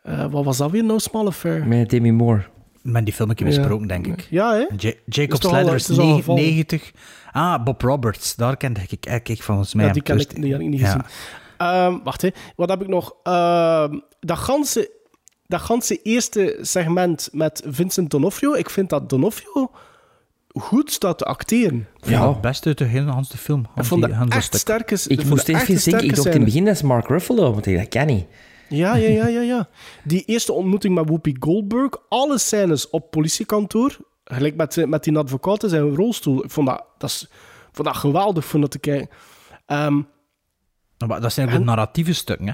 Eh, 0.02 0.26
wat 0.30 0.44
was 0.44 0.56
dat 0.56 0.70
weer? 0.70 0.84
No 0.84 0.98
Small 0.98 1.26
Affair? 1.26 1.66
Met 1.66 1.90
Demi 1.90 2.12
Moore. 2.12 2.42
Met 2.82 3.04
die 3.04 3.14
film 3.14 3.28
heb 3.28 3.38
Ja. 3.38 3.44
besproken, 3.44 3.86
denk 3.86 4.06
ik. 4.06 4.26
Ja, 4.30 4.52
hè? 4.52 4.66
Ja- 4.76 4.92
Jacob 5.06 5.38
Is 5.38 5.46
al- 5.46 5.54
het 5.54 5.72
is 5.72 5.88
is 5.90 5.98
al 5.98 6.06
ne- 6.06 6.14
gevallen. 6.14 6.42
90. 6.42 6.92
Ah, 7.32 7.64
Bob 7.64 7.82
Roberts. 7.82 8.36
Daar 8.36 8.56
kende 8.56 8.80
ik, 8.88 9.06
ik, 9.06 9.28
ik 9.28 9.42
volgens 9.42 9.74
mij. 9.74 9.86
Ja, 9.86 9.92
die, 9.92 10.02
ken 10.02 10.18
ik, 10.18 10.34
die 10.42 10.52
heb 10.52 10.60
ik 10.60 10.68
niet 10.68 10.80
ja. 10.80 10.86
gezien. 10.86 11.02
Ehm, 11.56 11.98
wacht, 12.04 12.22
hè. 12.22 12.28
wat 12.56 12.68
heb 12.68 12.80
ik 12.82 12.88
nog? 12.88 13.14
Ehm, 13.22 13.98
dat, 14.20 14.38
ganse, 14.38 14.90
dat 15.46 15.60
ganse 15.60 16.02
eerste 16.02 16.58
segment 16.60 17.28
met 17.32 17.62
Vincent 17.66 18.10
D'Onofrio, 18.10 18.52
ik 18.54 18.70
vind 18.70 18.90
dat 18.90 19.08
D'Onofrio 19.08 19.70
goed 20.58 20.92
staat 20.92 21.18
te 21.18 21.24
acteren. 21.24 21.88
Ja, 22.00 22.10
Ja. 22.10 22.28
het 22.28 22.40
beste 22.40 22.68
uit 22.68 22.78
de 22.78 22.84
hele 22.84 23.10
Hanse 23.10 23.38
film. 23.38 23.66
Ik 23.76 23.84
vond 23.84 24.04
die- 24.04 24.14
dat 24.18 24.28
echt 24.32 24.54
sterke 24.54 24.94
Ik 24.94 25.00
vond 25.00 25.28
moest 25.28 25.48
eens 25.48 25.84
denken, 25.84 26.04
ik 26.04 26.14
dacht 26.14 26.26
in 26.26 26.32
het 26.32 26.44
begin 26.44 26.64
dat 26.64 26.74
is 26.74 26.82
Mark 26.82 27.08
Ruffalo, 27.08 27.52
want 27.52 27.66
ik 27.66 27.76
dat 27.76 27.88
kan 27.88 28.06
niet. 28.06 28.26
Ja, 28.68 28.96
ja, 28.96 29.08
ja, 29.08 29.26
ja, 29.26 29.40
ja. 29.40 29.68
Die 30.04 30.24
eerste 30.24 30.52
ontmoeting 30.52 30.94
met 30.94 31.06
Whoopi 31.06 31.36
Goldberg, 31.40 31.90
alle 32.08 32.38
scènes 32.38 32.90
op 32.90 33.10
politiekantoor, 33.10 33.96
gelijk 34.24 34.56
met, 34.56 34.86
met 34.88 35.04
die 35.04 35.18
advocaat 35.18 35.62
in 35.62 35.68
zijn 35.68 35.94
rolstoel. 35.94 36.44
Ik 36.44 36.50
vond 36.50 36.66
dat, 36.66 36.84
dat, 36.98 37.10
is, 37.10 37.28
vond 37.72 37.88
dat 37.88 37.96
geweldig 37.96 38.44
vond 38.44 38.62
dat 38.62 38.70
te 38.72 38.78
kijken. 38.78 39.08
Ehm, 39.66 40.00
Maar 41.06 41.20
dat 41.20 41.32
zijn 41.32 41.48
ook 41.48 41.52
de 41.54 41.58
narratieve 41.60 42.12
stukken, 42.12 42.46
hè. 42.48 42.52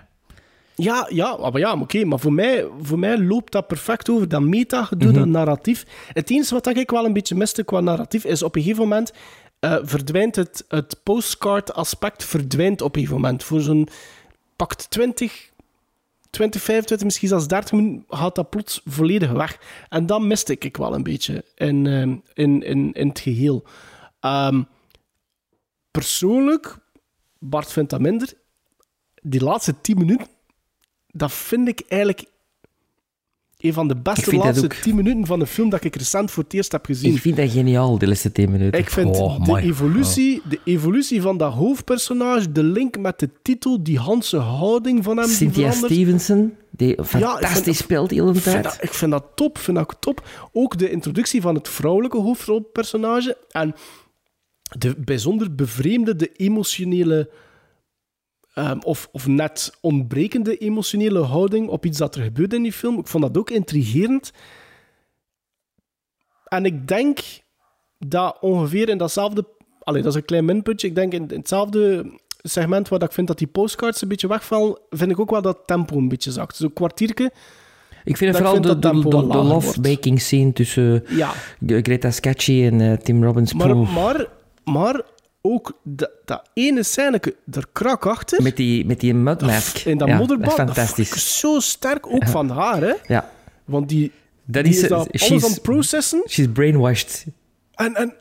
Ja, 0.77 1.07
ja, 1.11 1.37
maar 1.37 1.59
ja, 1.59 1.81
oké, 1.81 2.05
maar 2.05 2.19
voor 2.19 2.33
mij, 2.33 2.67
voor 2.81 2.99
mij 2.99 3.19
loopt 3.19 3.53
dat 3.53 3.67
perfect 3.67 4.09
over 4.11 4.29
dat 4.29 4.41
meta-gedoe, 4.43 5.09
Mhm. 5.11 5.19
dat 5.19 5.29
narratief. 5.29 5.87
Het 6.13 6.31
enige 6.31 6.55
wat 6.55 6.77
ik 6.77 6.91
wel 6.91 7.05
een 7.05 7.13
beetje 7.13 7.35
miste 7.35 7.63
qua 7.65 7.81
narratief, 7.81 8.25
is 8.25 8.43
op 8.43 8.57
een 8.57 8.63
gegeven 8.63 8.83
moment 8.83 9.13
eh, 9.59 9.79
verdwijnt 9.83 10.37
het, 10.37 10.65
het 10.69 11.01
postcard-aspect 11.03 12.25
verdwijnt 12.25 12.81
op 12.83 12.95
een 12.95 13.01
gegeven 13.03 13.21
moment. 13.23 13.45
Voor 13.45 13.61
zo'n 13.61 13.89
pakt 14.57 14.91
20, 14.91 15.51
20, 16.31 16.63
25, 16.63 17.05
misschien 17.07 17.29
zelfs 17.29 17.47
30 17.49 17.73
minuten 17.73 18.05
gaat 18.09 18.35
dat 18.35 18.51
plots 18.51 18.81
volledig 18.85 19.31
weg. 19.33 19.59
En 19.89 20.07
dat 20.07 20.21
miste 20.23 20.57
ik 20.59 20.77
wel 20.77 20.95
een 20.95 21.03
beetje 21.03 21.45
in, 21.55 21.87
ehm, 21.87 22.17
in, 22.35 22.63
in, 22.63 22.93
in 22.93 23.09
het 23.09 23.21
geheel. 23.21 23.65
Ehm, 24.21 24.63
persoonlijk, 25.91 26.77
Bart 27.39 27.73
vindt 27.73 27.91
dat 27.91 28.01
minder, 28.01 28.33
die 29.23 29.45
laatste 29.45 29.81
10 29.81 29.99
minuten 29.99 30.27
dat 31.13 31.33
vind 31.33 31.69
ik 31.69 31.83
eigenlijk 31.89 32.25
een 33.59 33.73
van 33.73 33.89
de 33.89 33.97
beste 33.97 34.37
laatste 34.37 34.65
ook. 34.65 34.73
10 34.73 34.95
minuten 34.95 35.27
van 35.27 35.39
de 35.39 35.47
film 35.47 35.71
dat 35.71 35.85
ik 35.85 35.97
recent 35.97 36.31
voor 36.31 36.43
het 36.43 36.53
eerst 36.53 36.73
heb 36.73 36.85
gezien. 36.85 37.15
Ik 37.15 37.21
vind 37.21 37.37
dat 37.37 37.51
geniaal, 37.51 37.99
de 37.99 38.07
laatste 38.07 38.33
10 38.33 38.51
minuten. 38.51 38.81
Ik 38.81 38.91
vind 38.91 39.17
Oh, 39.17 39.45
de, 39.45 39.61
evolutie, 39.61 40.43
de 40.49 40.61
evolutie 40.65 41.23
van 41.23 41.37
dat 41.37 41.53
hoofdpersonage, 41.53 42.53
de 42.53 42.63
link 42.63 42.99
met 42.99 43.19
de 43.19 43.31
titel, 43.43 43.83
die 43.83 43.99
Hanse 43.99 44.37
houding 44.37 45.05
van 45.05 45.17
hem 45.17 45.29
Cynthia. 45.29 45.71
Stevenson, 45.71 46.57
die 46.71 47.05
fantastisch 47.05 47.79
speelt 47.79 48.09
de 48.09 48.15
hele 48.15 48.29
Ik 48.33 48.41
vind, 48.41 48.45
tijd. 48.45 48.65
dat, 48.65 48.79
ik 48.81 48.93
vind 48.93 49.11
dat 49.11 49.25
top, 49.35 49.59
vind 49.59 49.77
dat 49.77 49.97
top. 50.01 50.29
Ook 50.53 50.79
de 50.79 50.91
introductie 50.91 51.41
van 51.41 51.55
het 51.55 51.69
vrouwelijke 51.69 52.19
hoofdrolpersonage 52.19 53.37
en 53.51 53.75
de 54.79 54.95
bijzonder 54.99 55.55
bevreemde, 55.55 56.17
de 56.17 56.31
emotionele 56.37 57.31
ehm, 58.55 58.79
of, 58.79 59.09
of 59.13 59.27
net 59.27 59.73
ontbrekende 59.81 60.57
emotionele 60.57 61.21
houding 61.21 61.69
op 61.69 61.87
iets 61.87 61.99
dat 61.99 62.15
er 62.15 62.23
gebeurde 62.23 62.57
in 62.57 62.63
die 62.63 62.73
film. 62.73 62.99
Ik 62.99 63.07
vond 63.07 63.23
dat 63.23 63.39
ook 63.39 63.51
intrigerend. 63.51 64.33
En 66.45 66.65
ik 66.65 66.89
denk 66.89 67.19
dat 67.99 68.39
ongeveer 68.41 68.89
in 68.89 68.99
datzelfde... 68.99 69.45
Allee, 69.83 70.03
dat 70.03 70.13
is 70.13 70.19
een 70.19 70.25
klein 70.25 70.45
minpuntje. 70.45 70.87
Ik 70.87 70.95
denk 70.95 71.13
in, 71.13 71.29
in 71.29 71.39
hetzelfde 71.39 72.13
segment 72.43 72.89
waar 72.89 72.99
dat 72.99 73.09
ik 73.09 73.15
vind 73.15 73.27
dat 73.27 73.39
die 73.39 73.47
postcards 73.47 74.03
een 74.03 74.09
beetje 74.09 74.29
wegvallen, 74.29 74.79
vind 74.91 75.11
ik 75.11 75.21
ook 75.21 75.31
wel 75.31 75.43
dat 75.43 75.59
tempo 75.67 75.97
een 75.97 76.09
beetje 76.09 76.33
zakt. 76.33 76.57
Zo'n 76.57 76.73
kwartiertje. 76.73 77.33
Ik 78.05 78.17
vind 78.17 78.37
vooral 78.37 78.57
ik 78.57 78.63
de, 78.63 78.69
vind 78.81 79.11
de, 79.11 79.37
love-making 79.37 80.21
scene 80.21 80.53
tussen 80.53 81.05
Ja. 81.09 81.33
Greta 81.67 82.11
Scacchi 82.11 82.67
en 82.67 82.81
eh, 82.81 82.93
Tim 82.93 83.25
Robbins. 83.25 83.53
Maar, 83.53 83.77
maar, 83.77 84.27
maar 84.65 85.01
ook 85.43 85.81
dat, 85.83 86.11
dat 86.25 86.49
ene 86.55 86.83
scèneke 86.83 87.37
er 87.53 87.67
krak 87.73 88.07
achter. 88.07 88.43
met 88.43 88.57
die, 88.57 88.87
met 88.87 89.01
die 89.01 89.15
mudmask. 89.15 89.77
In 89.79 89.99
dat 89.99 90.09
ja, 90.09 90.17
modderbad. 90.17 90.57
Dat 90.57 90.69
is 90.69 90.75
dat 90.75 90.77
vond 90.77 90.99
ik 90.99 91.05
fantastisch. 91.07 91.39
zo 91.39 91.61
sterk, 91.61 92.07
ook 92.07 92.27
van 92.29 92.49
haar, 92.51 92.81
hè? 92.81 92.93
Ja. 93.07 93.31
Want 93.65 93.89
die, 93.89 94.13
Dat 94.45 94.65
die 94.65 94.73
is, 94.73 94.83
is 94.83 94.89
dat 94.89 95.09
she's- 95.13 95.31
alles 95.31 95.45
aan 95.45 95.51
het 95.51 95.63
processen. 95.63 96.23
She's 96.29 96.47
brainwashed. 96.53 97.27
En, 97.75 97.95
en 97.95 98.15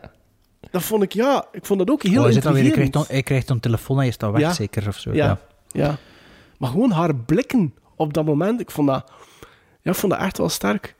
dat 0.70 0.82
vond 0.82 1.02
ik, 1.02 1.12
ja, 1.12 1.46
ik 1.52 1.66
vond 1.66 1.78
dat 1.78 1.90
ook 1.90 2.02
heel 2.02 2.18
Oh, 2.18 2.24
hij, 2.26 2.34
intrigerend. 2.34 2.72
krijgt 2.72 2.92
dan, 2.92 3.04
hij 3.08 3.22
krijgt 3.22 3.50
een 3.50 3.60
telefoon 3.60 3.98
en 4.00 4.04
je 4.04 4.10
staat 4.12 4.32
weg, 4.32 4.40
Ja. 4.40 4.52
zeker, 4.52 4.88
of 4.88 4.98
zo. 4.98 5.12
Ja, 5.12 5.26
Ja. 5.26 5.38
ja. 5.84 5.96
Maar 6.58 6.70
gewoon 6.70 6.90
haar 6.90 7.14
blikken 7.16 7.74
op 7.96 8.14
dat 8.14 8.24
moment, 8.24 8.60
ik 8.60 8.70
vond 8.70 8.88
dat, 8.88 9.10
ja, 9.82 9.90
ik 9.90 9.96
vond 9.96 10.12
dat 10.12 10.20
echt 10.20 10.38
wel 10.38 10.48
sterk. 10.48 10.94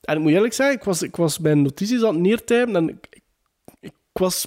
En 0.00 0.16
ik 0.16 0.22
moet 0.22 0.32
eerlijk 0.32 0.52
zeggen, 0.54 0.76
ik 0.76 0.84
was, 0.84 1.02
ik 1.02 1.16
was 1.16 1.38
mijn 1.38 1.62
notities 1.62 2.02
aan 2.02 2.12
het 2.14 2.22
neertypen 2.22 2.76
en 2.76 2.88
ik, 2.88 3.06
ik, 3.10 3.22
ik 3.80 3.92
was... 4.12 4.46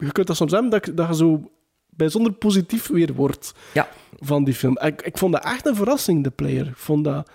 Je 0.00 0.12
kunt 0.12 0.26
dat 0.26 0.36
soms 0.36 0.52
hebben, 0.52 0.70
dat, 0.70 0.90
dat 0.94 1.08
je 1.08 1.14
zo 1.14 1.50
bijzonder 1.86 2.32
positief 2.32 2.86
weer 2.86 3.14
wordt 3.14 3.52
Ja. 3.74 3.88
van 4.18 4.44
die 4.44 4.54
film. 4.54 4.78
Ik, 4.78 5.02
ik 5.02 5.18
vond 5.18 5.32
dat 5.32 5.44
echt 5.44 5.66
een 5.66 5.74
verrassing, 5.76 6.24
de 6.24 6.30
player. 6.30 6.66
Ik 6.66 6.76
vond 6.76 7.04
dat... 7.04 7.30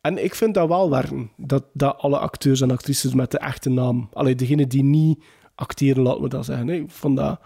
En 0.00 0.24
ik 0.24 0.34
vind 0.34 0.54
dat 0.54 0.68
wel 0.68 0.90
werken, 0.90 1.30
dat, 1.36 1.64
dat 1.72 1.96
alle 1.98 2.18
acteurs 2.18 2.60
en 2.60 2.70
actrices 2.70 3.14
met 3.14 3.30
de 3.30 3.38
echte 3.38 3.70
naam... 3.70 4.08
Allee, 4.12 4.34
degene 4.34 4.66
die 4.66 4.82
niet 4.82 5.22
acteren, 5.54 6.02
laten 6.02 6.22
we 6.22 6.28
dat 6.28 6.44
zeggen. 6.44 6.68
Ik 6.68 6.90
vond 6.90 7.16
dat... 7.16 7.40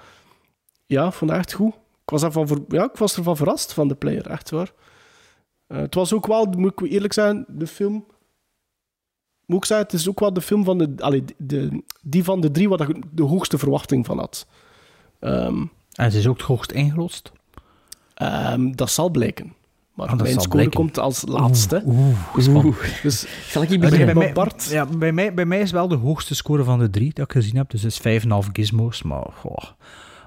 Ja, 0.86 1.10
vond 1.10 1.30
dat 1.30 1.40
echt 1.40 1.52
goed. 1.52 1.74
Ik 2.02 2.10
was, 2.10 2.22
ervan 2.22 2.46
ver- 2.46 2.64
ja, 2.68 2.84
ik 2.84 2.96
was 2.96 3.16
ervan 3.16 3.36
verrast 3.36 3.72
van 3.72 3.88
de 3.88 3.94
player, 3.94 4.26
echt 4.26 4.50
waar. 4.50 4.72
Eh, 5.66 5.78
het 5.78 5.94
was 5.94 6.12
ook 6.12 6.26
wel, 6.26 6.44
moet 6.46 6.72
ik 6.80 6.90
eerlijk 6.90 7.12
zijn, 7.12 7.44
de 7.48 7.66
film... 7.66 8.06
Moet 9.46 9.58
ik 9.58 9.64
zeggen, 9.64 9.86
het 9.86 9.96
is 9.96 10.08
ook 10.08 10.20
wel 10.20 10.32
de 10.32 10.40
film 10.40 10.64
van 10.64 10.78
de... 10.78 10.94
Allee, 10.98 11.24
de, 11.36 11.82
die 12.02 12.24
van 12.24 12.40
de 12.40 12.50
drie 12.50 12.68
waar 12.68 12.88
ik 12.88 12.96
de 13.10 13.22
hoogste 13.22 13.58
verwachting 13.58 14.06
van 14.06 14.18
had. 14.18 14.46
Ehm, 15.20 15.64
En 15.92 16.12
ze 16.12 16.18
is 16.18 16.26
ook 16.26 16.36
het 16.36 16.46
hoogst 16.46 16.72
ingelost. 16.72 17.32
ehm, 18.14 18.72
dat 18.72 18.90
zal 18.90 19.10
blijken. 19.10 19.52
Maar 19.94 20.08
dat 20.08 20.16
mijn 20.22 20.32
score 20.34 20.48
blijken. 20.48 20.72
komt 20.74 20.98
als 20.98 21.22
laatste. 21.26 21.82
Spannend. 22.38 22.76
Dus, 23.02 23.26
Zal 23.50 23.62
ik 23.62 23.80
beginnen? 23.80 24.06
bij 24.06 24.14
mij, 24.14 24.32
Bart? 24.32 24.64
ja, 24.70 24.86
bij, 24.86 25.12
mij, 25.12 25.34
bij 25.34 25.44
mij 25.44 25.60
is 25.60 25.70
wel 25.70 25.88
de 25.88 25.94
hoogste 25.94 26.34
score 26.34 26.64
van 26.64 26.78
de 26.78 26.90
drie 26.90 27.12
dat 27.14 27.24
ik 27.24 27.32
gezien 27.32 27.56
heb. 27.56 27.70
Dus 27.70 27.82
het 27.82 27.92
is 27.92 28.22
5,5 28.22 28.48
gizmos. 28.52 29.02
Maar 29.02 29.26
goh. 29.38 29.58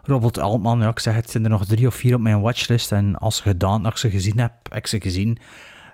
Robert 0.03 0.39
Altman, 0.39 0.79
ja, 0.79 0.89
ik 0.89 0.99
zeg 0.99 1.15
het, 1.15 1.29
zijn 1.29 1.43
er 1.43 1.49
nog 1.49 1.65
drie 1.65 1.87
of 1.87 1.95
vier 1.95 2.15
op 2.15 2.21
mijn 2.21 2.41
watchlist. 2.41 2.91
En 2.91 3.15
als 3.15 3.35
ze 3.35 3.41
gedaan, 3.41 3.85
als 3.85 3.93
ik 3.93 3.99
ze 3.99 4.09
gezien 4.09 4.39
heb, 4.39 4.51
heb 4.63 4.77
ik 4.77 4.87
ze 4.87 5.01
gezien. 5.01 5.37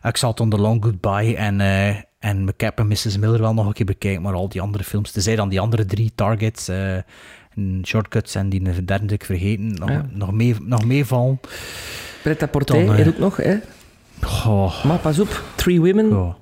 Ik 0.02 0.18
zal 0.18 0.34
het 0.36 0.50
The 0.52 0.58
Long 0.58 0.84
Goodbye 0.84 1.36
en, 1.36 1.62
eh 1.62 1.96
en 2.24 2.44
McCap 2.44 2.80
en 2.80 2.88
Mrs. 2.88 3.18
Miller 3.18 3.42
wel 3.42 3.54
nog 3.54 3.66
een 3.68 3.74
keer 3.74 3.86
bekijken. 3.86 4.22
Maar 4.22 4.34
al 4.34 4.50
die 4.50 4.62
andere 4.62 4.84
films, 4.84 5.12
tenzij 5.12 5.36
dan 5.36 5.50
die 5.50 5.60
andere 5.60 5.86
drie 5.86 6.12
targets, 6.16 6.68
eh, 6.68 6.96
en 7.56 7.82
shortcuts 7.86 8.36
en 8.36 8.50
die 8.50 8.86
derde 8.86 9.14
ik 9.14 9.26
vergeten, 9.26 9.74
nog, 9.74 9.90
Ja. 9.90 10.06
nog, 10.12 10.32
mee, 10.32 10.56
nog 10.62 10.86
meevallen. 10.86 11.40
Pret-à-porter, 12.22 12.76
Dan, 12.86 12.90
eh, 12.96 12.96
hier 12.96 13.08
ook 13.08 13.18
nog, 13.18 13.38
hè? 13.38 13.56
Goh. 14.22 14.84
Maar 14.84 14.98
pas 15.00 15.20
op, 15.20 15.44
Three 15.56 15.80
Women. 15.82 16.36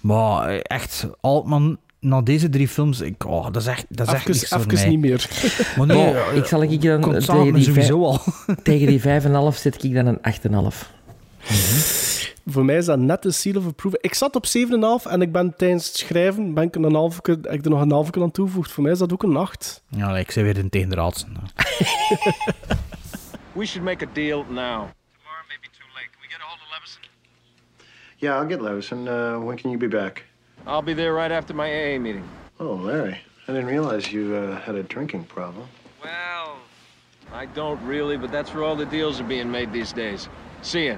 Maar 0.00 0.48
eh, 0.48 0.58
echt, 0.62 1.06
Altman, 1.20 1.78
na 2.00 2.20
deze 2.20 2.48
drie 2.48 2.68
films, 2.68 3.00
ik, 3.00 3.26
oh, 3.26 3.44
dat 3.44 3.56
is 3.62 3.66
echt, 3.68 3.84
dat 3.88 4.06
is 4.06 4.12
echt 4.12 4.28
even 4.28 4.32
niks 4.36 4.48
voor 4.48 4.58
even 4.58 4.74
mij. 4.74 4.88
niet 4.88 5.00
meer. 5.00 5.28
Maar 5.76 5.86
nee, 5.86 5.96
Maar 6.12 6.28
eh, 6.30 6.36
ik 6.36 6.44
zal 6.44 6.62
ik 6.62 6.82
dan 6.82 7.00
tegen 7.12 7.52
die, 7.54 7.64
sowieso 7.64 8.10
vijf- 8.10 8.46
al. 8.46 8.54
tegen 8.62 8.86
die 8.86 9.00
5,5 9.54 9.58
zet 9.58 9.84
ik 9.84 9.94
dan 9.94 10.06
een 10.06 10.18
8,5. 10.22 10.90
Voor 12.46 12.64
mij 12.64 12.76
is 12.76 12.84
dat 12.84 12.98
net 12.98 13.22
de 13.22 13.30
seal 13.30 13.56
of 13.56 13.66
approval. 13.66 13.98
Ik 14.02 14.14
zat 14.14 14.36
op 14.36 14.46
7,5 14.46 15.10
en 15.10 15.22
ik 15.22 15.32
ben 15.32 15.56
tijdens 15.56 15.86
het 15.86 15.96
schrijven 15.96 16.54
ben 16.54 16.64
ik, 16.64 16.74
een 16.74 16.94
halve, 16.94 17.22
keer- 17.22 17.34
heb 17.42 17.52
ik 17.52 17.64
er 17.64 17.70
nog 17.70 17.80
een 17.80 17.90
halve 17.90 18.10
keer 18.10 18.22
aan 18.22 18.30
toegevoegd. 18.30 18.72
Voor 18.72 18.82
mij 18.82 18.92
is 18.92 18.98
dat 18.98 19.12
ook 19.12 19.22
een 19.22 19.36
8. 19.36 19.82
Ja, 19.88 20.18
ik 20.18 20.30
zei 20.30 20.44
weer 20.44 20.58
een 20.58 20.70
tegendraadse. 20.70 21.26
We 23.52 23.66
should 23.66 23.84
make 23.84 24.04
a 24.04 24.08
deal 24.12 24.44
now. 24.48 24.88
Yeah, 28.18 28.36
I'll 28.38 28.48
get 28.48 28.60
Levison. 28.60 29.06
Uh, 29.06 29.38
when 29.44 29.56
can 29.56 29.70
you 29.70 29.78
be 29.78 29.88
back? 29.88 30.24
I'll 30.66 30.82
be 30.82 30.94
there 30.94 31.12
right 31.12 31.32
after 31.32 31.54
my 31.56 31.66
AA 31.68 31.98
meeting. 31.98 32.24
Oh, 32.60 32.74
Larry, 32.84 33.20
I 33.48 33.52
didn't 33.52 33.66
realize 33.66 34.12
you 34.12 34.34
uh, 34.36 34.60
had 34.60 34.76
a 34.76 34.82
drinking 34.84 35.24
problem. 35.26 35.66
Well, 36.02 36.56
I 37.32 37.46
don't 37.54 37.80
really, 37.84 38.16
but 38.16 38.30
that's 38.30 38.54
where 38.54 38.62
all 38.62 38.76
the 38.76 38.86
deals 38.86 39.20
are 39.20 39.26
being 39.28 39.50
made 39.50 39.72
these 39.72 39.92
days. 39.92 40.28
See 40.62 40.86
ya. 40.86 40.96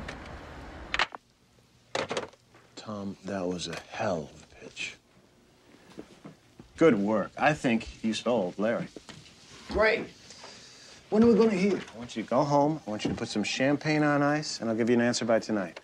Tom, 2.84 3.16
that 3.24 3.46
was 3.46 3.66
a 3.66 3.76
hell 3.90 4.28
of 4.34 4.42
a 4.42 4.64
pitch. 4.64 4.96
Good 6.76 6.98
work. 6.98 7.30
I 7.38 7.54
think 7.54 8.04
you 8.04 8.12
sold 8.12 8.58
Larry. 8.58 8.88
Great. 9.70 10.04
When 11.08 11.22
are 11.24 11.26
we 11.26 11.34
going 11.34 11.48
to 11.48 11.56
hear? 11.56 11.80
I 11.94 11.98
want 11.98 12.14
you 12.14 12.22
to 12.22 12.28
go 12.28 12.44
home. 12.44 12.80
I 12.86 12.90
want 12.90 13.04
you 13.04 13.10
to 13.10 13.16
put 13.16 13.28
some 13.28 13.42
champagne 13.42 14.02
on 14.02 14.22
ice, 14.22 14.60
and 14.60 14.68
I'll 14.68 14.76
give 14.76 14.90
you 14.90 14.96
an 14.96 15.00
answer 15.00 15.24
by 15.24 15.38
tonight. 15.38 15.80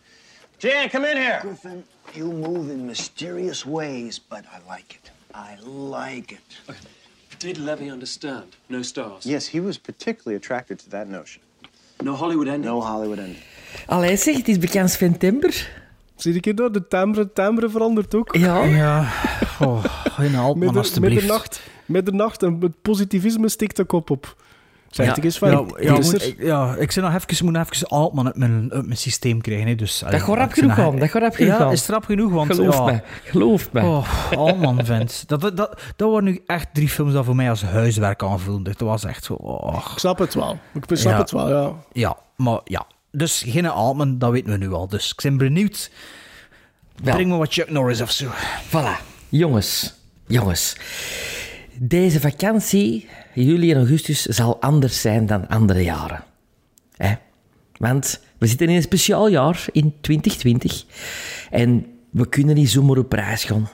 Jan, 0.59 0.91
come 0.91 1.07
in 1.07 1.17
here. 1.17 1.39
Griffin, 1.41 1.85
you 2.13 2.27
move 2.31 2.69
in 2.69 2.87
mysterious 2.87 3.65
ways, 3.65 4.19
but 4.19 4.45
I 4.53 4.59
like 4.69 5.01
it. 5.03 5.11
I 5.35 5.57
like 5.65 6.33
it. 6.33 6.77
Did 7.39 7.57
Levy 7.57 7.89
understand? 7.89 8.57
No 8.69 8.83
stars. 8.83 9.25
Yes, 9.25 9.47
he 9.47 9.61
was 9.61 9.79
particularly 9.79 10.37
attracted 10.37 10.79
to 10.81 10.91
that 10.91 11.09
notion. 11.09 11.41
No 12.03 12.15
Hollywood 12.15 12.49
ending. 12.49 12.71
No 12.71 12.83
Hollywood 12.83 13.21
ending. 13.21 13.43
Allee, 13.89 14.17
zeg, 14.17 14.37
het 14.37 14.49
is 14.49 14.59
bekend 14.59 14.91
Sven 14.91 15.19
Timber. 15.19 15.80
Zie 16.23 16.35
ik 16.35 16.45
hier 16.45 16.55
door? 16.55 16.73
De 16.73 16.89
timbre, 16.89 17.33
timbre 17.33 17.71
verandert 17.71 18.15
ook. 18.15 18.37
Ja. 18.37 18.65
Ja, 18.65 19.09
oh, 19.61 19.85
geen 20.05 20.35
Altman 20.37 20.59
Midden- 20.59 20.77
alstublieft. 20.79 21.15
middernacht, 21.15 21.61
middernacht 21.85 22.43
en 22.43 22.57
het 22.61 22.83
positivisme 22.83 23.49
stikt 23.49 23.77
de 23.77 23.85
kop 23.85 24.11
op. 24.11 24.37
Zeg 24.89 25.07
ja, 25.07 25.13
het 25.15 25.25
eens 25.25 25.39
van. 25.39 25.51
ja, 25.51 25.65
ja, 25.81 25.99
is 25.99 26.11
moet, 26.11 26.27
ik, 26.27 26.43
ja, 26.43 26.75
ik 26.75 26.91
zei 26.91 27.07
nog 27.07 27.15
even, 27.25 27.45
moet 27.45 27.57
even 27.57 27.87
Altman 27.89 28.27
uit 28.27 28.37
mijn, 28.37 28.73
uit 28.73 28.85
mijn 28.87 28.97
systeem 28.99 29.41
krijgen. 29.41 29.67
Hè, 29.67 29.75
dus, 29.75 29.99
Dat 29.99 30.15
gaat 30.21 30.37
rap 30.37 30.53
genoeg 30.53 30.75
gaan. 30.75 30.97
Dat 30.99 31.11
gaat 31.11 31.23
rap 31.23 31.35
genoeg 31.35 31.59
Ja, 31.59 31.71
is 31.71 31.87
rap 31.89 32.05
genoeg, 32.05 32.33
want... 32.33 32.55
Geloof 32.55 32.75
ja, 32.77 32.85
mij. 32.85 33.03
Geloof 33.25 33.73
mij. 33.73 33.83
Oh, 33.83 34.07
Altman, 34.37 34.85
vent. 34.85 35.25
Dat, 35.27 35.41
dat, 35.41 35.57
dat, 35.57 35.81
dat 35.97 36.09
waren 36.11 36.25
nu 36.25 36.43
echt 36.47 36.69
drie 36.73 36.89
films 36.89 37.13
dat 37.13 37.25
voor 37.25 37.37
mij 37.37 37.51
als 37.51 37.63
huiswerk 37.63 38.23
aanvoelden. 38.23 38.65
Dat 38.65 38.81
was 38.89 39.05
echt 39.05 39.25
zo... 39.25 39.33
Oh. 39.33 39.87
Ik 39.93 39.99
snap 39.99 40.19
het 40.19 40.35
wel. 40.35 40.59
Ik 40.75 40.85
snap 40.97 41.13
Ja. 41.13 41.19
het 41.19 41.31
wel, 41.31 41.49
ja. 41.49 41.73
Ja, 41.93 42.17
maar 42.37 42.61
ja. 42.65 42.87
Dus 43.13 43.43
geen 43.47 43.67
Altman, 43.67 44.19
dat 44.19 44.31
weten 44.31 44.51
we 44.51 44.59
nu 44.59 44.73
al. 44.73 44.89
Dus 44.89 45.11
ik 45.11 45.21
ben 45.23 45.37
benieuwd. 45.37 45.91
Wel. 47.03 47.15
Breng 47.15 47.31
me 47.31 47.37
wat 47.37 47.53
Chuck 47.53 47.71
Norris 47.71 48.01
of 48.01 48.11
zo. 48.11 48.31
Voilà. 48.69 49.03
Jongens, 49.29 49.95
jongens. 50.27 50.77
Deze 51.79 52.21
vakantie, 52.21 53.09
juli 53.35 53.71
en 53.71 53.77
augustus, 53.77 54.23
zal 54.23 54.61
anders 54.61 55.01
zijn 55.01 55.27
dan 55.27 55.49
andere 55.49 55.83
jaren. 55.83 56.25
Hè? 56.97 57.15
Want 57.77 58.21
we 58.39 58.47
zitten 58.47 58.69
in 58.69 58.75
een 58.75 58.83
speciaal 58.83 59.29
jaar, 59.29 59.65
in 59.73 59.95
2020. 60.01 60.85
En 61.51 61.87
we 62.11 62.29
kunnen 62.29 62.55
niet 62.55 62.71
zomaar 62.71 62.99
op 62.99 63.13
reis 63.13 63.45
gaan. 63.45 63.69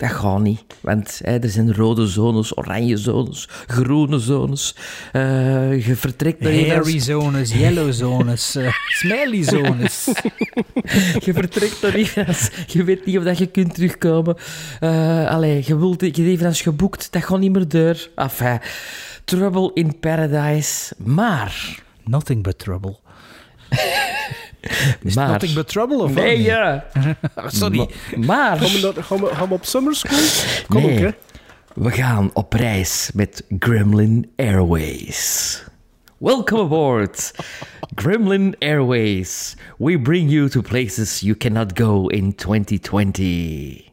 Dat 0.00 0.10
gaat 0.10 0.40
niet. 0.40 0.62
Want 0.80 1.20
hè, 1.24 1.38
er 1.38 1.48
zijn 1.48 1.74
rode 1.74 2.06
zones, 2.06 2.56
oranje 2.56 2.96
zones, 2.96 3.48
groene 3.66 4.18
zones. 4.18 4.76
Eh, 5.12 5.86
je 5.86 5.96
vertrekt 5.96 6.40
naar 6.40 6.52
Hairy 6.52 6.98
zones, 7.00 7.52
yellow 7.52 7.92
zones, 7.92 8.54
eh, 8.54 8.72
smiley 8.88 9.42
zones. 9.42 10.04
je 11.26 11.32
vertrekt 11.32 11.82
er 11.82 11.94
even 11.94 12.26
als 12.26 12.50
je 12.66 12.84
weet 12.84 13.06
niet 13.06 13.18
of 13.18 13.24
dat 13.24 13.38
je 13.38 13.46
kunt 13.46 13.74
terugkomen. 13.74 14.36
Eh 14.80 15.28
allee, 15.30 15.62
je 15.66 15.78
wilt 15.78 16.16
je 16.16 16.24
even 16.24 16.46
als 16.46 16.60
geboekt, 16.60 17.12
dat 17.12 17.24
gaat 17.24 17.38
niet 17.38 17.52
meer 17.52 17.68
deur. 17.68 18.10
Enfin, 18.14 18.60
trouble 19.24 19.70
in 19.74 19.98
paradise. 19.98 20.94
Maar 20.96 21.82
Nothing 22.04 22.42
but 22.42 22.58
trouble. 22.58 22.98
Is 25.02 25.14
Maar- 25.14 25.28
nothing 25.28 25.54
but 25.54 25.68
trouble 25.68 25.96
of 26.02 26.14
Nee, 26.14 26.42
ja. 26.42 26.84
Sorry. 27.46 27.76
Ma- 27.76 27.86
maar... 28.26 28.58
Gaan 28.58 28.92
we, 28.94 29.02
gaan, 29.02 29.20
we, 29.20 29.26
gaan 29.26 29.48
we 29.48 29.54
op 29.54 29.64
summer 29.64 29.94
school? 29.94 30.64
Kom 30.68 30.82
Nee. 30.82 30.92
ook, 30.92 30.98
hè. 31.04 31.10
We 31.74 31.90
gaan 31.90 32.30
op 32.32 32.52
reis 32.52 33.10
met 33.14 33.44
Gremlin 33.58 34.30
Airways. 34.36 35.64
Welcome 36.18 36.62
aboard. 36.62 37.32
Gremlin 37.94 38.56
Airways. 38.58 39.56
We 39.78 40.00
bring 40.00 40.30
you 40.30 40.48
to 40.48 40.60
places 40.60 41.20
you 41.20 41.36
cannot 41.36 41.78
go 41.78 42.06
in 42.06 42.34
2020. 42.34 43.88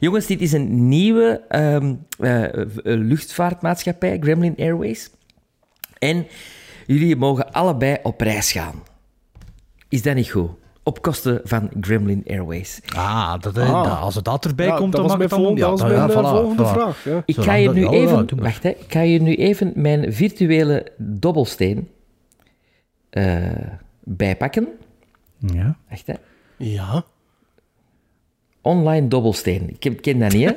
Jongens, 0.00 0.26
dit 0.26 0.40
is 0.40 0.52
een 0.52 0.88
nieuwe 0.88 1.40
ehm, 1.48 1.94
eh, 2.18 2.44
eh, 2.44 2.64
luchtvaartmaatschappij, 2.82 4.18
Gremlin 4.20 4.54
Airways. 4.58 5.10
En 5.98 6.26
jullie 6.86 7.16
mogen 7.16 7.52
allebei 7.52 7.96
op 8.02 8.20
reis 8.20 8.52
gaan. 8.52 8.82
Is 9.90 10.02
dat 10.02 10.14
niet 10.14 10.30
goed? 10.30 10.50
Op 10.82 11.02
kosten 11.02 11.40
van 11.44 11.70
Gremlin 11.80 12.24
Airways. 12.28 12.80
Ah, 12.94 13.40
dat, 13.40 13.56
eh, 13.56 13.74
Ah. 13.74 13.84
dat- 13.84 13.98
als 13.98 14.14
het 14.14 14.24
dat 14.24 14.44
erbij 14.44 14.66
Ja, 14.66 14.76
komt, 14.76 14.92
dan 14.92 15.02
was 15.02 15.10
mag 15.10 15.20
het 15.20 15.32
allemaal... 15.32 15.54
dat 15.76 15.78
ja, 15.80 15.86
mijn, 16.06 16.10
voilà, 16.10 16.12
volgende 16.14 16.62
voilà. 16.62 16.72
vraag, 16.72 17.04
ja. 17.04 17.22
Ik 17.24 17.36
ga 17.40 17.54
je 17.54 17.70
nu 17.70 17.86
even... 17.88 18.28
wacht, 18.40 18.62
hè. 18.62 18.68
Ik 18.68 18.84
ga 18.92 19.00
je 19.00 19.20
nu 19.22 19.34
even 19.34 19.72
mijn 19.74 20.12
virtuele 20.12 20.86
dobbelsteen 20.96 21.88
eh, 23.10 23.42
bijpakken. 24.00 24.68
Ja. 25.38 25.76
Wacht, 25.88 26.06
hè. 26.06 26.14
Ja. 26.56 27.04
Online 28.62 29.08
dobbelsteen. 29.08 29.68
Ik 29.70 29.82
heb- 29.82 30.00
ken 30.02 30.18
dat 30.18 30.32
niet, 30.32 30.44
hè? 30.48 30.52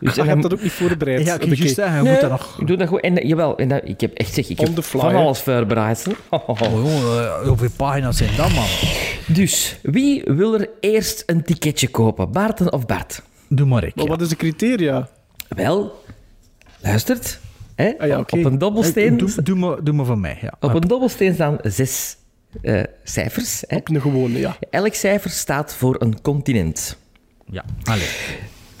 Dus 0.00 0.14
Je 0.14 0.22
hebt 0.22 0.42
dat 0.42 0.52
ook 0.52 0.62
niet 0.62 0.72
voorbereid. 0.72 1.26
Ja, 1.26 1.34
ik 1.34 1.54
juist 1.54 1.76
je 1.76 2.00
moet 2.04 2.20
dat 2.20 2.30
nog... 2.30 2.56
ik 2.60 2.66
doe 2.66 2.76
dat 2.76 2.88
goed. 2.88 3.00
En, 3.00 3.26
jawel, 3.26 3.56
en 3.56 3.68
dat, 3.68 3.80
ik 3.84 4.00
heb 4.00 4.12
echt 4.12 4.34
zeg, 4.34 4.48
ik 4.48 4.60
heb 4.60 4.82
fly, 4.82 5.00
van 5.00 5.14
alles 5.14 5.40
voorbereid. 5.40 6.04
hè. 6.04 6.12
Oh, 6.46 6.58
jongen, 6.60 7.24
eh, 7.24 7.48
hoeveel 7.48 7.70
pagina's 7.76 8.16
zijn 8.16 8.36
dat, 8.36 8.54
man? 8.54 8.66
Dus, 9.26 9.78
wie 9.82 10.22
wil 10.24 10.54
er 10.54 10.68
eerst 10.80 11.22
een 11.26 11.42
ticketje 11.42 11.88
kopen? 11.88 12.32
Baarten 12.32 12.72
of 12.72 12.86
Bart? 12.86 13.22
Doe 13.48 13.66
maar 13.66 13.84
ik. 13.84 13.94
Maar 13.94 14.04
ja. 14.04 14.10
wat 14.10 14.20
is 14.20 14.28
de 14.28 14.36
criteria? 14.36 15.08
Wel, 15.48 16.02
luistert. 16.80 17.40
Hè? 17.74 17.92
Ah 17.98 18.06
ja. 18.06 18.18
Op 18.18 18.32
een 18.32 18.58
dobbelsteen... 18.58 19.16
Doe, 19.16 19.42
doe, 19.42 19.56
maar, 19.56 19.84
doe 19.84 19.94
maar 19.94 20.06
van 20.06 20.20
mij, 20.20 20.38
ja. 20.40 20.52
Op 20.60 20.74
een 20.74 20.80
dobbelsteen 20.80 21.34
staan 21.34 21.58
zes 21.62 22.16
eh, 22.62 22.82
cijfers. 23.04 23.64
Hè? 23.66 23.76
Op 23.76 23.88
een 23.88 24.00
gewone, 24.00 24.38
ja. 24.38 24.56
Elk 24.70 24.94
cijfer 24.94 25.30
staat 25.30 25.74
voor 25.74 25.96
een 25.98 26.20
continent. 26.20 26.96
Ja, 27.46 27.64
allee. 27.82 28.08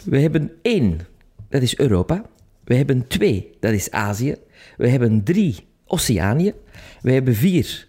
We 0.04 0.18
hebben 0.18 0.52
één, 0.62 1.00
dat 1.48 1.62
is 1.62 1.78
Europa. 1.78 2.24
We 2.64 2.74
hebben 2.74 3.06
twee, 3.06 3.56
dat 3.60 3.72
is 3.72 3.90
Azië. 3.90 4.36
We 4.76 4.88
hebben 4.88 5.22
drie, 5.24 5.66
Oceanië. 5.86 6.54
We 7.00 7.12
hebben 7.12 7.34
vier, 7.34 7.86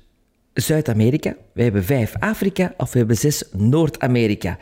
Zuid-Amerika. 0.53 1.35
We 1.53 1.63
hebben 1.63 1.83
vijf, 1.83 2.15
Afrika. 2.19 2.73
Of 2.77 2.91
we 2.91 2.97
hebben 2.97 3.17
zes, 3.17 3.43
Noord-Amerika. 3.51 4.57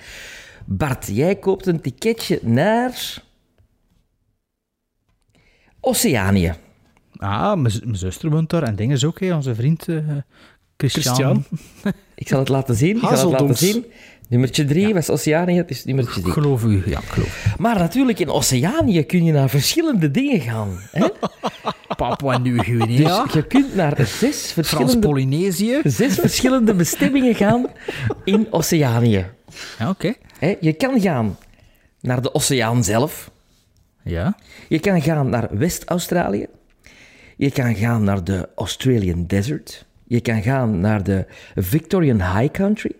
Bart, 0.65 1.07
jij 1.07 1.36
koopt 1.36 1.65
een 1.65 1.82
ticketje 1.82 2.40
naar... 2.44 3.23
Oceanië. 5.80 6.53
Ah, 7.18 7.60
mijn 7.60 7.95
zuster 7.95 8.30
woont 8.30 8.49
daar 8.49 8.64
en 8.64 8.76
dingen 8.76 8.95
is 8.95 9.06
ook, 9.06 9.19
hè, 9.19 9.36
onze 9.36 9.56
vriend 9.56 9.88
eh 9.88 9.98
Christian. 10.78 11.15
Christian. 11.15 11.45
Ik 12.15 12.28
zal 12.28 12.40
het 12.40 12.49
laten 12.49 12.76
zien. 12.76 12.95
Ik 12.95 13.02
zal 13.02 13.32
het 13.32 13.41
laten 13.41 13.57
zien. 13.57 13.86
Nummertje 14.32 14.66
drie 14.66 14.94
was 14.94 15.10
Oceanië, 15.10 15.58
het 15.58 15.70
is 15.70 15.86
nummertje 15.86 16.22
drie. 16.22 16.34
geloof 16.34 16.64
u, 16.64 16.84
ja, 16.86 16.99
ik 16.99 17.06
geloof. 17.10 17.56
Maar 17.58 17.78
natuurlijk, 17.80 18.20
in 18.20 18.30
Oceanië 18.30 19.03
kun 19.03 19.24
je 19.24 19.32
naar 19.32 19.49
verschillende 19.49 20.12
dingen 20.12 20.40
gaan. 20.40 20.80
Hè? 20.91 21.08
Papua 21.98 22.38
Nieuw-Guinea, 22.38 22.86
Dus 22.98 23.08
ja. 23.08 23.26
je 23.34 23.48
kunt 23.48 23.76
naar 23.76 23.95
zes 23.98 24.52
verschillende, 24.52 24.91
Frans-Polynesië. 24.91 25.80
zes 25.84 26.14
verschillende 26.16 26.74
bestemmingen 26.74 27.36
gaan 27.36 27.68
in 28.24 28.48
Oceanië. 28.49 29.26
Ja, 29.80 29.90
oké. 29.90 30.14
Je 30.60 30.74
kan 30.74 31.02
gaan 31.02 31.38
naar 32.02 32.22
de 32.22 32.34
oceaan 32.34 32.84
zelf. 32.84 33.32
Ja. 34.03 34.36
Je 34.68 34.80
kan 34.80 35.02
gaan 35.02 35.30
naar 35.30 35.48
West-Australië. 35.58 36.45
Je 37.38 37.52
kan 37.52 37.76
gaan 37.76 38.03
naar 38.03 38.24
de 38.24 38.49
Australian 38.56 39.28
Desert. 39.28 39.86
Je 40.03 40.22
kan 40.22 40.41
gaan 40.41 40.80
naar 40.80 41.03
de 41.03 41.26
Victorian 41.56 42.38
High 42.38 42.52
Country. 42.52 42.91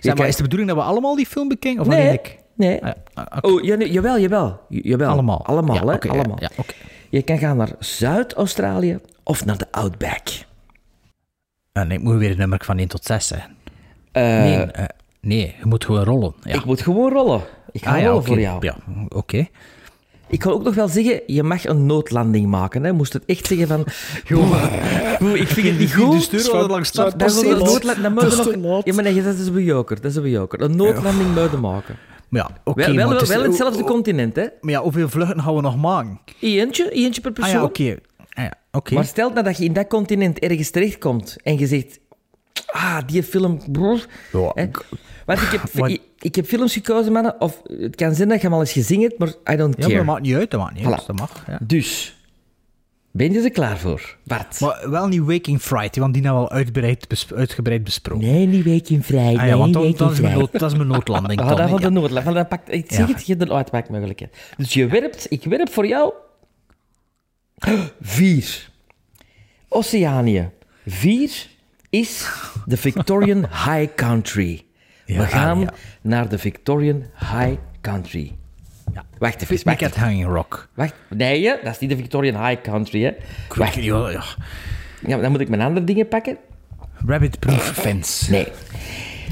Zeg, 0.00 0.16
maar 0.16 0.28
is 0.28 0.36
de 0.36 0.42
bedoeling 0.42 0.68
dat 0.70 0.78
we 0.78 0.84
allemaal 0.84 1.16
die 1.16 1.26
film 1.26 1.48
bekijken? 1.48 1.80
Of 1.80 1.88
Nee, 1.88 2.12
ik? 2.12 2.38
nee. 2.54 2.84
Ah, 2.84 2.92
ja, 3.14 3.22
ah. 3.28 3.38
Oh, 3.52 3.62
ja, 3.64 3.74
nee, 3.76 3.90
jawel, 3.92 4.18
jawel. 4.18 4.60
jawel. 4.68 5.08
Allemaal. 5.10 5.46
Allemaal, 5.46 5.76
Ja, 5.90 5.98
hè? 6.00 6.08
allemaal. 6.08 6.36
ja, 6.40 6.50
oké. 6.56 6.74
Je 7.10 7.22
kan 7.22 7.38
gaan 7.38 7.56
naar 7.56 7.70
Zuid-Australië 7.78 8.98
of 9.22 9.44
naar 9.44 9.58
de 9.58 9.66
Outback. 9.70 10.22
Ah, 11.72 11.86
nee, 11.86 11.98
ik 11.98 12.04
moet 12.04 12.18
weer 12.18 12.30
een 12.30 12.38
nummer 12.38 12.60
van 12.64 12.78
1 12.78 12.88
tot 12.88 13.04
6 13.04 13.26
zeggen. 13.26 13.56
Eh, 14.12 14.22
nee, 14.22 14.56
eh, 14.62 14.84
nee, 15.20 15.54
je 15.58 15.66
moet 15.66 15.84
gewoon 15.84 16.04
rollen. 16.04 16.34
Ja. 16.42 16.54
Ik 16.54 16.64
moet 16.64 16.80
gewoon 16.80 17.12
rollen. 17.12 17.40
Ik 17.72 17.84
ga 17.84 17.96
ah, 17.96 18.04
rollen 18.04 18.24
voor 18.24 18.40
jou. 18.40 18.64
Ja, 18.66 18.76
oké. 19.08 19.46
Ik 20.28 20.38
kan 20.38 20.52
ook 20.52 20.62
nog 20.62 20.74
wel 20.74 20.88
zeggen, 20.88 21.20
je 21.26 21.42
mag 21.42 21.64
een 21.64 21.86
noodlanding 21.86 22.46
maken. 22.46 22.84
Hè. 22.84 22.92
Moest 22.92 23.12
het 23.12 23.24
echt 23.26 23.46
zeggen 23.46 23.68
van... 23.68 23.80
Ik 25.34 25.48
vind 25.48 25.66
het 25.66 25.78
niet 25.78 25.94
goed. 25.94 26.30
De 26.30 26.38
stuur 26.38 26.54
langs 26.54 26.88
start 26.88 27.18
Dan 27.18 27.32
moet 27.32 27.44
je 28.50 28.56
nog-. 28.56 28.84
Ja, 28.84 28.94
maar 28.94 29.04
nee, 29.04 29.22
dat 29.22 29.34
is 29.34 29.46
een 29.46 29.52
bejoker. 29.52 30.00
Dat 30.00 30.10
is 30.10 30.16
een 30.16 30.22
bejoker. 30.22 30.60
Een 30.60 30.76
noodlanding 30.76 31.34
moeten 31.34 31.60
maken. 31.60 31.96
Maar 32.28 32.40
ja, 32.40 32.60
oké. 32.64 32.92
wel, 32.92 33.08
wel, 33.08 33.20
is- 33.20 33.28
hetzelfde 33.28 33.82
oh, 33.82 33.88
continent, 33.88 34.36
hè. 34.36 34.46
Maar 34.60 34.72
ja, 34.72 34.80
hoeveel 34.80 35.08
vluchten 35.08 35.40
gaan 35.40 35.54
we 35.54 35.60
nog 35.60 35.76
maken? 35.76 36.20
Eentje, 36.40 36.90
eentje 36.90 37.20
per 37.20 37.30
Ah 37.30 37.36
persoon. 37.36 37.54
ja, 37.56 37.64
oké. 37.64 37.96
Ah, 38.28 38.44
ja, 38.44 38.52
oké. 38.72 38.94
Maar 38.94 39.04
stel 39.04 39.30
nou 39.30 39.44
dat 39.44 39.56
je 39.58 39.64
in 39.64 39.72
dat 39.72 39.86
continent 39.86 40.38
ergens 40.38 40.70
terechtkomt 40.70 41.36
en 41.42 41.58
je 41.58 41.66
zegt... 41.66 41.98
Ah, 42.66 42.98
die 43.06 43.22
film... 43.22 43.60
Ja, 44.32 44.50
hè. 44.54 44.68
Want 45.26 45.40
ik 45.42 45.48
heb, 45.50 45.72
Maar- 45.80 45.90
ik, 45.90 46.00
ik 46.18 46.34
heb 46.34 46.46
films 46.46 46.72
gekozen, 46.72 47.12
mannen. 47.12 47.40
Of 47.40 47.62
het 47.66 47.96
kan 47.96 48.14
zijn 48.14 48.28
dat 48.28 48.36
je 48.40 48.44
hem 48.46 48.54
al 48.54 48.60
eens 48.60 48.72
gezien 48.72 49.00
hebt, 49.00 49.18
maar 49.18 49.28
I 49.28 49.56
don't 49.56 49.74
Ja, 49.76 49.82
care. 49.82 49.88
maar 49.88 49.96
dat 49.96 50.04
maakt 50.06 50.22
niet 50.22 50.34
uit, 50.34 50.50
dat 50.50 50.60
maakt 50.60 50.74
niet 50.74 50.86
uit. 50.86 51.06
Dat 51.06 51.18
mag, 51.18 51.44
ja. 51.46 51.58
Dus, 51.62 52.16
ben 53.10 53.32
je 53.32 53.40
er 53.40 53.50
klaar 53.50 53.78
voor, 53.78 54.16
Bart? 54.24 54.60
Maar 54.60 54.90
wel 54.90 55.08
niet 55.08 55.20
Waking 55.20 55.60
Friday, 55.60 56.00
want 56.02 56.14
die 56.14 56.22
hebben 56.22 56.42
we 56.42 56.48
al 56.48 56.54
uitgebreid, 56.56 57.26
uitgebreid 57.34 57.84
besproken. 57.84 58.26
Nee, 58.26 58.46
niet 58.46 58.64
in 58.90 59.02
vrij. 59.02 59.36
Ah, 59.38 59.46
ja, 59.46 59.56
want 59.56 59.72
dan 59.72 60.12
is, 60.12 60.20
mijn 60.20 60.38
nood, 60.38 60.52
dat 60.52 60.70
is 60.70 60.76
mijn 60.76 60.88
noodlanding. 60.88 61.40
Ah, 61.40 61.48
dat 61.48 61.56
de 61.56 61.62
Ja. 62.24 62.32
dat 62.32 62.48
pakt, 62.48 62.72
ik 62.72 62.86
zeg 62.92 63.08
Ja. 63.08 63.14
het, 63.14 63.26
je 63.26 63.34
hebt 63.36 63.50
een 63.50 63.56
uitmaakmogelijkheid. 63.56 64.36
Dus 64.56 64.72
je 64.72 64.86
werpt, 64.86 65.26
ik 65.30 65.44
werp 65.44 65.70
voor 65.72 65.86
jou... 65.86 66.12
Vier. 68.00 68.68
Oceanië. 69.68 70.50
Vier 70.86 71.46
is 71.90 72.28
de 72.66 72.76
Victorian 72.76 73.38
High 73.38 73.94
Country. 73.94 74.64
Ja, 75.04 75.18
We 75.18 75.26
gaan 75.26 75.60
ja. 75.60 75.72
naar 76.02 76.28
de 76.28 76.38
Victorian 76.38 77.04
High 77.18 77.56
Country. 77.80 78.36
Ja. 78.94 79.04
Wacht 79.18 79.42
even, 79.42 79.64
wacht 79.64 79.96
hanging 79.96 80.24
rock. 80.26 80.68
Wacht. 80.74 80.94
Nee, 81.08 81.46
hè, 81.46 81.54
dat 81.62 81.72
is 81.72 81.78
niet 81.78 81.90
de 81.90 81.96
Victorian 81.96 82.46
High 82.46 82.60
Country. 82.62 83.02
Hè. 83.04 83.12
Wacht. 83.54 83.74
ja. 83.74 84.22
Ja, 85.06 85.18
dan 85.18 85.30
moet 85.30 85.40
ik 85.40 85.48
mijn 85.48 85.62
andere 85.62 85.86
dingen 85.86 86.08
pakken. 86.08 86.36
Rabbit 87.06 87.38
Proof 87.38 87.70
Fence. 87.70 88.30
Nee. 88.30 88.48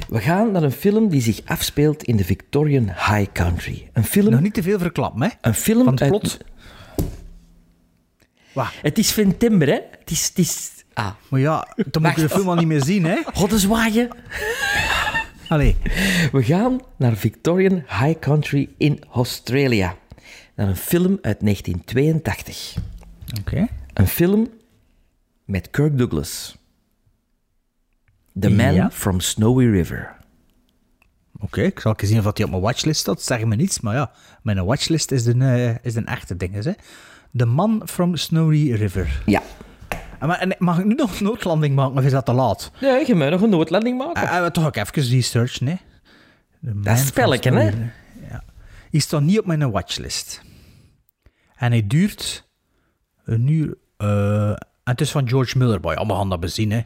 We 0.09 0.21
gaan 0.21 0.53
naar 0.53 0.63
een 0.63 0.73
film 0.73 1.09
die 1.09 1.21
zich 1.21 1.41
afspeelt 1.45 2.03
in 2.03 2.17
de 2.17 2.25
Victorian 2.25 2.85
High 2.85 3.33
Country. 3.33 3.89
Een 3.93 4.05
film... 4.05 4.31
Nog 4.31 4.41
niet 4.41 4.55
te 4.55 4.63
veel 4.63 4.79
verklappen, 4.79 5.23
hè? 5.23 5.29
Een 5.41 5.55
film 5.55 5.85
Van 5.85 5.93
het 5.93 6.03
uit- 6.03 6.11
plot. 6.11 6.39
Wat? 8.53 8.67
Het 8.83 8.99
is 8.99 9.13
september, 9.13 9.69
hè? 9.69 9.79
Het 10.01 10.11
is... 10.11 10.27
Het 10.29 10.39
is... 10.39 10.84
Ah. 10.95 11.11
Maar 11.29 11.41
ja, 11.41 11.75
dan 11.91 12.03
moet 12.03 12.15
je 12.15 12.21
de 12.21 12.29
film 12.29 12.49
al 12.49 12.55
niet 12.55 12.67
meer 12.67 12.85
zien, 12.85 13.05
hè? 13.05 13.17
Goddenzwaaien. 13.33 14.09
Allee. 15.49 15.77
We 16.33 16.43
gaan 16.43 16.81
naar 16.97 17.17
Victorian 17.17 17.75
High 17.75 18.19
Country 18.19 18.69
in 18.79 19.05
Australia. 19.13 19.97
Naar 20.55 20.69
een 20.69 20.77
film 20.77 21.19
uit 21.23 21.41
1982. 21.41 22.75
Oké. 23.41 23.67
Een 23.95 24.07
film 24.07 24.49
met 25.45 25.71
Kirk 25.71 25.99
Douglas. 25.99 26.57
The 28.41 28.51
Man 28.51 28.75
Ja. 28.75 28.91
from 28.91 29.21
Snowy 29.21 29.65
River. 29.65 30.17
Oké, 31.41 31.63
ik 31.63 31.81
zal 31.81 31.95
eens 31.97 32.09
zien 32.11 32.19
of 32.27 32.37
hij 32.37 32.45
op 32.45 32.51
mijn 32.51 32.63
watchlist 32.63 33.01
staat. 33.01 33.23
Zeg 33.23 33.45
me 33.45 33.57
niets, 33.57 33.81
maar 33.81 33.95
ja, 33.95 34.11
mijn 34.43 34.65
watchlist 34.65 35.11
is 35.11 35.27
een, 35.27 35.43
eh, 35.43 35.75
is 35.83 35.95
een 35.95 36.07
echte 36.07 36.37
ding, 36.37 36.65
hè? 36.65 36.73
The 37.37 37.45
Man 37.45 37.83
from 37.87 38.17
Snowy 38.17 38.73
River. 38.73 39.23
Ja. 39.27 39.43
Maar, 40.21 40.39
en 40.39 40.55
mag 40.59 40.79
ik 40.79 40.85
nu 40.85 40.95
nog 40.95 41.19
een 41.19 41.25
noodlanding 41.25 41.75
maken, 41.75 41.99
of 41.99 42.05
is 42.05 42.13
dat 42.13 42.25
te 42.25 42.33
laat? 42.33 42.71
Nee, 42.81 43.07
je 43.07 43.15
moet 43.15 43.31
nog 43.31 43.41
een 43.41 43.51
noodlanding 43.51 43.99
maken. 43.99 44.23
Uh, 44.23 44.47
toch 44.47 44.67
ook 44.67 44.77
even 44.77 45.65
nee? 45.65 45.81
The 46.63 46.75
Man 46.75 46.95
is 46.95 46.99
from 47.01 47.07
spelletje, 47.07 47.53
hè? 47.53 47.69
Ja. 48.31 48.45
Die 48.91 49.01
staat 49.01 49.23
niet 49.23 49.39
op 49.39 49.47
mijn 49.47 49.71
watchlist. 49.71 50.43
En 51.55 51.71
hij 51.71 51.87
duurt 51.87 52.49
een 53.25 53.47
uur... 53.47 53.77
eh, 53.97 54.51
en 54.51 54.59
het 54.85 55.01
is 55.01 55.11
van 55.11 55.29
George 55.29 55.59
Miller, 55.59 55.81
boy. 55.81 55.95
Allemaal 55.95 56.17
gaan 56.17 56.31
dat 56.31 56.41
bezien, 56.41 56.71
hè? 56.71 56.83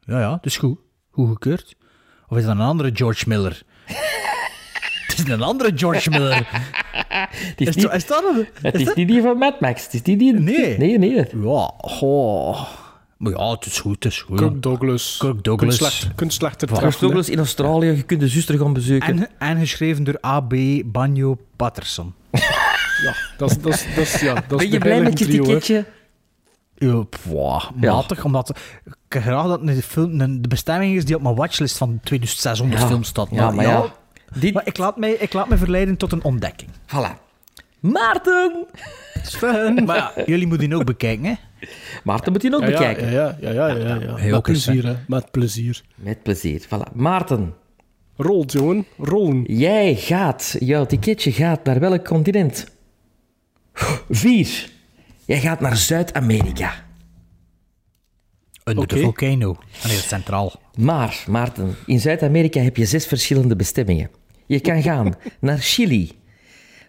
Ja, 0.00 0.20
ja, 0.20 0.34
het 0.34 0.46
is 0.46 0.56
goed. 0.56 0.78
Goed 1.10 1.28
gekeurd. 1.28 1.76
Of 2.28 2.36
is 2.36 2.44
dat 2.44 2.54
een 2.54 2.60
andere 2.60 2.90
George 2.94 3.28
Miller? 3.28 3.62
Is 5.18 5.28
een 5.32 5.42
andere 5.42 5.72
George 5.74 6.10
Miller. 6.10 6.46
Het 7.28 7.60
is, 7.60 7.66
Is, 7.68 7.74
niet, 7.74 7.84
dat- 7.84 7.94
is 7.94 8.06
dat 8.06 8.22
een... 8.34 8.46
het 8.62 8.74
is 8.74 8.94
niet 8.94 9.08
die 9.08 9.22
van 9.22 9.38
Mad 9.38 9.60
Max. 9.60 9.82
Het 9.84 9.94
is 9.94 10.02
niet 10.02 10.18
die... 10.18 10.32
Nee. 10.34 10.78
Nee, 10.78 10.98
nee. 10.98 11.14
Ja, 11.42 11.70
goh. 11.78 12.60
Maar 13.16 13.32
ja, 13.32 13.50
het 13.50 13.66
is 13.66 13.80
goed, 13.80 14.04
het 14.04 14.12
is 14.12 14.20
goed. 14.22 14.38
Kirk 14.38 14.62
Douglas. 14.62 15.16
Kirk 15.18 15.44
Douglas. 15.44 15.76
Treffen, 15.76 16.14
Kirk 16.68 16.98
Douglas 17.00 17.28
in 17.28 17.38
Australië, 17.38 17.86
je 17.86 18.02
kunt 18.02 18.20
de 18.20 18.28
zuster 18.28 18.58
gaan 18.58 18.72
bezoeken. 18.72 19.08
En, 19.08 19.28
en 19.38 19.58
geschreven 19.58 20.04
door 20.04 20.18
A.B. 20.26 20.54
Banjo 20.84 21.38
Patterson. 21.56 22.14
Ja, 23.04 23.14
dat 23.36 23.50
is, 23.50 23.58
dat 23.60 23.72
is, 23.72 23.86
dat 23.94 24.04
is, 24.04 24.20
ja, 24.20 24.34
dat 24.34 24.42
is 24.42 24.56
Ben 24.56 24.66
je 24.66 24.70
de 24.72 24.78
blij 24.78 25.02
met 25.02 25.18
je 25.18 25.24
hè. 25.24 25.30
ticketje? 25.30 25.84
Ja, 26.76 27.02
pwa, 27.02 27.62
Ja. 27.80 27.92
matig, 27.94 28.24
omdat 28.24 28.48
ik 29.08 29.22
graag 29.22 29.46
dat 29.46 29.60
een 29.62 29.82
film, 29.82 30.42
de 30.42 30.48
bestemming 30.48 30.96
is 30.96 31.04
die 31.04 31.16
op 31.16 31.22
mijn 31.22 31.34
watchlist 31.34 31.76
van 31.76 32.00
2600 32.02 32.80
Ja. 32.80 32.86
films 32.88 33.08
staat. 33.08 33.28
Ja, 33.30 33.50
maar 33.50 33.64
ja. 33.64 33.84
Maar 34.52 34.66
ik 34.66 34.78
laat, 34.78 34.96
mij, 34.96 35.12
ik 35.12 35.32
laat 35.32 35.48
me 35.48 35.56
verleiden 35.56 35.96
tot 35.96 36.12
een 36.12 36.24
ontdekking. 36.24 36.70
Voilà. 36.70 37.26
Maarten! 37.80 38.66
Sven! 39.22 39.84
Maar 39.84 39.96
ja, 39.96 40.12
jullie 40.26 40.46
moeten 40.46 40.68
die 40.68 40.78
ook 40.78 40.84
bekijken, 40.84 41.24
hè? 41.24 41.34
Maarten 42.04 42.32
moet 42.32 42.42
je 42.42 42.54
ook 42.54 42.60
Ja, 42.60 42.66
bekijken. 42.66 43.10
Ja, 43.10 43.36
ja, 43.40 43.50
ja, 43.50 43.66
ja, 43.66 43.76
ja, 43.76 43.94
ja. 44.00 44.14
Heel 44.14 44.32
Met 44.32 44.42
plezier, 44.42 44.86
hè. 44.86 44.94
Met 45.06 45.30
plezier. 45.30 45.82
Met 45.94 46.22
plezier. 46.22 46.60
Voilà. 46.60 46.92
Maarten, 46.94 47.54
Rolt, 48.16 48.52
jongen. 48.52 48.86
Rollen. 48.98 49.42
jij 49.42 49.94
gaat, 49.94 50.56
jouw 50.60 50.86
ticketje 50.86 51.32
gaat 51.32 51.64
naar 51.64 51.80
welk 51.80 52.04
continent? 52.04 52.66
Vier. 54.10 54.68
Jij 55.24 55.40
gaat 55.40 55.60
naar 55.60 55.76
Zuid-Amerika. 55.76 56.72
Under 58.68 58.84
Oké. 58.84 58.94
de 58.94 59.00
volcano. 59.00 59.56
En 59.82 59.88
heel 59.88 59.98
centraal. 59.98 60.52
Maar, 60.76 61.24
Maarten, 61.28 61.76
in 61.86 62.00
Zuid-Amerika 62.00 62.60
heb 62.60 62.76
je 62.76 62.84
zes 62.84 63.06
verschillende 63.06 63.56
bestemmingen. 63.56 64.10
Je 64.46 64.60
kan 64.60 64.82
gaan 64.82 65.14
naar 65.40 65.58
Chili, 65.58 66.12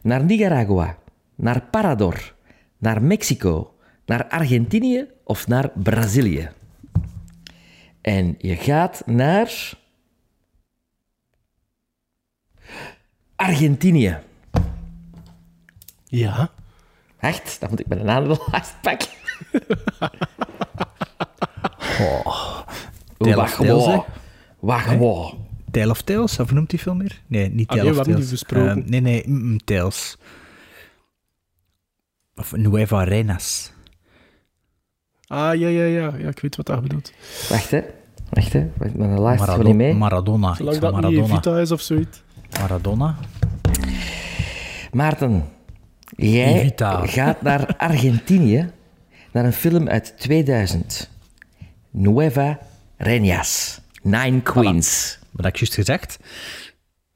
naar 0.01 0.23
Nicaragua, 0.23 0.97
naar 1.35 1.61
Parador, 1.72 2.35
naar 2.77 3.01
Mexico, 3.01 3.73
naar 4.06 4.27
Argentinië 4.27 5.07
of 5.23 5.47
naar 5.47 5.72
Brazilië. 5.76 6.49
En 8.01 8.35
je 8.38 8.56
gaat 8.56 9.03
naar. 9.06 9.77
Argentinië. 13.35 14.18
Ja. 16.06 16.51
Echt? 17.19 17.60
Dan 17.60 17.69
moet 17.69 17.80
ik 17.80 17.88
mijn 17.88 18.10
aandacht 18.10 18.76
pakken. 18.81 19.10
Oh. 21.99 22.59
Tale 23.17 23.35
wacht 23.35 23.59
of 23.59 23.65
Tales, 23.67 23.85
hè? 23.85 23.99
Wacht. 24.59 24.88
Tale 25.71 25.89
of 25.89 26.01
Tales, 26.01 26.39
of 26.39 26.51
noemt 26.51 26.69
die 26.69 26.80
film 26.80 26.97
meer? 26.97 27.21
Nee, 27.27 27.49
niet 27.49 27.69
Ah, 27.69 27.77
Tale 27.77 27.89
nee, 27.89 27.99
of 27.99 28.05
Tales. 28.05 28.30
besproken. 28.30 28.84
Eh, 28.84 28.89
nee, 28.89 29.01
nee, 29.01 29.23
mm, 29.27 29.41
mm, 29.41 29.57
Tales. 29.63 30.17
Of 32.35 32.51
Nueva 32.55 33.03
Reinas. 33.03 33.71
Ah, 35.27 35.55
ja, 35.59 35.67
ja, 35.67 35.84
ja. 35.84 36.13
Ja, 36.17 36.27
ik 36.30 36.39
weet 36.39 36.55
wat 36.55 36.65
dat 36.65 36.81
bedoelt. 36.81 37.11
Wacht, 37.49 37.71
hè. 37.71 37.81
Wacht, 38.30 38.53
hè. 38.53 38.69
Wacht, 38.77 38.93
Mijn 38.95 39.21
lijst 39.21 39.39
Marado- 39.39 39.51
gewoon 39.51 39.65
niet 39.65 39.76
mee. 39.76 39.93
Maradona. 39.93 40.53
Zolang 40.55 40.77
van 40.77 40.91
dat 40.91 41.01
niet 41.01 41.19
Maradona. 41.19 41.35
Vita 41.35 41.59
is 41.59 41.71
of 41.71 41.81
zoiets. 41.81 42.21
Maradona. 42.59 43.15
Maarten, 44.91 45.43
jij 46.15 46.53
Evita. 46.59 47.05
gaat 47.07 47.41
naar 47.41 47.76
Argentinië, 47.77 48.71
naar 49.31 49.45
een 49.45 49.53
film 49.53 49.88
uit 49.88 50.13
2000. 50.17 51.09
Nueva 51.91 52.59
Reñas. 52.97 53.79
Nine 54.03 54.41
Queens. 54.41 55.19
Wat 55.31 55.45
heb 55.45 55.53
ik 55.53 55.59
juist 55.59 55.73
gezegd? 55.73 56.19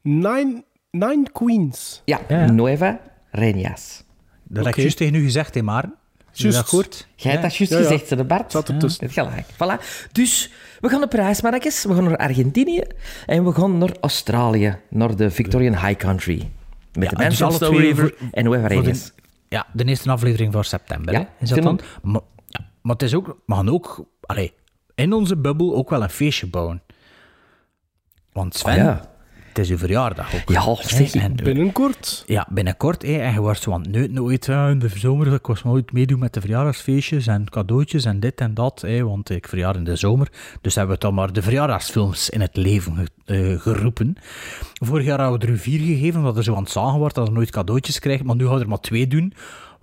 Nine, 0.01 0.63
nine 0.91 1.23
Queens. 1.31 2.01
Ja, 2.05 2.19
Ja. 2.27 2.51
Nueva 2.51 2.99
Reñas. 3.31 4.03
Dat 4.43 4.65
heb 4.65 4.75
ik 4.75 4.81
juist 4.81 4.97
tegen 4.97 5.15
u 5.15 5.23
gezegd, 5.23 5.55
hè, 5.55 5.61
Maren? 5.61 5.95
Je 6.31 6.41
Juist. 6.43 6.57
dat 6.57 6.67
gehoord? 6.69 7.07
Jij 7.15 7.31
hebt 7.31 7.43
dat 7.43 7.55
juist 7.55 7.73
Ja, 7.73 7.79
gezegd, 7.79 8.07
ze 8.07 8.15
de 8.15 8.23
Bart. 8.23 8.51
Zat. 8.51 8.67
Het 8.67 8.97
gelijk. 8.99 9.45
Voilà. 9.53 9.83
Dus 10.11 10.51
we 10.81 10.89
gaan 10.89 11.05
reis, 11.09 11.41
Marcus. 11.41 11.83
We 11.83 11.93
gaan 11.93 12.03
naar 12.03 12.17
Argentinië 12.17 12.83
en 13.25 13.45
we 13.45 13.51
gaan 13.53 13.77
naar 13.77 13.91
Australië, 14.01 14.77
naar 14.89 15.15
de 15.15 15.31
Victorian 15.31 15.73
High 15.85 15.95
Country. 15.95 16.51
Met 16.93 17.09
de 17.09 17.15
dus 17.15 17.59
River 17.59 17.95
voor- 18.17 18.27
en 18.31 18.43
Nueva 18.43 18.67
Reñas. 18.67 19.13
Ja, 19.49 19.65
de 19.73 19.83
eerste 19.85 20.11
aflevering 20.11 20.53
voor 20.53 20.65
september. 20.65 21.13
Ja, 21.13 21.19
hè? 21.19 21.25
Is 21.39 21.49
dat 21.49 21.63
dan? 21.63 21.79
Maar, 22.01 22.21
ja, 22.47 22.65
maar 22.81 22.93
het 22.93 23.01
is 23.03 23.13
ook, 23.13 23.37
we 23.45 23.53
gaan 23.55 23.69
ook 23.69 24.05
allee, 24.21 24.53
in 24.95 25.13
onze 25.13 25.37
bubbel 25.37 25.75
ook 25.75 25.89
wel 25.89 26.03
een 26.03 26.09
feestje 26.09 26.47
bouwen. 26.47 26.81
Want 28.31 28.55
Sven, 28.55 28.71
Oh 28.71 28.77
ja. 28.77 29.09
het 29.47 29.57
is 29.57 29.69
uw 29.69 29.77
verjaardag 29.77 30.35
ook. 30.35 30.49
Ja, 30.49 30.65
hè? 30.65 30.75
zeg, 30.83 31.13
En- 31.15 31.35
Binnenkort. 31.35 32.23
Ja, 32.27 32.47
binnenkort. 32.49 33.01
Hè, 33.01 33.17
en 33.17 33.33
je 33.33 33.39
wordt 33.39 33.61
zo 33.61 33.71
aan 33.71 33.81
het 33.81 33.91
neuten 33.91 34.19
ooit 34.23 34.45
hè, 34.45 34.69
in 34.69 34.79
de 34.79 34.89
zomer. 34.89 35.33
Ik 35.33 35.45
was 35.47 35.63
nooit 35.63 35.91
meedoen 35.91 36.19
met 36.19 36.33
de 36.33 36.41
verjaardagsfeestjes 36.41 37.27
en 37.27 37.49
cadeautjes 37.49 38.05
en 38.05 38.19
dit 38.19 38.41
en 38.41 38.53
dat. 38.53 38.81
Hè, 38.81 39.03
want 39.03 39.29
ik 39.29 39.47
verjaar 39.47 39.75
in 39.75 39.83
de 39.83 39.95
zomer. 39.95 40.27
Dus 40.61 40.75
hebben 40.75 40.95
we 40.95 41.01
dan 41.01 41.13
maar 41.13 41.33
de 41.33 41.41
verjaardagsfilms 41.41 42.29
in 42.29 42.41
het 42.41 42.55
leven 42.57 42.95
ge- 42.95 43.07
eh, 43.53 43.59
geroepen. 43.61 44.15
Vorig 44.73 45.05
jaar 45.05 45.21
hadden 45.21 45.39
we 45.47 45.53
er 45.53 45.59
vier 45.59 45.79
gegeven, 45.79 46.19
omdat 46.19 46.37
er 46.37 46.43
zo 46.43 46.55
aan 46.55 46.63
het 46.63 46.71
zagen 46.71 46.99
wordt 46.99 47.15
dat 47.15 47.27
er 47.27 47.33
nooit 47.33 47.51
cadeautjes 47.51 47.99
krijgt. 47.99 48.23
Maar 48.23 48.35
nu 48.35 48.45
gaan 48.45 48.55
we 48.55 48.61
er 48.61 48.67
maar 48.69 48.79
twee 48.79 49.07
doen. 49.07 49.33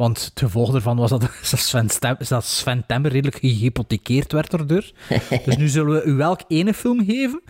Want 0.01 0.25
het 0.25 0.39
gevolg 0.39 0.75
ervan 0.75 0.97
was 0.97 1.11
dat, 1.15 1.31
Sven, 1.43 1.89
Stem, 1.89 2.17
dat 2.29 2.45
Sven 2.45 2.85
Temmer 2.87 3.11
redelijk 3.11 3.37
gehypothekeerd 3.37 4.33
werd 4.33 4.53
erdoor. 4.53 4.85
dus 5.45 5.57
nu 5.57 5.69
zullen 5.69 5.93
we 5.93 6.05
u 6.05 6.13
welk 6.13 6.41
ene 6.49 6.75
film 6.75 7.05
geven. 7.05 7.43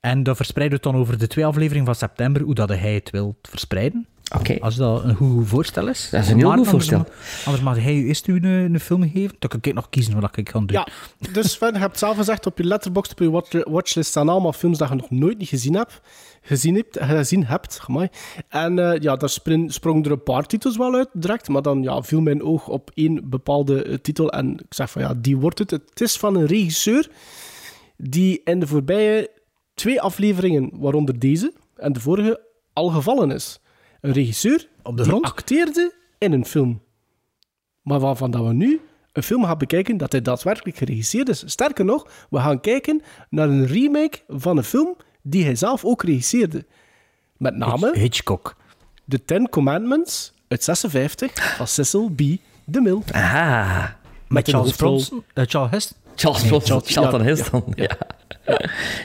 En 0.00 0.22
dat 0.22 0.36
verspreiden 0.36 0.78
we 0.78 0.84
dan 0.84 0.96
over 0.96 1.18
de 1.18 1.26
twee 1.26 1.46
afleveringen 1.46 1.86
van 1.86 1.94
september, 1.94 2.42
hoe 2.42 2.54
dat 2.54 2.68
hij 2.68 2.94
het 2.94 3.10
wil 3.10 3.36
verspreiden. 3.42 4.06
Oké. 4.34 4.56
Als 4.60 4.76
dat 4.76 5.04
een 5.04 5.14
goed, 5.14 5.48
voorstel 5.48 5.88
is. 5.88 6.10
Dat 6.10 6.22
is 6.22 6.28
een 6.28 6.36
heel 6.38 6.48
Maar 6.48 6.58
goed 6.58 6.66
anders 6.66 6.88
voorstel. 6.88 7.14
Anders 7.44 7.64
mag 7.64 7.76
hij 7.76 7.94
u 7.94 8.06
eerst 8.06 8.26
u 8.26 8.34
een, 8.34 8.44
een 8.44 8.80
film 8.80 9.02
geven. 9.02 9.36
Dan 9.38 9.50
kan 9.50 9.60
ik 9.62 9.74
nog 9.74 9.90
kiezen 9.90 10.20
wat 10.20 10.36
ik 10.36 10.48
ga 10.48 10.58
doen. 10.58 10.66
Ja, 10.66 10.86
dus 11.32 11.52
Sven, 11.52 11.72
je 11.72 11.78
hebt 11.78 11.98
zelf 11.98 12.16
gezegd 12.16 12.46
op 12.46 12.58
je 12.58 12.64
letterbox 12.64 13.10
op 13.10 13.18
je 13.18 13.30
watch- 13.30 13.64
watchlist 13.68 14.10
staan 14.10 14.28
allemaal 14.28 14.52
films 14.52 14.78
dat 14.78 14.88
je 14.88 14.94
nog 14.94 15.10
nooit 15.10 15.38
niet 15.38 15.48
gezien 15.48 15.74
hebt. 15.74 16.00
Gezien 16.46 16.74
hebt, 16.74 16.98
gezien 17.00 17.44
hebt 17.46 17.80
amai. 17.86 18.08
En 18.48 18.78
eh, 18.78 19.00
ja, 19.00 19.16
daar 19.16 19.28
spring- 19.28 19.72
sprongen 19.72 20.04
er 20.04 20.10
een 20.10 20.22
paar 20.22 20.46
titels 20.46 20.76
wel 20.76 20.94
uit 20.94 21.08
direct, 21.12 21.48
maar 21.48 21.62
dan 21.62 21.82
ja, 21.82 22.02
viel 22.02 22.20
mijn 22.20 22.42
oog 22.42 22.68
op 22.68 22.90
één 22.94 23.28
bepaalde 23.30 23.82
eh, 23.82 23.94
titel 23.94 24.30
en 24.32 24.52
ik 24.52 24.74
zeg 24.74 24.90
van 24.90 25.02
ja, 25.02 25.14
die 25.14 25.36
wordt 25.36 25.58
het. 25.58 25.70
Het 25.70 26.00
is 26.00 26.16
van 26.16 26.36
een 26.36 26.46
regisseur 26.46 27.10
die 27.96 28.40
in 28.44 28.60
de 28.60 28.66
voorbije 28.66 29.30
twee 29.74 30.00
afleveringen, 30.00 30.70
waaronder 30.72 31.18
deze 31.18 31.52
en 31.76 31.92
de 31.92 32.00
vorige, 32.00 32.40
al 32.72 32.88
gevallen 32.88 33.30
is. 33.30 33.60
Een 34.00 34.12
regisseur 34.12 34.68
Op 34.82 34.96
de 34.96 35.02
die 35.02 35.12
acteerde 35.12 35.94
in 36.18 36.32
een 36.32 36.44
film. 36.46 36.82
Maar 37.82 38.00
waarvan 38.00 38.30
dat 38.30 38.46
we 38.46 38.52
nu 38.52 38.80
een 39.12 39.22
film 39.22 39.44
gaan 39.44 39.58
bekijken 39.58 39.96
dat 39.96 40.12
hij 40.12 40.22
daadwerkelijk 40.22 40.76
geregisseerd 40.76 41.28
is. 41.28 41.42
Sterker 41.46 41.84
nog, 41.84 42.06
we 42.30 42.38
gaan 42.38 42.60
kijken 42.60 43.02
naar 43.30 43.48
een 43.48 43.66
remake 43.66 44.18
van 44.28 44.56
een 44.56 44.64
film 44.64 44.96
die 45.30 45.44
hij 45.44 45.54
zelf 45.54 45.84
ook 45.84 46.02
regisseerde. 46.02 46.64
Met 47.36 47.56
name 47.56 47.90
Hitchcock. 47.98 48.56
The 49.08 49.24
Ten 49.24 49.48
Commandments 49.48 50.32
uit 50.48 50.64
56 50.64 51.56
van 51.56 51.66
Cecil 51.66 52.08
B. 52.10 52.20
DeMille. 52.64 53.00
Aha. 53.12 53.96
Met 54.28 54.48
Charles. 54.48 54.76
Bronson. 54.76 55.24
eh, 55.34 55.44
Charles 55.46 55.70
Heston. 55.70 55.96
Charles 56.14 56.40
Nee, 56.40 56.48
Bronson, 56.50 56.70
Charles- 56.80 56.94
Charlton 56.94 57.20
ja, 57.20 57.26
Heston. 57.26 57.64
Ja, 57.74 57.96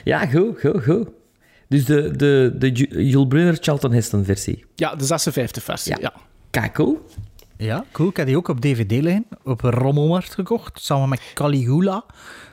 ja. 0.04 0.26
goed, 0.26 0.60
goed, 0.60 0.82
goed. 0.84 1.08
Dus 1.68 1.84
de, 1.84 2.16
de, 2.16 2.54
de 2.58 2.70
Ju- 2.72 3.02
Jules 3.04 3.28
Brunner 3.28 3.56
Charlton 3.60 3.92
Heston 3.92 4.24
versie. 4.24 4.64
Ja, 4.74 4.94
de 4.94 5.04
56 5.04 5.62
versie. 5.62 6.00
Ja. 6.00 6.12
Kijk, 6.50 6.74
cool. 6.74 7.06
Ja, 7.56 7.84
cool. 7.92 8.08
Ik 8.08 8.16
heb 8.16 8.26
die 8.26 8.36
ook 8.36 8.48
op 8.48 8.60
DVD 8.60 8.90
liggen. 8.90 9.26
Op 9.44 9.62
een 9.62 9.70
rommelmarkt 9.70 10.34
gekocht. 10.34 10.80
Samen 10.80 11.08
met 11.08 11.20
Caligula. 11.34 12.04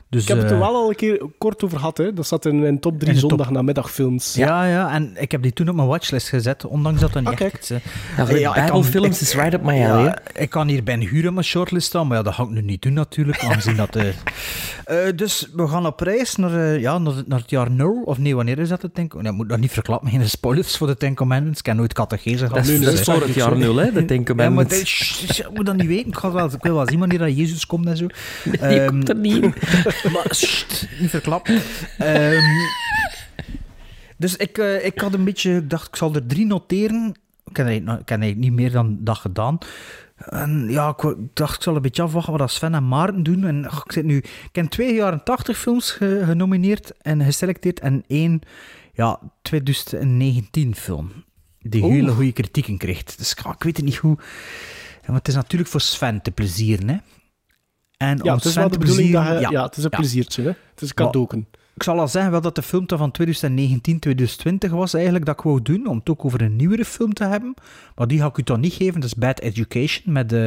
Dus, 0.09 0.21
Ik 0.21 0.27
heb 0.27 0.37
het 0.37 0.45
eh, 0.45 0.51
er 0.51 0.59
wel 0.59 0.75
al 0.75 0.89
een 0.89 0.95
keer 0.95 1.21
kort 1.37 1.63
over 1.63 1.77
gehad. 1.77 1.97
Hè. 1.97 2.13
Dat 2.13 2.27
zat 2.27 2.45
in 2.45 2.59
mijn 2.59 2.79
top 2.79 2.99
3 2.99 3.07
In 3.09 3.13
de 3.15 3.21
top- 3.21 3.29
zondagnamiddagfilms. 3.29 4.33
Ja, 4.35 4.65
ja, 4.65 4.93
en 4.93 5.11
ik 5.17 5.31
heb 5.31 5.41
die 5.41 5.53
toen 5.53 5.69
op 5.69 5.75
mijn 5.75 5.87
watchlist 5.87 6.29
gezet, 6.29 6.65
ondanks 6.65 6.99
dat 7.01 7.13
dat 7.13 7.23
niet 7.23 7.31
Ah, 7.39 7.45
echt 7.45 7.53
iets... 7.55 7.69
eh, 7.69 7.77
Ja, 8.17 8.27
eh, 8.27 8.39
ja, 8.39 8.49
ik 8.49 8.55
Bijbelfilms 8.55 9.15
ik- 9.15 9.21
is 9.21 9.33
right 9.33 9.53
up 9.53 9.61
my 9.63 9.83
alley. 9.83 10.03
Ja, 10.03 10.17
ik 10.35 10.49
kan 10.49 10.67
hier 10.67 10.83
bij 10.83 10.93
een 10.93 11.07
huur 11.07 11.27
op 11.27 11.33
mijn 11.33 11.45
shortlist 11.45 11.87
staan, 11.87 12.07
maar 12.07 12.17
ja, 12.17 12.23
dat 12.23 12.33
ga 12.33 12.43
ik 12.43 12.49
nu 12.49 12.61
niet 12.61 12.81
doen 12.81 12.93
natuurlijk, 12.93 13.39
aangezien 13.43 13.75
dat... 13.75 13.95
eh, 13.95 14.07
eh, 15.07 15.15
dus 15.15 15.49
we 15.55 15.67
gaan 15.67 15.85
op 15.85 15.99
reis 15.99 16.35
naar, 16.35 16.53
eh, 16.73 16.79
ja, 16.81 16.97
naar, 16.97 17.13
naar 17.25 17.39
het 17.39 17.49
jaar 17.49 17.71
0, 17.71 18.01
of 18.05 18.17
nee, 18.17 18.35
wanneer 18.35 18.59
is 18.59 18.69
dat 18.69 18.81
het? 18.81 18.95
Denk, 18.95 19.13
nee, 19.13 19.31
ik 19.31 19.37
moet 19.37 19.47
nog 19.47 19.57
niet 19.59 19.71
verklappen, 19.71 20.09
geen 20.09 20.29
spoilers 20.29 20.77
voor 20.77 20.87
de 20.87 20.97
Ten 20.97 21.15
Commandments, 21.15 21.59
ik 21.59 21.65
heb 21.65 21.75
nooit 21.75 21.93
catechese 21.93 22.37
gehad. 22.37 22.53
Dat 22.53 22.65
is, 22.65 22.79
nu, 22.79 22.85
dat 22.85 22.93
is 22.93 23.01
voor 23.01 23.21
het 23.21 23.33
jaar 23.33 23.57
nul, 23.57 23.75
hè, 23.75 23.91
de 23.91 24.05
Ten 24.05 24.15
Ja, 24.17 24.23
maar 24.23 24.25
Commandments. 24.25 24.77
dat- 24.77 24.87
shh, 24.87 25.39
ik 25.39 25.49
moet 25.53 25.65
dat 25.65 25.75
niet 25.77 25.87
weten. 25.87 26.07
Ik, 26.07 26.17
ga 26.17 26.31
wel, 26.31 26.45
ik 26.45 26.61
wil 26.63 26.75
wel 26.75 26.87
zien 26.87 26.99
wanneer 26.99 27.19
dat 27.19 27.37
Jezus 27.37 27.65
komt 27.65 27.87
en 27.87 27.97
zo. 27.97 28.07
Die 28.43 28.59
Ehm, 28.59 28.87
komt 28.87 29.09
er 29.09 29.15
niet 29.15 29.43
in. 29.43 29.53
Maar 30.03 30.25
sst, 30.29 30.87
niet 30.99 31.09
verklappen. 31.09 31.61
Ehm, 31.97 32.43
dus 34.17 34.35
ik, 34.35 34.57
eh, 34.57 34.85
ik 34.85 34.99
had 34.99 35.13
een 35.13 35.23
beetje... 35.23 35.55
Ik 35.55 35.69
dacht, 35.69 35.87
ik 35.87 35.95
zal 35.95 36.15
er 36.15 36.25
drie 36.25 36.45
noteren. 36.45 37.15
Ik 37.49 37.57
heb 37.57 37.67
eigenlijk, 37.67 38.09
ik 38.09 38.35
niet 38.37 38.53
meer 38.53 38.71
dan 38.71 38.97
dat 38.99 39.17
gedaan. 39.17 39.57
En 40.15 40.65
ja, 40.69 40.89
ik, 40.89 41.01
ik 41.03 41.15
dacht, 41.33 41.55
ik 41.55 41.61
zal 41.61 41.75
een 41.75 41.81
beetje 41.81 42.01
afwachten 42.01 42.31
wat 42.31 42.41
dat 42.41 42.51
Sven 42.51 42.73
en 42.73 42.87
Maarten 42.87 43.23
doen. 43.23 43.43
En 43.45 43.65
ach, 43.67 43.83
ik 43.85 43.91
zit 43.91 44.05
nu... 44.05 44.17
Ik 44.17 44.49
heb 44.51 44.65
twee 44.65 44.93
jaren 44.93 45.23
80 45.23 45.57
films 45.57 45.91
ge- 45.91 46.21
genomineerd 46.25 46.91
en 47.01 47.23
geselecteerd. 47.23 47.79
En 47.79 48.03
één, 48.07 48.41
ja, 48.93 49.19
2019 49.41 50.75
film. 50.75 51.11
Die 51.61 51.83
Oeh. 51.83 51.93
hele 51.93 52.11
goede 52.11 52.31
kritieken 52.31 52.77
kreeg. 52.77 53.03
Dus 53.03 53.35
ja, 53.43 53.51
ik 53.51 53.63
weet 53.63 53.75
het 53.77 53.85
niet 53.85 53.95
hoe... 53.95 54.17
Maar 55.05 55.17
het 55.17 55.27
is 55.27 55.35
natuurlijk 55.35 55.69
voor 55.69 55.81
Sven 55.81 56.21
te 56.21 56.31
plezieren, 56.31 56.89
hè. 56.89 56.97
En 57.99 58.17
Ja, 58.23 58.31
om 58.31 58.37
het 58.37 58.45
is 58.45 58.53
wel 58.55 58.63
de 58.67 58.73
te 58.73 58.79
bedoeling 58.79 59.11
dat 59.11 59.23
je... 59.41 59.47
Ja, 59.51 59.63
het 59.63 59.77
is 59.77 59.83
een 59.83 59.89
pleziertje, 59.89 60.41
hè. 60.41 60.47
Het 60.47 60.81
is 60.81 60.93
Maar- 60.93 61.05
cadeauken. 61.05 61.47
Ik 61.75 61.83
zal 61.85 61.99
al 61.99 62.07
zeggen 62.07 62.31
wel 62.31 62.41
dat 62.41 62.55
de 62.55 62.61
film 62.61 62.83
van 62.87 63.11
2019, 63.11 63.99
2020 63.99 64.71
was 64.71 64.93
eigenlijk 64.93 65.25
dat 65.25 65.35
ik 65.37 65.41
wou 65.43 65.61
doen, 65.61 65.87
om 65.87 65.97
het 65.97 66.09
ook 66.09 66.25
over 66.25 66.41
een 66.41 66.55
nieuwere 66.55 66.85
film 66.85 67.13
te 67.13 67.23
hebben. 67.23 67.53
Maar 67.95 68.07
die 68.07 68.19
ga 68.19 68.25
ik 68.27 68.37
u 68.37 68.43
toch 68.43 68.57
niet 68.57 68.73
geven, 68.73 68.93
dat 69.01 69.09
is 69.09 69.15
Bad 69.15 69.39
Education 69.39 70.13
met, 70.13 70.33
eh 70.33 70.39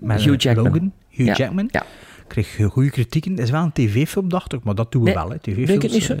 met 0.00 0.22
Hugh 0.22 0.40
Jackman. 0.42 0.64
Logan. 0.64 0.92
Hugh 1.08 1.26
Ja, 1.28 1.34
Jackman. 1.34 1.68
ja. 1.70 1.82
Kreeg 2.28 2.58
goede 2.70 2.90
kritieken. 2.90 3.30
Het 3.30 3.40
is 3.40 3.50
wel 3.50 3.62
een 3.62 3.72
tv-film, 3.72 4.28
dacht 4.28 4.52
ik, 4.52 4.62
maar 4.64 4.74
dat 4.74 4.92
doen 4.92 5.02
we 5.02 5.06
Nee, 5.08 5.16
wel. 5.18 5.30
Hè. 5.30 5.38
TV-films, 5.38 5.66
denk 5.68 5.82
het 5.82 5.92
niet 5.92 6.02
zo. 6.02 6.12
eh. 6.12 6.18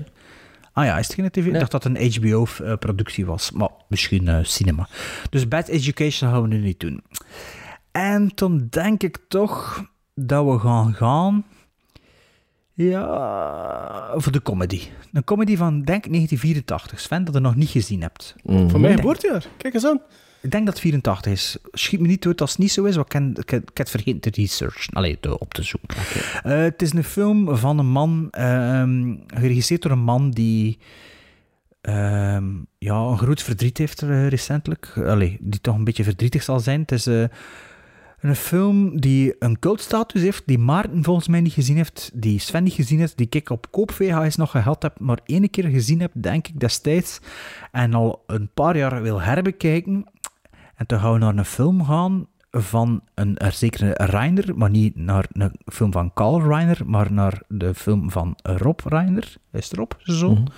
Ah 0.72 0.84
ja, 0.84 0.98
is 0.98 1.06
het 1.06 1.14
geen 1.14 1.30
tv? 1.30 1.46
Ik 1.46 1.52
dacht 1.58 1.70
dat 1.70 1.84
het 1.84 1.96
een 1.98 2.12
HBO-productie 2.12 3.26
was, 3.26 3.50
maar 3.52 3.70
misschien 3.88 4.28
eh, 4.28 4.38
cinema. 4.42 4.88
Dus 5.30 5.48
Bad 5.48 5.68
Education 5.68 6.30
gaan 6.30 6.42
we 6.42 6.48
nu 6.48 6.58
niet 6.58 6.80
doen. 6.80 7.02
En 7.92 8.30
dan 8.34 8.66
denk 8.70 9.02
ik 9.02 9.18
toch 9.28 9.84
dat 10.14 10.44
we 10.44 10.58
gaan 10.58 10.94
gaan... 10.94 11.44
Ja, 12.76 14.12
voor 14.16 14.32
de 14.32 14.42
comedy. 14.42 14.80
Een 15.12 15.24
comedy 15.24 15.56
van, 15.56 15.82
denk 15.82 16.04
ik, 16.04 16.12
1984. 16.12 17.00
Sven, 17.00 17.24
dat 17.24 17.34
je 17.34 17.40
nog 17.40 17.54
niet 17.54 17.68
gezien 17.68 18.00
hebt. 18.00 18.34
Mhm. 18.42 18.68
Van 18.68 18.80
mijn 18.80 18.96
geboortejaar. 18.96 19.46
Kijk 19.56 19.74
eens 19.74 19.86
aan. 19.86 20.00
Ik 20.42 20.50
denk 20.50 20.64
dat 20.64 20.74
het 20.74 20.82
84 20.82 21.32
is. 21.32 21.56
Schiet 21.72 22.00
me 22.00 22.06
niet 22.06 22.22
dood 22.22 22.40
als 22.40 22.50
het 22.50 22.58
niet 22.58 22.72
zo 22.72 22.84
is, 22.84 22.94
want 22.96 23.06
ik, 23.06 23.12
ken- 23.20 23.30
ik, 23.30 23.50
ik 23.50 23.50
heb 23.50 23.76
het 23.76 23.90
vergeten 23.90 24.20
te 24.20 24.30
researchen. 24.40 24.92
Allee, 24.94 25.20
te, 25.20 25.38
op 25.38 25.54
te 25.54 25.62
zoeken. 25.62 25.96
Eh, 26.42 26.58
het 26.58 26.82
is 26.82 26.92
een 26.92 27.04
film 27.04 27.56
van 27.56 27.78
een 27.78 27.86
man, 27.90 28.28
ehm, 28.30 29.14
geregisseerd 29.26 29.82
door 29.82 29.90
een 29.92 29.98
man 29.98 30.30
die 30.30 30.78
ehm, 31.80 32.44
ja, 32.78 32.94
een 32.96 33.18
groot 33.18 33.42
verdriet 33.42 33.78
heeft 33.78 34.02
eh, 34.02 34.28
recentelijk. 34.28 34.92
Allee, 35.06 35.36
die 35.40 35.60
toch 35.60 35.74
een 35.74 35.84
beetje 35.84 36.04
verdrietig 36.04 36.42
zal 36.42 36.60
zijn. 36.60 36.80
Het 36.80 36.92
is 36.92 37.06
eh, 37.06 37.24
een 38.24 38.36
film 38.36 39.00
die 39.00 39.34
een 39.38 39.58
cultstatus 39.58 40.22
heeft, 40.22 40.42
die 40.46 40.58
Maarten 40.58 41.04
volgens 41.04 41.28
mij 41.28 41.40
niet 41.40 41.52
gezien 41.52 41.76
heeft, 41.76 42.10
die 42.14 42.38
Sven 42.38 42.64
niet 42.64 42.72
gezien 42.72 42.98
heeft, 42.98 43.16
die 43.16 43.26
ik 43.30 43.50
op 43.50 43.70
koop 43.70 43.90
VHS 43.92 44.36
nog 44.36 44.50
gehad 44.50 44.82
heb, 44.82 45.00
maar 45.00 45.18
één 45.24 45.50
keer 45.50 45.64
gezien 45.64 46.00
heb, 46.00 46.10
denk 46.14 46.48
ik, 46.48 46.60
destijds. 46.60 47.20
En 47.72 47.94
al 47.94 48.22
een 48.26 48.50
paar 48.54 48.76
jaar 48.76 49.02
wil 49.02 49.20
herbekijken. 49.20 50.04
En 50.74 50.86
toen 50.86 50.98
gaan 50.98 51.12
we 51.12 51.18
naar 51.18 51.36
een 51.36 51.44
film 51.44 51.84
gaan 51.84 52.26
van 52.50 53.00
een, 53.14 53.36
zekere 53.50 53.90
Reiner, 53.92 54.56
maar 54.56 54.70
niet 54.70 54.96
naar 54.96 55.26
een 55.32 55.52
film 55.66 55.92
van 55.92 56.12
Carl 56.14 56.42
Reiner, 56.42 56.80
maar 56.86 57.12
naar 57.12 57.42
de 57.48 57.74
film 57.74 58.10
van 58.10 58.36
Rob 58.42 58.80
Reiner. 58.84 59.34
Is 59.52 59.68
het 59.68 59.78
Rob, 59.78 59.92
zijn 59.98 60.18
zoon? 60.18 60.48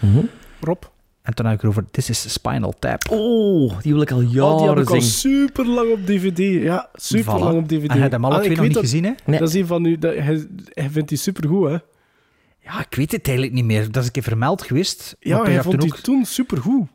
Rob. 0.61 0.83
En 1.27 1.35
toen 1.35 1.47
heb 1.47 1.55
ik 1.55 1.63
erover 1.63 1.85
This 1.91 2.11
is 2.11 2.33
Spinal 2.33 2.75
Tap. 2.79 3.03
Oh, 3.11 3.81
die 3.81 3.93
wil 3.93 4.03
ik 4.03 4.11
al 4.11 4.21
jaren 4.21 4.53
Oh, 4.53 4.59
die 4.59 4.69
heb 4.69 4.79
ik 4.79 4.91
al 4.91 5.01
zien. 5.01 5.11
super 5.11 5.67
lang 5.67 5.93
op 5.93 6.07
DVD. 6.07 6.39
Ja, 6.63 6.89
super 6.95 7.39
lang 7.39 7.59
op 7.59 7.69
DVD. 7.69 7.89
En 7.91 7.95
je 7.95 8.01
hebt 8.01 8.13
hem 8.13 8.25
alle 8.25 8.35
Ah, 8.35 8.41
twee 8.43 8.57
nog 8.57 8.65
niet 8.65 8.75
dat- 8.75 8.83
gezien, 8.83 9.05
hè? 9.05 9.39
Dat 9.39 9.49
is 9.49 9.55
een 9.55 9.67
van 9.67 9.85
u. 9.85 9.99
Dat, 9.99 10.15
hij, 10.15 10.47
hij 10.69 10.91
vindt 10.91 11.09
die 11.09 11.19
super 11.19 11.49
goed, 11.49 11.69
hè? 11.69 11.77
Ja, 12.61 12.81
ik 12.91 12.95
weet 12.97 13.13
het 13.13 13.25
eigenlijk 13.27 13.57
niet 13.57 13.65
meer. 13.65 13.91
Dat 13.91 13.97
is 14.03 14.07
een 14.07 14.13
keer 14.13 14.23
vermeld 14.23 14.63
geweest. 14.63 15.17
Ja, 15.21 15.43
hij 15.43 15.53
heb 15.53 15.63
vond 15.63 15.81
toen 15.81 15.89
die 15.91 16.01
toen 16.01 16.25
super 16.25 16.59
goed. 16.59 16.87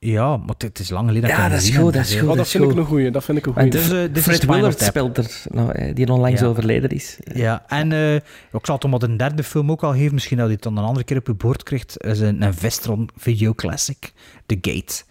Ja, 0.00 0.36
maar 0.36 0.54
het- 0.58 0.78
is 0.78 0.90
lang 0.90 1.06
geleden 1.06 1.28
Ja, 1.28 1.34
ik 1.34 1.40
hem 1.42 1.50
dat 1.50 1.60
is 1.62 1.76
goed, 1.76 1.92
dat 1.92 2.04
is 2.04 2.12
goed. 2.14 2.20
Oh, 2.22 2.26
dat 2.28 2.36
dat 2.36 2.44
is 2.46 2.50
vind 2.52 2.64
ik 2.64 2.70
goed. 2.70 2.78
een 2.78 2.84
goeie. 2.86 3.10
Dat 3.10 3.24
vind 3.24 3.38
ik 3.38 3.46
een 3.46 3.52
goeie. 3.52 3.70
Dus, 3.70 3.88
dit 3.88 4.18
Fred 4.22 4.44
Willard 4.44 4.80
speelt 4.82 5.16
er, 5.16 5.42
nou, 5.50 5.70
eh, 5.72 5.94
die 5.94 6.12
onlangs 6.12 6.40
Ja. 6.40 6.46
overleden 6.46 6.90
is. 6.90 7.16
Ja, 7.34 7.64
en 7.68 7.92
eh, 7.92 8.14
ik 8.14 8.22
zal 8.62 8.74
het 8.74 8.84
om 8.84 8.90
wat 8.90 9.02
een 9.02 9.16
derde 9.16 9.42
film 9.42 9.70
ook 9.70 9.82
al 9.82 9.92
geven. 9.92 10.14
Misschien 10.14 10.36
dat 10.36 10.46
hij 10.46 10.54
het 10.54 10.62
dan 10.64 10.76
een 10.78 10.84
andere 10.84 11.04
keer 11.04 11.16
op 11.16 11.26
je 11.26 11.34
bord 11.34 11.62
krijgt. 11.62 12.04
is 12.04 12.20
een, 12.20 12.42
een 12.42 12.54
Vestron 12.54 13.08
Video 13.16 13.54
Classic, 13.54 14.12
The 14.46 14.58
Gate. 14.60 15.02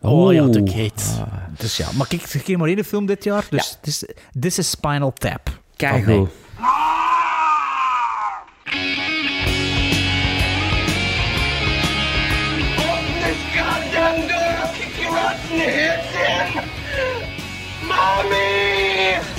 Oh 0.00 0.32
ja, 0.32 0.48
The. 0.48 0.62
Gate. 0.64 1.02
Dus 1.58 1.76
ja, 1.76 1.88
maar 1.96 2.06
kijk, 2.06 2.22
ik 2.22 2.42
kreeg 2.42 2.56
maar 2.56 2.68
één 2.68 2.84
film 2.84 3.06
dit 3.06 3.24
jaar. 3.24 3.46
Dus 3.50 3.78
this, 3.82 4.04
this 4.40 4.58
is 4.58 4.70
Spinal 4.70 5.12
Tap. 5.12 5.60
Kijk 5.76 6.06
Mommy! 17.86 19.31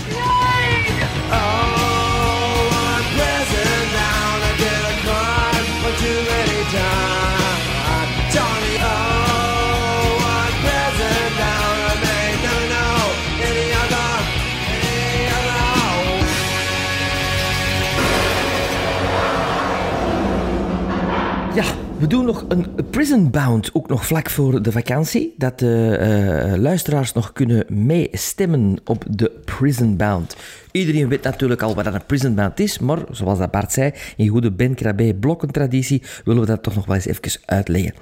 We 22.04 22.10
doen 22.10 22.26
nog 22.26 22.46
een 22.48 22.68
Prison 22.90 23.30
Bound, 23.30 23.70
ook 23.74 23.88
nog 23.88 24.06
vlak 24.06 24.30
voor 24.30 24.62
de 24.62 24.72
vakantie. 24.72 25.34
Dat 25.38 25.60
de 25.60 25.98
eh, 25.98 26.60
luisteraars 26.60 27.14
nog 27.14 27.34
kunnen 27.34 27.66
meestemmen 27.68 28.78
op 28.86 29.06
de 29.10 29.32
Prison 29.46 29.98
Bound. 29.98 30.36
Iedereen 30.72 31.08
weet 31.08 31.24
natuurlijk 31.24 31.62
al 31.62 31.76
wat 31.76 31.86
een 31.86 32.06
Prison 32.06 32.36
Bound 32.36 32.60
is, 32.60 32.80
maar 32.80 33.00
zoals 33.12 33.40
dat 33.40 33.52
Bart 33.52 33.72
zei, 33.72 33.92
in 34.18 34.28
goede 34.28 34.52
Ben 34.52 34.74
Krabbe 34.76 35.16
blokkentraditie 35.16 36.02
willen 36.26 36.42
we 36.42 36.48
dat 36.48 36.64
toch 36.64 36.76
nog 36.76 36.86
wel 36.86 36.96
eens 36.96 37.06
even 37.06 37.42
uitleggen. 37.46 37.94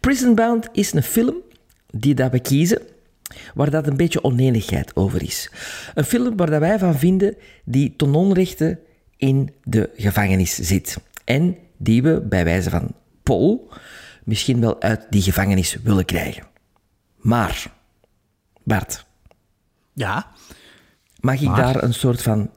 Prison 0.00 0.34
Bound 0.34 0.68
is 0.72 0.92
een 0.92 1.02
film 1.02 1.34
die 1.90 2.14
dat 2.14 2.30
we 2.30 2.40
kiezen 2.40 2.78
waar 3.54 3.70
dat 3.70 3.86
een 3.86 3.96
beetje 3.96 4.24
oneenigheid 4.24 4.96
over 4.96 5.22
is. 5.22 5.50
Een 5.94 6.04
film 6.04 6.36
waar 6.36 6.50
dat 6.50 6.60
wij 6.60 6.78
van 6.78 6.98
vinden 6.98 7.36
die 7.64 7.94
ten 7.96 8.14
onrechte 8.14 8.78
in 9.16 9.50
de 9.64 9.90
gevangenis 9.96 10.54
zit. 10.54 10.96
En 11.24 11.56
die 11.76 12.02
we, 12.02 12.20
bij 12.20 12.44
wijze 12.44 12.70
van 12.70 13.00
Paul, 13.22 13.68
misschien 14.24 14.60
wel 14.60 14.80
uit 14.80 15.06
die 15.10 15.22
gevangenis 15.22 15.74
willen 15.82 16.04
krijgen. 16.04 16.46
Maar, 17.16 17.66
Bart, 18.64 19.06
Ja, 19.92 20.26
mag 21.20 21.40
ik 21.40 21.48
Maar? 21.48 21.56
daar 21.72 21.82
een 21.82 21.94
soort 21.94 22.22
van... 22.22 22.50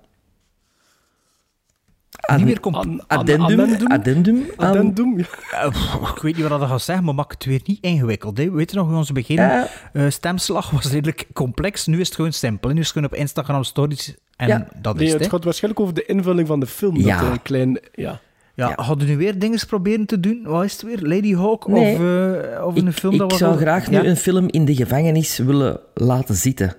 ad- 2.15 2.37
niet 2.37 2.45
meer 2.45 2.59
addendum, 3.07 3.59
addendum? 3.59 3.87
addendum 3.91 4.45
aan... 4.57 4.67
Addendum, 4.67 5.17
ja. 5.17 5.25
Eh, 5.51 6.11
ik 6.15 6.21
weet 6.21 6.35
niet 6.37 6.47
wat 6.47 6.59
dat 6.59 6.69
gaat 6.69 6.81
zeggen, 6.81 7.05
maar 7.05 7.15
maak 7.15 7.31
het 7.31 7.45
weer 7.45 7.61
niet 7.65 7.81
ingewikkeld. 7.81 8.37
Hè. 8.37 8.43
We 8.43 8.51
weten 8.51 8.77
nog, 8.77 8.89
in 8.89 8.95
onze 8.95 9.13
begin, 9.13 9.35
Ja. 9.35 9.67
eh, 9.93 10.09
stemslag 10.09 10.69
was 10.69 10.85
redelijk 10.91 11.25
complex. 11.33 11.85
Nu 11.85 11.99
is 11.99 12.07
het 12.07 12.15
gewoon 12.15 12.33
simpel. 12.33 12.69
Nu 12.69 12.79
is 12.79 12.83
het 12.87 12.93
gewoon 12.93 13.07
op 13.11 13.15
Instagram 13.17 13.63
stories 13.63 14.15
en 14.35 14.47
Ja. 14.47 14.67
dat 14.81 14.95
Nee, 14.95 15.05
is 15.05 15.11
het. 15.11 15.21
het 15.21 15.29
gaat 15.31 15.43
waarschijnlijk 15.43 15.81
over 15.83 15.95
de 15.95 16.05
invulling 16.05 16.47
van 16.47 16.59
de 16.59 16.67
film. 16.67 16.97
Ja. 16.97 17.21
Dat 17.21 17.31
een 17.31 17.41
klein... 17.41 17.79
Ja. 17.93 18.19
Ja, 18.55 18.67
Ja. 18.69 18.83
hadden 18.83 19.07
we 19.07 19.13
nu 19.13 19.17
weer 19.19 19.39
dingen 19.39 19.59
proberen 19.67 20.05
te 20.05 20.19
doen? 20.19 20.41
Wat 20.43 20.63
is 20.63 20.71
het 20.71 20.81
weer? 20.81 20.99
Lady 21.01 21.35
Hawk? 21.35 21.67
Nee. 21.67 21.93
Of, 21.95 21.99
eh, 22.01 22.65
of 22.65 22.75
een 22.75 22.87
Ik, 22.87 22.93
film 22.93 23.13
ik 23.13 23.19
dat 23.19 23.31
we 23.31 23.37
zou 23.37 23.51
wel- 23.51 23.59
graag 23.61 23.89
Ja? 23.89 24.01
nu 24.01 24.07
een 24.07 24.15
film 24.17 24.47
in 24.49 24.65
de 24.65 24.75
gevangenis 24.75 25.37
willen 25.37 25.79
laten 25.93 26.35
zitten. 26.35 26.75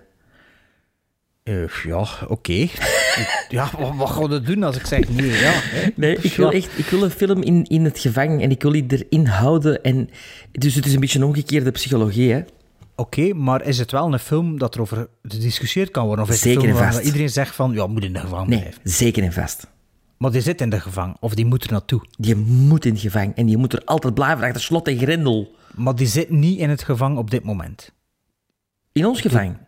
Eh, 1.42 1.68
ja, 1.84 2.06
oké. 2.28 2.52
ja, 3.48 3.70
wat, 3.78 3.96
wat 3.96 4.10
gaan 4.10 4.28
we 4.28 4.40
doen 4.40 4.62
als 4.62 4.76
ik 4.76 4.86
zeg 4.86 5.08
nee? 5.08 5.26
Ja, 5.30 5.50
hè? 5.52 5.88
Nee, 5.94 6.16
ik 6.20 6.32
wil 6.36 6.50
echt 6.52 6.78
ik 6.78 6.86
wil 6.86 7.02
een 7.02 7.10
film 7.10 7.42
in, 7.42 7.64
in 7.64 7.84
het 7.84 7.98
gevangen 7.98 8.40
en 8.40 8.50
ik 8.50 8.62
wil 8.62 8.72
die 8.72 8.84
erin 8.88 9.26
houden. 9.26 9.82
En, 9.82 10.10
dus 10.52 10.74
het 10.74 10.86
is 10.86 10.94
een 10.94 11.00
beetje 11.00 11.18
een 11.18 11.24
omgekeerde 11.24 11.70
psychologie, 11.70 12.32
hè? 12.32 12.40
Oké, 12.96 13.32
maar 13.34 13.66
is 13.66 13.78
het 13.78 13.90
wel 13.92 14.12
een 14.12 14.18
film 14.18 14.58
dat 14.58 14.74
erover 14.74 15.08
gediscussieerd 15.22 15.90
kan 15.90 16.06
worden? 16.06 16.24
Of 16.24 16.30
is 16.30 16.36
het 16.36 16.44
Zeker 16.44 16.58
een 16.60 16.66
film 16.66 16.76
en 16.78 16.84
waar 16.84 16.92
vast. 16.92 17.06
iedereen 17.06 17.30
zegt 17.30 17.54
van, 17.54 17.72
ja, 17.72 17.86
moet 17.86 18.04
in 18.04 18.12
de 18.12 18.18
gevangen 18.18 18.48
Nee, 18.48 18.58
blijven? 18.58 18.80
zeker 18.84 19.22
en 19.22 19.32
vast. 19.32 19.66
Maar 20.18 20.30
die 20.30 20.40
zit 20.40 20.60
in 20.60 20.70
de 20.70 20.80
gevangen, 20.80 21.16
of 21.20 21.34
die 21.34 21.44
moet 21.46 21.64
er 21.64 21.70
naartoe. 21.72 22.00
Je 22.16 22.36
moet 22.36 22.84
in 22.84 22.92
het 22.92 23.00
gevangen 23.00 23.34
en 23.34 23.48
je 23.48 23.56
moet 23.56 23.72
er 23.72 23.82
altijd 23.84 24.14
blijven 24.14 24.44
achter 24.46 24.60
slot 24.62 24.88
en 24.88 24.98
grendel. 24.98 25.54
Maar 25.74 25.94
die 25.94 26.06
zit 26.06 26.30
niet 26.30 26.58
in 26.58 26.70
het 26.70 26.82
gevangen 26.82 27.18
op 27.18 27.30
dit 27.30 27.44
moment. 27.44 27.92
In 28.92 29.06
ons 29.06 29.20
gevangen. 29.20 29.58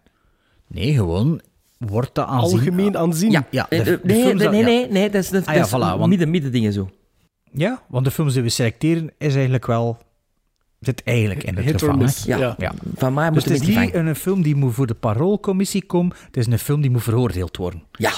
Nee, 0.66 0.94
gewoon 0.94 1.40
wordt 1.78 2.14
dat 2.14 2.26
aanzien... 2.26 2.58
Algemeen 2.58 2.96
aanzien. 2.96 3.30
Ja, 3.30 3.46
ja. 3.50 3.66
de- 3.68 3.76
Eh, 3.76 3.84
de 3.84 3.90
eh, 3.96 4.04
nee, 4.04 4.24
nee, 4.24 4.34
dat- 4.34 4.50
nee, 4.52 4.62
nee, 4.62 4.88
nee, 4.90 5.10
dat 5.10 5.22
is, 5.22 5.28
dat, 5.28 5.46
Ah 5.46 5.54
ja, 5.54 5.60
dat 5.60 5.68
is 5.68 5.74
voilà, 5.76 5.98
want- 5.98 6.06
midden, 6.08 6.30
midden 6.30 6.52
dingen 6.52 6.72
zo. 6.72 6.90
Ja, 7.52 7.82
want 7.88 8.04
de 8.04 8.10
films 8.10 8.32
die 8.34 8.42
we 8.42 8.48
selecteren 8.48 9.10
is 9.18 9.34
eigenlijk 9.34 9.66
wel... 9.66 9.98
Zit 10.80 11.02
eigenlijk 11.04 11.42
in 11.42 11.56
het 11.56 11.64
Hit 11.64 11.78
gevangen. 11.80 12.08
hè. 12.08 12.36
Ja, 12.36 12.54
Ja. 12.58 12.72
van 12.94 13.14
mij 13.14 13.24
Dus 13.30 13.34
moet 13.34 13.44
het 13.44 13.52
het 13.60 13.68
is 13.68 13.76
niet 13.76 13.94
een 13.94 14.14
film 14.16 14.42
die 14.42 14.54
moet 14.54 14.74
voor 14.74 14.86
de 14.86 14.94
paroolcommissie 14.94 15.84
komen. 15.86 16.16
Het 16.26 16.36
is 16.36 16.46
een 16.46 16.58
film 16.58 16.80
die 16.80 16.90
moet 16.90 17.02
veroordeeld 17.02 17.56
worden. 17.56 17.82
Ja, 17.92 18.12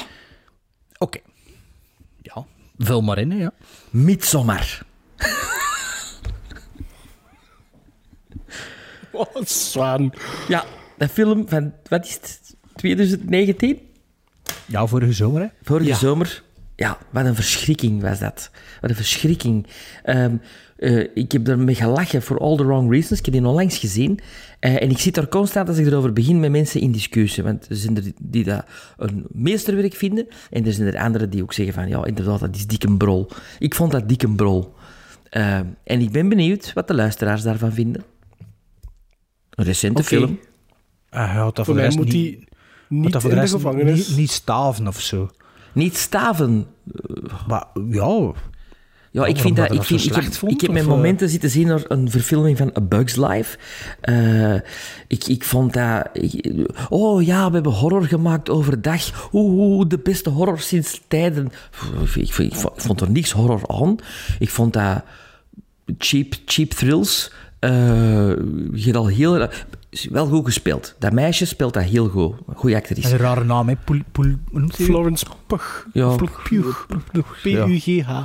Oké. 0.98 1.18
Ja, 2.34 2.44
vul 2.78 3.00
maar 3.02 3.18
in, 3.18 3.30
ja. 3.36 3.52
Midsommar. 3.90 4.78
Wat 9.12 9.48
zwaan. 9.50 10.12
Ja, 10.48 10.64
een 10.98 11.08
film 11.08 11.48
van, 11.48 11.72
wat 11.88 12.04
is 12.06 12.12
het, 12.14 12.54
2019? 12.74 13.78
Ja, 14.66 14.86
vorige 14.86 15.12
zomer, 15.12 15.40
hè. 15.42 15.48
Vorige 15.62 15.88
Ja. 15.88 15.96
zomer. 15.96 16.42
Ja, 16.76 16.98
wat 17.10 17.24
een 17.24 17.34
verschrikking 17.34 18.02
was 18.02 18.18
dat. 18.18 18.50
Wat 18.80 18.90
een 18.90 18.96
verschrikking. 18.96 19.66
Ehm, 20.02 20.36
eh, 20.80 21.06
ik 21.14 21.32
heb 21.32 21.48
ermee 21.48 21.74
gelachen 21.74 22.22
for 22.22 22.38
all 22.38 22.56
the 22.56 22.64
wrong 22.64 22.90
reasons. 22.90 23.18
Ik 23.18 23.24
heb 23.24 23.34
die 23.34 23.46
onlangs 23.46 23.78
gezien. 23.78 24.20
Eh, 24.58 24.82
en 24.82 24.90
ik 24.90 24.98
zit 24.98 25.16
er 25.16 25.28
constant, 25.28 25.68
als 25.68 25.78
ik 25.78 25.86
erover 25.86 26.12
begin, 26.12 26.40
met 26.40 26.50
mensen 26.50 26.80
in 26.80 26.92
discussie. 26.92 27.42
Want 27.42 27.68
er 27.68 27.76
zijn 27.76 27.96
er 27.96 28.12
die 28.22 28.44
dat 28.44 28.64
een 28.96 29.26
meesterwerk 29.32 29.94
vinden. 29.94 30.26
En 30.50 30.66
er 30.66 30.72
zijn 30.72 30.88
er 30.88 30.98
anderen 30.98 31.30
die 31.30 31.42
ook 31.42 31.52
zeggen 31.52 31.74
van, 31.74 31.88
ja, 31.88 32.04
inderdaad, 32.04 32.40
dat 32.40 32.56
is 32.56 32.66
dikke 32.66 32.96
brol. 32.96 33.28
Ik 33.58 33.74
vond 33.74 33.92
dat 33.92 34.08
dikke 34.08 34.28
brol. 34.28 34.74
Ehm, 35.30 35.64
en 35.84 36.00
ik 36.00 36.10
ben 36.10 36.28
benieuwd 36.28 36.72
wat 36.72 36.88
de 36.88 36.94
luisteraars 36.94 37.42
daarvan 37.42 37.72
vinden. 37.72 38.04
Een 39.50 39.64
recente 39.64 40.04
film. 40.04 40.38
Hij 41.10 41.26
had 41.26 41.56
dat 41.56 41.64
Voor 41.64 41.74
voor 41.74 41.82
de 41.82 41.88
mij 41.88 41.96
moet 41.96 42.12
niet, 42.12 42.44
niet 42.88 43.12
dat 43.12 43.22
voor 43.22 43.30
in 43.30 43.36
de 43.36 43.42
de 43.42 43.50
rest 43.50 43.62
gevangenis. 43.62 44.08
Niet, 44.08 44.16
niet 44.16 44.30
staven 44.30 44.86
of 44.86 45.00
zo. 45.00 45.30
Niet 45.72 45.96
staven. 45.96 46.66
Maar 47.46 47.66
ja... 47.90 48.32
Ja, 49.12 49.26
ik 49.26 49.38
vind 49.38 49.56
dat, 49.56 49.72
ik, 49.72 49.82
vind, 49.82 50.00
ik, 50.04 50.12
heb, 50.12 50.22
slecht 50.22 50.36
vond, 50.38 50.52
ik 50.52 50.60
heb 50.60 50.70
mijn 50.72 50.84
eh? 50.84 50.90
momenten 50.90 51.28
zitten 51.28 51.50
zien 51.50 51.66
naar 51.66 51.82
een 51.88 52.10
verfilming 52.10 52.56
van 52.58 52.72
A 52.76 52.80
Bug's 52.80 53.16
Life. 53.16 53.58
Eh, 54.00 54.54
ik, 55.06 55.26
ik 55.26 55.44
vond 55.44 55.72
dat... 55.72 56.08
ik- 56.12 56.68
oh 56.88 57.22
ja, 57.22 57.48
we 57.48 57.54
hebben 57.54 57.72
horror 57.72 58.04
gemaakt 58.04 58.50
overdag. 58.50 59.28
Oeh, 59.32 59.88
de 59.88 59.98
beste 59.98 60.30
horror 60.30 60.58
sinds 60.58 61.00
tijden. 61.08 61.52
Ik, 62.02 62.14
ik, 62.14 62.36
ik 62.38 62.54
vond- 62.76 63.00
er 63.00 63.10
niks 63.10 63.30
horror 63.32 63.60
aan. 63.66 63.96
Ik 64.38 64.50
vond 64.50 64.72
dat 64.72 65.02
cheap, 65.98 66.34
cheap 66.44 66.70
thrills. 66.70 67.32
eh 67.58 67.70
je 68.72 68.92
al 68.94 69.06
heel... 69.06 69.48
Wel 70.10 70.26
goed 70.26 70.44
gespeeld. 70.44 70.94
Dat 70.98 71.12
meisje 71.12 71.44
speelt 71.46 71.74
dat 71.74 71.82
heel 71.82 72.08
goed. 72.08 72.34
Goeie 72.54 72.76
actrice. 72.76 73.10
een 73.12 73.16
rare 73.18 73.44
naam, 73.44 73.68
hè. 73.68 73.74
Poel, 73.84 74.00
poel? 74.12 74.34
Florence 74.68 75.26
Pugh. 75.46 75.86
Ja. 75.92 76.16
Pugh. 76.16 76.86
P-U-G-H. 77.42 78.22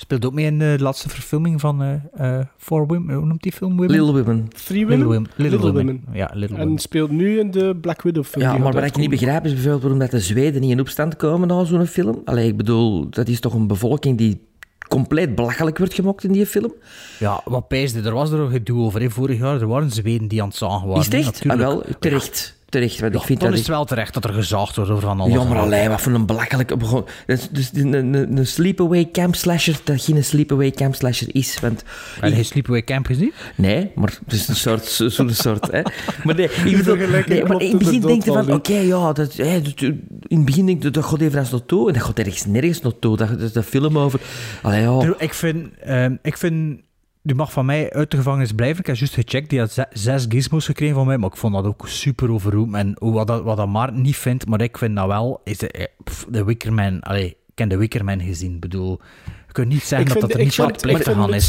Speelt 0.00 0.24
ook 0.24 0.32
mee 0.32 0.44
in 0.46 0.58
de 0.58 0.76
laatste 0.80 1.08
verfilming 1.08 1.60
van 1.60 1.82
eh 1.82 2.38
eh 2.38 2.44
For 2.56 2.86
Women. 2.86 3.14
Hoe 3.14 3.26
noemt 3.26 3.42
die 3.42 3.52
film? 3.52 3.76
Women? 3.76 3.90
Little 3.90 4.12
Women. 4.22 4.48
Three 4.64 4.86
Little 4.86 5.04
Women? 5.04 5.06
Women. 5.06 5.30
Little, 5.36 5.50
Little 5.56 5.72
Women. 5.72 6.00
Women. 6.04 6.16
Ja, 6.18 6.30
Little 6.34 6.56
En 6.56 6.62
Women. 6.62 6.78
speelt 6.78 7.10
nu 7.10 7.38
in 7.38 7.50
de 7.50 7.76
Black 7.80 8.02
Widow 8.02 8.24
film. 8.24 8.44
Ja, 8.44 8.58
maar 8.58 8.72
wat 8.72 8.84
ik 8.84 8.96
niet 8.96 9.10
begrijp 9.10 9.44
is 9.44 9.52
bijvoorbeeld 9.52 9.82
waarom 9.82 9.98
dat 10.00 10.10
de 10.10 10.20
Zweden 10.20 10.60
niet 10.60 10.70
in 10.70 10.80
opstand 10.80 11.16
komen 11.16 11.48
na 11.48 11.64
zo'n 11.64 11.86
film. 11.86 12.22
Allee, 12.24 12.48
ik 12.48 12.56
bedoel, 12.56 13.10
dat 13.10 13.28
is 13.28 13.40
toch 13.40 13.54
een 13.54 13.66
bevolking 13.66 14.18
die 14.18 14.46
compleet 14.88 15.34
belachelijk 15.34 15.78
wordt 15.78 15.94
gemaakt 15.94 16.24
in 16.24 16.32
die 16.32 16.46
film. 16.46 16.72
Ja, 17.18 17.40
wat 17.44 17.68
pijsde, 17.68 18.02
er 18.02 18.14
was 18.14 18.30
er 18.30 18.38
een 18.40 18.50
gedoe 18.50 18.80
over. 18.84 19.00
Hè. 19.00 19.10
Vorig 19.10 19.38
jaar 19.38 19.60
er 19.60 19.66
waren 19.66 19.90
Zweden 19.90 20.28
die 20.28 20.42
aan 20.42 20.48
het 20.48 20.56
zagen 20.56 20.86
waren. 20.86 20.98
is 21.00 21.04
het 21.04 21.14
echt? 21.14 21.26
Ah, 21.26 21.32
natuurlijk. 21.32 21.60
wel, 21.62 21.82
terecht. 21.98 22.57
Terecht, 22.68 23.00
want 23.00 23.12
Ja, 23.14 23.20
ik 23.20 23.26
vind 23.26 23.40
dan 23.40 23.48
dat... 23.50 23.58
is 23.58 23.64
het 23.66 23.74
wel 23.74 23.84
terecht 23.84 24.14
dat 24.14 24.24
er 24.24 24.32
gezaagd 24.32 24.76
wordt 24.76 24.90
over 24.90 25.02
van 25.08 25.20
alles. 25.20 25.32
Ja, 25.32 25.44
maar 25.44 25.56
en 25.56 25.62
alleen, 25.62 25.88
wat 25.88 26.00
voor 26.00 26.12
een 26.12 26.26
belachelijke... 26.26 26.76
begon- 26.76 27.04
Dus, 27.26 27.48
dus 27.50 27.70
een, 27.74 27.92
een, 27.92 28.36
een 28.36 28.46
sleepaway 28.46 29.08
camp 29.12 29.34
slasher 29.34 29.80
dat 29.84 30.02
geen 30.04 30.24
sleepaway 30.24 30.70
camp 30.70 30.94
slasher 30.94 31.34
is, 31.34 31.60
want... 31.60 31.84
Heb 32.20 32.34
je 32.34 32.42
Sleepaway 32.42 32.84
Camp 32.84 33.06
gezien? 33.06 33.32
Nee, 33.54 33.90
maar 33.94 34.18
het 34.24 34.32
is 34.32 34.48
een 34.48 34.56
soort, 34.56 34.84
zo- 34.84 35.08
zo'n 35.08 35.30
soort, 35.30 35.70
hè. 35.72 35.82
Maar 36.24 36.34
nee, 36.34 36.48
ik 36.64 36.76
bedoel, 36.76 36.96
nee, 37.26 37.44
maar 37.44 37.60
in 37.62 37.68
het 37.70 37.78
begin 37.78 38.00
denk 38.00 38.24
je 38.24 38.32
van, 38.32 38.52
oké, 38.52 38.78
ja, 38.78 39.12
dat, 39.12 39.32
hè, 39.32 39.62
dat- 39.62 39.80
in 39.80 40.36
het 40.36 40.44
begin 40.44 40.66
denk 40.66 40.82
je, 40.82 40.90
dat 40.90 41.04
gaat 41.04 41.20
even 41.20 41.38
als 41.38 41.50
naartoe, 41.50 41.88
en 41.88 41.94
dat 41.94 42.02
gaat 42.02 42.18
ergens 42.18 42.46
nergens 42.46 42.80
naartoe. 42.80 43.16
Dat, 43.16 43.40
dat, 43.40 43.52
dat 43.54 43.64
film 43.64 43.98
over... 43.98 44.20
Allee, 44.62 44.80
ja... 44.82 45.14
Ik 45.18 45.34
vind, 45.34 45.68
ehm, 45.80 46.16
ik 46.22 46.36
vind, 46.36 46.80
die 47.22 47.34
mag 47.36 47.52
van 47.52 47.66
mij 47.66 47.92
uit 47.92 48.10
de 48.10 48.16
gevangenis 48.16 48.52
blijven. 48.52 48.80
Ik 48.80 48.86
heb 48.86 48.96
juist 48.96 49.14
gecheckt, 49.14 49.50
die 49.50 49.58
had 49.58 49.72
ze- 49.72 49.86
zes 49.90 50.26
gizmos 50.28 50.66
gekregen 50.66 50.94
van 50.94 51.06
mij, 51.06 51.18
maar 51.18 51.30
ik 51.30 51.36
vond 51.36 51.54
dat 51.54 51.64
ook 51.64 51.88
super 51.88 52.30
overroep. 52.30 52.74
En 52.74 52.96
wat 52.98 53.26
dat, 53.26 53.42
wat 53.42 53.56
dat 53.56 53.68
Maarten 53.68 54.00
niet 54.02 54.16
vindt, 54.16 54.46
maar 54.46 54.60
ik 54.60 54.78
vind 54.78 54.96
dat 54.96 55.06
wel, 55.06 55.40
is 55.44 55.58
de, 55.58 55.68
eh, 55.70 55.84
pff, 56.04 56.26
de 56.28 56.44
Wickerman, 56.44 57.00
allee, 57.00 57.26
ik 57.28 57.58
heb 57.58 57.70
de 57.70 57.76
Wickerman 57.76 58.20
gezien, 58.20 58.54
ik 58.54 58.60
bedoel, 58.60 59.00
je 59.46 59.52
kunt 59.52 59.68
niet 59.68 59.82
zeggen 59.82 60.06
dat 60.08 60.20
dat 60.20 60.30
er 60.30 60.36
niet 60.44 60.54
vind 60.54 61.16
aan 61.16 61.34
is. 61.34 61.46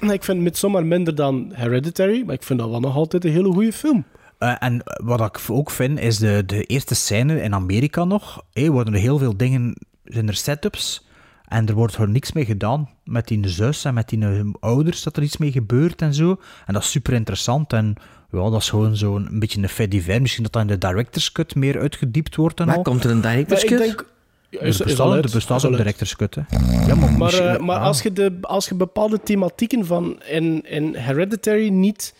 Ik 0.00 0.24
vind 0.24 0.40
Midsommar 0.40 0.86
minder 0.86 1.14
dan 1.14 1.50
Hereditary, 1.54 2.22
maar 2.26 2.34
ik 2.34 2.42
vind 2.42 2.58
dat 2.58 2.70
wel 2.70 2.80
nog 2.80 2.94
altijd 2.96 3.24
een 3.24 3.32
hele 3.32 3.52
goede 3.52 3.72
film. 3.72 4.04
Eh, 4.38 4.54
en 4.58 4.82
wat 5.04 5.20
ik 5.20 5.40
ook 5.50 5.70
vind, 5.70 6.00
is 6.00 6.18
de, 6.18 6.42
de 6.46 6.62
eerste 6.62 6.94
scène 6.94 7.42
in 7.42 7.54
Amerika 7.54 8.04
nog. 8.04 8.42
Hé, 8.52 8.70
worden 8.70 8.94
er 8.94 9.00
heel 9.00 9.18
veel 9.18 9.36
dingen, 9.36 9.76
zijn 10.04 10.28
er 10.28 10.34
setups. 10.34 11.06
En 11.48 11.66
er 11.68 11.74
wordt 11.74 11.94
er 11.96 12.08
niks 12.08 12.32
mee 12.32 12.44
gedaan 12.44 12.88
met 13.04 13.28
die 13.28 13.48
zus 13.48 13.84
en 13.84 13.94
met 13.94 14.08
die 14.08 14.24
ouders, 14.60 15.02
dat 15.02 15.16
er 15.16 15.22
iets 15.22 15.36
mee 15.36 15.52
gebeurt 15.52 16.02
en 16.02 16.14
zo. 16.14 16.30
En 16.66 16.72
dat 16.74 16.82
is 16.82 16.90
super 16.90 17.12
interessant. 17.12 17.72
En 17.72 17.94
ja, 18.30 18.50
dat 18.50 18.60
is 18.60 18.70
gewoon 18.70 18.96
zo'n 18.96 19.26
een 19.32 19.38
beetje 19.38 19.62
een 19.62 19.68
fait 19.68 19.90
divers. 19.90 20.18
Misschien 20.20 20.42
dat 20.42 20.52
dat 20.52 20.62
in 20.62 20.68
de 20.68 20.78
director's 20.78 21.32
cut 21.32 21.54
meer 21.54 21.78
uitgediept 21.80 22.36
wordt 22.36 22.60
en 22.60 22.66
Maar 22.66 22.76
al. 22.76 22.82
komt 22.82 23.04
er 23.04 23.10
een 23.10 23.20
director's 23.20 23.64
Maar 23.64 23.72
ik 23.72 23.78
cut? 23.78 23.86
denk... 23.86 24.16
Ja, 24.50 24.60
er 24.60 24.66
is- 24.66 24.76
bestaat, 24.76 25.62
er 25.62 25.68
uit. 25.68 25.76
director's 25.76 26.16
cut, 26.16 26.34
hè. 26.34 26.42
Ja, 26.86 26.94
maar 26.94 27.32
eh, 27.34 27.58
maar 27.60 27.78
als, 27.78 28.02
je 28.02 28.12
de, 28.12 28.38
als 28.40 28.68
je 28.68 28.74
bepaalde 28.74 29.20
thematieken 29.22 29.86
van 29.86 30.22
in, 30.22 30.62
in 30.70 30.94
Hereditary 30.94 31.68
niet, 31.68 32.14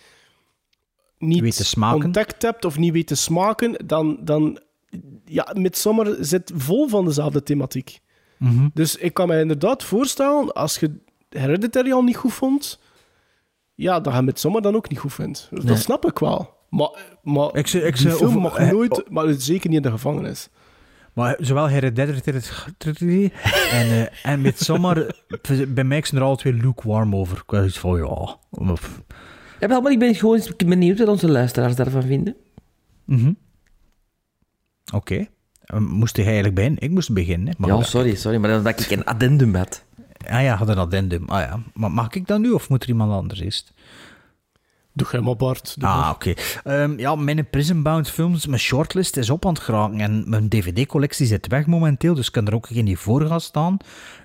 niet 1.18 1.40
Weet 1.40 1.56
te 1.56 1.64
smaken. 1.64 2.04
ontdekt 2.04 2.42
hebt 2.42 2.64
of 2.64 2.78
niet 2.78 2.92
weet 2.92 3.06
te 3.06 3.14
smaken, 3.14 3.86
dan, 3.86 4.18
dan 4.20 4.60
ja, 5.24 5.54
Midsommar 5.58 6.16
zit 6.20 6.52
vol 6.54 6.88
van 6.88 7.04
dezelfde 7.04 7.42
thematiek. 7.42 7.98
Mhm. 8.38 8.68
Dus 8.74 8.96
ik 8.96 9.14
kan 9.14 9.28
me 9.28 9.40
inderdaad 9.40 9.84
voorstellen, 9.84 10.52
als 10.52 10.78
je 10.78 11.00
Hereditary 11.28 11.92
al 11.92 12.02
niet 12.02 12.16
goed 12.16 12.32
vond, 12.32 12.80
ja, 13.74 14.00
dat 14.00 14.14
je 14.14 14.22
Midsommar 14.22 14.62
dan 14.62 14.74
ook 14.76 14.88
niet 14.88 14.98
goed 14.98 15.14
vindt. 15.14 15.48
Nee. 15.50 15.64
Dat 15.64 15.78
snap 15.78 16.06
ik 16.06 16.18
wel. 16.18 16.56
Maar, 16.70 16.90
maar 17.22 17.56
Ik 17.56 17.66
zou- 17.66 17.84
ik 17.84 17.92
die 17.96 18.02
zou 18.02 18.14
film 18.16 18.28
over- 18.28 18.40
mag 18.40 18.56
eh, 18.56 18.70
nooit, 18.70 19.02
oh. 19.04 19.10
maar 19.10 19.32
zeker 19.32 19.68
niet 19.68 19.76
in 19.76 19.82
de 19.82 19.90
gevangenis. 19.90 20.48
Maar 21.12 21.36
zowel 21.40 21.66
Hereditary 21.68 23.32
en, 23.70 23.86
eh 23.86 24.06
en 24.32 24.40
Midsommar, 24.40 25.14
bij 25.68 25.84
mij 25.84 26.00
zijn 26.04 26.20
er 26.20 26.26
alle 26.26 26.36
twee 26.36 26.52
lukewarm 26.52 27.14
over. 27.16 27.36
Ik 27.36 27.42
was 27.50 27.66
iets 27.66 27.78
van, 27.78 27.96
ja... 27.96 28.04
of- 28.50 29.02
Ja, 29.60 29.80
maar 29.80 29.92
ik 29.92 29.98
ben 29.98 30.14
gewoon 30.14 30.40
benieuwd 30.66 30.98
wat 30.98 31.08
onze 31.08 31.28
luisteraars 31.30 31.76
daarvan 31.76 32.02
vinden. 32.02 32.36
Mhm. 33.04 33.32
Oké. 34.94 35.14
Eh, 35.14 35.26
Moest 35.76 36.16
hij 36.16 36.24
eigenlijk 36.24 36.54
beginnen? 36.54 36.82
Ik 36.82 36.90
moest 36.90 37.12
beginnen. 37.12 37.54
Maar 37.58 37.68
ja, 37.68 37.82
sorry, 37.82 38.14
sorry, 38.14 38.38
maar 38.38 38.50
dan 38.50 38.62
dat 38.62 38.80
ik 38.80 38.90
een 38.90 39.04
addendum 39.04 39.54
had. 39.54 39.84
Ah 40.26 40.42
ja, 40.42 40.56
had 40.56 40.68
een 40.68 40.78
addendum. 40.78 41.28
Ah 41.28 41.40
ja. 41.40 41.60
Maar 41.74 41.90
mag 41.90 42.14
ik 42.14 42.26
dat 42.26 42.40
nu 42.40 42.50
of 42.50 42.68
moet 42.68 42.82
er 42.82 42.88
iemand 42.88 43.12
anders 43.12 43.40
eerst? 43.40 43.72
Doe 44.98 45.06
jij 45.10 45.20
maar, 45.20 45.36
Bart. 45.36 45.74
Doe 45.78 45.88
Ah, 45.88 46.10
oké. 46.14 46.32
Ehm, 46.64 46.98
ja, 46.98 47.14
mijn 47.14 47.48
Prisonbound 47.50 48.10
films, 48.10 48.46
mijn 48.46 48.60
shortlist 48.60 49.16
is 49.16 49.30
op 49.30 49.46
aan 49.46 49.52
het 49.52 49.62
geraken. 49.62 50.00
En 50.00 50.24
mijn 50.26 50.48
dvd-collectie 50.48 51.26
zit 51.26 51.46
weg 51.46 51.66
momenteel, 51.66 52.14
dus 52.14 52.26
ik 52.26 52.32
kan 52.32 52.46
er 52.46 52.54
ook 52.54 52.66
geen 52.66 52.84
die 52.84 52.98
voor 52.98 53.26
gaan 53.26 53.40
staan. 53.40 53.76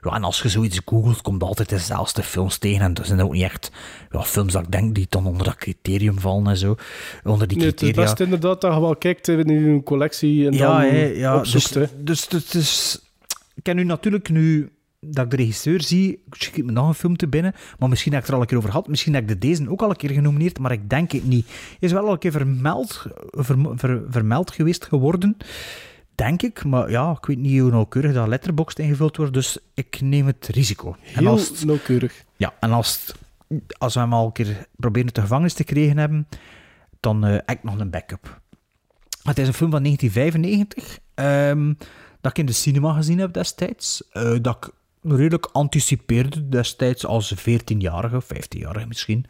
Ja, 0.01 0.11
en 0.11 0.23
als 0.23 0.41
je 0.41 0.49
zoiets 0.49 0.81
googelt, 0.85 1.21
komt 1.21 1.43
altijd 1.43 1.69
dezelfde 1.69 2.23
films 2.23 2.57
tegen. 2.57 2.81
En 2.81 2.93
dat 2.93 3.07
zijn 3.07 3.21
ook 3.21 3.31
niet 3.31 3.43
echt 3.43 3.71
ja, 4.11 4.21
films 4.23 4.53
dat 4.53 4.63
ik 4.63 4.71
denk 4.71 4.95
die 4.95 5.05
dan 5.09 5.25
onder 5.25 5.45
dat 5.45 5.55
criterium 5.55 6.19
vallen 6.19 6.47
en 6.47 6.57
zo. 6.57 6.75
Onder 7.23 7.47
die 7.47 7.57
Nee, 7.57 7.67
het 7.67 7.75
is 7.75 7.81
criteria. 7.81 8.09
best 8.09 8.19
inderdaad 8.19 8.61
dat 8.61 8.73
je 8.73 8.79
wel 8.79 8.95
kijkt 8.95 9.27
in 9.27 9.47
je 9.47 9.83
collectie 9.83 10.47
en 10.47 10.53
ja, 10.53 10.81
dan 10.81 10.95
ja. 10.95 11.37
opzoekt. 11.37 11.73
dus, 11.73 11.89
hè. 11.89 12.03
dus, 12.03 12.27
dus, 12.27 12.49
dus 12.49 12.99
ik 13.55 13.63
ken 13.63 13.75
nu 13.75 13.83
natuurlijk 13.83 14.29
nu 14.29 14.71
dat 15.05 15.25
ik 15.25 15.31
de 15.31 15.35
regisseur 15.37 15.81
zie, 15.81 16.23
schiet 16.29 16.65
me 16.65 16.71
nog 16.71 16.87
een 16.87 16.93
film 16.93 17.17
te 17.17 17.27
binnen, 17.27 17.53
maar 17.79 17.89
misschien 17.89 18.11
heb 18.13 18.21
ik 18.21 18.27
het 18.27 18.35
er 18.35 18.35
al 18.35 18.41
een 18.41 18.47
keer 18.49 18.57
over 18.57 18.69
gehad, 18.69 18.87
misschien 18.87 19.13
heb 19.13 19.23
ik 19.23 19.27
de 19.29 19.37
deze 19.47 19.69
ook 19.69 19.81
al 19.81 19.89
een 19.89 19.95
keer 19.95 20.09
genomineerd, 20.11 20.59
maar 20.59 20.71
ik 20.71 20.89
denk 20.89 21.11
het 21.11 21.25
niet. 21.27 21.47
Is 21.79 21.91
wel 21.91 22.05
al 22.05 22.11
een 22.11 22.19
keer 22.19 22.31
vermeld, 22.31 23.05
ver- 23.31 23.71
ver- 23.77 24.03
vermeld 24.09 24.51
geweest 24.51 24.85
geworden, 24.85 25.37
denk 26.15 26.41
ik, 26.41 26.63
maar 26.65 26.89
ja, 26.91 27.11
ik 27.11 27.25
weet 27.25 27.37
niet 27.37 27.59
hoe 27.59 27.71
nauwkeurig 27.71 28.13
dat 28.13 28.27
letterboxd 28.27 28.79
ingevuld 28.79 29.17
wordt, 29.17 29.33
dus 29.33 29.57
ik 29.73 30.01
neem 30.01 30.25
het 30.25 30.47
risico. 30.51 30.95
En 31.13 31.19
Heel 31.19 31.27
als 31.27 31.49
het- 31.49 31.65
nauwkeurig. 31.65 32.23
ja, 32.35 32.53
en 32.59 32.71
als, 32.71 33.13
het- 33.47 33.77
als 33.77 33.93
we 33.93 33.99
hem 33.99 34.13
al 34.13 34.25
een 34.25 34.31
keer 34.31 34.65
proberen 34.75 35.13
de 35.13 35.21
gevangenis 35.21 35.53
te 35.53 35.63
krijgen 35.63 35.97
hebben, 35.97 36.27
dan 36.99 37.25
eh, 37.25 37.31
heb 37.31 37.49
ik 37.49 37.63
nog 37.63 37.79
een 37.79 37.89
backup. 37.89 38.41
Het 39.23 39.37
is 39.39 39.47
een 39.47 39.53
film 39.53 39.71
van 39.71 39.81
1995, 39.83 40.99
ehm, 41.13 41.73
dat 42.21 42.31
ik 42.31 42.37
in 42.37 42.45
de 42.45 42.51
cinema 42.51 42.93
gezien 42.93 43.19
heb 43.19 43.33
destijds. 43.33 44.03
eh, 44.11 44.35
dat 44.41 44.55
ik 44.65 44.71
redelijk 45.03 45.49
anticipeerde 45.51 46.49
destijds 46.49 47.05
als 47.05 47.33
14-jarige, 47.35 48.23
15-jarige 48.23 48.87
misschien. 48.87 49.25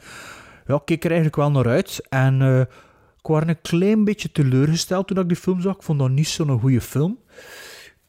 Ja, 0.68 0.76
ik 0.76 0.82
keek 0.86 1.04
er 1.04 1.12
eigenlijk 1.12 1.36
wel 1.36 1.52
naar 1.52 1.68
uit. 1.68 2.02
En 2.10 2.42
eh, 2.42 2.60
ik 3.18 3.28
was 3.28 3.44
een 3.46 3.62
klein 3.62 4.04
beetje 4.04 4.32
teleurgesteld 4.32 5.08
toen 5.08 5.20
ik 5.20 5.28
die 5.28 5.38
film 5.38 5.62
zag. 5.62 5.76
Ik 5.76 5.84
vond 5.84 6.00
dat 6.00 6.10
niet 6.10 6.28
zo'n 6.28 6.60
goede 6.60 6.82
film. 6.82 7.18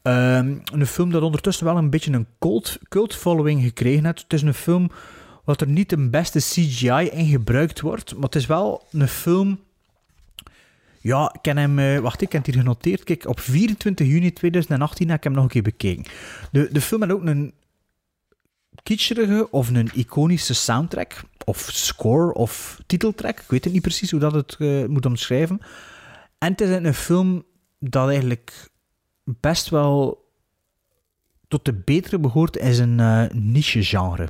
Ehm, 0.01 0.55
een 0.73 0.87
film 0.87 1.11
dat 1.11 1.21
ondertussen 1.21 1.65
wel 1.65 1.77
een 1.77 1.89
beetje 1.89 2.11
een 2.11 2.27
cult, 2.39 2.79
cult 2.89 3.15
following 3.15 3.63
gekregen 3.63 4.05
heeft. 4.05 4.21
Het 4.21 4.33
is 4.33 4.41
een 4.41 4.53
film 4.53 4.89
wat 5.43 5.61
er 5.61 5.67
niet 5.67 5.89
de 5.89 6.09
beste 6.09 6.39
CGI 6.39 7.09
in 7.11 7.25
gebruikt 7.25 7.81
wordt, 7.81 8.13
maar 8.13 8.23
het 8.23 8.35
is 8.35 8.45
wel 8.45 8.87
een 8.91 9.07
film. 9.07 9.59
Ja, 11.05 11.33
ik 11.33 11.41
ken 11.41 11.57
hem. 11.57 11.79
eh, 11.79 11.99
wacht, 11.99 12.21
ik 12.21 12.31
heb 12.31 12.45
het 12.45 12.53
hier 12.53 12.63
genoteerd. 12.63 13.03
Kijk, 13.03 13.27
op 13.27 13.39
24 13.39 14.07
juni 14.07 14.33
2018 14.33 15.07
heb 15.09 15.17
ik 15.17 15.23
hem 15.23 15.33
nog 15.33 15.43
een 15.43 15.49
keer 15.49 15.61
bekeken. 15.61 16.05
De, 16.51 16.69
de 16.71 16.81
film 16.81 17.01
heeft 17.01 17.13
ook 17.13 17.25
een 17.25 17.53
kitscherige 18.83 19.47
of 19.51 19.69
een 19.69 19.89
iconische 19.93 20.53
soundtrack, 20.53 21.23
of 21.45 21.67
score 21.71 22.33
of 22.33 22.81
titeltrack. 22.85 23.39
Ik 23.39 23.49
weet 23.49 23.63
het 23.63 23.73
niet 23.73 23.81
precies 23.81 24.11
hoe 24.11 24.19
dat 24.19 24.33
het 24.33 24.55
eh, 24.59 24.85
moet 24.85 25.05
omschrijven. 25.05 25.59
En 26.37 26.51
het 26.51 26.61
is 26.61 26.69
een 26.69 26.93
film 26.93 27.43
dat 27.79 28.07
eigenlijk 28.07 28.69
best 29.23 29.69
wel 29.69 30.25
tot 31.47 31.65
de 31.65 31.73
betere 31.73 32.19
behoort, 32.19 32.57
is 32.57 32.79
een 32.79 32.99
eh, 32.99 33.23
niche-genre. 33.33 34.27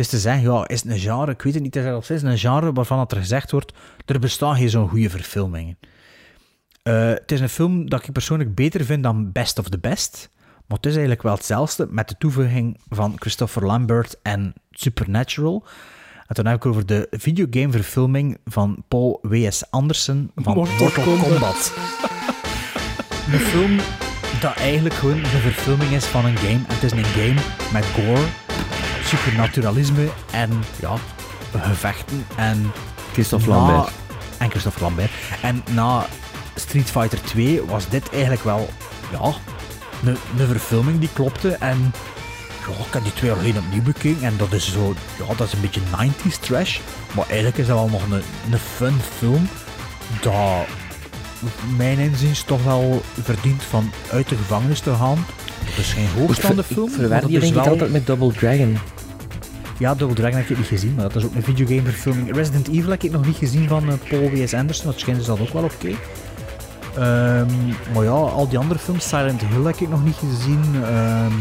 Het 0.00 0.12
is 0.12 0.20
te 0.20 0.28
zeggen, 0.28 0.52
ja, 0.52 0.68
is 0.68 0.82
het 0.82 0.92
een 0.92 0.98
genre? 0.98 1.32
Ik 1.32 1.42
weet 1.42 1.54
het 1.54 1.62
niet, 1.62 1.76
of 1.76 2.10
is 2.10 2.22
een 2.22 2.38
genre 2.38 2.72
waarvan 2.72 2.98
het 2.98 3.12
er 3.12 3.18
gezegd 3.18 3.50
wordt, 3.50 3.72
er 4.06 4.18
bestaan 4.18 4.56
geen 4.56 4.70
zo'n 4.70 4.88
goede 4.88 5.10
verfilmingen. 5.10 5.78
Eh, 6.82 7.08
het 7.08 7.32
is 7.32 7.40
een 7.40 7.48
film 7.48 7.90
dat 7.90 8.02
ik 8.02 8.12
persoonlijk 8.12 8.54
beter 8.54 8.84
vind 8.84 9.02
dan 9.02 9.32
Best 9.32 9.58
of 9.58 9.68
the 9.68 9.78
Best. 9.78 10.30
Maar 10.66 10.76
het 10.76 10.86
is 10.86 10.92
eigenlijk 10.92 11.22
wel 11.22 11.34
hetzelfde 11.34 11.86
met 11.90 12.08
de 12.08 12.14
toevoeging 12.18 12.80
van 12.88 13.12
Christopher 13.16 13.66
Lambert 13.66 14.18
en 14.22 14.54
Supernatural. 14.70 15.64
En 16.26 16.34
toen 16.34 16.46
heb 16.46 16.56
ik 16.56 16.66
over 16.66 16.86
de 16.86 17.06
videogameverfilming 17.10 18.38
van 18.44 18.84
Paul 18.88 19.18
W.S. 19.22 19.70
Anderson 19.70 20.30
van 20.34 20.54
Mortal 20.54 20.76
Mortal, 20.76 21.04
Kombat. 21.04 21.28
Kombat. 21.28 21.72
een 23.32 23.38
film 23.38 23.78
dat 24.40 24.56
eigenlijk 24.56 24.94
gewoon 24.94 25.18
een 25.18 25.26
verfilming 25.26 25.90
is 25.90 26.04
van 26.04 26.24
een 26.24 26.36
game. 26.36 26.64
En 26.68 26.74
het 26.74 26.82
is 26.82 26.92
een 26.92 27.04
game 27.04 27.40
met 27.72 27.84
gore, 27.84 28.26
supernaturalisme 29.16 30.08
en 30.30 30.50
ja, 30.80 30.94
gevechten 31.60 32.26
en... 32.36 32.70
Christophe 33.12 33.48
na- 33.48 33.54
Lambert. 33.56 33.90
En 34.38 34.50
Christophe 34.50 34.80
Lambert. 34.80 35.10
En 35.42 35.62
na 35.70 36.06
Street 36.54 36.90
Fighter 36.90 37.22
2 37.22 37.62
was 37.64 37.88
dit 37.88 38.10
eigenlijk 38.10 38.44
wel, 38.44 38.68
ja, 39.12 39.32
een, 40.04 40.16
een 40.38 40.46
verfilming 40.46 40.98
die 41.00 41.08
klopte. 41.12 41.48
En 41.50 41.92
ja, 42.68 42.84
ik 42.86 42.92
heb 42.92 43.02
die 43.02 43.12
twee 43.12 43.30
geleden 43.32 43.62
opnieuw 43.66 43.82
bekeken. 43.82 44.22
En 44.22 44.34
dat 44.36 44.52
is 44.52 44.72
zo, 44.72 44.94
ja, 45.18 45.34
dat 45.36 45.46
is 45.46 45.52
een 45.52 45.60
beetje 45.60 45.80
90s 45.80 46.40
trash. 46.40 46.78
Maar 47.14 47.24
eigenlijk 47.26 47.58
is 47.58 47.66
dat 47.66 47.76
wel 47.76 47.88
nog 47.88 48.02
een, 48.02 48.22
een 48.52 48.58
fun 48.76 48.94
film. 49.18 49.48
Dat, 50.20 50.66
mijn 51.76 51.98
inziens, 51.98 52.42
toch 52.42 52.64
wel 52.64 53.02
verdient 53.22 53.62
van 53.62 53.90
uit 54.12 54.28
de 54.28 54.36
gevangenis 54.36 54.80
te 54.80 54.94
gaan. 54.94 55.24
Het 55.64 55.78
is 55.78 55.92
geen 55.92 56.08
hoogstaande 56.18 56.62
film. 56.62 56.88
Ik 56.88 56.96
die 57.26 57.40
denk 57.40 57.42
ik 57.42 57.54
wel- 57.54 57.64
altijd 57.72 57.92
met 57.92 58.06
Double 58.06 58.32
Dragon. 58.32 58.78
Ja, 59.80 59.94
Double 59.94 60.16
Dragon 60.16 60.38
heb 60.38 60.48
ik 60.48 60.56
niet 60.56 60.66
gezien, 60.66 60.94
maar 60.94 61.04
dat 61.04 61.16
is 61.16 61.24
ook 61.24 61.34
een 61.34 61.42
videogameverfilming. 61.42 62.34
Resident 62.34 62.68
Evil 62.68 62.90
heb 62.90 63.02
ik 63.02 63.10
nog 63.10 63.26
niet 63.26 63.36
gezien 63.36 63.68
van 63.68 63.88
eh, 63.88 63.94
Paul 64.08 64.30
W.S. 64.30 64.54
Anderson, 64.54 64.86
dat 64.86 65.00
schijnt 65.00 65.20
is 65.20 65.26
dat 65.26 65.40
ook 65.40 65.52
wel 65.52 65.62
oké. 65.62 65.88
Ehm, 66.96 67.46
maar 67.94 68.04
ja, 68.04 68.10
al 68.10 68.48
die 68.48 68.58
andere 68.58 68.80
films, 68.80 69.08
Silent 69.08 69.40
Hill 69.40 69.64
heb 69.64 69.76
ik 69.76 69.88
nog 69.88 70.04
niet 70.04 70.16
gezien. 70.16 70.62
ehm, 70.84 71.32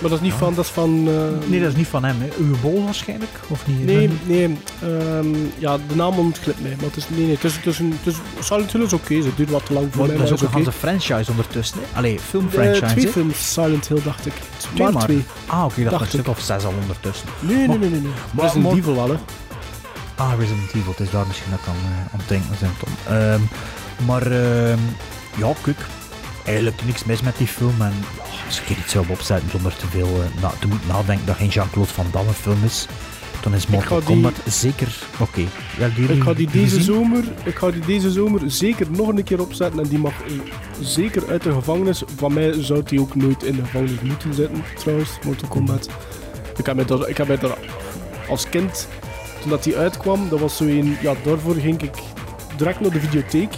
Maar 0.00 0.10
dat 0.10 0.18
is 0.18 0.24
niet 0.24 0.32
van... 0.34 0.54
Dat 0.54 0.64
is 0.64 0.70
van 0.70 1.08
eh, 1.08 1.48
nee, 1.48 1.60
dat 1.60 1.68
is 1.70 1.76
niet 1.76 1.86
van 1.86 2.04
hem. 2.04 2.16
Hè. 2.20 2.28
Uwe 2.38 2.56
Bol 2.56 2.84
waarschijnlijk? 2.84 3.30
Of 3.48 3.66
niet? 3.66 3.84
Nee, 3.84 4.10
nee. 4.24 4.58
ehm, 4.82 5.34
ja, 5.58 5.76
de 5.88 5.94
naam 5.94 6.18
ontglipt 6.18 6.62
mij. 6.62 6.74
Maar 6.76 6.84
het 6.86 6.96
is, 6.96 7.08
nee, 7.08 7.24
nee, 7.24 7.34
het 7.34 7.44
is, 7.44 7.56
het 7.56 7.66
is 7.66 7.78
een, 7.78 7.94
het 8.02 8.14
is, 8.14 8.46
Silent 8.46 8.72
Hill 8.72 8.82
is 8.82 8.92
oké. 8.92 9.14
Het 9.14 9.36
duurt 9.36 9.50
wat 9.50 9.66
te 9.66 9.72
lang 9.72 9.86
voor 9.90 9.98
Maar 9.98 10.06
mij, 10.08 10.16
dat 10.16 10.24
is 10.24 10.40
maar 10.42 10.50
ook 10.50 10.54
een 10.56 10.60
oké. 10.66 10.72
franchise 10.72 11.30
ondertussen. 11.30 11.78
Hè. 11.78 11.96
Allee, 11.98 12.18
filmfranchise. 12.20 12.86
twee 12.86 13.04
hè. 13.04 13.10
films, 13.10 13.52
Silent 13.52 13.88
Hill, 13.88 14.02
dacht 14.04 14.26
ik. 14.26 14.32
Twee 14.56 14.82
maar 14.82 14.92
maar. 14.92 15.02
twee. 15.02 15.24
Ah, 15.46 15.64
oké, 15.64 15.82
dat 15.82 15.90
Dacht 15.90 16.02
een 16.02 16.08
stuk 16.08 16.28
of 16.28 16.40
zes 16.40 16.64
al 16.64 16.74
ondertussen. 16.80 17.28
Nee, 17.40 17.56
nee, 17.56 17.66
Maar- 17.68 17.78
nee, 17.78 17.90
nee. 17.90 18.00
nee. 18.00 18.10
maar- 18.30 18.44
Resident 18.44 18.64
maar- 18.68 18.76
Evil 18.78 18.94
wel, 18.94 19.08
hè. 19.10 19.16
Ah, 20.14 20.32
Resident 20.38 20.68
Evil, 20.74 20.90
het 20.90 21.00
is 21.00 21.10
daar 21.10 21.26
misschien 21.26 21.50
dat 21.50 21.60
ik 21.60 21.66
aan, 21.66 22.20
eh, 22.20 22.28
denken 22.28 22.56
zijn, 22.58 22.70
Tom. 22.78 23.16
Ehm, 23.16 23.40
maar 24.06 24.22
ehm, 24.22 24.78
ja, 25.36 25.52
kijk, 25.62 25.78
eigenlijk 26.44 26.84
niks 26.84 27.04
mis 27.04 27.20
met 27.22 27.36
die 27.36 27.46
film. 27.46 27.74
En 27.82 27.92
als 28.50 28.60
ik 28.60 28.68
er 28.68 28.82
iets 28.82 28.92
zou 28.92 29.04
op 29.04 29.10
opzetten 29.10 29.50
zonder 29.50 29.76
te 29.76 29.86
veel 29.86 30.06
eh, 30.08 30.42
na, 30.42 30.52
te 30.60 30.66
moeten 30.66 30.88
nadenken 30.88 31.26
dat 31.26 31.36
geen 31.36 31.48
Jean-Claude 31.48 31.92
Van 31.92 32.06
Damme 32.12 32.32
film 32.32 32.64
is, 32.64 32.86
dan 33.40 33.54
is 33.54 33.66
Mortal 33.66 33.96
die- 33.98 34.06
Kombat 34.06 34.32
zeker 34.46 34.98
oké. 35.18 35.40
Ja, 35.78 35.86
Ik 36.08 36.22
ga 36.22 36.34
die 36.34 36.50
deze 36.50 36.64
gezien? 36.76 36.82
zomer, 36.94 37.24
ik 37.44 37.56
ga 37.58 37.70
die 37.70 37.80
deze 37.86 38.10
zomer 38.10 38.40
zeker 38.46 38.86
nog 38.90 39.08
een 39.08 39.24
keer 39.24 39.40
opzetten 39.40 39.80
en 39.82 39.88
die 39.88 39.98
mag 39.98 40.12
eh, 40.12 40.32
zeker 40.80 41.22
uit 41.28 41.42
de 41.42 41.52
gevangenis. 41.52 42.02
Van 42.16 42.32
mij 42.32 42.62
zou 42.62 42.82
die 42.82 43.00
ook 43.00 43.14
nooit 43.14 43.42
in 43.42 43.56
de 43.56 43.62
gevangenis 43.64 44.00
moeten 44.02 44.34
zitten, 44.34 44.64
trouwens, 44.78 45.10
Mortal 45.24 45.48
Kombat. 45.48 45.88
Ik 46.56 46.66
heb 46.66 46.74
mij 46.76 46.84
daar, 46.84 47.08
ik 47.08 47.16
heb 47.16 47.26
mij 47.28 47.38
daar 47.38 47.56
als 48.28 48.48
kind, 48.48 48.88
toen 49.40 49.50
dat 49.50 49.62
die 49.64 49.76
uitkwam, 49.76 50.28
dat 50.28 50.40
was 50.40 50.56
zo 50.56 50.64
een, 50.64 50.96
ja, 51.02 51.14
daarvoor 51.24 51.54
ging 51.54 51.82
ik 51.82 51.94
direct 52.56 52.80
naar 52.80 52.90
de 52.90 53.00
videotheek. 53.00 53.52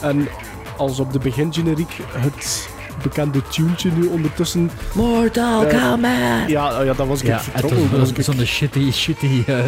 En 0.00 0.28
als 0.76 0.98
op 1.00 1.12
de 1.12 1.18
begingeneriek 1.18 1.96
het 2.12 2.68
bekende 3.02 3.42
tuentje 3.48 3.90
nu 3.96 4.06
ondertussen... 4.06 4.70
Mortal 4.94 5.66
Eh, 5.66 5.90
Kombat! 5.90 6.48
Ja, 6.48 6.82
ja, 6.82 6.92
dat 6.94 7.06
was 7.06 7.20
ik 7.20 7.26
Ja, 7.26 7.34
het 7.34 7.42
vertrokken. 7.42 7.98
was 7.98 8.12
Dat 8.12 8.26
was 8.26 8.36
zo'n 8.36 8.44
shitty, 8.46 8.90
shitty 8.92 9.42
eh, 9.46 9.58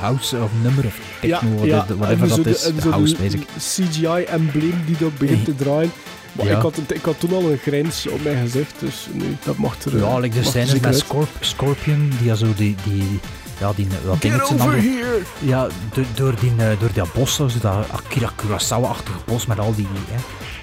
house 0.00 0.36
of 0.42 0.50
nummer 0.62 0.84
of 0.86 0.98
techno, 1.20 1.56
wat- 1.56 1.88
en 1.88 1.96
whatever 1.98 2.28
zo 2.28 2.34
dat 2.36 2.44
de- 2.44 2.50
is. 2.50 2.64
en 2.64 2.90
house. 2.90 3.16
CGI-embleem 3.58 4.82
die 4.86 4.96
dat 4.98 5.18
begint 5.18 5.44
te 5.44 5.54
draaien. 5.54 5.92
Maar 6.32 6.46
Ja. 6.46 6.56
ik, 6.56 6.62
had, 6.62 6.78
ik 6.86 7.02
had 7.04 7.20
toen 7.20 7.32
al 7.32 7.50
een 7.50 7.58
grens 7.58 8.06
op 8.08 8.22
mijn 8.24 8.36
gezicht, 8.46 8.74
dus 8.78 9.06
nee, 9.12 9.36
dat 9.44 9.56
mag 9.56 9.76
er 9.84 9.98
Ja, 9.98 10.18
like 10.18 10.34
de 10.34 10.40
er 10.40 10.46
scènes 10.46 10.70
zeker 10.70 10.88
met. 10.88 10.98
Scorp 10.98 11.28
Scorpion, 11.40 12.12
die 12.18 12.26
ja 12.28 12.34
zo 12.34 12.46
die, 12.56 12.74
die 12.84 13.20
ja, 13.62 13.72
die, 13.76 13.88
wat 14.04 14.16
Get 14.20 14.42
over 14.42 14.72
here! 14.72 15.18
Ja, 15.38 15.66
do- 15.94 16.02
door, 16.14 16.34
die, 16.40 16.52
eh, 16.58 16.66
door 16.80 16.88
dat 16.92 17.12
bos, 17.12 17.34
zo 17.34 17.48
dat 17.60 17.74
Akira 17.90 18.30
Kurosawa-achtige 18.36 19.18
bos 19.24 19.46
met 19.46 19.58
al 19.58 19.74
die 19.74 19.86
hè, 20.10 20.16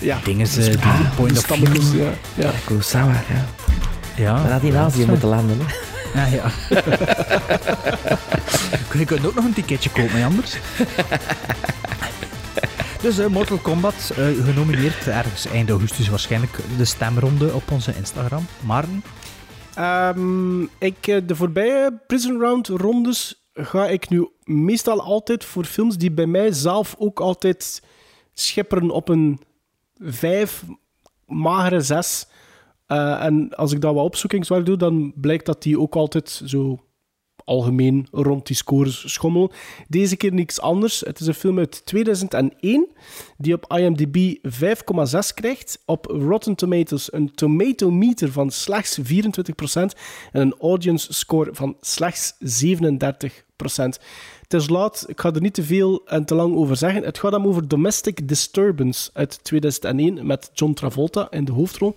Ja, 0.06 0.18
dingen, 0.24 0.46
dat 0.46 0.58
eh, 0.58 0.64
die 0.66 0.78
waar. 0.80 1.12
point 1.16 1.48
De 1.48 1.54
of 1.54 1.58
view. 1.90 2.02
ja. 2.04 2.10
ja. 2.34 2.52
Kurosawa, 2.66 3.12
ja. 3.14 3.46
Ja, 4.24 4.34
Maar 4.34 4.52
had 4.52 4.62
in 4.62 4.78
Azië 4.78 5.00
dat 5.00 5.08
moeten 5.08 5.30
landen, 5.30 5.58
hè. 5.60 5.66
Ja, 6.14 6.26
ja. 6.26 6.52
Je 9.00 9.06
kunt 9.06 9.26
ook 9.26 9.36
nog 9.36 9.46
een 9.46 9.54
ticketje 9.54 9.90
kopen, 9.90 10.18
hè, 10.20 10.26
anders. 10.26 10.58
Dus 13.02 13.18
eh, 13.18 13.26
Mortal 13.26 13.58
Kombat, 13.58 14.12
eh, 14.18 14.26
genomineerd 14.46 15.08
ergens 15.08 15.48
eind 15.48 15.70
augustus 15.70 16.10
waarschijnlijk 16.10 16.58
de 16.78 16.86
stemronde 16.86 17.54
op 17.54 17.72
onze 17.72 17.94
Instagram. 17.98 18.46
Maarten? 18.60 19.04
Ehm, 19.80 20.62
ik, 20.64 21.08
eh, 21.08 21.18
de 21.26 21.36
voorbije 21.36 22.00
Prison 22.08 22.40
Round 22.40 22.68
rondes 22.68 23.50
ga 23.54 23.88
ik 23.88 24.10
nu 24.10 24.30
meestal 24.44 25.02
altijd 25.02 25.46
voor 25.46 25.66
films 25.66 25.98
die 25.98 26.12
bij 26.12 26.26
mij 26.26 26.52
zelf 26.52 26.96
ook 26.98 27.20
altijd 27.20 27.84
schipperen 28.34 28.90
op 28.90 29.10
een 29.10 29.40
5, 29.96 30.64
magere 31.26 31.82
6. 31.82 32.28
Eh, 32.86 33.24
en 33.24 33.56
als 33.56 33.72
ik 33.72 33.82
dat 33.82 33.94
wat 33.94 34.06
opzoekingswerk 34.06 34.66
doe, 34.66 34.78
dan 34.78 35.14
blijkt 35.16 35.46
dat 35.46 35.64
die 35.64 35.80
ook 35.80 35.96
altijd 35.96 36.42
zo 36.46 36.80
algemeen 37.50 38.08
rond 38.12 38.48
die 38.48 38.56
scores 38.56 39.14
schommelen. 39.14 39.50
Deze 39.88 40.16
keer 40.16 40.34
niks 40.34 40.62
anders. 40.62 41.00
Het 41.00 41.20
is 41.20 41.28
een 41.28 41.34
film 41.34 41.58
uit 41.58 41.86
2001 41.86 42.88
die 43.38 43.54
op 43.54 43.74
IMDb 43.78 44.38
5,6 44.48 45.34
krijgt. 45.34 45.80
Op 45.86 46.06
Rotten 46.06 46.56
Tomatoes 46.56 47.14
een 47.14 47.32
tomato 47.36 47.92
meter 47.92 48.32
van 48.32 48.52
slechts 48.52 49.00
24% 49.00 49.04
en 50.32 50.42
een 50.42 50.56
audience 50.60 51.14
score 51.14 51.50
van 51.54 51.78
slechts 51.82 52.34
37%. 52.34 52.38
Het 54.42 54.62
is 54.62 54.70
laat, 54.70 55.04
ik 55.08 55.20
ga 55.20 55.34
er 55.34 55.42
niet 55.42 55.54
te 55.54 55.64
veel 55.64 56.02
en 56.06 56.26
te 56.26 56.36
lang 56.36 56.56
over 56.56 56.76
zeggen. 56.76 57.04
Het 57.04 57.20
gaat 57.20 57.32
hem 57.32 57.48
over 57.48 57.68
Domestic 57.68 58.28
Disturbance 58.28 59.10
uit 59.14 59.44
2001 59.44 60.26
met 60.26 60.50
John 60.54 60.74
Travolta 60.74 61.28
in 61.30 61.46
de 61.46 61.52
hoofdrol. 61.52 61.96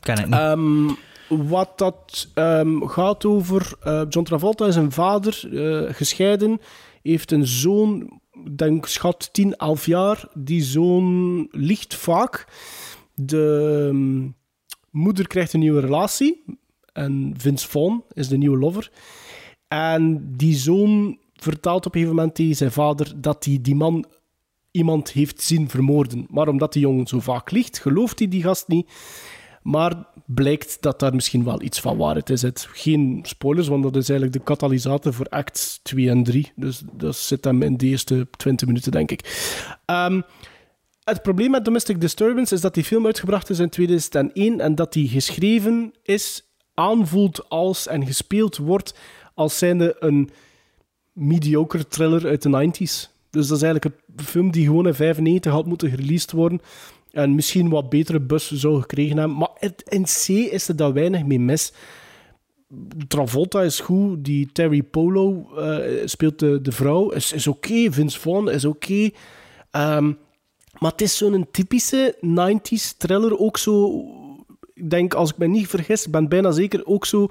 Ken 0.00 0.18
ik 0.18 0.24
niet. 0.24 0.34
Ehm, 0.34 0.88
wat 1.30 1.78
dat 1.78 2.28
ehm, 2.34 2.82
gaat 2.82 3.24
over... 3.24 3.72
eh, 3.80 4.02
John 4.08 4.26
Travolta 4.26 4.66
is 4.66 4.76
een 4.76 4.92
vader, 4.92 5.48
eh, 5.52 5.94
gescheiden, 5.94 6.60
heeft 7.02 7.32
een 7.32 7.46
zoon, 7.46 8.20
denk 8.54 8.86
schat 8.86 9.28
10, 9.32 9.56
11 9.56 9.86
jaar. 9.86 10.28
Die 10.34 10.62
zoon 10.62 11.48
ligt 11.50 11.94
vaak. 11.94 12.46
De 13.14 13.88
ehm, 13.90 14.28
moeder 14.90 15.26
krijgt 15.26 15.52
een 15.52 15.60
nieuwe 15.60 15.80
relatie. 15.80 16.44
En 16.92 17.34
Vince 17.36 17.68
Vaughn 17.68 18.04
is 18.12 18.28
de 18.28 18.36
nieuwe 18.36 18.58
lover. 18.58 18.90
En 19.68 20.32
die 20.36 20.54
zoon 20.54 21.18
vertelt 21.34 21.86
op 21.86 21.94
een 21.94 22.00
gegeven 22.00 22.16
moment 22.16 22.34
tegen 22.34 22.56
zijn 22.56 22.72
vader 22.72 23.12
dat 23.20 23.44
hij 23.44 23.58
die 23.62 23.74
man 23.74 24.04
iemand 24.70 25.10
heeft 25.10 25.42
zien 25.42 25.68
vermoorden. 25.68 26.26
Maar 26.28 26.48
omdat 26.48 26.72
die 26.72 26.82
jongen 26.82 27.06
zo 27.06 27.20
vaak 27.20 27.50
ligt, 27.50 27.78
gelooft 27.78 28.18
hij 28.18 28.28
die 28.28 28.42
gast 28.42 28.68
niet. 28.68 28.90
Maar 29.62 30.06
blijkt 30.34 30.76
dat 30.80 30.98
daar 31.00 31.14
misschien 31.14 31.44
wel 31.44 31.62
iets 31.62 31.80
van 31.80 31.96
waarheid 31.96 32.30
zit. 32.34 32.68
Geen 32.72 33.20
spoilers, 33.22 33.68
want 33.68 33.82
dat 33.82 33.96
is 33.96 34.08
eigenlijk 34.08 34.38
de 34.38 34.44
katalysator 34.44 35.12
voor 35.12 35.26
acts 35.26 35.80
2 35.82 36.10
en 36.10 36.22
3. 36.22 36.52
Dus 36.56 36.82
dat 36.92 37.16
zit 37.16 37.44
hem 37.44 37.62
in 37.62 37.76
de 37.76 37.86
eerste 37.86 38.26
20 38.36 38.66
minuten, 38.66 38.92
denk 38.92 39.10
ik. 39.10 39.20
Ehm, 39.84 40.20
het 41.04 41.22
probleem 41.22 41.50
met 41.50 41.64
Domestic 41.64 42.00
Disturbance 42.00 42.54
is 42.54 42.60
dat 42.60 42.74
die 42.74 42.84
film 42.84 43.06
uitgebracht 43.06 43.50
is 43.50 43.58
in 43.58 43.68
2001 43.68 44.60
en 44.60 44.74
dat 44.74 44.92
die 44.92 45.08
geschreven 45.08 45.92
is, 46.02 46.44
aanvoelt 46.74 47.48
als 47.48 47.86
en 47.86 48.06
gespeeld 48.06 48.56
wordt 48.56 48.94
als 49.34 49.58
zijnde 49.58 49.96
een 49.98 50.30
mediocre 51.12 51.88
thriller 51.88 52.26
uit 52.26 52.42
de 52.42 52.48
90s. 52.48 53.18
Dus 53.30 53.46
dat 53.46 53.56
is 53.56 53.62
eigenlijk 53.62 53.84
een 53.84 54.24
film 54.24 54.50
die 54.50 54.64
gewoon 54.64 54.86
in 54.86 54.94
95 54.94 55.52
had 55.52 55.66
moeten 55.66 55.90
gereleased 55.90 56.32
worden. 56.32 56.60
En 57.12 57.34
misschien 57.34 57.68
wat 57.68 57.88
betere 57.88 58.20
bus 58.20 58.50
zou 58.52 58.80
gekregen 58.80 59.16
hebben. 59.16 59.36
Maar 59.36 59.50
het- 59.54 59.82
in 59.88 60.02
C 60.04 60.28
is 60.52 60.68
er 60.68 60.76
daar 60.76 60.92
weinig 60.92 61.24
mee 61.24 61.40
mis. 61.40 61.72
Travolta 63.08 63.62
is 63.62 63.80
goed. 63.80 64.24
Die 64.24 64.48
Terry 64.52 64.82
Polo 64.82 65.48
eh, 65.56 66.02
speelt 66.04 66.38
de, 66.38 66.60
de 66.60 66.72
vrouw. 66.72 67.08
Is, 67.10 67.32
is 67.32 67.46
oké. 67.46 67.92
Vince 67.92 68.20
Vaughn 68.20 68.48
is 68.48 68.64
oké. 68.64 69.10
Ehm, 69.70 70.12
maar 70.78 70.90
het 70.90 71.00
is 71.00 71.16
zo'n 71.16 71.46
typische 71.50 72.16
90s 72.20 72.96
thriller. 72.96 73.38
Ook 73.38 73.58
zo 73.58 74.04
ik 74.74 74.90
denk, 74.90 75.14
als 75.14 75.30
ik 75.30 75.38
me 75.38 75.46
niet 75.46 75.68
vergis, 75.68 76.10
ben 76.10 76.28
bijna 76.28 76.50
zeker 76.50 76.86
ook 76.86 77.06
zo... 77.06 77.28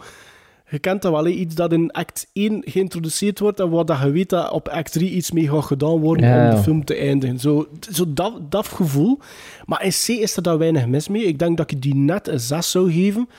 Je 0.69 0.79
kent 0.79 1.01
dat 1.01 1.11
wel, 1.11 1.27
iets 1.27 1.55
dat 1.55 1.71
in 1.73 1.91
act 1.91 2.29
1 2.33 2.61
geïntroduceerd 2.65 3.39
wordt 3.39 3.59
en 3.59 3.69
waar 3.69 3.85
dat 3.85 3.99
je 3.99 4.11
weet 4.11 4.29
dat 4.29 4.51
op 4.51 4.67
act 4.67 4.91
3 4.91 5.09
iets 5.11 5.31
mee 5.31 5.49
gaat 5.49 5.63
gedaan 5.63 5.99
worden 5.99 6.25
Ja, 6.27 6.49
om 6.49 6.55
de 6.55 6.61
film 6.61 6.85
te 6.85 6.95
eindigen. 6.95 7.39
Zo, 7.39 7.67
zo 7.91 8.03
dat, 8.13 8.51
dat 8.51 8.67
gevoel. 8.67 9.19
Maar 9.65 9.83
in 9.83 9.89
C 9.91 10.07
is 10.07 10.35
er 10.35 10.41
daar 10.41 10.57
weinig 10.57 10.87
mis 10.87 11.07
mee. 11.07 11.23
Ik 11.23 11.39
denk 11.39 11.57
dat 11.57 11.71
ik 11.71 11.81
die 11.81 11.95
net 11.95 12.27
een 12.27 12.39
6 12.39 12.71
zou 12.71 12.91
geven. 12.91 13.29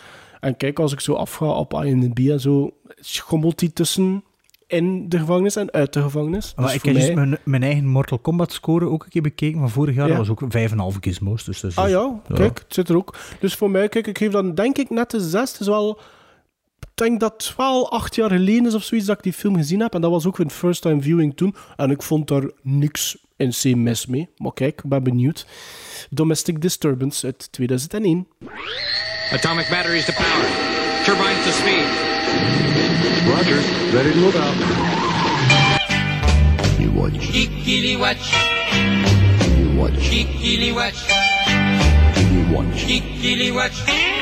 En 0.41 0.57
kijk, 0.57 0.78
als 0.78 0.92
ik 0.92 1.00
zo 1.00 1.12
afga 1.15 1.47
op 1.47 1.75
IMDb 1.84 2.18
en 2.28 2.41
zo, 2.41 2.70
schommelt 3.00 3.59
die 3.59 3.73
tussen 3.73 4.25
in 4.67 5.09
de 5.09 5.18
gevangenis 5.18 5.57
en 5.57 5.73
uit 5.73 5.92
de 5.92 6.02
gevangenis. 6.02 6.52
Maar 6.57 6.65
Dus 6.67 6.75
ik 6.75 6.83
heb 6.84 6.94
dus 6.94 7.05
mij- 7.07 7.15
mijn, 7.15 7.39
mijn 7.44 7.62
eigen 7.62 7.86
Mortal 7.86 8.18
Kombat 8.18 8.52
score 8.52 8.89
ook 8.89 9.05
een 9.05 9.10
keer 9.10 9.23
bekeken 9.23 9.59
van 9.60 9.70
vorig 9.70 9.94
jaar. 9.94 10.09
Ja. 10.09 10.17
Dat 10.17 10.26
was 10.26 10.36
ook 10.42 10.52
5,5 10.94 10.99
gizmos. 11.00 11.44
Dus 11.44 11.60
dat 11.60 11.70
is 11.70 11.76
Ah 11.76 11.89
ja, 11.89 12.20
kijk, 12.34 12.59
het 12.59 12.75
zit 12.75 12.89
er 12.89 12.97
ook. 12.97 13.17
Dus 13.41 13.55
voor 13.55 13.70
mij, 13.70 13.89
kijk, 13.89 14.07
ik 14.07 14.18
geef 14.18 14.31
dan 14.33 14.55
denk 14.55 14.78
ik 14.78 14.91
net 14.91 15.10
de 15.10 15.20
zes. 15.20 15.50
Het 15.52 15.60
is 15.60 15.67
wel... 15.67 15.99
Ik 17.01 17.07
denk 17.07 17.20
dat 17.20 17.33
het 17.33 17.57
wel 17.57 17.91
acht 17.91 18.15
jaar 18.15 18.31
geleden 18.31 18.67
is 18.67 18.75
of 18.75 18.83
zoiets 18.83 19.07
dat 19.07 19.17
ik 19.17 19.23
die 19.23 19.33
film 19.33 19.57
gezien 19.57 19.81
heb. 19.81 19.95
En 19.95 20.01
dat 20.01 20.11
was 20.11 20.27
ook 20.27 20.39
een 20.39 20.51
first 20.51 20.83
time 20.83 21.03
viewing 21.03 21.37
toen. 21.37 21.55
En 21.77 21.91
ik 21.91 22.03
vond 22.03 22.29
daar 22.29 22.51
niks 22.62 23.17
in 23.37 23.51
C 23.51 23.77
mis 23.77 24.07
mee. 24.07 24.29
Maar 24.37 24.53
kijk, 24.53 24.79
ik 24.83 24.89
ben 24.89 25.03
benieuwd. 25.03 25.47
Domestic 26.11 26.61
Disturbance 26.61 27.27
uit 27.27 27.53
2001. 27.53 28.27
Atomic 29.33 29.69
batteries 29.70 30.05
to 30.05 30.12
power. 30.12 30.47
Turbines 31.05 31.45
to 31.45 31.51
speed. 31.51 31.87
Roger, 33.27 33.61
ready 33.93 34.12
to 34.12 34.19
move 34.19 34.39
out. 34.39 34.55
You 36.79 36.91
watch. 36.93 37.31
Kikili 37.31 37.99
watch. 37.99 38.33
You 39.59 39.77
watch. 39.77 40.09
Kikili 40.09 40.73
watch. 40.73 41.09
You 42.15 42.55
watch. 42.55 42.85
Kikili 42.87 43.53
watch. 43.53 44.19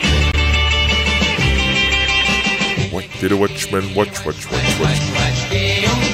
Did 3.21 3.33
a 3.33 3.37
watchman 3.37 3.95
watch, 3.95 4.25
watch, 4.25 4.51
watch, 4.51 4.81
watch? 4.81 6.09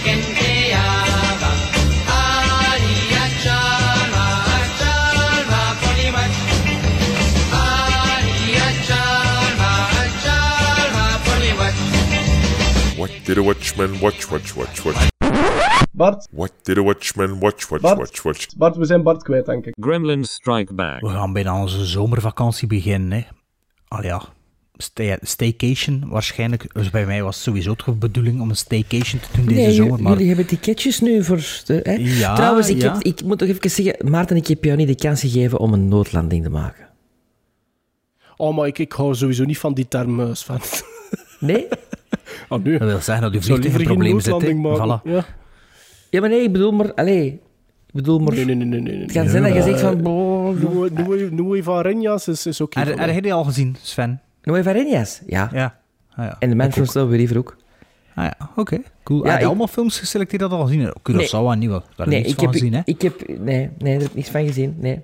What 12.97 13.10
did 13.24 13.39
a 13.39 13.42
watchman 13.42 14.00
watch, 14.00 14.31
watch, 14.31 14.57
watch, 14.57 14.84
watch? 14.84 15.08
Bart, 15.92 16.26
What 16.33 16.52
did 16.65 16.78
a 16.78 16.83
watchman 16.83 17.41
watch, 17.41 17.70
watch, 17.70 17.83
Bart. 17.83 17.99
watch, 17.99 18.24
watch? 18.24 18.47
Bart, 18.57 18.76
we 18.76 18.84
zijn 18.84 19.02
Bart 19.02 19.23
kwijt, 19.23 19.47
denk 19.47 19.66
ik. 19.66 19.74
Gremlins 19.81 20.33
Strike 20.33 20.74
Back. 20.74 21.00
We 21.00 21.08
gaan 21.08 21.33
bijna 21.33 21.60
onze 21.60 21.84
zomervakantie 21.84 22.68
beginnen. 22.68 23.12
Hè. 23.18 23.24
Al 23.89 24.02
ja, 24.02 24.23
stay- 24.76 25.18
staycation 25.22 26.04
waarschijnlijk. 26.08 26.74
Dus 26.74 26.90
bij 26.90 27.06
mij 27.06 27.22
was 27.22 27.34
het 27.34 27.44
sowieso 27.44 27.74
toch 27.74 27.86
de 27.86 27.92
bedoeling 27.92 28.40
om 28.40 28.50
een 28.50 28.56
staycation 28.56 29.20
te 29.20 29.28
doen 29.36 29.46
deze 29.46 29.60
Nee, 29.60 29.72
zomer. 29.74 30.02
Maar 30.02 30.12
jullie 30.12 30.26
hebben 30.26 30.46
ticketjes 30.46 31.00
nu 31.00 31.24
voor... 31.24 31.36
De, 31.66 31.80
hè? 31.82 31.92
Ja, 31.92 32.34
Trouwens, 32.34 32.68
ik, 32.68 32.80
ja. 32.82 32.92
heb- 32.92 33.02
ik 33.02 33.24
moet 33.24 33.40
nog 33.40 33.48
even 33.48 33.70
zeggen, 33.70 34.10
Maarten, 34.10 34.36
ik 34.36 34.46
heb 34.46 34.64
jou 34.64 34.76
niet 34.76 34.88
de 34.88 34.94
kans 34.94 35.20
gegeven 35.20 35.58
om 35.58 35.72
een 35.72 35.88
noodlanding 35.88 36.42
te 36.44 36.50
maken. 36.50 36.88
Oh, 38.36 38.56
maar 38.56 38.66
ik, 38.66 38.78
ik 38.78 38.92
hou 38.92 39.14
sowieso 39.14 39.44
niet 39.44 39.58
van 39.58 39.74
die 39.74 39.88
term, 39.88 40.20
eh, 40.20 40.28
Sven. 40.32 40.58
Nee? 41.40 41.66
Oh, 42.48 42.62
nu. 42.64 42.78
dat 42.78 42.88
wil 42.88 43.00
zeggen 43.00 43.32
dat 43.32 43.44
zou 43.44 43.44
vliegtuig 43.44 43.74
geen 43.74 43.84
problemen 43.84 44.22
zit. 44.22 44.34
Voilà. 44.42 45.02
Ja. 45.10 45.24
Ja, 46.10 46.20
maar 46.20 46.28
nee, 46.28 46.42
ik 46.42 46.52
bedoel 46.52 46.72
maar... 46.72 46.94
Allee, 46.94 47.26
ik 47.86 47.92
bedoel 47.92 48.18
maar... 48.18 48.34
Nee, 48.34 48.44
nee, 48.44 48.54
nee, 48.54 48.66
nee. 48.66 48.80
nee. 48.80 49.02
Het 49.02 49.12
kan 49.12 49.28
zijn 49.28 49.42
dat 49.42 49.54
je 49.54 49.62
zegt 49.62 49.80
van... 49.80 50.02
Noe- 50.02 51.30
Noe 51.30 51.62
van 51.62 51.80
Renjas 51.80 52.28
is, 52.28 52.46
is 52.46 52.60
oké. 52.60 52.86
Voor 52.86 52.98
heb 52.98 53.22
die 53.22 53.32
al 53.32 53.44
gezien, 53.44 53.76
Sven? 53.82 54.20
Nueva 54.44 54.70
Renjas? 54.70 55.20
Ja. 55.26 55.50
Ja. 55.52 55.78
Ah, 56.16 56.24
ja. 56.24 56.36
En 56.39 56.48
de 56.48 56.55
Man 56.55 56.66
Ik 56.66 56.73
from 56.73 56.82
ook. 56.82 56.90
Slow 56.90 57.14
River 57.14 57.39
ook. 57.39 57.56
Ah 58.14 58.24
ja, 58.24 58.50
oké. 58.56 58.78
Cool. 59.02 59.18
Ja, 59.18 59.24
heb 59.24 59.34
je 59.34 59.40
ik- 59.42 59.48
allemaal 59.48 59.66
films 59.66 59.98
geselecteerd 59.98 60.40
dat 60.42 60.50
al 60.50 60.66
gezien? 60.66 60.89
Curaçao 61.10 61.50
en 61.52 61.58
niet 61.58 61.68
wel. 61.68 61.82
Daar 61.97 62.08
nee, 62.08 62.16
heb 62.16 62.26
je 62.26 62.32
ik 62.32 62.34
niets 62.34 62.34
van 62.34 62.44
heb, 62.44 62.52
gezien, 62.52 62.73
hè? 62.74 62.81
ik 62.84 63.02
heb... 63.02 63.28
Nee, 63.28 63.70
nee, 63.78 63.92
daar 63.92 63.92
heb 63.92 64.02
ik 64.02 64.14
niks 64.14 64.28
van 64.28 64.47
gezien, 64.47 64.74
nee. 64.78 65.00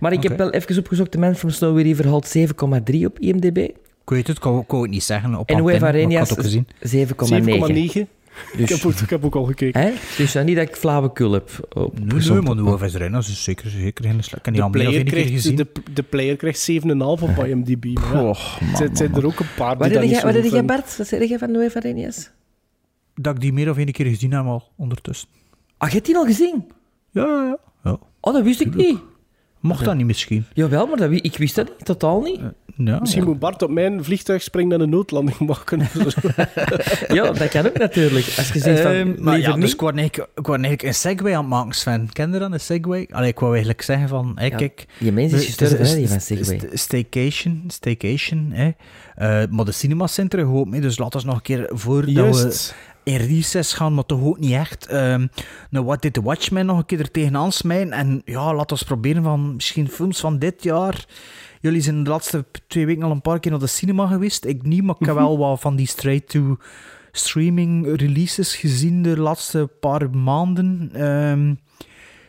Maar 0.00 0.12
ik 0.12 0.22
heb 0.22 0.36
wel 0.36 0.50
even 0.50 0.78
opgezocht, 0.78 1.12
de 1.12 1.18
Man 1.18 1.34
from 1.34 1.50
Slow 1.50 1.80
River 1.80 2.06
haalt 2.08 2.34
7,3 2.36 3.04
op 3.04 3.18
IMDb. 3.18 3.56
Ik 3.56 3.74
weet 4.04 4.26
het, 4.26 4.36
ik 4.36 4.44
ik 4.44 4.70
het 4.70 4.90
niet 4.90 5.02
zeggen 5.02 5.34
op 5.34 5.48
En 5.48 5.56
ik 5.56 5.62
ook 6.32 6.40
gezien. 6.40 6.66
7,9. 6.80 6.84
7,9. 7.94 8.06
Dus, 8.56 8.60
Ik, 8.60 8.68
heb 8.68 8.86
ook, 8.86 8.92
ik 9.00 9.10
heb 9.10 9.24
ook 9.24 9.34
al 9.34 9.44
gekeken. 9.44 9.80
hè? 9.80 9.92
dus 10.16 10.32
dan 10.32 10.44
niet 10.44 10.56
dat 10.56 10.68
ik 10.68 10.76
flauwekul 10.76 11.32
heb. 11.32 11.68
Op, 11.72 11.98
Nee, 11.98 12.28
nee, 12.28 12.40
maar 12.40 12.54
Nueva 12.54 12.86
Renjas 12.98 13.28
is 13.28 13.42
zeker, 13.44 13.70
zeker 13.70 14.04
geen 14.04 14.22
slecht. 14.24 14.44
De 14.44 14.50
al 14.50 14.54
meer 14.56 14.64
of 14.64 14.70
player, 14.92 15.04
krijgt, 15.04 15.30
gezien. 15.30 15.56
de, 15.56 15.66
de 15.92 16.02
player 16.02 16.36
krijgt 16.36 16.70
7,5 16.70 16.78
op 16.98 17.44
IMDb. 17.46 17.84
Maar 17.84 18.12
ja, 18.14 18.22
Och, 18.28 18.60
man, 18.60 18.76
zijn- 18.76 18.96
zijn 18.96 19.14
er 19.14 19.26
ook 19.26 19.38
een 19.40 19.46
paar 19.56 19.76
Wat 19.76 19.88
die 19.88 19.98
dat 19.98 20.08
jij, 20.10 20.22
wat 20.22 20.34
heb 20.34 20.44
jij. 20.44 20.64
Bart? 20.64 20.96
Wat 20.96 21.06
zeg 21.06 21.28
jij 21.28 21.38
van 21.38 21.50
Nueva 21.50 21.78
Renjas? 21.80 22.30
Dat 23.14 23.34
ik 23.34 23.40
die 23.40 23.52
meer 23.52 23.70
of 23.70 23.76
één 23.76 23.92
keer 23.92 24.06
gezien 24.06 24.32
heb 24.32 24.44
al 24.44 24.68
ondertussen. 24.76 25.28
Ah, 25.76 25.88
je 25.88 25.94
hebt 25.94 26.06
die 26.06 26.16
al 26.16 26.24
gezien? 26.24 26.64
Ja, 27.10 27.26
ja, 27.26 27.42
ja. 27.44 27.56
ja. 27.84 27.98
Oh, 28.20 28.32
dat 28.34 28.42
wist 28.42 28.60
ik 28.60 28.74
niet. 28.74 28.98
Mocht 29.62 29.84
dat 29.84 29.94
niet 29.96 30.06
misschien? 30.06 30.44
Jawel, 30.52 30.86
maar 30.86 30.96
dat, 30.96 31.10
ik 31.12 31.36
wist 31.38 31.54
dat 31.54 31.68
niet, 31.68 31.84
totaal 31.84 32.20
niet. 32.20 32.40
Ja, 32.76 32.98
Misschien 33.00 33.22
ja. 33.22 33.28
moet 33.28 33.38
Bart 33.38 33.62
op 33.62 33.70
mijn 33.70 34.04
vliegtuig 34.04 34.42
springen 34.42 34.72
en 34.72 34.80
een 34.80 34.90
noodlanding 34.90 35.38
maken. 35.38 35.80
Ja, 37.08 37.30
dat 37.32 37.48
kan 37.48 37.66
ook 37.66 37.78
natuurlijk. 37.78 38.26
Als 38.36 38.52
je 38.52 38.58
zegt 38.58 38.80
van, 38.82 38.90
Ehm, 38.92 39.14
maar 39.18 39.38
ja, 39.38 39.52
dus 39.56 39.72
ik 39.72 39.80
wou, 39.80 39.96
eigenlijk, 39.96 40.30
ik 40.34 40.46
eigenlijk 40.48 40.82
een 40.82 40.94
segway 40.94 41.32
aan 41.34 41.40
het 41.40 41.48
maken, 41.48 41.72
Sven. 41.74 42.08
Ken 42.12 42.32
je 42.32 42.38
dat, 42.38 42.52
een 42.52 42.60
segway? 42.60 43.08
Allee, 43.10 43.28
ik 43.28 43.38
wou 43.38 43.50
eigenlijk 43.52 43.82
zeggen 43.82 44.08
van, 44.08 44.36
Ja, 44.40 44.48
kijk... 44.48 44.86
die 44.98 45.12
mens 45.12 45.32
is 45.32 45.38
het 45.46 45.58
gestorven, 45.58 45.96
die 45.96 46.06
st- 46.06 46.10
van 46.12 46.20
segway. 46.20 46.58
st- 46.58 46.78
Staycation, 46.78 47.64
staycation, 47.68 48.50
hè. 48.52 48.70
Eh, 49.14 49.48
maar 49.50 49.64
de 49.64 49.72
cinemacenter 49.72 50.38
gewoon 50.38 50.68
mee, 50.68 50.80
dus 50.80 50.98
laten 50.98 51.20
we 51.20 51.26
nog 51.26 51.36
een 51.36 51.42
keer, 51.42 51.70
voordat 51.72 52.10
Juist. 52.14 52.68
we 52.68 52.91
in 53.02 53.16
recess 53.16 53.72
gaan, 53.74 53.94
maar 53.94 54.06
toch 54.06 54.22
ook 54.22 54.38
niet 54.38 54.52
echt, 54.52 54.86
ehm 54.86 55.26
nou, 55.70 55.84
What 55.84 56.02
Did 56.02 56.12
The 56.12 56.22
Watchmen 56.22 56.66
nog 56.66 56.78
een 56.78 56.86
keer 56.86 57.00
er 57.00 57.10
tegenaan 57.10 57.52
smijten. 57.52 57.92
En 57.92 58.22
ja, 58.24 58.54
laten 58.54 58.78
we 58.78 58.84
proberen 58.84 59.22
van 59.22 59.54
misschien 59.54 59.88
films 59.88 60.20
van 60.20 60.38
dit 60.38 60.62
jaar... 60.62 61.06
Jullie 61.60 61.80
zijn 61.80 62.04
de 62.04 62.10
laatste 62.10 62.44
twee 62.66 62.86
weken 62.86 63.02
al 63.02 63.10
een 63.10 63.20
paar 63.20 63.40
keer 63.40 63.50
naar 63.50 63.60
de 63.60 63.66
cinema 63.66 64.06
geweest. 64.06 64.44
Ik 64.44 64.62
niet, 64.62 64.82
maar 64.82 64.94
ik 64.98 65.06
heb 65.06 65.14
wel 65.14 65.38
wat 65.38 65.60
van 65.60 65.76
die 65.76 65.86
straight-to 65.86 66.56
streaming 67.12 67.96
releases 67.96 68.56
gezien 68.56 69.02
de 69.02 69.18
laatste 69.18 69.70
paar 69.80 70.10
maanden. 70.10 70.90
Ehm, 70.92 71.54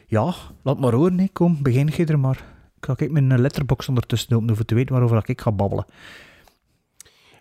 ja, 0.08 0.34
laat 0.64 0.80
maar 0.80 0.93
horen. 0.93 1.19
hè. 1.19 1.27
Kom, 1.34 1.58
begin 1.61 1.90
je 1.95 2.06
er 2.06 2.19
maar. 2.19 2.35
Ik 2.77 2.85
ga 2.85 2.93
kijken 2.93 3.27
mijn 3.27 3.42
letterbox 3.42 3.88
ondertussen 3.88 4.35
open, 4.35 4.50
om 4.50 4.66
te 4.66 4.76
weten 4.76 4.93
waarover 4.93 5.22
ik 5.26 5.42
ga 5.42 5.52
babbelen. 5.52 5.85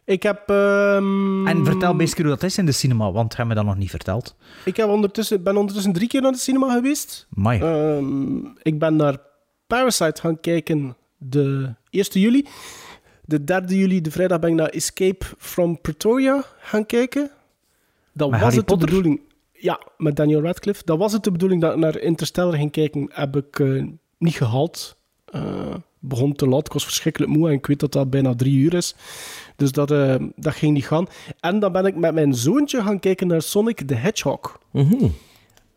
Ik 0.04 0.22
heb... 0.22 0.48
ehm, 0.50 1.46
En 1.46 1.64
vertel 1.64 1.96
basically 1.96 2.30
hoe 2.30 2.38
dat 2.38 2.50
is 2.50 2.58
in 2.58 2.66
de 2.66 2.72
cinema, 2.72 3.12
want 3.12 3.34
jij 3.36 3.44
me 3.44 3.54
dat 3.54 3.64
nog 3.64 3.76
niet 3.76 3.90
verteld. 3.90 4.36
Ik 4.64 4.76
heb 4.76 4.88
ondertussen, 4.88 5.42
ben 5.42 5.56
ondertussen 5.56 5.92
drie 5.92 6.08
keer 6.08 6.20
naar 6.22 6.32
de 6.32 6.38
cinema 6.38 6.72
geweest. 6.72 7.26
Ehm, 7.44 8.36
ik 8.62 8.78
ben 8.78 8.96
naar 8.96 9.16
Parasite 9.66 10.20
gaan 10.20 10.40
kijken 10.40 10.96
de 11.16 11.74
1 11.90 12.04
juli. 12.20 12.46
De 13.24 13.44
3 13.44 13.78
juli, 13.78 14.00
de 14.00 14.10
vrijdag, 14.10 14.38
ben 14.38 14.50
ik 14.50 14.56
naar 14.56 14.68
Escape 14.68 15.26
from 15.38 15.80
Pretoria 15.80 16.44
gaan 16.58 16.86
kijken. 16.86 17.30
Dat 18.12 18.30
Met 18.30 18.40
was 18.40 18.48
Harry 18.48 18.56
het 18.56 18.68
de 18.80 18.86
bedoeling. 18.86 19.20
Ja, 19.52 19.80
met 19.96 20.16
Daniel 20.16 20.42
Radcliffe. 20.42 20.82
Dat 20.84 20.98
was 20.98 21.12
het 21.12 21.24
de 21.24 21.30
bedoeling 21.30 21.60
dat 21.60 21.72
ik 21.72 21.78
naar 21.78 21.98
Interstellar 21.98 22.54
ging 22.54 22.70
kijken. 22.70 23.10
Heb 23.12 23.36
ik 23.36 23.58
eh, 23.58 23.84
niet 24.18 24.34
gehaald. 24.36 24.96
Eh, 25.24 25.74
begon 26.04 26.32
te 26.32 26.46
laat. 26.48 26.66
Ik 26.66 26.72
was 26.72 26.84
verschrikkelijk 26.84 27.32
moe 27.32 27.48
en 27.48 27.54
ik 27.54 27.66
weet 27.66 27.80
dat 27.80 27.92
dat 27.92 28.10
bijna 28.10 28.34
drie 28.34 28.56
uur 28.58 28.74
is. 28.74 28.94
Dus 29.56 29.72
dat, 29.72 29.90
eh, 29.90 30.14
dat 30.36 30.54
ging 30.54 30.72
niet 30.74 30.86
gaan. 30.86 31.06
En 31.40 31.58
dan 31.58 31.72
ben 31.72 31.86
ik 31.86 31.96
met 31.96 32.14
mijn 32.14 32.34
zoontje 32.34 32.82
gaan 32.82 33.00
kijken 33.00 33.26
naar 33.26 33.42
Sonic 33.42 33.80
the 33.86 33.94
Hedgehog. 33.94 34.58
Mhm. 34.70 35.06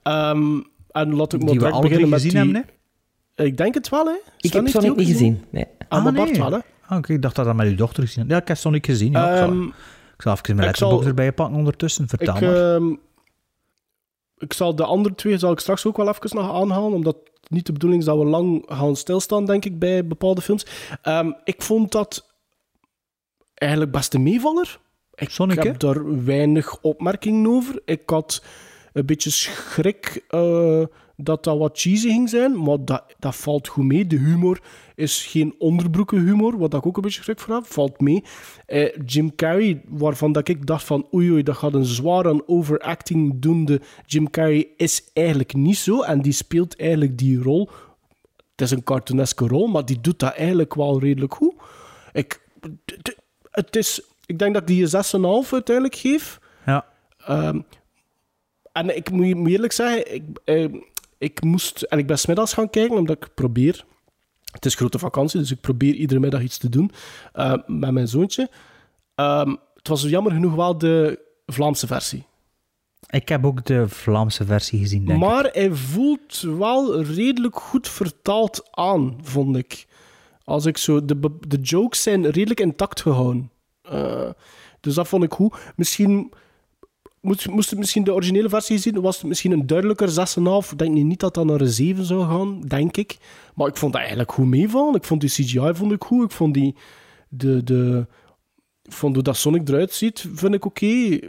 Ehm, 0.04 0.60
en 0.92 1.16
laat 1.16 1.34
ik 1.34 1.44
maar 1.44 1.54
direct 1.54 1.82
beginnen 1.82 2.10
met 2.10 2.22
gezien 2.22 2.44
die... 2.44 2.54
hebben, 2.54 3.46
Ik 3.48 3.58
denk 3.58 3.74
het 3.74 3.90
wel, 3.90 4.06
hè? 4.06 4.16
Ik 4.40 4.54
heb 4.54 4.68
Sonic 4.68 4.96
niet 4.96 5.08
gezien. 5.08 5.44
Nee. 5.50 5.66
Ah, 5.88 6.04
maar 6.04 6.14
Bart 6.14 6.38
wel, 6.38 6.52
hè? 6.52 6.60
Ah, 6.88 6.98
oké, 6.98 7.14
ik 7.14 7.22
dacht 7.22 7.36
dat 7.36 7.46
dat 7.46 7.56
met 7.56 7.68
uw 7.68 7.76
dochter 7.76 8.04
gezien. 8.04 8.26
Ja, 8.28 8.38
ik 8.42 8.48
heb 8.48 8.58
Sonic 8.58 8.86
gezien. 8.86 9.12
Ja, 9.12 9.32
ik, 9.32 9.38
zal, 9.38 9.48
Ehm, 9.50 9.64
ik 9.64 10.22
zal 10.22 10.34
even 10.34 10.56
mijn 10.56 10.58
zal- 10.58 10.68
letterbox 10.68 11.06
erbij 11.06 11.32
pakken 11.34 11.56
ondertussen. 11.58 12.08
Vertel 12.08 12.36
ik, 12.36 12.42
maar. 12.42 12.74
ehm, 12.76 12.94
ik 14.38 14.54
zal 14.54 14.76
de 14.76 14.84
andere 14.86 15.16
twee 15.16 15.38
zal 15.38 15.52
ik 15.52 15.60
straks 15.60 15.86
ook 15.86 15.98
wel 15.98 16.08
even 16.10 16.38
nog 16.38 16.54
aanhalen, 16.62 16.94
omdat 16.94 17.18
niet 17.50 17.66
de 17.66 17.72
bedoeling 17.72 18.02
is 18.02 18.08
dat 18.08 18.18
we 18.18 18.26
lang 18.26 18.64
gaan 18.68 18.96
stilstaan, 18.96 19.46
denk 19.46 19.66
ik, 19.66 19.80
bij 19.80 20.08
bepaalde 20.08 20.42
films. 20.42 20.66
Ehm, 21.02 21.32
ik 21.44 21.62
vond 21.62 21.92
dat 21.92 22.34
eigenlijk 23.54 23.92
best 23.92 24.14
een 24.14 24.24
meevaller. 24.24 24.80
Ik 25.16 25.30
Sonic, 25.30 25.64
heb 25.64 25.80
daar 25.80 26.26
weinig 26.26 26.82
opmerkingen 26.82 27.52
over. 27.52 27.82
Ik 27.86 28.10
had 28.10 28.44
een 28.94 29.06
beetje 29.06 29.30
schrik 29.30 30.26
eh, 30.28 30.84
dat 31.16 31.44
dat 31.44 31.58
wat 31.58 31.80
cheesy 31.80 32.08
ging 32.08 32.30
zijn, 32.30 32.64
maar 32.64 32.86
dat, 32.86 33.04
dat 33.20 33.36
valt 33.36 33.68
goed 33.68 33.86
mee. 33.86 34.08
De 34.08 34.18
humor 34.18 34.62
is 34.96 35.26
geen 35.26 35.56
onderbroeken 35.58 36.20
humor, 36.20 36.58
wat 36.58 36.74
ik 36.74 36.86
ook 36.86 36.96
een 36.96 37.02
beetje 37.02 37.24
schrik 37.24 37.40
voor 37.40 37.56
heb, 37.56 37.66
valt 37.66 38.00
mee. 38.00 38.24
Eh, 38.66 38.96
Jim 39.06 39.36
Carrey, 39.36 39.82
waarvan 39.88 40.32
dat 40.32 40.48
ik 40.48 40.66
dacht 40.66 40.84
van 40.84 41.08
oei 41.14 41.32
oei, 41.32 41.44
dat 41.44 41.58
gaat 41.58 41.74
een 41.74 41.86
zwaar 41.86 42.28
aan 42.28 42.48
overacting 42.48 43.34
doende 43.40 43.82
Jim 44.06 44.30
Carrey, 44.30 44.68
is 44.78 45.10
eigenlijk 45.14 45.54
niet 45.54 45.78
zo. 45.78 46.02
En 46.02 46.22
die 46.22 46.34
speelt 46.34 46.80
eigenlijk 46.80 47.18
die 47.18 47.42
rol. 47.42 47.70
Het 48.52 48.62
is 48.62 48.72
een 48.72 48.84
cartooneske 48.84 49.48
rol, 49.48 49.68
maar 49.68 49.86
die 49.86 50.02
doet 50.02 50.20
dat 50.20 50.34
eigenlijk 50.34 50.76
wel 50.76 51.00
redelijk 51.00 51.34
goed. 51.34 51.54
Ik 52.14 52.44
het 53.56 53.76
is, 53.76 54.02
ik 54.26 54.40
denk 54.40 54.54
dat 54.54 54.62
ik 54.62 54.68
die 54.68 54.84
een 54.84 55.44
6,5 55.46 55.52
uiteindelijk 55.52 55.96
geef. 55.96 56.40
Ja. 56.66 56.86
Ehm, 57.18 57.60
en 58.72 58.96
ik 58.96 59.12
moet, 59.12 59.36
moet 59.36 59.50
eerlijk 59.50 59.74
zeggen, 59.74 60.14
ik, 60.14 60.24
eh, 60.44 60.74
ik 61.18 61.44
moest, 61.44 61.82
en 61.82 61.98
ik 61.98 62.08
ben 62.08 62.20
smiddags 62.20 62.54
gaan 62.54 62.70
kijken, 62.70 62.98
omdat 62.98 63.16
ik 63.16 63.34
probeer. 63.34 63.86
Het 64.56 64.66
is 64.66 64.76
grote 64.76 65.00
vakantie, 65.00 65.40
dus 65.40 65.52
ik 65.52 65.62
probeer 65.62 65.94
iedere 65.94 66.20
middag 66.20 66.42
iets 66.42 66.58
te 66.58 66.70
doen 66.70 66.92
eh, 67.34 67.54
met 67.66 67.92
mijn 67.92 68.08
zoontje. 68.08 68.50
Ehm, 69.16 69.56
het 69.76 69.88
was 69.88 70.02
jammer 70.02 70.32
genoeg 70.32 70.56
wel 70.56 70.78
de 70.78 71.20
Vlaamse 71.46 71.88
versie. 71.88 72.26
Ik 73.10 73.30
heb 73.30 73.46
ook 73.46 73.66
de 73.66 73.90
Vlaamse 73.90 74.46
versie 74.46 74.80
gezien, 74.80 75.06
denk 75.06 75.22
ik. 75.22 75.28
Maar 75.28 75.44
hij 75.44 75.72
voelt 75.72 76.40
wel 76.40 77.02
redelijk 77.02 77.60
goed 77.60 77.90
vertaald 77.90 78.68
aan, 78.72 79.18
vond 79.22 79.58
ik. 79.58 79.86
Als 80.44 80.66
ik 80.66 80.78
zo... 80.78 81.06
De, 81.06 81.38
de 81.48 81.60
jokes 81.60 82.04
zijn 82.04 82.30
redelijk 82.30 82.60
intact 82.60 83.02
gehouden. 83.02 83.52
Eh, 83.82 84.30
dus 84.80 84.94
dat 84.94 85.08
vond 85.08 85.24
ik 85.24 85.34
goed. 85.34 85.56
Misschien... 85.76 86.34
Moest, 87.26 87.50
moest 87.50 87.70
het 87.70 87.80
misschien 87.80 88.04
de 88.04 88.14
originele 88.14 88.50
versie 88.50 88.78
zien, 88.78 89.02
was 89.02 89.18
het 89.18 89.26
misschien 89.26 89.52
een 89.52 89.68
duidelijker 89.68 90.10
6,5. 90.10 90.72
Ik 90.72 90.78
denk 90.78 90.92
niet 90.94 91.20
dat 91.20 91.34
dat 91.34 91.46
naar 91.46 91.62
een 91.62 91.68
7 91.68 92.06
zou 92.06 92.26
gaan, 92.26 92.62
denk 92.62 92.98
ik. 92.98 93.18
Maar 93.56 93.68
ik 93.68 93.78
vond 93.78 93.92
dat 93.92 94.02
eigenlijk 94.02 94.32
goed 94.32 94.46
meevallen. 94.46 94.96
Ik 94.96 95.04
vond 95.04 95.22
die 95.22 95.30
CGI 95.30 95.74
vond 95.74 95.92
ik 95.92 96.04
goed. 96.04 96.24
Ik 96.24 96.32
vond 96.32 96.54
die... 96.54 96.76
De, 97.30 97.64
de, 97.64 98.08
vond 98.84 99.14
hoe 99.16 99.24
dat 99.24 99.38
Sonic 99.38 99.70
eruit 99.70 99.94
ziet, 99.94 100.26
vind 100.34 100.54
ik 100.54 100.66
oké. 100.66 101.20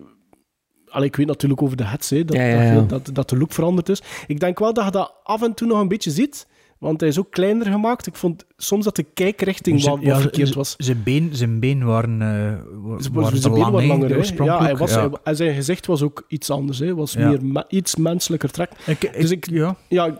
Allee, 0.88 1.08
ik 1.08 1.16
weet 1.16 1.26
natuurlijk 1.26 1.62
over 1.62 1.76
de 1.76 1.84
hets, 1.84 2.10
hè, 2.10 2.24
dat, 2.24 2.36
Ja, 2.36 2.42
ja, 2.42 2.62
ja. 2.62 2.74
Dat, 2.74 2.88
dat, 2.88 3.14
dat 3.14 3.28
de 3.28 3.38
look 3.38 3.52
veranderd 3.52 3.88
is. 3.88 4.02
Ik 4.26 4.40
denk 4.40 4.58
wel 4.58 4.72
dat 4.72 4.84
je 4.84 4.90
dat 4.90 5.14
af 5.22 5.42
en 5.42 5.54
toe 5.54 5.66
nog 5.68 5.80
een 5.80 5.88
beetje 5.88 6.10
ziet, 6.10 6.46
want 6.78 7.00
hij 7.00 7.08
is 7.08 7.18
ook 7.18 7.30
kleiner 7.30 7.66
gemaakt. 7.66 8.06
Ik 8.06 8.14
vond 8.16 8.44
soms 8.56 8.84
dat 8.84 8.96
de 8.96 9.02
kijkrichting 9.14 9.84
wel 9.84 9.98
Ja, 10.00 10.20
verkeerd 10.20 10.54
was. 10.54 10.74
Zijn 10.78 11.02
been, 11.02 11.28
zijn 11.32 11.60
been 11.60 11.84
waren, 11.84 12.18
waren 12.18 13.02
zijn 13.02 13.12
been 13.52 13.70
wat 13.70 13.80
hè, 13.82 13.86
langer, 13.86 14.10
hè. 14.38 14.44
Ja, 14.44 14.62
hij 14.62 14.76
was, 14.76 14.90
Ja. 14.94 15.00
hij- 15.00 15.18
en 15.24 15.36
zijn 15.36 15.54
gezicht 15.54 15.86
was 15.86 16.02
ook 16.02 16.24
iets 16.28 16.50
anders. 16.50 16.78
Hè. 16.78 16.94
was 16.94 17.12
Ja. 17.12 17.28
meer 17.28 17.44
me- 17.44 17.64
iets 17.68 17.96
menselijker 17.96 18.50
trek. 18.50 18.70
Ik, 18.86 19.12
dus 19.20 19.30
ik, 19.30 19.50
ja. 19.50 19.76
ja, 19.88 20.16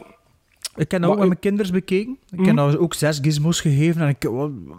Ik 0.76 0.91
heb 0.91 1.01
dat 1.02 1.10
ook 1.10 1.18
met 1.18 1.26
mijn 1.26 1.39
kinders 1.39 1.70
bekeken. 1.70 2.18
Ik 2.31 2.39
Mhm. 2.39 2.47
heb 2.47 2.57
dat 2.57 2.78
ook 2.78 2.94
zes 2.94 3.18
gizmos 3.23 3.60
gegeven. 3.60 4.02
En 4.02 4.09
ik, 4.09 4.25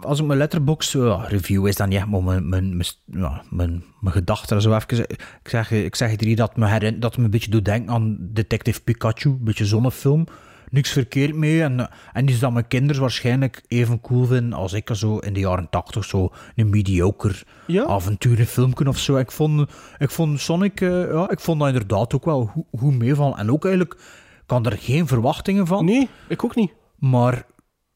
als 0.00 0.20
ik 0.20 0.26
mijn 0.26 0.38
letterbox 0.38 0.92
ja, 0.92 1.24
review 1.28 1.66
is, 1.66 1.76
dan 1.76 1.90
echt 1.90 2.06
maar 2.06 2.22
mijn, 2.22 2.48
mijn, 2.48 2.76
mijn, 2.76 2.88
ja, 3.04 3.42
mijn, 3.50 3.84
mijn 4.00 4.14
gedachten. 4.14 4.62
Zo 4.62 4.74
even, 4.74 4.98
ik 5.10 5.48
zeg, 5.48 5.70
ik 5.70 5.94
zeg 5.94 6.10
het 6.10 6.20
hier 6.20 6.36
dat 6.36 6.56
me, 6.56 6.98
dat 6.98 7.16
me 7.16 7.24
een 7.24 7.30
beetje 7.30 7.50
doet 7.50 7.64
denken 7.64 7.92
aan 7.94 8.16
Detective 8.20 8.80
Pikachu. 8.82 9.28
Een 9.30 9.38
beetje 9.44 9.64
zonnefilm. 9.64 10.26
Niks 10.70 10.90
verkeerd 10.90 11.34
mee. 11.34 11.62
En, 11.62 11.88
en 12.12 12.28
iets 12.28 12.38
dat 12.38 12.52
mijn 12.52 12.68
kinderen 12.68 13.00
waarschijnlijk 13.02 13.62
even 13.68 14.00
cool 14.00 14.24
vinden 14.24 14.52
als 14.52 14.72
ik 14.72 14.88
er 14.88 14.96
zo 14.96 15.18
in 15.18 15.32
de 15.32 15.40
jaren 15.40 15.68
tachtig 15.70 16.04
zo 16.04 16.32
een 16.54 16.70
mediocre 16.70 17.34
Ja. 17.66 17.84
avonturenfilmpje 17.84 18.88
of 18.88 18.98
zo. 18.98 19.16
Ik 19.16 19.30
vond, 19.30 19.70
ik 19.98 20.10
vond 20.10 20.40
Sonic, 20.40 20.80
eh, 20.80 21.12
ja, 21.12 21.30
ik 21.30 21.40
vond 21.40 21.58
dat 21.58 21.68
inderdaad 21.68 22.14
ook 22.14 22.24
wel 22.24 22.44
goed, 22.46 22.64
goed 22.80 22.98
meevallen. 22.98 23.38
En 23.38 23.50
ook 23.50 23.64
eigenlijk, 23.64 24.00
had 24.46 24.66
er 24.66 24.78
geen 24.78 25.06
verwachtingen 25.06 25.66
van. 25.66 25.84
Nee, 25.84 26.08
ik 26.28 26.44
ook 26.44 26.54
niet. 26.54 26.72
Maar 26.98 27.46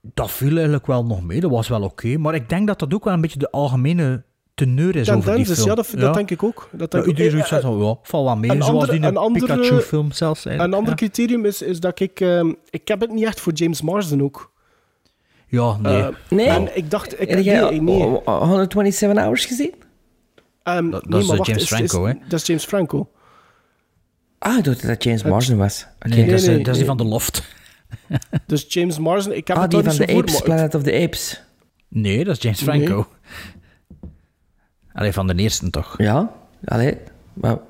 dat 0.00 0.30
viel 0.30 0.52
eigenlijk 0.54 0.86
wel 0.86 1.04
nog 1.04 1.22
mee. 1.22 1.40
Dat 1.40 1.50
was 1.50 1.68
wel 1.68 1.82
oké. 1.82 2.16
Maar 2.18 2.34
ik 2.34 2.48
denk 2.48 2.66
dat 2.66 2.78
dat 2.78 2.94
ook 2.94 3.04
wel 3.04 3.12
een 3.14 3.20
beetje 3.20 3.38
de 3.38 3.50
algemene 3.50 4.24
teneur 4.66 4.96
is 4.96 5.10
over 5.10 5.36
die 5.36 5.46
film. 5.46 5.66
ja, 5.68 5.74
dat, 5.74 5.88
dat 5.96 6.14
denk 6.14 6.30
ik 6.30 6.42
ook. 6.42 6.68
Dat 6.72 6.90
denk 6.90 6.92
Ja, 6.92 6.98
ik 7.00 7.06
iedereen 7.06 7.30
zoiets 7.30 7.48
zegt 7.48 7.62
van, 7.62 7.78
ja, 7.78 7.96
valt 8.02 8.24
wel 8.26 8.36
mee. 8.36 8.50
Een 8.50 8.56
Zoals 8.56 8.70
andere- 8.70 8.92
die 8.98 9.08
een 9.08 9.16
andere- 9.16 9.46
Pikachu-film 9.56 10.12
zelfs. 10.12 10.44
Een 10.44 10.74
ander 10.74 10.94
criterium 10.94 11.44
is, 11.44 11.62
is 11.62 11.80
dat 11.80 12.00
ik... 12.00 12.20
ehm, 12.20 12.52
ik 12.70 12.88
heb 12.88 13.00
het 13.00 13.12
niet 13.12 13.24
echt 13.24 13.40
voor 13.40 13.52
James 13.52 13.82
Marsden 13.82 14.22
ook. 14.22 14.52
Ja, 15.46 15.76
nee. 15.76 16.02
Eh, 16.02 16.08
Nee? 16.28 16.46
En 16.46 16.76
ik 16.76 16.90
dacht... 16.90 17.20
Ik, 17.20 17.28
Heb 17.28 17.42
jij 17.42 17.60
nee, 17.70 17.80
nee. 17.82 17.98
oh, 18.02 18.26
oh, 18.26 18.40
127 18.48 19.22
Hours 19.22 19.44
gezien? 19.44 19.74
Ehm, 20.62 20.90
Dat- 20.90 20.92
dat 21.02 21.08
nee, 21.10 21.20
is, 21.20 21.26
maar 21.26 21.32
eh, 21.32 21.38
wacht, 21.38 21.48
James 21.50 21.62
is- 21.62 21.68
Franco, 21.68 22.06
hè? 22.06 22.12
Dat 22.28 22.40
is 22.40 22.46
James 22.46 22.64
Franco. 22.64 23.10
Ah, 24.38 24.58
ik 24.58 24.64
dacht 24.64 24.80
dat 24.80 24.88
dat 24.90 25.02
James 25.04 25.22
Marsden 25.22 25.56
was. 25.56 25.86
Oké. 25.96 26.08
Nee, 26.08 26.26
dat, 26.26 26.34
is, 26.40 26.46
nee, 26.46 26.58
eh, 26.58 26.64
dat 26.64 26.66
is 26.66 26.66
nee. 26.66 26.74
die 26.74 26.84
van 26.84 26.96
de 26.96 27.04
loft. 27.04 27.42
Dus 28.46 28.64
James 28.68 28.98
Marsden... 28.98 29.36
Ik 29.36 29.48
heb 29.48 29.56
Ah, 29.56 29.62
het 29.62 29.70
die 29.70 29.82
van 29.82 29.96
de 29.96 30.16
Apes, 30.16 30.40
Planet 30.40 30.74
of 30.74 30.82
the 30.82 31.00
Apes. 31.02 31.42
Nee, 31.88 32.24
dat 32.24 32.36
is 32.36 32.42
James 32.42 32.60
Nee. 32.64 33.04
Allee, 34.92 35.12
van 35.12 35.26
de 35.26 35.34
eerste 35.34 35.70
toch? 35.70 35.94
Ja, 35.98 36.30
allee. 36.64 36.96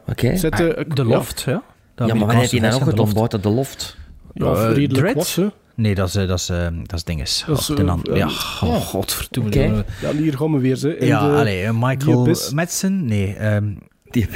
Oké. 0.06 0.28
Ik- 0.28 0.40
De 0.56 0.84
ja. 0.94 1.04
loft, 1.04 1.40
ja. 1.42 1.62
De 1.94 2.04
Ja, 2.06 2.14
maar 2.14 2.18
wanneer 2.18 2.36
heeft 2.36 2.50
hij 2.50 2.60
dan 2.60 2.70
Amerikaanse 2.70 2.70
nog 2.70 2.78
versie 2.78 2.90
gedaan 2.90 3.06
van 3.06 3.14
buiten 3.14 3.42
de 3.42 3.48
loft? 3.48 3.96
Ja, 4.34 4.66
redelijk 4.72 5.14
was. 5.14 5.38
Nee, 5.74 5.94
dat 5.94 6.08
is, 6.08 6.14
eh, 6.14 6.28
dat 6.28 6.38
is, 6.38 6.48
eh, 6.48 6.66
dat 6.82 6.92
is 6.98 7.04
dinges. 7.04 7.44
Dat 7.46 7.58
is, 7.58 7.68
eh, 7.68 7.76
ja, 7.86 7.98
ja. 8.14 8.26
oh, 8.26 8.74
godverdomme. 8.76 9.50
Oké. 9.50 9.84
Ja, 10.00 10.12
hier 10.12 10.36
gaan 10.36 10.52
we 10.52 10.58
weer, 10.58 10.76
ze. 10.76 10.96
In 10.98 11.06
Ja, 11.06 11.28
de, 11.28 11.34
allee, 11.36 11.72
Michael. 11.72 12.28
Madsen? 12.54 13.04
Nee. 13.04 13.34
ehm 13.36 13.64
Die 14.12 14.26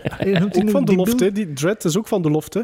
hij 0.00 0.42
Ook 0.42 0.70
van 0.70 0.84
de 0.84 0.94
loft, 0.94 1.20
hè. 1.20 1.32
Die 1.32 1.52
Dread 1.52 1.84
is 1.84 1.96
ook 1.96 2.06
van 2.08 2.22
de 2.22 2.30
loft, 2.30 2.54
hè. 2.54 2.60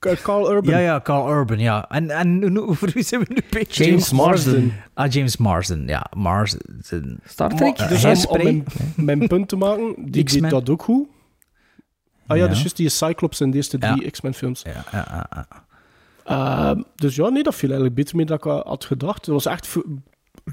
Carl 0.00 0.50
Urban. 0.52 0.72
Ja, 0.74 0.78
ja, 0.78 1.00
Carl 1.00 1.30
Urban, 1.30 1.58
ja. 1.58 1.88
En, 1.88 2.10
en 2.10 2.52
voor 2.76 2.90
wie 2.94 3.02
zijn 3.02 3.20
we 3.20 3.26
nu 3.34 3.40
bezig? 3.50 3.86
James 3.86 4.12
Marsden. 4.12 4.72
Ah, 4.94 5.12
James 5.12 5.36
Marsden, 5.36 5.86
ja. 5.86 6.06
Marsden. 6.16 7.20
Star 7.24 7.54
Trek? 7.54 7.78
Eh, 7.78 7.88
Dus 8.02 8.26
om, 8.26 8.42
mijn, 8.42 8.64
mijn 8.96 9.28
punt 9.28 9.48
te 9.48 9.56
maken, 9.56 9.94
die 9.96 10.10
deed 10.10 10.24
X-Men. 10.24 10.50
dat 10.50 10.70
ook 10.70 10.82
goed. 10.82 11.06
Ah 12.26 12.36
ja, 12.36 12.42
Ja. 12.42 12.48
dus 12.48 12.58
juist 12.58 12.76
die 12.76 12.88
Cyclops 12.88 13.40
in 13.40 13.50
de 13.50 13.56
eerste 13.56 13.78
drie 13.78 14.10
X-Men 14.10 14.34
films. 14.34 14.62
Ja, 14.62 14.84
ja, 14.92 15.06
ja, 15.10 15.26
ja. 15.34 15.46
Ehm, 16.24 16.82
dus 16.94 17.14
ja, 17.14 17.28
nee, 17.28 17.42
dat 17.42 17.54
viel 17.54 17.68
eigenlijk 17.68 17.98
beter 17.98 18.16
mee 18.16 18.26
dan 18.26 18.36
ik 18.36 18.44
uh, 18.44 18.60
had 18.60 18.84
gedacht. 18.84 19.26
Het 19.26 19.34
was 19.34 19.46
echt 19.46 19.76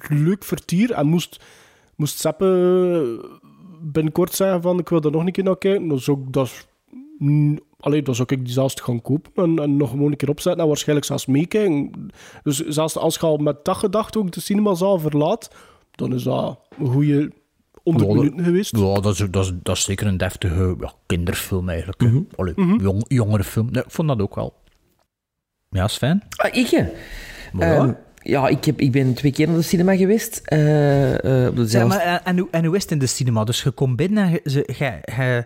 leuk 0.09 0.43
vertier 0.43 0.91
en 0.91 1.07
moest, 1.07 1.43
moest 1.95 2.19
Seppe 2.19 3.29
binnenkort 3.81 4.33
zeggen 4.33 4.61
van 4.61 4.79
ik 4.79 4.89
wil 4.89 5.01
er 5.01 5.11
nog 5.11 5.25
een 5.25 5.31
keer 5.31 5.43
naar 5.43 5.57
kijken. 5.57 5.99
Zou 5.99 6.19
ik 6.21 6.33
dat, 6.33 6.67
allee, 7.79 8.01
dan 8.01 8.15
zou 8.15 8.27
ik 8.31 8.43
die 8.45 8.53
zelfs 8.53 8.81
gaan 8.81 9.01
kopen 9.01 9.31
en, 9.43 9.59
en 9.59 9.77
nog 9.77 9.89
gewoon 9.89 10.11
een 10.11 10.17
keer 10.17 10.29
opzetten 10.29 10.61
en 10.61 10.67
waarschijnlijk 10.67 11.07
zelfs 11.07 11.25
meekijken. 11.25 11.91
Dus 12.43 12.57
zelfs 12.67 12.97
als 12.97 13.13
je 13.15 13.19
al 13.21 13.37
met 13.37 13.65
dat 13.65 13.77
gedacht 13.77 14.17
ook 14.17 14.31
de 14.31 14.41
cinemazaal 14.41 14.99
verlaat, 14.99 15.51
dan 15.91 16.13
is 16.13 16.23
dat 16.23 16.59
een 16.79 16.87
goede 16.87 17.31
100 17.83 18.07
Ja, 18.07 18.13
dat- 18.13 18.23
minuten 18.23 18.45
geweest. 18.45 18.77
Ja, 18.77 18.93
dat 18.93 19.13
is, 19.13 19.25
dat, 19.31 19.45
is, 19.45 19.51
dat 19.63 19.75
is 19.77 19.83
zeker 19.83 20.07
een 20.07 20.17
deftige 20.17 20.75
ja, 20.79 20.93
kinderfilm 21.05 21.69
eigenlijk. 21.69 22.01
Allee, 22.35 22.53
jong, 22.77 23.05
jongere 23.07 23.43
film. 23.43 23.69
Nee, 23.71 23.83
ik 23.83 23.91
vond 23.91 24.07
dat 24.07 24.21
ook 24.21 24.35
wel. 24.35 24.53
Ja, 25.69 25.87
Sven? 25.87 26.23
Ah, 26.35 26.55
ik? 26.55 26.65
ja. 26.67 26.87
Ehm, 27.59 27.91
ja, 28.21 28.47
ik, 28.47 28.65
heb, 28.65 28.79
ik 28.79 28.91
ben 28.91 29.13
twee 29.13 29.31
keer 29.31 29.47
naar 29.47 29.55
de 29.55 29.61
cinema 29.61 29.95
geweest. 29.95 30.41
eh, 30.43 31.45
eh, 31.45 31.57
op 31.57 31.63
Zeg, 31.65 31.87
maar, 31.87 31.99
en, 31.99 32.25
en, 32.25 32.37
hoe- 32.37 32.47
en 32.51 32.65
hoe 32.65 32.75
is 32.75 32.81
het 32.81 32.91
in 32.91 32.99
de 32.99 33.05
cinema? 33.07 33.43
Dus 33.43 33.63
je 33.63 33.71
komt 33.71 33.95
binnen 33.95 34.23
en 34.23 34.31
je, 34.31 34.41
ze- 34.49 34.69
je, 34.77 34.99
je- 35.15 35.45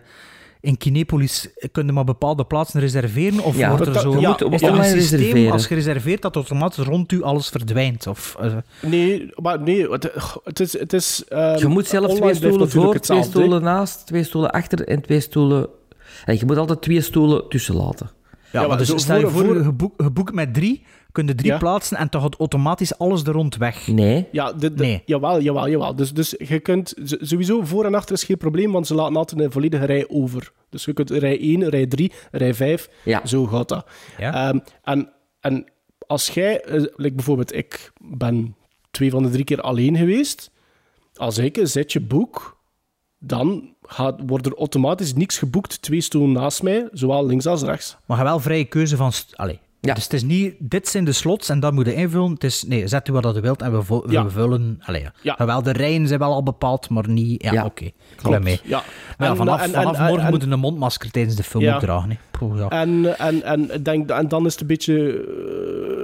in 0.62 0.76
Kinepolis 0.78 1.48
kun 1.72 1.86
je 1.86 1.92
maar 1.92 2.04
bepaalde 2.04 2.44
plaatsen 2.44 2.80
reserveren? 2.80 3.40
Of 3.44 3.56
Ja, 3.56 3.68
wordt 3.68 3.86
er 3.86 3.92
dat- 3.92 4.02
zo... 4.02 4.10
je 4.20 4.26
moet 4.26 4.52
is 4.52 4.62
er 4.62 4.68
een 4.78 4.84
systeem, 4.84 5.18
reserveren. 5.18 5.52
als 5.52 5.68
je 5.68 5.74
reserveert, 5.74 6.22
dat 6.22 6.34
automatisch 6.34 6.84
rond 6.84 7.12
u 7.12 7.22
alles 7.22 7.48
verdwijnt? 7.48 8.06
Of, 8.06 8.36
eh, 8.40 8.52
Nee, 8.82 9.30
maar 9.42 9.60
nee, 9.60 9.90
het, 9.90 10.12
het 10.44 10.60
is... 10.60 10.78
Het 10.78 10.92
is 10.92 11.24
ehm, 11.28 11.58
je 11.58 11.66
moet 11.66 11.86
zelf 11.86 12.14
twee 12.14 12.34
stoelen 12.34 12.70
voor, 12.70 12.98
twee 12.98 13.22
stoelen 13.22 13.62
naast, 13.62 14.06
twee 14.06 14.22
stoelen 14.24 14.50
achter 14.50 14.88
en 14.88 15.00
twee 15.02 15.20
stoelen... 15.20 15.66
En 16.24 16.36
je 16.38 16.44
moet 16.46 16.56
altijd 16.56 16.82
twee 16.82 17.00
stoelen 17.00 17.48
tussen 17.48 17.74
laten. 17.76 18.10
Ja, 18.52 18.60
maar 18.60 18.68
maar 18.68 18.78
dus 18.78 19.02
stel 19.02 19.18
je 19.18 19.28
voor- 19.28 19.44
voor, 19.44 19.54
je 19.96 20.10
boekt 20.10 20.28
je 20.30 20.34
met 20.34 20.54
drie, 20.54 20.82
kun 21.12 21.26
je 21.26 21.34
drie 21.34 21.50
Ja. 21.50 21.58
plaatsen 21.58 21.96
en 21.96 22.08
toch 22.08 22.22
gaat 22.22 22.36
automatisch 22.38 22.98
alles 22.98 23.22
er 23.24 23.32
rond 23.32 23.56
weg. 23.56 23.86
Nee. 23.86 24.28
Ja, 24.32 24.52
de, 24.52 24.74
de- 24.74 24.82
Nee. 24.82 25.02
jawel, 25.04 25.40
jawel, 25.40 25.68
jawel. 25.68 25.94
Dus, 25.96 26.12
dus 26.12 26.34
je 26.38 26.60
kunt 26.60 26.94
sowieso 27.04 27.62
voor 27.64 27.84
en 27.84 27.94
achter 27.94 28.14
is 28.14 28.24
geen 28.24 28.36
probleem, 28.36 28.72
want 28.72 28.86
ze 28.86 28.94
laten 28.94 29.16
altijd 29.16 29.40
een 29.40 29.52
volledige 29.52 29.84
rij 29.84 30.08
over. 30.08 30.52
Dus 30.70 30.84
je 30.84 30.92
kunt 30.92 31.10
rij 31.10 31.38
1, 31.40 31.68
rij 31.68 31.86
3, 31.86 32.12
rij 32.30 32.54
5, 32.54 32.88
Ja. 33.04 33.26
zo 33.26 33.46
gaat 33.46 33.68
dat. 33.68 33.86
Ja. 34.18 34.48
Ehm, 34.48 34.58
en, 34.82 35.08
en 35.40 35.64
als 36.06 36.28
jij, 36.28 36.60
eh, 36.64 36.80
like 36.96 37.14
bijvoorbeeld, 37.14 37.54
ik 37.54 37.92
ben 38.00 38.56
twee 38.90 39.10
van 39.10 39.22
de 39.22 39.30
drie 39.30 39.44
keer 39.44 39.60
alleen 39.60 39.96
geweest. 39.96 40.50
Als 41.14 41.38
ik 41.38 41.56
een 41.56 41.68
zetje 41.68 42.00
boek, 42.00 42.60
dan 43.18 43.71
gaat, 43.92 44.20
wordt 44.26 44.46
er 44.46 44.54
automatisch 44.56 45.14
niks 45.14 45.38
geboekt, 45.38 45.82
twee 45.82 46.00
stoelen 46.00 46.32
naast 46.32 46.62
mij, 46.62 46.88
zowel 46.92 47.26
links 47.26 47.46
als 47.46 47.62
rechts. 47.62 47.96
Maar 48.06 48.18
je 48.18 48.24
wel 48.24 48.40
vrije 48.40 48.64
keuze 48.64 48.96
van... 48.96 49.12
Allee. 49.34 49.58
Ja. 49.80 49.94
Dus 49.94 50.02
het 50.04 50.12
is 50.12 50.22
niet, 50.22 50.54
dit 50.58 50.88
zijn 50.88 51.04
de 51.04 51.12
slots 51.12 51.48
en 51.48 51.60
dat 51.60 51.72
moet 51.72 51.86
je 51.86 51.94
invullen. 51.94 52.30
Het 52.32 52.44
is, 52.44 52.64
nee, 52.66 52.88
zet 52.88 53.08
u 53.08 53.12
wat 53.12 53.34
je 53.34 53.40
wilt 53.40 53.62
en 53.62 53.72
we, 53.76 53.82
vo- 53.82 54.02
we 54.06 54.12
Ja. 54.12 54.28
vullen... 54.30 54.80
Allee, 54.84 55.02
ja. 55.02 55.12
Ja. 55.22 55.34
Jawel, 55.38 55.62
de 55.62 55.72
rijen 55.72 56.06
zijn 56.06 56.18
wel 56.18 56.32
al 56.32 56.42
bepaald, 56.42 56.88
maar 56.88 57.08
niet... 57.08 57.42
Ja, 57.42 57.52
Ja. 57.52 57.64
oké. 57.64 57.84
Ik 57.84 57.94
ben 58.22 58.42
mee. 58.42 58.60
Ja. 58.64 58.82
Maar 59.18 59.26
ja, 59.26 59.30
En- 59.32 59.36
vanaf, 59.36 59.62
en- 59.62 59.70
vanaf 59.70 59.96
en- 59.98 60.04
morgen 60.06 60.24
en- 60.24 60.30
moeten 60.30 60.52
een 60.52 60.58
mondmasker 60.58 61.10
tijdens 61.10 61.36
de 61.36 61.42
film 61.42 61.78
dragen. 61.78 62.10
hè. 62.10 62.16
Poeh, 62.30 62.58
ja. 62.58 62.68
En, 62.68 63.18
en, 63.18 63.42
en, 63.42 63.74
ik 63.74 63.84
denk, 63.84 64.10
en 64.10 64.28
dan 64.28 64.46
is 64.46 64.52
het 64.52 64.60
een 64.60 64.66
beetje 64.66 65.24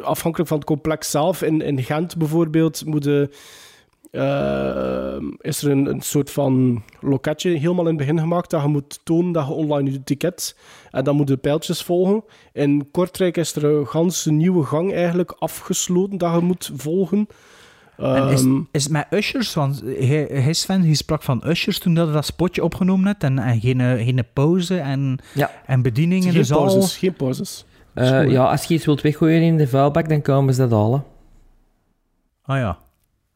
eh, 0.01 0.05
afhankelijk 0.07 0.49
van 0.49 0.59
het 0.59 0.67
complex 0.67 1.11
zelf. 1.11 1.43
In, 1.43 1.61
in 1.63 1.83
Gent 1.83 2.17
bijvoorbeeld 2.17 2.85
moeten, 2.87 3.31
eh, 4.11 5.17
is 5.41 5.63
er 5.63 5.71
een, 5.71 5.87
een 5.87 6.01
soort 6.01 6.31
van 6.31 6.83
loketje 7.01 7.51
helemaal 7.51 7.85
in 7.89 7.97
het 7.97 8.07
begin 8.07 8.19
gemaakt 8.19 8.51
dat 8.51 8.63
je 8.63 8.69
moet 8.69 9.01
tonen 9.05 9.33
dat 9.33 9.47
je 9.47 9.53
online 9.53 9.91
je 9.93 10.05
ticket 10.05 10.57
en 10.91 11.05
dan 11.05 11.17
moeten 11.17 11.35
de 11.35 11.41
pijltjes 11.41 11.83
volgen. 11.83 12.25
In 12.53 12.91
Kortrijk 12.91 13.37
is 13.37 13.55
er 13.55 13.65
een 13.65 13.87
ganse 13.87 14.33
nieuwe 14.33 14.65
gang 14.65 14.93
eigenlijk 14.93 15.31
afgesloten 15.39 16.19
dat 16.19 16.35
je 16.35 16.41
moet 16.41 16.71
volgen. 16.75 17.27
En 17.97 18.29
is, 18.29 18.41
Ehm, 18.43 18.61
is 18.71 18.83
het 18.83 18.93
met 18.93 19.07
Ushers? 19.11 19.55
Want 19.55 19.83
hij, 19.85 20.29
hij 20.33 20.53
Sven, 20.53 20.97
sprak 20.97 21.23
van 21.23 21.43
Ushers 21.47 21.79
toen 21.79 21.95
dat 21.95 22.05
hij 22.07 22.15
dat 22.15 22.25
spotje 22.25 22.65
opgenomen 22.65 23.07
had. 23.07 23.23
En, 23.23 23.39
en 23.39 23.61
geen, 23.61 23.81
eh, 23.81 24.05
geen 24.05 24.25
pauze 24.33 24.79
en, 24.79 25.19
Ja. 25.35 25.51
en 25.67 25.83
bediening 25.83 26.25
in 26.25 26.31
geen 26.31 26.41
de 26.41 26.47
zaal. 26.47 26.59
pauzes, 26.59 26.97
geen 26.97 27.15
pauzes. 27.15 27.65
Eh, 27.95 28.31
ja, 28.31 28.51
als 28.51 28.65
je 28.65 28.75
iets 28.75 28.85
wilt 28.85 29.01
weggooien 29.01 29.43
in 29.43 29.57
de 29.57 29.69
vuilbak, 29.69 30.09
dan 30.09 30.23
komen 30.23 30.55
ze 30.55 30.61
dat 30.61 30.71
halen. 30.71 31.05
Ah 32.43 32.57
ja. 32.57 32.79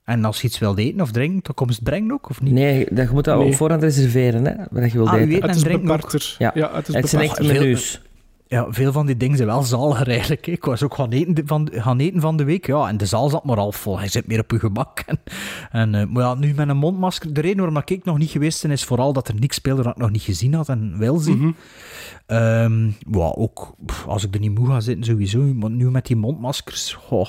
En 0.05 0.25
als 0.25 0.41
je 0.41 0.47
iets 0.47 0.59
wilt 0.59 0.79
eten 0.79 1.01
of 1.01 1.11
drinken, 1.11 1.41
dan 1.43 1.55
komt 1.55 1.71
het 1.71 1.83
brengen 1.83 2.13
ook, 2.13 2.29
of 2.29 2.41
niet? 2.43 2.53
Nee, 2.53 2.87
dat, 2.91 3.07
je 3.07 3.13
moet 3.13 3.25
dat 3.25 3.39
Nee. 3.39 3.47
op 3.47 3.55
voorhand 3.55 3.83
reserveren, 3.83 4.45
hè, 4.45 4.55
wat 4.71 4.93
je 4.93 4.99
wilt 4.99 5.09
Ah, 5.09 5.21
eten. 5.21 5.35
Het 5.35 5.43
en 5.43 5.51
is 5.57 5.63
beperkter. 5.63 6.35
Ja. 6.39 6.51
Ja, 6.55 6.71
het 6.75 6.89
is 6.89 6.95
Het 6.95 7.09
zijn 7.09 7.23
beperkter. 7.23 7.51
echt 7.51 7.61
menus. 7.63 8.01
Ja, 8.47 8.67
veel 8.71 8.93
van 8.93 9.07
die 9.07 9.17
dingen 9.17 9.37
zijn 9.37 9.49
wel 9.49 9.63
zaliger 9.63 10.09
eigenlijk. 10.09 10.47
Ik 10.47 10.65
was 10.65 10.83
ook 10.83 10.95
gaan 10.95 11.11
eten 11.11 11.47
van, 11.47 11.69
gaan 11.73 11.99
eten 11.99 12.21
van 12.21 12.37
de 12.37 12.45
week. 12.45 12.67
Ja, 12.67 12.89
en 12.89 12.97
de 12.97 13.07
zaal 13.07 13.29
zat 13.29 13.45
maar 13.45 13.57
half 13.57 13.77
vol. 13.77 13.99
Hij 13.99 14.09
zit 14.09 14.27
meer 14.27 14.41
op 14.41 14.51
je 14.51 14.59
gemak. 14.59 14.99
En, 15.07 15.19
en, 15.71 15.95
eh, 15.95 16.07
maar 16.07 16.23
ja, 16.23 16.35
nu 16.35 16.55
met 16.55 16.69
een 16.69 16.77
mondmasker. 16.77 17.33
De 17.33 17.41
reden 17.41 17.57
waarom 17.57 17.83
ik 17.85 18.05
nog 18.05 18.19
niet 18.19 18.31
geweest 18.31 18.63
ben, 18.63 18.71
is 18.71 18.85
vooral 18.85 19.13
dat 19.13 19.29
er 19.29 19.35
niks 19.39 19.57
speelde 19.57 19.83
dat 19.83 19.93
ik 19.93 19.99
nog 20.01 20.11
niet 20.11 20.23
gezien 20.23 20.55
had 20.55 20.69
en 20.69 20.99
wil 20.99 21.19
zien. 21.19 21.39
Mhm. 21.39 21.51
Ehm, 22.27 22.87
ja, 22.87 23.33
ook 23.35 23.75
pff, 23.87 24.07
als 24.07 24.25
ik 24.25 24.35
er 24.35 24.41
niet 24.41 24.59
moe 24.59 24.67
ga 24.67 24.81
zitten, 24.81 25.05
sowieso. 25.05 25.39
Maar 25.41 25.71
nu 25.71 25.91
met 25.91 26.07
die 26.07 26.17
mondmaskers, 26.17 26.93
goh, 26.93 27.29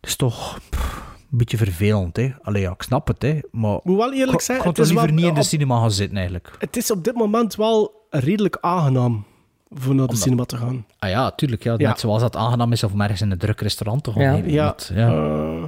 het 0.00 0.10
is 0.10 0.16
toch 0.16 0.58
pff, 0.70 1.02
een 1.30 1.38
beetje 1.38 1.56
vervelend. 1.56 2.16
Hè? 2.16 2.30
Allee, 2.42 2.62
ja, 2.62 2.70
ik 2.70 2.82
snap 2.82 3.06
het, 3.06 3.22
hè, 3.22 3.38
maar 3.50 3.78
moet 3.82 3.96
wel 3.96 4.12
eerlijk 4.12 4.40
zijn, 4.40 4.58
ik 4.58 4.64
het 4.64 4.76
had 4.76 4.86
is 4.86 4.92
liever 4.92 5.06
wel- 5.06 5.16
niet 5.16 5.26
in 5.26 5.34
de 5.34 5.40
op- 5.40 5.46
cinema 5.46 5.80
gaan 5.80 5.90
zitten, 5.90 6.16
eigenlijk. 6.16 6.56
Het 6.58 6.76
is 6.76 6.90
op 6.90 7.04
dit 7.04 7.14
moment 7.14 7.54
wel 7.56 8.06
redelijk 8.10 8.58
aangenaam 8.60 9.24
voor 9.70 9.94
naar 9.94 10.06
de 10.06 10.16
cinema 10.16 10.44
te 10.44 10.56
gaan. 10.56 10.86
Ah 10.98 11.10
ja, 11.10 11.30
tuurlijk. 11.30 11.62
Ja, 11.62 11.74
Ja. 11.78 11.88
Net 11.88 12.00
zoals 12.00 12.20
dat 12.22 12.36
aangenaam 12.36 12.72
is 12.72 12.84
om 12.84 13.00
ergens 13.00 13.20
in 13.20 13.30
een 13.30 13.38
druk 13.38 13.60
restaurant 13.60 14.04
te 14.04 14.12
gaan 14.12 14.22
Ja. 14.22 14.32
Ja. 14.34 14.64
Dat- 14.66 14.90
ja. 14.94 15.08
eh, 15.12 15.64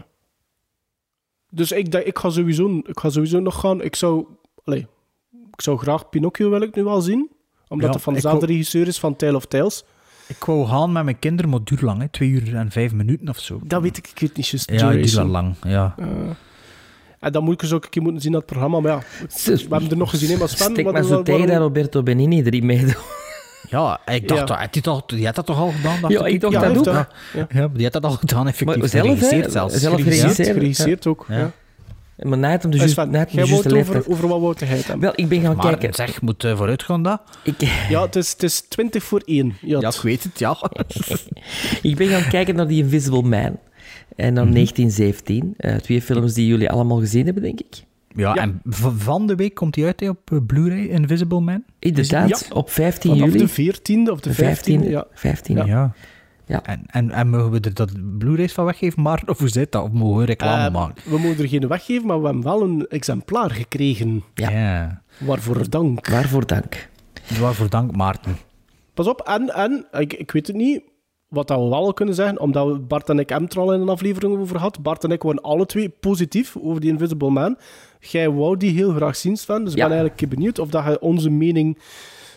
dus 1.50 1.72
ik, 1.72 1.92
denk, 1.92 2.04
ik, 2.04 2.18
ga 2.18 2.30
sowieso, 2.30 2.78
ik 2.86 2.98
ga 3.00 3.10
sowieso 3.10 3.40
nog 3.40 3.60
gaan. 3.60 3.82
Ik 3.82 3.96
zou, 3.96 4.26
allee, 4.64 4.86
ik 5.52 5.60
zou 5.62 5.78
graag 5.78 6.08
Pinocchio 6.08 6.50
wil 6.50 6.60
ik 6.62 6.74
nu 6.74 6.84
wel 6.84 7.00
zien. 7.00 7.30
Omdat 7.68 7.86
Ja, 7.88 7.94
het 7.94 8.02
van 8.02 8.14
dezelfde 8.14 8.46
regisseur 8.46 8.86
is 8.86 8.98
van 8.98 9.16
Tale 9.16 9.36
of 9.36 9.46
Tales. 9.46 9.84
Ik 10.30 10.44
wou 10.44 10.66
gaan 10.66 10.92
met 10.92 11.04
mijn 11.04 11.18
kinderen, 11.18 11.50
maar 11.50 11.58
het 11.58 11.68
duurt 11.68 11.80
lang. 11.82 12.00
Hè. 12.00 12.08
Twee 12.08 12.28
uur 12.28 12.56
en 12.56 12.70
vijf 12.70 12.92
minuten 12.92 13.28
of 13.28 13.38
zo. 13.38 13.60
Dat 13.64 13.82
weet 13.82 13.96
ik, 13.96 14.06
ik 14.14 14.18
weet 14.20 14.36
niet 14.36 14.48
juist. 14.48 14.70
Ja, 14.70 14.92
het 14.92 15.12
wel 15.12 15.26
lang. 15.26 15.54
Ja. 15.62 15.94
Eh, 15.98 16.06
en 17.20 17.32
dan 17.32 17.44
moet 17.44 17.54
ik 17.54 17.62
eens 17.62 17.72
ook 17.72 17.84
een 17.84 17.90
keer 17.90 18.02
moeten 18.02 18.22
zien 18.22 18.32
dat 18.32 18.46
programma. 18.46 18.80
Maar 18.80 18.92
ja, 18.92 18.98
we 19.44 19.66
hebben 19.70 19.90
er 19.90 19.96
nog 19.96 20.10
gezien, 20.10 20.30
hè, 20.30 20.36
maar 20.36 20.48
Sven... 20.48 20.82
Wat- 20.84 20.92
maar 20.92 21.02
zo 21.02 21.22
tegen 21.22 21.56
Roberto 21.56 22.02
Benini 22.02 22.42
erin 22.42 22.66
meedoet. 22.66 22.96
Ja, 23.70 24.00
ik 24.06 24.28
dacht, 24.28 24.40
Ja. 24.40 24.46
dat- 24.46 24.58
had 24.58 24.72
die, 24.72 24.82
toch, 24.82 25.06
die 25.06 25.26
had 25.26 25.34
dat 25.34 25.46
toch 25.46 25.58
al 25.58 25.70
gedaan? 25.70 26.00
dacht 26.00 26.12
Ja, 26.12 26.26
ik 26.26 26.40
dacht 26.40 26.52
Ja, 26.52 26.60
dat 26.60 26.88
ook. 26.88 26.94
Ja. 27.34 27.46
Ja, 27.50 27.68
die 27.68 27.82
had 27.84 27.92
dat 27.92 28.04
al 28.04 28.10
gedaan, 28.10 28.46
effectief. 28.48 28.76
Maar 28.78 28.88
zelf, 28.88 29.04
geregisseerd 29.06 29.52
zelfs. 29.52 29.74
Zelf 29.74 29.94
Geregisseerd, 29.94 30.34
geregisseerd, 30.34 30.56
geregisseerd 30.56 31.06
ook. 31.06 31.26
Ja. 31.28 31.50
Maar 32.22 32.38
net 32.38 32.64
om 32.64 32.70
Dus 32.70 32.80
om 32.98 33.10
de 33.12 33.16
juiste 33.16 33.40
het 33.40 33.48
over, 33.66 33.72
leeftijd. 33.74 34.08
over 34.08 34.28
wat 34.28 34.40
wou 34.40 34.54
hij 34.58 34.68
hebben? 34.68 35.00
Wel, 35.00 35.12
ik 35.14 35.28
ben 35.28 35.40
gaan 35.40 35.56
Maar 35.56 35.66
kijken. 35.78 35.94
zeg, 35.94 36.20
moet 36.22 36.44
uh, 36.44 36.56
vooruit 36.56 36.82
gaan 36.82 37.02
dat. 37.02 37.20
Ik, 37.44 37.54
Ja, 37.88 38.02
het 38.02 38.16
is, 38.16 38.30
het 38.32 38.42
is 38.42 38.60
20 38.60 39.02
voor 39.04 39.22
1. 39.24 39.54
Ja, 39.60 39.80
Ja, 39.80 39.88
ik 39.88 40.00
weet 40.02 40.22
het, 40.22 40.38
ja. 40.38 40.56
ik 41.82 41.96
ben 41.96 42.06
gaan 42.08 42.30
kijken 42.30 42.54
naar 42.54 42.66
The 42.66 42.74
Invisible 42.74 43.22
Man. 43.22 43.58
En 44.16 44.32
naar 44.34 44.52
1917. 44.52 45.54
Eh, 45.56 45.74
twee 45.76 46.02
films 46.02 46.34
die 46.34 46.46
jullie 46.46 46.70
allemaal 46.70 46.98
gezien 46.98 47.24
hebben, 47.24 47.42
denk 47.42 47.60
ik. 47.60 47.84
Ja, 48.14 48.34
Ja. 48.34 48.42
en 48.42 48.60
van 48.64 49.26
de 49.26 49.34
week 49.34 49.54
komt 49.54 49.76
hij 49.76 49.84
uit 49.84 50.00
hè, 50.00 50.08
op 50.08 50.30
eh, 50.32 50.38
Blu-ray, 50.46 50.84
Invisible 50.86 51.40
Man. 51.40 51.64
Inderdaad, 51.78 52.46
Ja. 52.48 52.54
op 52.56 52.70
15 52.70 53.10
Vanaf 53.10 53.32
juli. 53.32 53.38
de 53.38 53.48
14e 53.48 54.10
of 54.10 54.20
de 54.20 54.34
15e. 54.34 54.88
Ja. 54.90 55.06
15 55.12 55.66
Ja. 55.66 55.94
Ja. 56.50 56.62
En, 56.62 56.82
en, 56.86 57.10
en 57.10 57.28
mogen 57.28 57.50
we 57.50 57.60
er 57.60 57.74
dat 57.74 58.18
Blu-rays 58.18 58.52
van 58.52 58.64
weggeven, 58.64 59.02
maar 59.02 59.22
of 59.26 59.38
hoe 59.38 59.48
zit 59.48 59.72
dat? 59.72 59.82
Of 59.82 59.90
mogen 59.90 60.18
we 60.18 60.24
reclame 60.24 60.66
Eh, 60.66 60.72
maken? 60.72 61.02
we 61.10 61.18
moeten 61.18 61.44
er 61.44 61.48
geen 61.50 61.68
weggeven, 61.68 62.06
maar 62.06 62.18
we 62.20 62.24
hebben 62.24 62.44
wel 62.44 62.62
een 62.62 62.86
exemplaar 62.88 63.50
gekregen. 63.50 64.22
ja. 64.34 64.50
Ja. 64.50 65.02
Waarvoor 65.18 65.70
dank. 65.70 66.08
Waarvoor 66.08 66.46
dank. 66.46 66.88
Waarvoor 67.40 67.68
dank, 67.70 67.96
Maarten. 67.96 68.36
Pas 68.94 69.06
op, 69.06 69.20
en, 69.20 69.54
en 69.54 69.86
ik, 69.92 70.12
ik 70.12 70.30
weet 70.30 70.46
het 70.46 70.56
niet, 70.56 70.82
wat 71.28 71.48
dat 71.48 71.58
we 71.62 71.68
wel 71.68 71.92
kunnen 71.92 72.14
zeggen, 72.14 72.40
omdat 72.40 72.66
we 72.66 72.78
Bart 72.78 73.08
en 73.08 73.18
ik 73.18 73.28
hem 73.28 73.46
er 73.48 73.58
al 73.60 73.72
in 73.72 73.80
een 73.80 73.88
aflevering 73.88 74.38
over 74.38 74.58
had. 74.58 74.82
Bart 74.82 75.04
en 75.04 75.10
ik 75.10 75.22
waren 75.22 75.42
alle 75.42 75.66
twee 75.66 75.88
positief 75.88 76.56
over 76.62 76.80
die 76.80 76.90
Invisible 76.90 77.30
Man. 77.30 77.56
Jij 78.00 78.30
wou 78.30 78.56
die 78.56 78.72
heel 78.72 78.92
graag 78.92 79.16
zien, 79.16 79.36
Sven, 79.36 79.64
dus 79.64 79.72
ik 79.72 79.78
ben 79.78 79.90
eigenlijk 79.90 80.28
benieuwd 80.28 80.58
of 80.58 80.68
dat 80.68 80.84
je 80.84 81.00
onze 81.00 81.30
mening 81.30 81.78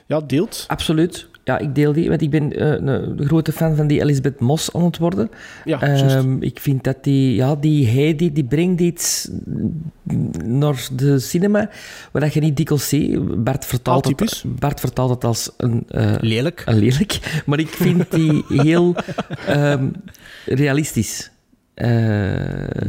ja, 0.08 0.20
deelt. 0.20 0.66
Absoluut. 0.68 1.28
Ja, 1.44 1.58
ik 1.58 1.76
deel 1.76 1.94
die, 1.94 2.10
want 2.10 2.22
ik 2.22 2.30
ben 2.30 2.54
eh, 2.54 2.68
een, 2.70 3.26
grote 3.26 3.52
fan 3.52 3.76
van 3.76 3.88
die 3.88 4.02
Elisabeth 4.02 4.40
Moss 4.40 4.74
aan 4.74 4.84
het 4.84 4.98
worden. 4.98 5.30
Ja. 5.66 5.82
Ehm, 5.82 6.42
ik 6.42 6.60
vind 6.60 6.84
dat 6.84 7.04
die, 7.04 7.36
ja, 7.36 7.56
die 7.56 7.88
Heidi, 7.88 8.34
die 8.34 8.44
brengt 8.44 8.82
iets 8.82 9.30
naar 10.44 10.88
de 10.96 11.20
cinema, 11.20 11.70
waar 12.12 12.22
dat 12.22 12.34
je 12.34 12.40
niet 12.40 12.58
dikwijls 12.58 12.90
ziet. 12.90 13.44
Bart 13.44 13.66
vertaalt, 13.66 14.06
het. 14.06 14.44
Bart 14.60 14.80
vertaalt 14.80 15.10
het 15.10 15.24
als 15.24 15.52
een, 15.58 15.84
eh, 15.88 16.16
Lelijk. 16.20 16.64
een 16.66 16.78
lelijk, 16.78 17.42
maar 17.46 17.60
ik 17.60 17.70
vind 17.70 18.12
die 18.12 18.44
heel 18.48 18.96
ehm, 19.48 19.88
realistisch. 20.46 21.32
Eh, 21.74 21.90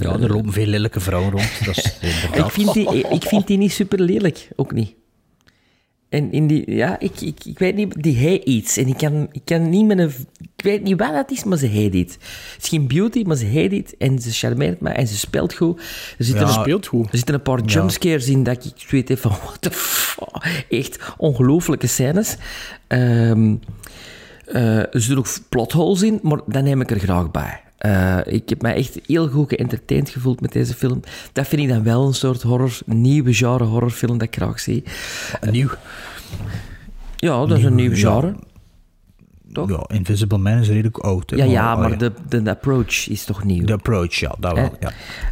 Ja, 0.01 0.19
er 0.21 0.33
lopen 0.33 0.53
veel 0.53 0.67
lelijke 0.67 1.01
vrouwen 1.01 1.31
rond. 1.31 1.65
Dat 1.65 1.77
is 1.77 1.99
ik 2.45 2.51
vind, 2.51 2.73
die, 2.73 3.09
ik 3.09 3.23
vind 3.23 3.47
die 3.47 3.59
niet 3.59 3.73
super 3.73 4.01
lelijk, 4.01 4.49
ook 4.57 4.73
niet. 4.73 4.95
En 6.15 6.33
in 6.33 6.47
die, 6.47 6.75
ja, 6.75 6.99
ik, 6.99 7.21
ik, 7.21 7.45
ik 7.45 7.59
weet 7.59 7.75
niet, 7.75 8.03
die 8.03 8.17
hij 8.17 8.43
iets. 8.45 8.77
En 8.77 8.87
ik 8.87 8.97
kan, 8.97 9.29
ik 9.33 9.43
kan 9.45 9.69
niet 9.69 9.87
met 9.87 9.99
een, 9.99 10.13
ik 10.57 10.65
weet 10.65 10.83
niet 10.83 10.99
wat 10.99 11.13
dat 11.13 11.31
is, 11.31 11.45
maar 11.45 11.59
ze 11.59 11.67
heet 11.67 11.95
iets. 11.95 12.15
Het 12.55 12.63
is 12.63 12.69
geen 12.69 12.87
beauty, 12.89 13.23
maar 13.27 13.37
ze 13.37 13.45
heet 13.45 13.73
iets. 13.73 13.97
En 13.97 14.19
ze 14.19 14.31
charmeert 14.31 14.81
me 14.81 14.89
en 14.91 15.07
ze 15.07 15.17
speelt 15.17 15.55
goed. 15.55 15.79
Er 16.19 16.25
zitten, 16.25 16.47
Ja, 16.47 16.55
een, 16.55 16.61
Speelt 16.61 16.87
goed. 16.87 17.11
er 17.11 17.17
zitten 17.17 17.35
een 17.35 17.43
paar 17.43 17.61
jumpscares 17.65 18.29
in 18.29 18.43
dat 18.43 18.65
ik 18.65 18.91
weet 18.91 19.11
even 19.11 19.31
van, 19.31 19.39
what 19.45 19.63
the 19.63 19.71
fuck. 19.71 20.65
Echt 20.69 20.99
ongelooflijke 21.17 21.87
scènes. 21.87 22.37
Ehm 22.87 23.55
eh, 24.45 24.79
er 24.79 24.89
zitten 25.01 25.19
ook 25.19 25.29
plotholes 25.49 26.03
in, 26.03 26.19
maar 26.23 26.41
dat 26.47 26.63
neem 26.63 26.81
ik 26.81 26.91
er 26.91 26.99
graag 26.99 27.31
bij. 27.31 27.61
Eh, 27.85 28.19
ik 28.25 28.49
heb 28.49 28.63
mij 28.63 28.75
echt 28.75 28.99
heel 29.07 29.29
goed 29.29 29.49
geëntertained 29.49 30.09
gevoeld 30.09 30.41
met 30.41 30.53
deze 30.53 30.75
film. 30.75 31.01
Dat 31.33 31.47
vind 31.47 31.63
ik 31.63 31.69
dan 31.69 31.83
wel 31.83 32.07
een 32.07 32.15
soort 32.15 32.43
horror, 32.43 32.79
nieuwe 32.87 33.35
genre 33.35 33.65
horrorfilm 33.65 34.19
dat 34.19 34.27
ik 34.29 34.37
graag 34.37 34.61
zie. 34.61 34.83
Nieuw. 35.51 35.69
Ja, 37.17 37.47
dat 37.47 37.59
is 37.59 37.65
een 37.65 37.75
Nieuw, 37.75 37.91
ja. 37.91 37.97
genre. 37.97 38.35
Toch? 39.53 39.69
Ja, 39.71 39.85
Invisible 39.97 40.39
Man 40.39 40.59
is 40.59 40.69
redelijk 40.69 40.99
oud. 40.99 41.31
hè, 41.31 41.37
Ja, 41.37 41.45
ja, 41.45 41.73
oh, 41.75 41.81
maar 41.81 41.91
ja. 41.91 41.97
de, 42.29 42.43
de 42.43 42.51
approach 42.51 43.09
is 43.09 43.25
toch 43.25 43.45
nieuw. 43.45 43.65
De 43.65 43.73
approach, 43.73 44.15
ja, 44.15 44.35
dat 44.39 44.55
wel. 44.55 44.73
Ja. 44.81 44.91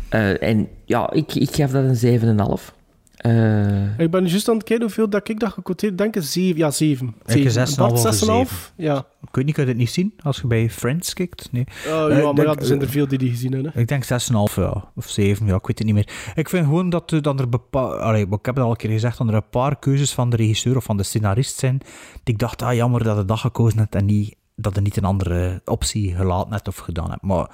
Eh, 0.09 0.49
en 0.49 0.69
ja, 0.85 1.11
ik, 1.13 1.35
ik 1.35 1.55
gaf 1.55 1.71
dat 1.71 2.03
een 2.03 2.21
7,5. 2.59 2.75
Eh 3.23 3.99
Ik 3.99 4.11
ben 4.11 4.27
juist 4.27 4.49
aan 4.49 4.55
het 4.55 4.65
kijken 4.65 4.85
hoeveel 4.87 5.09
dat 5.09 5.29
ik 5.29 5.41
dat 5.41 5.53
gequoteerd 5.53 5.99
denk. 5.99 6.17
ik 6.17 6.23
Zeven, 6.23 6.57
ja, 6.59 6.71
zeven. 6.71 7.15
Ik 7.25 7.33
Zeven. 7.33 7.69
6,5 7.69 7.75
Bart, 7.77 7.93
over 7.93 8.13
6,5? 8.13 8.19
7. 8.19 8.47
Ja. 8.77 9.07
Ik 9.23 9.35
weet 9.35 9.45
niet, 9.45 9.55
kun 9.55 9.63
je 9.65 9.69
het 9.69 9.79
niet 9.79 9.91
zien 9.91 10.15
als 10.23 10.41
je 10.41 10.47
bij 10.47 10.71
Friends 10.71 11.13
kijkt? 11.13 11.49
Nee. 11.53 11.65
Eh, 11.85 11.91
Eh, 11.93 12.09
ja, 12.09 12.17
ik 12.17 12.25
maar 12.25 12.35
denk, 12.35 12.49
ja, 12.49 12.55
er 12.55 12.65
zijn 12.65 12.81
er 12.81 12.87
eh, 12.87 12.93
veel 12.93 13.09
die 13.09 13.19
die 13.19 13.31
gezien 13.31 13.53
hebben. 13.53 13.71
hè. 13.75 13.81
Ik 13.81 13.89
denk 13.89 14.05
6,5 14.05 14.55
ja, 14.57 14.85
of 14.95 15.09
7, 15.09 15.47
ja, 15.47 15.55
ik 15.55 15.67
weet 15.67 15.79
het 15.79 15.87
niet 15.87 15.95
meer. 15.97 16.33
Ik 16.35 16.49
vind 16.49 16.65
gewoon 16.67 16.91
dat, 16.91 17.13
eh, 17.13 17.21
dat 17.21 17.41
er 17.41 17.49
bepaalde... 17.49 18.19
Ik 18.19 18.29
heb 18.31 18.55
het 18.55 18.65
al 18.65 18.71
een 18.71 18.77
keer 18.77 18.91
gezegd, 18.91 19.19
dat 19.19 19.29
er 19.29 19.35
een 19.35 19.49
paar 19.51 19.79
keuzes 19.79 20.13
van 20.13 20.31
de 20.31 20.37
regisseur 20.37 20.77
of 20.77 20.85
van 20.85 20.97
de 20.97 21.03
scenarist 21.03 21.59
zijn, 21.59 21.79
die 22.23 22.35
ik 22.35 22.39
dacht, 22.41 22.63
ah, 22.63 22.75
jammer 22.75 23.05
dat 23.05 23.17
je 23.17 23.25
dat 23.25 23.39
gekozen 23.39 23.79
hebt 23.79 23.95
en 23.95 24.05
niet, 24.05 24.35
dat 24.57 24.75
je 24.75 24.81
niet 24.81 24.97
een 24.97 25.05
andere 25.05 25.61
optie 25.65 26.15
gelaten 26.15 26.53
hebt 26.53 26.69
of 26.69 26.77
gedaan 26.77 27.11
hebt. 27.11 27.23
Maar... 27.23 27.51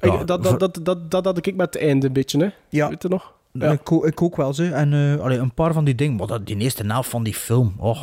Ja, 0.00 0.24
dat, 0.24 0.42
dat, 0.42 0.60
dat, 0.60 0.78
dat, 0.82 1.10
dat 1.10 1.24
had 1.24 1.46
ik 1.46 1.56
met 1.56 1.74
het 1.74 1.82
einde 1.82 2.06
een 2.06 2.12
beetje, 2.12 2.38
hè. 2.44 2.48
Ja. 2.68 2.88
Weet 2.88 3.02
je 3.02 3.08
nog? 3.08 3.34
Ja. 3.58 3.72
Ik, 3.72 3.92
ook- 3.92 4.06
ik 4.06 4.22
ook 4.22 4.36
wel, 4.36 4.54
zo. 4.54 4.62
En 4.62 5.20
allee, 5.20 5.38
een 5.38 5.54
paar 5.54 5.72
van 5.72 5.84
die 5.84 5.94
dingen, 5.94 6.16
maar 6.16 6.26
dat, 6.26 6.46
die 6.46 6.56
eerste 6.56 6.86
helft 6.86 7.10
van 7.10 7.22
die 7.22 7.34
film, 7.34 7.74
oh, 7.78 8.02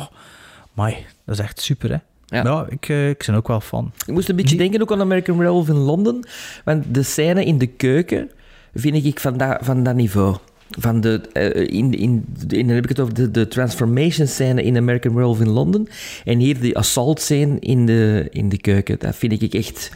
my, 0.72 1.06
dat 1.24 1.38
is 1.38 1.44
echt 1.44 1.60
super, 1.60 1.90
hè. 1.90 1.96
Ja. 2.26 2.42
Ja, 2.44 2.66
ik, 2.68 2.88
eh, 2.88 3.08
ik 3.08 3.22
ben 3.26 3.34
ook 3.34 3.48
wel 3.48 3.60
fan. 3.60 3.92
Ik 4.06 4.12
moest 4.14 4.28
een 4.28 4.36
beetje 4.36 4.56
denken 4.56 4.80
ook 4.82 4.92
aan 4.92 5.00
American 5.00 5.38
Werewolf 5.38 5.68
in 5.68 5.74
Londen. 5.76 6.26
Want 6.64 6.94
de 6.94 7.02
scène 7.02 7.44
in 7.44 7.58
de 7.58 7.66
keuken 7.66 8.30
vind 8.74 9.04
ik 9.04 9.20
van 9.20 9.36
dat, 9.36 9.58
van 9.60 9.82
dat 9.82 9.94
niveau. 9.94 10.36
Van 10.70 11.00
de, 11.00 11.20
eh, 11.32 11.60
in, 11.76 11.92
in, 11.98 12.24
in, 12.48 12.66
dan 12.66 12.74
heb 12.74 12.82
ik 12.82 12.88
het 12.88 13.00
over 13.00 13.14
de, 13.14 13.30
de 13.30 13.48
transformation 13.48 14.26
scène 14.26 14.62
in 14.62 14.76
American 14.76 15.14
Werewolf 15.14 15.40
in 15.40 15.48
Londen. 15.48 15.88
En 16.24 16.38
hier 16.38 16.60
de 16.60 16.74
assault 16.74 17.20
scène 17.20 17.56
in 17.60 17.86
de, 17.86 18.26
in 18.30 18.48
de 18.48 18.58
keuken. 18.58 18.98
Dat 18.98 19.16
vind 19.16 19.42
ik 19.42 19.54
echt 19.54 19.90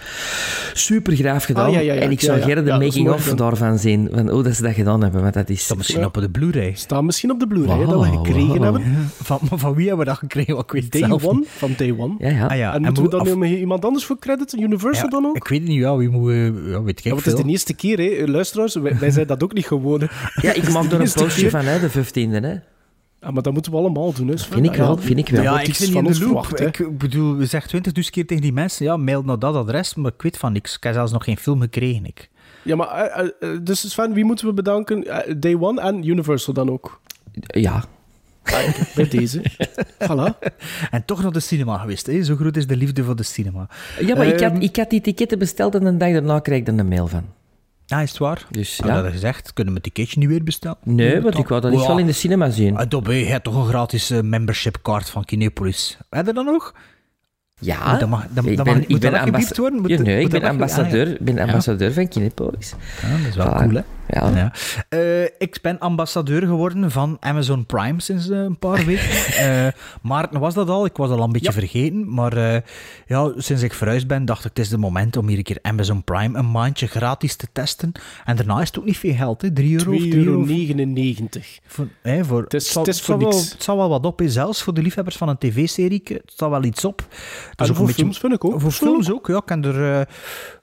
super 0.72 1.16
graaf 1.16 1.44
gedaan. 1.44 1.66
Ah, 1.66 1.72
ja, 1.72 1.80
ja, 1.80 1.92
ja. 1.92 2.00
En 2.00 2.10
ik 2.10 2.20
zou 2.20 2.38
ja. 2.38 2.44
gerne 2.44 2.62
de 2.62 2.70
making-of 2.70 3.34
daarvan 3.34 3.78
zien. 3.78 4.08
Van, 4.12 4.30
oh, 4.30 4.44
dat 4.44 4.54
ze 4.54 4.62
dat 4.62 4.72
gedaan 4.74 5.02
hebben. 5.02 5.22
Want 5.22 5.34
dat 5.34 5.48
is... 5.48 5.66
Dat 5.66 5.76
misschien 5.76 6.04
op 6.04 6.14
de 6.14 6.30
Blu-ray. 6.30 6.72
Staat 6.74 7.02
misschien 7.02 7.30
op 7.30 7.40
de 7.40 7.46
Blu-ray 7.46 7.78
hè, 7.78 7.86
dat 7.86 8.00
we 8.00 8.16
gekregen 8.16 8.62
hebben. 8.62 8.82
Van, 9.22 9.38
van 9.42 9.74
wie 9.74 9.86
hebben 9.88 10.04
we 10.04 10.10
dat 10.10 10.18
gekregen? 10.20 10.56
Ik 10.58 10.70
weet 10.70 10.82
het 10.82 10.92
Day 10.92 11.00
zelf 11.00 11.24
One, 11.24 11.38
niet. 11.38 11.48
van 11.48 11.74
Day 11.76 11.94
One. 11.98 12.14
Ja, 12.18 12.28
ja. 12.28 12.46
Ah, 12.46 12.56
ja. 12.56 12.74
En 12.74 12.82
moeten 12.82 12.94
we 12.94 13.00
moet- 13.02 13.10
dan 13.10 13.20
of- 13.20 13.26
nu 13.26 13.36
met 13.36 13.50
iemand 13.50 13.84
anders 13.84 14.04
voor 14.04 14.18
crediten? 14.18 14.62
Universal 14.62 15.04
ja, 15.04 15.10
dan 15.10 15.26
ook? 15.26 15.36
Ik 15.36 15.48
weet 15.48 15.60
het 15.60 15.68
niet, 15.68 15.78
ja, 15.78 15.96
wie 15.96 16.08
moet... 16.08 16.32
Ja, 16.32 16.82
weet 16.82 16.98
ik 16.98 17.04
Ja, 17.04 17.10
want 17.10 17.24
het 17.24 17.34
is 17.38 17.42
de 17.42 17.48
eerste 17.50 17.74
keer, 17.74 17.98
hè. 17.98 18.26
Luisteraars, 18.26 18.74
wij, 18.74 18.98
wij 18.98 19.10
zijn 19.10 19.26
dat 19.26 19.42
ook 19.42 19.52
niet 19.52 19.66
gewoon. 19.66 20.08
Ja, 20.42 20.52
ik 20.62 20.72
maak 20.72 20.84
er 20.92 21.00
een 21.00 21.12
postje 21.12 21.50
van, 21.50 21.64
hè, 21.64 21.80
de 21.80 21.90
15e. 21.90 22.40
Hè. 22.42 22.54
Ja, 23.20 23.30
maar 23.30 23.42
dat 23.42 23.52
moeten 23.52 23.72
we 23.72 23.78
allemaal 23.78 24.12
doen, 24.12 24.28
hè. 24.28 24.38
Vind 24.38 24.66
ik 24.66 24.74
Ja, 24.76 24.78
wel, 24.78 24.96
vind 24.96 25.18
ik 25.18 25.28
wel. 25.28 25.42
Ja, 25.42 25.60
ik 25.60 25.68
iets 25.68 25.78
zit 25.78 25.86
niet 25.86 25.96
van 25.96 26.06
in 26.06 26.12
de 26.12 26.18
ons 26.18 26.32
loop. 26.32 26.44
verwacht, 26.46 26.78
hè. 26.78 26.84
Ik 26.84 26.98
bedoel, 26.98 27.36
we 27.36 27.46
zeggen 27.46 27.70
twintig 27.70 27.92
dus 27.92 28.10
keer 28.10 28.26
tegen 28.26 28.42
die 28.42 28.52
mensen, 28.52 28.84
ja, 28.84 28.96
mail 28.96 29.22
naar 29.22 29.38
dat 29.38 29.54
adres, 29.54 29.94
maar 29.94 30.12
ik 30.14 30.22
weet 30.22 30.36
van 30.36 30.52
niks. 30.52 30.76
Ik 30.76 30.82
heb 30.82 30.92
zelfs 30.94 31.12
nog 31.12 31.24
geen 31.24 31.36
film 31.36 31.60
gekregen, 31.60 32.04
ik. 32.06 32.28
Ja, 32.62 32.76
maar 32.76 32.88
eh, 32.88 33.20
eh, 33.24 33.30
eh, 33.40 33.58
dus 33.62 33.90
Sven, 33.90 34.12
wie 34.12 34.24
moeten 34.24 34.46
we 34.46 34.52
bedanken? 34.52 35.04
Day 35.40 35.56
One 35.60 35.80
en 35.80 36.08
Universal 36.08 36.54
dan 36.54 36.70
ook. 36.70 37.00
Ja. 37.46 37.84
Bij 38.94 39.08
deze. 39.08 39.42
voilà. 40.08 40.38
En 40.90 41.04
toch 41.04 41.22
naar 41.22 41.32
de 41.32 41.40
cinema 41.40 41.78
geweest, 41.78 42.06
hè? 42.06 42.22
Zo 42.24 42.36
groot 42.36 42.56
is 42.56 42.66
de 42.66 42.76
liefde 42.76 43.04
voor 43.04 43.16
de 43.16 43.22
cinema. 43.22 43.68
Ja, 44.00 44.16
maar 44.16 44.26
ik, 44.26 44.40
Ehm, 44.40 44.52
had, 44.52 44.62
ik 44.62 44.76
had 44.76 44.90
die 44.90 45.00
ticketten 45.00 45.38
besteld 45.38 45.74
en 45.74 45.84
een 45.86 45.98
dag 45.98 46.12
daarna 46.12 46.38
kreeg 46.38 46.58
ik 46.58 46.68
er 46.68 46.78
een 46.78 46.88
mail 46.88 47.06
van. 47.06 47.24
Ja, 47.90 48.00
is 48.00 48.08
het 48.10 48.18
waar? 48.18 48.46
Dus 48.50 48.76
ja. 48.76 49.02
dat 49.02 49.12
gezegd? 49.12 49.52
Kunnen 49.52 49.74
we 49.74 49.80
het 49.82 49.94
ticketje 49.94 50.18
niet 50.20 50.28
weer 50.28 50.42
bestellen? 50.44 50.76
Nee, 50.82 51.20
want 51.20 51.38
ik 51.38 51.48
wou 51.48 51.60
dat 51.60 51.72
echt 51.72 51.86
wel 51.86 51.98
in 51.98 52.06
de 52.06 52.12
cinema 52.12 52.50
zien. 52.50 52.76
Ah, 52.76 52.88
Dobbe, 52.88 53.14
je 53.18 53.24
hebt 53.24 53.44
toch 53.44 53.54
een 53.56 53.66
gratis 53.68 54.10
eh, 54.10 54.20
membership 54.20 54.78
card 54.82 55.10
van 55.10 55.24
Kinepolis. 55.24 55.98
Heb 56.10 56.26
je 56.26 56.32
dat 56.32 56.44
nog? 56.44 56.74
Ja, 57.60 57.98
dat 57.98 58.08
mag- 58.08 58.26
dat- 58.30 58.44
ik 58.46 58.56
ben, 58.56 58.66
mag- 58.66 58.76
ik 58.76 58.86
ben, 59.00 59.12
dat 59.12 59.20
ambas- 59.20 59.40
gebiept 59.40 59.56
worden? 59.56 59.80
Moet 59.80 59.90
Ja, 59.90 59.96
dat- 59.96 60.06
nee, 60.06 60.20
ik 60.20 60.28
ben 60.30 60.42
ambassadeur, 60.42 61.06
Ah, 61.06 61.20
ben 61.20 61.38
ambassadeur 61.38 61.92
van 61.92 62.08
Kinepolis. 62.08 62.74
Ja, 63.02 63.08
dat 63.16 63.26
is 63.28 63.36
wel 63.36 63.46
Voilà. 63.46 63.56
cool, 63.56 63.74
hè? 63.74 63.82
Ja. 64.08 64.28
Ja. 64.34 64.52
Eh, 64.88 65.22
ik 65.24 65.58
ben 65.62 65.78
ambassadeur 65.78 66.40
geworden 66.42 66.90
van 66.90 67.16
Amazon 67.20 67.66
Prime 67.66 68.00
sinds 68.00 68.28
eh, 68.28 68.38
een 68.38 68.58
paar 68.58 68.84
weken. 68.84 69.06
Eh 69.38 69.66
Maarten 70.02 70.40
was 70.40 70.54
dat 70.54 70.68
al, 70.68 70.84
ik 70.84 70.96
was 70.96 71.10
al 71.10 71.22
een 71.22 71.32
beetje 71.32 71.52
vergeten. 71.52 72.14
Maar 72.14 72.36
eh, 72.36 72.60
ja, 73.06 73.32
sinds 73.36 73.62
ik 73.62 73.72
verhuisd 73.74 74.06
ben, 74.06 74.24
dacht 74.24 74.44
ik, 74.44 74.48
het 74.48 74.58
is 74.58 74.68
de 74.68 74.78
moment 74.78 75.16
om 75.16 75.28
hier 75.28 75.36
een 75.36 75.42
keer 75.42 75.58
Amazon 75.62 76.04
Prime 76.04 76.38
een 76.38 76.50
maandje 76.50 76.86
gratis 76.86 77.36
te 77.36 77.46
testen. 77.52 77.92
En 78.24 78.36
daarna 78.36 78.60
is 78.60 78.66
het 78.68 78.78
ook 78.78 78.84
niet 78.84 78.98
veel 78.98 79.14
geld, 79.14 79.42
hè? 79.42 79.52
3 79.52 79.78
euro 79.78 79.92
of 79.92 79.98
3 80.00 80.14
euro. 80.16 80.44
2,99 80.46 81.60
Voor, 81.66 81.88
hè, 82.02 82.24
voor, 82.24 82.42
Het 82.42 82.54
is- 82.54 82.72
zal- 82.72 82.82
het 82.84 82.94
is 82.94 83.00
voor 83.02 83.14
zal 83.20 83.28
wel- 83.28 83.38
niks. 83.38 83.52
Het 83.52 83.62
zal 83.62 83.76
wel 83.76 83.88
wat 83.88 84.06
op, 84.06 84.18
hè. 84.18 84.28
zelfs 84.28 84.62
voor 84.62 84.74
de 84.74 84.82
liefhebbers 84.82 85.16
van 85.16 85.28
een 85.28 85.38
tv-serie. 85.38 86.00
Het 86.04 86.22
staat 86.26 86.50
wel 86.50 86.64
iets 86.64 86.84
op. 86.84 87.06
Het 87.50 87.68
En 87.68 87.74
voor 87.74 87.88
films 87.88 88.18
vind 88.18 88.32
ik 88.32 88.44
ook. 88.44 88.60
Voor 88.60 88.70
films 88.70 89.12
ook, 89.12 89.26
ja. 89.26 89.36
Ik 89.36 89.48
heb 89.48 89.64
er 89.64 89.98
eh, 90.00 90.06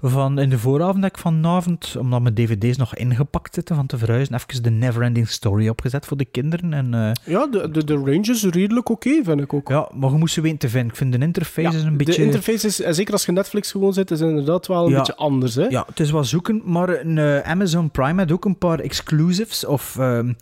van 0.01 0.39
in 0.39 0.49
de 0.49 0.59
vooravond 0.59 1.03
heb 1.03 1.13
ik 1.15 1.21
vanavond, 1.21 1.95
omdat 1.99 2.21
mijn 2.21 2.33
dvd's 2.35 2.77
nog 2.77 2.95
ingepakt 2.95 3.33
zitten 3.51 3.75
van 3.75 3.85
te 3.85 3.97
verhuizen, 3.97 4.35
even 4.35 4.63
de 4.63 4.69
Neverending 4.69 5.27
Story 5.29 5.67
opgezet 5.69 6.05
voor 6.05 6.17
de 6.17 6.25
kinderen. 6.25 6.73
En, 6.73 6.93
eh, 6.93 7.11
Ja, 7.33 7.47
de, 7.47 7.71
de, 7.71 7.83
de 7.83 7.93
range 7.93 8.31
is 8.31 8.43
redelijk 8.43 8.89
oké, 8.89 9.21
vind 9.23 9.41
ik 9.41 9.53
ook. 9.53 9.69
ja, 9.69 9.89
maar 9.93 10.09
je 10.11 10.17
moest 10.17 10.33
ze 10.33 10.41
weten 10.41 10.57
te 10.57 10.69
vinden. 10.69 10.89
Ik 10.89 10.95
vind 10.95 11.11
de 11.13 11.19
interface 11.19 11.77
is 11.77 11.83
een 11.83 11.97
de 11.97 12.03
beetje... 12.03 12.23
interface 12.23 12.67
is, 12.67 12.81
en 12.81 12.95
zeker 12.95 13.13
als 13.13 13.25
je 13.25 13.31
Netflix 13.31 13.71
gewoon 13.71 13.93
zit, 13.93 14.11
is 14.11 14.19
inderdaad 14.21 14.67
wel 14.67 14.85
een 14.85 14.91
Ja. 14.91 14.97
beetje 14.97 15.15
anders. 15.15 15.55
Hè? 15.55 15.63
Ja, 15.67 15.83
het 15.87 15.99
is 15.99 16.11
wel 16.11 16.23
zoeken, 16.23 16.61
maar 16.65 16.89
een, 16.89 17.17
eh, 17.17 17.39
Amazon 17.39 17.89
Prime 17.91 18.21
had 18.21 18.31
ook 18.31 18.45
een 18.45 18.57
paar 18.57 18.79
exclusives. 18.79 19.65
Of, 19.65 19.97
ehm, 19.99 20.33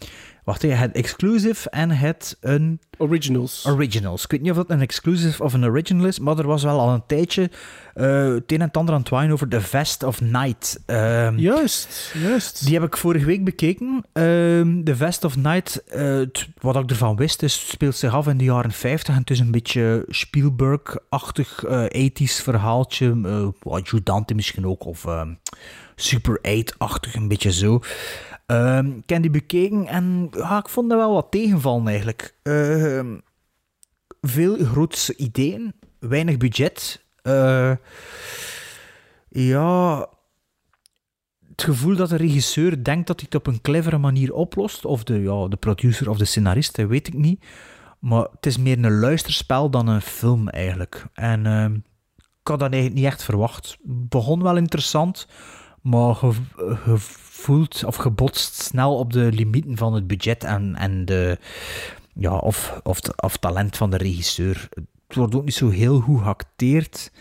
wacht, 0.43 0.61
je 0.61 0.67
het 0.67 0.95
exclusive 0.95 1.69
en 1.69 1.89
het 1.89 2.37
een... 2.41 2.79
Originals. 2.97 3.65
Originals. 3.67 4.23
Ik 4.23 4.31
weet 4.31 4.41
niet 4.41 4.51
of 4.51 4.57
dat 4.57 4.69
een 4.69 4.81
exclusive 4.81 5.43
of 5.43 5.53
een 5.53 5.65
original 5.65 6.05
is, 6.05 6.19
maar 6.19 6.37
er 6.37 6.47
was 6.47 6.63
wel 6.63 6.79
al 6.79 6.93
een 6.93 7.05
tijdje 7.07 7.49
eh, 7.93 8.33
het 8.33 8.51
een 8.51 8.59
en 8.59 8.67
het 8.67 8.77
ander 8.77 8.93
aan 8.93 8.99
het 8.99 9.09
waaien 9.09 9.31
over 9.31 9.47
The 9.47 9.61
Vest 9.61 10.03
of 10.03 10.21
Night. 10.21 10.79
Ehm, 10.85 11.37
Juist, 11.37 12.13
juist. 12.13 12.65
Die 12.65 12.73
heb 12.73 12.83
ik 12.83 12.97
vorige 12.97 13.25
week 13.25 13.43
bekeken. 13.43 14.05
Ehm 14.13 14.83
The 14.83 14.95
Vest 14.95 15.23
of 15.23 15.35
Night, 15.35 15.83
eh, 15.83 16.21
wat 16.59 16.75
ik 16.75 16.89
ervan 16.89 17.15
wist, 17.15 17.43
is, 17.43 17.69
speelt 17.69 17.95
zich 17.95 18.13
af 18.13 18.27
in 18.27 18.37
de 18.37 18.43
jaren 18.43 18.71
50. 18.71 19.13
En 19.13 19.19
het 19.19 19.29
is 19.29 19.39
een 19.39 19.51
beetje 19.51 20.05
Spielberg-achtig 20.07 21.63
eh 21.63 21.85
80s 21.85 22.41
verhaaltje. 22.41 23.51
Dante 24.03 24.33
misschien 24.33 24.67
ook, 24.67 24.85
of 24.85 25.05
ehm, 25.05 25.33
Super 25.95 26.39
8-achtig, 26.41 27.15
een 27.15 27.27
beetje 27.27 27.51
zo. 27.51 27.81
Ehm, 28.45 28.87
ik 28.87 29.09
heb 29.09 29.21
die 29.21 29.31
bekeken 29.31 29.87
en 29.87 30.27
ja, 30.31 30.57
ik 30.57 30.69
vond 30.69 30.91
er 30.91 30.97
wel 30.97 31.13
wat 31.13 31.31
tegenvallen 31.31 31.87
eigenlijk. 31.87 32.35
Ehm, 32.43 33.17
veel 34.21 34.65
grootse 34.65 35.15
ideeën, 35.15 35.73
weinig 35.99 36.37
budget. 36.37 37.05
Eh, 37.21 37.71
ja, 39.29 40.07
het 41.49 41.63
gevoel 41.63 41.95
dat 41.95 42.09
de 42.09 42.15
regisseur 42.15 42.83
denkt 42.83 43.07
dat 43.07 43.19
hij 43.19 43.29
het 43.31 43.39
op 43.39 43.53
een 43.53 43.61
clevere 43.61 43.97
manier 43.97 44.33
oplost, 44.33 44.85
of 44.85 45.03
de, 45.03 45.21
ja, 45.21 45.47
de 45.47 45.55
producer 45.55 46.09
of 46.09 46.17
de 46.17 46.25
scenarist, 46.25 46.75
dat 46.75 46.87
weet 46.87 47.07
ik 47.07 47.13
niet. 47.13 47.45
Maar 47.99 48.27
het 48.31 48.45
is 48.45 48.57
meer 48.57 48.83
een 48.83 48.99
luisterspel 48.99 49.69
dan 49.69 49.87
een 49.87 50.01
film 50.01 50.49
eigenlijk. 50.49 51.05
En 51.13 51.45
ehm, 51.45 51.73
ik 52.15 52.47
had 52.47 52.59
dat 52.59 52.71
eigenlijk 52.71 52.95
niet 52.95 53.11
echt 53.11 53.23
verwacht. 53.23 53.77
Het 53.87 54.09
begon 54.09 54.43
wel 54.43 54.57
interessant, 54.57 55.27
maar 55.81 56.15
voelt 57.43 57.83
of 57.85 58.03
je 58.03 58.09
botst 58.09 58.61
snel 58.61 58.97
op 58.97 59.13
de 59.13 59.31
limieten 59.31 59.77
van 59.77 59.93
het 59.93 60.07
budget 60.07 60.43
en, 60.43 60.75
en 60.75 61.05
de, 61.05 61.37
ja, 62.13 62.35
of, 62.35 62.79
of, 62.83 62.99
of 63.15 63.37
talent 63.37 63.77
van 63.77 63.89
de 63.89 63.97
regisseur. 63.97 64.69
Het 65.07 65.15
wordt 65.15 65.35
ook 65.35 65.43
niet 65.43 65.53
zo 65.53 65.69
heel 65.69 65.99
goed 65.99 66.21
geacteerd. 66.21 67.11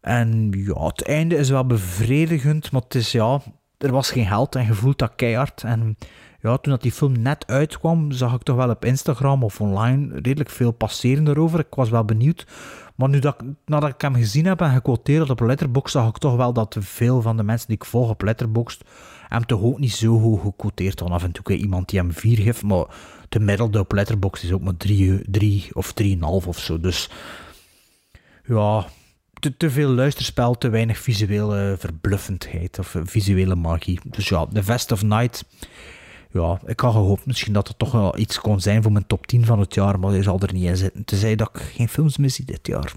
En 0.00 0.50
ja, 0.50 0.86
het 0.86 1.02
einde 1.02 1.36
is 1.36 1.50
wel 1.50 1.66
bevredigend, 1.66 2.70
maar 2.70 2.82
het 2.82 2.94
is 2.94 3.12
ja, 3.12 3.40
er 3.78 3.92
was 3.92 4.10
geen 4.10 4.26
geld 4.26 4.54
en 4.54 4.66
je 4.66 4.74
voelt 4.74 4.98
dat 4.98 5.14
keihard. 5.16 5.62
En 5.62 5.96
ja, 6.40 6.56
toen 6.56 6.72
dat 6.72 6.82
die 6.82 6.92
film 6.92 7.22
net 7.22 7.46
uitkwam, 7.46 8.12
zag 8.12 8.34
ik 8.34 8.42
toch 8.42 8.56
wel 8.56 8.70
op 8.70 8.84
Instagram 8.84 9.42
of 9.42 9.60
online 9.60 10.14
redelijk 10.14 10.50
veel 10.50 10.72
passeren 10.72 11.28
erover. 11.28 11.58
Ik 11.58 11.74
was 11.74 11.90
wel 11.90 12.04
benieuwd. 12.04 12.46
Maar 12.94 13.08
nu 13.08 13.18
dat, 13.18 13.36
nadat 13.64 13.90
ik 13.90 14.00
hem 14.00 14.14
gezien 14.14 14.46
heb 14.46 14.60
en 14.60 14.72
gequoteerd 14.72 15.30
op 15.30 15.40
Letterboxd, 15.40 15.92
zag 15.92 16.08
ik 16.08 16.18
toch 16.18 16.36
wel 16.36 16.52
dat 16.52 16.76
veel 16.80 17.22
van 17.22 17.36
de 17.36 17.42
mensen 17.42 17.66
die 17.68 17.76
ik 17.76 17.84
volg 17.84 18.10
op 18.10 18.22
Letterboxd 18.22 18.84
hem 19.28 19.46
toch 19.46 19.62
ook 19.62 19.78
niet 19.78 19.92
zo 19.92 20.20
hoog 20.20 20.42
gequoteerd 20.42 20.98
hadden. 20.98 21.18
Af 21.18 21.24
en 21.24 21.32
toe 21.32 21.56
iemand 21.56 21.88
die 21.88 21.98
hem 21.98 22.12
4 22.12 22.36
geeft, 22.36 22.62
maar 22.62 22.86
de 23.28 23.38
gemiddelde 23.38 23.78
op 23.78 23.92
Letterboxd 23.92 24.42
is 24.42 24.52
ook 24.52 24.62
maar 24.62 24.76
3 24.76 25.68
of 25.72 25.94
3,5 26.02 26.18
of 26.20 26.58
zo. 26.58 26.80
Dus 26.80 27.10
ja, 28.44 28.86
te, 29.40 29.56
te 29.56 29.70
veel 29.70 29.90
luisterspel, 29.90 30.58
te 30.58 30.68
weinig 30.68 30.98
visuele 30.98 31.76
verbluffendheid 31.78 32.78
of 32.78 32.96
visuele 33.02 33.54
magie. 33.54 34.00
Dus 34.04 34.28
ja, 34.28 34.46
The 34.52 34.62
Vest 34.62 34.92
of 34.92 35.02
Night. 35.02 35.44
Ja, 36.32 36.60
ik 36.66 36.80
had 36.80 36.92
gehoopt 36.92 37.26
misschien 37.26 37.52
dat 37.52 37.68
het 37.68 37.78
toch 37.78 37.92
wel 37.92 38.18
iets 38.18 38.40
kon 38.40 38.60
zijn 38.60 38.82
voor 38.82 38.92
mijn 38.92 39.06
top 39.06 39.26
10 39.26 39.44
van 39.44 39.60
het 39.60 39.74
jaar, 39.74 39.98
maar 39.98 40.10
hij 40.10 40.22
zal 40.22 40.40
er 40.40 40.52
niet 40.52 40.64
in 40.64 40.76
zitten. 40.76 41.04
Tenzij 41.04 41.36
dat 41.36 41.50
ik 41.52 41.60
geen 41.60 41.88
films 41.88 42.16
mis 42.16 42.34
zie 42.34 42.44
dit 42.44 42.66
jaar. 42.66 42.92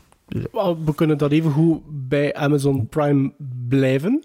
We 0.86 0.96
kunnen 0.96 1.18
dat 1.18 1.32
even 1.32 1.52
goed 1.52 1.82
bij 1.88 2.34
Amazon 2.34 2.88
Prime 2.88 3.34
blijven. 3.68 4.24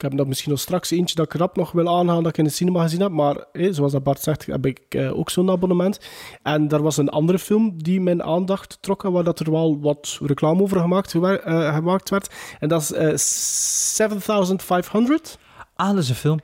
Ik 0.00 0.08
heb 0.08 0.18
dat 0.18 0.26
misschien 0.26 0.50
nog 0.50 0.60
straks 0.60 0.90
eentje 0.90 1.14
dat 1.14 1.24
ik 1.24 1.32
rap 1.40 1.56
nog 1.56 1.72
wil 1.72 1.88
aanhalen 1.88 2.22
dat 2.22 2.32
ik 2.32 2.38
in 2.38 2.44
de 2.44 2.50
cinema 2.50 2.82
gezien 2.82 3.00
heb. 3.00 3.10
Maar 3.10 3.44
zoals 3.52 3.92
dat 3.92 4.02
Bart 4.02 4.20
zegt, 4.20 4.46
heb 4.46 4.66
ik 4.66 4.80
eh, 4.88 5.18
ook 5.18 5.30
zo'n 5.30 5.50
abonnement. 5.50 6.00
En 6.42 6.68
daar 6.68 6.82
was 6.82 6.96
een 6.96 7.08
andere 7.08 7.38
film 7.38 7.82
die 7.82 8.00
mijn 8.00 8.22
aandacht 8.22 8.78
trok. 8.80 9.04
en 9.04 9.12
Waar 9.12 9.24
dat 9.24 9.40
er 9.40 9.50
wel 9.50 9.80
wat 9.80 10.18
reclame 10.22 10.62
over 10.62 10.80
gemaakt, 10.80 11.14
eh, 11.14 11.74
gemaakt 11.74 12.10
werd. 12.10 12.34
En 12.58 12.68
dat 12.68 12.82
is 12.82 12.92
eh 12.92 13.16
7500. 13.16 15.38
Ah, 15.76 15.88
dat 15.88 15.98
is 15.98 16.08
een 16.08 16.14
film. 16.14 16.40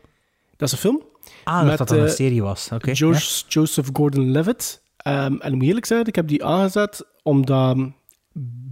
Dat 0.57 0.68
is 0.68 0.73
een 0.73 0.81
film. 0.81 1.02
Ah, 1.44 1.59
dat 1.59 1.67
Met, 1.67 1.78
dat 1.78 1.91
een 1.91 2.07
eh, 2.07 2.10
serie 2.10 2.43
was. 2.43 2.68
George, 2.78 3.43
Joseph 3.49 3.89
Gordon-Levitt. 3.93 4.83
Ehm, 4.97 5.36
en 5.36 5.55
moet 5.55 5.67
eerlijk 5.67 5.86
zijn, 5.86 6.07
ik 6.07 6.15
heb 6.15 6.28
die 6.28 6.44
aangezet 6.44 7.07
omdat 7.23 7.76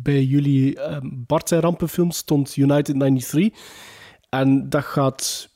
bij 0.02 0.24
jullie 0.24 0.80
ehm, 0.80 1.08
Bart 1.12 1.48
zijn 1.48 1.60
rampenfilm 1.60 2.10
stond 2.10 2.56
United 2.56 2.98
93. 2.98 3.48
En 4.40 4.68
dat 4.68 4.84
gaat... 4.84 5.48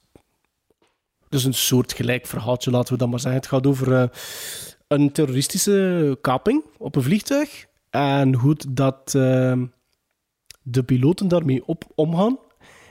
Dus 1.29 1.45
een 1.45 1.55
soort 1.55 1.93
gelijk 1.93 2.27
verhaaltje, 2.27 2.71
laten 2.71 2.93
we 2.93 2.99
dat 2.99 3.09
maar 3.09 3.21
zeggen. 3.21 3.41
Het 3.41 3.51
gaat 3.51 3.67
over 3.67 3.95
eh, 3.95 4.09
een 4.87 5.13
terroristische 5.13 6.19
kaping 6.21 6.65
op 6.77 6.97
een 6.97 7.03
vliegtuig. 7.03 7.67
En 7.91 8.35
hoe 8.35 8.57
dat 8.69 9.15
ehm, 9.15 9.67
de 10.63 10.83
piloten 10.83 11.29
daarmee 11.29 11.67
op, 11.67 11.85
omgaan. 11.95 12.39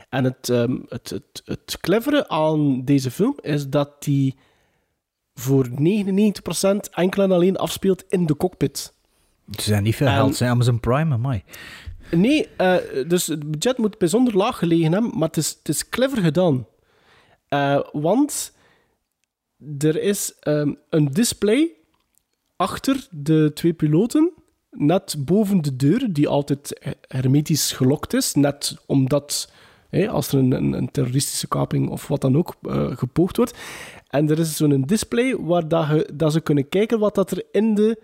En 0.09 0.23
het, 0.23 0.49
ehm, 0.49 0.77
het, 0.89 1.09
het, 1.09 1.41
het 1.45 1.77
clevere 1.81 2.27
aan 2.27 2.85
deze 2.85 3.11
film 3.11 3.37
is 3.41 3.69
dat 3.69 4.03
die 4.03 4.35
voor 5.33 5.67
99% 5.69 5.73
enkel 6.91 7.23
en 7.23 7.31
alleen 7.31 7.57
afspeelt 7.57 8.03
in 8.07 8.25
de 8.25 8.35
cockpit. 8.35 8.93
Het 9.51 9.61
zijn 9.61 9.83
niet 9.83 9.95
veel 9.95 10.07
En- 10.07 10.13
geld, 10.13 10.35
zijn 10.35 10.49
Amazon 10.49 10.79
Prime, 10.79 11.13
amai. 11.13 11.43
Nee, 12.11 12.47
eh, 12.57 12.75
dus 13.07 13.27
het 13.27 13.51
budget 13.51 13.77
moet 13.77 13.97
bijzonder 13.97 14.37
laag 14.37 14.57
gelegen 14.57 14.91
hebben, 14.91 15.11
maar 15.17 15.27
het 15.27 15.37
is, 15.37 15.49
het 15.57 15.69
is 15.69 15.89
clever 15.89 16.17
gedaan. 16.17 16.67
Eh, 17.47 17.79
want 17.91 18.53
er 19.77 20.01
is 20.01 20.35
ehm, 20.39 20.73
een 20.89 21.11
display 21.11 21.71
achter 22.55 23.07
de 23.11 23.51
twee 23.53 23.73
piloten, 23.73 24.31
net 24.71 25.15
boven 25.19 25.61
de 25.61 25.75
deur, 25.75 26.13
die 26.13 26.27
altijd 26.27 26.77
he- 26.79 27.17
hermetisch 27.17 27.71
gelokt 27.71 28.13
is, 28.13 28.33
net 28.33 28.77
omdat 28.85 29.51
hè, 29.89 30.09
als 30.09 30.27
er 30.27 30.39
een, 30.39 30.73
een, 30.73 30.91
terroristische 30.91 31.47
kaping 31.47 31.89
of 31.89 32.07
wat 32.07 32.21
dan 32.21 32.37
ook 32.37 32.55
eh, 32.61 32.97
gepoogd 32.97 33.37
wordt. 33.37 33.57
En 34.07 34.29
er 34.29 34.39
is 34.39 34.55
zo'n 34.55 34.81
display 34.81 35.35
waar 35.35 35.67
dat, 35.67 36.05
dat 36.13 36.33
ze 36.33 36.41
kunnen 36.41 36.69
kijken 36.69 36.99
wat 36.99 37.15
dat 37.15 37.31
er 37.31 37.43
in 37.51 37.75
de 37.75 38.01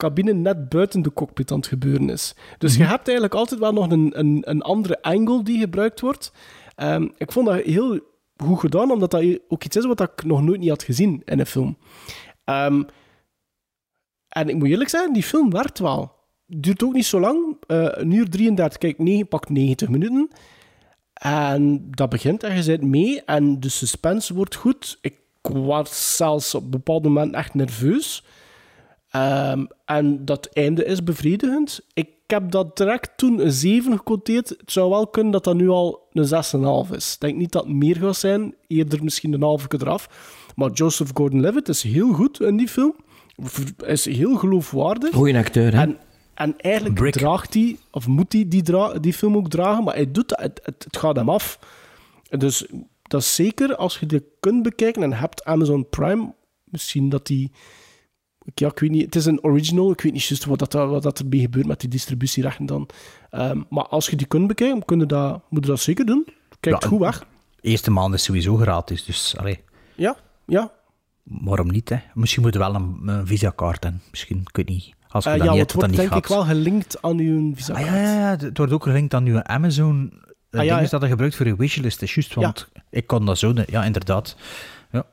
cabine 0.00 0.32
net 0.32 0.68
buiten 0.68 1.02
de 1.02 1.12
cockpit 1.12 1.50
aan 1.50 1.58
het 1.58 1.66
gebeuren 1.66 2.10
is. 2.10 2.34
Dus 2.58 2.76
je 2.76 2.84
hebt 2.84 3.06
eigenlijk 3.08 3.34
altijd 3.34 3.60
wel 3.60 3.72
nog 3.72 3.90
een, 3.90 4.18
een, 4.18 4.42
een 4.44 4.62
andere 4.62 5.02
angle 5.02 5.42
die 5.42 5.58
gebruikt 5.58 6.00
wordt. 6.00 6.32
Ehm, 6.74 7.08
ik 7.16 7.32
vond 7.32 7.46
dat 7.46 7.62
heel 7.62 8.00
goed 8.36 8.60
gedaan, 8.60 8.90
omdat 8.90 9.10
dat 9.10 9.38
ook 9.48 9.64
iets 9.64 9.76
is 9.76 9.86
wat 9.86 10.00
ik 10.00 10.24
nog 10.24 10.42
nooit 10.42 10.60
niet 10.60 10.68
had 10.68 10.82
gezien 10.82 11.22
in 11.24 11.38
een 11.38 11.46
film. 11.46 11.76
Ehm, 12.44 12.82
en 14.28 14.48
ik 14.48 14.54
moet 14.54 14.68
eerlijk 14.68 14.90
zijn, 14.90 15.12
die 15.12 15.22
film 15.22 15.50
werkt 15.50 15.78
wel. 15.78 16.12
Duurt 16.46 16.82
ook 16.82 16.92
niet 16.92 17.06
zo 17.06 17.20
lang. 17.20 17.56
eh, 17.66 17.88
een 17.90 18.10
uur 18.10 18.28
33, 18.30 18.78
kijk, 18.78 18.98
9, 18.98 19.28
pakt 19.28 19.48
90 19.48 19.88
minuten. 19.88 20.30
En 21.12 21.90
dat 21.90 22.08
begint 22.08 22.42
en 22.42 22.54
je 22.54 22.62
zit 22.62 22.82
mee 22.82 23.22
en 23.24 23.60
de 23.60 23.68
suspense 23.68 24.34
wordt 24.34 24.54
goed. 24.54 24.98
Ik 25.00 25.18
was 25.42 26.16
zelfs 26.16 26.54
op 26.54 26.64
een 26.64 26.70
bepaald 26.70 27.02
moment 27.02 27.34
echt 27.34 27.54
nerveus. 27.54 28.24
Ehm, 29.10 29.64
en 29.84 30.24
dat 30.24 30.46
einde 30.46 30.84
is 30.84 31.04
bevredigend. 31.04 31.80
Ik 31.94 32.08
heb 32.26 32.50
dat 32.50 32.76
direct 32.76 33.10
toen 33.16 33.40
een 33.40 33.52
7 33.52 33.96
gecoteerd. 33.96 34.48
Het 34.48 34.72
zou 34.72 34.90
wel 34.90 35.06
kunnen 35.06 35.32
dat 35.32 35.44
dat 35.44 35.54
nu 35.54 35.68
al 35.68 36.08
een 36.12 36.26
6,5 36.26 36.92
is. 36.96 37.14
Ik 37.14 37.20
denk 37.20 37.36
niet 37.36 37.52
dat 37.52 37.64
het 37.64 37.72
meer 37.72 37.96
gaat 37.96 38.16
zijn. 38.16 38.54
Eerder 38.66 39.04
misschien 39.04 39.32
een 39.32 39.42
halve 39.42 39.66
eraf. 39.78 40.08
Maar 40.54 40.70
Joseph 40.70 41.10
Gordon-Levitt 41.14 41.68
is 41.68 41.82
heel 41.82 42.12
goed 42.12 42.40
in 42.40 42.56
die 42.56 42.68
film. 42.68 42.94
Is 43.86 44.04
heel 44.04 44.36
geloofwaardig. 44.36 45.14
Goeie 45.14 45.36
acteur, 45.36 45.72
hè? 45.72 45.80
En, 45.80 45.98
en 46.34 46.54
eigenlijk 46.56 47.12
draagt 47.12 47.54
hij, 47.54 47.76
of 47.90 48.06
moet 48.06 48.32
hij 48.32 48.48
die, 48.48 48.62
die 49.00 49.14
film 49.14 49.36
ook 49.36 49.48
dragen, 49.48 49.84
maar 49.84 49.94
hij 49.94 50.10
doet 50.10 50.28
dat, 50.28 50.40
het, 50.40 50.60
het, 50.62 50.84
het 50.84 50.96
gaat 50.96 51.16
hem 51.16 51.28
af. 51.28 51.58
Dus 52.28 52.66
dat 53.02 53.20
is 53.20 53.34
zeker, 53.34 53.76
als 53.76 53.98
je 53.98 54.06
die 54.06 54.24
kunt 54.40 54.62
bekijken 54.62 55.02
en 55.02 55.12
hebt 55.12 55.44
Amazon 55.44 55.88
Prime, 55.88 56.34
misschien 56.64 57.08
dat 57.08 57.26
die... 57.26 57.50
Ja, 58.54 58.68
ik 58.68 58.78
weet 58.78 58.90
niet, 58.90 59.04
het 59.04 59.14
is 59.14 59.24
een 59.26 59.42
original, 59.44 59.90
ik 59.90 60.00
weet 60.00 60.12
niet 60.12 60.24
juist 60.24 60.44
wat, 60.44 60.58
dat, 60.58 60.72
wat 60.72 61.02
dat 61.02 61.18
erbij 61.18 61.38
gebeurt 61.38 61.66
met 61.66 61.80
die 61.80 61.88
distributierechten 61.88 62.66
dan. 62.66 62.88
Ehm, 63.30 63.60
maar 63.68 63.86
als 63.86 64.06
je 64.08 64.16
die 64.16 64.26
kunt 64.26 64.46
bekijken, 64.46 64.84
kun 64.84 64.98
je 64.98 65.06
dat, 65.06 65.40
moet 65.48 65.64
je 65.64 65.70
dat 65.70 65.80
zeker 65.80 66.04
doen. 66.06 66.26
Kijkt 66.60 66.82
Ja, 66.82 66.88
goed 66.88 66.98
weg. 67.00 67.18
De 67.60 67.68
eerste 67.68 67.90
maand 67.90 68.14
is 68.14 68.22
sowieso 68.22 68.56
gratis, 68.56 69.04
dus 69.04 69.34
allee, 69.36 69.60
Ja, 69.94 70.16
ja. 70.46 70.72
waarom 71.22 71.70
niet? 71.70 71.88
Hè? 71.88 71.96
Misschien 72.14 72.42
moet 72.42 72.52
je 72.52 72.58
wel 72.58 72.74
een, 72.74 73.00
een 73.04 73.26
visa-kaart 73.26 73.82
hebben. 73.82 74.02
Misschien, 74.10 74.38
ik 74.40 74.56
weet 74.56 74.68
niet. 74.68 74.94
Als 75.08 75.24
je 75.24 75.30
Eh, 75.30 75.36
dat 75.36 75.46
ja, 75.46 75.52
niet 75.52 75.60
het 75.60 75.70
hebt, 75.72 75.80
dan 75.80 75.90
wordt 75.96 76.10
denk 76.12 76.24
ik 76.24 76.30
wel 76.30 76.44
gelinkt 76.44 77.02
aan 77.02 77.18
uw 77.18 77.54
visa. 77.54 77.74
Ah, 77.74 77.80
ja, 77.80 77.94
ja, 77.96 78.12
ja, 78.30 78.36
het 78.46 78.56
wordt 78.56 78.72
ook 78.72 78.82
gelinkt 78.82 79.14
aan 79.14 79.26
uw 79.26 79.42
Amazon. 79.42 80.10
Ah, 80.12 80.60
Ah, 80.60 80.66
ja, 80.66 80.76
ding 80.76 80.84
ja. 80.90 80.90
dat 80.90 81.02
je 81.02 81.08
gebruikt 81.08 81.36
voor 81.36 81.46
je 81.46 81.56
wishlist, 81.56 82.02
is 82.02 82.14
juist, 82.14 82.34
want 82.34 82.68
ik 82.90 83.06
kon 83.06 83.26
dat 83.26 83.38
zo, 83.38 83.52
ja, 83.66 83.84
inderdaad. 83.84 84.36
Ja. 84.92 85.04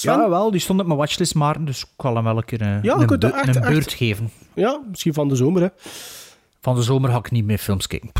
Sven? 0.00 0.18
ja, 0.18 0.28
wel, 0.28 0.50
die 0.50 0.60
stond 0.60 0.80
op 0.80 0.86
mijn 0.86 0.98
watchlist, 0.98 1.34
maar 1.34 1.64
dus 1.64 1.80
ik 1.82 1.88
zal 1.96 2.14
hem 2.14 2.24
wel 2.24 2.36
een 2.36 2.44
keer 2.44 2.60
eh, 2.60 2.82
Ja, 2.82 2.94
een, 2.94 3.00
echt- 3.00 3.56
een 3.56 3.60
beurt 3.62 3.86
echt- 3.86 3.92
geven. 3.94 4.30
Ja, 4.54 4.80
misschien 4.90 5.14
van 5.14 5.28
de 5.28 5.36
zomer, 5.36 5.62
hè. 5.62 5.68
Van 6.60 6.74
de 6.74 6.82
zomer 6.82 7.10
ga 7.10 7.16
ik 7.18 7.30
niet 7.30 7.44
meer 7.44 7.58
films 7.58 7.86
kijken. 7.86 8.10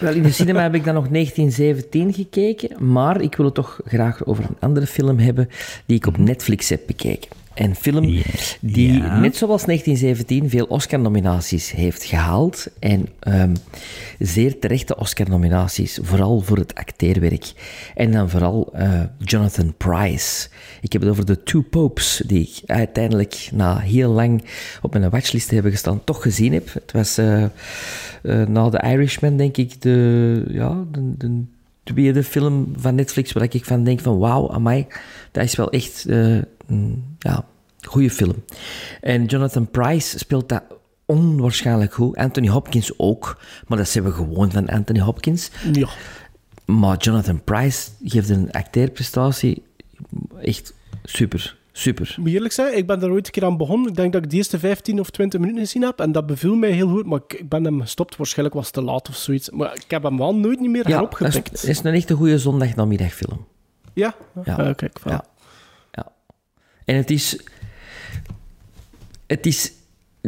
Wel, 0.00 0.12
in 0.12 0.22
de 0.22 0.30
cinema 0.32 0.62
heb 0.62 0.74
ik 0.74 0.84
dan 0.84 0.94
nog 0.94 1.08
1917 1.08 2.12
gekeken, 2.14 2.92
maar 2.92 3.20
ik 3.20 3.34
wil 3.36 3.44
het 3.46 3.54
toch 3.54 3.80
graag 3.84 4.24
over 4.24 4.44
een 4.44 4.56
andere 4.60 4.86
film 4.86 5.18
hebben 5.18 5.48
die 5.86 5.96
ik 5.96 6.06
op 6.06 6.16
Netflix 6.18 6.68
heb 6.68 6.80
bekeken. 6.86 7.30
Een 7.58 7.74
film 7.74 8.22
die, 8.60 8.92
Ja. 8.92 9.18
net 9.20 9.36
zoals 9.36 9.64
1917, 9.64 10.50
veel 10.50 10.64
Oscar-nominaties 10.64 11.70
heeft 11.70 12.04
gehaald. 12.04 12.66
En 12.78 13.08
ehm, 13.20 13.54
zeer 14.18 14.58
terechte 14.58 14.96
Oscar-nominaties, 14.96 15.98
vooral 16.02 16.40
voor 16.40 16.56
het 16.56 16.74
acteerwerk. 16.74 17.52
En 17.94 18.12
dan 18.12 18.30
vooral 18.30 18.70
eh, 18.72 19.00
Jonathan 19.18 19.74
Price. 19.76 20.48
Ik 20.80 20.92
heb 20.92 21.02
het 21.02 21.10
over 21.10 21.24
The 21.24 21.42
Two 21.42 21.62
Popes, 21.70 22.22
die 22.26 22.40
ik 22.40 22.70
uiteindelijk 22.70 23.48
na 23.52 23.78
heel 23.78 24.10
lang 24.10 24.44
op 24.82 24.92
mijn 24.98 25.10
watchlist 25.10 25.50
hebben 25.50 25.70
gestaan, 25.72 26.04
toch 26.04 26.22
gezien 26.22 26.52
heb. 26.52 26.74
Het 26.74 26.92
was 26.92 27.18
eh, 27.18 27.44
na 28.46 28.68
The 28.68 28.82
Irishman, 28.84 29.36
denk 29.36 29.56
ik, 29.56 29.82
de, 29.82 30.44
ja, 30.48 30.84
de, 30.90 31.14
de 31.16 31.42
tweede 31.92 32.22
film 32.22 32.72
van 32.76 32.94
Netflix 32.94 33.32
waar 33.32 33.42
ik 33.42 33.64
van 33.64 33.84
denk 33.84 34.00
van 34.00 34.18
wauw, 34.18 34.50
amai, 34.50 34.86
dat 35.32 35.44
is 35.44 35.56
wel 35.56 35.70
echt 35.70 36.04
een 36.66 37.04
ja, 37.18 37.44
goede 37.80 38.10
film. 38.10 38.44
En 39.00 39.24
Jonathan 39.24 39.70
Price 39.70 40.18
speelt 40.18 40.48
dat 40.48 40.62
onwaarschijnlijk 41.06 41.94
goed. 41.94 42.16
Anthony 42.16 42.48
Hopkins 42.48 42.98
ook, 42.98 43.40
maar 43.66 43.78
dat 43.78 43.88
zijn 43.88 44.04
we 44.04 44.12
gewoon 44.12 44.50
van 44.50 44.68
Anthony 44.68 45.00
Hopkins. 45.00 45.50
Ja. 45.72 45.88
Maar 46.64 46.96
Jonathan 46.96 47.44
Price 47.44 47.88
geeft 48.04 48.28
een 48.28 48.50
acteerprestatie 48.52 49.62
echt 50.40 50.74
super, 51.04 51.57
super. 51.78 52.14
Moet 52.18 52.30
eerlijk 52.32 52.52
zijn, 52.52 52.76
ik 52.76 52.86
ben 52.86 53.00
daar 53.00 53.10
ooit 53.10 53.26
een 53.26 53.32
keer 53.32 53.44
aan 53.44 53.56
begonnen. 53.56 53.88
Ik 53.88 53.96
denk 53.96 54.12
dat 54.12 54.24
ik 54.24 54.30
de 54.30 54.36
eerste 54.36 54.58
15 54.58 55.00
of 55.00 55.10
20 55.10 55.40
minuten 55.40 55.62
gezien 55.62 55.82
heb. 55.82 56.00
En 56.00 56.12
dat 56.12 56.26
beviel 56.26 56.54
mij 56.54 56.70
heel 56.70 56.88
goed. 56.88 57.06
Maar 57.06 57.20
ik, 57.26 57.48
ben 57.48 57.64
hem 57.64 57.80
gestopt. 57.80 58.16
Waarschijnlijk 58.16 58.56
was 58.56 58.64
het 58.64 58.74
te 58.74 58.82
laat 58.82 59.08
of 59.08 59.16
zoiets. 59.16 59.50
Maar 59.50 59.74
ik 59.74 59.90
heb 59.90 60.02
hem 60.02 60.18
wel 60.18 60.36
nooit 60.36 60.60
niet 60.60 60.70
meer 60.70 60.88
Ja, 60.88 61.00
dat 61.18 61.52
is, 61.52 61.64
is 61.64 61.84
een 61.84 61.94
echt 61.94 62.10
een 62.10 62.16
goede 62.16 62.38
zondagnamiddagfilm. 62.38 63.46
Ja? 63.92 64.14
Ja. 64.44 64.58
Eh, 64.58 64.74
kijk, 64.74 65.00
voilà. 65.00 65.04
Ja. 65.10 65.24
ja. 65.92 66.12
En 66.84 66.96
het 66.96 67.10
is... 67.10 67.40
Het 69.26 69.46
is... 69.46 69.72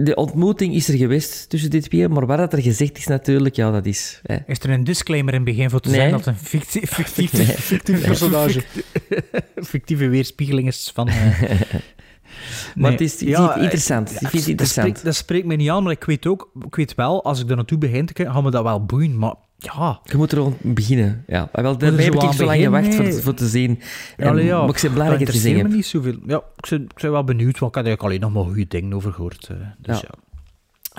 De 0.04 0.14
ontmoeting 0.14 0.74
is 0.74 0.88
er 0.88 0.96
geweest 0.96 1.48
tussen 1.48 1.70
dit 1.70 1.82
twee, 1.90 2.08
maar 2.08 2.26
wat 2.26 2.38
dat 2.38 2.52
er 2.52 2.62
gezegd 2.62 2.98
is 2.98 3.06
natuurlijk, 3.06 3.56
ja, 3.56 3.70
dat 3.70 3.86
is... 3.86 4.20
Hè. 4.22 4.36
Is 4.46 4.58
er 4.58 4.70
een 4.70 4.84
disclaimer 4.84 5.34
in 5.34 5.40
het 5.40 5.48
begin 5.48 5.70
voor 5.70 5.80
te 5.80 5.88
Nee. 5.88 5.98
zijn 5.98 6.10
dat 6.10 6.24
het 6.24 6.28
een 6.34 6.40
fictie- 6.40 6.86
fictief, 6.86 7.32
Nee. 7.46 7.46
Fictief 7.46 8.00
personage. 8.04 8.62
fictieve 9.72 10.08
weerspiegeling 10.08 10.68
is 10.68 10.90
van... 10.94 11.08
eh, 11.08 11.40
Maar 12.74 12.90
het 12.90 13.00
is- 13.00 13.12
het 13.12 13.22
is 13.22 13.28
Ja, 13.28 13.56
interessant. 13.56 14.08
eh, 14.08 14.14
Ik 14.14 14.18
vind 14.18 14.32
het 14.32 14.40
dat 14.42 14.48
interessant. 14.50 14.86
spreekt- 14.86 15.04
Dat 15.04 15.14
spreekt 15.14 15.46
mij 15.46 15.56
niet 15.56 15.70
aan, 15.70 15.82
maar 15.82 15.92
ik 15.92 16.04
weet 16.04 16.26
ook, 16.26 16.50
ik 16.66 16.74
weet 16.74 16.94
wel, 16.94 17.24
als 17.24 17.40
ik 17.40 17.50
er 17.50 17.56
naartoe 17.56 17.78
begin 17.78 18.06
te 18.06 18.12
kijken, 18.12 18.34
gaat 18.34 18.42
me 18.42 18.50
dat 18.50 18.62
wel 18.62 18.84
boeien. 18.84 19.18
Maar 19.18 19.34
ja, 19.62 20.00
Je 20.04 20.16
moet 20.16 20.32
er 20.32 20.38
rond 20.38 20.56
beginnen. 20.60 21.24
Ja. 21.26 21.48
Ah, 21.52 21.62
Wel, 21.62 21.78
daarbij 21.78 22.04
heb 22.04 22.14
ik 22.14 22.32
zo 22.32 22.44
lang 22.44 22.62
gewacht 22.62 22.94
voor, 22.94 23.12
voor 23.12 23.34
te 23.34 23.46
zien. 23.48 23.78
Ja, 24.16 24.24
En, 24.24 24.28
allee, 24.30 24.44
ja, 24.44 24.60
maar 24.60 24.74
ik 24.76 24.82
ben 24.82 24.92
blij 24.92 25.06
dat 25.08 25.20
ik 25.20 25.26
het 25.26 25.30
gezien 25.36 25.56
interesseert 25.56 25.56
heb. 25.62 25.68
me 25.70 25.76
niet 25.76 25.86
zoveel. 25.86 26.16
Ja, 26.26 26.36
ik 26.56 26.68
ben, 26.70 26.82
ik 26.82 27.00
ben 27.02 27.10
wel 27.12 27.24
benieuwd, 27.24 27.58
want 27.58 27.70
ik 27.76 27.76
had 27.78 27.86
eigenlijk 27.86 28.02
alleen 28.02 28.20
nog 28.20 28.32
maar 28.32 28.52
goede 28.52 28.68
dingen 28.68 28.92
over 28.94 29.12
gehoord. 29.12 29.48
eh, 29.50 29.56
dus 29.78 30.00
Ja. 30.00 30.08
ja. 30.08 30.18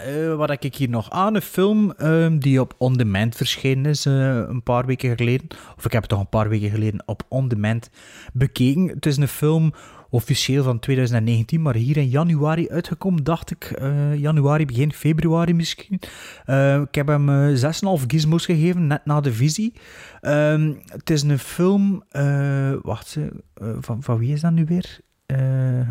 Eh, 0.04 0.36
wat 0.36 0.50
heb 0.50 0.64
ik 0.64 0.76
hier 0.76 0.90
nog 0.90 1.10
aan? 1.10 1.36
Een 1.36 1.42
film 1.42 1.92
ehm, 1.92 2.38
die 2.40 2.62
op 2.62 2.74
On 2.78 2.94
Demand 2.94 3.36
verschenen 3.36 3.86
is 3.86 4.06
eh, 4.06 4.14
een 4.48 4.64
paar 4.64 4.86
weken 4.86 5.18
geleden. 5.18 5.48
Of 5.78 5.86
ik 5.86 5.92
heb 5.92 6.02
het 6.02 6.10
toch 6.10 6.20
een 6.20 6.30
paar 6.30 6.50
weken 6.50 6.70
geleden 6.70 7.04
op 7.06 7.24
On 7.28 7.48
Demand 7.48 7.90
bekeken. 8.34 8.88
Het 8.88 9.06
is 9.06 9.18
een 9.18 9.28
film 9.28 9.74
officieel 10.12 10.64
van 10.64 10.80
2019, 10.80 11.62
maar 11.62 11.76
hier 11.76 11.98
in 11.98 12.08
januari 12.08 12.70
uitgekomen, 12.70 13.24
dacht 13.24 13.52
ik. 13.52 13.64
Eh, 13.64 14.16
januari, 14.16 14.66
begin 14.66 14.94
februari 14.94 15.54
misschien. 15.54 16.00
Eh, 16.46 16.82
ik 16.82 16.96
heb 16.96 17.08
hem 17.08 17.30
eh, 17.30 17.56
6,5 18.00 18.06
gizmos 18.08 18.46
gegeven, 18.46 18.88
net 18.88 19.06
na 19.06 19.22
de 19.22 19.34
visie. 19.34 19.74
Ehm, 20.22 20.74
het 20.86 21.10
is 21.10 21.22
een 21.22 21.40
film... 21.40 22.04
eh, 22.10 22.72
wacht, 22.82 23.18
eh, 23.54 23.68
van, 23.80 24.04
van 24.04 24.18
wie 24.18 24.34
is 24.34 24.42
dat 24.42 24.52
nu 24.52 24.66
weer? 24.66 25.00
Eh, 25.26 25.38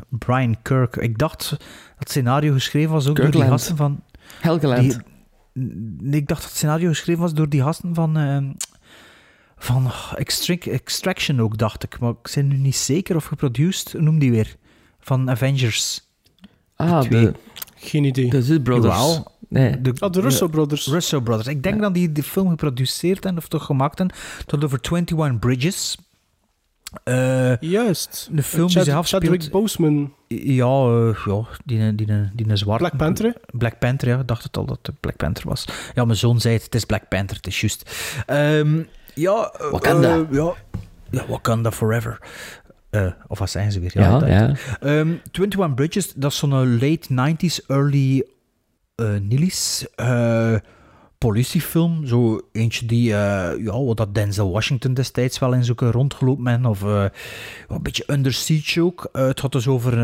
Brian 0.08 0.56
Kirk. 0.62 0.96
Ik 0.96 1.18
dacht 1.18 1.50
dat 1.50 1.62
het 1.98 2.10
scenario 2.10 2.52
geschreven 2.52 2.90
was 2.92 3.08
ook 3.08 3.16
door 3.16 3.30
die 3.30 3.40
gasten 3.50 3.76
van... 3.76 4.00
Helgeland. 4.40 4.80
die- 4.82 4.98
ik 6.10 6.28
dacht 6.28 6.40
dat 6.40 6.48
het 6.50 6.56
scenario 6.58 6.88
geschreven 6.88 7.20
was 7.22 7.34
door 7.34 7.48
die 7.48 7.62
gasten 7.62 7.94
van... 7.94 8.16
van 9.62 9.86
oh, 9.86 10.12
Extrac- 10.16 10.66
Extraction 10.66 11.40
ook, 11.40 11.58
dacht 11.58 11.82
ik. 11.82 11.98
Maar 11.98 12.10
ik 12.10 12.32
ben 12.34 12.48
nu 12.48 12.56
niet 12.56 12.76
zeker 12.76 13.16
of 13.16 13.24
geproduced. 13.24 13.92
Hoe 13.92 14.00
noem 14.00 14.18
die 14.18 14.30
weer? 14.30 14.56
Van 15.00 15.30
Avengers. 15.30 16.00
Ah, 16.76 17.02
de... 17.10 17.32
Geen 17.76 18.04
idee. 18.04 18.30
De 18.30 18.42
Zuid 18.42 18.62
Brothers. 18.62 18.94
Jawel. 18.94 19.32
Nee. 19.48 19.80
De, 19.80 19.92
Ah, 19.98 20.12
de 20.12 20.20
Russo 20.20 20.48
Brothers. 20.48 20.86
Russo 20.86 21.20
Brothers. 21.20 21.48
Ik 21.48 21.62
denk 21.62 21.80
dat 21.80 21.94
die 21.94 22.12
de 22.12 22.22
film 22.22 22.48
geproduceerd 22.48 23.24
hebben, 23.24 23.42
of 23.42 23.48
toch 23.48 23.64
gemaakt 23.64 23.98
hebben. 23.98 24.16
Tot 24.46 24.64
over 24.64 24.78
21 24.82 25.38
Bridges. 25.38 25.96
Eh, 27.04 27.56
Juist. 27.60 28.28
de 28.32 28.42
film 28.42 28.66
die 28.66 28.76
Chad- 28.76 28.84
zich 28.84 28.94
afspeelt... 28.94 29.22
Chadwick 29.22 29.50
Boseman. 29.50 30.12
Ja, 30.28 30.66
eh, 30.66 31.16
ja 31.26 31.46
die, 31.64 31.94
die, 31.94 32.06
die, 32.06 32.46
die, 32.46 32.56
zwarte... 32.56 32.84
Black 32.84 32.96
Panther? 32.96 33.34
Black 33.52 33.78
Panther, 33.78 34.08
ja. 34.08 34.18
Ik 34.18 34.26
dacht 34.26 34.42
het 34.42 34.56
al 34.56 34.64
dat 34.64 34.78
het 34.82 35.00
Black 35.00 35.16
Panther 35.16 35.48
was. 35.48 35.64
Ja, 35.94 36.04
mijn 36.04 36.18
zoon 36.18 36.40
zei 36.40 36.54
het, 36.54 36.64
het 36.64 36.74
is 36.74 36.84
Black 36.84 37.08
Panther, 37.08 37.36
het 37.36 37.46
is 37.46 37.60
juist. 37.60 37.90
Ehm, 38.26 38.82
ja... 39.20 39.52
eh, 39.58 39.70
Wakanda. 39.70 40.14
eh, 40.14 40.20
ja, 40.30 40.54
ja, 41.10 41.26
Wakanda 41.28 41.72
Forever. 41.72 42.18
Eh, 42.90 43.06
of 43.26 43.38
wat 43.38 43.50
zijn 43.50 43.72
ze 43.72 43.80
weer? 43.80 43.90
Ja, 43.94 44.26
ja. 44.26 44.54
Ehm, 44.80 45.12
21 45.32 45.74
Bridges, 45.74 46.12
dat 46.12 46.30
is 46.30 46.38
zo'n 46.38 46.72
late 46.78 47.08
90s, 47.08 47.66
early 47.66 48.24
eh 48.94 49.14
Nillies 49.20 49.86
eh, 49.94 50.54
politiefilm. 51.18 52.06
Zo 52.06 52.40
eentje 52.52 52.86
die, 52.86 53.12
eh, 53.14 53.64
ja, 53.64 53.82
wat 53.84 53.96
dat 53.96 54.14
Denzel 54.14 54.50
Washington 54.50 54.94
destijds 54.94 55.38
wel 55.38 55.52
in 55.52 55.64
zo'n 55.64 55.76
rondgelopen 55.76 56.44
ben. 56.44 56.66
Of 56.66 56.82
eh, 56.84 57.04
een 57.68 57.82
beetje 57.82 58.04
Under 58.06 58.32
Siege 58.32 58.82
ook. 58.82 59.08
Het 59.12 59.40
gaat 59.40 59.52
dus 59.52 59.68
over 59.68 59.98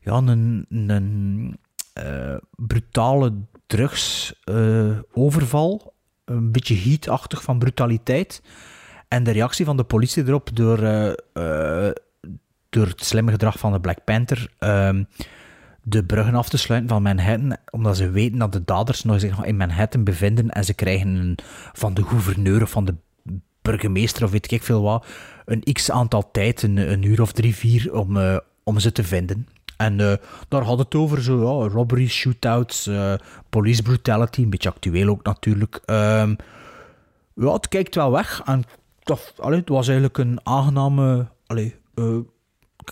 ja, 0.00 0.12
een, 0.12 0.66
een 0.68 1.58
eh, 1.92 2.36
brutale 2.56 3.32
drugsoverval. 3.66 5.93
Een 6.24 6.52
beetje 6.52 6.76
heatachtig 6.76 7.42
van 7.42 7.58
brutaliteit. 7.58 8.42
En 9.08 9.24
de 9.24 9.30
reactie 9.30 9.64
van 9.64 9.76
de 9.76 9.84
politie 9.84 10.26
erop 10.26 10.56
door, 10.56 10.78
eh, 10.82 11.10
eh, 11.32 11.94
door 12.68 12.86
het 12.86 13.04
slimme 13.04 13.30
gedrag 13.30 13.58
van 13.58 13.72
de 13.72 13.80
Black 13.80 14.04
Panther 14.04 14.50
ehm, 14.58 15.04
de 15.82 16.04
bruggen 16.04 16.34
af 16.34 16.48
te 16.48 16.58
sluiten 16.58 16.90
van 16.90 17.02
Manhattan, 17.02 17.56
omdat 17.70 17.96
ze 17.96 18.10
weten 18.10 18.38
dat 18.38 18.52
de 18.52 18.64
daders 18.64 19.02
nog 19.02 19.20
zich 19.20 19.44
in 19.44 19.56
Manhattan 19.56 20.04
bevinden 20.04 20.50
en 20.50 20.64
ze 20.64 20.74
krijgen 20.74 21.08
een, 21.08 21.38
van 21.72 21.94
de 21.94 22.02
gouverneur 22.02 22.62
of 22.62 22.70
van 22.70 22.84
de 22.84 22.94
burgemeester 23.62 24.24
of 24.24 24.30
weet 24.30 24.52
ik 24.52 24.62
veel 24.62 24.82
wat, 24.82 25.06
een 25.44 25.62
x 25.72 25.90
aantal 25.90 26.30
tijd, 26.30 26.62
een, 26.62 26.76
een 26.76 27.02
uur 27.02 27.20
of 27.20 27.32
drie, 27.32 27.54
vier, 27.54 27.94
om, 27.94 28.16
eh, 28.16 28.36
om 28.62 28.78
ze 28.78 28.92
te 28.92 29.04
vinden. 29.04 29.48
En 29.76 30.00
eh, 30.00 30.16
daar 30.48 30.62
had 30.62 30.78
het 30.78 30.94
over, 30.94 31.22
zo, 31.22 31.62
ja, 31.62 31.68
robberies, 31.68 32.12
shootouts, 32.14 32.86
eh, 32.86 33.14
police 33.50 33.82
brutality, 33.82 34.42
een 34.42 34.50
beetje 34.50 34.68
actueel 34.68 35.08
ook 35.08 35.22
natuurlijk. 35.22 35.80
Ehm, 35.84 36.34
Ja, 37.34 37.52
het 37.52 37.68
kijkt 37.68 37.94
wel 37.94 38.10
weg. 38.10 38.42
En 38.44 38.64
dat, 39.02 39.34
allee, 39.38 39.58
het 39.58 39.68
was 39.68 39.86
eigenlijk 39.86 40.18
een 40.18 40.40
aangename... 40.42 41.26
Allee, 41.46 41.76
eh, 41.94 42.16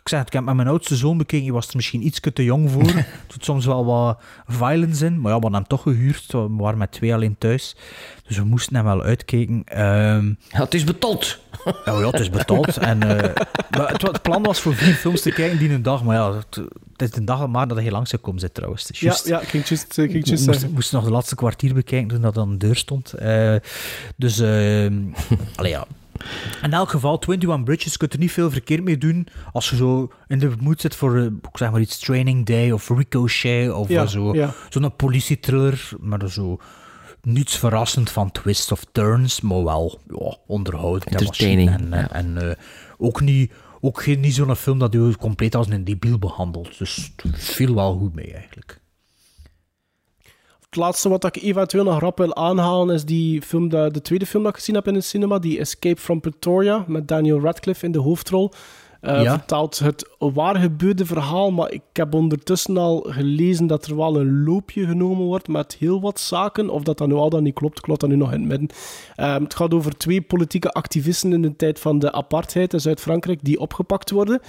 ik 0.00 0.08
zeg 0.08 0.18
het, 0.18 0.28
ik 0.28 0.34
heb 0.34 0.44
met 0.44 0.54
mijn 0.54 0.68
oudste 0.68 0.96
zoon 0.96 1.18
bekeken. 1.18 1.44
Die 1.44 1.52
was 1.52 1.68
er 1.68 1.76
misschien 1.76 2.06
iets 2.06 2.20
te 2.32 2.44
jong 2.44 2.70
voor. 2.70 2.82
Er 3.32 3.38
doet 3.38 3.44
soms 3.44 3.66
wel 3.66 3.84
wat 3.84 4.20
violence 4.46 5.04
in. 5.04 5.20
Maar 5.20 5.32
ja, 5.32 5.36
we 5.36 5.42
hadden 5.42 5.54
hem 5.54 5.66
toch 5.66 5.82
gehuurd. 5.82 6.32
We 6.32 6.48
waren 6.48 6.78
met 6.78 6.92
twee 6.92 7.14
alleen 7.14 7.36
thuis. 7.38 7.76
Dus 8.26 8.36
we 8.36 8.44
moesten 8.44 8.74
hem 8.76 8.84
wel 8.84 9.02
uitkijken. 9.02 9.62
Ehm, 9.64 10.26
ja, 10.26 10.60
het 10.60 10.74
is 10.74 10.84
betaald. 10.84 11.38
Ja, 11.64 11.74
ja, 12.00 12.10
het 12.10 12.20
is 12.20 12.30
betaald. 12.30 12.76
en, 12.76 13.02
eh, 13.02 13.34
maar 13.70 13.92
het, 13.92 14.02
het 14.02 14.22
plan 14.22 14.42
was 14.42 14.60
voor 14.60 14.74
vier 14.74 14.94
films 14.94 15.22
te 15.22 15.30
kijken 15.30 15.58
die 15.58 15.70
een 15.70 15.82
dag. 15.82 16.04
Maar 16.04 16.16
ja, 16.16 16.34
het, 16.34 16.56
het 16.92 17.02
is 17.02 17.10
de 17.10 17.24
dag 17.24 17.46
maar 17.46 17.68
dat 17.68 17.78
hij 17.78 17.90
langs 17.90 18.10
zou 18.10 18.22
komen 18.22 18.40
zit 18.40 18.54
trouwens. 18.54 18.90
Is 18.90 19.00
Ja, 19.00 19.16
ja, 19.24 19.40
ik 19.40 19.48
ging 19.48 19.68
juist, 19.68 19.98
ik 19.98 20.10
ging 20.10 20.12
we 20.12 20.12
juist 20.12 20.30
moesten, 20.30 20.54
zeggen. 20.54 20.72
moesten 20.72 20.96
nog 20.96 21.06
de 21.06 21.12
laatste 21.12 21.34
kwartier 21.34 21.74
bekijken 21.74 22.08
toen 22.08 22.20
dat 22.20 22.38
aan 22.38 22.50
de 22.50 22.56
deur 22.56 22.76
stond. 22.76 23.12
Eh, 23.12 23.54
dus, 24.16 24.38
ehm 24.38 24.94
allee, 25.56 25.70
ja. 25.70 25.86
In 26.62 26.72
elk 26.72 26.90
geval, 26.90 27.22
21 27.26 27.64
Bridges 27.64 27.96
kunt 27.96 28.12
er 28.12 28.18
niet 28.18 28.32
veel 28.32 28.50
verkeerd 28.50 28.84
mee 28.84 28.98
doen 28.98 29.26
als 29.52 29.70
je 29.70 29.76
zo 29.76 30.12
in 30.26 30.38
de 30.38 30.52
moed 30.60 30.80
zit 30.80 30.96
voor, 30.96 31.16
eh, 31.16 31.24
ik 31.24 31.48
zeg 31.52 31.70
maar 31.70 31.80
iets, 31.80 31.98
Training 31.98 32.46
Day 32.46 32.70
of 32.70 32.88
Ricochet 32.88 33.72
of 33.72 33.88
Ja, 33.88 34.06
zo, 34.06 34.34
ja. 34.34 34.54
zo'n 34.68 34.96
politietriller, 34.96 35.90
maar 36.00 36.30
zo 36.30 36.58
niets 37.22 37.56
verrassend 37.58 38.10
van 38.10 38.30
twists 38.30 38.72
of 38.72 38.84
turns, 38.92 39.40
maar 39.40 39.64
wel 39.64 40.00
ja, 40.08 40.36
onderhoudend 40.46 41.04
en 41.04 41.18
Entertaining, 41.18 41.70
machine. 41.70 41.96
En, 41.96 42.00
ja. 42.00 42.10
en, 42.10 42.36
en, 42.36 42.50
eh, 42.50 42.56
ook 42.98 43.20
niet, 43.20 43.52
ook 43.80 44.02
geen, 44.02 44.20
niet 44.20 44.34
zo'n 44.34 44.56
film 44.56 44.78
dat 44.78 44.92
je 44.92 45.14
compleet 45.18 45.54
als 45.54 45.68
een 45.68 45.84
debiel 45.84 46.18
behandelt. 46.18 46.78
Dus 46.78 47.12
het 47.22 47.44
viel 47.44 47.74
wel 47.74 47.98
goed 47.98 48.14
mee 48.14 48.32
eigenlijk. 48.34 48.81
Het 50.72 50.80
laatste 50.80 51.08
wat 51.08 51.24
ik 51.24 51.42
eventueel 51.42 51.84
nog 51.84 52.00
rap 52.00 52.18
wil 52.18 52.36
aanhalen 52.36 52.94
is 52.94 53.04
die 53.04 53.42
film, 53.42 53.68
de, 53.68 53.88
de 53.92 54.02
tweede 54.02 54.26
film 54.26 54.42
dat 54.42 54.52
ik 54.52 54.58
gezien 54.58 54.74
heb 54.74 54.86
in 54.86 54.94
de 54.94 55.00
cinema, 55.00 55.38
die 55.38 55.58
Escape 55.58 56.00
from 56.00 56.20
Pretoria, 56.20 56.84
met 56.86 57.08
Daniel 57.08 57.40
Radcliffe 57.40 57.84
in 57.86 57.92
de 57.92 57.98
hoofdrol. 57.98 58.50
Eh, 59.00 59.22
Ja. 59.22 59.32
Vertelt 59.38 59.78
het 59.78 60.08
waar 60.18 60.56
gebeurde 60.56 61.06
verhaal, 61.06 61.50
maar 61.50 61.72
ik 61.72 61.82
heb 61.92 62.14
ondertussen 62.14 62.76
al 62.76 63.06
gelezen 63.08 63.66
dat 63.66 63.86
er 63.86 63.96
wel 63.96 64.20
een 64.20 64.44
loopje 64.44 64.86
genomen 64.86 65.24
wordt 65.26 65.48
met 65.48 65.76
heel 65.78 66.00
wat 66.00 66.20
zaken. 66.20 66.70
Of 66.70 66.82
dat 66.82 66.98
dat 66.98 67.08
nu 67.08 67.14
al 67.14 67.30
dan 67.30 67.42
niet 67.42 67.54
klopt, 67.54 67.80
klopt 67.80 68.00
dat 68.00 68.08
nu 68.10 68.16
nog 68.16 68.32
in 68.32 68.40
het 68.40 68.48
midden. 68.48 68.68
Ehm, 69.16 69.42
het 69.42 69.54
gaat 69.54 69.74
over 69.74 69.96
twee 69.96 70.20
politieke 70.22 70.70
activisten 70.70 71.32
in 71.32 71.42
de 71.42 71.56
tijd 71.56 71.80
van 71.80 71.98
de 71.98 72.12
apartheid 72.12 72.72
in 72.72 72.80
Zuid-Frankrijk 72.80 73.38
die 73.42 73.60
opgepakt 73.60 74.10
worden 74.10 74.40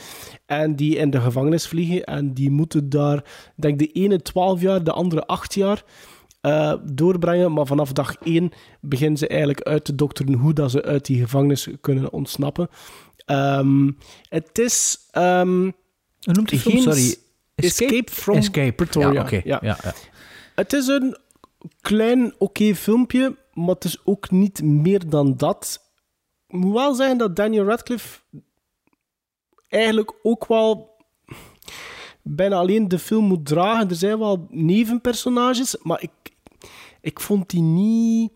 en 0.45 0.75
die 0.75 0.95
in 0.95 1.09
de 1.09 1.21
gevangenis 1.21 1.67
vliegen. 1.67 2.03
En 2.03 2.33
die 2.33 2.51
moeten 2.51 2.89
daar, 2.89 3.23
denk 3.55 3.79
de 3.79 3.87
ene 3.87 4.21
12 4.21 4.61
jaar, 4.61 4.83
de 4.83 4.91
andere 4.91 5.25
8 5.25 5.53
jaar 5.53 5.83
eh, 6.43 6.73
doorbrengen. 6.83 7.53
Maar 7.53 7.65
vanaf 7.65 7.91
dag 7.91 8.15
1 8.23 8.51
beginnen 8.81 9.17
ze 9.17 9.27
eigenlijk 9.27 9.61
uit 9.61 9.85
te 9.85 9.95
dokteren 9.95 10.33
hoe 10.33 10.53
dat 10.53 10.72
ze 10.72 10.83
uit 10.83 11.05
die 11.05 11.19
gevangenis 11.22 11.67
kunnen 11.81 12.11
ontsnappen. 12.13 12.69
Ehm, 13.25 13.91
het 14.30 14.57
is... 14.59 15.07
ehm 15.11 15.61
Hoe 15.61 15.73
noemt 16.33 16.49
die 16.49 16.59
film? 16.59 16.73
geen 16.73 16.83
Sorry. 16.83 17.01
s- 17.01 17.17
Escape, 17.55 18.11
from 18.11 18.35
Escape. 18.35 18.72
Pretoria. 18.72 19.11
Ja, 19.11 19.22
oké. 19.22 19.41
Ja. 19.43 19.59
Ja, 19.61 19.77
ja. 19.83 19.93
Het 20.55 20.73
is 20.73 20.88
een 20.88 21.17
klein, 21.81 22.33
oké 22.38 22.75
filmpje, 22.75 23.35
maar 23.53 23.75
het 23.75 23.83
is 23.83 23.97
ook 24.05 24.31
niet 24.31 24.63
meer 24.63 25.09
dan 25.09 25.38
dat. 25.38 25.81
Ik 26.47 26.55
moet 26.55 26.73
wel 26.73 26.93
zeggen 26.93 27.17
dat 27.17 27.35
Daniel 27.35 27.65
Radcliffe 27.65 28.19
eigenlijk 29.69 30.13
ook 30.23 30.45
wel 30.47 30.91
bijna 32.22 32.55
alleen 32.55 32.88
de 32.88 32.99
film 32.99 33.25
moet 33.25 33.45
dragen. 33.45 33.89
Er 33.89 33.95
zijn 33.95 34.19
wel 34.19 34.47
nevenpersonages, 34.49 35.75
maar 35.81 36.01
ik, 36.01 36.11
ik 37.03 37.19
vond 37.19 37.49
die 37.49 37.61
niet... 37.61 38.32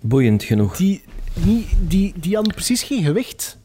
Boeiend 0.00 0.42
genoeg. 0.42 0.76
Die, 0.76 1.02
niet, 1.44 1.66
die, 1.88 2.12
die 2.20 2.34
hadden 2.34 2.54
precies 2.54 2.82
geen 2.82 3.02
gewicht. 3.04 3.58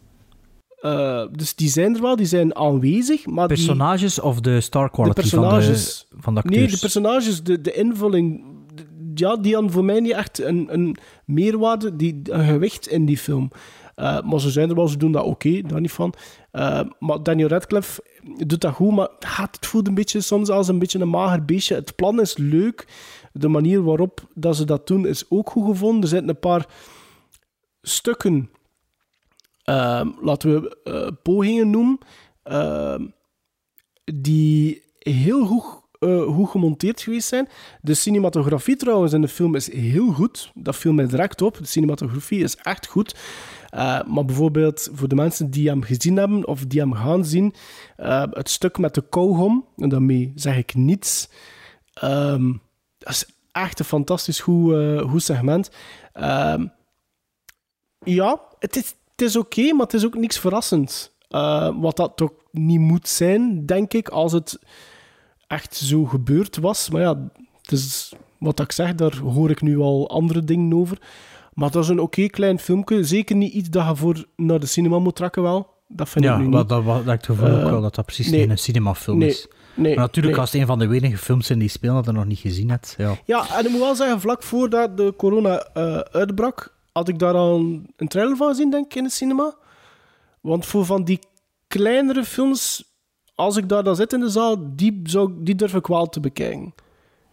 Eh, 0.82 1.26
dus 1.32 1.56
die 1.56 1.70
zijn 1.70 1.96
er 1.96 2.02
wel, 2.02 2.16
die 2.16 2.26
zijn 2.26 2.56
aanwezig, 2.56 3.26
maar 3.26 3.48
die- 3.48 3.58
Personages 3.58 4.20
of 4.20 4.40
de 4.42 4.62
star 4.62 4.84
de 4.86 4.92
quality 4.92 5.14
personages. 5.22 6.06
van 6.10 6.18
de, 6.18 6.24
van 6.24 6.34
de 6.34 6.40
acteurs? 6.42 6.60
Nee, 6.62 6.72
de 6.72 6.80
personages, 6.80 7.44
de, 7.44 7.62
de 7.62 7.74
invulling. 7.74 8.46
de- 8.76 8.86
Ja, 9.16 9.36
die 9.36 9.54
hadden 9.54 9.72
voor 9.72 9.84
mij 9.86 10.00
niet 10.00 10.12
echt 10.12 10.40
een, 10.42 10.68
een 10.74 10.96
meerwaarde, 11.26 11.96
die, 11.96 12.22
een 12.24 12.46
gewicht 12.46 12.88
in 12.88 13.06
die 13.06 13.18
film. 13.18 13.52
Eh, 13.96 14.22
maar 14.22 14.40
ze 14.40 14.50
zijn 14.52 14.70
er 14.70 14.76
wel, 14.76 14.88
ze 14.88 14.98
doen 14.98 15.12
dat 15.12 15.24
oké, 15.24 15.62
daar 15.62 15.82
niet 15.82 15.92
van. 15.92 16.14
Eh, 16.52 16.82
maar 17.00 17.24
Daniel 17.24 17.48
Radcliffe 17.48 18.04
doet 18.48 18.62
dat 18.62 18.74
goed, 18.74 18.92
maar 18.96 19.10
het 19.20 19.66
voelt 19.66 19.88
een 19.88 19.94
beetje 19.94 20.22
soms 20.22 20.50
als 20.50 20.68
een 20.68 20.80
beetje 20.80 21.00
een 21.00 21.10
mager 21.10 21.46
beestje. 21.46 21.76
Het 21.76 21.96
plan 21.96 22.22
is 22.22 22.38
leuk, 22.38 22.88
de 23.34 23.48
manier 23.48 23.84
waarop 23.84 24.28
dat 24.34 24.56
ze 24.56 24.66
dat 24.66 24.88
doen 24.88 25.08
is 25.08 25.26
ook 25.30 25.50
goed 25.50 25.66
gevonden. 25.66 26.02
Er 26.02 26.08
zitten 26.08 26.30
een 26.30 26.40
paar 26.40 26.66
stukken, 27.82 28.50
eh, 29.64 30.06
laten 30.22 30.62
we 30.62 30.78
eh, 30.84 31.08
pogingen 31.24 31.70
noemen, 31.70 32.00
eh, 32.44 33.00
die 34.14 34.84
heel 35.00 35.46
goed, 35.46 35.66
eh, 36.00 36.22
goed 36.22 36.50
gemonteerd 36.50 37.02
geweest 37.02 37.28
zijn. 37.28 37.48
De 37.82 37.94
cinematografie 37.94 38.76
trouwens 38.76 39.14
in 39.14 39.22
de 39.22 39.28
film 39.28 39.56
is 39.56 39.74
heel 39.74 40.12
goed. 40.12 40.52
Dat 40.54 40.76
viel 40.76 40.94
mij 40.94 41.08
direct 41.08 41.42
op. 41.42 41.58
De 41.58 41.66
cinematografie 41.66 42.44
is 42.44 42.56
echt 42.56 42.88
goed. 42.88 43.16
Eh, 43.70 44.04
maar 44.04 44.26
bijvoorbeeld 44.26 44.90
voor 44.94 45.08
de 45.08 45.16
mensen 45.16 45.50
die 45.52 45.70
hem 45.70 45.84
gezien 45.84 46.18
hebben 46.18 46.48
of 46.48 46.66
die 46.66 46.80
hem 46.80 46.94
gaan 46.94 47.26
zien, 47.26 47.54
het 48.32 48.50
stuk 48.50 48.78
met 48.78 48.94
de 48.94 49.04
kauwgom, 49.10 49.66
en 49.78 49.90
daarmee 49.90 50.32
zeg 50.36 50.58
ik 50.58 50.74
niets, 50.74 51.30
ehm, 51.94 52.54
dat 53.04 53.14
is 53.14 53.26
echt 53.52 53.80
een 53.80 53.86
fantastisch 53.86 54.40
goed, 54.40 54.74
eh, 54.74 55.10
goed 55.10 55.24
segment. 55.24 55.72
Ehm, 56.14 56.66
ja, 58.04 58.42
het 58.60 58.76
is, 58.76 58.96
het 59.12 59.22
is 59.22 59.36
oké, 59.36 59.74
maar 59.74 59.86
het 59.86 59.94
is 59.94 60.06
ook 60.06 60.16
niks 60.16 60.40
verrassends. 60.40 61.12
Eh, 61.30 61.70
wat 61.80 61.96
dat 61.98 62.12
toch 62.16 62.32
niet 62.52 62.80
moet 62.80 63.08
zijn, 63.08 63.66
denk 63.66 63.94
ik, 63.94 64.10
als 64.10 64.32
het 64.32 64.60
echt 65.48 65.76
zo 65.76 66.06
gebeurd 66.06 66.58
was. 66.58 66.90
Maar 66.90 67.02
ja, 67.02 67.30
het 67.62 67.72
is 67.72 68.14
wat 68.38 68.60
ik 68.60 68.72
zeg, 68.72 68.96
daar 68.96 69.18
hoor 69.18 69.50
ik 69.50 69.62
nu 69.62 69.78
al 69.80 70.10
andere 70.10 70.44
dingen 70.44 70.74
over. 70.78 70.98
Maar 71.54 71.72
dat 71.72 71.84
is 71.84 71.90
een 71.90 72.00
oké 72.00 72.28
klein 72.28 72.60
filmpje. 72.60 73.04
Zeker 73.04 73.36
niet 73.36 73.54
iets 73.54 73.70
dat 73.70 73.88
je 73.88 73.96
voor 73.96 74.26
naar 74.36 74.60
de 74.60 74.66
cinema 74.66 75.00
moet 75.00 75.16
trekken 75.16 75.42
wel. 75.42 75.68
Dat 75.88 76.10
vind 76.10 76.26
ja, 76.26 76.32
ik 76.34 76.38
nu 76.40 76.44
niet. 76.44 76.54
dat, 76.54 76.70
dat, 76.70 76.86
dat 76.86 77.00
ik 77.02 77.08
het 77.08 77.26
gevoel 77.26 77.50
ook 77.50 77.62
Eh, 77.64 77.70
wel 77.70 77.82
dat 77.82 77.96
dat 77.96 78.06
precies 78.06 78.30
nee. 78.30 78.40
niet 78.42 78.50
een 78.50 78.58
cinemafilm 78.58 79.18
Nee, 79.18 79.30
is. 79.30 79.48
Nee, 79.74 79.96
maar 79.96 80.04
natuurlijk, 80.04 80.34
nee. 80.34 80.42
als 80.42 80.52
het 80.52 80.62
een 80.62 80.68
van 80.68 80.80
de 80.80 80.88
weinige 80.88 81.18
films 81.18 81.48
zijn 81.48 81.60
die 81.60 81.70
spelen 81.70 81.96
dat 81.96 82.06
je 82.06 82.12
nog 82.12 82.26
niet 82.26 82.40
gezien 82.40 82.70
hebt. 82.70 82.96
Ja. 82.98 83.16
Ja, 83.26 83.58
en 83.58 83.66
ik 83.66 83.72
moet 83.72 83.80
wel 83.80 83.96
zeggen, 83.96 84.22
vlak 84.22 84.44
voordat 84.44 84.98
de 84.98 85.14
corona 85.18 85.68
eh, 85.74 85.98
uitbrak, 85.98 86.76
had 86.92 87.08
ik 87.08 87.20
daar 87.20 87.34
al 87.34 87.56
een 87.98 88.08
trailer 88.08 88.38
van 88.38 88.48
gezien, 88.48 88.70
denk 88.70 88.86
ik, 88.86 88.96
in 88.96 89.04
de 89.04 89.10
cinema. 89.10 89.54
Want 90.42 90.66
voor 90.66 90.86
van 90.86 91.04
die 91.04 91.20
kleinere 91.68 92.24
films, 92.24 92.84
als 93.36 93.58
ik 93.58 93.70
daar 93.70 93.84
dan 93.84 93.96
zit 93.96 94.14
in 94.14 94.20
de 94.20 94.30
zaal, 94.30 94.56
die, 94.76 95.00
zou, 95.04 95.32
die 95.38 95.56
durf 95.56 95.74
ik 95.74 95.88
wel 95.88 96.06
te 96.10 96.20
bekijken. 96.20 96.74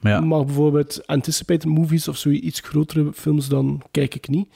Ja. 0.00 0.20
Maar 0.20 0.44
bijvoorbeeld 0.44 1.06
anticipated 1.06 1.64
movies 1.64 2.08
of 2.08 2.16
zo 2.16 2.28
iets 2.28 2.60
grotere 2.60 3.12
films, 3.12 3.48
dan 3.48 3.82
kijk 3.90 4.14
ik 4.14 4.28
niet. 4.28 4.48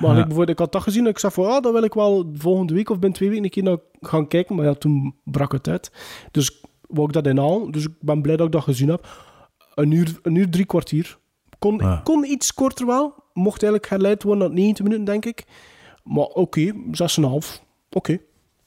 Maar 0.00 0.10
Ja. 0.10 0.18
ik, 0.18 0.24
bijvoorbeeld, 0.24 0.48
ik 0.48 0.58
had 0.58 0.72
dat 0.72 0.82
gezien 0.82 1.04
en 1.04 1.10
ik 1.10 1.18
zei 1.18 1.32
van, 1.32 1.46
ah, 1.46 1.62
dat 1.62 1.72
wil 1.72 1.82
ik 1.82 1.94
wel 1.94 2.30
volgende 2.34 2.74
week 2.74 2.90
of 2.90 2.98
binnen 2.98 3.18
twee 3.18 3.28
weken 3.28 3.44
een 3.44 3.50
keer 3.50 3.62
naar 3.62 3.78
gaan 4.00 4.28
kijken. 4.28 4.56
Maar 4.56 4.64
ja, 4.64 4.74
toen 4.74 5.14
brak 5.24 5.52
het 5.52 5.68
uit. 5.68 5.92
Dus 6.30 6.59
wou 6.90 7.06
ik 7.06 7.12
dat 7.12 7.26
inhalen. 7.26 7.70
Dus 7.70 7.84
ik 7.84 7.92
ben 8.00 8.22
blij 8.22 8.36
dat 8.36 8.46
ik 8.46 8.52
dat 8.52 8.62
gezien 8.62 8.88
heb. 8.88 9.08
Een 9.74 9.90
uur, 9.90 10.18
een 10.22 10.34
uur 10.34 10.50
drie 10.50 10.64
kwartier. 10.64 11.18
Kon, 11.58 11.76
Ja. 11.78 12.00
kon 12.04 12.24
iets 12.24 12.54
korter 12.54 12.86
wel. 12.86 13.14
Mocht 13.32 13.62
eigenlijk 13.62 13.92
herleid 13.92 14.22
worden 14.22 14.46
naar 14.46 14.56
90 14.56 14.84
minuten, 14.84 15.04
denk 15.06 15.24
ik. 15.24 15.44
Maar 16.04 16.24
oké, 16.24 16.72
6,5. 16.92 17.62
Oké. 17.90 18.18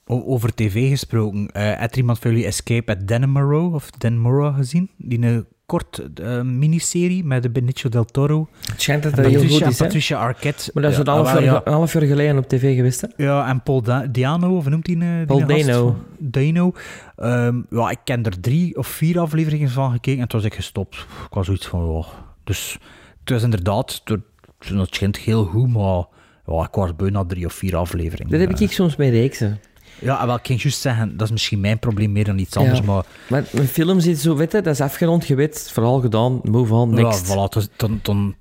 Over 0.05 0.53
tv 0.55 0.89
gesproken, 0.89 1.51
eh 1.51 1.79
heeft 1.79 1.97
iemand 1.97 2.19
van 2.19 2.31
jullie 2.31 2.45
Escape 2.45 2.91
at 2.91 3.07
Dannemora 3.07 3.65
of 3.75 3.91
Dannemora 3.91 4.51
gezien? 4.51 4.89
Die 4.97 5.21
een 5.21 5.45
kort 5.65 6.01
eh, 6.21 6.41
miniserie 6.41 7.23
met 7.23 7.43
de 7.43 7.49
Benicio 7.49 7.89
del 7.89 8.05
Toro. 8.05 8.47
Het 8.71 8.81
schijnt 8.81 9.03
dat 9.03 9.15
dat 9.15 9.25
heel 9.25 9.33
Patricia- 9.33 9.57
goed 9.65 9.73
is? 9.73 9.77
Patricia 9.77 10.17
Arquette. 10.19 10.71
Maar 10.73 10.83
dat 10.83 10.91
is 10.91 10.97
Ja, 10.97 11.03
een 11.03 11.09
half, 11.09 11.27
ah, 11.27 11.33
jaar, 11.33 11.43
wel, 11.43 11.53
ja. 11.53 11.61
een 11.63 11.73
half 11.73 11.93
jaar 11.93 12.03
geleden 12.03 12.37
op 12.37 12.47
tv 12.47 12.75
geweest, 12.75 13.01
hè? 13.01 13.07
Ja, 13.23 13.47
en 13.47 13.61
Paul 13.63 13.81
Da- 13.81 14.05
Diano, 14.07 14.55
of 14.55 14.61
hoe 14.61 14.71
noemt 14.71 14.87
hij? 14.87 14.95
eh, 14.95 15.17
die 15.17 15.25
Paul 15.25 15.45
Dano. 15.47 15.95
Dano. 16.17 16.71
Ehm, 17.15 17.61
ja, 17.69 17.89
ik 17.89 17.99
ken 18.03 18.23
er 18.23 18.39
drie 18.39 18.77
of 18.77 18.87
vier 18.87 19.19
afleveringen 19.19 19.69
van 19.69 19.91
gekeken 19.91 20.21
en 20.21 20.27
toen 20.27 20.39
was 20.39 20.49
ik 20.49 20.55
gestopt. 20.55 20.95
Ik 20.97 21.33
was 21.33 21.45
zoiets 21.45 21.67
van, 21.67 21.83
oh. 21.83 22.07
Dus 22.43 22.77
het 23.19 23.29
was 23.29 23.43
inderdaad, 23.43 24.01
het, 24.03 24.19
het 24.67 24.95
schijnt 24.95 25.17
heel 25.17 25.45
goed, 25.45 25.69
maar 25.73 26.03
ja, 26.45 26.63
ik 26.63 26.71
was 26.73 26.95
beu 26.95 27.09
na 27.09 27.25
drie 27.25 27.45
of 27.45 27.53
vier 27.53 27.75
afleveringen. 27.75 28.31
Dat 28.39 28.49
heb 28.49 28.59
ik 28.59 28.71
soms 28.71 28.95
bij 28.95 29.09
reeksen. 29.09 29.59
Ja, 30.03 30.21
en 30.21 30.25
wel, 30.27 30.35
ik 30.35 30.45
ging 30.45 30.61
juist 30.61 30.79
zeggen, 30.81 31.17
dat 31.17 31.25
is 31.27 31.31
misschien 31.31 31.59
mijn 31.59 31.79
probleem 31.79 32.11
meer 32.11 32.23
dan 32.25 32.37
iets 32.37 32.55
anders, 32.57 32.79
Ja. 32.79 32.85
maar... 32.85 33.03
Maar 33.27 33.43
een 33.51 33.67
film 33.67 33.99
zit 33.99 34.19
zo, 34.19 34.35
weet 34.35 34.51
je, 34.51 34.61
dat 34.61 34.73
is 34.73 34.81
afgerond, 34.81 35.27
je 35.27 35.35
weet, 35.35 35.69
verhaal 35.73 35.99
gedaan, 35.99 36.39
move 36.43 36.73
on, 36.73 36.93
next. 36.93 37.27
Ja, 37.27 37.49
voilà, 37.49 37.67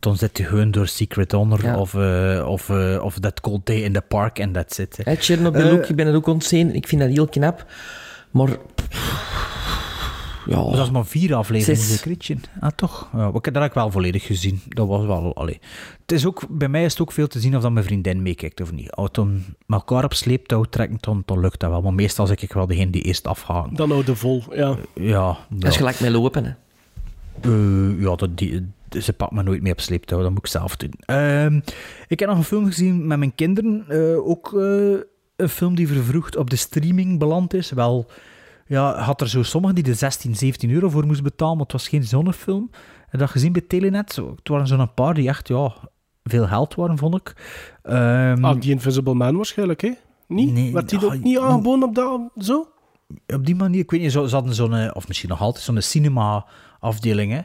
dan, 0.01 0.17
zit 0.17 0.39
je 0.39 0.45
gewoon 0.45 0.71
door 0.71 0.87
Secret 0.87 1.33
Honor 1.33 1.65
Ja. 1.65 1.79
of, 1.79 1.95
eh, 1.95 2.47
of, 2.49 2.69
eh, 2.69 3.05
of 3.05 3.19
That 3.19 3.41
Cold 3.41 3.67
Day 3.67 3.77
in 3.77 3.93
the 3.93 4.01
Park 4.09 4.39
en 4.39 4.53
that's 4.53 4.79
it. 4.79 4.97
hè. 4.97 5.11
Hè, 5.13 5.17
Chernobyl 5.21 5.61
Eh, 5.67 5.73
ook, 5.73 5.87
ik 5.87 5.97
ben 5.97 6.07
het 6.07 6.15
ook 6.17 6.27
ontzien, 6.27 6.75
ik 6.75 6.89
vind 6.89 7.01
dat 7.01 7.11
heel 7.11 7.27
knap. 7.29 7.67
Maar 8.31 8.49
ja. 10.47 10.63
Maar 10.63 10.77
dat 10.77 10.85
is 10.87 10.91
maar 10.91 11.07
vier 11.07 11.35
afleveringen, 11.35 11.99
Ritje? 12.05 12.37
Ah, 12.61 12.71
toch? 12.77 13.09
Ja, 13.13 13.31
ik 13.35 13.45
heb 13.45 13.55
dat 13.55 13.63
heb 13.63 13.71
ik 13.71 13.73
wel 13.73 13.91
volledig 13.91 14.27
gezien. 14.27 14.61
Dat 14.69 14.87
was 14.89 15.07
wel... 15.07 15.35
Allee. 15.37 15.61
Het 16.01 16.13
is 16.13 16.27
ook, 16.27 16.43
bij 16.49 16.69
mij 16.69 16.85
is 16.85 16.93
het 16.93 17.03
ook 17.03 17.13
veel 17.13 17.27
te 17.27 17.41
zien 17.41 17.57
of 17.57 17.63
dat 17.63 17.73
mijn 17.73 17.85
vriendin 17.85 18.23
meekijkt 18.23 18.61
of 18.61 18.73
niet. 18.73 18.91
Als 18.91 19.11
elkaar 19.67 20.05
op 20.05 20.15
sleeptouw 20.15 20.63
trekken, 20.63 20.99
dan, 21.01 21.23
dan 21.25 21.41
lukt 21.41 21.61
dat 21.61 21.71
wel. 21.71 21.83
Maar 21.83 21.95
meestal 21.95 22.27
zeg 22.27 22.43
ik 22.43 22.53
wel 22.53 22.67
degene 22.67 22.91
die 22.91 23.03
eerst 23.03 23.27
afhaken. 23.27 23.75
Dan 23.77 23.91
hou 23.91 24.05
de 24.05 24.17
vol, 24.17 24.43
ja. 24.55 24.77
Ja. 24.95 25.39
Dat 25.51 25.71
is 25.71 25.77
gelijk 25.77 26.01
met 26.01 26.11
lopen, 26.11 26.45
hè. 26.45 26.53
Eh, 27.41 28.01
ja, 28.03 28.15
dat, 28.17 28.37
die, 28.39 28.67
ze 29.01 29.13
pakt 29.13 29.33
me 29.33 29.43
nooit 29.43 29.63
mee 29.63 29.73
op 29.73 29.81
sleeptouw, 29.81 30.21
dat 30.23 30.31
moet 30.31 30.39
ik 30.39 30.47
zelf 30.47 30.77
doen. 30.77 30.93
Ehm, 31.01 31.61
ik 32.09 32.19
heb 32.21 32.29
nog 32.29 32.39
een 32.39 32.45
film 32.45 32.67
gezien 32.67 33.07
met 33.07 33.19
mijn 33.19 33.35
kinderen. 33.35 33.85
eh, 33.89 34.27
ook 34.29 34.53
eh, 34.55 34.99
een 35.37 35.49
film 35.49 35.75
die 35.75 35.89
vervroegd 35.89 36.37
op 36.37 36.51
de 36.51 36.57
streaming 36.57 37.19
beland 37.19 37.55
is. 37.55 37.71
Wel, 37.71 38.07
ja, 38.73 38.99
had 38.99 39.21
er 39.21 39.29
zo 39.29 39.43
sommigen 39.43 39.75
die 39.75 39.85
de 39.85 39.95
16, 39.95 40.37
17 40.37 40.71
euro 40.71 40.89
voor 40.89 41.07
moesten 41.07 41.25
betalen, 41.25 41.55
maar 41.57 41.63
het 41.65 41.73
was 41.73 41.89
geen 41.89 42.05
zonnefilm. 42.05 42.71
Je 43.11 43.19
dat 43.19 43.31
gezien 43.31 43.53
bij 43.53 43.63
Telenet? 43.63 44.13
Zo, 44.13 44.31
Het 44.37 44.49
waren 44.49 44.67
zo'n 44.67 44.95
paar 44.95 45.15
die 45.15 45.29
echt, 45.29 45.49
ja, 45.49 45.75
veel 46.25 46.47
geld 46.47 46.75
waren, 46.75 46.99
vond 46.99 47.15
ik. 47.17 47.35
Ehm, 47.83 48.45
Ah, 48.45 48.61
die 48.61 48.71
Invisible 48.71 49.15
Man 49.15 49.37
waarschijnlijk, 49.37 49.81
hè? 49.81 49.93
Niet? 50.29 50.53
Nee, 50.53 50.73
Werd 50.73 50.89
die 50.89 50.99
ah, 50.99 51.05
ook 51.05 51.19
niet 51.19 51.39
aangeboden 51.39 51.89
op 51.89 51.95
dat, 51.95 52.21
zo? 52.47 52.67
op 53.27 53.47
die 53.47 53.55
manier, 53.57 53.81
ik 53.81 53.91
weet 53.91 54.01
niet, 54.01 54.13
ze 54.13 54.19
hadden 54.21 54.55
zo'n, 54.55 54.75
eh, 54.75 54.91
of 54.93 55.09
misschien 55.09 55.29
nog 55.29 55.41
altijd, 55.41 55.65
zo'n 55.65 55.81
cinema-afdeling, 55.81 57.33
hè. 57.33 57.41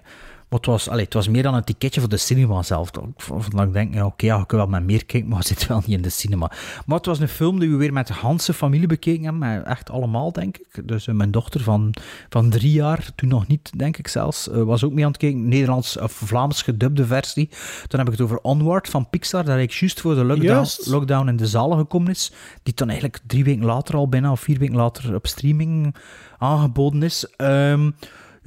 Maar 0.50 0.60
het 0.60 0.68
was, 0.68 0.90
allee, 0.90 1.04
het 1.04 1.14
was 1.14 1.28
meer 1.28 1.44
dan 1.44 1.54
een 1.54 1.64
ticketje 1.64 2.00
voor 2.00 2.10
de 2.10 2.18
cinema 2.18 2.64
zelf. 2.64 2.92
Of 3.32 3.50
dat 3.50 3.68
ik 3.68 3.74
denk, 3.74 3.94
ja, 3.94 4.06
oké, 4.06 4.26
ja, 4.26 4.40
ik 4.40 4.48
kan 4.48 4.58
wel 4.58 4.68
met 4.68 4.84
meer 4.84 5.06
kijken, 5.06 5.30
maar 5.30 5.44
zit 5.54 5.68
wel 5.68 5.78
niet 5.78 5.98
in 5.98 6.02
de 6.02 6.10
cinema. 6.10 6.52
Maar 6.86 6.98
het 6.98 7.06
was 7.06 7.20
een 7.20 7.28
film 7.28 7.60
die 7.60 7.70
we 7.70 7.76
weer 7.76 7.94
met 7.94 8.08
de 8.08 8.14
Hanse 8.14 8.54
familie 8.54 8.88
bekeken 8.88 9.24
hebben, 9.24 9.40
met 9.40 9.64
echt 9.66 9.90
allemaal, 9.90 10.32
denk 10.32 10.58
ik. 10.58 10.88
Dus 10.88 11.08
eh, 11.08 11.16
mijn 11.16 11.32
dochter 11.32 11.62
van, 11.62 11.94
van 12.30 12.50
drie 12.50 12.72
jaar, 12.72 13.10
toen 13.16 13.30
nog 13.30 13.48
niet, 13.48 13.72
denk 13.78 13.98
ik 13.98 14.08
zelfs, 14.08 14.50
eh, 14.50 14.64
was 14.64 14.84
ook 14.84 14.92
mee 14.94 15.04
aan 15.04 15.12
het 15.12 15.20
kijken. 15.20 15.48
Nederlands 15.48 15.98
of 15.98 16.12
Vlaams 16.12 16.62
gedubde 16.62 17.06
versie. 17.06 17.50
Dan 17.88 18.00
heb 18.00 18.08
ik 18.08 18.14
het 18.14 18.22
over 18.22 18.40
Onward 18.42 18.90
van 18.90 19.10
Pixar, 19.10 19.46
dat 19.46 19.58
ik 19.58 19.72
juist 19.72 20.02
voor 20.02 20.16
de 20.16 20.24
lockdown, 20.86 21.28
in 21.28 21.38
de 21.38 21.48
zalen 21.48 21.78
gekomen 21.78 22.10
is. 22.10 22.32
Die 22.64 22.74
dan 22.74 22.90
eigenlijk 22.90 23.20
drie 23.28 23.44
weken 23.44 23.66
later 23.66 23.96
al 23.96 24.10
bijna, 24.10 24.32
of 24.32 24.40
vier 24.40 24.60
weken 24.60 24.76
later, 24.76 25.16
op 25.16 25.28
streaming 25.28 25.96
aangeboden 26.38 27.04
is. 27.04 27.26
Ehm, 27.36 27.90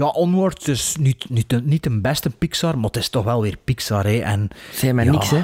ja, 0.00 0.06
Onward 0.06 0.68
is 0.68 0.96
niet, 1.00 1.30
niet, 1.30 1.48
de, 1.48 1.62
niet 1.62 1.82
de 1.82 2.00
beste 2.00 2.30
Pixar, 2.30 2.74
maar 2.76 2.84
het 2.86 2.96
is 2.96 3.08
toch 3.08 3.24
wel 3.24 3.42
weer 3.42 3.56
Pixar, 3.64 4.04
hè. 4.04 4.18
En, 4.18 4.48
Zeg 4.72 4.92
maar 4.92 5.04
ja, 5.04 5.10
niks, 5.10 5.30
hè. 5.30 5.42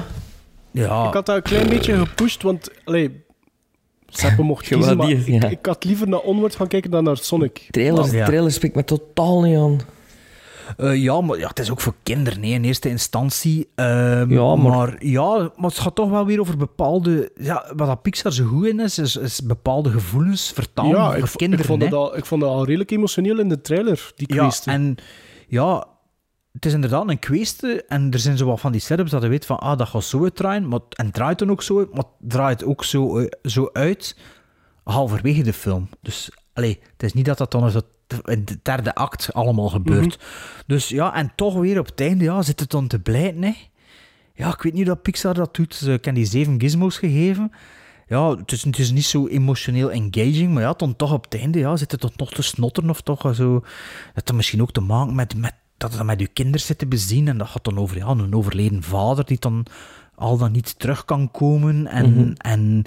Ja, 0.71 1.07
Ik 1.07 1.13
had 1.13 1.25
dat 1.25 1.35
een 1.35 1.41
klein 1.41 1.69
beetje 1.69 1.97
gepusht, 1.97 2.41
want... 2.41 2.69
Allee, 2.85 3.25
Seppe 4.07 4.41
mocht 4.41 4.65
Je 4.67 4.75
kiezen, 4.75 4.97
maar 4.97 5.07
die, 5.07 5.17
ik, 5.17 5.41
ja. 5.41 5.49
ik 5.49 5.65
had 5.65 5.83
liever 5.83 6.07
naar 6.07 6.19
Onward 6.19 6.55
gaan 6.55 6.67
kijken 6.67 6.91
dan 6.91 7.03
naar 7.03 7.17
Sonic. 7.17 7.67
Trailers, 7.71 8.11
Ja. 8.11 8.25
trailers 8.25 8.55
spreekt 8.55 8.75
me 8.75 8.83
totaal 8.83 9.41
niet 9.41 9.57
aan. 9.57 9.79
Eh, 10.77 10.95
ja, 10.95 11.21
maar 11.21 11.37
ja, 11.37 11.47
het 11.47 11.59
is 11.59 11.71
ook 11.71 11.81
voor 11.81 11.93
kinderen 12.03 12.39
nee, 12.39 12.51
in 12.51 12.63
eerste 12.63 12.89
instantie. 12.89 13.69
Ehm, 13.75 14.31
Ja, 14.33 14.55
maar- 14.55 14.75
maar... 14.77 15.05
ja, 15.05 15.37
maar 15.55 15.69
het 15.69 15.79
gaat 15.79 15.95
toch 15.95 16.09
wel 16.09 16.25
weer 16.25 16.39
over 16.39 16.57
bepaalde... 16.57 17.31
Ja, 17.35 17.71
wat 17.75 17.87
dat 17.87 18.01
Pixar 18.01 18.31
zo 18.33 18.45
goed 18.45 18.65
in 18.65 18.79
is, 18.79 18.97
is, 18.97 19.15
is 19.15 19.41
bepaalde 19.41 19.89
gevoelens 19.91 20.51
vertalen 20.51 20.91
ja, 20.91 21.11
voor 21.11 21.17
ik, 21.23 21.33
kinderen. 21.37 21.59
ik, 21.65 21.71
vond 21.71 21.81
het 21.83 21.93
al, 21.93 22.17
ik 22.17 22.25
vond 22.25 22.41
het 22.41 22.51
al 22.51 22.65
redelijk 22.65 22.91
emotioneel 22.91 23.39
in 23.39 23.49
de 23.49 23.61
trailer, 23.61 24.11
die 24.15 24.33
Ja, 24.33 24.41
kwestie. 24.41 24.71
en 24.71 24.95
ja, 25.47 25.87
het 26.51 26.65
is 26.65 26.73
inderdaad 26.73 27.09
een 27.09 27.19
kwestie. 27.19 27.83
En 27.83 28.11
er 28.11 28.19
zijn 28.19 28.37
zo 28.37 28.45
wat 28.45 28.59
van 28.59 28.71
die 28.71 28.81
setups 28.81 29.11
dat 29.11 29.21
je 29.21 29.27
weet 29.27 29.45
van, 29.45 29.57
ah, 29.59 29.77
dat 29.77 29.87
gaat 29.87 30.03
zo 30.03 30.23
uitdraaien. 30.23 30.67
Maar, 30.67 30.79
en 30.89 31.11
draait 31.11 31.39
dan 31.39 31.51
ook 31.51 31.61
zo 31.63 31.79
uit, 31.79 31.89
maar 31.93 32.03
het 32.19 32.29
draait 32.31 32.63
ook 32.63 32.83
zo, 32.83 33.17
eh, 33.17 33.27
zo 33.41 33.69
uit 33.73 34.17
halverwege 34.83 35.43
de 35.43 35.53
film. 35.53 35.89
Dus, 36.01 36.29
allee, 36.53 36.79
het 36.91 37.03
is 37.03 37.13
niet 37.13 37.25
dat 37.25 37.37
dat 37.37 37.51
dan 37.51 37.71
zo 37.71 37.77
in 37.77 37.85
de 38.07 38.59
derde 38.61 38.95
act 38.95 39.33
allemaal 39.33 39.69
gebeurt. 39.69 40.19
Dus 40.65 40.89
ja, 40.89 41.13
en 41.13 41.31
toch 41.35 41.53
weer 41.53 41.79
op 41.79 41.85
het 41.85 42.01
einde, 42.01 42.23
ja, 42.23 42.41
zit 42.41 42.59
het 42.59 42.71
dan 42.71 42.87
te 42.87 42.99
blijten, 42.99 43.43
hè. 43.43 43.53
Ja, 44.33 44.47
ik 44.53 44.61
weet 44.61 44.73
niet 44.73 44.85
dat 44.85 45.01
Pixar 45.01 45.33
dat 45.33 45.55
doet. 45.55 45.75
Ze 45.75 45.93
ik 45.93 46.05
heb 46.05 46.15
die 46.15 46.25
zeven 46.25 46.59
gizmos 46.59 46.97
gegeven. 46.97 47.51
Ja, 48.07 48.35
het 48.35 48.51
is, 48.51 48.63
het 48.63 48.79
is 48.79 48.91
niet 48.91 49.05
zo 49.05 49.27
emotioneel 49.27 49.91
engaging, 49.91 50.53
maar 50.53 50.63
ja, 50.63 50.73
dan 50.73 50.95
toch 50.95 51.13
op 51.13 51.23
het 51.23 51.41
einde, 51.41 51.59
ja, 51.59 51.75
zit 51.75 51.91
het 51.91 52.01
dan 52.01 52.15
toch 52.15 52.31
te 52.31 52.41
snotteren 52.41 52.89
of 52.89 53.01
toch 53.01 53.35
zo... 53.35 53.59
Dat 54.13 54.27
had 54.27 54.35
misschien 54.35 54.61
ook 54.61 54.71
te 54.71 54.81
maken 54.81 55.15
met, 55.15 55.35
met 55.35 55.53
dat 55.77 55.93
het 55.93 56.03
met 56.03 56.19
je 56.19 56.27
kinderen 56.27 56.59
zit 56.61 56.77
te 56.77 56.87
bezien 56.87 57.27
en 57.27 57.37
dat 57.37 57.47
gaat 57.47 57.63
dan 57.63 57.77
over 57.77 57.97
ja, 57.97 58.07
een 58.07 58.35
overleden 58.35 58.83
vader 58.83 59.25
die 59.25 59.39
dan 59.39 59.65
al 60.15 60.37
dan 60.37 60.51
niet 60.51 60.79
terug 60.79 61.05
kan 61.05 61.31
komen 61.31 61.87
en... 61.87 62.13
Mhm. 62.13 62.33
en 62.37 62.83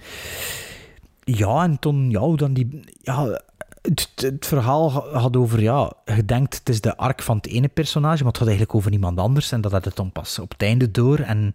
ja, 1.25 1.63
en 1.63 1.79
toen, 1.79 2.11
ja, 2.11 2.35
dan 2.37 2.53
die... 2.53 2.81
Ja, 3.03 3.43
het, 3.83 4.11
het 4.15 4.47
verhaal 4.47 4.91
had 5.13 5.37
over, 5.37 5.61
ja, 5.63 5.93
je 6.05 6.25
denkt 6.25 6.59
het 6.59 6.69
is 6.69 6.81
de 6.81 6.97
arc 6.97 7.23
van 7.23 7.37
het 7.37 7.47
ene 7.47 7.69
personage, 7.69 8.17
maar 8.17 8.33
het 8.33 8.39
gaat 8.39 8.49
eigenlijk 8.49 8.77
over 8.77 8.93
iemand 8.93 9.19
anders 9.19 9.53
en 9.53 9.61
dat 9.61 9.73
had 9.73 9.85
het 9.85 9.97
dan 9.97 10.13
pas 10.13 10.39
op 10.39 10.51
het 10.51 10.63
einde 10.63 10.91
door. 10.91 11.19
En 11.19 11.53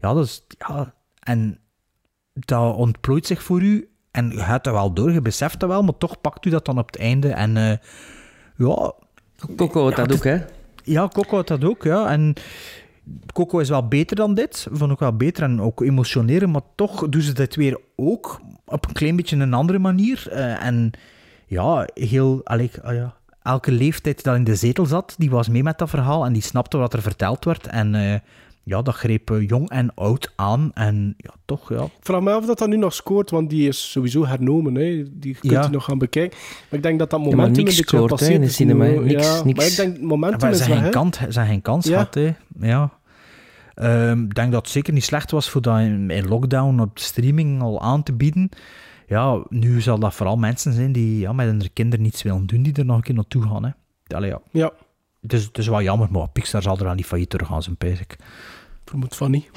ja, 0.00 0.14
dat 0.14 0.24
is, 0.24 0.44
ja, 0.58 0.94
en 1.20 1.58
dat 2.32 2.74
ontplooit 2.74 3.26
zich 3.26 3.42
voor 3.42 3.62
u 3.62 3.88
en 4.10 4.30
je 4.30 4.38
gaat 4.38 4.64
dat 4.64 4.74
wel 4.74 4.92
door, 4.92 5.12
je 5.12 5.22
beseft 5.22 5.60
dat 5.60 5.68
wel, 5.68 5.82
maar 5.82 5.98
toch 5.98 6.20
pakt 6.20 6.44
u 6.44 6.50
dat 6.50 6.64
dan 6.64 6.78
op 6.78 6.86
het 6.86 6.96
einde 6.96 7.28
en 7.28 7.56
eh, 7.56 7.76
ja... 8.56 8.92
Coco 9.56 9.82
had 9.82 9.96
ja, 9.96 10.04
dat 10.04 10.16
ook, 10.16 10.24
hè. 10.24 10.38
Ja, 10.84 11.08
Coco 11.08 11.36
had 11.36 11.48
dat 11.48 11.64
ook, 11.64 11.82
ja. 11.82 12.10
En 12.10 12.34
Coco 13.32 13.58
is 13.58 13.68
wel 13.68 13.88
beter 13.88 14.16
dan 14.16 14.34
dit. 14.34 14.66
Vond 14.70 14.92
ik 14.92 14.98
wel 14.98 15.16
beter 15.16 15.42
en 15.42 15.60
ook 15.60 15.80
emotioneren, 15.80 16.50
maar 16.50 16.62
toch 16.74 17.08
doen 17.08 17.22
ze 17.22 17.32
dit 17.32 17.56
weer 17.56 17.80
ook 17.96 18.40
op 18.64 18.88
een 18.88 18.94
klein 18.94 19.16
beetje 19.16 19.36
een 19.36 19.54
andere 19.54 19.78
manier. 19.78 20.28
Eh, 20.30 20.64
en 20.64 20.90
ja, 21.48 21.88
heel... 21.94 22.40
allee, 22.44 22.70
ah 22.82 22.94
ja, 22.94 23.14
elke 23.42 23.72
leeftijd 23.72 24.22
dat 24.24 24.36
in 24.36 24.44
de 24.44 24.54
zetel 24.54 24.86
zat, 24.86 25.14
die 25.18 25.30
was 25.30 25.48
mee 25.48 25.62
met 25.62 25.78
dat 25.78 25.90
verhaal 25.90 26.24
en 26.24 26.32
die 26.32 26.42
snapte 26.42 26.76
wat 26.76 26.92
er 26.92 27.02
verteld 27.02 27.44
werd. 27.44 27.66
En 27.66 27.94
eh, 27.94 28.18
ja, 28.62 28.82
dat 28.82 28.94
greep 28.94 29.30
eh, 29.30 29.48
jong 29.48 29.70
en 29.70 29.94
oud 29.94 30.32
aan. 30.36 30.70
En 30.74 31.14
ja, 31.16 31.30
toch, 31.44 31.68
ja. 31.68 31.82
Ik 31.82 31.90
vraag 32.00 32.20
me 32.20 32.30
af 32.32 32.38
of 32.40 32.46
dat, 32.46 32.58
dat 32.58 32.68
nu 32.68 32.76
nog 32.76 32.94
scoort, 32.94 33.30
want 33.30 33.50
die 33.50 33.68
is 33.68 33.90
sowieso 33.90 34.26
hernomen. 34.26 34.74
Hè. 34.74 35.04
Die 35.12 35.34
kunt 35.34 35.52
Ja. 35.52 35.62
je 35.62 35.68
nog 35.70 35.84
gaan 35.84 35.98
bekijken. 35.98 36.38
Maar 36.38 36.78
ik 36.78 36.82
denk 36.82 36.98
dat 36.98 37.10
dat 37.10 37.20
maar 37.20 37.28
momentum 37.28 37.64
niks 37.64 37.76
een 37.76 37.84
beetje 37.84 37.96
scoort, 38.06 38.20
in 38.20 38.40
de 38.40 38.46
is 38.46 38.54
cinema. 38.54 38.84
Niks- 38.84 39.24
ja, 39.26 39.44
niks. 39.44 39.58
Maar 39.58 39.66
ik 39.66 39.76
denk, 39.76 40.00
momentum 40.08 40.40
Maar 40.40 40.50
is 40.50 40.58
ze 40.64 40.68
weg, 40.68 40.80
geen 40.82 40.90
kant, 40.90 41.20
geen 41.28 41.62
kans 41.62 41.86
Ja. 41.86 41.92
gehad, 41.92 42.14
hè. 42.14 42.32
Ja. 42.60 42.90
Ehm, 43.74 44.22
Ik 44.24 44.34
denk 44.34 44.52
dat 44.52 44.62
het 44.62 44.70
zeker 44.70 44.92
niet 44.92 45.04
slecht 45.04 45.30
was 45.30 45.50
voor 45.50 45.62
dat 45.62 45.78
in, 45.78 46.10
in 46.10 46.28
lockdown 46.28 46.80
op 46.80 46.98
streaming 46.98 47.62
al 47.62 47.80
aan 47.82 48.02
te 48.02 48.12
bieden. 48.12 48.48
Ja, 49.08 49.42
nu 49.48 49.80
zal 49.80 49.98
dat 49.98 50.14
vooral 50.14 50.36
mensen 50.36 50.72
zijn 50.72 50.92
die 50.92 51.18
ja, 51.18 51.32
met 51.32 51.46
hun 51.46 51.72
kinderen 51.72 52.04
niets 52.04 52.22
willen 52.22 52.46
doen, 52.46 52.62
die 52.62 52.74
er 52.74 52.84
nog 52.84 52.96
een 52.96 53.02
keer 53.02 53.14
naartoe 53.14 53.42
gaan. 53.42 53.64
Hè. 53.64 53.70
Allee, 54.16 54.30
ja. 54.30 54.40
Ja, 54.50 54.72
Het, 55.20 55.32
is, 55.32 55.44
het 55.44 55.58
is 55.58 55.68
wel 55.68 55.82
jammer, 55.82 56.08
maar 56.10 56.28
Pixar 56.28 56.62
zal 56.62 56.76
er 56.78 56.84
wel 56.84 56.94
niet 56.94 57.06
failliet 57.06 57.30
door 57.30 57.44
gaan, 57.46 57.62
zijn 57.62 57.76
pijs 57.76 58.00
ik. 58.00 58.16
vermoed 58.84 59.16
van 59.16 59.30
niet. 59.30 59.50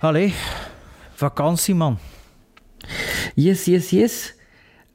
Allee, 0.00 0.34
vakantie, 1.14 1.74
man. 1.74 1.98
Yes, 3.34 3.64
yes, 3.64 3.90
yes. 3.90 4.35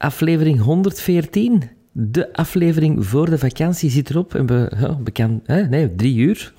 Aflevering 0.02 0.60
114. 0.60 1.62
De 1.92 2.32
aflevering 2.32 3.06
voor 3.06 3.30
de 3.30 3.38
vakantie 3.38 3.90
zit 3.90 4.10
erop. 4.10 4.34
En 4.34 4.46
we, 4.46 4.72
ja, 4.80 4.94
bekend, 4.94 5.46
hè? 5.46 5.62
nee, 5.68 5.94
drie 5.94 6.16
uur. 6.16 6.52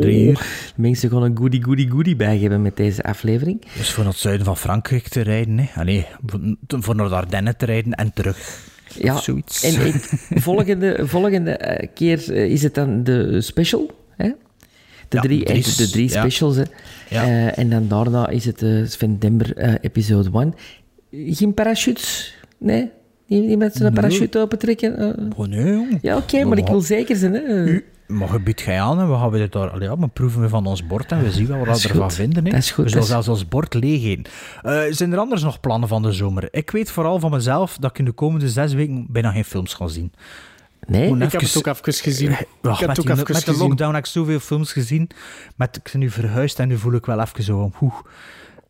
Drie 0.00 0.28
uur. 0.28 0.72
Mensen 0.76 1.10
gaan 1.10 1.22
een 1.22 1.36
goodie, 1.36 1.64
goodie, 1.64 1.90
goodie 1.90 2.16
bijgeven 2.16 2.62
met 2.62 2.76
deze 2.76 3.02
aflevering. 3.02 3.60
Dus 3.76 3.90
voor 3.90 4.04
naar 4.04 4.12
het 4.12 4.22
zuiden 4.22 4.46
van 4.46 4.56
Frankrijk 4.56 5.08
te 5.08 5.20
rijden, 5.20 5.58
hè. 5.58 5.80
Allee, 5.80 6.06
voor, 6.66 6.96
naar 6.96 7.08
de 7.08 7.14
Ardennen 7.14 7.56
te 7.56 7.64
rijden 7.64 7.92
en 7.92 8.12
terug. 8.12 8.66
Ja, 8.94 9.14
Of 9.14 9.22
zoiets. 9.22 9.62
en 9.62 9.86
ik, 9.86 9.94
volgende, 10.48 11.06
volgende 11.06 11.50
eh, 11.50 11.88
keer 11.94 12.32
eh, 12.32 12.50
is 12.50 12.62
het 12.62 12.74
dan 12.74 13.04
de 13.04 13.40
special. 13.40 13.90
Hè? 14.16 14.28
De, 15.08 15.16
Ja, 15.16 15.20
drie, 15.20 15.44
drie 15.44 15.62
de 15.76 15.90
drie 15.90 16.10
ja. 16.10 16.20
specials. 16.20 16.56
Hè? 16.56 16.62
Eh, 17.08 17.58
en 17.58 17.70
dan 17.70 17.88
daarna 17.88 18.28
is 18.28 18.44
het 18.44 18.64
Sven 18.90 19.18
Dember 19.18 19.78
episode 19.80 20.30
1. 20.38 20.54
Geen 21.10 21.54
parachutes? 21.54 22.36
Nee? 22.58 22.90
Niet, 23.26 23.44
niet 23.46 23.58
met 23.58 23.74
zo'n 23.74 23.82
Nee. 23.82 23.92
parachute 23.92 24.38
opentrekken? 24.38 24.96
Eh, 25.16 25.24
Oh, 25.36 25.46
nee, 25.46 25.72
jong. 25.72 25.98
ja, 26.02 26.16
oké, 26.16 26.44
maar 26.44 26.58
ik 26.58 26.66
wil 26.66 26.80
zeker 26.80 27.16
zijn. 27.16 27.32
Hè? 27.32 27.64
U, 27.64 27.84
maar 28.06 28.32
je 28.32 28.40
biedt 28.40 28.60
gij 28.60 28.80
aan 28.80 29.00
en 29.00 29.08
we 29.10 29.14
gaan 29.14 29.30
we 29.30 29.38
dit 29.38 29.52
daar, 29.52 29.70
allee, 29.70 29.88
ja, 29.88 29.98
we 29.98 30.08
proeven 30.08 30.40
we 30.40 30.48
van 30.48 30.66
ons 30.66 30.86
bord 30.86 31.12
en 31.12 31.22
we 31.22 31.30
zien 31.30 31.46
wel 31.46 31.58
Dat 31.58 31.66
wat 31.66 31.82
we 31.82 31.88
ervan 31.88 32.02
goed. 32.02 32.14
vinden. 32.14 32.44
Hè. 32.44 32.50
Dat 32.50 32.58
is 32.60 32.70
goed, 32.70 32.76
We 32.76 32.82
dat 32.82 32.90
zullen 32.90 33.18
is- 33.18 33.24
zelfs 33.24 33.28
ons 33.40 33.48
bord 33.48 33.74
leeg 33.74 34.16
Eh, 34.62 34.80
zijn 34.90 35.12
er 35.12 35.18
anders 35.18 35.42
nog 35.42 35.60
plannen 35.60 35.88
van 35.88 36.02
de 36.02 36.12
zomer? 36.12 36.48
Ik 36.50 36.70
weet 36.70 36.90
vooral 36.90 37.18
van 37.18 37.30
mezelf 37.30 37.76
dat 37.80 37.90
ik 37.90 37.98
in 37.98 38.04
de 38.04 38.12
komende 38.12 38.48
zes 38.48 38.72
weken 38.74 39.06
bijna 39.10 39.30
geen 39.32 39.44
films 39.44 39.74
ga 39.74 39.86
zien. 39.88 40.12
Nee? 40.86 41.14
Ik 41.16 41.32
heb 41.32 41.40
het 41.40 41.56
ook 41.58 41.66
even 41.66 41.92
gezien. 41.92 42.30
Ja, 42.30 42.38
ik 42.38 42.46
heb 42.62 42.62
met, 42.62 42.80
het 42.80 42.88
ook 42.88 42.94
die- 42.96 43.04
even 43.14 43.16
met 43.32 43.44
de 43.44 43.50
gezien. 43.50 43.58
lockdown 43.68 43.94
heb 43.94 44.04
ik 44.04 44.10
zoveel 44.10 44.38
films 44.38 44.72
gezien. 44.72 45.10
Met, 45.56 45.76
ik 45.76 45.88
ben 45.92 46.00
nu 46.00 46.10
verhuisd 46.10 46.58
en 46.58 46.68
nu 46.68 46.76
voel 46.78 46.92
ik 46.92 47.06
wel 47.06 47.20
even 47.20 47.42
zo 47.42 47.58
van, 47.58 47.72
oeh, 47.80 47.94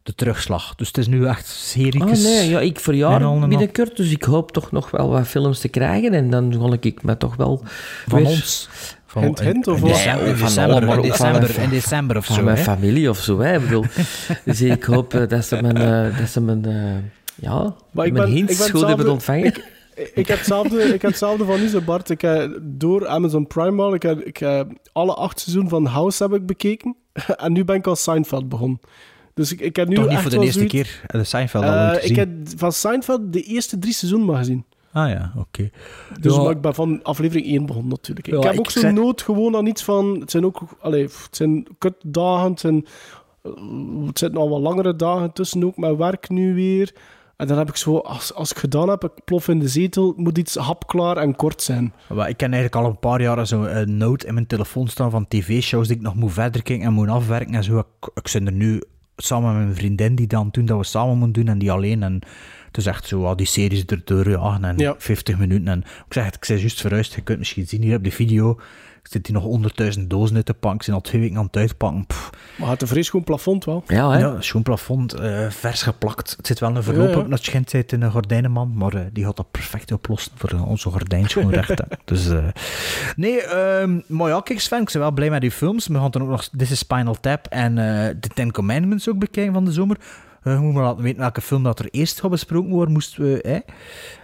de 0.08 0.14
terugslag. 0.14 0.74
Dus 0.74 0.86
het 0.86 0.98
is 0.98 1.06
nu 1.06 1.26
echt 1.26 1.46
series. 1.46 2.02
Oh 2.02 2.10
nee, 2.24 2.48
ja, 2.48 2.60
ik 2.60 2.80
verjaar 2.80 3.38
binnenkort, 3.48 3.96
dus 3.96 4.10
ik 4.10 4.22
hoop 4.22 4.52
toch 4.52 4.70
nog 4.72 4.90
wel 4.90 5.08
wat 5.08 5.26
films 5.28 5.58
te 5.60 5.68
krijgen. 5.68 6.12
En 6.14 6.30
dan 6.30 6.52
zal 6.52 6.76
ik 6.80 7.02
me 7.02 7.16
toch 7.16 7.36
wel 7.36 7.62
Van 8.06 8.18
weer- 8.18 8.26
ons. 8.28 8.68
Van- 9.06 9.22
Hint, 9.22 9.40
hint, 9.40 9.66
of 9.68 9.76
in 9.76 9.80
wat? 9.82 9.90
december, 9.90 10.26
in 10.26 10.36
van 10.36 10.46
december, 10.46 10.76
van 10.76 10.86
mijn- 10.86 11.00
in 11.02 12.16
of 12.16 12.26
van 12.26 12.36
zo. 12.36 12.42
mijn 12.42 12.56
hè. 12.56 12.62
familie 12.62 13.10
of 13.10 13.18
zo. 13.18 13.38
Hè. 13.40 13.54
Ik 13.56 13.60
bedoel, 13.62 13.84
dus 14.44 14.60
ik 14.60 14.84
hoop 14.84 15.14
eh, 15.14 15.28
dat 15.28 15.44
ze 15.44 15.62
mijn, 15.62 15.76
eh, 15.76 16.18
dat 16.18 16.28
ze 16.28 16.40
mijn, 16.40 16.64
eh, 16.64 16.96
ja, 17.34 17.74
Maar 17.90 18.06
ik 18.06 18.12
mijn 18.12 18.24
ben- 18.24 18.34
hints 18.34 18.70
goed 18.70 18.86
hebben 18.86 19.10
ontvangen. 19.10 19.44
Ik, 19.44 19.64
ik 20.14 20.26
heb 20.28 20.36
hetzelfde, 20.36 20.82
ik 20.82 21.02
heb 21.02 21.10
hetzelfde 21.10 21.44
van 21.44 21.60
u, 21.60 21.68
zo, 21.68 21.80
Bart. 21.80 22.10
Ik 22.10 22.20
heb 22.20 22.58
door 22.62 23.06
Amazon 23.08 23.46
Prime 23.46 23.82
al, 23.82 23.94
ik 23.94 24.02
heb, 24.02 24.20
ik 24.20 24.36
heb 24.36 24.68
alle 24.92 25.14
acht 25.14 25.40
seizoenen 25.40 25.70
van 25.70 25.86
House 25.86 26.22
heb 26.22 26.32
ik 26.34 26.46
bekeken. 26.46 26.96
En 27.36 27.52
nu 27.52 27.64
ben 27.64 27.76
ik 27.76 27.86
al 27.86 27.96
Seinfeld 27.96 28.48
begonnen. 28.48 28.80
Dus 29.38 29.52
ik, 29.52 29.60
ik 29.60 29.76
heb 29.76 29.88
nu 29.88 29.94
Toch 29.94 30.08
niet 30.08 30.18
voor 30.18 30.30
de 30.30 30.36
eerste 30.36 30.52
zoiets- 30.52 30.74
keer 30.74 31.00
de 31.06 31.24
Seinfeld 31.24 31.64
al 31.64 31.70
Eh, 31.72 31.80
ooit 31.86 31.94
Ik 31.94 32.00
gezien? 32.00 32.16
heb 32.16 32.28
van 32.56 32.72
Seinfeld 32.72 33.32
de 33.32 33.42
eerste 33.42 33.78
drie 33.78 33.92
seizoenen 33.92 34.28
maar 34.28 34.38
gezien. 34.38 34.64
Ah 34.92 35.08
ja, 35.08 35.32
oké. 35.36 35.70
Dus 36.20 36.34
Ja. 36.36 36.50
ik 36.50 36.60
ben 36.60 36.74
van 36.74 37.02
aflevering 37.02 37.46
1 37.46 37.66
begonnen 37.66 37.90
natuurlijk. 37.90 38.26
Ja, 38.26 38.36
ik 38.36 38.42
heb 38.42 38.52
ik 38.52 38.58
ook 38.58 38.70
zo'n 38.70 38.94
nood 38.94 39.22
gewoon 39.22 39.56
aan 39.56 39.66
iets 39.66 39.82
van... 39.84 40.16
Het 40.20 40.30
zijn 40.30 40.44
ook... 40.44 40.60
Allee, 40.80 41.02
het 41.02 41.28
zijn 41.30 41.66
kutdagen, 41.78 42.50
het 42.50 42.60
zijn... 42.60 42.86
eh, 43.42 43.50
Het 44.06 44.18
zitten 44.18 44.40
al 44.40 44.48
wat 44.48 44.60
langere 44.60 44.96
dagen 44.96 45.32
tussen 45.32 45.64
ook, 45.64 45.76
met 45.76 45.96
werk 45.96 46.28
nu 46.28 46.54
weer. 46.54 46.92
En 47.36 47.46
dan 47.46 47.58
heb 47.58 47.68
ik 47.68 47.76
zo... 47.76 47.96
Als, 47.98 48.34
als 48.34 48.50
ik 48.50 48.56
gedaan 48.58 48.88
heb, 48.88 49.04
ik 49.04 49.24
plof 49.24 49.48
in 49.48 49.58
de 49.58 49.68
zetel, 49.68 50.08
het 50.08 50.16
moet 50.16 50.38
iets 50.38 50.54
hapklaar 50.54 51.16
en 51.16 51.36
kort 51.36 51.62
zijn. 51.62 51.92
Maar 52.14 52.28
ik 52.28 52.36
ken 52.36 52.52
eigenlijk 52.52 52.84
al 52.84 52.90
een 52.90 52.98
paar 52.98 53.20
jaar 53.20 53.46
zo'n 53.46 53.96
note 53.98 54.26
in 54.26 54.34
mijn 54.34 54.46
telefoon 54.46 54.88
staan 54.88 55.10
van 55.10 55.28
tv-shows 55.28 55.86
die 55.88 55.96
ik 55.96 56.02
nog 56.02 56.14
moet 56.14 56.32
verder 56.32 56.62
kijken 56.62 56.86
en 56.86 56.92
moet 56.92 57.08
afwerken 57.08 57.54
en 57.54 57.64
zo. 57.64 57.78
Ik, 57.78 58.10
ik 58.14 58.28
zit 58.28 58.46
er 58.46 58.52
nu 58.52 58.82
samen 59.22 59.54
met 59.54 59.62
mijn 59.64 59.76
vriendin 59.76 60.14
die 60.14 60.26
dan 60.26 60.48
doen 60.50 60.64
dat 60.66 60.78
we 60.78 60.84
samen 60.84 61.18
moeten 61.18 61.42
doen 61.42 61.52
en 61.52 61.58
die 61.58 61.72
alleen. 61.72 62.02
En 62.02 62.20
het 62.66 62.76
is 62.76 62.86
echt 62.86 63.06
zo, 63.06 63.24
al 63.24 63.36
die 63.36 63.46
series 63.46 63.84
erdoor 63.84 64.30
jagen 64.30 64.64
en 64.64 64.78
Ja. 64.78 64.94
50 64.98 65.38
minuten. 65.38 65.68
En 65.68 65.78
ik 65.78 66.12
zeg 66.12 66.24
het, 66.24 66.34
ik 66.34 66.44
zei 66.44 66.58
juist 66.58 66.80
verhuisd, 66.80 67.14
je 67.14 67.20
kunt 67.20 67.38
misschien 67.38 67.66
zien 67.66 67.82
hier 67.82 67.96
op 67.96 68.04
de 68.04 68.10
video. 68.10 68.58
Ik 69.08 69.14
zit 69.14 69.26
hier 69.26 69.36
nog 69.36 69.44
honderdduizend 69.44 70.10
dozen 70.10 70.36
uit 70.36 70.46
te 70.46 70.54
pakken. 70.54 70.80
Ik 70.80 70.86
ben 70.86 70.94
al 70.94 71.00
twee 71.00 71.20
weken 71.20 71.36
aan 71.36 71.44
het 71.44 71.56
uitpakken. 71.56 72.06
Pff, 72.06 72.30
Maar 72.58 72.70
het 72.70 72.82
een 72.82 72.88
fris 72.88 73.08
gewoon 73.08 73.24
plafond 73.24 73.64
wel. 73.64 73.84
Ja, 73.86 74.10
hè? 74.10 74.18
ja, 74.18 74.40
schoon 74.40 74.62
plafond, 74.62 75.12
eh, 75.12 75.50
vers 75.50 75.82
geplakt. 75.82 76.34
Het 76.36 76.46
zit 76.46 76.58
wel 76.58 76.76
een 76.76 76.82
verloop 76.82 77.08
Ja, 77.08 77.14
ja. 77.14 77.18
op 77.18 77.30
dat 77.30 77.44
schijnt 77.44 77.70
zit 77.70 77.92
in 77.92 78.02
een 78.02 78.10
gordijnenman, 78.10 78.72
maar 78.76 78.94
eh, 78.94 79.00
die 79.12 79.24
gaat 79.24 79.36
dat 79.36 79.50
perfect 79.50 79.92
oplossen 79.92 80.32
voor 80.34 80.50
eh, 80.50 80.68
onze 80.68 80.90
gordijn 80.90 81.28
schoon 81.28 81.50
recht. 81.50 81.68
hè. 81.68 81.84
dus, 82.04 82.28
eh, 82.28 82.44
nee, 83.16 83.42
ehm, 83.42 84.00
maar 84.06 84.28
ja, 84.28 84.40
kijk 84.40 84.60
Sven, 84.60 84.80
ik 84.80 84.90
ben 84.92 85.00
wel 85.00 85.10
blij 85.12 85.30
met 85.30 85.40
die 85.40 85.50
films. 85.50 85.86
We 85.86 85.94
gaan 85.94 86.10
dan 86.10 86.22
ook 86.22 86.28
nog 86.28 86.48
This 86.56 86.70
is 86.70 86.78
Spinal 86.78 87.20
Tap 87.20 87.46
en 87.46 87.78
eh 87.78 88.14
The 88.20 88.28
Ten 88.34 88.52
Commandments 88.52 89.08
ook 89.08 89.18
bekijken 89.18 89.52
van 89.52 89.64
de 89.64 89.72
zomer. 89.72 89.96
Eh, 90.42 90.52
je 90.54 90.58
moet 90.58 90.74
maar 90.74 90.82
laten 90.82 91.02
weten 91.02 91.20
welke 91.20 91.40
film 91.40 91.62
dat 91.62 91.78
er 91.78 91.88
eerst 91.90 92.20
gaat 92.20 92.30
besproken 92.30 92.70
worden, 92.70 92.92
moesten 92.92 93.22
we... 93.22 93.38
Hè? 93.42 93.58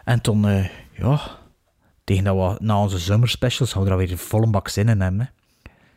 En 0.05 0.21
toen, 0.21 0.49
eh, 0.49 0.65
ja, 0.93 1.21
tegen 2.05 2.25
dat 2.25 2.37
we 2.37 2.65
na 2.65 2.81
onze 2.81 2.99
zomerspecials 2.99 3.73
gaan 3.73 3.85
we 3.85 3.91
er 3.91 3.97
weer 3.97 4.11
een 4.11 4.19
volle 4.19 4.47
bak 4.47 4.69
zin 4.69 4.89
in 4.89 5.01
hebben. 5.01 5.21
Hè. 5.21 5.27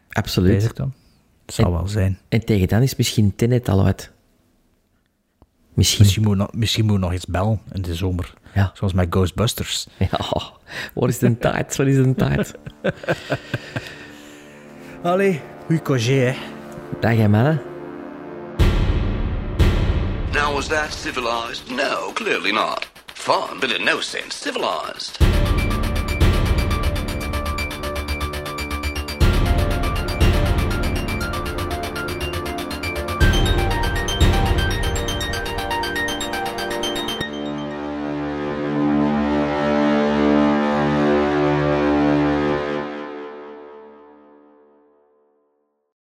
Absoluut. 0.09 0.53
Bezig 0.53 0.73
dan. 0.73 0.93
Het 1.45 1.55
zal 1.55 1.71
wel 1.71 1.87
zijn. 1.87 2.19
En 2.29 2.45
tegen 2.45 2.67
dan 2.67 2.81
is 2.81 2.95
misschien 2.95 3.35
Tenet 3.35 3.69
al 3.69 3.85
uit. 3.85 4.11
Misschien. 5.73 6.03
Misschien 6.03 6.23
moet, 6.23 6.37
nog, 6.37 6.53
misschien 6.53 6.85
moet 6.85 6.99
nog 6.99 7.13
iets 7.13 7.25
bellen 7.25 7.61
in 7.71 7.81
de 7.81 7.95
zomer. 7.95 8.33
Ja. 8.53 8.71
Zoals 8.73 8.93
met 8.93 9.07
Ghostbusters. 9.09 9.87
Ja, 9.97 10.51
wat 10.93 11.09
is 11.09 11.17
de 11.17 11.37
tijd? 11.37 11.75
Wat 11.75 11.87
is 11.87 11.95
de 11.95 12.15
tijd? 12.15 12.53
Allee, 15.03 15.41
goeie 15.65 15.81
congé, 15.81 16.13
hè. 16.13 16.35
Dag, 16.99 17.15
hè, 17.15 17.27
mannen. 17.27 17.61
Now, 20.33 20.53
was 20.53 20.67
that 20.67 20.93
civilized? 20.93 21.69
No, 21.69 22.11
clearly 22.13 22.51
not. 22.51 22.87
Fun, 23.13 23.59
but 23.59 23.71
in 23.71 23.83
no 23.85 24.01
sense 24.01 24.37
civilized. 24.37 25.17